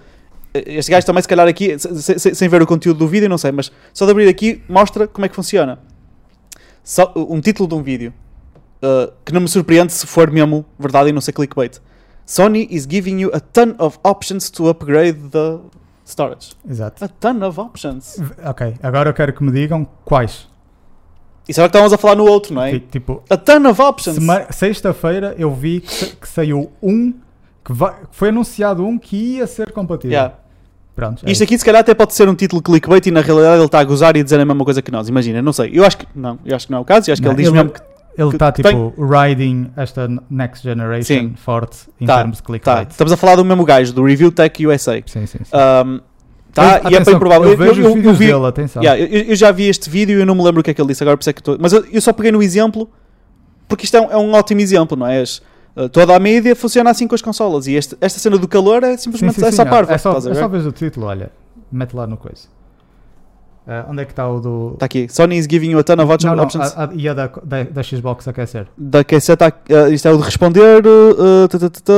este 0.54 0.90
gajo 0.90 1.06
também, 1.06 1.22
se 1.22 1.28
calhar 1.28 1.46
aqui, 1.46 1.78
se- 1.78 2.18
se- 2.18 2.34
sem 2.34 2.48
ver 2.48 2.62
o 2.62 2.66
conteúdo 2.66 2.98
do 2.98 3.06
vídeo, 3.08 3.28
não 3.28 3.38
sei, 3.38 3.52
mas 3.52 3.70
só 3.92 4.04
de 4.06 4.10
abrir 4.12 4.28
aqui 4.28 4.62
mostra 4.68 5.06
como 5.06 5.24
é 5.24 5.28
que 5.28 5.34
funciona. 5.34 5.78
Só, 6.82 7.12
um 7.16 7.40
título 7.40 7.68
de 7.68 7.74
um 7.74 7.82
vídeo 7.82 8.12
uh, 8.82 9.12
que 9.24 9.32
não 9.32 9.40
me 9.42 9.48
surpreende 9.48 9.92
se 9.92 10.06
for 10.06 10.30
mesmo 10.30 10.64
verdade 10.78 11.10
e 11.10 11.12
não 11.12 11.20
ser 11.20 11.32
clickbait. 11.32 11.78
Sony 12.26 12.66
is 12.70 12.86
giving 12.88 13.18
you 13.20 13.30
a 13.34 13.40
ton 13.40 13.74
of 13.78 13.98
options 14.04 14.50
to 14.50 14.68
upgrade 14.68 15.18
the 15.30 15.58
storage. 16.04 16.54
Exato. 16.68 17.04
A 17.04 17.08
ton 17.08 17.42
of 17.44 17.60
options. 17.60 18.16
Ok, 18.44 18.74
agora 18.82 19.10
eu 19.10 19.14
quero 19.14 19.32
que 19.32 19.42
me 19.42 19.50
digam 19.52 19.86
quais. 20.04 20.48
Isso 21.48 21.60
é 21.60 21.64
o 21.64 21.66
que 21.66 21.70
estávamos 21.70 21.92
a 21.92 21.98
falar 21.98 22.14
no 22.14 22.24
outro, 22.24 22.54
não 22.54 22.62
é? 22.62 22.72
Ti- 22.72 22.86
Tipo, 22.92 23.22
A 23.28 23.36
ton 23.36 23.66
of 23.68 23.82
options. 23.82 24.18
sexta-feira 24.50 25.34
eu 25.36 25.52
vi 25.52 25.80
que, 25.80 25.92
sa- 25.92 26.06
que 26.16 26.28
saiu 26.28 26.70
um, 26.80 27.12
que, 27.64 27.72
foi 28.12 28.28
anunciado 28.28 28.86
um 28.86 28.96
que 28.98 29.16
ia 29.36 29.46
ser 29.46 29.72
compatível. 29.72 30.12
Yeah. 30.12 30.34
Pronto. 30.94 31.26
é 31.26 31.30
Isto 31.32 31.42
aqui 31.44 31.58
se 31.58 31.64
calhar 31.64 31.80
até 31.80 31.94
pode 31.94 32.14
ser 32.14 32.28
um 32.28 32.34
título 32.34 32.60
clickbait 32.62 33.04
e 33.06 33.10
na 33.10 33.22
realidade 33.22 33.56
ele 33.56 33.64
está 33.64 33.80
a 33.80 33.84
gozar 33.84 34.14
e 34.16 34.20
a 34.20 34.22
dizer 34.22 34.38
a 34.38 34.44
mesma 34.44 34.64
coisa 34.64 34.80
que 34.82 34.90
nós. 34.92 35.08
Imagina, 35.08 35.40
não 35.42 35.52
sei. 35.52 35.70
Eu 35.72 35.84
acho 35.84 35.98
que 35.98 36.06
não, 36.14 36.38
eu 36.44 36.54
acho 36.54 36.66
que 36.66 36.70
não 36.72 36.78
é 36.78 36.80
o 36.82 36.84
caso. 36.84 37.10
Eu 37.10 37.12
acho 37.14 37.22
que 37.22 37.26
Não, 37.26 37.34
ele 37.34 37.42
diz 37.42 37.48
ele- 37.48 37.56
mesmo 37.56 37.70
que 37.72 37.80
Ele 38.16 38.28
está 38.30 38.52
tem- 38.52 38.64
tipo 38.64 38.94
riding 39.02 39.70
esta 39.76 40.08
next 40.30 40.62
generation 40.62 41.04
Sim. 41.30 41.34
forte 41.36 41.88
em 42.00 42.06
Tá, 42.06 42.18
termos 42.18 42.36
de 42.36 42.42
tá. 42.42 42.46
clickbait. 42.46 42.90
Estamos 42.90 43.12
a 43.12 43.16
falar 43.16 43.36
do 43.36 43.44
mesmo 43.44 43.64
gajo, 43.64 43.92
do 43.92 44.04
Review 44.04 44.30
Tech 44.30 44.66
USA. 44.66 45.02
Sim, 45.06 45.26
sim, 45.26 45.38
sim. 45.44 45.44
Um, 45.54 46.00
tá, 46.52 46.62
Eu- 46.62 46.68
e 46.90 46.94
é 46.94 46.96
atenção, 46.96 47.04
bem 47.04 47.18
provável. 47.18 47.50
Eu, 47.50 47.56
vejo 47.56 47.86
os 47.88 47.94
vídeos 47.94 48.18
vi- 48.18 48.26
dele, 48.26 48.46
atenção. 48.46 48.82
yeah, 48.82 49.00
eu, 49.02 49.22
eu 49.24 49.36
já 49.36 49.50
vi 49.50 49.64
este 49.68 49.88
vídeo 49.88 50.18
e 50.18 50.20
eu 50.22 50.26
não 50.26 50.34
me 50.34 50.42
lembro 50.42 50.60
o 50.60 50.64
que 50.64 50.70
é 50.70 50.74
que 50.74 50.80
ele 50.80 50.88
disse 50.88 51.02
agora, 51.02 51.16
por 51.16 51.22
isso 51.22 51.30
é 51.30 51.32
que 51.32 51.40
estou. 51.40 51.56
Mas 51.58 51.72
eu, 51.72 51.84
eu 51.90 52.00
só 52.02 52.12
peguei 52.12 52.30
no 52.32 52.42
exemplo 52.42 52.88
porque 53.66 53.84
isto 53.86 53.96
é 53.96 54.00
um, 54.00 54.10
é 54.10 54.16
um 54.18 54.32
ótimo 54.34 54.60
exemplo, 54.60 54.96
não 54.96 55.06
é? 55.06 55.22
Uh, 55.74 55.88
toda 55.88 56.14
a 56.14 56.20
mídia 56.20 56.54
funciona 56.54 56.90
assim 56.90 57.08
com 57.08 57.14
as 57.14 57.22
consolas 57.22 57.66
e 57.66 57.72
este- 57.72 57.96
esta 57.98 58.18
cena 58.18 58.36
do 58.36 58.46
calor 58.46 58.82
é 58.84 58.90
Sim, 58.98 59.04
simplesmente 59.04 59.36
sim, 59.36 59.40
sim, 59.40 59.46
essa 59.46 59.62
ó, 59.62 59.66
parva. 59.66 59.94
É 59.94 59.96
só, 59.96 60.18
é 60.18 60.20
só 60.34 60.46
o 60.46 60.72
título, 60.72 61.06
olha. 61.06 61.30
Mete 61.72 61.96
lá 61.96 62.06
no 62.06 62.18
coisa. 62.18 62.42
Ah, 63.66 63.86
onde 63.88 64.02
é 64.02 64.04
que 64.04 64.12
está 64.12 64.28
o 64.28 64.40
do. 64.40 64.70
Está 64.74 64.86
aqui. 64.86 65.06
Sony 65.08 65.36
is 65.38 65.46
giving 65.48 65.70
you 65.70 65.78
a 65.78 65.84
ton 65.84 65.94
of 65.94 66.10
options. 66.12 66.24
não, 66.30 66.36
não, 66.36 66.44
options. 66.44 66.74
a, 66.76 66.84
a, 66.86 66.90
e 66.94 67.08
a 67.08 67.14
da, 67.14 67.26
da, 67.44 67.62
da 67.62 67.82
Xbox 67.82 68.26
aquecer? 68.26 68.66
Da 68.76 69.04
QC 69.04 69.32
está. 69.34 69.48
uh, 69.48 69.92
isto 69.92 70.08
é 70.08 70.10
o 70.12 70.16
de 70.18 70.22
responder. 70.24 70.82
uh, 70.86 71.48
tá, 71.48 71.58
tá, 71.58 71.70
tá, 71.70 71.80
tá. 71.84 71.92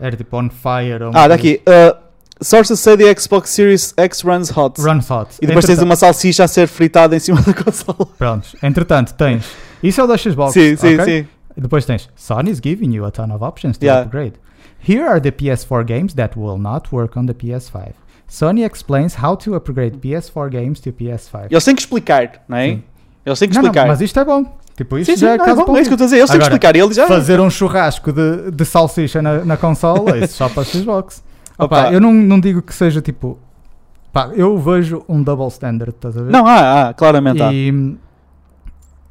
Era 0.00 0.16
tipo 0.16 0.36
on 0.36 0.50
fire 0.50 0.98
Ah, 1.14 1.28
daqui. 1.28 1.60
Uh, 1.68 1.96
sources 2.42 2.80
say 2.80 2.96
the 2.96 3.14
Xbox 3.14 3.50
Series 3.50 3.94
X 3.96 4.22
runs 4.24 4.50
hot. 4.50 4.80
assim. 4.80 4.88
Run 4.90 4.98
hot. 4.98 5.36
E 5.40 5.46
depois 5.46 5.64
tens 5.64 5.74
Entretanto- 5.78 5.84
uma 5.84 5.96
salsicha 5.96 6.44
a 6.44 6.48
ser 6.48 6.66
fritada 6.66 7.14
em 7.14 7.20
cima 7.20 7.40
da 7.42 7.54
consola. 7.54 8.06
Prontos. 8.18 8.56
Entretanto, 8.62 9.14
tens. 9.14 9.46
Isso 9.82 10.00
é 10.00 10.04
o 10.04 10.06
da 10.08 10.16
Xbox. 10.18 10.52
sim, 10.52 10.74
sim, 10.76 10.94
ok? 10.98 11.04
sim. 11.22 11.28
E 11.56 11.60
depois 11.60 11.84
tens 11.86 12.08
Sony's 12.16 12.58
giving 12.60 12.92
you 12.92 13.04
a 13.04 13.12
ton 13.12 13.30
of 13.32 13.44
options 13.44 13.78
to 13.78 13.84
Yeah. 13.84 14.02
upgrade. 14.02 14.32
Here 14.80 15.04
are 15.08 15.20
the 15.20 15.30
PS4 15.30 15.84
games 15.84 16.12
that 16.14 16.36
will 16.36 16.58
not 16.58 16.88
work 16.92 17.16
on 17.16 17.26
the 17.26 17.34
PS5. 17.34 17.92
Sony 18.26 18.62
explains 18.62 19.16
how 19.22 19.36
to 19.36 19.54
upgrade 19.54 19.98
PS4 19.98 20.48
games 20.50 20.80
to 20.80 20.92
PS5. 20.92 21.46
Eles 21.50 21.64
têm 21.64 21.74
que 21.74 21.82
explicar, 21.82 22.42
não 22.48 22.56
é? 22.56 22.68
Sim. 22.68 22.82
Eles 23.24 23.38
têm 23.38 23.48
que 23.48 23.54
Não, 23.54 23.62
não, 23.62 23.68
explicar. 23.68 23.88
mas 23.88 24.00
isto 24.00 24.18
é 24.18 24.24
bom. 24.24 24.44
Tipo, 24.76 24.98
isto 24.98 25.10
sim, 25.10 25.16
sim, 25.16 25.20
já 25.26 25.34
é 25.34 25.36
não, 25.36 25.46
é, 25.46 25.54
bom, 25.54 25.76
é 25.76 25.80
isso 25.80 25.88
que 25.88 25.92
eu 25.92 25.94
estou 25.94 26.04
a 26.04 26.06
dizer. 26.06 26.18
Eles 26.18 26.30
têm 26.30 26.38
que 26.38 26.44
explicar. 26.44 26.76
Ele 26.76 26.92
já. 26.92 27.06
Fazer 27.06 27.40
um 27.40 27.48
churrasco 27.48 28.12
de, 28.12 28.50
de 28.50 28.64
salsicha 28.64 29.22
na, 29.22 29.44
na 29.44 29.56
consola, 29.56 30.18
isso 30.18 30.34
só 30.36 30.48
para 30.48 30.64
Xbox. 30.64 31.22
Opa, 31.56 31.82
Opa. 31.82 31.92
eu 31.92 32.00
não, 32.00 32.12
não 32.12 32.40
digo 32.40 32.60
que 32.60 32.74
seja 32.74 33.00
tipo. 33.00 33.38
Pá, 34.12 34.30
eu 34.34 34.58
vejo 34.58 35.04
um 35.08 35.22
double 35.22 35.48
standard, 35.48 35.90
estás 35.90 36.16
a 36.16 36.22
ver? 36.22 36.30
Não, 36.30 36.46
ah, 36.46 36.88
ah, 36.88 36.94
claramente 36.94 37.42
há. 37.42 37.52
E 37.52 37.96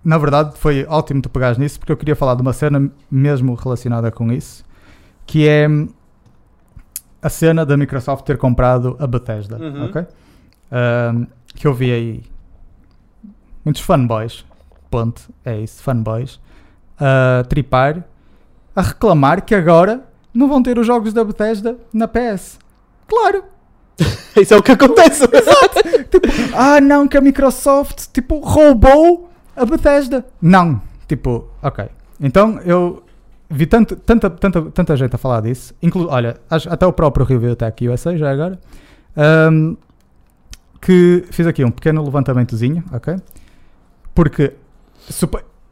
na 0.03 0.17
verdade 0.17 0.57
foi 0.57 0.85
ótimo 0.89 1.21
tu 1.21 1.29
pegares 1.29 1.57
nisso 1.57 1.79
porque 1.79 1.91
eu 1.91 1.97
queria 1.97 2.15
falar 2.15 2.35
de 2.35 2.41
uma 2.41 2.51
cena 2.51 2.91
mesmo 3.09 3.55
relacionada 3.55 4.11
com 4.11 4.31
isso, 4.31 4.65
que 5.25 5.47
é 5.47 5.67
a 7.23 7.29
cena 7.29 7.65
da 7.65 7.77
Microsoft 7.77 8.25
ter 8.25 8.37
comprado 8.37 8.95
a 8.99 9.07
Bethesda, 9.07 9.57
Uhum. 9.57 9.85
ok? 9.85 10.05
Ahm, 10.71 11.25
que 11.55 11.65
eu 11.67 11.73
vi 11.73 11.91
aí 11.91 12.23
muitos 13.63 13.81
fanboys, 13.81 14.45
ponto, 14.89 15.21
é 15.45 15.59
isso, 15.59 15.81
fanboys, 15.81 16.39
a 16.99 17.43
tripar, 17.47 18.03
a 18.75 18.81
reclamar 18.81 19.43
que 19.43 19.55
agora 19.55 20.01
não 20.33 20.47
vão 20.49 20.61
ter 20.61 20.77
os 20.77 20.85
jogos 20.85 21.13
da 21.13 21.23
Bethesda 21.23 21.77
na 21.93 22.07
PS. 22.07 22.59
Claro, 23.07 23.43
Isso 24.35 24.53
é 24.55 24.57
o 24.57 24.63
que 24.63 24.71
acontece. 24.71 25.23
ah 26.55 26.81
não, 26.81 27.07
que 27.07 27.15
a 27.15 27.21
Microsoft 27.21 28.07
tipo 28.11 28.39
roubou 28.39 29.29
a 29.55 29.63
Bethesda. 29.65 30.25
Não, 30.41 30.81
tipo, 31.07 31.47
ok. 31.61 31.85
Então 32.19 32.59
eu 32.65 33.02
vi 33.53 33.65
tanto, 33.65 33.95
tanta, 33.95 34.29
tanta, 34.29 34.61
tanta 34.63 34.97
gente 34.97 35.15
a 35.15 35.17
falar 35.17 35.41
disso, 35.41 35.73
inclu 35.81 36.07
olha, 36.09 36.37
acho- 36.49 36.69
até 36.69 36.85
o 36.85 36.91
próprio 36.93 37.25
Review 37.25 37.55
Tech 37.55 37.87
USA 37.87 38.17
já 38.17 38.31
agora, 38.31 38.59
ahm, 39.15 39.75
que 40.81 41.23
fiz 41.31 41.47
aqui 41.47 41.63
um 41.63 41.71
pequeno 41.71 42.03
levantamentozinho, 42.03 42.83
ok? 42.91 43.15
Porque 44.13 44.53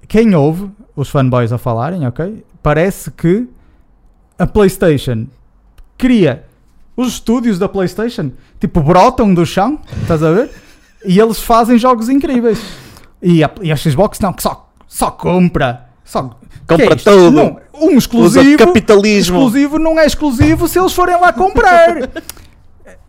quem 0.08 0.36
ouve 0.36 0.70
os 0.96 1.10
fanboys 1.10 1.52
a 1.52 1.58
falarem, 1.58 2.06
ok? 2.08 2.44
Parece 2.64 3.12
que 3.12 3.48
a 4.38 4.46
PlayStation 4.48 5.28
cria 5.98 6.46
os 6.96 7.10
estúdios 7.14 7.58
da 7.60 7.68
PlayStation, 7.70 8.32
tipo, 8.60 8.82
brotam 8.82 9.34
do 9.34 9.46
chão, 9.46 9.80
estás 10.02 10.22
a 10.24 10.32
ver? 10.32 10.50
E 11.06 11.20
eles 11.20 11.40
fazem 11.40 11.78
jogos 11.78 12.10
incríveis. 12.10 12.62
E 13.22 13.44
a, 13.44 13.52
e 13.62 13.72
a 13.72 13.76
Xbox 13.76 14.20
não, 14.20 14.34
que 14.34 14.42
só, 14.44 14.72
só 14.88 15.12
compra. 15.12 15.88
Só, 16.04 16.38
Compra 16.68 16.94
é 16.94 16.96
tudo. 16.96 17.32
Não, 17.32 17.60
um 17.82 17.98
exclusivo. 17.98 18.58
capitalismo. 18.58 19.38
Exclusivo 19.38 19.80
não 19.80 20.00
é 20.00 20.06
exclusivo 20.06 20.68
se 20.68 20.80
eles 20.80 20.94
forem 20.94 21.20
lá 21.20 21.34
comprar. 21.34 22.10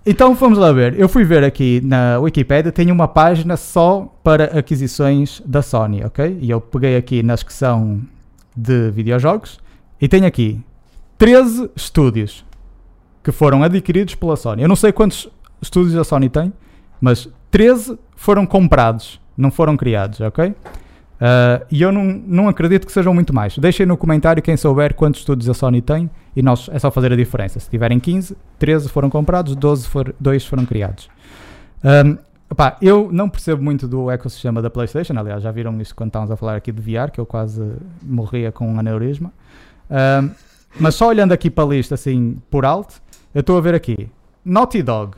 Então 0.04 0.34
vamos 0.34 0.58
lá 0.58 0.72
ver. 0.72 0.98
Eu 0.98 1.08
fui 1.08 1.22
ver 1.22 1.44
aqui 1.44 1.80
na 1.84 2.18
Wikipedia, 2.18 2.72
tem 2.72 2.90
uma 2.90 3.06
página 3.06 3.56
só 3.56 4.12
para 4.24 4.58
aquisições 4.58 5.40
da 5.46 5.62
Sony, 5.62 6.04
ok? 6.04 6.38
E 6.40 6.50
eu 6.50 6.60
peguei 6.60 6.96
aqui 6.96 7.22
na 7.22 7.36
secção 7.36 8.02
de 8.56 8.90
videojogos 8.90 9.60
e 10.00 10.08
tem 10.08 10.26
aqui 10.26 10.60
13 11.18 11.70
estúdios 11.76 12.44
que 13.22 13.30
foram 13.30 13.62
adquiridos 13.62 14.16
pela 14.16 14.34
Sony. 14.34 14.62
Eu 14.62 14.68
não 14.68 14.74
sei 14.74 14.90
quantos 14.90 15.28
estúdios 15.60 15.96
a 15.96 16.02
Sony 16.02 16.28
tem, 16.28 16.52
mas 17.00 17.28
13 17.52 17.96
foram 18.16 18.44
comprados, 18.44 19.20
não 19.36 19.52
foram 19.52 19.76
criados, 19.76 20.20
ok? 20.20 20.52
Ah, 21.24 21.64
e 21.70 21.80
eu 21.80 21.92
não, 21.92 22.04
não 22.04 22.48
acredito 22.48 22.84
que 22.84 22.92
sejam 22.92 23.14
muito 23.14 23.32
mais. 23.32 23.56
Deixem 23.56 23.86
no 23.86 23.96
comentário 23.96 24.42
quem 24.42 24.56
souber 24.56 24.92
quantos 24.92 25.20
estúdios 25.20 25.48
a 25.48 25.54
Sony 25.54 25.80
tem 25.80 26.10
e 26.34 26.42
nós 26.42 26.68
é 26.72 26.78
só 26.80 26.90
fazer 26.90 27.12
a 27.12 27.16
diferença. 27.16 27.60
Se 27.60 27.70
tiverem 27.70 28.00
15, 28.00 28.36
13 28.58 28.88
foram 28.88 29.08
comprados, 29.08 29.54
12 29.54 29.86
for, 29.86 30.12
2 30.18 30.44
foram 30.44 30.66
criados. 30.66 31.08
Opá, 32.50 32.76
eu 32.82 33.08
não 33.12 33.28
percebo 33.30 33.62
muito 33.62 33.86
do 33.86 34.10
ecossistema 34.10 34.60
da 34.60 34.68
PlayStation. 34.68 35.14
Aliás, 35.16 35.42
já 35.44 35.52
viram 35.52 35.80
isto 35.80 35.94
quando 35.94 36.08
estávamos 36.08 36.32
a 36.32 36.36
falar 36.36 36.56
aqui 36.56 36.72
de 36.72 36.82
VR, 36.82 37.10
que 37.12 37.20
eu 37.20 37.24
quase 37.24 37.62
morria 38.02 38.50
com 38.50 38.66
um 38.66 38.78
aneurisma. 38.80 39.32
Ahm, 39.88 40.30
mas 40.80 40.96
só 40.96 41.06
olhando 41.06 41.32
aqui 41.32 41.48
para 41.48 41.64
a 41.64 41.68
lista 41.68 41.94
assim 41.94 42.36
por 42.50 42.66
alto, 42.66 43.00
eu 43.32 43.40
estou 43.40 43.56
a 43.56 43.60
ver 43.60 43.74
aqui 43.74 44.10
Naughty 44.44 44.82
Dog. 44.82 45.16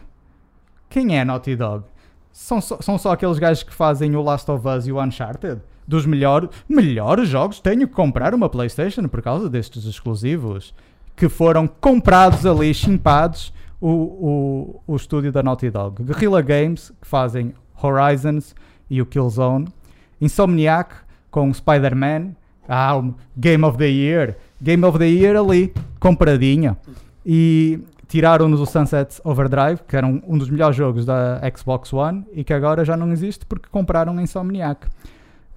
Quem 0.91 1.19
é 1.19 1.25
Naughty 1.25 1.57
Dog? 1.57 1.85
São 2.31 2.61
só, 2.61 2.79
são 2.81 2.99
só 2.99 3.13
aqueles 3.13 3.39
gajos 3.39 3.63
que 3.63 3.73
fazem 3.73 4.15
o 4.15 4.23
Last 4.23 4.49
of 4.51 4.69
Us 4.69 4.87
e 4.87 4.93
o 4.93 5.03
Uncharted? 5.03 5.61
Dos 5.87 6.07
melhor, 6.07 6.49
melhores 6.69 7.29
jogos? 7.29 7.61
Tenho 7.61 7.87
que 7.87 7.95
comprar 7.95 8.35
uma 8.35 8.49
PlayStation 8.49 9.07
por 9.09 9.21
causa 9.21 9.51
destes 9.51 9.85
exclusivos 9.85 10.75
que 11.17 11.29
foram 11.29 11.67
comprados 11.67 12.45
ali, 12.47 12.73
chimpados, 12.75 13.53
o, 13.81 13.89
o, 13.89 14.83
o 14.87 14.97
estúdio 14.97 15.31
da 15.31 15.43
Naughty 15.43 15.71
Dog. 15.71 16.03
Guerrilla 16.03 16.41
Games, 16.41 16.91
que 17.01 17.07
fazem 17.07 17.53
Horizons 17.81 18.55
e 18.89 19.01
o 19.01 19.07
Killzone. 19.07 19.69
Insomniac, 20.21 20.95
com 21.31 21.53
Spider-Man. 21.53 22.31
Ah, 22.67 22.97
o 22.97 23.15
Game 23.37 23.65
of 23.65 23.77
the 23.77 23.89
Year. 23.89 24.37
Game 24.61 24.85
of 24.85 24.99
the 24.99 25.07
Year 25.07 25.37
ali, 25.37 25.73
compradinha. 26.01 26.79
E 27.27 27.79
tiraram-nos 28.09 28.61
o 28.61 28.67
Sunset 28.67 29.21
Overdrive, 29.23 29.81
que 29.87 29.97
era 29.97 30.07
um, 30.07 30.23
um 30.27 30.39
dos 30.39 30.49
melhores 30.49 30.77
jogos 30.77 31.05
da 31.05 31.41
Xbox 31.55 31.93
One 31.93 32.25
e 32.33 32.43
que 32.43 32.55
agora 32.55 32.85
já 32.85 32.97
não 32.97 33.13
existe 33.13 33.45
porque 33.45 33.69
compraram 33.71 34.19
Insomniac. 34.21 34.87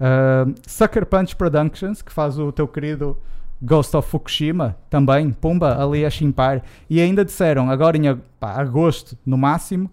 Uh, 0.00 0.54
Sucker 0.66 1.04
Punch 1.04 1.34
Productions, 1.34 2.02
que 2.02 2.12
faz 2.12 2.38
o 2.38 2.52
teu 2.52 2.68
querido 2.68 3.16
Ghost 3.60 3.96
of 3.96 4.08
Fukushima, 4.08 4.76
também, 4.88 5.32
pumba, 5.32 5.82
ali 5.82 6.04
a 6.04 6.10
chimpar. 6.10 6.62
E 6.88 7.00
ainda 7.00 7.24
disseram, 7.24 7.70
agora 7.70 7.96
em 7.96 8.16
pá, 8.38 8.60
agosto, 8.60 9.18
no 9.26 9.36
máximo, 9.36 9.90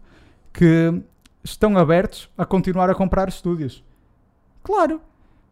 que 0.53 1.01
estão 1.43 1.77
abertos 1.77 2.29
a 2.37 2.45
continuar 2.45 2.89
a 2.89 2.95
comprar 2.95 3.27
estúdios. 3.27 3.83
Claro! 4.63 5.01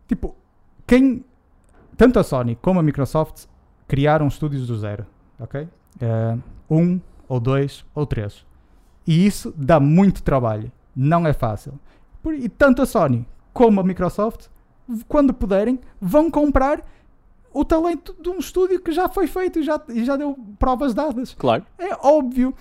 Tipo, 0.07 0.35
quem. 0.85 1.23
Tanto 1.95 2.19
a 2.19 2.23
Sony 2.23 2.55
como 2.55 2.80
a 2.80 2.84
Microsoft 2.84 3.45
criaram 3.88 4.27
estúdios 4.27 4.65
do 4.65 4.77
zero, 4.77 5.05
ok? 5.39 5.67
Uh, 6.01 6.41
um 6.69 6.99
ou 7.27 7.39
dois, 7.39 7.85
ou 7.93 8.05
três. 8.05 8.45
E 9.05 9.25
isso 9.25 9.53
dá 9.55 9.80
muito 9.80 10.23
trabalho. 10.23 10.71
Não 10.95 11.27
é 11.27 11.34
fácil. 11.34 11.80
E 12.39 12.49
tanto 12.49 12.81
a 12.81 12.85
Sony 12.85 13.25
como 13.53 13.80
a 13.80 13.84
Microsoft, 13.84 14.47
quando 15.07 15.34
puderem, 15.34 15.80
vão 16.01 16.30
comprar 16.30 16.84
o 17.53 17.63
talento 17.63 18.15
de 18.19 18.30
um 18.30 18.39
estúdio 18.39 18.81
que 18.81 18.91
já 18.91 19.07
foi 19.07 19.27
feito 19.27 19.59
e 19.59 19.63
já, 19.63 19.80
e 19.89 20.03
já 20.03 20.17
deu 20.17 20.38
provas 20.57 20.93
dadas. 20.93 21.35
Claro. 21.38 21.63
É 21.77 21.95
óbvio. 22.01 22.53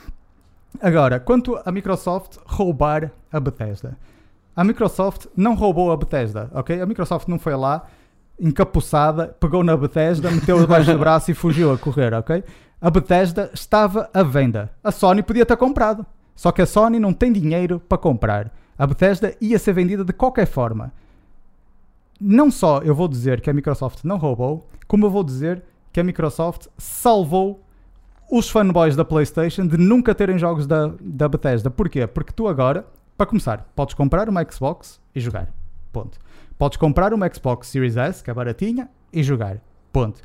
Agora, 0.81 1.19
quanto 1.19 1.59
a 1.65 1.73
Microsoft 1.73 2.37
roubar 2.45 3.11
a 3.33 3.41
Bethesda. 3.41 3.97
A 4.55 4.63
Microsoft 4.63 5.27
não 5.35 5.55
roubou 5.55 5.91
a 5.91 5.97
Bethesda, 5.97 6.51
ok? 6.53 6.81
A 6.81 6.85
Microsoft 6.85 7.27
não 7.27 7.39
foi 7.39 7.57
lá, 7.57 7.87
encapuçada, 8.39 9.29
pegou 9.41 9.65
na 9.65 9.75
Bethesda, 9.77 10.31
meteu 10.31 10.61
debaixo 10.61 10.93
do 10.93 10.99
braço 10.99 11.31
e 11.31 11.35
fugiu 11.35 11.73
a 11.73 11.79
correr, 11.79 12.13
ok? 12.13 12.45
A 12.79 12.91
Bethesda 12.91 13.51
estava 13.55 14.11
à 14.13 14.23
venda. 14.23 14.71
A 14.85 14.91
Sony 14.91 15.23
podia 15.23 15.47
ter 15.47 15.57
comprado. 15.57 16.05
Só 16.35 16.53
que 16.53 16.61
a 16.61 16.67
Sony 16.67 16.99
não 16.99 17.13
tem 17.15 17.33
dinheiro 17.33 17.81
para 17.81 17.97
comprar. 17.97 18.53
A 18.83 18.87
Bethesda 18.89 19.37
ia 19.41 19.61
ser 19.61 19.75
vendida 19.75 20.05
de 20.05 20.13
qualquer 20.13 20.45
forma. 20.45 20.93
Não 22.21 22.51
só 22.51 22.81
eu 22.81 22.97
vou 22.97 23.07
dizer 23.07 23.41
que 23.41 23.49
a 23.49 23.53
Microsoft 23.53 24.03
não 24.03 24.17
roubou, 24.17 24.67
como 24.89 25.07
eu 25.07 25.11
vou 25.11 25.23
dizer 25.23 25.63
que 25.93 26.01
a 26.01 26.03
Microsoft 26.03 26.67
salvou 26.77 27.63
os 28.29 28.51
fanboys 28.51 28.97
da 28.97 29.05
PlayStation 29.05 29.69
de 29.69 29.77
nunca 29.77 30.13
terem 30.17 30.37
jogos 30.37 30.67
da, 30.67 30.93
da 31.01 31.29
Bethesda. 31.29 31.71
Porquê? 31.71 32.09
Porque 32.09 32.33
tu 32.33 32.49
agora, 32.49 32.85
para 33.17 33.25
começar, 33.25 33.71
podes 33.77 33.95
comprar 33.95 34.29
uma 34.29 34.45
Xbox 34.51 35.01
e 35.15 35.21
jogar. 35.21 35.49
Ponto. 35.93 36.19
Podes 36.59 36.77
comprar 36.77 37.15
uma 37.15 37.33
Xbox 37.33 37.69
Series 37.69 37.97
S, 37.97 38.21
que 38.21 38.33
é 38.33 38.35
baratinha, 38.35 38.91
e 39.13 39.23
jogar. 39.23 39.59
Ponto. 39.93 40.21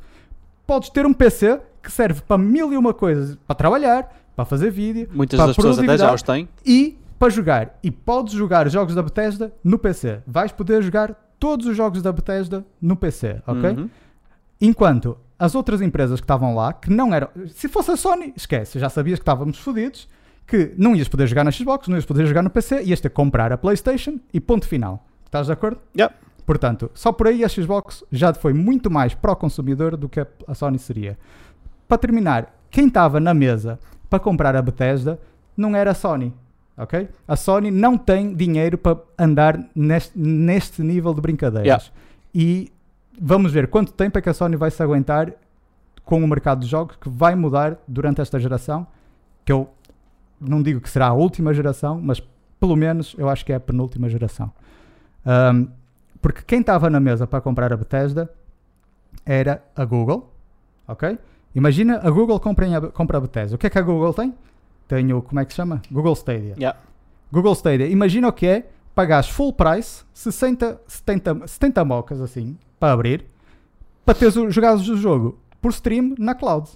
Podes 0.66 0.90
ter 0.90 1.06
um 1.06 1.12
PC 1.12 1.60
que 1.80 1.92
serve 1.92 2.22
para 2.22 2.36
mil 2.36 2.72
e 2.72 2.76
uma 2.76 2.92
coisas, 2.92 3.38
para 3.46 3.54
trabalhar, 3.54 4.12
para 4.34 4.44
fazer 4.44 4.72
vídeo, 4.72 5.08
Muitas 5.14 5.36
para 5.36 5.46
das 5.46 5.54
pessoas 5.54 5.78
até 5.78 5.96
já 5.96 6.12
os 6.12 6.22
têm. 6.22 6.48
e 6.66 6.98
para 7.18 7.30
jogar. 7.30 7.78
E 7.82 7.90
podes 7.90 8.34
jogar 8.34 8.68
jogos 8.68 8.94
da 8.94 9.02
Bethesda 9.02 9.52
no 9.62 9.78
PC. 9.78 10.20
Vais 10.26 10.52
poder 10.52 10.82
jogar 10.82 11.14
todos 11.38 11.66
os 11.66 11.76
jogos 11.76 12.02
da 12.02 12.12
Bethesda 12.12 12.64
no 12.80 12.96
PC, 12.96 13.42
ok? 13.46 13.70
Uhum. 13.70 13.90
Enquanto 14.60 15.16
as 15.38 15.54
outras 15.54 15.80
empresas 15.80 16.20
que 16.20 16.24
estavam 16.24 16.54
lá, 16.54 16.72
que 16.72 16.90
não 16.90 17.14
eram. 17.14 17.28
Se 17.48 17.68
fosse 17.68 17.90
a 17.90 17.96
Sony, 17.96 18.32
esquece, 18.36 18.78
já 18.78 18.88
sabias 18.88 19.18
que 19.18 19.22
estávamos 19.22 19.58
fodidos, 19.58 20.08
que 20.46 20.74
não 20.76 20.96
ias 20.96 21.08
poder 21.08 21.26
jogar 21.26 21.44
na 21.44 21.50
Xbox, 21.50 21.86
não 21.88 21.96
ias 21.96 22.04
poder 22.04 22.26
jogar 22.26 22.42
no 22.42 22.50
PC, 22.50 22.82
ias 22.82 23.00
ter 23.00 23.08
que 23.08 23.14
comprar 23.14 23.52
a 23.52 23.58
PlayStation 23.58 24.18
e 24.32 24.40
ponto 24.40 24.66
final. 24.66 25.06
Estás 25.24 25.46
de 25.46 25.52
acordo? 25.52 25.80
Yep. 25.96 26.14
Portanto, 26.44 26.90
só 26.94 27.12
por 27.12 27.28
aí 27.28 27.44
a 27.44 27.48
Xbox 27.48 28.02
já 28.10 28.32
foi 28.32 28.54
muito 28.54 28.90
mais 28.90 29.14
para 29.14 29.30
o 29.30 29.36
consumidor 29.36 29.96
do 29.96 30.08
que 30.08 30.26
a 30.46 30.54
Sony 30.54 30.78
seria. 30.78 31.18
Para 31.86 31.98
terminar, 31.98 32.58
quem 32.70 32.88
estava 32.88 33.20
na 33.20 33.34
mesa 33.34 33.78
para 34.08 34.18
comprar 34.18 34.56
a 34.56 34.62
Bethesda 34.62 35.20
não 35.54 35.76
era 35.76 35.90
a 35.90 35.94
Sony. 35.94 36.32
Ok? 36.78 37.08
A 37.26 37.34
Sony 37.34 37.70
não 37.72 37.98
tem 37.98 38.32
dinheiro 38.32 38.78
para 38.78 38.98
andar 39.18 39.58
neste, 39.74 40.16
neste 40.16 40.82
nível 40.82 41.12
de 41.12 41.20
brincadeiras. 41.20 41.66
Yeah. 41.66 41.84
E 42.32 42.72
vamos 43.20 43.52
ver 43.52 43.66
quanto 43.66 43.92
tempo 43.92 44.16
é 44.16 44.22
que 44.22 44.28
a 44.28 44.34
Sony 44.34 44.56
vai 44.56 44.70
se 44.70 44.80
aguentar 44.80 45.32
com 46.04 46.22
o 46.22 46.28
mercado 46.28 46.60
de 46.60 46.66
jogos 46.68 46.96
que 46.96 47.08
vai 47.08 47.34
mudar 47.34 47.76
durante 47.86 48.20
esta 48.20 48.38
geração. 48.38 48.86
Que 49.44 49.52
eu 49.52 49.68
não 50.40 50.62
digo 50.62 50.80
que 50.80 50.88
será 50.88 51.08
a 51.08 51.12
última 51.12 51.52
geração, 51.52 52.00
mas 52.00 52.22
pelo 52.60 52.76
menos 52.76 53.14
eu 53.18 53.28
acho 53.28 53.44
que 53.44 53.52
é 53.52 53.56
a 53.56 53.60
penúltima 53.60 54.08
geração. 54.08 54.52
Ahm, 55.26 55.66
porque 56.22 56.42
quem 56.42 56.60
estava 56.60 56.88
na 56.88 57.00
mesa 57.00 57.26
para 57.26 57.40
comprar 57.40 57.72
a 57.72 57.76
Bethesda 57.76 58.30
era 59.26 59.62
a 59.74 59.84
Google, 59.84 60.32
ok? 60.86 61.18
Imagina 61.54 62.00
a 62.02 62.10
Google 62.10 62.38
compra, 62.40 62.78
a, 62.78 62.80
compra 62.92 63.18
a 63.18 63.20
Bethesda. 63.20 63.56
O 63.56 63.58
que 63.58 63.66
é 63.66 63.70
que 63.70 63.78
a 63.78 63.82
Google 63.82 64.14
tem? 64.14 64.34
Tem 64.88 65.12
o, 65.12 65.20
como 65.22 65.38
é 65.38 65.44
que 65.44 65.52
se 65.52 65.56
chama? 65.56 65.80
Google 65.90 66.14
Stadia. 66.14 66.54
Yeah. 66.58 66.76
Google 67.30 67.52
Stadia, 67.54 67.86
imagina 67.88 68.26
o 68.28 68.32
que 68.32 68.46
é 68.46 68.66
pagares 68.94 69.28
full 69.28 69.52
price, 69.52 70.02
60, 70.14 70.80
70, 70.88 71.46
70 71.46 71.84
mocas 71.84 72.20
assim, 72.20 72.56
para 72.80 72.92
abrir, 72.94 73.26
para 74.04 74.14
teres 74.14 74.34
o, 74.36 74.50
jogares 74.50 74.88
o 74.88 74.96
jogo 74.96 75.38
por 75.60 75.70
stream 75.70 76.14
na 76.18 76.34
cloud. 76.34 76.68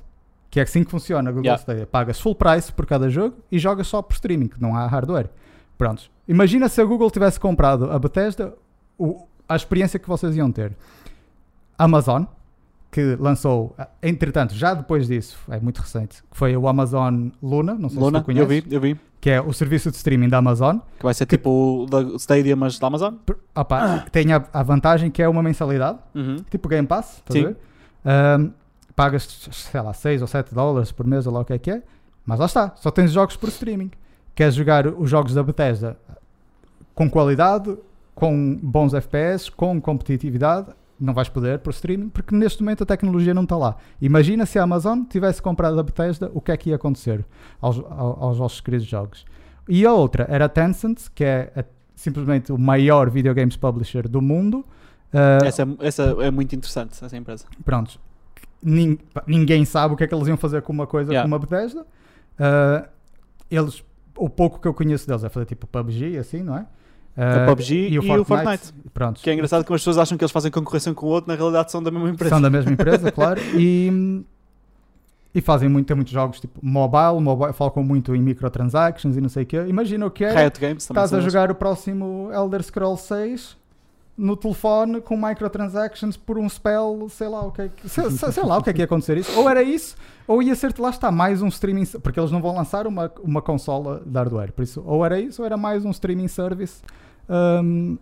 Que 0.50 0.60
é 0.60 0.64
assim 0.64 0.84
que 0.84 0.90
funciona 0.90 1.30
a 1.30 1.32
Google 1.32 1.46
Yeah. 1.46 1.60
Stadia. 1.62 1.86
Pagas 1.86 2.20
full 2.20 2.34
price 2.34 2.70
por 2.70 2.84
cada 2.84 3.08
jogo 3.08 3.36
e 3.50 3.58
jogas 3.58 3.86
só 3.86 4.02
por 4.02 4.12
streaming, 4.12 4.48
que 4.48 4.60
não 4.60 4.76
há 4.76 4.86
hardware. 4.86 5.30
Prontos. 5.78 6.10
Imagina 6.28 6.68
se 6.68 6.78
a 6.80 6.84
Google 6.84 7.10
tivesse 7.10 7.40
comprado 7.40 7.90
a 7.90 7.98
Bethesda, 7.98 8.54
o- 8.98 9.26
a 9.48 9.56
experiência 9.56 9.98
que 9.98 10.06
vocês 10.06 10.36
iam 10.36 10.52
ter. 10.52 10.76
Amazon, 11.78 12.24
que 12.92 13.16
lançou, 13.18 13.74
ah, 13.78 13.88
entretanto, 14.02 14.54
já 14.54 14.74
depois 14.74 15.06
disso, 15.08 15.36
é 15.48 15.58
muito 15.58 15.80
recente, 15.80 16.22
que 16.30 16.36
foi 16.36 16.54
o 16.56 16.68
Amazon 16.68 17.28
Luna, 17.42 17.74
não 17.74 17.88
sei 17.88 17.98
Luna, 17.98 18.18
se 18.20 18.24
tu 18.26 18.30
eu 18.30 18.46
conheces, 18.46 18.64
vi, 18.68 18.74
eu 18.74 18.80
vi. 18.82 19.00
que 19.18 19.30
é 19.30 19.40
o 19.40 19.50
serviço 19.52 19.90
de 19.90 19.96
streaming 19.96 20.28
da 20.28 20.36
Amazon. 20.38 20.76
Que 20.98 21.02
vai 21.04 21.14
ser 21.14 21.24
tipo 21.24 21.48
o 21.84 21.86
da 21.86 22.02
Stadia, 22.18 22.54
mas 22.54 22.78
da 22.78 22.86
Amazon. 22.86 23.14
Opa, 23.56 24.04
Tem 24.12 24.30
a, 24.34 24.44
a 24.52 24.62
vantagem 24.62 25.10
que 25.10 25.22
é 25.22 25.28
uma 25.28 25.42
mensalidade, 25.42 25.98
Uhum. 26.14 26.36
tipo 26.50 26.68
Game 26.68 26.86
Pass, 26.86 27.16
estás 27.26 27.30
a 27.30 27.32
Sim. 27.32 27.46
ver? 27.46 27.56
Ahm, 28.04 28.50
pagas, 28.94 29.48
sei 29.50 29.80
lá, 29.80 29.94
6 29.94 30.20
ou 30.20 30.28
7 30.28 30.54
dólares 30.54 30.92
por 30.92 31.06
mês, 31.06 31.26
ou 31.26 31.32
lá 31.32 31.40
o 31.40 31.44
que 31.46 31.54
é 31.54 31.58
que 31.58 31.70
é, 31.70 31.82
mas 32.26 32.38
lá 32.38 32.44
está, 32.46 32.74
só 32.76 32.90
tens 32.90 33.10
jogos 33.10 33.36
por 33.36 33.48
streaming. 33.48 33.90
Queres 34.34 34.54
jogar 34.54 34.86
os 34.86 35.08
jogos 35.08 35.32
da 35.32 35.42
Bethesda 35.42 35.96
com 36.94 37.08
qualidade, 37.08 37.74
com 38.14 38.58
bons 38.62 38.92
FPS, 38.92 39.50
com 39.50 39.80
competitividade, 39.80 40.66
não 41.02 41.12
vais 41.14 41.28
poder 41.28 41.58
por 41.58 41.70
streaming, 41.70 42.08
porque 42.08 42.34
neste 42.34 42.62
momento 42.62 42.82
a 42.84 42.86
tecnologia 42.86 43.34
não 43.34 43.42
está 43.42 43.56
lá. 43.56 43.76
Imagina 44.00 44.46
se 44.46 44.58
a 44.58 44.62
Amazon 44.62 45.02
tivesse 45.04 45.42
comprado 45.42 45.78
a 45.78 45.82
Bethesda, 45.82 46.30
o 46.32 46.40
que 46.40 46.52
é 46.52 46.56
que 46.56 46.70
ia 46.70 46.76
acontecer 46.76 47.24
aos, 47.60 47.78
ao- 47.78 48.22
aos 48.24 48.38
vossos 48.38 48.60
queridos 48.60 48.86
jogos. 48.86 49.24
E 49.68 49.84
a 49.84 49.92
outra 49.92 50.26
era 50.30 50.44
a 50.44 50.48
Tencent, 50.48 51.08
que 51.14 51.24
é 51.24 51.52
a- 51.56 51.64
simplesmente 51.94 52.52
o 52.52 52.58
maior 52.58 53.10
videogames 53.10 53.56
publisher 53.56 54.08
do 54.08 54.20
mundo. 54.22 54.64
Ah, 55.12 55.38
Essa, 55.44 55.62
é- 55.62 55.86
essa 55.86 56.02
é 56.20 56.30
muito 56.30 56.54
interessante, 56.54 56.92
essa 57.04 57.16
empresa. 57.16 57.44
prontos, 57.64 57.98
nin- 58.62 58.98
ninguém 59.26 59.64
sabe 59.64 59.94
o 59.94 59.96
que 59.96 60.04
é 60.04 60.06
que 60.06 60.14
eles 60.14 60.26
iam 60.28 60.36
fazer 60.36 60.62
com 60.62 60.72
uma 60.72 60.86
coisa 60.86 61.12
Yeah. 61.12 61.24
como 61.24 61.34
a 61.34 61.38
Bethesda. 61.38 61.84
Ah, 62.38 62.88
eles, 63.50 63.84
o 64.16 64.28
pouco 64.30 64.60
que 64.60 64.66
eu 64.68 64.74
conheço 64.74 65.06
deles 65.06 65.24
é 65.24 65.28
fazer 65.28 65.46
tipo 65.46 65.66
PUBG, 65.66 66.16
assim, 66.18 66.42
não 66.42 66.56
é? 66.56 66.66
A 67.16 67.44
Ah, 67.44 67.46
PUBG 67.46 67.88
e 67.90 67.98
o 67.98 68.02
Fortnite. 68.24 68.72
Prontos. 68.94 69.22
Que 69.22 69.30
é 69.30 69.34
engraçado 69.34 69.64
que 69.64 69.72
as 69.72 69.80
pessoas 69.80 69.98
acham 69.98 70.16
que 70.16 70.24
eles 70.24 70.32
fazem 70.32 70.50
concorrência 70.50 70.92
com 70.94 71.06
o 71.06 71.08
outro, 71.10 71.28
na 71.30 71.36
realidade 71.36 71.70
são 71.70 71.82
da 71.82 71.90
mesma 71.90 72.08
empresa. 72.10 72.34
São 72.34 72.40
da 72.40 72.48
mesma 72.50 72.70
empresa, 72.72 73.12
claro. 73.12 73.40
E, 73.54 74.22
e 75.34 75.40
fazem 75.40 75.68
muito, 75.68 75.86
tem 75.86 75.94
muitos 75.96 76.12
jogos 76.12 76.40
tipo 76.40 76.58
mobile, 76.62 77.20
mobile, 77.20 77.52
focam 77.52 77.82
muito 77.82 78.14
em 78.14 78.20
microtransactions 78.22 79.16
e 79.16 79.20
não 79.20 79.28
sei 79.28 79.42
o 79.42 79.46
quê. 79.46 79.64
Imagina 79.68 80.06
o 80.06 80.10
que 80.10 80.24
é. 80.24 80.32
Riot 80.42 80.60
Games 80.60 80.86
também. 80.86 81.02
Estás 81.04 81.12
a 81.12 81.20
jogar 81.20 81.50
o 81.50 81.54
próximo 81.54 82.30
Elder 82.32 82.62
Scrolls 82.62 83.02
6 83.06 83.56
no 84.16 84.36
telefone 84.36 85.00
com 85.00 85.16
microtransactions 85.16 86.16
por 86.16 86.38
um 86.38 86.48
spell, 86.48 87.08
sei 87.08 87.28
lá 87.28 87.42
o 87.46 87.50
que 87.52 87.62
é 87.62 87.68
que, 87.68 87.88
sei, 87.88 88.10
sei- 88.10 88.42
lá 88.44 88.58
o 88.58 88.62
que 88.62 88.70
é 88.70 88.72
que 88.72 88.80
ia 88.80 88.84
acontecer 88.84 89.16
isso. 89.16 89.38
Ou 89.38 89.48
era 89.48 89.62
isso, 89.62 89.96
ou 90.26 90.42
ia 90.42 90.54
ser 90.54 90.74
lá 90.78 90.90
está 90.90 91.10
mais 91.10 91.40
um 91.42 91.48
streaming, 91.48 91.86
porque 92.02 92.20
eles 92.20 92.30
não 92.30 92.40
vão 92.42 92.54
lançar 92.54 92.86
uma, 92.86 93.10
uma 93.22 93.40
consola 93.40 94.02
de 94.04 94.12
hardware. 94.16 94.52
Por 94.52 94.62
isso, 94.62 94.82
ou 94.86 95.04
era 95.04 95.18
isso, 95.18 95.40
ou 95.42 95.46
era 95.46 95.56
mais 95.56 95.84
um 95.84 95.90
streaming 95.90 96.28
service 96.28 96.82
hum, 97.28 97.96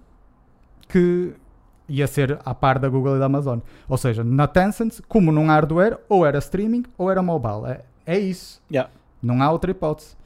que 0.88 1.32
ia 1.88 2.06
ser 2.06 2.38
à 2.44 2.54
par 2.54 2.78
da 2.78 2.88
Google 2.88 3.16
e 3.16 3.18
da 3.18 3.26
Amazon. 3.26 3.58
Ou 3.88 3.96
seja, 3.96 4.22
na 4.24 4.46
Tencent, 4.46 5.00
como 5.08 5.32
há 5.32 5.46
hardware, 5.46 5.98
ou 6.08 6.24
era 6.26 6.38
streaming 6.38 6.84
ou 6.98 7.10
era 7.10 7.22
mobile. 7.22 7.66
É, 7.66 7.80
é 8.06 8.18
isso. 8.18 8.60
Yeah. 8.70 8.90
Não 9.22 9.42
há 9.42 9.50
outra 9.50 9.70
hipótese. 9.70 10.16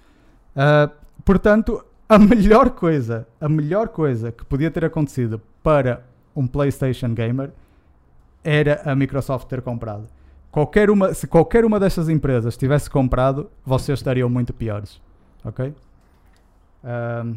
Ah, 0.56 0.90
portanto, 1.24 1.85
a 2.09 2.19
melhor 2.19 2.70
coisa, 2.70 3.27
a 3.40 3.48
melhor 3.48 3.89
coisa 3.89 4.31
que 4.31 4.44
podia 4.44 4.70
ter 4.70 4.85
acontecido 4.85 5.40
para 5.64 6.04
um 6.36 6.46
PlayStation 6.46 7.12
gamer 7.14 7.50
era 8.44 8.82
a 8.84 8.94
Microsoft 8.94 9.48
ter 9.48 9.60
comprado. 9.62 10.06
Qualquer 10.52 10.90
uma, 10.90 11.12
se 11.14 11.26
qualquer 11.26 11.64
uma 11.64 11.80
destas 11.80 12.08
empresas 12.08 12.56
tivesse 12.56 12.88
comprado, 12.88 13.50
vocês 13.64 13.98
estariam 13.98 14.28
muito 14.30 14.52
piores. 14.52 15.00
Ok? 15.44 15.74
Ahm, 16.84 17.34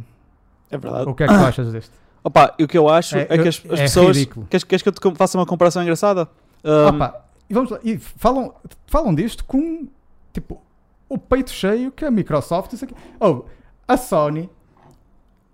É 0.69 0.77
verdade. 0.77 1.09
o 1.09 1.15
que 1.15 1.23
é 1.23 1.27
que 1.27 1.33
tu 1.33 1.39
achas 1.45 1.71
disto? 1.71 1.97
Opa, 2.23 2.53
o 2.59 2.67
que 2.67 2.77
eu 2.77 2.89
acho 2.89 3.17
É, 3.17 3.21
é, 3.21 3.37
que 3.37 3.47
as, 3.47 3.63
as 3.71 3.79
é 3.79 3.83
pessoas. 3.83 4.17
ridículo. 4.17 4.45
Queres, 4.47 4.63
queres 4.65 4.83
que 4.83 4.89
eu 4.89 4.93
te 4.93 5.15
faça 5.17 5.37
uma 5.37 5.45
comparação 5.45 5.81
engraçada? 5.81 6.27
Um, 6.63 6.87
Opa, 6.89 7.25
e 7.49 7.53
vamos 7.53 7.71
lá, 7.71 7.79
e 7.83 7.97
falam, 7.97 8.53
falam 8.87 9.15
disto 9.15 9.45
com 9.45 9.87
tipo 10.33 10.61
o 11.07 11.17
peito 11.17 11.49
cheio 11.51 11.89
que 11.91 12.03
a 12.03 12.11
Microsoft 12.11 12.73
isso 12.73 12.83
aqui. 12.83 12.93
Oh, 13.19 13.43
a 13.87 13.95
Sony. 13.95 14.49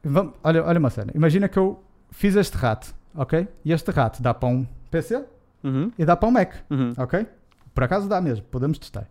Vam- 0.03 0.33
olha, 0.43 0.63
olha 0.65 0.79
uma 0.79 0.89
cena. 0.89 1.11
Imagina 1.13 1.47
que 1.47 1.57
eu 1.57 1.79
fiz 2.13 2.35
este 2.35 2.55
rato, 2.57 2.93
ok? 3.15 3.47
E 3.65 3.71
este 3.73 3.91
rato 3.91 4.21
dá 4.21 4.33
para 4.33 4.47
um 4.49 4.65
PC 4.89 5.23
uhum, 5.63 5.91
e 5.97 6.05
dá 6.05 6.15
para 6.15 6.29
um 6.29 6.31
Mac, 6.31 6.53
uhum. 6.69 6.93
ok? 6.97 7.25
Por 7.73 7.83
acaso 7.83 8.07
dá 8.07 8.21
mesmo, 8.21 8.45
podemos 8.45 8.77
testar. 8.77 9.07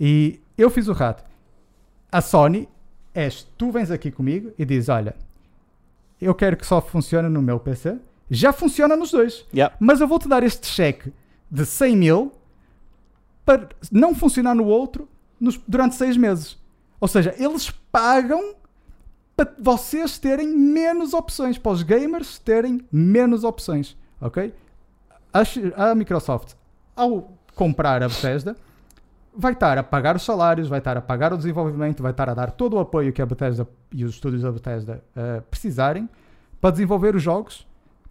E 0.00 0.40
eu 0.56 0.70
fiz 0.70 0.88
o 0.88 0.92
rato. 0.92 1.22
A 2.10 2.20
Sony 2.20 2.68
és 3.14 3.42
tu 3.56 3.70
vens 3.70 3.90
aqui 3.90 4.10
comigo 4.10 4.52
e 4.58 4.64
dizes: 4.64 4.88
Olha, 4.88 5.14
eu 6.20 6.34
quero 6.34 6.56
que 6.56 6.66
só 6.66 6.80
funcione 6.80 7.28
no 7.28 7.42
meu 7.42 7.60
PC. 7.60 7.98
Já 8.30 8.52
funciona 8.52 8.96
nos 8.96 9.10
dois. 9.10 9.46
Yeah. 9.54 9.74
Mas 9.80 10.00
eu 10.00 10.08
vou-te 10.08 10.28
dar 10.28 10.42
este 10.42 10.66
cheque 10.66 11.12
de 11.50 11.64
100 11.64 11.96
mil 11.96 12.32
para 13.44 13.68
não 13.90 14.14
funcionar 14.14 14.54
no 14.54 14.64
outro 14.66 15.08
nos- 15.40 15.58
durante 15.66 15.94
seis 15.94 16.16
meses. 16.16 16.58
Ou 17.00 17.08
seja, 17.08 17.34
eles 17.38 17.70
pagam 17.90 18.54
para 19.38 19.54
vocês 19.56 20.18
terem 20.18 20.48
menos 20.48 21.14
opções, 21.14 21.56
para 21.56 21.70
os 21.70 21.84
gamers 21.84 22.40
terem 22.40 22.84
menos 22.90 23.44
opções, 23.44 23.96
ok? 24.20 24.52
A, 25.32 25.90
a 25.90 25.94
Microsoft, 25.94 26.54
ao 26.96 27.32
comprar 27.54 28.02
a 28.02 28.08
Bethesda, 28.08 28.56
vai 29.32 29.52
estar 29.52 29.78
a 29.78 29.84
pagar 29.84 30.16
os 30.16 30.24
salários, 30.24 30.66
vai 30.66 30.80
estar 30.80 30.96
a 30.96 31.00
pagar 31.00 31.32
o 31.32 31.36
desenvolvimento, 31.36 32.02
vai 32.02 32.10
estar 32.10 32.28
a 32.28 32.34
dar 32.34 32.50
todo 32.50 32.74
o 32.74 32.80
apoio 32.80 33.12
que 33.12 33.22
a 33.22 33.26
Bethesda 33.26 33.68
e 33.92 34.04
os 34.04 34.14
estúdios 34.14 34.42
da 34.42 34.50
Bethesda 34.50 35.04
eh, 35.14 35.40
precisarem 35.48 36.08
para 36.60 36.72
desenvolver 36.72 37.14
os 37.14 37.22
jogos 37.22 37.64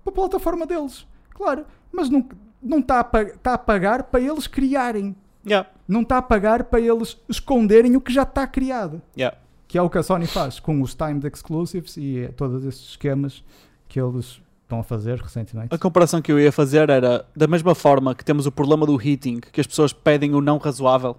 para 0.05 0.13
a 0.13 0.15
plataforma 0.15 0.65
deles. 0.65 1.05
Claro, 1.31 1.65
mas 1.91 2.09
não, 2.09 2.25
não 2.63 2.79
está, 2.79 3.01
a, 3.01 3.21
está 3.23 3.53
a 3.55 3.57
pagar 3.57 4.03
para 4.03 4.21
eles 4.21 4.47
criarem. 4.47 5.13
Yeah, 5.45 5.69
Não 5.85 6.01
está 6.03 6.19
a 6.19 6.21
pagar 6.21 6.63
para 6.65 6.79
eles 6.79 7.17
esconderem 7.27 7.97
o 7.97 8.01
que 8.01 8.13
já 8.13 8.23
está 8.23 8.47
criado. 8.47 9.01
yeah. 9.17 9.37
Que 9.67 9.77
é 9.77 9.81
o 9.81 9.89
que 9.89 9.97
a 9.97 10.03
Sony 10.03 10.27
faz 10.27 10.59
com 10.59 10.81
os 10.81 10.95
timed 10.95 11.25
exclusives 11.27 11.97
e 11.97 12.29
todos 12.35 12.63
esses 12.63 12.89
esquemas 12.89 13.43
que 13.87 13.99
eles 13.99 14.41
estão 14.63 14.79
a 14.79 14.83
fazer 14.83 15.19
recentemente. 15.19 15.73
A 15.73 15.77
comparação 15.77 16.21
que 16.21 16.31
eu 16.31 16.39
ia 16.39 16.51
fazer 16.51 16.89
era 16.89 17.25
da 17.35 17.47
mesma 17.47 17.73
forma 17.73 18.13
que 18.15 18.23
temos 18.23 18.45
o 18.45 18.51
problema 18.51 18.85
do 18.85 19.01
heating, 19.01 19.39
que 19.39 19.59
as 19.59 19.67
pessoas 19.67 19.93
pedem 19.93 20.33
o 20.33 20.41
não 20.41 20.57
razoável. 20.57 21.11
Ou 21.11 21.17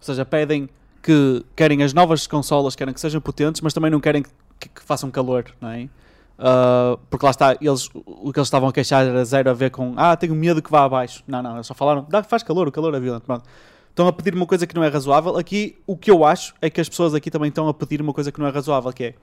seja, 0.00 0.24
pedem 0.24 0.68
que 1.02 1.44
querem 1.54 1.82
as 1.82 1.92
novas 1.92 2.26
consolas, 2.26 2.74
querem 2.74 2.94
que 2.94 3.00
sejam 3.00 3.20
potentes, 3.20 3.60
mas 3.60 3.72
também 3.72 3.90
não 3.90 4.00
querem 4.00 4.22
que, 4.22 4.68
que 4.68 4.82
façam 4.82 5.10
calor, 5.10 5.44
não 5.60 5.68
é? 5.68 5.88
Ah, 6.38 6.98
porque 7.08 7.24
lá 7.24 7.30
está, 7.30 7.56
eles, 7.60 7.88
o 7.94 8.32
que 8.32 8.38
eles 8.38 8.48
estavam 8.48 8.68
a 8.68 8.72
queixar 8.72 9.06
era 9.06 9.24
zero 9.24 9.50
a 9.50 9.54
ver 9.54 9.70
com 9.70 9.94
ah, 9.96 10.16
tenho 10.16 10.34
medo 10.34 10.60
que 10.62 10.70
vá 10.70 10.84
abaixo. 10.84 11.22
Não, 11.26 11.42
não, 11.42 11.54
eles 11.54 11.66
só 11.66 11.74
falaram, 11.74 12.06
dá, 12.08 12.22
faz 12.22 12.42
calor, 12.42 12.68
o 12.68 12.72
calor 12.72 12.94
é 12.94 13.00
violento. 13.00 13.24
Pronto. 13.24 13.44
Estão 13.94 14.08
a 14.08 14.12
pedir 14.12 14.34
uma 14.34 14.44
coisa 14.44 14.66
que 14.66 14.74
não 14.74 14.82
é 14.82 14.88
razoável. 14.88 15.36
Aqui, 15.36 15.78
o 15.86 15.96
que 15.96 16.10
eu 16.10 16.24
acho 16.24 16.52
é 16.60 16.68
que 16.68 16.80
as 16.80 16.88
pessoas 16.88 17.14
aqui 17.14 17.30
também 17.30 17.48
estão 17.48 17.68
a 17.68 17.72
pedir 17.74 18.02
uma 18.02 18.12
coisa 18.12 18.32
que 18.32 18.40
não 18.40 18.46
é 18.48 18.50
razoável, 18.50 18.92
que 18.92 19.04
é 19.04 19.14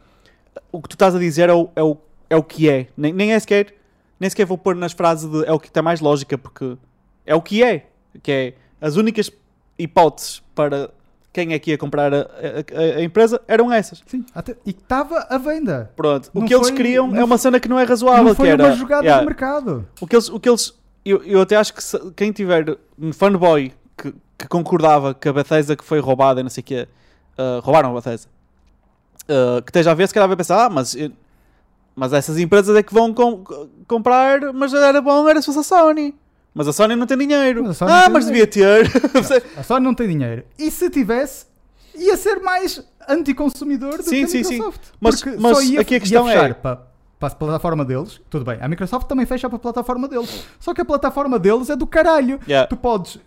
o 0.71 0.81
que 0.81 0.87
tu 0.87 0.93
estás 0.93 1.13
a 1.13 1.19
dizer 1.19 1.49
é 1.49 1.53
o, 1.53 1.69
é 1.75 1.83
o, 1.83 1.97
é 2.29 2.35
o 2.37 2.43
que 2.43 2.69
é. 2.69 2.87
Nem, 2.95 3.11
nem 3.11 3.33
é 3.33 3.39
sequer 3.39 3.73
nem 4.17 4.29
sequer 4.29 4.45
vou 4.45 4.57
pôr 4.57 4.75
nas 4.75 4.93
frases 4.93 5.29
de 5.29 5.45
é 5.45 5.51
o 5.51 5.59
que 5.59 5.69
tem 5.71 5.81
mais 5.83 5.99
lógica, 5.99 6.37
porque 6.37 6.77
é 7.25 7.35
o 7.35 7.41
que 7.41 7.61
é. 7.63 7.87
Que 8.23 8.31
é 8.31 8.53
as 8.79 8.95
únicas 8.95 9.29
hipóteses 9.77 10.41
para 10.55 10.89
quem 11.33 11.53
é 11.53 11.59
que 11.59 11.71
ia 11.71 11.77
comprar 11.77 12.13
a, 12.13 12.19
a- 12.21 12.97
a- 12.97 13.03
empresa 13.03 13.41
eram 13.47 13.71
essas. 13.73 14.01
Sim, 14.05 14.23
até- 14.33 14.55
e 14.65 14.69
estava 14.69 15.25
à 15.29 15.37
venda. 15.37 15.91
Pronto. 15.95 16.29
O 16.33 16.39
Não 16.39 16.47
que 16.47 16.53
eles 16.53 16.67
foi- 16.67 16.77
queriam 16.77 17.07
não 17.07 17.17
é 17.19 17.23
uma 17.23 17.37
cena 17.37 17.59
que 17.59 17.67
não 17.67 17.79
é 17.79 17.83
razoável. 17.83 18.23
não 18.23 18.35
foi 18.35 18.45
que 18.47 18.51
era, 18.53 18.63
uma 18.65 18.75
jogada 18.75 19.03
yeah, 19.03 19.19
de 19.21 19.25
mercado. 19.27 19.87
o 19.99 20.07
que 20.07 20.15
eles, 20.15 20.29
o 20.29 20.39
que 20.39 20.47
eles 20.49 20.73
eu, 21.03 21.23
eu 21.23 21.41
até 21.41 21.55
acho 21.55 21.73
que 21.73 21.83
se- 21.83 22.11
quem 22.15 22.31
tiver 22.31 22.77
um 22.99 23.11
fanboy 23.11 23.73
que, 23.97 24.13
que 24.41 24.47
concordava 24.47 25.13
que 25.13 25.29
a 25.29 25.33
Bethesda 25.33 25.75
que 25.75 25.83
foi 25.83 25.99
roubada 25.99 26.39
e 26.39 26.43
não 26.43 26.49
sei 26.49 26.61
o 26.61 26.63
quê, 26.63 26.87
uh, 27.37 27.59
roubaram 27.61 27.91
a 27.91 27.95
Bethesda, 27.95 28.27
uh, 29.23 29.61
que 29.61 29.69
esteja 29.69 29.91
a 29.91 29.93
ver, 29.93 30.07
se 30.07 30.13
calhar 30.13 30.27
vai 30.27 30.35
pensar, 30.37 30.65
ah, 30.65 30.69
mas, 30.69 30.95
eh, 30.95 31.11
mas 31.95 32.11
essas 32.13 32.37
empresas 32.39 32.75
é 32.75 32.81
que 32.83 32.93
vão 32.93 33.13
com- 33.13 33.43
comprar, 33.87 34.39
mas 34.53 34.73
era 34.73 35.01
bom, 35.01 35.27
era 35.29 35.39
se 35.41 35.45
fosse 35.45 35.59
a 35.59 35.63
Sony. 35.63 36.15
Mas 36.53 36.67
a 36.67 36.73
Sony 36.73 36.95
não 36.95 37.05
tem 37.07 37.17
dinheiro. 37.17 37.63
Mas 37.63 37.81
ah, 37.81 38.09
mas 38.09 38.25
devia 38.25 38.45
ter. 38.45 38.85
A 39.55 39.63
Sony 39.63 39.85
não 39.85 39.93
tem 39.95 40.05
dinheiro. 40.09 40.43
E 40.59 40.69
se 40.69 40.89
tivesse, 40.89 41.45
ia 41.95 42.17
ser 42.17 42.41
mais 42.41 42.85
anticonsumidor 43.07 43.97
do 43.97 44.03
Sim, 44.03 44.17
que 44.17 44.23
a 44.25 44.27
sim, 44.27 44.43
sim. 44.43 44.53
Microsoft. 44.55 44.81
Mas- 44.99 45.21
Porque 45.23 45.37
mas 45.39 45.61
ia, 45.63 45.79
aqui 45.79 45.95
a 45.95 45.99
questão 46.01 46.27
é- 46.27 46.53
para, 46.53 46.87
para 47.21 47.33
a 47.33 47.37
plataforma 47.37 47.85
deles. 47.85 48.19
Tudo 48.29 48.43
bem, 48.43 48.57
a 48.59 48.67
Microsoft 48.67 49.07
também 49.07 49.27
fecha 49.27 49.47
para 49.47 49.57
a 49.57 49.59
plataforma 49.59 50.07
deles. 50.07 50.45
Só 50.59 50.73
que 50.73 50.81
a 50.81 50.85
plataforma 50.85 51.37
deles 51.37 51.69
é 51.69 51.75
do 51.75 51.85
caralho. 51.85 52.39
Yeah. 52.47 52.67
Tu 52.67 52.75
podes 52.75 53.19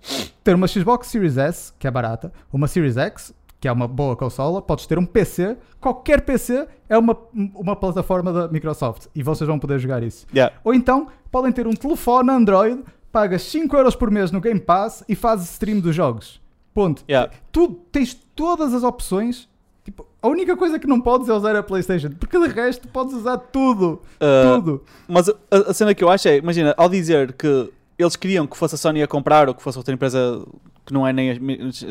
ter 0.43 0.55
uma 0.55 0.66
Xbox 0.66 1.07
Series 1.07 1.39
S, 1.39 1.73
que 1.79 1.87
é 1.87 1.91
barata, 1.91 2.33
uma 2.53 2.66
Series 2.66 2.97
X, 2.97 3.33
que 3.61 3.69
é 3.69 3.73
uma 3.73 3.87
boa 3.87 4.16
consola, 4.16 4.61
podes 4.61 4.85
ter 4.87 4.99
um 4.99 5.07
PC, 5.07 5.57
qualquer 5.81 6.23
PC 6.23 6.66
é 6.89 6.99
uma, 6.99 7.16
uma 7.33 7.77
plataforma 7.77 8.33
da 8.33 8.49
Microsoft 8.49 9.07
e 9.15 9.23
vocês 9.23 9.47
vão 9.47 9.59
poder 9.59 9.79
jogar 9.79 10.03
isso. 10.03 10.27
Yeah. 10.35 10.55
Ou 10.65 10.75
então 10.75 11.07
podem 11.31 11.53
ter 11.53 11.66
um 11.66 11.73
telefone 11.73 12.31
Android, 12.31 12.83
pagas 13.12 13.43
5€ 13.43 13.73
euros 13.73 13.95
por 13.95 14.11
mês 14.11 14.31
no 14.33 14.41
Game 14.41 14.61
Pass 14.61 15.05
e 15.09 15.15
fazes 15.15 15.51
stream 15.51 15.81
dos 15.81 15.95
jogos. 15.95 16.43
Ponto. 16.75 17.05
Yeah. 17.09 17.33
Tu 17.53 17.69
tens 17.93 18.12
todas 18.35 18.75
as 18.75 18.83
opções. 18.83 19.49
Tipo, 19.85 20.06
a 20.23 20.28
única 20.28 20.56
coisa 20.56 20.78
que 20.78 20.86
não 20.86 20.98
podes 21.01 21.28
é 21.28 21.32
usar 21.32 21.55
a 21.55 21.62
PlayStation, 21.62 22.11
porque 22.19 22.39
de 22.39 22.48
resto 22.48 22.89
podes 22.89 23.12
usar 23.15 23.36
tudo. 23.36 24.01
Uh, 24.16 24.56
tudo. 24.56 24.85
Mas 25.06 25.28
a, 25.28 25.35
a 25.69 25.74
cena 25.74 25.94
que 25.94 26.02
eu 26.02 26.09
acho 26.09 26.27
é, 26.27 26.39
imagina, 26.39 26.74
ao 26.78 26.89
dizer 26.89 27.35
que 27.35 27.70
eles 27.98 28.16
queriam 28.16 28.47
que 28.47 28.56
fosse 28.56 28.74
a 28.74 28.78
Sony 28.78 29.02
a 29.02 29.06
comprar 29.06 29.47
ou 29.47 29.55
que 29.55 29.62
fosse 29.62 29.77
outra 29.77 29.93
empresa 29.93 30.43
que 30.86 30.93
não 30.93 31.06
é 31.06 31.12
nem, 31.12 31.39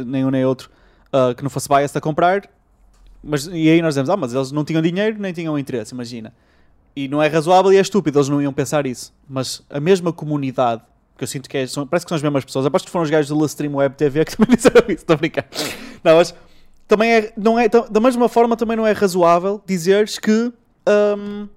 nem 0.05 0.25
um 0.25 0.31
nem 0.31 0.43
outro, 0.43 0.69
ah, 1.11 1.33
que 1.35 1.43
não 1.43 1.49
fosse 1.49 1.69
biased 1.69 1.95
a 1.97 2.01
comprar, 2.01 2.49
mas, 3.23 3.45
e 3.47 3.69
aí 3.69 3.81
nós 3.81 3.93
dizemos, 3.93 4.09
ah, 4.09 4.17
mas 4.17 4.33
eles 4.33 4.51
não 4.51 4.65
tinham 4.65 4.81
dinheiro 4.81 5.17
nem 5.19 5.31
tinham 5.31 5.57
interesse, 5.57 5.93
imagina. 5.93 6.33
E 6.95 7.07
não 7.07 7.21
é 7.21 7.27
razoável 7.27 7.71
e 7.71 7.77
é 7.77 7.81
estúpido, 7.81 8.17
eles 8.19 8.29
não 8.29 8.41
iam 8.41 8.51
pensar 8.53 8.85
isso. 8.85 9.13
Mas 9.27 9.63
a 9.69 9.79
mesma 9.79 10.11
comunidade, 10.11 10.81
que 11.17 11.23
eu 11.23 11.27
sinto 11.27 11.49
que 11.49 11.57
é, 11.57 11.65
são- 11.67 11.87
parece 11.87 12.05
que 12.05 12.09
são 12.09 12.15
as 12.15 12.21
mesmas 12.21 12.43
pessoas, 12.43 12.65
aposto 12.65 12.85
que 12.85 12.91
foram 12.91 13.03
os 13.03 13.09
gajos 13.09 13.29
do 13.35 13.45
Stream 13.45 13.75
Web 13.75 13.95
TV 13.95 14.25
que 14.25 14.35
também 14.35 14.55
disseram 14.57 14.81
isso, 14.87 14.91
estou 15.03 15.13
a 15.13 15.17
brincar. 15.17 15.47
Não, 16.03 16.17
mas 16.17 16.35
também 16.87 17.11
é, 17.11 17.33
não 17.35 17.57
é, 17.57 17.67
da 17.67 17.99
mesma 17.99 18.27
forma 18.27 18.55
também 18.57 18.77
não 18.77 18.85
é 18.85 18.91
razoável 18.91 19.61
dizeres 19.65 20.17
que 20.19 20.51
hum, 20.87 21.47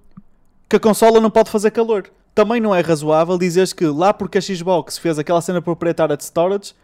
que 0.69 0.75
a 0.75 0.79
consola 0.79 1.19
não 1.19 1.29
pode 1.29 1.49
fazer 1.49 1.71
calor. 1.71 2.09
Também 2.35 2.61
não 2.61 2.73
é 2.73 2.81
razoável 2.81 3.37
dizeres 3.37 3.73
que 3.73 3.85
lá 3.85 4.13
porque 4.13 4.37
a 4.37 4.41
Xbox 4.41 4.97
fez 4.97 5.17
aquela 5.17 5.41
cena 5.41 5.61
proprietária 5.61 6.15
de 6.15 6.23
storage, 6.23 6.75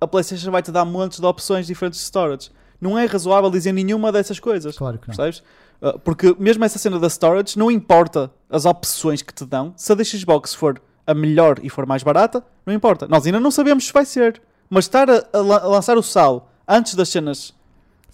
a 0.00 0.06
PlayStation 0.06 0.50
vai 0.50 0.62
te 0.62 0.70
dar 0.70 0.84
montes 0.84 1.20
de 1.20 1.26
opções 1.26 1.66
diferentes 1.66 1.98
de 1.98 2.04
storage. 2.06 2.50
Não 2.80 2.98
é 2.98 3.04
razoável 3.06 3.50
dizer 3.50 3.72
nenhuma 3.72 4.10
dessas 4.10 4.40
coisas. 4.40 4.76
Claro 4.76 4.98
que 4.98 5.08
não. 5.08 5.16
Percebes? 5.16 5.42
Uh, 5.80 5.98
Porque 5.98 6.34
mesmo 6.38 6.64
essa 6.64 6.78
cena 6.78 6.98
da 6.98 7.08
storage, 7.08 7.58
não 7.58 7.70
importa 7.70 8.30
as 8.48 8.64
opções 8.64 9.22
que 9.22 9.32
te 9.32 9.44
dão, 9.44 9.72
se 9.76 9.92
a 9.92 9.94
da 9.94 10.04
Xbox 10.04 10.54
for 10.54 10.80
a 11.06 11.14
melhor 11.14 11.58
e 11.62 11.68
for 11.68 11.86
mais 11.86 12.02
barata, 12.02 12.42
não 12.64 12.72
importa. 12.72 13.06
Nós 13.06 13.26
ainda 13.26 13.40
não 13.40 13.50
sabemos 13.50 13.86
se 13.86 13.92
vai 13.92 14.04
ser. 14.04 14.40
Mas 14.70 14.86
estar 14.86 15.08
a, 15.10 15.24
a 15.32 15.40
lançar 15.68 15.96
o 15.98 16.02
sal 16.02 16.50
antes 16.66 16.94
das 16.94 17.10
cenas 17.10 17.54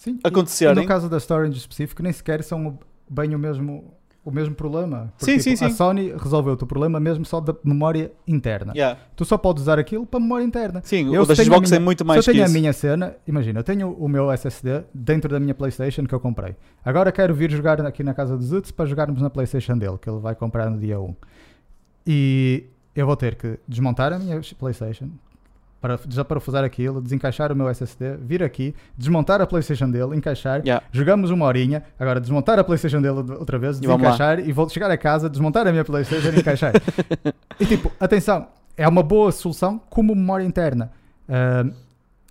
Sim. 0.01 0.17
E- 0.23 0.27
acontecerem. 0.27 0.77
E 0.77 0.81
no 0.81 0.87
caso 0.87 1.07
da 1.07 1.19
storage 1.19 1.55
específico, 1.59 2.01
nem 2.01 2.11
sequer 2.11 2.41
são 2.43 2.79
bem 3.07 3.35
o 3.35 3.39
mesmo, 3.39 3.93
o 4.25 4.31
mesmo 4.31 4.55
problema. 4.55 5.13
Sim, 5.19 5.37
sim, 5.37 5.53
A 5.53 5.57
sim. 5.57 5.69
Sony 5.69 6.11
resolveu 6.17 6.53
o 6.53 6.57
teu 6.57 6.65
problema 6.65 6.99
mesmo 6.99 7.23
só 7.23 7.39
da 7.39 7.55
memória 7.63 8.11
interna. 8.27 8.73
Yeah. 8.75 8.99
Tu 9.15 9.23
só 9.25 9.37
podes 9.37 9.61
usar 9.61 9.77
aquilo 9.77 10.03
para 10.07 10.19
memória 10.19 10.43
interna. 10.43 10.81
Sim, 10.83 11.13
Eu, 11.13 11.21
o 11.21 11.25
da 11.27 11.33
a 11.33 11.35
Xbox 11.35 11.71
é 11.71 11.75
minha- 11.75 11.85
muito 11.85 12.03
mais 12.03 12.23
Se 12.25 12.31
eu 12.31 12.33
tenho 12.33 12.45
a 12.45 12.47
isso. 12.47 12.57
minha 12.57 12.73
cena, 12.73 13.15
imagina, 13.27 13.59
eu 13.59 13.63
tenho 13.63 13.91
o 13.91 14.07
meu 14.09 14.31
SSD 14.31 14.85
dentro 14.91 15.29
da 15.29 15.39
minha 15.39 15.53
PlayStation 15.53 16.03
que 16.07 16.15
eu 16.15 16.19
comprei. 16.19 16.55
Agora 16.83 17.11
quero 17.11 17.35
vir 17.35 17.51
jogar 17.51 17.79
aqui 17.85 18.01
na 18.03 18.15
casa 18.15 18.35
do 18.35 18.43
Zutz 18.43 18.71
para 18.71 18.87
jogarmos 18.87 19.21
na 19.21 19.29
PlayStation 19.29 19.77
dele, 19.77 19.99
que 20.01 20.09
ele 20.09 20.19
vai 20.19 20.33
comprar 20.33 20.67
no 20.69 20.79
dia 20.79 20.99
1. 20.99 21.15
E 22.07 22.63
eu 22.95 23.05
vou 23.05 23.15
ter 23.15 23.35
que 23.35 23.59
desmontar 23.67 24.11
a 24.13 24.17
minha 24.19 24.41
PlayStation, 24.57 25.09
para 25.81 25.97
desaparafusar 26.05 26.63
aquilo, 26.63 27.01
desencaixar 27.01 27.51
o 27.51 27.55
meu 27.55 27.67
SSD, 27.67 28.15
vir 28.17 28.43
aqui, 28.43 28.75
desmontar 28.95 29.41
a 29.41 29.47
PlayStation 29.47 29.89
dele, 29.89 30.15
encaixar, 30.15 30.61
Yeah. 30.63 30.85
jogamos 30.91 31.31
uma 31.31 31.45
horinha, 31.45 31.83
agora 31.99 32.21
desmontar 32.21 32.59
a 32.59 32.63
PlayStation 32.63 33.01
dele 33.01 33.17
outra 33.33 33.57
vez, 33.57 33.77
E 33.77 33.81
desencaixar 33.81 34.39
e 34.39 34.51
vou 34.51 34.69
chegar 34.69 34.91
a 34.91 34.97
casa, 34.97 35.27
desmontar 35.27 35.65
a 35.67 35.71
minha 35.71 35.83
PlayStation 35.83 36.29
e 36.29 36.39
encaixar. 36.39 36.73
e 37.59 37.65
tipo, 37.65 37.91
atenção, 37.99 38.47
é 38.77 38.87
uma 38.87 39.01
boa 39.01 39.31
solução 39.31 39.81
como 39.89 40.13
memória 40.15 40.43
interna. 40.45 40.91
Ahm, 41.27 41.71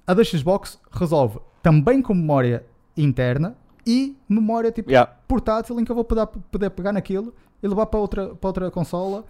a 0.07 0.15
da 0.15 0.23
Xbox 0.23 0.79
resolve 0.93 1.41
também 1.63 2.01
com 2.01 2.15
memória 2.15 2.65
interna 2.97 3.57
e 3.87 4.17
memória 4.29 4.71
tipo 4.71 4.91
Yeah. 4.91 5.11
portátil 5.27 5.79
em 5.81 5.85
que 5.85 5.91
eu 5.91 5.95
vou 5.97 6.05
poder, 6.05 6.27
poder 6.27 6.71
pegar 6.71 6.93
naquilo 6.93 7.35
e 7.63 7.67
levar 7.67 7.87
para 7.87 7.99
outra, 8.01 8.29
para 8.35 8.49
outra 8.49 8.71
consola. 8.71 9.25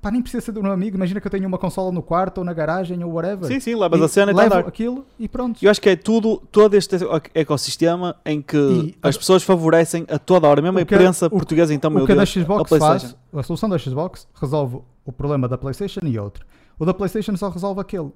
Pá, 0.00 0.10
nem 0.10 0.20
precisa 0.22 0.44
ser 0.44 0.52
do 0.52 0.62
meu 0.62 0.70
amigo. 0.72 0.96
Imagina 0.96 1.20
que 1.20 1.26
eu 1.26 1.30
tenho 1.30 1.46
uma 1.48 1.58
consola 1.58 1.90
no 1.90 2.02
quarto 2.02 2.38
ou 2.38 2.44
na 2.44 2.52
garagem 2.52 3.02
ou 3.02 3.12
whatever. 3.12 3.46
Sim, 3.48 3.58
sim, 3.60 3.74
levas 3.74 3.98
E 4.00 4.04
a 4.04 4.08
cena 4.08 4.30
e 4.30 4.34
a 4.34 4.38
levo 4.38 4.54
aquilo 4.68 5.06
e 5.18 5.28
pronto. 5.28 5.58
Eu 5.64 5.70
acho 5.70 5.80
que 5.80 5.88
é 5.88 5.96
tudo, 5.96 6.36
todo 6.52 6.74
este 6.74 6.96
ecossistema 7.34 8.16
em 8.24 8.40
que 8.42 8.56
E- 8.56 8.94
as 9.02 9.16
pessoas 9.16 9.42
favorecem 9.42 10.04
a 10.08 10.18
toda 10.18 10.46
hora, 10.48 10.60
mesmo 10.62 10.78
a 10.78 10.82
imprensa 10.82 11.28
portuguesa, 11.30 11.72
então, 11.74 11.90
meu 11.90 12.04
o 12.04 12.06
que 12.06 12.12
a 12.12 12.16
Deus, 12.16 12.30
Xbox 12.30 12.72
a 12.72 12.78
faz, 12.78 13.16
a 13.34 13.42
solução 13.42 13.68
da 13.68 13.78
Xbox 13.78 14.28
resolve 14.34 14.80
o 15.04 15.12
problema 15.12 15.48
da 15.48 15.56
PlayStation 15.58 16.00
e 16.04 16.18
outro. 16.18 16.44
O 16.78 16.84
da 16.84 16.92
PlayStation 16.94 17.36
só 17.36 17.48
resolve 17.48 17.80
aquele. 17.80 18.10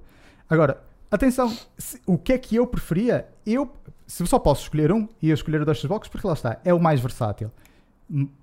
Agora, 0.49 0.81
atenção, 1.09 1.51
se- 1.77 1.99
o 2.05 2.17
que 2.17 2.33
é 2.33 2.37
que 2.37 2.55
eu 2.55 2.67
preferia? 2.67 3.27
Eu, 3.45 3.71
se 4.05 4.25
só 4.27 4.37
posso 4.39 4.63
escolher 4.63 4.91
um, 4.91 5.07
ia 5.21 5.33
escolher 5.33 5.61
o 5.61 5.65
da 5.65 5.73
Xbox 5.73 6.07
porque 6.07 6.27
lá 6.27 6.33
está, 6.33 6.59
é 6.63 6.73
o 6.73 6.79
mais 6.79 6.99
versátil. 6.99 7.49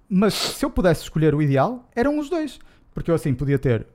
Mas 0.09 0.35
se 0.35 0.65
eu 0.65 0.71
pudesse 0.71 1.03
escolher 1.03 1.35
o 1.35 1.43
ideal, 1.43 1.85
eram 1.95 2.19
os 2.19 2.31
dois. 2.31 2.59
Porque 2.95 3.11
eu 3.11 3.15
assim 3.15 3.33
podia 3.35 3.59
ter 3.59 3.87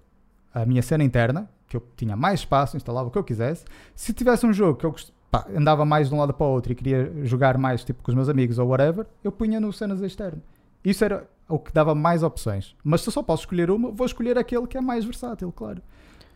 a 0.53 0.65
minha 0.65 0.81
cena 0.81 1.03
interna, 1.03 1.49
que 1.67 1.75
eu 1.77 1.83
tinha 1.97 2.15
mais 2.15 2.41
espaço, 2.41 2.77
instalava 2.77 3.07
o 3.07 3.11
que 3.11 3.17
eu 3.17 3.23
quisesse. 3.23 3.65
Se 3.95 4.13
tivesse 4.13 4.45
um 4.45 4.53
jogo 4.53 4.77
que 4.77 4.85
eu 4.85 4.95
pá, 5.31 5.45
andava 5.55 5.83
mais 5.85 6.09
de 6.09 6.15
um 6.15 6.19
lado 6.19 6.33
para 6.33 6.45
o 6.45 6.49
outro 6.51 6.71
e 6.71 6.75
queria 6.75 7.11
jogar 7.23 7.57
mais 7.57 7.83
tipo 7.83 8.03
com 8.03 8.11
os 8.11 8.15
meus 8.15 8.29
amigos 8.29 8.59
ou 8.59 8.67
whatever, 8.67 9.05
eu 9.23 9.31
punha 9.31 9.59
no 9.59 9.73
cenas 9.73 10.01
externas. 10.01 10.41
Isso 10.85 11.03
era 11.03 11.27
o 11.49 11.57
que 11.57 11.71
dava 11.73 11.93
mais 11.95 12.23
opções. 12.23 12.75
Mas 12.83 13.01
se 13.01 13.09
eu 13.09 13.13
só 13.13 13.23
posso 13.23 13.43
escolher 13.43 13.71
uma, 13.71 13.91
vou 13.91 14.05
escolher 14.05 14.37
aquele 14.37 14.67
que 14.67 14.77
é 14.77 14.81
mais 14.81 15.03
versátil, 15.05 15.51
claro. 15.51 15.81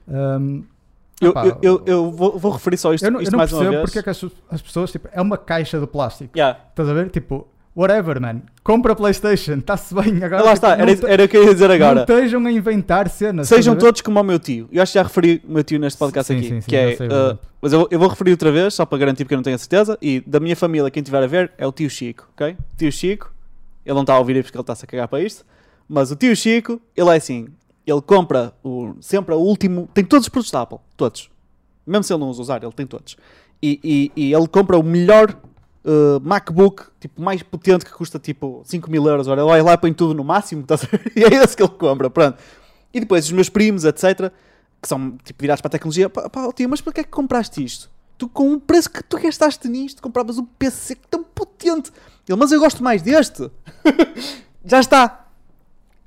Ahm, 0.07 0.63
Eu, 1.19 1.31
Epá, 1.31 1.45
eu, 1.47 1.57
eu, 1.61 1.83
eu 1.85 2.11
vou, 2.11 2.37
vou 2.37 2.51
referir 2.51 2.77
só 2.77 2.93
isto, 2.93 3.03
Eu 3.05 3.11
não, 3.11 3.19
eu 3.19 3.23
isto 3.23 3.31
não 3.31 3.37
mais 3.39 3.51
uma 3.51 3.69
vez. 3.69 3.81
porque 3.81 3.99
é 3.99 4.03
que 4.03 4.09
as, 4.09 4.23
as 4.51 4.61
pessoas, 4.61 4.91
tipo, 4.91 5.09
é 5.11 5.19
uma 5.21 5.37
caixa 5.37 5.79
de 5.79 5.87
plástico. 5.87 6.37
Yeah. 6.37 6.59
Estás 6.69 6.87
a 6.89 6.93
ver? 6.93 7.09
Tipo, 7.09 7.47
whatever, 7.77 8.19
man. 8.19 8.41
Compra 8.63 8.95
Playstation, 8.95 9.53
está-se 9.59 9.93
bem. 9.93 10.23
Agora, 10.23 10.43
Lá 10.43 10.53
está, 10.53 10.73
era, 10.73 10.93
não, 10.95 11.07
era 11.07 11.23
o 11.25 11.27
que 11.29 11.37
eu 11.37 11.43
ia 11.45 11.53
dizer 11.53 11.67
não 11.67 11.75
agora. 11.75 11.99
estejam 12.01 12.45
a 12.45 12.51
inventar 12.51 13.07
cenas. 13.09 13.47
Sejam 13.47 13.75
todos 13.75 14.01
como 14.01 14.19
o 14.19 14.23
meu 14.23 14.39
tio. 14.39 14.67
Eu 14.71 14.81
acho 14.81 14.91
que 14.93 14.97
já 14.99 15.03
referi 15.03 15.41
o 15.47 15.51
meu 15.53 15.63
tio 15.63 15.79
neste 15.79 15.97
podcast 15.99 16.33
Sim, 16.33 16.39
aqui. 16.39 16.47
sim, 16.49 16.61
sim, 16.61 16.67
que 16.69 16.75
é, 16.75 16.95
sei 16.95 17.07
o 17.07 17.33
uh, 17.33 17.39
mas 17.61 17.73
eu, 17.73 17.79
vou- 17.79 17.87
eu 17.91 17.99
vou 17.99 18.07
referir 18.09 18.31
outra 18.31 18.51
vez, 18.51 18.73
só 18.73 18.85
para 18.85 18.97
garantir 18.97 19.23
porque 19.23 19.35
eu 19.35 19.37
não 19.37 19.43
tenho 19.43 19.55
a 19.55 19.59
certeza. 19.59 19.97
E 20.01 20.21
da 20.25 20.39
minha 20.39 20.55
família, 20.55 20.89
quem 20.89 21.01
estiver 21.01 21.23
a 21.23 21.27
ver, 21.27 21.51
é 21.57 21.65
o 21.67 21.71
tio 21.71 21.89
Chico, 21.89 22.27
ok? 22.35 22.57
Tio 22.77 22.91
Chico, 22.91 23.31
ele 23.85 23.93
não 23.95 24.01
está 24.01 24.13
a 24.15 24.19
ouvir 24.19 24.43
porque 24.43 24.57
ele 24.57 24.61
está-se 24.61 24.83
a 24.83 24.87
cagar 24.87 25.07
para 25.07 25.21
isto. 25.21 25.45
Mas 25.87 26.11
o 26.11 26.15
tio 26.15 26.35
Chico, 26.35 26.81
ele 26.95 27.09
é 27.11 27.15
assim: 27.15 27.47
ele 27.85 28.01
compra 28.01 28.53
o, 28.63 28.95
sempre 28.99 29.33
o 29.33 29.37
último. 29.39 29.87
Tem 29.93 30.03
todos 30.03 30.25
os 30.25 30.29
produtos 30.29 30.51
da 30.51 30.61
Apple, 30.63 30.79
todos. 30.97 31.29
Mesmo 31.85 32.03
se 32.03 32.11
ele 32.11 32.19
não 32.19 32.29
os 32.29 32.37
usar, 32.39 32.61
ele 32.61 32.73
tem 32.73 32.85
todos. 32.85 33.15
E, 33.63 33.79
e- 33.83 34.11
e 34.29 34.33
ele 34.33 34.47
compra 34.47 34.77
o 34.77 34.83
melhor 34.83 35.33
uh, 35.87 36.19
MacBook, 36.21 36.83
tipo, 36.99 37.21
mais 37.21 37.41
potente, 37.41 37.85
que 37.85 37.91
custa 37.91 38.19
tipo 38.19 38.61
5 38.65 38.91
mil 38.91 39.07
euros. 39.07 39.27
Vai 39.27 39.61
lá 39.61 39.73
e 39.73 39.77
põe 39.77 39.93
tudo 39.93 40.13
no 40.13 40.23
máximo, 40.23 40.63
ver? 40.63 41.01
e 41.15 41.23
é 41.23 41.43
esse 41.43 41.55
que 41.55 41.63
ele 41.63 41.71
compra, 41.71 42.09
pronto. 42.09 42.37
E 42.93 42.99
depois 42.99 43.25
os 43.25 43.31
meus 43.31 43.49
primos, 43.49 43.85
etc., 43.85 44.31
que 44.81 44.87
são 44.87 45.17
tipo 45.23 45.41
virados 45.41 45.61
para 45.61 45.69
a 45.69 45.71
tecnologia, 45.71 46.09
pá, 46.09 46.29
pá, 46.29 46.51
tio, 46.53 46.69
mas 46.69 46.81
para 46.81 46.93
que 46.93 46.99
é 47.01 47.03
que 47.03 47.09
compraste 47.09 47.63
isto? 47.63 47.89
Tu 48.17 48.27
com 48.27 48.53
o 48.53 48.59
preço 48.59 48.89
que 48.89 49.03
tu 49.03 49.17
gastaste 49.19 49.67
nisto, 49.67 50.01
compravas 50.01 50.37
um 50.37 50.45
PC 50.45 50.97
tão 51.09 51.23
potente. 51.23 51.91
Ele, 52.27 52.37
mas 52.37 52.51
eu 52.51 52.59
gosto 52.59 52.83
mais 52.83 53.01
deste. 53.01 53.49
Já 54.65 54.79
está. 54.79 55.27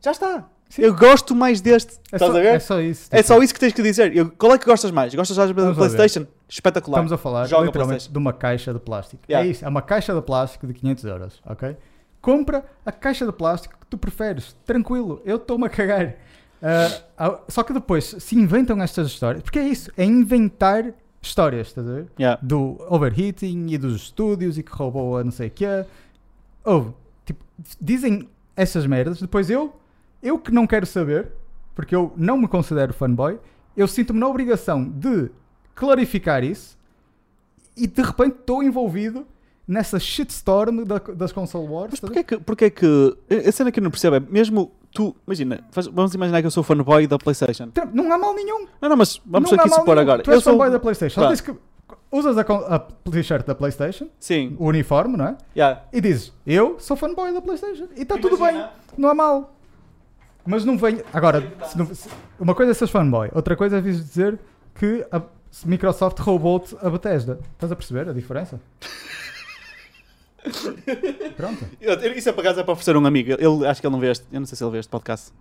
Já 0.02 0.10
está. 0.10 0.48
Eu 0.78 0.94
gosto 0.94 1.34
mais 1.34 1.60
deste. 1.60 1.94
É 2.12 2.16
Estás 2.16 2.32
só, 2.32 2.38
a 2.38 2.40
ver? 2.40 2.54
é 2.54 2.58
só 2.58 2.80
isso. 2.80 3.08
É 3.10 3.16
tipo, 3.16 3.28
só 3.28 3.42
isso 3.42 3.54
que 3.54 3.60
tens 3.60 3.72
que 3.72 3.82
dizer. 3.82 4.16
Eu- 4.16 4.30
qual 4.30 4.54
é 4.54 4.58
que 4.58 4.66
gostas 4.66 4.90
mais? 4.90 5.14
Gostas 5.14 5.36
mais 5.36 5.50
da. 5.52 5.74
PlayStation? 5.74 6.26
Espetacular. 6.50 6.98
Estamos 6.98 7.12
a 7.12 7.16
falar 7.16 7.46
Joga 7.46 7.66
literalmente 7.66 8.10
de 8.10 8.18
uma 8.18 8.32
caixa 8.32 8.72
de 8.72 8.80
plástico. 8.80 9.22
Yeah. 9.28 9.46
É 9.46 9.50
isso, 9.50 9.64
é 9.64 9.68
uma 9.68 9.80
caixa 9.80 10.12
de 10.12 10.20
plástico 10.20 10.66
de 10.66 10.74
500 10.74 11.04
euros, 11.04 11.42
ok? 11.46 11.76
Compra 12.20 12.64
a 12.84 12.90
caixa 12.90 13.24
de 13.24 13.32
plástico 13.32 13.78
que 13.78 13.86
tu 13.86 13.96
preferes, 13.96 14.54
tranquilo, 14.66 15.22
eu 15.24 15.36
estou-me 15.36 15.66
a 15.66 15.68
cagar. 15.68 16.16
Ah, 17.16 17.40
só 17.48 17.62
que 17.62 17.72
depois 17.72 18.16
se 18.18 18.36
inventam 18.36 18.82
estas 18.82 19.06
histórias, 19.06 19.42
porque 19.42 19.58
é 19.58 19.68
isso, 19.68 19.90
é 19.96 20.04
inventar 20.04 20.92
histórias, 21.22 21.68
estás 21.68 21.88
a 21.88 21.92
ver? 21.92 22.06
Yeah. 22.18 22.38
Do 22.42 22.76
overheating 22.88 23.68
e 23.68 23.78
dos 23.78 23.96
estúdios 24.02 24.58
e 24.58 24.62
que 24.62 24.72
roubou 24.72 25.18
a 25.18 25.24
não 25.24 25.30
sei 25.30 25.48
o 25.48 25.50
quê. 25.50 25.84
Ou, 26.64 26.94
tipo, 27.24 27.44
dizem 27.80 28.28
essas 28.56 28.86
merdas, 28.86 29.20
depois 29.20 29.48
eu, 29.48 29.74
eu 30.22 30.38
que 30.38 30.50
não 30.50 30.66
quero 30.66 30.84
saber, 30.84 31.28
porque 31.74 31.94
eu 31.94 32.12
não 32.16 32.36
me 32.36 32.48
considero 32.48 32.92
fanboy, 32.92 33.38
eu 33.76 33.86
sinto-me 33.86 34.18
na 34.18 34.28
obrigação 34.28 34.84
de 34.84 35.30
clarificar 35.80 36.44
isso 36.44 36.76
e 37.76 37.86
de 37.86 38.02
repente 38.02 38.36
estou 38.40 38.62
envolvido 38.62 39.26
nessa 39.66 39.98
shitstorm 39.98 40.84
da- 40.84 40.98
das 41.14 41.32
console 41.32 41.66
wars. 41.66 41.90
Mas 41.92 41.98
a 41.98 42.06
porquê 42.06 42.24
que, 42.24 42.38
porquê 42.38 42.70
que. 42.70 43.16
A 43.48 43.52
cena 43.52 43.72
que 43.72 43.80
eu 43.80 43.84
não 43.84 43.90
percebo 43.90 44.16
é, 44.16 44.20
mesmo 44.20 44.70
tu. 44.92 45.16
Imagina, 45.26 45.64
faz- 45.70 45.86
vamos 45.86 46.12
imaginar 46.14 46.40
que 46.40 46.46
eu 46.46 46.50
sou 46.50 46.62
fanboy 46.62 47.06
da 47.06 47.16
PlayStation. 47.18 47.68
Não 47.92 48.12
há 48.12 48.18
mal 48.18 48.34
nenhum. 48.34 48.66
Não, 48.80 48.88
não, 48.90 48.96
mas 48.96 49.20
vamos 49.24 49.50
não 49.50 49.58
aqui 49.58 49.68
supor 49.70 49.94
nenhum. 49.96 50.00
agora. 50.00 50.22
Tu 50.22 50.30
és 50.30 50.36
Eu 50.36 50.40
sou. 50.42 50.52
fanboy 50.52 50.70
da 50.70 50.78
PlayStation. 50.80 51.22
Dizes 51.28 51.40
que 51.40 51.54
usas 52.12 52.36
a, 52.36 52.40
a 52.42 52.78
t-shirt 52.80 53.46
da 53.46 53.54
PlayStation, 53.54 54.08
Sim. 54.18 54.56
o 54.58 54.66
uniforme, 54.66 55.16
não 55.16 55.26
é? 55.26 55.36
Yeah. 55.56 55.82
E 55.92 56.00
dizes, 56.00 56.32
eu 56.46 56.76
sou 56.80 56.96
fanboy 56.96 57.32
da 57.32 57.40
PlayStation. 57.40 57.86
E 57.96 58.02
está 58.02 58.18
tudo 58.18 58.36
bem, 58.36 58.64
não 58.98 59.08
há 59.08 59.14
mal. 59.14 59.54
Mas 60.44 60.64
não 60.64 60.76
vem. 60.76 61.00
Agora, 61.12 61.40
se 61.68 61.78
não- 61.78 61.86
se- 61.94 62.08
uma 62.40 62.54
coisa 62.54 62.72
é 62.72 62.74
seres 62.74 62.90
fanboy, 62.90 63.30
outra 63.32 63.54
coisa 63.54 63.78
é 63.78 63.80
dizer 63.80 64.38
que 64.74 65.06
a 65.12 65.22
Microsoft 65.64 66.18
roubou-te 66.20 66.76
a 66.80 66.88
Bethesda. 66.90 67.38
Estás 67.52 67.72
a 67.72 67.76
perceber 67.76 68.08
a 68.08 68.12
diferença? 68.12 68.60
Pronto. 71.36 71.64
Eu- 71.80 72.12
Isso 72.16 72.28
é 72.28 72.32
para 72.32 72.42
casa 72.44 72.60
é 72.60 72.64
para 72.64 72.72
oferecer 72.72 72.94
a 72.94 72.98
um 72.98 73.06
amigo. 73.06 73.32
Ele, 73.32 73.66
acho 73.66 73.80
que 73.80 73.86
ele 73.86 73.92
não 73.92 74.00
vê 74.00 74.10
este. 74.10 74.26
Eu 74.32 74.40
não 74.40 74.46
sei 74.46 74.56
se 74.56 74.64
ele 74.64 74.70
vê 74.70 74.78
este 74.78 74.90
podcast. 74.90 75.32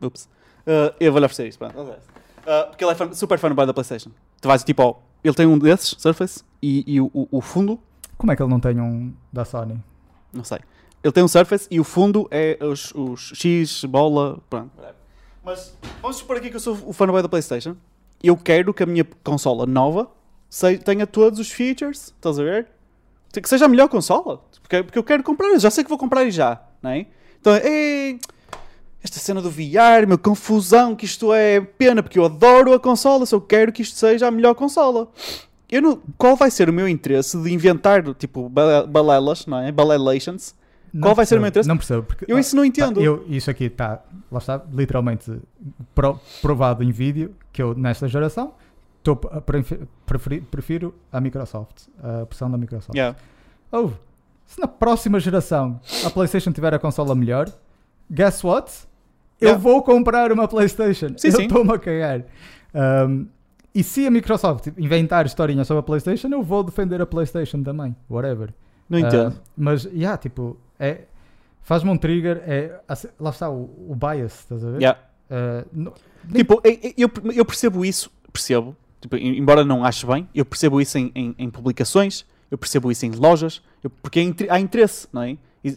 Ups. 0.00 0.28
Uh, 0.66 0.94
eu 0.98 1.12
vou-lhe 1.12 1.26
oferecer 1.26 1.48
isto. 1.48 1.58
Pronto. 1.58 1.78
Uh, 1.80 1.96
porque 2.68 2.84
ele 2.84 2.92
é 2.92 2.94
fan- 2.94 3.12
super 3.12 3.38
fanboy 3.38 3.66
da 3.66 3.74
PlayStation. 3.74 4.10
Tu 4.40 4.48
vais 4.48 4.62
tipo, 4.64 4.82
ao- 4.82 5.02
ele 5.22 5.34
tem 5.34 5.46
um 5.46 5.58
desses, 5.58 5.94
Surface, 5.98 6.42
e, 6.62 6.84
e 6.86 7.00
o, 7.00 7.10
o- 7.12 7.28
o 7.30 7.40
fundo, 7.40 7.78
Como 8.16 8.32
é 8.32 8.36
que 8.36 8.42
ele 8.42 8.50
não 8.50 8.60
tem 8.60 8.80
um 8.80 9.12
da 9.32 9.44
Sony? 9.44 9.82
não 10.32 10.44
sei. 10.44 10.58
Ele 11.02 11.12
tem 11.12 11.22
um 11.24 11.28
Surface 11.28 11.66
e 11.70 11.78
o 11.80 11.84
fundo 11.84 12.26
é 12.30 12.58
os, 12.60 12.92
os 12.94 13.32
X, 13.34 13.84
bola, 13.84 14.38
pronto. 14.50 14.70
Mas 15.44 15.76
vamos 16.02 16.16
supor 16.18 16.36
aqui 16.36 16.50
que 16.50 16.56
eu 16.56 16.60
sou 16.60 16.76
o 16.86 16.92
fanboy 16.92 17.22
da 17.22 17.28
PlayStation. 17.28 17.76
Eu 18.22 18.36
quero 18.36 18.72
que 18.74 18.82
a 18.82 18.86
minha 18.86 19.06
consola 19.22 19.66
nova 19.66 20.10
tenha 20.84 21.06
todos 21.06 21.38
os 21.38 21.50
features, 21.50 22.06
estás 22.16 22.38
a 22.38 22.42
ver? 22.42 22.66
Que 23.32 23.48
seja 23.48 23.66
a 23.66 23.68
melhor 23.68 23.88
consola. 23.88 24.40
Porque, 24.62 24.82
porque 24.82 24.98
eu 24.98 25.04
quero 25.04 25.22
comprar, 25.22 25.48
eu 25.48 25.60
já 25.60 25.70
sei 25.70 25.84
que 25.84 25.90
vou 25.90 25.98
comprar 25.98 26.24
e 26.24 26.30
já, 26.30 26.60
não 26.82 26.90
é? 26.90 27.06
Então, 27.40 27.54
ei, 27.56 28.18
esta 29.02 29.18
cena 29.20 29.40
do 29.42 29.50
VR, 29.50 30.06
meu, 30.08 30.18
confusão, 30.18 30.96
que 30.96 31.04
isto 31.04 31.32
é 31.34 31.60
pena, 31.60 32.02
porque 32.02 32.18
eu 32.18 32.24
adoro 32.24 32.72
a 32.72 32.80
consola, 32.80 33.26
só 33.26 33.38
quero 33.38 33.70
que 33.72 33.82
isto 33.82 33.96
seja 33.96 34.26
a 34.26 34.30
melhor 34.30 34.54
consola. 34.54 35.08
Eu 35.70 35.82
não, 35.82 36.00
qual 36.16 36.34
vai 36.34 36.50
ser 36.50 36.68
o 36.70 36.72
meu 36.72 36.88
interesse 36.88 37.40
de 37.40 37.52
inventar, 37.52 38.02
tipo, 38.14 38.48
ba- 38.48 38.86
balelas, 38.86 39.46
não 39.46 39.58
é? 39.58 39.70
Balelations. 39.70 40.54
Qual 41.02 41.14
vai 41.14 41.26
ser 41.26 41.36
o 41.36 41.40
meu 41.40 41.48
interesse? 41.48 41.68
Não 41.68 41.76
percebo. 41.76 42.04
Porque, 42.04 42.24
Eu 42.26 42.38
isso 42.38 42.56
não 42.56 42.62
Pá, 42.62 42.68
entendo. 42.68 43.02
eu, 43.02 43.24
isso 43.28 43.50
aqui 43.50 43.64
está, 43.64 44.00
lá 44.32 44.38
está, 44.38 44.62
literalmente 44.72 45.30
pro- 45.94 46.18
provado 46.40 46.82
em 46.82 46.90
vídeo 46.90 47.34
que 47.56 47.62
eu, 47.62 47.74
nesta 47.74 48.06
geração, 48.06 48.52
tô, 49.02 49.12
a 49.30 49.40
prefe- 49.40 49.80
preferi- 50.04 50.42
prefiro 50.42 50.94
a 51.10 51.18
Microsoft, 51.20 51.86
a 52.02 52.22
opção 52.22 52.50
da 52.50 52.58
Microsoft. 52.58 52.94
Yeah. 52.94 53.16
Se 54.46 54.60
na 54.60 54.68
próxima 54.68 55.18
geração 55.18 55.80
a 56.04 56.10
PlayStation 56.10 56.52
tiver 56.52 56.72
a 56.74 56.78
consola 56.78 57.14
melhor, 57.14 57.48
guess 58.10 58.44
what? 58.44 58.70
Eu 59.40 59.48
Yeah. 59.48 59.62
vou 59.62 59.82
comprar 59.82 60.30
uma 60.32 60.46
PlayStation. 60.46 61.08
Sim, 61.16 61.28
eu 61.28 61.40
estou-me 61.40 61.72
a 61.72 61.78
cagar. 61.78 62.22
Um, 63.08 63.26
e 63.74 63.82
se 63.82 64.06
a 64.06 64.10
Microsoft 64.10 64.68
inventar 64.78 65.24
historinhas 65.26 65.66
sobre 65.66 65.80
a 65.80 65.82
PlayStation, 65.82 66.28
eu 66.28 66.42
vou 66.42 66.62
defender 66.62 67.00
a 67.00 67.06
PlayStation 67.06 67.62
também. 67.62 67.96
Whatever. 68.08 68.52
Não 68.88 68.98
entendo. 68.98 69.34
Ah, 69.36 69.42
mas, 69.56 69.84
yeah, 69.86 70.16
tipo, 70.16 70.56
é, 70.78 71.04
faz-me 71.62 71.90
um 71.90 71.96
trigger. 71.96 72.42
É, 72.46 72.80
lá 73.18 73.30
está 73.30 73.50
o, 73.50 73.64
o 73.90 73.94
bias, 73.96 74.40
estás 74.40 74.64
a 74.64 74.70
ver? 74.70 74.80
Yeah. 74.80 74.98
Ah, 75.30 75.64
no- 75.72 75.92
nem- 76.24 76.34
Tipo, 76.38 76.60
eu, 76.96 77.10
eu, 77.34 77.44
percebo 77.44 77.84
isso, 77.84 78.10
percebo, 78.32 78.76
tipo, 79.00 79.16
em- 79.16 79.38
embora 79.38 79.64
não 79.64 79.84
ache 79.84 80.06
bem, 80.06 80.28
eu 80.34 80.44
percebo 80.44 80.80
isso 80.80 80.98
em, 80.98 81.10
em, 81.14 81.34
em 81.38 81.50
publicações, 81.50 82.24
eu 82.50 82.56
percebo 82.58 82.90
isso 82.92 83.04
em 83.06 83.10
lojas, 83.10 83.60
eu- 83.82 83.90
porque 83.90 84.20
há 84.20 84.22
inter- 84.22 84.46
há 84.52 84.60
interesse, 84.60 85.06
não 85.12 85.22
é? 85.22 85.36
E 85.64 85.76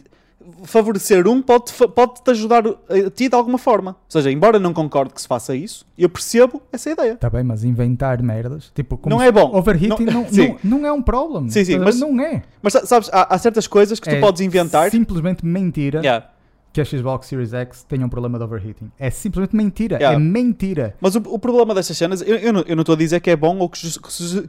favorecer 0.64 1.28
um 1.28 1.42
pode-te 1.42 1.72
fa- 1.72 1.86
pode-te 1.88 2.30
ajudar 2.30 2.64
a 2.66 3.10
ti 3.14 3.28
de 3.28 3.34
alguma 3.34 3.58
forma. 3.58 3.90
Ou 3.92 3.96
seja, 4.10 4.30
embora 4.30 4.58
não 4.58 4.72
concorde 4.72 5.12
que 5.12 5.20
se 5.20 5.28
faça 5.28 5.54
isso, 5.54 5.84
eu 5.98 6.08
percebo 6.08 6.62
essa 6.72 6.90
ideia. 6.90 7.16
Tá 7.16 7.28
bem, 7.28 7.44
mas 7.44 7.62
inventar 7.62 8.22
merdas, 8.22 8.70
tipo, 8.74 8.96
como 8.96 9.14
Não 9.14 9.20
se- 9.20 9.28
é 9.28 9.32
bom. 9.32 9.54
Overheating 9.54 10.04
Não- 10.06 10.22
não, 10.22 10.26
não, 10.64 10.80
não 10.80 10.86
é 10.86 10.92
um 10.92 11.02
problema. 11.02 11.48
Sim, 11.50 11.64
sim, 11.64 11.78
mas- 11.78 11.98
não 12.00 12.18
é. 12.20 12.42
Mas 12.62 12.72
sa- 12.72 12.86
sabes, 12.86 13.10
há, 13.12 13.34
há 13.34 13.38
certas 13.38 13.66
coisas 13.66 14.00
que 14.00 14.08
tu 14.08 14.14
É 14.16 14.20
podes 14.20 14.40
inventar. 14.40 14.90
simplesmente 14.90 15.44
mentira 15.44 16.00
Yeah. 16.00 16.26
Que 16.72 16.80
a 16.80 16.84
Xbox 16.84 17.26
Series 17.26 17.52
X 17.52 17.84
tenha 17.84 18.06
um 18.06 18.08
problema 18.08 18.38
de 18.38 18.44
overheating. 18.44 18.90
É 18.98 19.10
simplesmente 19.10 19.56
mentira. 19.56 19.96
Yeah. 19.96 20.16
É 20.16 20.18
mentira. 20.18 20.94
Mas 21.00 21.14
o, 21.16 21.18
o 21.18 21.38
problema 21.38 21.74
destas 21.74 21.96
cenas, 21.96 22.22
eu, 22.22 22.36
eu 22.36 22.52
não 22.52 22.60
eu 22.62 22.76
não 22.76 22.82
estou 22.82 22.94
a 22.94 22.98
dizer 22.98 23.20
que 23.20 23.30
é 23.30 23.36
bom 23.36 23.58
ou 23.58 23.68
que, 23.68 23.80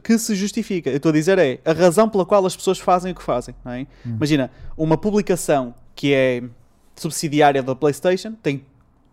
que 0.02 0.18
se, 0.18 0.34
justifica. 0.34 0.90
Eu 0.90 0.96
estou 0.96 1.10
a 1.10 1.12
dizer 1.12 1.38
é 1.38 1.58
a 1.64 1.72
razão 1.72 2.08
pela 2.08 2.24
qual 2.24 2.44
as 2.46 2.54
pessoas 2.54 2.78
fazem 2.78 3.12
o 3.12 3.14
que 3.14 3.22
fazem. 3.22 3.54
Não 3.64 3.72
é? 3.72 3.86
Hum. 4.06 4.16
Imagina, 4.16 4.50
uma 4.76 4.96
publicação 4.96 5.74
que 5.94 6.14
é 6.14 6.42
subsidiária 6.94 7.62
da 7.62 7.74
PlayStation 7.74 8.34
tem 8.42 8.64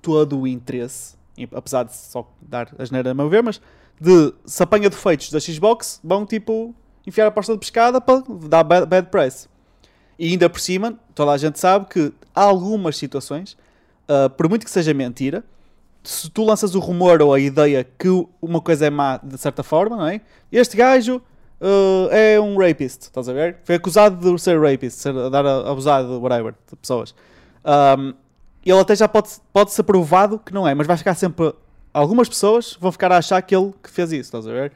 todo 0.02 0.40
o 0.40 0.48
interesse, 0.48 1.16
apesar 1.54 1.84
de 1.84 1.96
só 1.96 2.32
dar 2.42 2.70
a 2.78 2.86
geneira 2.86 3.12
a 3.12 3.14
meu 3.14 3.30
ver, 3.30 3.42
mas 3.42 3.60
de 4.00 4.34
se 4.46 4.62
apanha 4.64 4.90
defeitos 4.90 5.32
da 5.32 5.40
Xbox, 5.40 6.00
vão 6.04 6.26
tipo 6.26 6.74
enfiar 7.06 7.28
a 7.28 7.32
pasta 7.32 7.54
de 7.54 7.60
pescada 7.60 8.00
para 8.00 8.24
dar 8.48 8.64
bad, 8.64 8.86
bad 8.86 9.10
press. 9.10 9.50
E 10.20 10.32
ainda 10.32 10.50
por 10.50 10.60
cima, 10.60 11.00
toda 11.16 11.32
a 11.32 11.38
gente 11.38 11.58
sabe 11.58 11.86
que 11.90 12.14
há 12.36 12.44
algumas 12.44 12.98
situações, 12.98 13.58
ah, 14.08 14.30
por 14.30 14.50
muito 14.50 14.66
que 14.66 14.72
seja 14.72 14.94
mentira, 14.94 15.44
se 16.04 16.30
tu 16.30 16.44
lanças 16.44 16.76
o 16.76 16.80
rumor 16.80 17.22
ou 17.22 17.34
a 17.34 17.40
ideia 17.40 17.88
que 17.98 18.08
uma 18.42 18.60
coisa 18.60 18.88
é 18.88 18.90
má 18.90 19.18
de 19.18 19.38
certa 19.38 19.64
forma, 19.64 19.96
não 19.96 20.08
é? 20.08 20.22
Este 20.52 20.76
gajo 20.76 21.18
uh, 21.62 22.10
é 22.10 22.40
um 22.40 22.58
rapist, 22.58 23.04
estás 23.04 23.30
a 23.30 23.34
ver? 23.34 23.58
Foi 23.64 23.76
acusado 23.76 24.34
de 24.34 24.42
ser 24.42 24.60
rapist, 24.60 24.98
ser, 25.00 25.14
dar 25.30 25.46
abusado 25.46 26.08
de 26.08 26.16
whatever, 26.16 26.54
de 26.70 26.76
pessoas. 26.78 27.14
Um, 27.66 28.14
ele 28.66 28.80
até 28.80 28.96
já 28.96 29.08
pode, 29.08 29.30
pode 29.54 29.72
ser 29.72 29.84
provado 29.84 30.40
que 30.40 30.54
não 30.54 30.68
é, 30.68 30.74
mas 30.74 30.88
vai 30.88 30.98
ficar 30.98 31.16
sempre. 31.16 31.54
Algumas 31.94 32.30
pessoas 32.30 32.78
vão 32.80 32.92
ficar 32.92 33.12
a 33.12 33.18
achar 33.18 33.42
que 33.42 33.56
ele 33.56 33.74
que 33.84 33.90
fez 33.90 34.12
isso, 34.12 34.22
estás 34.22 34.48
a 34.48 34.52
ver? 34.52 34.72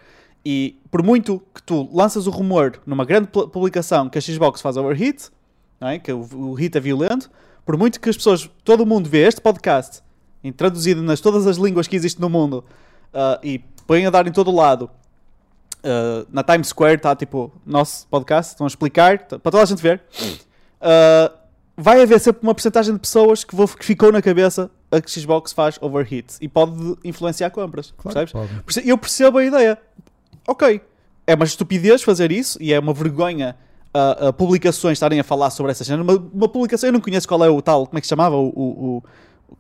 E 0.45 0.77
por 0.91 1.01
muito 1.03 1.41
que 1.53 1.63
tu 1.63 1.89
lanças 1.95 2.27
o 2.27 2.29
rumor 2.29 2.79
numa 2.85 3.05
grande 3.05 3.27
pu- 3.27 3.47
publicação 3.47 4.09
que 4.09 4.17
a 4.17 4.21
Xbox 4.21 4.59
faz 4.61 4.75
overheat, 4.77 5.29
não 5.79 5.87
é? 5.89 5.99
que 5.99 6.11
o, 6.11 6.19
o 6.33 6.53
hit 6.53 6.77
é 6.77 6.81
violento, 6.81 7.29
por 7.65 7.77
muito 7.77 7.99
que 7.99 8.09
as 8.09 8.17
pessoas, 8.17 8.49
todo 8.63 8.81
o 8.81 8.85
mundo 8.85 9.09
vê 9.09 9.25
este 9.27 9.39
podcast 9.39 10.01
traduzido 10.57 11.01
nas 11.01 11.21
todas 11.21 11.47
as 11.47 11.55
línguas 11.57 11.87
que 11.87 11.95
existem 11.95 12.21
no 12.21 12.29
mundo 12.29 12.65
ah, 13.13 13.39
e 13.41 13.59
põem 13.87 14.05
a 14.05 14.09
dar 14.09 14.27
em 14.27 14.31
todo 14.31 14.49
o 14.51 14.55
lado 14.55 14.89
Uh, 15.85 16.25
na 16.31 16.41
Times 16.43 16.67
Square 16.69 16.95
está 16.95 17.13
tipo 17.13 17.51
nosso 17.65 18.07
podcast, 18.07 18.53
estão 18.53 18.65
a 18.65 18.69
explicar 18.69 19.19
tá- 19.27 19.37
para 19.37 19.51
toda 19.51 19.63
a 19.63 19.65
gente 19.65 19.81
ver. 19.81 20.01
Uh, 20.81 21.37
vai 21.75 22.01
haver 22.01 22.21
sempre 22.21 22.41
uma 22.41 22.53
porcentagem 22.53 22.93
de 22.93 22.99
pessoas 23.01 23.43
que, 23.43 23.53
vou, 23.53 23.67
que 23.67 23.83
ficou 23.83 24.09
na 24.09 24.21
cabeça 24.21 24.71
a 24.89 25.01
que 25.01 25.11
Xbox 25.11 25.51
faz 25.51 25.77
overheat 25.81 26.35
e 26.39 26.47
pode 26.47 26.71
influenciar 27.03 27.49
compras. 27.49 27.93
Claro, 27.97 28.17
percebes? 28.17 28.31
pode. 28.65 28.89
Eu 28.89 28.97
percebo 28.97 29.39
a 29.39 29.43
ideia. 29.43 29.77
Ok. 30.47 30.81
É 31.25 31.35
uma 31.35 31.45
estupidez 31.45 32.01
fazer 32.03 32.31
isso 32.31 32.57
e 32.61 32.73
é 32.73 32.79
uma 32.79 32.93
vergonha 32.93 33.55
a, 33.93 34.27
a 34.29 34.33
publicações 34.33 34.97
estarem 34.97 35.19
a 35.19 35.23
falar 35.23 35.49
sobre 35.51 35.71
essa 35.71 35.83
cena. 35.83 36.03
Uma, 36.03 36.13
uma 36.33 36.47
publicação, 36.49 36.89
eu 36.89 36.93
não 36.93 36.99
conheço 37.01 37.27
qual 37.27 37.43
é 37.43 37.49
o 37.49 37.61
tal, 37.61 37.85
como 37.87 37.97
é 37.97 38.01
que 38.01 38.07
se 38.07 38.09
chamava? 38.09 38.35
O, 38.35 38.47
o, 38.49 39.03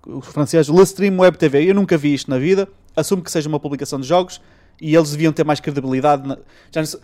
o, 0.07 0.17
o 0.17 0.21
francês, 0.21 0.67
Le 0.67 0.81
Stream 0.83 1.17
Web 1.19 1.37
TV. 1.37 1.69
Eu 1.69 1.75
nunca 1.75 1.97
vi 1.97 2.13
isto 2.13 2.29
na 2.29 2.37
vida. 2.37 2.67
Assumo 2.95 3.21
que 3.21 3.31
seja 3.31 3.47
uma 3.47 3.59
publicação 3.59 3.99
de 3.99 4.07
jogos 4.07 4.41
e 4.81 4.95
eles 4.95 5.11
deviam 5.11 5.31
ter 5.31 5.45
mais 5.45 5.59
credibilidade. 5.59 6.27
na- 6.27 6.37
não 6.75 6.85
sei- 6.85 6.99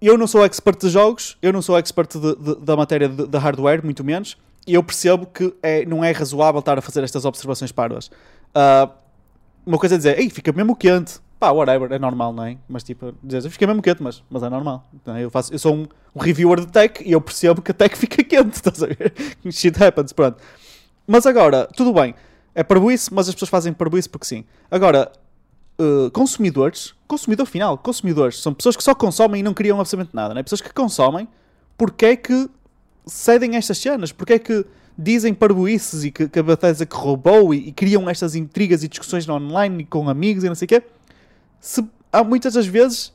eu 0.00 0.16
não 0.18 0.26
sou 0.26 0.44
expert 0.44 0.78
de 0.78 0.90
jogos, 0.90 1.36
eu 1.40 1.52
não 1.52 1.62
sou 1.62 1.76
expert 1.78 2.12
de- 2.18 2.36
de- 2.36 2.60
da 2.64 2.76
matéria 2.76 3.08
de, 3.08 3.26
de 3.26 3.38
hardware, 3.38 3.82
muito 3.82 4.04
menos, 4.04 4.36
e 4.66 4.74
eu 4.74 4.82
percebo 4.82 5.26
que 5.26 5.54
é, 5.62 5.86
não 5.86 6.04
é 6.04 6.12
razoável 6.12 6.58
estar 6.60 6.78
a 6.78 6.82
fazer 6.82 7.02
estas 7.02 7.24
observações 7.24 7.72
parvas. 7.72 8.10
Ah, 8.54 8.90
uma 9.64 9.78
coisa 9.78 9.94
é 9.94 9.98
dizer, 9.98 10.18
ei, 10.18 10.28
fica 10.28 10.52
mesmo 10.52 10.76
quente. 10.76 11.14
Pá, 11.38 11.50
whatever, 11.50 11.92
é 11.92 11.98
normal, 11.98 12.32
não 12.32 12.44
é? 12.44 12.56
Mas 12.66 12.82
tipo, 12.82 13.14
dizer, 13.22 13.48
fica 13.50 13.66
mesmo 13.66 13.82
quente, 13.82 14.02
mas, 14.02 14.22
mas 14.30 14.42
é 14.42 14.48
normal. 14.48 14.88
É? 15.06 15.24
Eu, 15.24 15.30
faço, 15.30 15.52
eu 15.52 15.58
sou 15.58 15.74
um, 15.74 15.86
um 16.14 16.20
reviewer 16.20 16.60
de 16.60 16.68
tech 16.68 17.02
e 17.04 17.12
eu 17.12 17.20
percebo 17.20 17.60
que 17.60 17.70
a 17.72 17.74
tech 17.74 17.94
fica 17.98 18.24
quente, 18.24 18.54
estás 18.54 18.82
a 18.82 18.86
ver? 18.86 19.12
Shit 19.50 19.82
happens, 19.82 20.12
pronto. 20.12 20.38
Mas 21.06 21.26
agora, 21.26 21.68
tudo 21.76 21.92
bem, 21.92 22.14
é 22.54 22.62
parboice, 22.64 23.12
mas 23.12 23.28
as 23.28 23.34
pessoas 23.34 23.50
fazem 23.50 23.72
parboice 23.72 24.08
porque 24.08 24.26
sim. 24.26 24.44
Agora, 24.70 25.12
uh, 25.78 26.10
consumidores, 26.10 26.94
consumidor 27.06 27.46
final, 27.46 27.76
consumidores, 27.76 28.40
são 28.40 28.54
pessoas 28.54 28.76
que 28.76 28.82
só 28.82 28.94
consomem 28.94 29.40
e 29.40 29.42
não 29.42 29.52
criam 29.52 29.78
absolutamente 29.78 30.16
nada, 30.16 30.32
não 30.32 30.40
é? 30.40 30.42
Pessoas 30.42 30.62
que 30.62 30.72
consomem, 30.72 31.28
porque 31.76 32.06
é 32.06 32.16
que 32.16 32.48
cedem 33.04 33.56
estas 33.56 33.76
cenas? 33.78 34.10
Porque 34.10 34.32
é 34.32 34.38
que 34.38 34.64
dizem 34.98 35.34
parboices 35.34 36.04
e 36.04 36.10
que, 36.10 36.28
que 36.28 36.38
a 36.38 36.42
Bethesda 36.42 36.86
que 36.86 36.96
roubou 36.96 37.52
e, 37.52 37.68
e 37.68 37.72
criam 37.72 38.08
estas 38.08 38.34
intrigas 38.34 38.82
e 38.82 38.88
discussões 38.88 39.28
online 39.28 39.82
e 39.82 39.84
com 39.84 40.08
amigos 40.08 40.42
e 40.42 40.48
não 40.48 40.54
sei 40.54 40.64
o 40.64 40.68
quê? 40.68 40.82
Se 41.66 41.84
há 42.12 42.22
muitas 42.22 42.54
das 42.54 42.64
vezes 42.66 43.12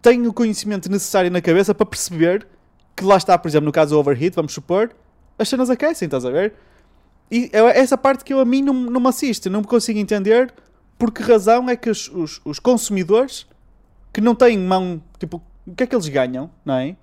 têm 0.00 0.24
o 0.28 0.32
conhecimento 0.32 0.88
necessário 0.88 1.28
na 1.28 1.40
cabeça 1.40 1.74
para 1.74 1.84
perceber 1.84 2.46
que 2.94 3.02
lá 3.04 3.16
está, 3.16 3.36
por 3.36 3.48
exemplo, 3.48 3.66
no 3.66 3.72
caso 3.72 3.96
do 3.96 3.98
overheat, 3.98 4.32
vamos 4.36 4.52
supor, 4.54 4.94
as 5.36 5.48
cenas 5.48 5.68
aquecem, 5.68 6.06
estás 6.06 6.24
a 6.24 6.30
ver? 6.30 6.54
E 7.28 7.50
é 7.52 7.80
essa 7.80 7.98
parte 7.98 8.22
que 8.24 8.32
eu 8.32 8.38
a 8.38 8.44
mim 8.44 8.62
não, 8.62 8.72
não 8.72 9.00
me 9.00 9.08
assiste, 9.08 9.50
não 9.50 9.60
me 9.60 9.66
consigo 9.66 9.98
entender 9.98 10.54
por 10.96 11.10
que 11.10 11.20
razão 11.20 11.68
é 11.68 11.74
que 11.74 11.90
os, 11.90 12.08
os, 12.10 12.40
os 12.44 12.60
consumidores 12.60 13.44
que 14.12 14.20
não 14.20 14.36
têm 14.36 14.56
mão, 14.56 15.02
tipo, 15.18 15.42
o 15.66 15.74
que 15.74 15.82
é 15.82 15.86
que 15.88 15.96
eles 15.96 16.06
ganham, 16.06 16.48
não 16.64 16.74
é? 16.74 16.94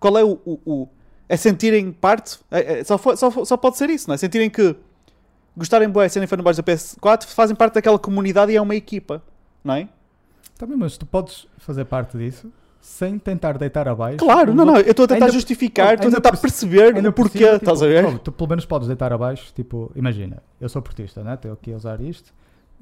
Qual 0.00 0.18
é 0.18 0.24
o. 0.24 0.40
o, 0.44 0.58
o- 0.66 0.88
é 1.28 1.36
sentirem 1.36 1.92
parte? 1.92 2.40
É- 2.50 2.80
é- 2.80 2.84
só, 2.84 2.98
só, 2.98 3.44
só 3.44 3.56
pode 3.56 3.76
ser 3.76 3.90
isso, 3.90 4.08
não 4.08 4.14
é? 4.14 4.18
Sentirem 4.18 4.50
que 4.50 4.74
gostarem 5.56 5.88
boé, 5.88 6.08
serem 6.08 6.26
fanboys 6.26 6.56
da 6.56 6.64
PS4, 6.64 7.26
fazem 7.26 7.54
parte 7.54 7.74
daquela 7.74 7.98
comunidade 7.98 8.50
e 8.50 8.56
é 8.56 8.60
uma 8.60 8.74
equipa, 8.74 9.22
não 9.62 9.74
é? 9.74 9.88
Também, 10.58 10.76
mas 10.76 10.96
tu 10.96 11.04
podes 11.06 11.46
fazer 11.58 11.84
parte 11.84 12.16
disso 12.16 12.50
sem 12.80 13.18
tentar 13.18 13.58
deitar 13.58 13.88
abaixo. 13.88 14.18
Claro, 14.18 14.54
não, 14.54 14.64
não, 14.64 14.76
eu 14.76 14.90
estou 14.90 15.04
a 15.04 15.08
tentar 15.08 15.24
Ainda- 15.26 15.32
justificar, 15.34 15.94
estou 15.94 16.08
a 16.08 16.14
tentar 16.14 16.30
por- 16.30 16.40
perceber 16.40 16.94
ainda 16.94 17.08
o 17.08 17.12
por 17.12 17.24
porquê, 17.24 17.44
tipo, 17.44 17.56
estás 17.56 17.82
a 17.82 17.86
ver? 17.86 18.18
tu 18.20 18.30
pelo 18.30 18.48
menos 18.50 18.64
podes 18.64 18.86
deitar 18.86 19.12
abaixo, 19.12 19.52
tipo, 19.54 19.90
imagina, 19.96 20.40
eu 20.60 20.68
sou 20.68 20.80
portista, 20.80 21.22
né? 21.24 21.34
Estou 21.34 21.52
aqui 21.52 21.72
a 21.72 21.76
usar 21.76 22.00
isto. 22.00 22.32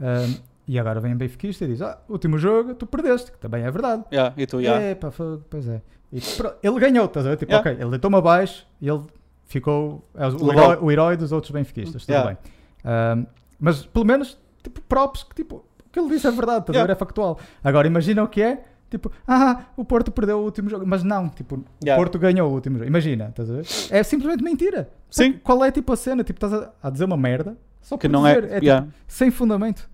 ahm, 0.01 0.35
e 0.69 0.79
agora 0.79 0.99
vem 1.01 1.15
um 1.15 1.17
benfiquista 1.17 1.65
e 1.65 1.69
diz: 1.69 1.81
Ah, 1.81 1.99
último 2.09 2.37
jogo, 2.37 2.75
tu 2.75 2.85
perdeste, 2.87 3.31
que 3.33 3.39
também 3.39 3.63
é 3.65 3.71
verdade. 3.71 4.03
Yeah, 4.13 4.35
e 4.37 4.47
tu, 4.47 4.61
yeah. 4.61 4.97
Foi- 5.11 5.39
pois 5.49 5.69
é. 5.69 5.81
E 6.13 6.21
pro- 6.21 6.53
ele 6.63 6.81
ganhou, 6.81 7.05
estás 7.07 7.25
a 7.27 7.31
ver? 7.31 7.37
Tipo, 7.37 7.53
Yeah. 7.53 7.71
ok, 7.71 7.81
ele 7.83 7.91
deitou-me 7.91 8.17
abaixo 8.17 8.67
e 8.81 8.89
ele 8.89 9.03
ficou 9.47 10.05
é 10.15 10.27
o, 10.27 10.53
herói, 10.53 10.79
o 10.81 10.91
herói 10.91 11.17
dos 11.17 11.33
outros 11.33 11.51
benfiquistas, 11.53 12.03
tudo 12.03 12.13
Yeah. 12.15 12.29
bem. 12.31 12.39
Ahm, 12.85 13.27
mas 13.59 13.87
pelo 13.87 14.05
menos, 14.05 14.37
tipo, 14.63 14.81
props 14.83 15.23
que 15.23 15.35
tipo, 15.35 15.65
que 15.95 16.01
ele 16.01 16.09
disse 16.11 16.27
é 16.27 16.31
verdade, 16.31 16.65
Yeah. 16.71 16.93
É 16.93 16.97
factual. 16.97 17.39
Agora 17.63 17.87
imagina 17.87 18.23
o 18.23 18.29
que 18.29 18.43
é. 18.43 18.65
Tipo, 18.91 19.11
ah, 19.27 19.67
o 19.77 19.85
Porto 19.85 20.11
perdeu 20.13 20.39
o 20.39 20.43
último 20.45 20.69
jogo. 20.69 20.85
Mas 20.87 21.03
não, 21.03 21.29
tipo, 21.29 21.57
o 21.57 21.65
Yeah. 21.85 21.97
Porto 22.03 22.19
ganhou 22.19 22.51
o 22.51 22.55
último 22.55 22.77
jogo. 22.79 22.89
Imagina, 22.89 23.29
estás 23.29 23.51
a 23.51 23.55
ver? 23.55 23.67
É 23.91 24.03
simplesmente 24.03 24.43
mentira. 24.45 24.91
Sim. 25.11 25.35
Qual 25.35 25.65
é 25.65 25.71
tipo 25.71 25.93
a 25.93 25.97
cena? 25.97 26.23
Tipo, 26.25 26.45
estás 26.45 26.69
a, 26.83 26.91
dizer 26.91 27.05
uma 27.05 27.17
merda 27.17 27.57
só 27.81 27.97
Que 27.97 28.09
não 28.09 28.27
é. 28.27 28.35
dizer. 28.35 28.45
É, 28.51 28.55
tipo, 28.55 28.65
yeah, 28.67 28.87
sem 29.07 29.31
fundamento. 29.31 29.89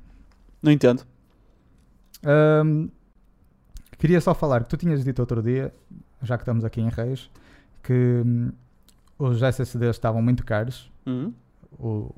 não 0.62 0.72
entendo. 0.72 1.02
Ahm, 2.24 2.88
queria 3.98 4.20
só 4.20 4.34
falar 4.34 4.62
que 4.64 4.68
tu 4.70 4.76
tinhas 4.76 5.04
dito 5.04 5.18
outro 5.20 5.42
dia, 5.42 5.72
já 6.22 6.36
que 6.36 6.42
estamos 6.42 6.64
aqui 6.64 6.80
em 6.80 6.88
Reis, 6.88 7.30
que 7.82 8.22
hum, 8.24 8.52
os 9.18 9.42
SSDs 9.42 9.90
estavam 9.96 10.20
muito 10.22 10.44
caros, 10.44 10.90
Uhum. 11.06 11.32
o, 11.78 12.10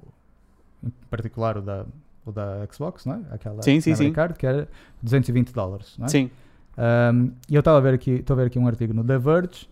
em 0.83 0.91
particular 1.09 1.57
o 1.59 1.63
da, 1.63 1.87
o 2.25 2.33
da 2.33 2.67
Xbox, 2.73 3.05
não 3.07 3.15
é? 3.15 3.35
Aquela 3.35 3.63
Sim, 3.63 3.81
sim, 3.81 3.95
sim. 3.95 4.13
card, 4.13 4.35
que 4.39 4.47
era 4.47 4.69
220 5.03 5.53
dólares, 5.53 5.95
não 5.99 6.07
é? 6.07 6.09
Sim. 6.09 6.31
Ahm, 6.77 7.31
E 7.49 7.55
eu 7.55 7.61
estava 7.61 7.79
a 7.79 7.81
ver 7.81 7.95
aqui, 7.95 8.13
estou 8.13 8.35
a 8.35 8.37
ver 8.39 8.47
aqui 8.47 8.59
um 8.59 8.67
artigo 8.67 8.95
no 8.95 9.05
The 9.05 9.19
Verge 9.19 9.69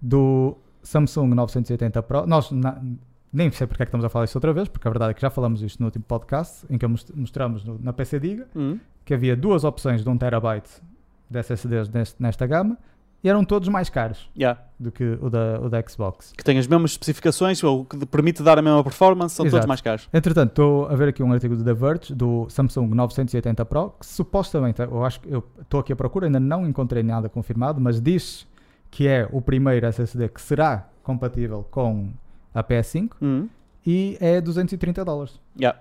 do 0.00 0.56
Samsung 0.82 1.34
980 1.34 2.02
Pro. 2.02 2.26
Nós 2.26 2.50
na- 2.50 2.80
nem 3.32 3.50
sei 3.50 3.66
porque 3.66 3.82
é 3.82 3.86
que 3.86 3.90
estamos 3.90 4.04
a 4.04 4.08
falar 4.08 4.24
isso 4.24 4.38
outra 4.38 4.52
vez, 4.52 4.68
porque 4.68 4.86
a 4.88 4.90
verdade 4.90 5.10
é 5.10 5.14
que 5.14 5.20
já 5.20 5.28
falamos 5.30 5.60
isto 5.62 5.78
no 5.80 5.86
último 5.86 6.04
podcast, 6.06 6.64
em 6.70 6.78
que 6.78 6.86
most- 6.86 7.12
mostramos 7.14 7.64
no- 7.64 7.78
na 7.82 7.92
PC 7.92 8.18
Diga 8.18 8.46
Uhum. 8.54 8.78
que 9.04 9.12
havia 9.12 9.36
duas 9.36 9.64
opções 9.64 10.02
de 10.02 10.08
1 10.08 10.16
terabyte 10.16 10.70
de 11.28 11.38
SSDs 11.38 11.88
neste- 11.90 12.22
nesta 12.22 12.46
gama 12.46 12.78
e 13.22 13.28
eram 13.28 13.44
todos 13.44 13.68
mais 13.68 13.88
caros 13.90 14.30
Yeah. 14.36 14.60
do 14.78 14.92
que 14.92 15.04
o 15.20 15.28
da, 15.28 15.60
o 15.60 15.68
da 15.68 15.82
Xbox. 15.86 16.32
Que 16.36 16.44
tem 16.44 16.56
as 16.58 16.66
mesmas 16.66 16.92
especificações 16.92 17.62
ou 17.64 17.84
que 17.84 18.06
permite 18.06 18.42
dar 18.42 18.58
a 18.58 18.62
mesma 18.62 18.82
performance, 18.84 19.34
são 19.34 19.44
todos 19.44 19.54
Exato. 19.54 19.68
mais 19.68 19.80
caros. 19.80 20.08
Entretanto, 20.12 20.50
estou 20.50 20.86
a 20.86 20.94
ver 20.94 21.08
aqui 21.08 21.22
um 21.22 21.32
artigo 21.32 21.56
do 21.56 21.64
The 21.64 21.74
Verge 21.74 22.14
do 22.14 22.46
Samsung 22.48 22.88
980 22.94 23.64
Pro 23.64 23.90
que 23.98 24.06
supostamente, 24.06 24.80
eu 24.80 25.04
acho 25.04 25.20
que 25.20 25.28
eu 25.32 25.44
estou 25.60 25.80
aqui 25.80 25.92
à 25.92 25.96
procura, 25.96 26.26
ainda 26.26 26.38
não 26.38 26.66
encontrei 26.66 27.02
nada 27.02 27.28
confirmado, 27.28 27.80
mas 27.80 28.00
diz 28.00 28.46
que 28.90 29.06
é 29.08 29.28
o 29.32 29.40
primeiro 29.42 29.84
SSD 29.86 30.28
que 30.28 30.40
será 30.40 30.88
compatível 31.02 31.66
com 31.70 32.10
a 32.54 32.62
PS5 32.62 33.10
Uhum. 33.20 33.48
e 33.84 34.16
é 34.20 34.40
230 34.40 35.04
dólares. 35.04 35.40
Yeah. 35.60 35.78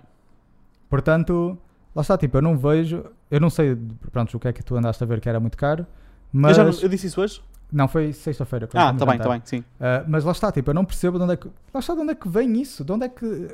Portanto, 0.90 1.58
lá 1.96 2.02
está, 2.02 2.18
tipo, 2.18 2.38
eu 2.38 2.42
não 2.42 2.58
vejo, 2.58 3.06
eu 3.30 3.40
não 3.40 3.50
sei, 3.50 3.78
pronto, 4.12 4.36
o 4.36 4.40
que 4.40 4.48
é 4.48 4.54
que 4.54 4.64
tu 4.64 4.76
andaste 4.76 5.04
a 5.04 5.08
ver 5.08 5.20
que 5.20 5.28
era 5.30 5.40
muito 5.40 5.58
caro, 5.58 5.86
mas 6.32 6.58
não- 6.58 6.66
eu 6.82 6.90
disse 6.90 7.08
isso 7.08 7.20
hoje? 7.22 7.42
não 7.72 7.88
foi 7.88 8.14
sexta-feira. 8.14 8.70
Ah, 8.74 8.92
está 8.92 9.06
bem, 9.06 9.16
está 9.18 9.30
bem, 9.30 9.42
sim. 9.44 9.60
Uh, 9.60 10.06
mas 10.08 10.24
lá 10.24 10.32
está, 10.32 10.52
tipo, 10.52 10.70
eu 10.70 10.74
não 10.74 10.86
percebo 10.86 11.18
de 11.18 11.24
onde 11.26 11.34
é 11.34 11.38
que. 11.38 11.48
Lá 11.74 11.80
está 11.82 11.94
de 11.94 12.00
onde 12.02 12.12
é 12.12 12.16
que 12.16 12.30
vem 12.30 12.62
isso. 12.62 12.84
De 12.86 12.92
onde 12.94 13.06
é 13.06 13.10
que. 13.10 13.50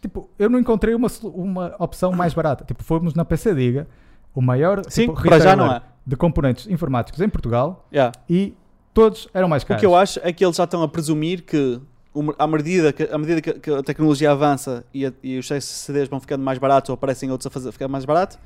Tipo, 0.00 0.28
eu 0.38 0.48
não 0.48 0.58
encontrei 0.58 0.94
uma, 0.94 1.08
uma 1.24 1.74
opção 1.78 2.12
mais 2.12 2.32
barata. 2.34 2.64
Tipo, 2.64 2.84
fomos 2.84 3.14
na 3.14 3.24
PC 3.24 3.54
Diga, 3.54 3.88
o 4.34 4.40
maior 4.42 4.82
Sim, 4.88 5.06
tipo, 5.08 5.20
para 5.22 5.38
já 5.40 5.56
não 5.56 5.72
é. 5.72 5.82
de 6.06 6.16
componentes 6.16 6.66
informáticos 6.68 7.20
em 7.20 7.28
Portugal 7.28 7.88
Yeah. 7.92 8.12
e 8.28 8.54
todos 8.92 9.26
eram 9.34 9.48
mais 9.48 9.62
O 9.62 9.66
caros. 9.66 9.80
que 9.80 9.86
eu 9.86 9.96
acho 9.96 10.20
é 10.22 10.32
que 10.32 10.44
eles 10.44 10.56
já 10.56 10.64
estão 10.64 10.82
a 10.82 10.88
presumir 10.88 11.42
que 11.42 11.80
o- 12.14 12.32
à 12.38 12.46
medida 12.46 12.92
que, 12.92 13.02
à 13.04 13.18
medida 13.18 13.40
que, 13.40 13.70
a 13.70 13.82
tecnologia 13.82 14.30
avança 14.30 14.84
e, 14.94 15.06
a- 15.06 15.12
e 15.22 15.38
os 15.38 15.50
SSDs 15.50 16.08
vão 16.08 16.20
ficando 16.20 16.44
mais 16.44 16.58
baratos 16.58 16.90
ou 16.90 16.94
aparecem 16.94 17.30
outros 17.32 17.46
a 17.46 17.50
fazer, 17.50 17.72
ficar 17.72 17.88
mais 17.88 18.04
barato, 18.04 18.38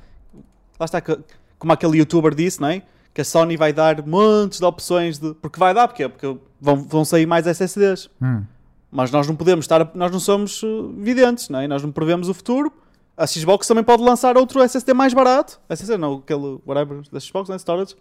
lá 0.79 0.85
está, 0.85 0.99
que, 0.99 1.15
como 1.59 1.71
aquele 1.73 1.99
youtuber 1.99 2.33
disse, 2.33 2.59
não 2.59 2.69
é? 2.69 2.81
Que 3.13 3.21
a 3.21 3.25
Sony 3.25 3.57
vai 3.57 3.73
dar 3.73 4.05
montes 4.05 4.59
de 4.59 4.65
opções 4.65 5.17
de. 5.19 5.33
Porque 5.35 5.59
vai 5.59 5.73
dar, 5.73 5.87
porquê? 5.87 6.07
Porque 6.07 6.37
vão, 6.61 6.75
vão 6.83 7.03
sair 7.05 7.25
mais 7.25 7.45
SSDs. 7.47 8.09
Hum. 8.21 8.43
Mas 8.91 9.11
nós 9.11 9.27
não 9.27 9.35
podemos 9.35 9.65
estar. 9.65 9.81
a- 9.81 9.91
Nós 9.93 10.11
não 10.11 10.19
somos 10.19 10.61
uh, 10.63 10.93
videntes, 10.97 11.49
não 11.49 11.59
é? 11.59 11.67
Nós 11.67 11.81
não 11.83 11.91
prevemos 11.91 12.29
o 12.29 12.33
futuro. 12.33 12.71
A 13.17 13.27
Xbox 13.27 13.67
também 13.67 13.83
pode 13.83 14.01
lançar 14.01 14.37
outro 14.37 14.61
SSD 14.61 14.93
mais 14.93 15.13
barato. 15.13 15.59
SSD 15.69 15.97
não, 15.97 16.15
aquele 16.15 16.59
whatever 16.65 17.01
da 17.11 17.19
Xbox, 17.19 17.49
né? 17.49 17.57
Storage. 17.57 17.95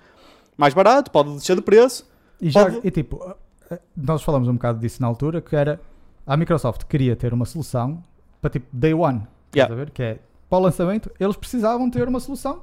Mais 0.57 0.73
barato, 0.75 1.11
pode 1.11 1.33
descer 1.35 1.57
de 1.57 1.63
preço. 1.63 2.09
E, 2.41 2.51
já, 2.51 2.65
Pode- 2.65 2.81
e 2.87 2.91
tipo, 2.91 3.17
uh, 3.17 3.35
uh, 3.75 3.79
nós 3.97 4.23
falamos 4.23 4.49
um 4.49 4.53
bocado 4.55 4.79
disso 4.79 5.03
na 5.03 5.09
altura, 5.09 5.41
que 5.41 5.57
era 5.57 5.81
a 6.27 6.37
Microsoft 6.37 6.85
queria 6.85 7.17
ter 7.17 7.33
uma 7.35 7.45
solução 7.47 8.03
para 8.41 8.51
tipo 8.51 8.67
day 8.73 8.95
one. 8.95 9.19
Estás 9.19 9.29
Yeah. 9.57 9.75
a 9.75 9.77
ver? 9.77 9.91
Que 9.91 10.03
é 10.03 10.19
para 10.49 10.59
o 10.59 10.63
lançamento, 10.63 11.11
eles 11.19 11.37
precisavam 11.37 11.91
ter 11.91 12.07
uma 12.07 12.21
solução 12.21 12.63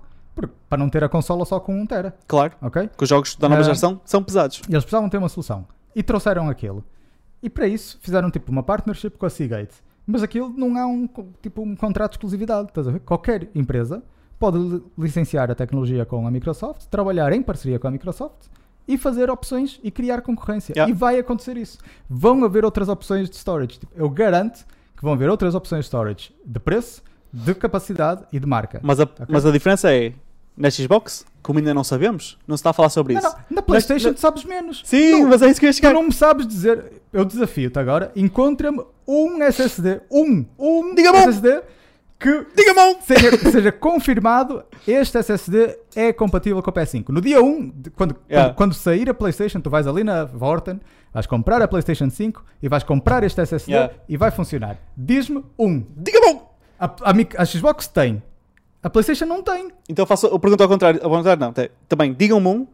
para 0.69 0.77
não 0.77 0.89
ter 0.89 1.03
a 1.03 1.09
consola 1.09 1.45
só 1.45 1.59
com 1.59 1.79
1 1.79 1.85
tera, 1.85 2.15
Claro, 2.27 2.53
ok? 2.61 2.89
que 2.97 3.03
os 3.03 3.09
jogos 3.09 3.35
da 3.35 3.47
nova 3.47 3.61
Ah. 3.61 3.63
geração 3.63 4.01
são 4.03 4.21
pesados. 4.21 4.61
E 4.67 4.71
eles 4.73 4.83
precisavam 4.83 5.09
ter 5.09 5.17
uma 5.17 5.29
solução. 5.29 5.65
E 5.95 6.03
trouxeram 6.03 6.49
aquilo. 6.49 6.83
E 7.41 7.49
para 7.49 7.67
isso 7.67 7.97
fizeram 8.01 8.29
tipo 8.29 8.51
uma 8.51 8.63
partnership 8.63 9.11
com 9.17 9.25
a 9.25 9.29
Seagate. 9.29 9.75
Mas 10.05 10.21
aquilo 10.21 10.49
não 10.55 10.77
há 10.77 10.85
um, 10.85 11.07
tipo, 11.41 11.61
um 11.61 11.75
contrato 11.75 12.11
de 12.11 12.15
exclusividade. 12.17 12.67
Estás 12.69 12.87
a 12.87 12.91
ver? 12.91 12.99
Qualquer 12.99 13.49
empresa 13.55 14.03
pode 14.37 14.57
li- 14.57 14.83
licenciar 14.97 15.49
a 15.49 15.55
tecnologia 15.55 16.05
com 16.05 16.27
a 16.27 16.31
Microsoft, 16.31 16.85
trabalhar 16.91 17.31
em 17.33 17.41
parceria 17.41 17.79
com 17.79 17.87
a 17.87 17.91
Microsoft 17.91 18.47
e 18.87 18.97
fazer 18.97 19.31
opções 19.31 19.79
e 19.83 19.89
criar 19.89 20.21
concorrência. 20.21 20.73
Yeah. 20.73 20.91
E 20.91 20.93
vai 20.93 21.17
acontecer 21.17 21.55
isso. 21.57 21.79
Vão 22.09 22.43
haver 22.43 22.63
outras 22.65 22.87
opções 22.89 23.29
de 23.29 23.35
storage. 23.37 23.79
Tipo, 23.79 23.91
eu 23.95 24.09
garanto 24.09 24.65
que 24.95 25.01
vão 25.01 25.13
haver 25.13 25.29
outras 25.29 25.55
opções 25.55 25.79
de 25.81 25.85
storage 25.85 26.35
de 26.45 26.59
preço, 26.59 27.01
de 27.33 27.55
capacidade 27.55 28.23
e 28.31 28.39
de 28.39 28.45
marca. 28.45 28.79
Mas 28.83 28.99
a, 28.99 29.07
mas 29.27 29.45
a 29.45 29.51
diferença 29.51 29.91
é. 29.91 30.13
Na 30.57 30.69
Xbox? 30.69 31.25
Como 31.43 31.59
ainda 31.59 31.73
não 31.73 31.83
sabemos? 31.83 32.37
Não 32.47 32.55
se 32.57 32.61
está 32.61 32.71
a 32.71 32.73
falar 32.73 32.89
sobre 32.89 33.13
Não, 33.13 33.21
isso. 33.21 33.29
não, 33.29 33.55
na 33.57 33.61
PlayStation 33.61 34.09
na- 34.11 34.17
sabes 34.17 34.43
menos. 34.45 34.81
Sim, 34.85 35.11
Tu- 35.21 35.27
mas 35.27 35.41
é 35.41 35.49
isso 35.49 35.59
que 35.59 35.65
eu 35.65 35.69
ia 35.71 35.73
Tu 35.75 35.93
não 35.93 36.03
me 36.03 36.13
sabes 36.13 36.47
dizer. 36.47 37.01
Eu 37.13 37.23
desafio-te 37.25 37.77
agora. 37.77 38.11
Encontra-me 38.15 38.81
um 39.07 39.41
SSD. 39.43 40.01
Um. 40.09 40.45
Um 40.57 40.95
Diga-me 40.95 41.19
um. 41.19 41.21
SSD 41.21 41.61
que 42.17 42.45
Diga-me 42.55 42.79
um! 42.79 43.01
seja, 43.01 43.51
seja 43.51 43.71
confirmado 43.73 44.63
este 44.87 45.17
SSD 45.17 45.77
é 45.95 46.13
compatível 46.13 46.63
com 46.63 46.69
a 46.69 46.73
PS5. 46.73 47.09
No 47.09 47.19
dia 47.21 47.41
1, 47.43 47.69
de- 47.75 47.89
quando, 47.91 48.15
Yeah. 48.29 48.49
quando, 48.53 48.55
quando 48.57 48.73
sair 48.73 49.09
a 49.09 49.13
PlayStation, 49.13 49.59
tu 49.59 49.69
vais 49.69 49.85
ali 49.85 50.03
na 50.03 50.23
Vorten, 50.23 50.79
vais 51.13 51.27
comprar 51.27 51.61
a 51.61 51.67
PlayStation 51.67 52.09
5 52.09 52.43
e 52.63 52.69
vais 52.69 52.83
comprar 52.83 53.23
este 53.23 53.41
SSD 53.41 53.71
Yeah. 53.73 53.93
e 54.07 54.15
vai 54.17 54.31
funcionar. 54.31 54.77
Diz-me 54.97 55.43
um. 55.59 55.83
Diga-me 55.95 56.27
um! 56.35 56.39
A, 56.79 56.85
a, 56.85 57.13
a 57.41 57.45
Xbox 57.45 57.87
tem. 57.87 58.23
A 58.85 58.89
PlayStation 58.89 59.25
não 59.25 59.41
tem. 59.41 59.71
Então 59.89 60.03
eu 60.03 60.07
faço 60.07 60.27
a 60.27 60.39
pergunta 60.39 60.63
ao 60.63 60.69
contrário. 60.69 60.99
Ao 61.03 61.09
contrário, 61.09 61.39
não. 61.41 61.53
Também, 61.89 62.13
digam-me 62.13 62.47
um. 62.47 62.67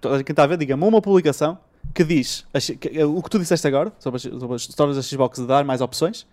Quem 0.00 0.20
está 0.30 0.44
a 0.44 0.46
ver, 0.46 0.56
diga-me 0.56 0.82
uma 0.84 1.02
publicação 1.02 1.58
que 1.94 2.02
diz 2.04 2.46
que- 2.80 3.04
o 3.04 3.22
que 3.22 3.28
tu 3.30 3.38
disseste 3.38 3.66
agora 3.66 3.92
sobre 3.98 4.16
as, 4.16 4.22
sobre 4.22 4.54
as 4.54 4.62
histórias 4.62 4.96
da 4.96 5.02
Xbox 5.02 5.38
de 5.38 5.46
dar 5.46 5.64
mais 5.64 5.80
opções. 5.80 6.26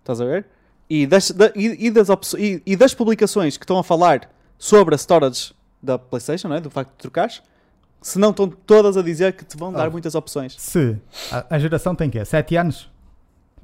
Estás 0.00 0.20
a 0.20 0.24
ver? 0.26 0.46
E 0.90 1.06
das, 1.06 1.30
da- 1.30 1.52
e, 1.56 1.86
e 1.86 1.90
das, 1.90 2.08
e- 2.36 2.62
e 2.66 2.76
das 2.76 2.92
publicações 2.92 3.56
que 3.56 3.64
estão 3.64 3.78
a 3.78 3.84
falar 3.84 4.28
sobre 4.58 4.94
a 4.94 4.98
storage 4.98 5.54
da 5.82 5.98
PlayStation, 5.98 6.48
não 6.48 6.56
é? 6.56 6.60
do 6.60 6.70
facto 6.70 6.90
de 6.90 6.96
trocares, 6.98 7.42
se 8.02 8.18
não 8.18 8.30
estão 8.30 8.48
todas 8.48 8.96
a 8.96 9.02
dizer 9.02 9.32
que 9.34 9.44
te 9.44 9.56
vão 9.56 9.72
dar 9.72 9.86
Ah. 9.86 9.90
muitas 9.90 10.14
opções. 10.14 10.54
Se 10.58 10.98
a, 11.30 11.46
a 11.54 11.58
geração 11.58 11.94
tem 11.94 12.10
quê? 12.10 12.22
7 12.24 12.56
anos? 12.56 12.90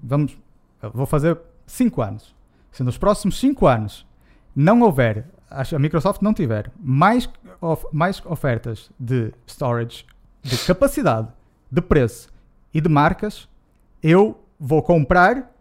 Vamos. 0.03 0.39
Vou 0.95 1.05
fazer 1.07 1.37
5 1.67 2.01
anos. 2.01 2.35
Se 2.73 2.83
nos 2.83 2.97
próximos 2.97 3.39
5 3.39 3.67
anos 3.67 4.07
não 4.61 4.81
houver, 4.83 5.25
a 5.49 5.79
Microsoft 5.79 6.21
não 6.21 6.35
tiver 6.35 6.71
mais, 6.81 7.29
of- 7.61 7.87
mais 7.93 8.21
ofertas 8.27 8.91
de 8.99 9.33
storage, 9.47 10.05
de 10.43 10.59
capacidade, 10.67 11.29
de 11.71 11.81
preço 11.81 12.29
e 12.75 12.81
de 12.81 12.89
marcas, 12.89 13.49
eu 14.03 14.37
vou 14.59 14.83
comprar 14.83 15.55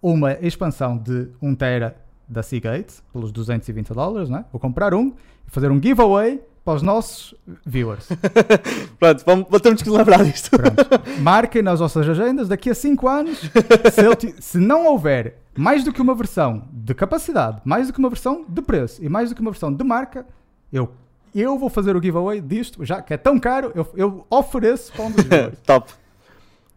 uma 0.00 0.32
expansão 0.40 0.96
de 0.96 1.28
1 1.42 1.54
tera 1.54 1.96
da 2.26 2.42
Seagate 2.42 3.02
pelos 3.12 3.30
220 3.30 3.92
dólares, 3.92 4.30
né? 4.30 4.44
Vou 4.50 4.58
comprar 4.58 4.94
um 4.94 5.12
fazer 5.46 5.70
um 5.70 5.80
giveaway 5.80 6.40
para 6.64 6.74
os 6.74 6.82
nossos 6.82 7.34
viewers. 7.66 8.08
Pronto, 8.98 9.24
vamos, 9.26 9.60
temos 9.60 9.82
que 9.82 9.90
lembrar 9.90 10.24
disto. 10.24 10.50
Pronto. 10.50 10.84
Marquem 11.20 11.62
nas 11.62 11.80
vossas 11.80 12.08
agendas 12.08 12.48
daqui 12.48 12.70
a 12.70 12.74
5 12.74 13.08
anos. 13.08 13.38
Se, 13.40 14.34
se 14.40 14.58
não 14.58 14.86
houver 14.86 15.38
mais 15.56 15.82
do 15.84 15.92
que 15.92 16.00
uma 16.00 16.14
versão 16.14 16.62
de 16.72 16.94
capacidade, 16.94 17.60
mais 17.64 17.88
do 17.88 17.92
que 17.92 17.98
uma 17.98 18.08
versão 18.08 18.44
de 18.48 18.62
preço 18.62 19.04
e 19.04 19.08
mais 19.08 19.28
do 19.30 19.34
que 19.34 19.40
uma 19.40 19.50
versão 19.50 19.72
de 19.72 19.82
marca, 19.84 20.24
eu, 20.72 20.92
eu 21.34 21.58
vou 21.58 21.68
fazer 21.68 21.96
o 21.96 22.02
giveaway 22.02 22.40
disto, 22.40 22.84
já 22.84 23.02
que 23.02 23.12
é 23.12 23.16
tão 23.16 23.38
caro, 23.38 23.72
eu, 23.74 23.86
eu 23.96 24.26
ofereço 24.30 24.92
para 24.92 25.04
um 25.04 25.10
dos 25.10 25.24
viewers. 25.26 25.58
Top. 25.66 25.92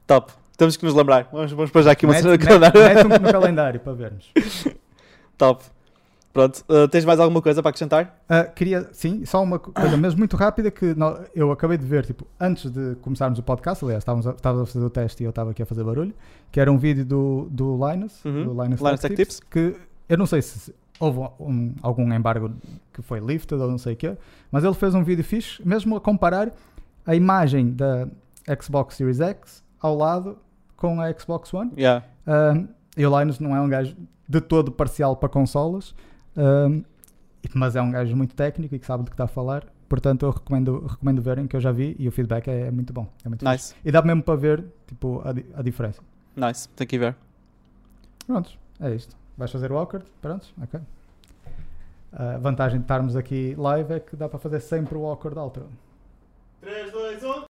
Top. 0.08 0.34
Temos 0.58 0.78
que 0.78 0.86
nos 0.86 0.96
lembrar. 0.96 1.28
Vamos, 1.32 1.52
vamos 1.52 1.70
pôr 1.70 1.84
já 1.84 1.92
aqui 1.92 2.06
uma 2.06 2.14
Mete, 2.14 2.24
cena 2.24 2.32
mete, 2.34 2.46
calendário. 2.48 2.82
mete 2.82 3.06
um 3.06 3.26
no 3.26 3.32
calendário 3.32 3.80
para 3.80 3.94
vermos. 3.94 4.32
Top. 5.38 5.64
Pronto. 6.36 6.64
uh, 6.70 6.88
tens 6.88 7.04
mais 7.06 7.20
alguma 7.20 7.42
coisa 7.42 7.64
para 7.64 7.70
acrescentar? 7.70 8.20
Ah, 8.30 8.44
queria, 8.44 8.88
sim, 8.94 9.26
só 9.26 9.42
uma 9.42 9.58
co- 9.58 9.72
coisa 9.72 9.98
mesmo 9.98 10.20
muito 10.20 10.36
rápida 10.38 10.70
que 10.70 10.94
nó- 10.94 11.18
eu 11.34 11.52
acabei 11.52 11.78
de 11.78 11.86
ver, 11.86 12.06
tipo, 12.06 12.28
antes 12.40 12.70
de 12.70 12.96
começarmos 13.02 13.40
o 13.40 13.44
podcast, 13.44 13.84
aliás, 13.84 14.02
estávamos 14.02 14.28
a, 14.28 14.32
estávamos 14.32 14.70
a 14.70 14.72
fazer 14.74 14.86
o 14.86 14.90
teste 14.90 15.24
e 15.24 15.26
eu 15.26 15.30
estava 15.32 15.52
aqui 15.52 15.64
a 15.64 15.66
fazer 15.66 15.84
barulho, 15.84 16.14
que 16.52 16.60
era 16.60 16.72
um 16.72 16.78
vídeo 16.78 17.04
do, 17.06 17.48
do 17.50 17.80
Linus, 17.90 18.24
Uhum. 18.26 18.44
do 18.54 18.64
Linus, 18.64 18.80
Linus 18.82 19.00
Tech 19.00 19.16
Tech 19.16 19.16
Tips, 19.16 19.40
que 19.50 19.76
eu 20.10 20.18
não 20.18 20.26
sei 20.26 20.42
se 20.42 20.76
houve 21.00 21.20
um- 21.40 21.74
algum 21.82 22.14
embargo 22.14 22.52
que 22.94 23.02
foi 23.02 23.20
lifted 23.20 23.60
ou 23.62 23.72
não 23.72 23.78
sei 23.78 23.94
o 23.94 23.96
quê, 23.96 24.16
mas 24.52 24.64
ele 24.64 24.74
fez 24.74 24.94
um 24.94 25.04
vídeo 25.04 25.24
fixe, 25.24 25.66
mesmo 25.66 25.96
a 25.96 26.02
comparar 26.02 26.52
a 27.06 27.16
imagem 27.16 27.72
da 27.72 28.08
Xbox 28.62 28.96
Series 28.96 29.20
X 29.22 29.64
ao 29.82 29.96
lado 29.98 30.38
com 30.76 31.00
a 31.00 31.12
Xbox 31.18 31.54
One. 31.54 31.72
Yeah. 31.78 32.06
Um, 32.28 32.68
e 32.98 33.06
o 33.06 33.20
Linus 33.20 33.40
não 33.40 33.56
é 33.56 33.62
um 33.62 33.70
gajo 33.70 33.96
de 34.28 34.42
todo 34.42 34.72
parcial 34.72 35.16
para 35.16 35.30
consolas, 35.30 35.94
um, 36.38 36.84
mas 37.54 37.76
é 37.76 37.82
um 37.82 37.92
gajo 37.92 38.16
muito 38.16 38.36
técnico 38.36 38.76
e 38.76 38.80
que 38.80 38.86
sabe 38.86 39.04
do 39.04 39.10
que 39.10 39.14
está 39.14 39.26
a 39.26 39.28
falar. 39.28 39.66
Portanto, 39.88 40.26
eu 40.26 40.32
recomendo, 40.32 40.86
recomendo 40.88 41.22
verem, 41.22 41.48
que 41.48 41.56
eu 41.56 41.62
já 41.62 41.72
vi 41.72 41.96
e 42.00 42.08
o 42.08 42.12
feedback 42.12 42.48
é, 42.48 42.68
é 42.68 42.72
muito 42.72 42.92
bom. 42.92 43.08
É 43.24 43.30
muito 43.30 43.42
fixe. 43.42 43.74
Nice. 43.74 43.76
E 43.86 43.92
dá 43.92 44.02
mesmo 44.02 44.24
para 44.24 44.36
ver 44.36 44.66
tipo, 44.88 45.22
a, 45.24 45.60
a 45.60 45.62
diferença. 45.62 46.02
Nice. 46.36 46.68
Tem 46.70 46.88
que 46.88 46.98
ver. 46.98 47.16
Prontos, 48.26 48.58
é 48.80 48.94
isto. 48.94 49.16
Vais 49.38 49.52
fazer 49.52 49.72
o 49.72 49.78
awkward? 49.78 50.06
Prontos, 50.22 50.54
ok. 50.62 50.80
A 52.12 52.38
vantagem 52.38 52.80
de 52.80 52.86
estarmos 52.86 53.16
aqui 53.16 53.54
live 53.58 53.94
é 53.94 54.00
que 54.00 54.16
dá 54.16 54.30
para 54.30 54.40
fazer 54.40 54.62
sempre 54.62 54.98
o 54.98 55.06
awkward 55.06 55.38
outro. 55.38 55.68